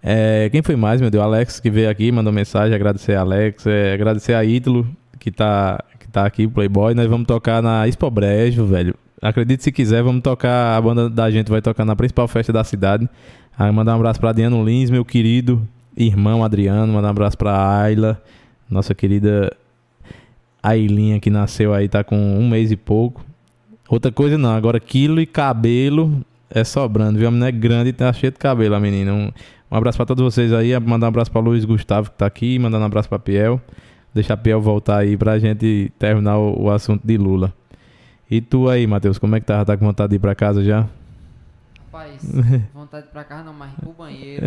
É, 0.00 0.48
quem 0.52 0.62
foi 0.62 0.76
mais, 0.76 1.00
meu 1.00 1.10
Deus? 1.10 1.24
Alex 1.24 1.58
que 1.58 1.68
veio 1.68 1.90
aqui, 1.90 2.12
mandou 2.12 2.32
mensagem. 2.32 2.72
Agradecer 2.76 3.14
a 3.14 3.22
Alex, 3.22 3.66
é, 3.66 3.92
agradecer 3.92 4.34
a 4.34 4.44
Ítalo 4.44 4.86
que 5.18 5.32
tá, 5.32 5.82
que 5.98 6.06
tá 6.06 6.24
aqui, 6.24 6.46
Playboy. 6.46 6.94
Nós 6.94 7.08
vamos 7.08 7.26
tocar 7.26 7.60
na 7.60 7.88
Expo 7.88 8.08
Brejo, 8.08 8.64
velho. 8.66 8.94
Acredite 9.20 9.64
se 9.64 9.72
quiser, 9.72 10.00
vamos 10.00 10.22
tocar. 10.22 10.76
A 10.76 10.80
banda 10.80 11.10
da 11.10 11.28
gente 11.28 11.50
vai 11.50 11.60
tocar 11.60 11.84
na 11.84 11.96
principal 11.96 12.28
festa 12.28 12.52
da 12.52 12.62
cidade. 12.62 13.08
Aí 13.58 13.72
mandar 13.72 13.94
um 13.94 13.96
abraço 13.96 14.20
pra 14.20 14.30
Adriano 14.30 14.64
Lins, 14.64 14.88
meu 14.88 15.04
querido 15.04 15.66
irmão 15.96 16.44
Adriano. 16.44 16.92
Mandar 16.92 17.08
um 17.08 17.10
abraço 17.10 17.36
pra 17.36 17.80
Ayla, 17.80 18.22
nossa 18.70 18.94
querida 18.94 19.52
Ailinha 20.62 21.18
que 21.18 21.28
nasceu 21.28 21.74
aí, 21.74 21.88
tá 21.88 22.04
com 22.04 22.16
um 22.16 22.48
mês 22.48 22.70
e 22.70 22.76
pouco. 22.76 23.24
Outra 23.88 24.12
coisa 24.12 24.38
não, 24.38 24.54
agora 24.54 24.78
quilo 24.78 25.20
e 25.20 25.26
cabelo 25.26 26.24
é 26.48 26.62
sobrando, 26.62 27.18
viu? 27.18 27.26
A 27.26 27.30
menina 27.32 27.48
é 27.48 27.52
grande 27.52 27.90
e 27.90 27.92
tá 27.92 28.12
cheia 28.12 28.30
de 28.30 28.38
cabelo, 28.38 28.76
a 28.76 28.80
menina. 28.80 29.12
Um, 29.12 29.32
um 29.70 29.76
abraço 29.76 29.98
pra 29.98 30.06
todos 30.06 30.22
vocês 30.22 30.52
aí. 30.52 30.78
Mandar 30.78 31.06
um 31.06 31.08
abraço 31.08 31.30
pra 31.32 31.40
Luiz 31.40 31.64
Gustavo 31.64 32.10
que 32.10 32.16
tá 32.16 32.26
aqui. 32.26 32.58
Mandando 32.58 32.84
um 32.84 32.86
abraço 32.86 33.08
pra 33.08 33.18
Piel. 33.18 33.60
Deixar 34.14 34.36
Piel 34.36 34.60
voltar 34.60 34.98
aí 34.98 35.16
pra 35.16 35.38
gente 35.38 35.92
terminar 35.98 36.38
o, 36.38 36.64
o 36.64 36.70
assunto 36.70 37.04
de 37.04 37.16
Lula. 37.16 37.52
E 38.30 38.40
tu 38.40 38.68
aí, 38.68 38.86
Matheus, 38.86 39.18
como 39.18 39.34
é 39.34 39.40
que 39.40 39.46
tá? 39.46 39.64
Tá 39.64 39.76
com 39.76 39.84
vontade 39.84 40.10
de 40.10 40.16
ir 40.16 40.18
pra 40.18 40.34
casa 40.34 40.62
já? 40.62 40.86
Rapaz, 41.98 42.22
vontade 42.72 43.06
pra 43.12 43.24
casa 43.24 43.42
não, 43.42 43.52
mas 43.52 43.72
pro 43.72 43.92
banheiro. 43.92 44.46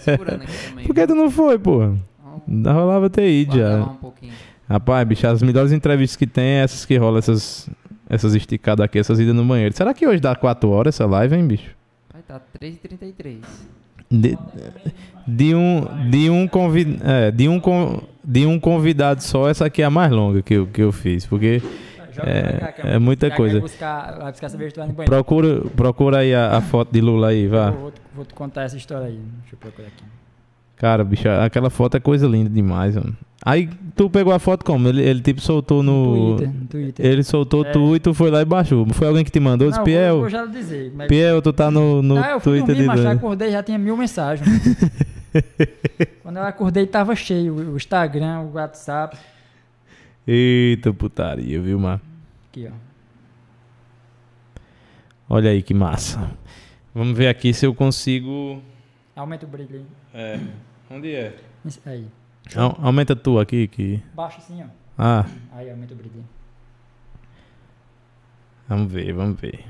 Segurando 0.00 0.42
aqui 0.42 0.68
também. 0.68 0.86
Por 0.86 0.94
que 0.94 1.06
tu 1.06 1.14
não 1.14 1.30
foi, 1.30 1.58
porra? 1.58 1.96
Vamos 2.22 2.62
Da 2.62 2.72
rolava 2.72 3.08
ter 3.08 3.30
ido 3.30 3.56
já. 3.56 3.82
um 3.82 3.94
pouquinho. 3.94 4.32
Rapaz, 4.68 5.08
bicho, 5.08 5.26
as 5.26 5.42
melhores 5.42 5.72
entrevistas 5.72 6.16
que 6.16 6.26
tem 6.26 6.44
é 6.44 6.62
essas 6.62 6.84
que 6.84 6.96
rolam, 6.96 7.18
essas, 7.18 7.68
essas 8.08 8.34
esticadas 8.34 8.84
aqui, 8.84 8.98
essas 8.98 9.18
idas 9.18 9.34
no 9.34 9.44
banheiro. 9.44 9.74
Será 9.74 9.94
que 9.94 10.06
hoje 10.06 10.20
dá 10.20 10.34
4 10.34 10.68
horas 10.68 10.94
essa 10.94 11.06
live, 11.06 11.34
hein, 11.34 11.46
bicho? 11.46 11.70
Vai 12.12 12.22
tá 12.22 12.40
3h33. 12.60 13.38
De, 14.10 14.38
de 15.26 15.54
um, 15.54 16.10
de, 16.10 16.30
um 16.30 16.46
convid, 16.46 16.98
é, 17.02 17.30
de, 17.30 17.48
um, 17.48 17.60
de 18.22 18.46
um 18.46 18.60
convidado 18.60 19.22
só, 19.22 19.48
essa 19.48 19.66
aqui 19.66 19.82
é 19.82 19.86
a 19.86 19.90
mais 19.90 20.12
longa 20.12 20.42
que 20.42 20.54
eu, 20.54 20.66
que 20.66 20.82
eu 20.82 20.92
fiz, 20.92 21.26
porque 21.26 21.62
Joga 22.14 22.28
É- 22.28 22.58
cá, 22.58 22.72
que 22.72 22.80
é 22.82 22.98
muita 22.98 23.30
coisa. 23.30 23.54
Vai 23.54 23.62
buscar, 23.62 24.18
vai 24.18 24.30
buscar 24.30 24.48
cerveja 24.48 24.86
no 24.86 24.92
banheiro. 24.92 25.10
procura, 25.10 25.60
procura 25.76 26.18
aí 26.18 26.34
a, 26.34 26.56
a 26.56 26.60
foto 26.60 26.92
de 26.92 27.00
Lula 27.00 27.28
aí, 27.28 27.46
vá. 27.48 27.68
Eu 27.68 27.72
vou, 27.72 27.92
vou 28.14 28.24
te 28.24 28.34
contar 28.34 28.62
essa 28.62 28.76
história 28.76 29.06
aí. 29.06 29.18
Deixa 29.40 29.54
eu 29.54 29.58
procurar 29.58 29.88
aqui. 29.88 30.04
Cara, 30.76 31.04
bicho, 31.04 31.28
aquela 31.28 31.70
foto 31.70 31.96
é 31.96 32.00
coisa 32.00 32.26
linda 32.26 32.50
demais, 32.50 32.96
mano. 32.96 33.16
Aí 33.44 33.68
tu 33.94 34.08
pegou 34.08 34.32
a 34.32 34.38
foto 34.38 34.64
como? 34.64 34.88
Ele, 34.88 35.02
ele 35.02 35.20
tipo 35.20 35.40
soltou 35.40 35.82
no. 35.82 36.36
Twitter, 36.36 36.54
no 36.54 36.66
Twitter. 36.66 37.06
Ele 37.06 37.22
soltou 37.22 37.64
É. 37.64 37.70
tu 37.70 37.94
e 37.94 38.00
tu 38.00 38.14
foi 38.14 38.30
lá 38.30 38.40
e 38.40 38.44
baixou. 38.44 38.86
Foi 38.92 39.06
alguém 39.06 39.24
que 39.24 39.30
te 39.30 39.38
mandou? 39.38 39.68
Disse, 39.68 39.82
Piel, 39.82 40.20
vou 40.20 40.30
já 40.30 40.46
dizer. 40.46 40.92
É 40.98 41.02
que... 41.02 41.08
Piel, 41.08 41.42
tu 41.42 41.52
tá 41.52 41.70
no, 41.70 42.02
no 42.02 42.14
não, 42.14 42.24
eu 42.24 42.40
fui 42.40 42.58
Twitter 42.58 42.74
dormir, 42.74 42.96
de 42.96 43.04
mas 43.04 43.16
acordei 43.16 43.50
já 43.50 43.62
tinha 43.62 43.78
mil 43.78 43.96
mensagens. 43.96 44.48
Quando 46.22 46.36
eu 46.38 46.42
acordei 46.42 46.86
tava 46.86 47.14
cheio. 47.14 47.54
O 47.54 47.76
Instagram, 47.76 48.40
o 48.40 48.52
WhatsApp. 48.54 49.16
Eita 50.26 50.92
putaria, 50.92 51.60
viu, 51.60 51.78
mano? 51.78 52.00
Aqui, 52.50 52.66
ó. 52.68 52.72
Olha 55.28 55.50
aí 55.50 55.62
que 55.62 55.74
massa. 55.74 56.30
Vamos 56.94 57.16
ver 57.16 57.28
aqui 57.28 57.52
se 57.52 57.66
eu 57.66 57.74
consigo. 57.74 58.62
Aumenta 59.16 59.44
o 59.46 59.48
brilho 59.48 59.76
aí. 59.80 59.86
É. 60.14 60.40
Onde 60.90 61.14
é? 61.14 61.36
Isso 61.64 61.80
Aí. 61.84 62.06
Au- 62.56 62.76
Aumenta 62.80 63.16
tu 63.16 63.38
aqui 63.38 63.66
que. 63.68 64.02
Baixa 64.14 64.38
assim, 64.38 64.62
ó. 64.62 64.66
Ah, 64.96 65.26
Aí 65.52 65.70
aumenta 65.70 65.92
o 65.94 65.96
brilho. 65.96 66.12
aí. 66.16 66.24
vamos 68.68 68.92
ver, 68.92 69.12
vamos 69.12 69.40
ver. 69.40 69.64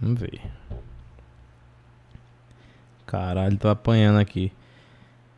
Vamos 0.00 0.20
ver. 0.20 0.40
Caralho, 3.06 3.56
tô 3.58 3.68
apanhando 3.68 4.18
aqui. 4.18 4.52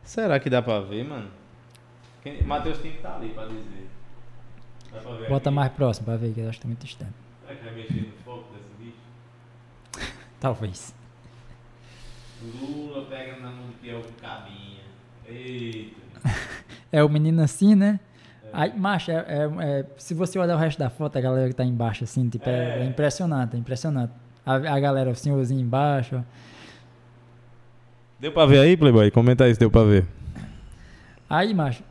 Será 0.03 0.39
que 0.39 0.49
dá 0.49 0.61
pra 0.61 0.79
ver, 0.81 1.03
mano? 1.05 1.29
Quem... 2.25 2.43
Matheus 2.43 2.79
tem 2.79 2.91
que 2.91 2.97
estar 2.97 3.15
ali 3.17 3.29
pra 3.29 3.45
dizer. 3.45 3.87
Dá 4.91 4.99
pra 4.99 5.11
ver 5.13 5.27
Bota 5.29 5.49
aqui? 5.49 5.55
mais 5.55 5.71
próximo 5.71 6.05
pra 6.05 6.17
ver, 6.17 6.33
que 6.33 6.39
eu 6.41 6.49
acho 6.49 6.57
que 6.57 6.63
tá 6.63 6.67
muito 6.67 6.83
distante. 6.85 7.13
Será 7.45 7.55
que 7.55 7.63
vai 7.65 7.73
mexer 7.75 7.93
no 8.01 8.11
foco 8.25 8.53
desse 8.53 8.83
bicho? 8.83 10.11
Talvez. 10.41 10.93
Lula 12.43 13.05
pega 13.05 13.37
na 13.39 13.51
mão 13.51 13.67
de 13.67 13.73
Piel 13.75 14.01
com 14.01 14.11
cabinha. 14.19 14.81
Eita. 15.27 15.95
É 16.91 17.03
o 17.03 17.09
menino 17.09 17.41
assim, 17.43 17.75
né? 17.75 17.99
Aí, 18.53 18.71
macho, 18.77 19.11
é, 19.11 19.15
é- 19.15 19.49
é- 19.79 19.85
se 19.97 20.13
você 20.13 20.39
olhar 20.39 20.55
o 20.55 20.57
resto 20.59 20.79
da 20.79 20.89
foto, 20.89 21.17
a 21.17 21.21
galera 21.21 21.49
que 21.49 21.53
tá 21.55 21.63
embaixo, 21.65 22.05
assim, 22.05 22.29
tipo, 22.29 22.47
é, 22.49 22.77
É. 22.77 22.81
é 22.81 22.85
impressionante, 22.85 23.53
é 23.55 23.59
impressionante. 23.59 24.13
A, 24.45 24.53
a 24.55 24.79
galera, 24.79 25.09
o 25.09 25.15
senhorzinho 25.15 25.59
embaixo. 25.59 26.23
Deu 28.17 28.31
pra 28.31 28.45
ver 28.45 28.59
aí, 28.59 28.77
Playboy? 28.77 29.11
Comenta 29.11 29.43
aí 29.43 29.53
se 29.53 29.59
deu 29.59 29.69
pra 29.69 29.83
ver. 29.83 30.05
Aí, 31.29 31.53
macho, 31.53 31.83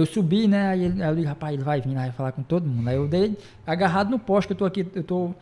eu 0.00 0.06
subi, 0.06 0.46
né? 0.46 0.68
Aí, 0.68 0.84
ele, 0.84 1.02
aí 1.02 1.08
eu 1.10 1.16
digo, 1.16 1.28
rapaz, 1.28 1.54
ele 1.54 1.62
vai 1.64 1.80
vir 1.80 1.94
lá 1.94 2.06
e 2.08 2.12
falar 2.12 2.32
com 2.32 2.42
todo 2.42 2.66
mundo. 2.68 2.88
Aí 2.88 2.96
eu 2.96 3.08
dei 3.08 3.36
agarrado 3.66 4.10
no 4.10 4.18
poste, 4.18 4.48
que 4.48 4.52
eu 4.52 4.56
tô 4.58 4.64
aqui, 4.64 4.86
eu 4.94 5.02
tô. 5.02 5.34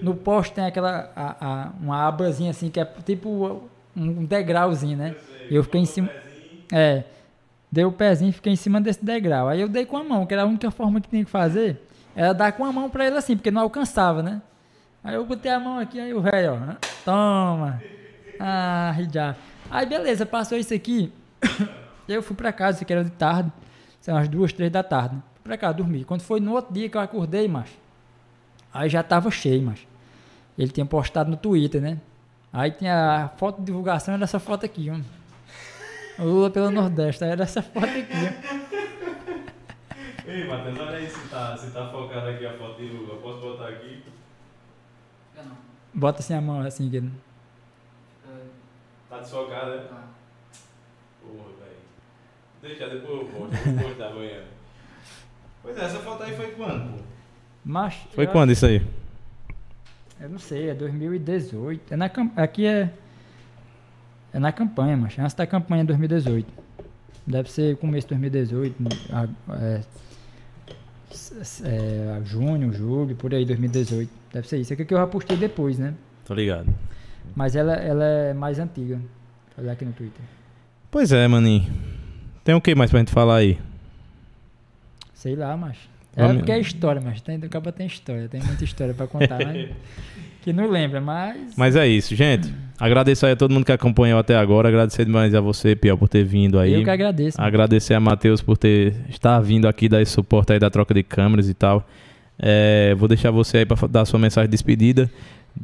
No 0.00 0.14
poste 0.16 0.54
tem 0.54 0.64
aquela. 0.64 1.10
a- 1.14 1.36
a- 1.40 1.72
uma 1.80 2.06
abazinha 2.08 2.50
assim, 2.50 2.68
que 2.70 2.80
é 2.80 2.84
tipo 2.84 3.62
um 3.96 4.24
degrauzinho, 4.24 4.96
né? 4.96 5.14
E 5.50 5.54
eu 5.54 5.62
fiquei 5.62 5.80
em 5.80 5.86
cima. 5.86 6.08
É. 6.72 7.04
Dei 7.70 7.84
o 7.84 7.92
pezinho 7.92 8.30
e 8.30 8.32
fiquei 8.32 8.52
em 8.52 8.56
cima 8.56 8.80
desse 8.80 9.04
degrau. 9.04 9.48
Aí 9.48 9.60
eu 9.60 9.68
dei 9.68 9.86
com 9.86 9.96
a 9.96 10.04
mão, 10.04 10.26
que 10.26 10.34
era 10.34 10.42
a 10.42 10.46
única 10.46 10.70
forma 10.70 11.00
que 11.00 11.08
tinha 11.08 11.24
que 11.24 11.30
fazer. 11.30 11.80
Era 12.14 12.32
dar 12.34 12.52
com 12.52 12.64
a 12.64 12.72
mão 12.72 12.90
pra 12.90 13.06
ele 13.06 13.16
assim, 13.16 13.36
porque 13.36 13.50
não 13.50 13.62
alcançava, 13.62 14.22
né? 14.22 14.42
Aí 15.02 15.14
eu 15.14 15.24
botei 15.24 15.50
a 15.50 15.58
mão 15.58 15.78
aqui, 15.78 15.98
aí 15.98 16.12
o 16.12 16.20
velho, 16.20 16.54
ó. 16.54 16.74
Toma. 17.04 17.82
Ah, 18.38 18.94
já. 19.12 19.34
Aí 19.70 19.86
beleza, 19.86 20.26
passou 20.26 20.58
isso 20.58 20.74
aqui. 20.74 21.12
Eu 22.08 22.22
fui 22.22 22.36
pra 22.36 22.52
casa, 22.52 22.76
isso 22.78 22.84
aqui 22.84 22.92
era 22.92 23.04
de 23.04 23.10
tarde. 23.12 23.50
São 24.02 24.14
umas 24.14 24.28
duas, 24.28 24.52
três 24.52 24.70
da 24.70 24.82
tarde. 24.82 25.14
Né? 25.16 25.22
Pra 25.42 25.56
casa 25.56 25.72
dormir. 25.74 26.04
Quando 26.04 26.20
foi 26.20 26.40
no 26.40 26.52
outro 26.52 26.74
dia 26.74 26.90
que 26.90 26.96
eu 26.96 27.00
acordei, 27.00 27.48
macho. 27.48 27.72
Aí 28.74 28.90
já 28.90 29.02
tava 29.02 29.30
cheio, 29.30 29.62
macho. 29.62 29.86
Ele 30.58 30.70
tinha 30.70 30.84
postado 30.84 31.30
no 31.30 31.36
Twitter, 31.38 31.80
né? 31.80 31.98
Aí 32.52 32.70
tinha 32.70 33.24
a 33.24 33.28
foto 33.30 33.60
de 33.60 33.64
divulgação, 33.66 34.12
era 34.12 34.24
essa 34.24 34.38
foto 34.38 34.66
aqui, 34.66 34.90
ó. 34.90 36.22
O 36.22 36.26
Lula 36.26 36.50
pelo 36.50 36.70
Nordeste, 36.70 37.24
aí 37.24 37.30
era 37.30 37.44
essa 37.44 37.62
foto 37.62 37.86
aqui, 37.86 38.12
ó. 38.12 38.62
Ei, 40.30 40.46
Matheus, 40.46 40.78
olha 40.78 40.98
aí 40.98 41.08
se 41.08 41.28
tá, 41.28 41.56
se 41.56 41.70
tá 41.70 41.88
focado 41.90 42.28
aqui 42.28 42.44
a 42.46 42.56
foto 42.58 42.76
de 42.76 42.88
Lula. 42.88 43.16
Posso 43.20 43.40
botar 43.40 43.68
aqui? 43.68 44.02
Não. 45.36 45.56
Bota 45.94 46.20
assim 46.20 46.34
a 46.34 46.40
mão, 46.40 46.60
assim, 46.60 46.90
que... 46.90 47.00
Fica- 47.00 47.12
Tá 49.10 49.18
desfocado, 49.18 49.70
né? 49.72 49.84
tá. 49.88 50.04
Deixa, 52.62 52.88
depois 52.88 53.20
eu 53.20 53.26
posto. 53.26 53.54
Eu 53.66 53.72
vou 53.74 53.88
postar 53.88 54.06
amanhã. 54.08 54.40
Pois 55.62 55.76
é, 55.76 55.84
essa 55.84 55.98
foto 55.98 56.22
aí 56.22 56.34
foi 56.36 56.52
quando, 56.52 56.92
pô? 56.98 57.02
Mas, 57.64 57.94
Foi 58.14 58.26
quando 58.26 58.50
isso 58.52 58.66
aí? 58.66 58.82
Eu 60.20 60.28
não 60.28 60.38
sei, 60.38 60.70
é 60.70 60.74
2018. 60.74 61.92
É 61.92 61.96
na, 61.96 62.08
cam- 62.08 62.30
aqui 62.36 62.66
é... 62.66 62.92
É 64.32 64.38
na 64.38 64.50
campanha, 64.50 64.96
mas 64.96 65.16
antes 65.18 65.34
da 65.34 65.46
campanha 65.46 65.84
2018. 65.84 66.46
Deve 67.26 67.50
ser 67.50 67.76
começo 67.76 68.08
de 68.08 68.14
2018. 68.30 68.74
a- 69.12 69.28
É, 69.60 69.80
é, 71.64 72.20
junho, 72.24 72.72
julho, 72.72 73.14
por 73.14 73.32
aí, 73.34 73.44
2018. 73.44 74.10
Deve 74.32 74.48
ser 74.48 74.58
isso. 74.58 74.72
É 74.72 74.76
que 74.76 74.92
eu 74.94 74.98
já 74.98 75.06
postei 75.06 75.36
depois, 75.36 75.78
né? 75.78 75.94
Tô 76.24 76.34
ligado. 76.34 76.72
Mas 77.36 77.54
ela, 77.54 77.74
ela 77.74 78.04
é 78.04 78.32
mais 78.34 78.58
antiga. 78.58 79.00
Olha 79.58 79.72
aqui 79.72 79.84
no 79.84 79.92
Twitter. 79.92 80.24
Pois 80.90 81.12
é, 81.12 81.28
maninho. 81.28 81.91
Tem 82.44 82.54
o 82.54 82.60
que 82.60 82.74
mais 82.74 82.90
pra 82.90 82.98
gente 82.98 83.12
falar 83.12 83.36
aí? 83.36 83.58
Sei 85.14 85.36
lá, 85.36 85.56
mas. 85.56 85.76
É 86.16 86.22
Vamos- 86.22 86.38
porque 86.38 86.52
é 86.52 86.58
história, 86.60 87.00
mas 87.02 87.20
tem, 87.20 87.36
o 87.38 87.48
cabo 87.48 87.70
tem 87.72 87.86
história. 87.86 88.28
Tem 88.28 88.42
muita 88.42 88.64
história 88.64 88.92
pra 88.92 89.06
contar, 89.06 89.38
né? 89.38 89.70
Que 90.42 90.52
não 90.52 90.68
lembra, 90.68 91.00
mas. 91.00 91.52
Mas 91.56 91.76
é 91.76 91.86
isso, 91.86 92.16
gente. 92.16 92.52
Agradeço 92.76 93.24
aí 93.24 93.30
a 93.30 93.36
todo 93.36 93.52
mundo 93.52 93.64
que 93.64 93.70
acompanhou 93.70 94.18
até 94.18 94.34
agora. 94.36 94.66
Agradecer 94.68 95.04
demais 95.04 95.32
a 95.36 95.40
você, 95.40 95.76
Piel, 95.76 95.96
por 95.96 96.08
ter 96.08 96.24
vindo 96.24 96.58
aí. 96.58 96.72
eu 96.72 96.82
que 96.82 96.90
agradeço. 96.90 97.38
mano. 97.38 97.46
Agradecer 97.46 97.94
a 97.94 98.00
Matheus 98.00 98.42
por 98.42 98.58
ter 98.58 98.92
estar 99.08 99.38
vindo 99.38 99.68
aqui 99.68 99.88
dar 99.88 100.02
esse 100.02 100.10
suporte 100.10 100.52
aí 100.52 100.58
da 100.58 100.68
troca 100.68 100.92
de 100.92 101.04
câmeras 101.04 101.48
e 101.48 101.54
tal. 101.54 101.86
É, 102.36 102.92
vou 102.98 103.06
deixar 103.06 103.30
você 103.30 103.58
aí 103.58 103.64
para 103.66 103.86
dar 103.86 104.04
sua 104.04 104.18
mensagem 104.18 104.48
de 104.48 104.50
despedida, 104.50 105.08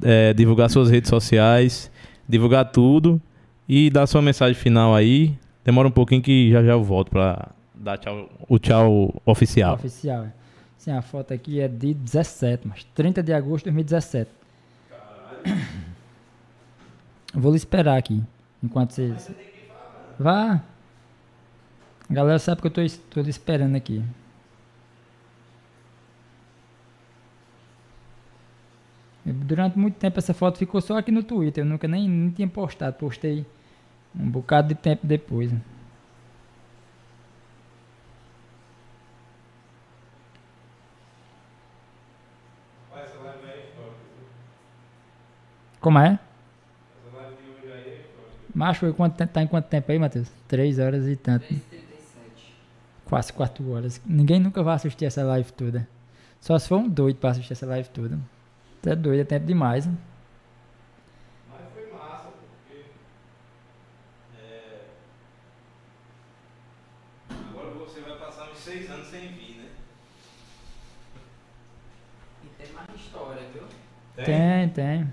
é, 0.01 0.33
divulgar 0.33 0.71
suas 0.71 0.89
redes 0.89 1.11
sociais, 1.11 1.91
divulgar 2.29 2.65
tudo 2.71 3.21
e 3.69 3.91
dar 3.91 4.07
sua 4.07 4.23
mensagem 4.23 4.55
final 4.55 4.95
aí. 4.95 5.35
Demora 5.69 5.87
um 5.87 5.91
pouquinho 5.91 6.23
que 6.23 6.51
já 6.51 6.65
já 6.65 6.73
eu 6.73 6.83
volto 6.83 7.11
para 7.11 7.51
dar 7.75 7.99
tchau, 7.99 8.31
o 8.49 8.59
tchau 8.59 9.15
oficial. 9.27 9.75
Oficial, 9.75 10.25
é. 10.25 10.33
Sim, 10.79 10.93
a 10.93 11.03
foto 11.03 11.35
aqui 11.35 11.61
é 11.61 11.69
de 11.69 11.93
17, 11.93 12.67
mas 12.67 12.85
30 12.95 13.23
de 13.23 13.35
agosto 13.35 13.67
de 13.67 13.73
2017. 13.73 14.31
Eu 17.35 17.41
vou 17.43 17.51
lhe 17.51 17.59
esperar 17.59 17.99
aqui, 17.99 18.25
enquanto 18.63 18.93
vocês... 18.93 19.31
Vá. 20.19 20.63
A 22.09 22.15
galera 22.15 22.39
sabe 22.39 22.63
que 22.63 22.67
eu 22.67 22.71
tô, 22.71 23.21
lhe 23.21 23.29
esperando 23.29 23.77
aqui. 23.77 24.03
Durante 29.23 29.79
muito 29.79 29.97
tempo 29.97 30.19
essa 30.19 30.33
foto 30.33 30.57
ficou 30.57 30.81
só 30.81 30.97
aqui 30.97 31.13
no 31.13 31.23
Twitter, 31.23 31.63
eu 31.63 31.69
nunca 31.69 31.87
nem, 31.87 32.09
nem 32.09 32.31
tinha 32.31 32.49
postado, 32.49 32.97
postei 32.97 33.45
um 34.15 34.31
bocado 34.31 34.69
de 34.69 34.75
tempo 34.75 35.07
depois. 35.07 35.53
né? 35.53 35.61
Como 45.81 45.99
é? 45.99 46.19
Macho, 48.55 48.81
foi 48.81 48.93
quanto, 48.93 49.17
tempo- 49.17 49.33
tá 49.33 49.43
em 49.43 49.47
quanto 49.47 49.69
tempo 49.69 49.91
aí, 49.93 49.99
Matheus? 49.99 50.31
Três 50.47 50.79
horas 50.79 51.07
e 51.07 51.17
tanto. 51.17 51.47
Quase 53.05 53.33
quatro 53.33 53.69
horas. 53.71 54.01
Ninguém 54.05 54.39
nunca 54.41 54.63
vai 54.63 54.75
assistir 54.75 55.05
essa 55.07 55.23
live 55.25 55.53
toda. 55.53 55.89
Só 56.41 56.59
se 56.59 56.69
for 56.69 56.77
um 56.79 56.89
doido 56.89 57.17
pra 57.19 57.31
assistir 57.31 57.53
essa 57.53 57.67
live 57.67 57.89
toda. 57.91 58.19
Tu 58.83 58.91
é 58.91 58.97
doido, 58.97 59.21
é 59.21 59.25
tempo 59.25 59.47
demais. 59.47 59.87
né? 59.87 59.97
Mas 61.49 61.65
foi 61.73 61.83
massa, 61.91 62.29
porque. 62.39 62.85
Agora 67.51 67.71
você 67.71 68.01
vai 68.01 68.17
passar 68.19 68.51
uns 68.51 68.59
seis 68.59 68.89
anos 68.91 69.09
sem 69.09 69.29
vir, 69.33 69.57
né? 69.59 69.69
E 72.43 72.49
tem 72.49 72.73
mais 72.73 72.89
história, 73.01 73.43
viu? 73.53 73.63
Tem, 74.25 74.69
tem. 74.69 75.07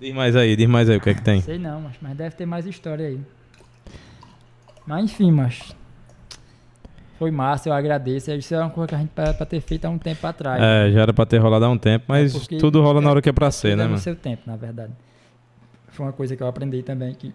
Diz 0.00 0.14
mais 0.14 0.36
aí, 0.36 0.54
diz 0.56 0.66
mais 0.68 0.88
aí 0.88 0.96
o 0.96 1.00
que 1.00 1.10
é 1.10 1.14
que 1.14 1.22
tem. 1.22 1.40
Sei 1.40 1.58
não, 1.58 1.80
mas, 1.80 1.96
mas 2.00 2.16
deve 2.16 2.34
ter 2.36 2.46
mais 2.46 2.66
história 2.66 3.06
aí. 3.06 3.20
Mas 4.86 5.04
enfim, 5.04 5.30
mas. 5.30 5.74
Foi 7.18 7.30
massa, 7.32 7.68
eu 7.68 7.72
agradeço. 7.72 8.30
Isso 8.32 8.54
é 8.54 8.60
uma 8.60 8.70
coisa 8.70 8.88
que 8.88 8.94
a 8.94 8.98
gente 8.98 9.10
pra, 9.10 9.34
pra 9.34 9.44
ter 9.44 9.60
feito 9.60 9.84
há 9.84 9.90
um 9.90 9.98
tempo 9.98 10.24
atrás. 10.24 10.62
É, 10.62 10.90
já 10.92 11.00
era 11.02 11.12
pra 11.12 11.26
ter 11.26 11.38
rolado 11.38 11.64
há 11.64 11.68
um 11.68 11.76
tempo, 11.78 12.04
mas 12.06 12.48
É 12.50 12.56
tudo 12.58 12.80
rola 12.80 13.00
na 13.00 13.10
hora 13.10 13.20
que 13.20 13.28
é 13.28 13.32
pra 13.32 13.50
ser, 13.50 13.76
né, 13.76 13.82
é 13.82 13.86
no 13.86 13.90
mano? 13.90 13.98
seu 14.02 14.14
tempo, 14.14 14.42
na 14.46 14.56
verdade. 14.56 14.92
Foi 15.88 16.06
uma 16.06 16.12
coisa 16.12 16.36
que 16.36 16.42
eu 16.42 16.46
aprendi 16.46 16.80
também 16.84 17.12
que 17.14 17.34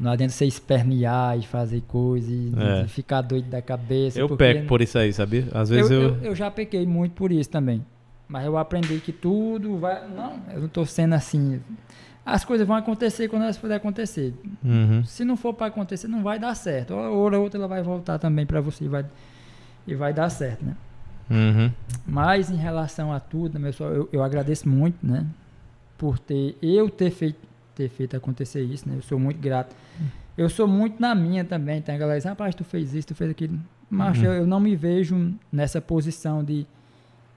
não 0.00 0.12
adianta 0.12 0.32
você 0.32 0.46
espernear 0.46 1.36
e 1.38 1.42
fazer 1.42 1.82
coisas 1.82 2.30
e, 2.30 2.52
É. 2.56 2.86
ficar 2.86 3.20
doido 3.20 3.50
da 3.50 3.60
cabeça. 3.60 4.18
Eu 4.18 4.34
peco 4.34 4.66
por 4.66 4.80
isso 4.80 4.96
aí, 4.98 5.12
sabia? 5.12 5.46
Às 5.52 5.68
vezes 5.68 5.90
eu, 5.90 6.00
eu. 6.00 6.08
eu, 6.08 6.22
eu 6.22 6.34
já 6.34 6.50
pequei 6.50 6.86
muito 6.86 7.12
por 7.12 7.30
isso 7.30 7.50
também. 7.50 7.84
Mas 8.28 8.44
eu 8.44 8.58
aprendi 8.58 8.98
que 9.00 9.12
tudo 9.12 9.78
vai. 9.78 10.06
Não, 10.08 10.38
eu 10.52 10.60
não 10.62 10.68
tô 10.68 10.84
sendo 10.84 11.14
assim. 11.14 11.60
As 12.26 12.44
coisas 12.44 12.66
vão 12.66 12.76
acontecer 12.76 13.26
quando 13.28 13.42
elas 13.44 13.56
puderem 13.56 13.78
acontecer. 13.78 14.34
Uhum. 14.62 15.02
Se 15.04 15.24
não 15.24 15.34
for 15.36 15.54
para 15.54 15.68
acontecer, 15.68 16.08
não 16.08 16.22
vai 16.22 16.38
dar 16.38 16.54
certo. 16.54 16.92
Uma 16.92 17.08
hora 17.10 17.38
ou 17.38 17.44
outra 17.44 17.58
ela 17.58 17.66
vai 17.68 17.82
voltar 17.82 18.18
também 18.18 18.44
para 18.44 18.60
você 18.60 18.84
e 18.84 18.88
vai, 18.88 19.06
e 19.86 19.94
vai 19.94 20.12
dar 20.12 20.28
certo, 20.28 20.62
né? 20.62 20.76
Uhum. 21.30 21.72
Mas 22.06 22.50
em 22.50 22.56
relação 22.56 23.12
a 23.12 23.18
tudo, 23.20 23.58
né, 23.58 23.68
pessoal, 23.68 23.92
eu, 23.92 24.08
eu 24.12 24.22
agradeço 24.22 24.68
muito, 24.68 24.98
né? 25.06 25.24
Por 25.96 26.18
ter 26.18 26.56
eu 26.60 26.90
ter 26.90 27.10
feito, 27.10 27.38
ter 27.74 27.88
feito 27.88 28.14
acontecer 28.14 28.62
isso, 28.62 28.86
né? 28.86 28.96
Eu 28.98 29.02
sou 29.02 29.18
muito 29.18 29.40
grato. 29.40 29.74
Eu 30.36 30.50
sou 30.50 30.68
muito 30.68 31.00
na 31.00 31.14
minha 31.14 31.44
também. 31.44 31.80
Tem 31.80 31.94
a 31.94 31.98
galera 31.98 32.18
diz, 32.18 32.26
rapaz, 32.26 32.54
tu 32.54 32.62
fez 32.62 32.94
isso, 32.94 33.08
tu 33.08 33.14
fez 33.14 33.30
aquilo. 33.30 33.58
Mas 33.90 34.18
Uhum. 34.18 34.24
eu, 34.24 34.32
eu 34.34 34.46
não 34.46 34.60
me 34.60 34.76
vejo 34.76 35.34
nessa 35.50 35.80
posição 35.80 36.44
de, 36.44 36.66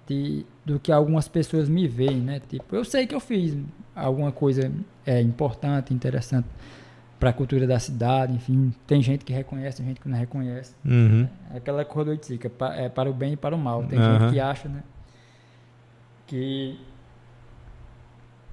de 0.06 0.46
do 0.66 0.80
que 0.80 0.92
algumas 0.92 1.28
pessoas 1.28 1.68
me 1.68 1.88
veem, 1.88 2.20
né? 2.20 2.42
Tipo, 2.48 2.76
eu 2.76 2.86
sei 2.86 3.08
que 3.08 3.16
eu 3.16 3.20
fiz 3.20 3.58
alguma 3.96 4.32
coisa 4.32 4.72
é, 5.06 5.22
importante, 5.22 5.94
interessante 5.94 6.48
para 7.20 7.30
a 7.30 7.34
cultura 7.34 7.68
da 7.68 7.78
cidade, 7.78 8.34
enfim. 8.34 8.74
Tem 8.88 9.02
gente 9.02 9.24
que 9.24 9.32
reconhece, 9.32 9.78
tem 9.78 9.86
gente 9.86 10.02
que 10.02 10.10
não 10.10 10.18
reconhece. 10.18 10.74
Uhum. 10.84 11.28
É 11.54 11.58
aquela 11.58 11.86
coisa 11.86 12.16
do 12.16 12.20
é 12.76 12.90
para 12.90 13.10
o 13.10 13.14
bem 13.14 13.34
e 13.34 13.38
para 13.38 13.56
o 13.56 13.60
mal. 13.60 13.84
Tem 13.84 14.00
Aham. 14.00 14.20
gente 14.20 14.34
que 14.34 14.40
acha, 14.40 14.68
né? 14.68 14.84
Que 16.26 16.80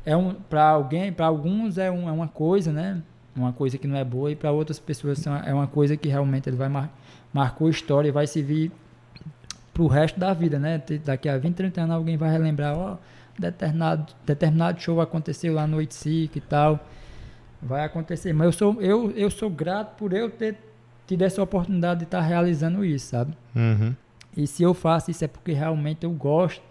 é 0.04 0.16
um 0.16 0.34
para 0.34 0.68
alguém, 0.68 1.12
para 1.12 1.26
alguns 1.26 1.78
é, 1.78 1.90
um, 1.90 2.08
é 2.08 2.12
uma 2.12 2.28
coisa, 2.28 2.72
né? 2.72 3.02
Uma 3.36 3.52
coisa 3.52 3.78
que 3.78 3.86
não 3.86 3.96
é 3.96 4.04
boa 4.04 4.30
e 4.30 4.36
para 4.36 4.50
outras 4.50 4.78
pessoas 4.78 5.18
são, 5.18 5.36
é 5.36 5.54
uma 5.54 5.66
coisa 5.66 5.96
que 5.96 6.08
realmente 6.08 6.48
ele 6.48 6.56
vai 6.56 6.68
mar, 6.68 6.92
marcou 7.32 7.68
história 7.68 8.08
e 8.08 8.10
vai 8.10 8.26
servir 8.26 8.72
para 9.78 9.84
o 9.84 9.86
resto 9.86 10.18
da 10.18 10.34
vida, 10.34 10.58
né? 10.58 10.82
Daqui 11.04 11.28
a 11.28 11.38
20, 11.38 11.54
30 11.54 11.82
anos 11.82 11.94
alguém 11.94 12.16
vai 12.16 12.32
relembrar, 12.32 12.76
ó, 12.76 12.96
determinado 13.38 14.12
determinado 14.26 14.80
show 14.80 15.00
aconteceu 15.00 15.54
lá 15.54 15.68
no 15.68 15.80
Itzica 15.80 16.36
e 16.36 16.40
tal. 16.40 16.84
Vai 17.62 17.84
acontecer, 17.84 18.32
mas 18.32 18.46
eu 18.46 18.52
sou 18.52 18.82
eu, 18.82 19.10
eu 19.12 19.30
sou 19.30 19.48
grato 19.48 19.96
por 19.96 20.12
eu 20.12 20.28
ter 20.28 20.56
tido 21.06 21.22
essa 21.22 21.40
oportunidade 21.40 22.00
de 22.00 22.06
estar 22.06 22.20
realizando 22.20 22.84
isso, 22.84 23.06
sabe? 23.06 23.32
Uhum. 23.54 23.94
E 24.36 24.48
se 24.48 24.64
eu 24.64 24.74
faço 24.74 25.12
isso 25.12 25.24
é 25.24 25.28
porque 25.28 25.52
realmente 25.52 26.02
eu 26.02 26.10
gosto 26.10 26.62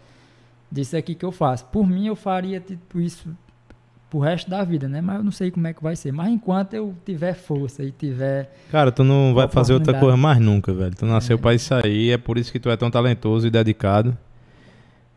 disso 0.70 0.98
aqui 0.98 1.16
que 1.16 1.24
eu 1.24 1.32
faço. 1.32 1.64
Por 1.66 1.88
mim 1.88 2.08
eu 2.08 2.16
faria 2.16 2.60
tipo 2.60 3.00
isso 3.00 3.34
pro 4.10 4.20
resto 4.20 4.50
da 4.50 4.64
vida, 4.64 4.88
né? 4.88 5.02
Mas 5.02 5.18
eu 5.18 5.24
não 5.24 5.32
sei 5.32 5.52
como 5.52 5.68
é 5.68 5.74
que 5.74 5.82
vai 5.84 5.96
ser. 5.96 6.12
Mas 6.14 6.30
enquanto 6.30 6.74
eu 6.74 6.94
tiver 7.06 7.34
força 7.34 7.84
e 7.84 7.92
tiver 7.92 8.50
Cara, 8.72 8.92
tu 8.92 9.04
não 9.04 9.34
vai 9.34 9.48
fazer 9.48 9.74
outra 9.74 9.94
coisa 9.94 10.16
mais 10.18 10.40
nunca, 10.40 10.74
velho. 10.74 10.96
Tu 10.96 11.06
nasceu 11.06 11.36
É. 11.36 11.40
pra 11.40 11.54
isso 11.54 11.74
aí, 11.74 12.12
é 12.12 12.18
por 12.18 12.38
isso 12.38 12.52
que 12.52 12.60
tu 12.60 12.70
é 12.70 12.78
tão 12.78 12.90
talentoso 12.90 13.46
e 13.48 13.50
dedicado. 13.50 14.18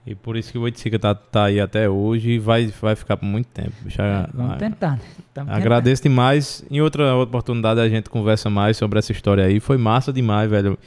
E 0.07 0.15
por 0.15 0.35
isso 0.37 0.51
que 0.51 0.57
o 0.59 0.63
Oiticica 0.63 0.99
tá, 0.99 1.15
tá 1.15 1.45
aí 1.45 1.61
até 1.61 1.89
hoje 1.89 2.31
e 2.31 2.39
vai, 2.39 2.67
vai 2.81 2.97
ficar 2.97 3.17
por 3.19 3.27
muito 3.27 3.47
tempo. 3.49 3.73
bicho. 3.83 4.01
é, 4.01 4.05
A- 4.11 4.31
vamos 4.33 4.53
a- 4.55 4.57
tentar, 4.57 4.93
né? 4.93 5.01
Tamo 5.35 5.53
Agradeço 5.53 6.03
demais. 6.03 6.65
Em 6.71 6.81
outra 6.81 7.15
oportunidade 7.17 7.79
a 7.81 7.89
gente 7.89 8.09
conversa 8.09 8.49
mais 8.49 8.77
sobre 8.79 8.99
essa 8.99 9.13
história 9.13 9.45
aí. 9.45 9.61
Foi 9.61 9.77
massa 9.77 10.11
demais, 10.13 10.51
velho. 10.51 10.79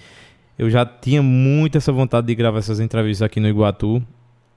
Eu 0.57 0.69
já 0.69 0.83
tinha 0.85 1.21
muito 1.21 1.77
essa 1.77 1.91
vontade 1.91 2.25
de 2.27 2.35
gravar 2.35 2.57
essas 2.59 2.79
entrevistas 2.79 3.23
aqui 3.25 3.39
no 3.39 3.47
Iguatu. 3.47 4.03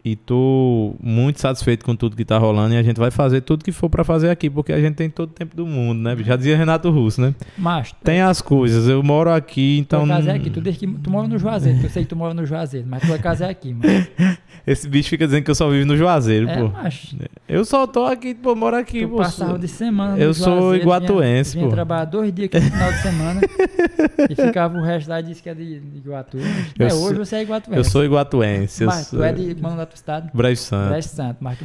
E 0.08 0.14
tô 0.14 0.94
muito 1.02 1.40
satisfeito 1.40 1.84
com 1.84 1.96
tudo 1.96 2.14
que 2.14 2.24
tá 2.24 2.38
rolando. 2.38 2.74
E 2.74 2.76
a 2.76 2.82
gente 2.84 2.96
vai 2.96 3.10
fazer 3.10 3.40
tudo 3.40 3.64
que 3.64 3.72
for 3.72 3.90
pra 3.90 4.04
fazer 4.04 4.30
aqui, 4.30 4.48
porque 4.48 4.72
a 4.72 4.78
gente 4.80 4.94
tem 4.94 5.10
todo 5.10 5.30
o 5.30 5.32
tempo 5.32 5.56
do 5.56 5.66
mundo, 5.66 6.00
né? 6.00 6.16
Já 6.22 6.36
dizia 6.36 6.56
Renato 6.56 6.88
Russo, 6.90 7.20
né? 7.20 7.34
Mas 7.58 7.92
Tem 8.04 8.20
as 8.20 8.40
coisas. 8.40 8.88
Eu 8.88 9.02
moro 9.02 9.30
aqui, 9.32 9.78
então. 9.80 10.06
tua 10.06 10.14
casa 10.14 10.30
é 10.30 10.36
aqui. 10.36 10.48
Tu, 10.48 10.60
diz 10.60 10.76
que, 10.76 10.86
tu 10.86 11.10
mora 11.10 11.26
no 11.26 11.36
Juazeiro, 11.36 11.80
eu 11.82 11.90
sei 11.90 12.04
que 12.04 12.08
tu 12.08 12.14
mora 12.14 12.32
no 12.32 12.46
Juazeiro, 12.46 12.86
mas 12.88 13.02
tua 13.04 13.18
casa 13.18 13.46
é 13.46 13.50
aqui, 13.50 13.74
mano. 13.74 14.06
Esse 14.64 14.88
bicho 14.88 15.08
fica 15.10 15.26
dizendo 15.26 15.44
que 15.44 15.50
eu 15.50 15.54
só 15.56 15.68
vivo 15.70 15.86
no 15.86 15.96
Juazeiro, 15.96 16.48
É, 16.48 16.56
pô. 16.60 16.68
mas 16.68 17.14
Eu 17.48 17.64
só 17.64 17.86
tô 17.86 18.04
aqui, 18.04 18.34
pô, 18.34 18.54
moro 18.54 18.74
aqui, 18.76 19.02
tu 19.02 19.08
pô. 19.10 19.16
passava 19.18 19.58
de 19.58 19.68
semana 19.68 20.16
no 20.16 20.22
Eu 20.22 20.32
sou 20.34 20.60
Juazeiro, 20.60 20.82
iguatuense, 20.82 21.54
vinha, 21.56 21.68
pô. 21.68 21.72
trabalhar 21.72 22.04
dois 22.04 22.32
dias 22.32 22.46
aqui 22.46 22.60
no 22.60 22.70
final 22.70 22.92
de 22.92 22.98
semana 23.02 23.40
e 24.30 24.34
ficava 24.34 24.76
o 24.78 24.82
resto 24.82 25.08
lá 25.08 25.20
e 25.20 25.22
disse 25.24 25.42
que 25.42 25.48
é 25.48 25.54
de, 25.54 25.80
de 25.80 25.98
Iguatu. 25.98 26.38
Eu 26.78 26.86
É, 26.86 26.90
sou- 26.90 27.04
hoje 27.08 27.18
você 27.18 27.36
é 27.36 27.42
iguatuense. 27.42 27.78
Eu 27.78 27.84
sou 27.84 28.04
iguatuense. 28.04 28.82
Eu 28.82 28.86
Mas 28.88 29.06
sou... 29.06 29.18
tu 29.20 29.24
é 29.24 29.32
de 29.32 29.54
quando 29.54 29.76
da 29.76 29.86
estado? 29.96 30.30
Brejo 30.32 30.60
Santo. 30.60 30.88
Brejo 30.90 31.08
Santo, 31.08 31.36
mas 31.40 31.58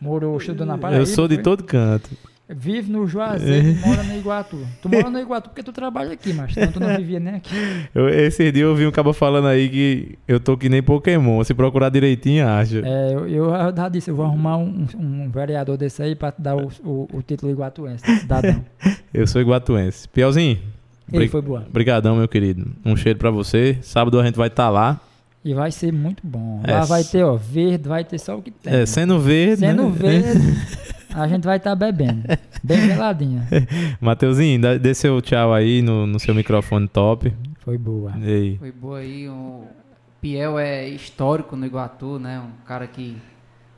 morou, 0.00 0.36
estudou 0.36 0.66
na 0.66 0.76
Paraíba. 0.78 1.02
Eu 1.02 1.06
sou 1.06 1.26
de 1.28 1.34
foi? 1.36 1.42
todo 1.42 1.64
canto. 1.64 2.10
Vive 2.48 2.92
no 2.92 3.08
Juazeiro 3.08 3.74
mora 3.84 4.04
no 4.04 4.16
Iguatu. 4.16 4.56
Tu 4.80 4.88
mora 4.88 5.10
no 5.10 5.18
Iguatu 5.18 5.48
porque 5.48 5.64
tu 5.64 5.72
trabalha 5.72 6.12
aqui, 6.12 6.32
mas 6.32 6.54
tu 6.54 6.78
não 6.78 6.96
vivia 6.96 7.18
nem 7.18 7.34
aqui. 7.34 7.52
Eu, 7.92 8.08
esse 8.08 8.52
dia 8.52 8.62
eu 8.62 8.74
vi 8.74 8.86
um 8.86 8.92
cabo 8.92 9.12
falando 9.12 9.48
aí 9.48 9.68
que 9.68 10.18
eu 10.28 10.38
tô 10.38 10.56
que 10.56 10.68
nem 10.68 10.80
Pokémon. 10.80 11.42
Se 11.42 11.52
procurar 11.54 11.88
direitinho, 11.88 12.46
acha. 12.46 12.82
É, 12.84 13.14
eu, 13.14 13.26
eu 13.28 13.50
já 13.76 13.88
disse, 13.88 14.10
eu 14.10 14.14
vou 14.14 14.24
arrumar 14.24 14.58
um, 14.58 14.86
um 14.96 15.28
vereador 15.28 15.76
desse 15.76 16.00
aí 16.02 16.14
pra 16.14 16.32
dar 16.38 16.54
o, 16.54 16.70
o, 16.84 17.08
o 17.14 17.22
título 17.22 17.50
iguatuense, 17.50 18.04
cidadão. 18.20 18.64
Eu 19.12 19.26
sou 19.26 19.40
iguatuense. 19.40 20.06
Piauzinho, 20.08 20.58
Ele 21.10 21.26
foi 21.28 21.40
boa. 21.40 21.66
brigadão, 21.72 22.16
meu 22.16 22.28
querido. 22.28 22.70
Um 22.84 22.94
cheiro 22.94 23.18
pra 23.18 23.30
você. 23.30 23.78
Sábado 23.80 24.20
a 24.20 24.24
gente 24.24 24.36
vai 24.36 24.48
estar 24.48 24.68
lá. 24.68 25.00
E 25.46 25.54
vai 25.54 25.70
ser 25.70 25.92
muito 25.92 26.26
bom. 26.26 26.60
É, 26.64 26.72
Lá 26.72 26.84
vai 26.84 27.04
ter, 27.04 27.22
ó, 27.22 27.36
verde, 27.36 27.88
vai 27.88 28.02
ter 28.04 28.18
só 28.18 28.36
o 28.36 28.42
que 28.42 28.50
tem. 28.50 28.74
É, 28.74 28.84
sendo 28.84 29.20
verde. 29.20 29.60
Sendo 29.60 29.84
né? 29.84 29.90
verde, 29.96 30.40
a 31.14 31.28
gente 31.28 31.44
vai 31.44 31.56
estar 31.58 31.76
bebendo. 31.76 32.24
Bem 32.64 32.80
geladinha. 32.80 33.46
Mateuzinho, 34.00 34.60
dê 34.80 34.92
seu 34.92 35.22
tchau 35.22 35.54
aí 35.54 35.82
no, 35.82 36.04
no 36.04 36.18
seu 36.18 36.34
microfone 36.34 36.88
top. 36.88 37.32
Foi 37.60 37.78
boa. 37.78 38.12
Foi 38.58 38.72
boa 38.72 38.98
aí. 38.98 39.28
O 39.28 39.64
Piel 40.20 40.58
é 40.58 40.88
histórico 40.88 41.54
no 41.54 41.64
Iguatu, 41.64 42.18
né? 42.18 42.40
Um 42.40 42.64
cara 42.66 42.88
que 42.88 43.16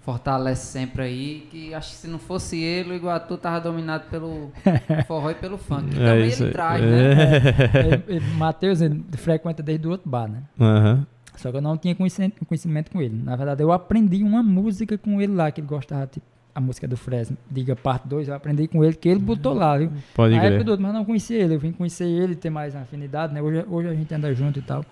fortalece 0.00 0.66
sempre 0.72 1.02
aí. 1.02 1.47
Que 1.50 1.74
acho 1.74 1.90
que 1.90 1.97
se 1.97 2.08
não 2.08 2.18
fosse 2.18 2.58
ele, 2.58 2.92
o 2.92 2.94
Iguatu 2.94 3.36
tava 3.36 3.60
dominado 3.60 4.05
pelo 4.10 4.50
forró 5.06 5.30
e 5.30 5.34
pelo 5.34 5.58
funk. 5.58 5.90
Que 5.90 6.00
É 6.02 6.06
também 6.06 6.28
isso 6.28 6.42
ele 6.44 6.48
aí. 6.48 6.52
traz, 6.55 6.82
né? 6.82 8.02
E- 8.08 8.16
e 8.16 8.20
Matheus 8.38 8.80
ele 8.80 9.05
frequenta 9.18 9.62
desde 9.62 9.86
o 9.86 9.90
outro 9.90 10.08
bar, 10.08 10.28
né? 10.28 10.44
Aham. 10.58 11.06
Só 11.39 11.50
que 11.50 11.57
eu 11.57 11.62
não 11.62 11.76
tinha 11.76 11.94
conhecimento, 11.94 12.91
com 12.91 13.00
ele. 13.00 13.15
Na 13.25 13.36
verdade, 13.36 13.62
eu 13.62 13.70
aprendi 13.73 14.23
uma 14.23 14.42
música 14.42 14.99
com 14.99 15.20
ele 15.23 15.33
lá, 15.34 15.50
que 15.50 15.60
ele 15.60 15.68
gostava, 15.68 16.07
tipo, 16.07 16.26
a 16.55 16.60
música 16.60 16.89
do 16.89 16.97
Fresno, 16.97 17.36
Diga 17.49 17.76
Parte 17.76 18.08
2, 18.08 18.26
eu 18.28 18.34
aprendi 18.34 18.67
com 18.67 18.83
ele, 18.84 18.94
que 18.94 19.08
ele 19.08 19.20
botou 19.20 19.55
lá, 19.55 19.78
viu? 19.78 19.92
Pode 20.15 20.34
Na 20.34 20.42
época 20.42 20.65
do 20.65 20.70
outro, 20.73 20.83
mas 20.83 20.92
não 20.92 21.05
conhecia 21.05 21.39
ele. 21.39 21.55
Eu 21.55 21.60
vim 21.60 21.70
conhecer 21.70 22.05
ele, 22.07 22.34
ter 22.34 22.50
mais 22.50 22.75
afinidade, 22.75 23.33
né? 23.33 23.41
Hoje, 23.41 23.65
hoje 23.70 23.89
a 23.89 23.94
gente 23.94 24.12
anda 24.12 24.34
junto 24.34 24.58
e 24.58 24.62
tal. 24.62 24.84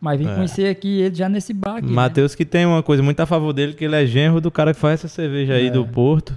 Mas 0.00 0.18
vim 0.20 0.28
É. 0.28 0.34
conhecer 0.34 0.68
aqui 0.68 1.00
ele 1.00 1.14
já 1.14 1.28
nesse 1.28 1.52
bar 1.52 1.78
aqui, 1.78 1.86
né? 1.88 1.92
Matheus 1.92 2.34
que 2.36 2.44
tem 2.44 2.64
uma 2.66 2.82
coisa 2.82 3.02
muito 3.02 3.18
a 3.18 3.26
favor 3.26 3.52
dele, 3.52 3.72
que 3.72 3.84
ele 3.84 3.96
é 3.96 4.06
genro 4.06 4.40
do 4.40 4.50
cara 4.50 4.72
que 4.72 4.78
faz 4.78 5.00
essa 5.00 5.08
cerveja 5.08 5.54
aí 5.54 5.66
É. 5.66 5.70
do 5.70 5.84
Porto. 5.84 6.34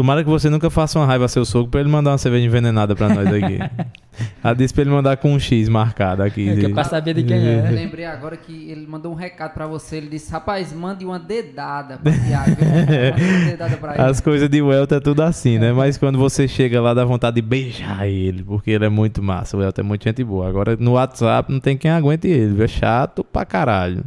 Tomara 0.00 0.24
que 0.24 0.30
você 0.30 0.48
nunca 0.48 0.70
faça 0.70 0.98
uma 0.98 1.04
raiva 1.04 1.26
a 1.26 1.28
seu 1.28 1.44
sogro 1.44 1.70
pra 1.70 1.78
ele 1.80 1.90
mandar 1.90 2.12
uma 2.12 2.16
cerveja 2.16 2.46
envenenada 2.46 2.96
pra 2.96 3.10
nós 3.10 3.26
aqui. 3.26 3.58
Ela 4.42 4.54
disse 4.54 4.72
pra 4.72 4.80
ele 4.80 4.88
mandar 4.90 5.14
com 5.18 5.30
um 5.34 5.38
X 5.38 5.68
marcado 5.68 6.22
aqui. 6.22 6.48
É, 6.48 6.54
que 6.54 6.64
é 6.64 6.68
de- 6.68 6.72
pra 6.72 6.84
saber 6.84 7.12
de 7.12 7.22
quem 7.22 7.36
é. 7.36 7.66
Eu 7.68 7.72
lembrei 7.76 8.06
agora 8.06 8.34
que 8.34 8.70
ele 8.70 8.86
mandou 8.86 9.12
um 9.12 9.14
recado 9.14 9.52
pra 9.52 9.66
você. 9.66 9.96
Ele 9.98 10.08
disse: 10.08 10.32
Rapaz, 10.32 10.72
mande 10.72 11.04
uma 11.04 11.18
dedada 11.18 11.98
pra 11.98 12.12
Thiago. 12.12 12.48
Mande 12.48 13.22
uma 13.34 13.44
dedada 13.50 13.76
pra 13.76 13.92
ele. 13.92 14.02
As 14.02 14.22
coisas 14.22 14.48
de 14.48 14.62
Welton 14.62 14.94
é 14.94 15.00
tudo 15.00 15.22
assim, 15.22 15.58
né? 15.58 15.70
Mas 15.70 15.98
quando 15.98 16.16
você 16.18 16.48
chega 16.48 16.80
lá, 16.80 16.94
dá 16.94 17.04
vontade 17.04 17.34
de 17.36 17.42
beijar 17.42 18.08
ele, 18.08 18.42
porque 18.42 18.70
ele 18.70 18.86
é 18.86 18.88
muito 18.88 19.22
massa. 19.22 19.54
O 19.54 19.60
Welton 19.60 19.82
é 19.82 19.84
muito 19.84 20.02
gente 20.04 20.24
boa. 20.24 20.48
Agora 20.48 20.78
no 20.80 20.92
WhatsApp 20.92 21.52
não 21.52 21.60
tem 21.60 21.76
quem 21.76 21.90
aguente 21.90 22.26
ele, 22.26 22.54
viu? 22.54 22.64
é 22.64 22.68
chato 22.68 23.22
pra 23.22 23.44
caralho. 23.44 24.02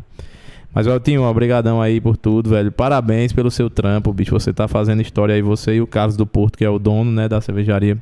Mas, 0.73 0.87
Weltinho, 0.87 1.23
obrigadão 1.23 1.81
aí 1.81 2.01
por 2.01 2.17
tudo, 2.17 2.49
velho. 2.49 2.71
Parabéns 2.71 3.31
pelo 3.31 3.51
seu 3.51 3.69
trampo, 3.69 4.11
bicho. 4.11 4.31
Você 4.31 4.51
tá 4.51 4.67
fazendo 4.67 5.01
história 5.01 5.35
aí, 5.35 5.41
você 5.41 5.75
e 5.75 5.81
o 5.81 5.87
Carlos 5.87 6.17
do 6.17 6.25
Porto, 6.25 6.57
que 6.57 6.65
é 6.65 6.69
o 6.69 6.79
dono, 6.79 7.11
né, 7.11 7.29
da 7.29 7.39
cervejaria. 7.39 7.97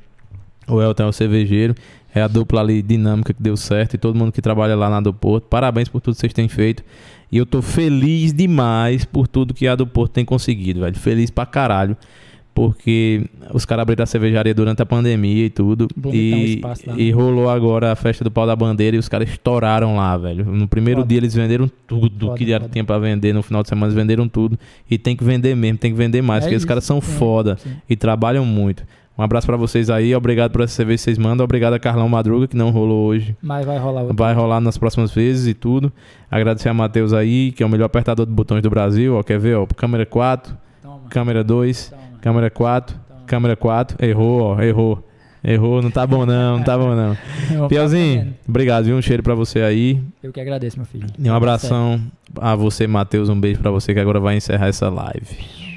O 0.68 0.82
Elton 0.82 1.04
é 1.04 1.08
o 1.08 1.12
cervejeiro. 1.12 1.76
É 2.14 2.22
a 2.22 2.28
dupla 2.28 2.62
ali 2.62 2.82
dinâmica 2.82 3.34
que 3.34 3.42
deu 3.42 3.58
certo. 3.58 3.96
E 3.96 3.98
todo 3.98 4.18
mundo 4.18 4.32
que 4.32 4.42
trabalha 4.42 4.76
lá 4.76 4.90
na 4.90 5.02
do 5.02 5.14
Porto. 5.14 5.46
Parabéns 5.46 5.90
por 5.90 6.00
tudo 6.00 6.14
que 6.14 6.22
vocês 6.22 6.34
têm 6.34 6.48
feito. 6.48 6.84
E 7.32 7.38
eu 7.38 7.46
tô 7.46 7.62
feliz 7.62 8.34
demais 8.34 9.06
por 9.06 9.28
tudo 9.28 9.54
que 9.54 9.68
a 9.68 9.76
do 9.76 9.88
Porto 9.88 10.14
tem 10.14 10.26
conseguido, 10.26 10.82
velho. 10.82 10.96
Feliz 10.96 11.30
pra 11.30 11.46
caralho. 11.46 11.96
Porque 12.54 13.26
os 13.54 13.64
caras 13.66 13.84
abriram 13.84 14.04
a 14.04 14.06
cervejaria 14.06 14.54
durante 14.54 14.82
a 14.82 14.86
pandemia 14.86 15.46
e 15.46 15.50
tudo. 15.50 15.88
E, 16.12 16.60
lá, 16.62 16.74
e 16.98 17.06
né? 17.06 17.12
rolou 17.12 17.50
agora 17.50 17.92
a 17.92 17.96
festa 17.96 18.24
do 18.24 18.32
pau 18.32 18.46
da 18.46 18.56
bandeira 18.56 18.96
e 18.96 19.00
os 19.00 19.08
caras 19.08 19.30
estouraram 19.30 19.96
lá, 19.96 20.18
velho. 20.18 20.46
No 20.46 20.68
primeiro 20.68 21.00
Foda. 21.00 21.10
dia 21.10 21.18
eles 21.18 21.34
venderam 21.34 21.72
tudo 21.88 22.28
Foda, 22.28 22.38
que 22.38 22.52
foda. 22.52 22.70
tinha 22.70 22.84
pra 22.84 23.00
vender. 23.00 23.34
No 23.34 23.42
final 23.42 23.64
de 23.64 23.70
semana 23.70 23.88
eles 23.88 23.96
venderam 23.96 24.28
tudo. 24.28 24.60
E 24.90 24.98
tem 24.98 25.16
que 25.16 25.24
vender 25.24 25.56
mesmo, 25.56 25.78
tem 25.78 25.92
que 25.92 25.98
vender 25.98 26.22
mais. 26.22 26.44
É 26.44 26.48
porque 26.48 26.58
os 26.58 26.66
caras 26.66 26.84
são 26.84 27.00
foda 27.00 27.58
sim. 27.58 27.72
e 27.90 27.96
trabalham 27.96 28.46
muito. 28.46 28.84
Um 29.18 29.24
abraço 29.24 29.46
pra 29.46 29.58
vocês 29.58 29.90
aí, 29.90 30.16
obrigado 30.16 30.52
por 30.52 30.62
essa 30.62 30.74
cerveja 30.74 30.98
que 30.98 31.04
vocês 31.04 31.18
mandam, 31.18 31.44
obrigado 31.44 31.74
a 31.74 31.80
Carlão 31.80 32.10
Madruga, 32.10 32.48
que 32.48 32.56
não 32.56 32.72
rolou 32.72 33.08
hoje. 33.08 33.36
Mas 33.42 33.66
vai 33.66 33.78
rolar 33.78 34.02
outro. 34.02 34.16
Vai 34.18 34.34
rolar 34.34 34.60
nas 34.62 34.78
próximas 34.78 35.14
vezes 35.14 35.48
e 35.48 35.54
tudo. 35.54 35.92
Agradecer 36.30 36.70
a 36.70 36.74
Matheus 36.74 37.14
aí, 37.14 37.52
que 37.52 37.62
é 37.62 37.66
o 37.66 37.70
melhor 37.70 37.86
apertador 37.86 38.26
de 38.26 38.32
botões 38.32 38.64
do 38.64 38.70
Brasil. 38.70 39.16
Ó, 39.16 39.22
quer 39.22 39.38
ver? 39.38 39.58
Ó, 39.58 39.68
câmera 39.68 40.06
4, 40.06 40.58
Toma, 40.82 41.10
câmera 41.10 41.44
2, 41.44 41.90
toma, 41.90 42.02
câmera 42.22 42.50
4, 42.50 42.96
toma. 43.08 43.22
câmera 43.26 43.56
4. 43.56 44.06
Errou, 44.06 44.42
ó, 44.42 44.62
errou. 44.62 45.08
Errou, 45.44 45.82
não 45.82 45.90
tá 45.90 46.06
bom 46.06 46.24
não, 46.24 46.58
não 46.58 46.64
tá 46.64 46.78
bom 46.78 46.96
não. 46.96 47.18
Piauzinho, 47.68 48.36
obrigado, 48.48 48.86
viu? 48.86 48.96
Um 48.96 49.02
cheiro 49.02 49.24
pra 49.24 49.34
você 49.34 49.62
aí. 49.62 50.00
Eu 50.22 50.32
que 50.32 50.40
agradeço, 50.40 50.78
meu 50.78 50.86
filho. 50.86 51.08
E 51.18 51.30
um 51.30 51.34
abração 51.34 52.00
a 52.40 52.56
você, 52.56 52.86
Matheus. 52.86 53.28
Um 53.28 53.40
beijo 53.40 53.60
pra 53.60 53.72
você 53.72 53.92
que 53.92 54.00
agora 54.00 54.20
vai 54.20 54.38
encerrar 54.38 54.68
essa 54.68 54.88
live. 54.88 55.71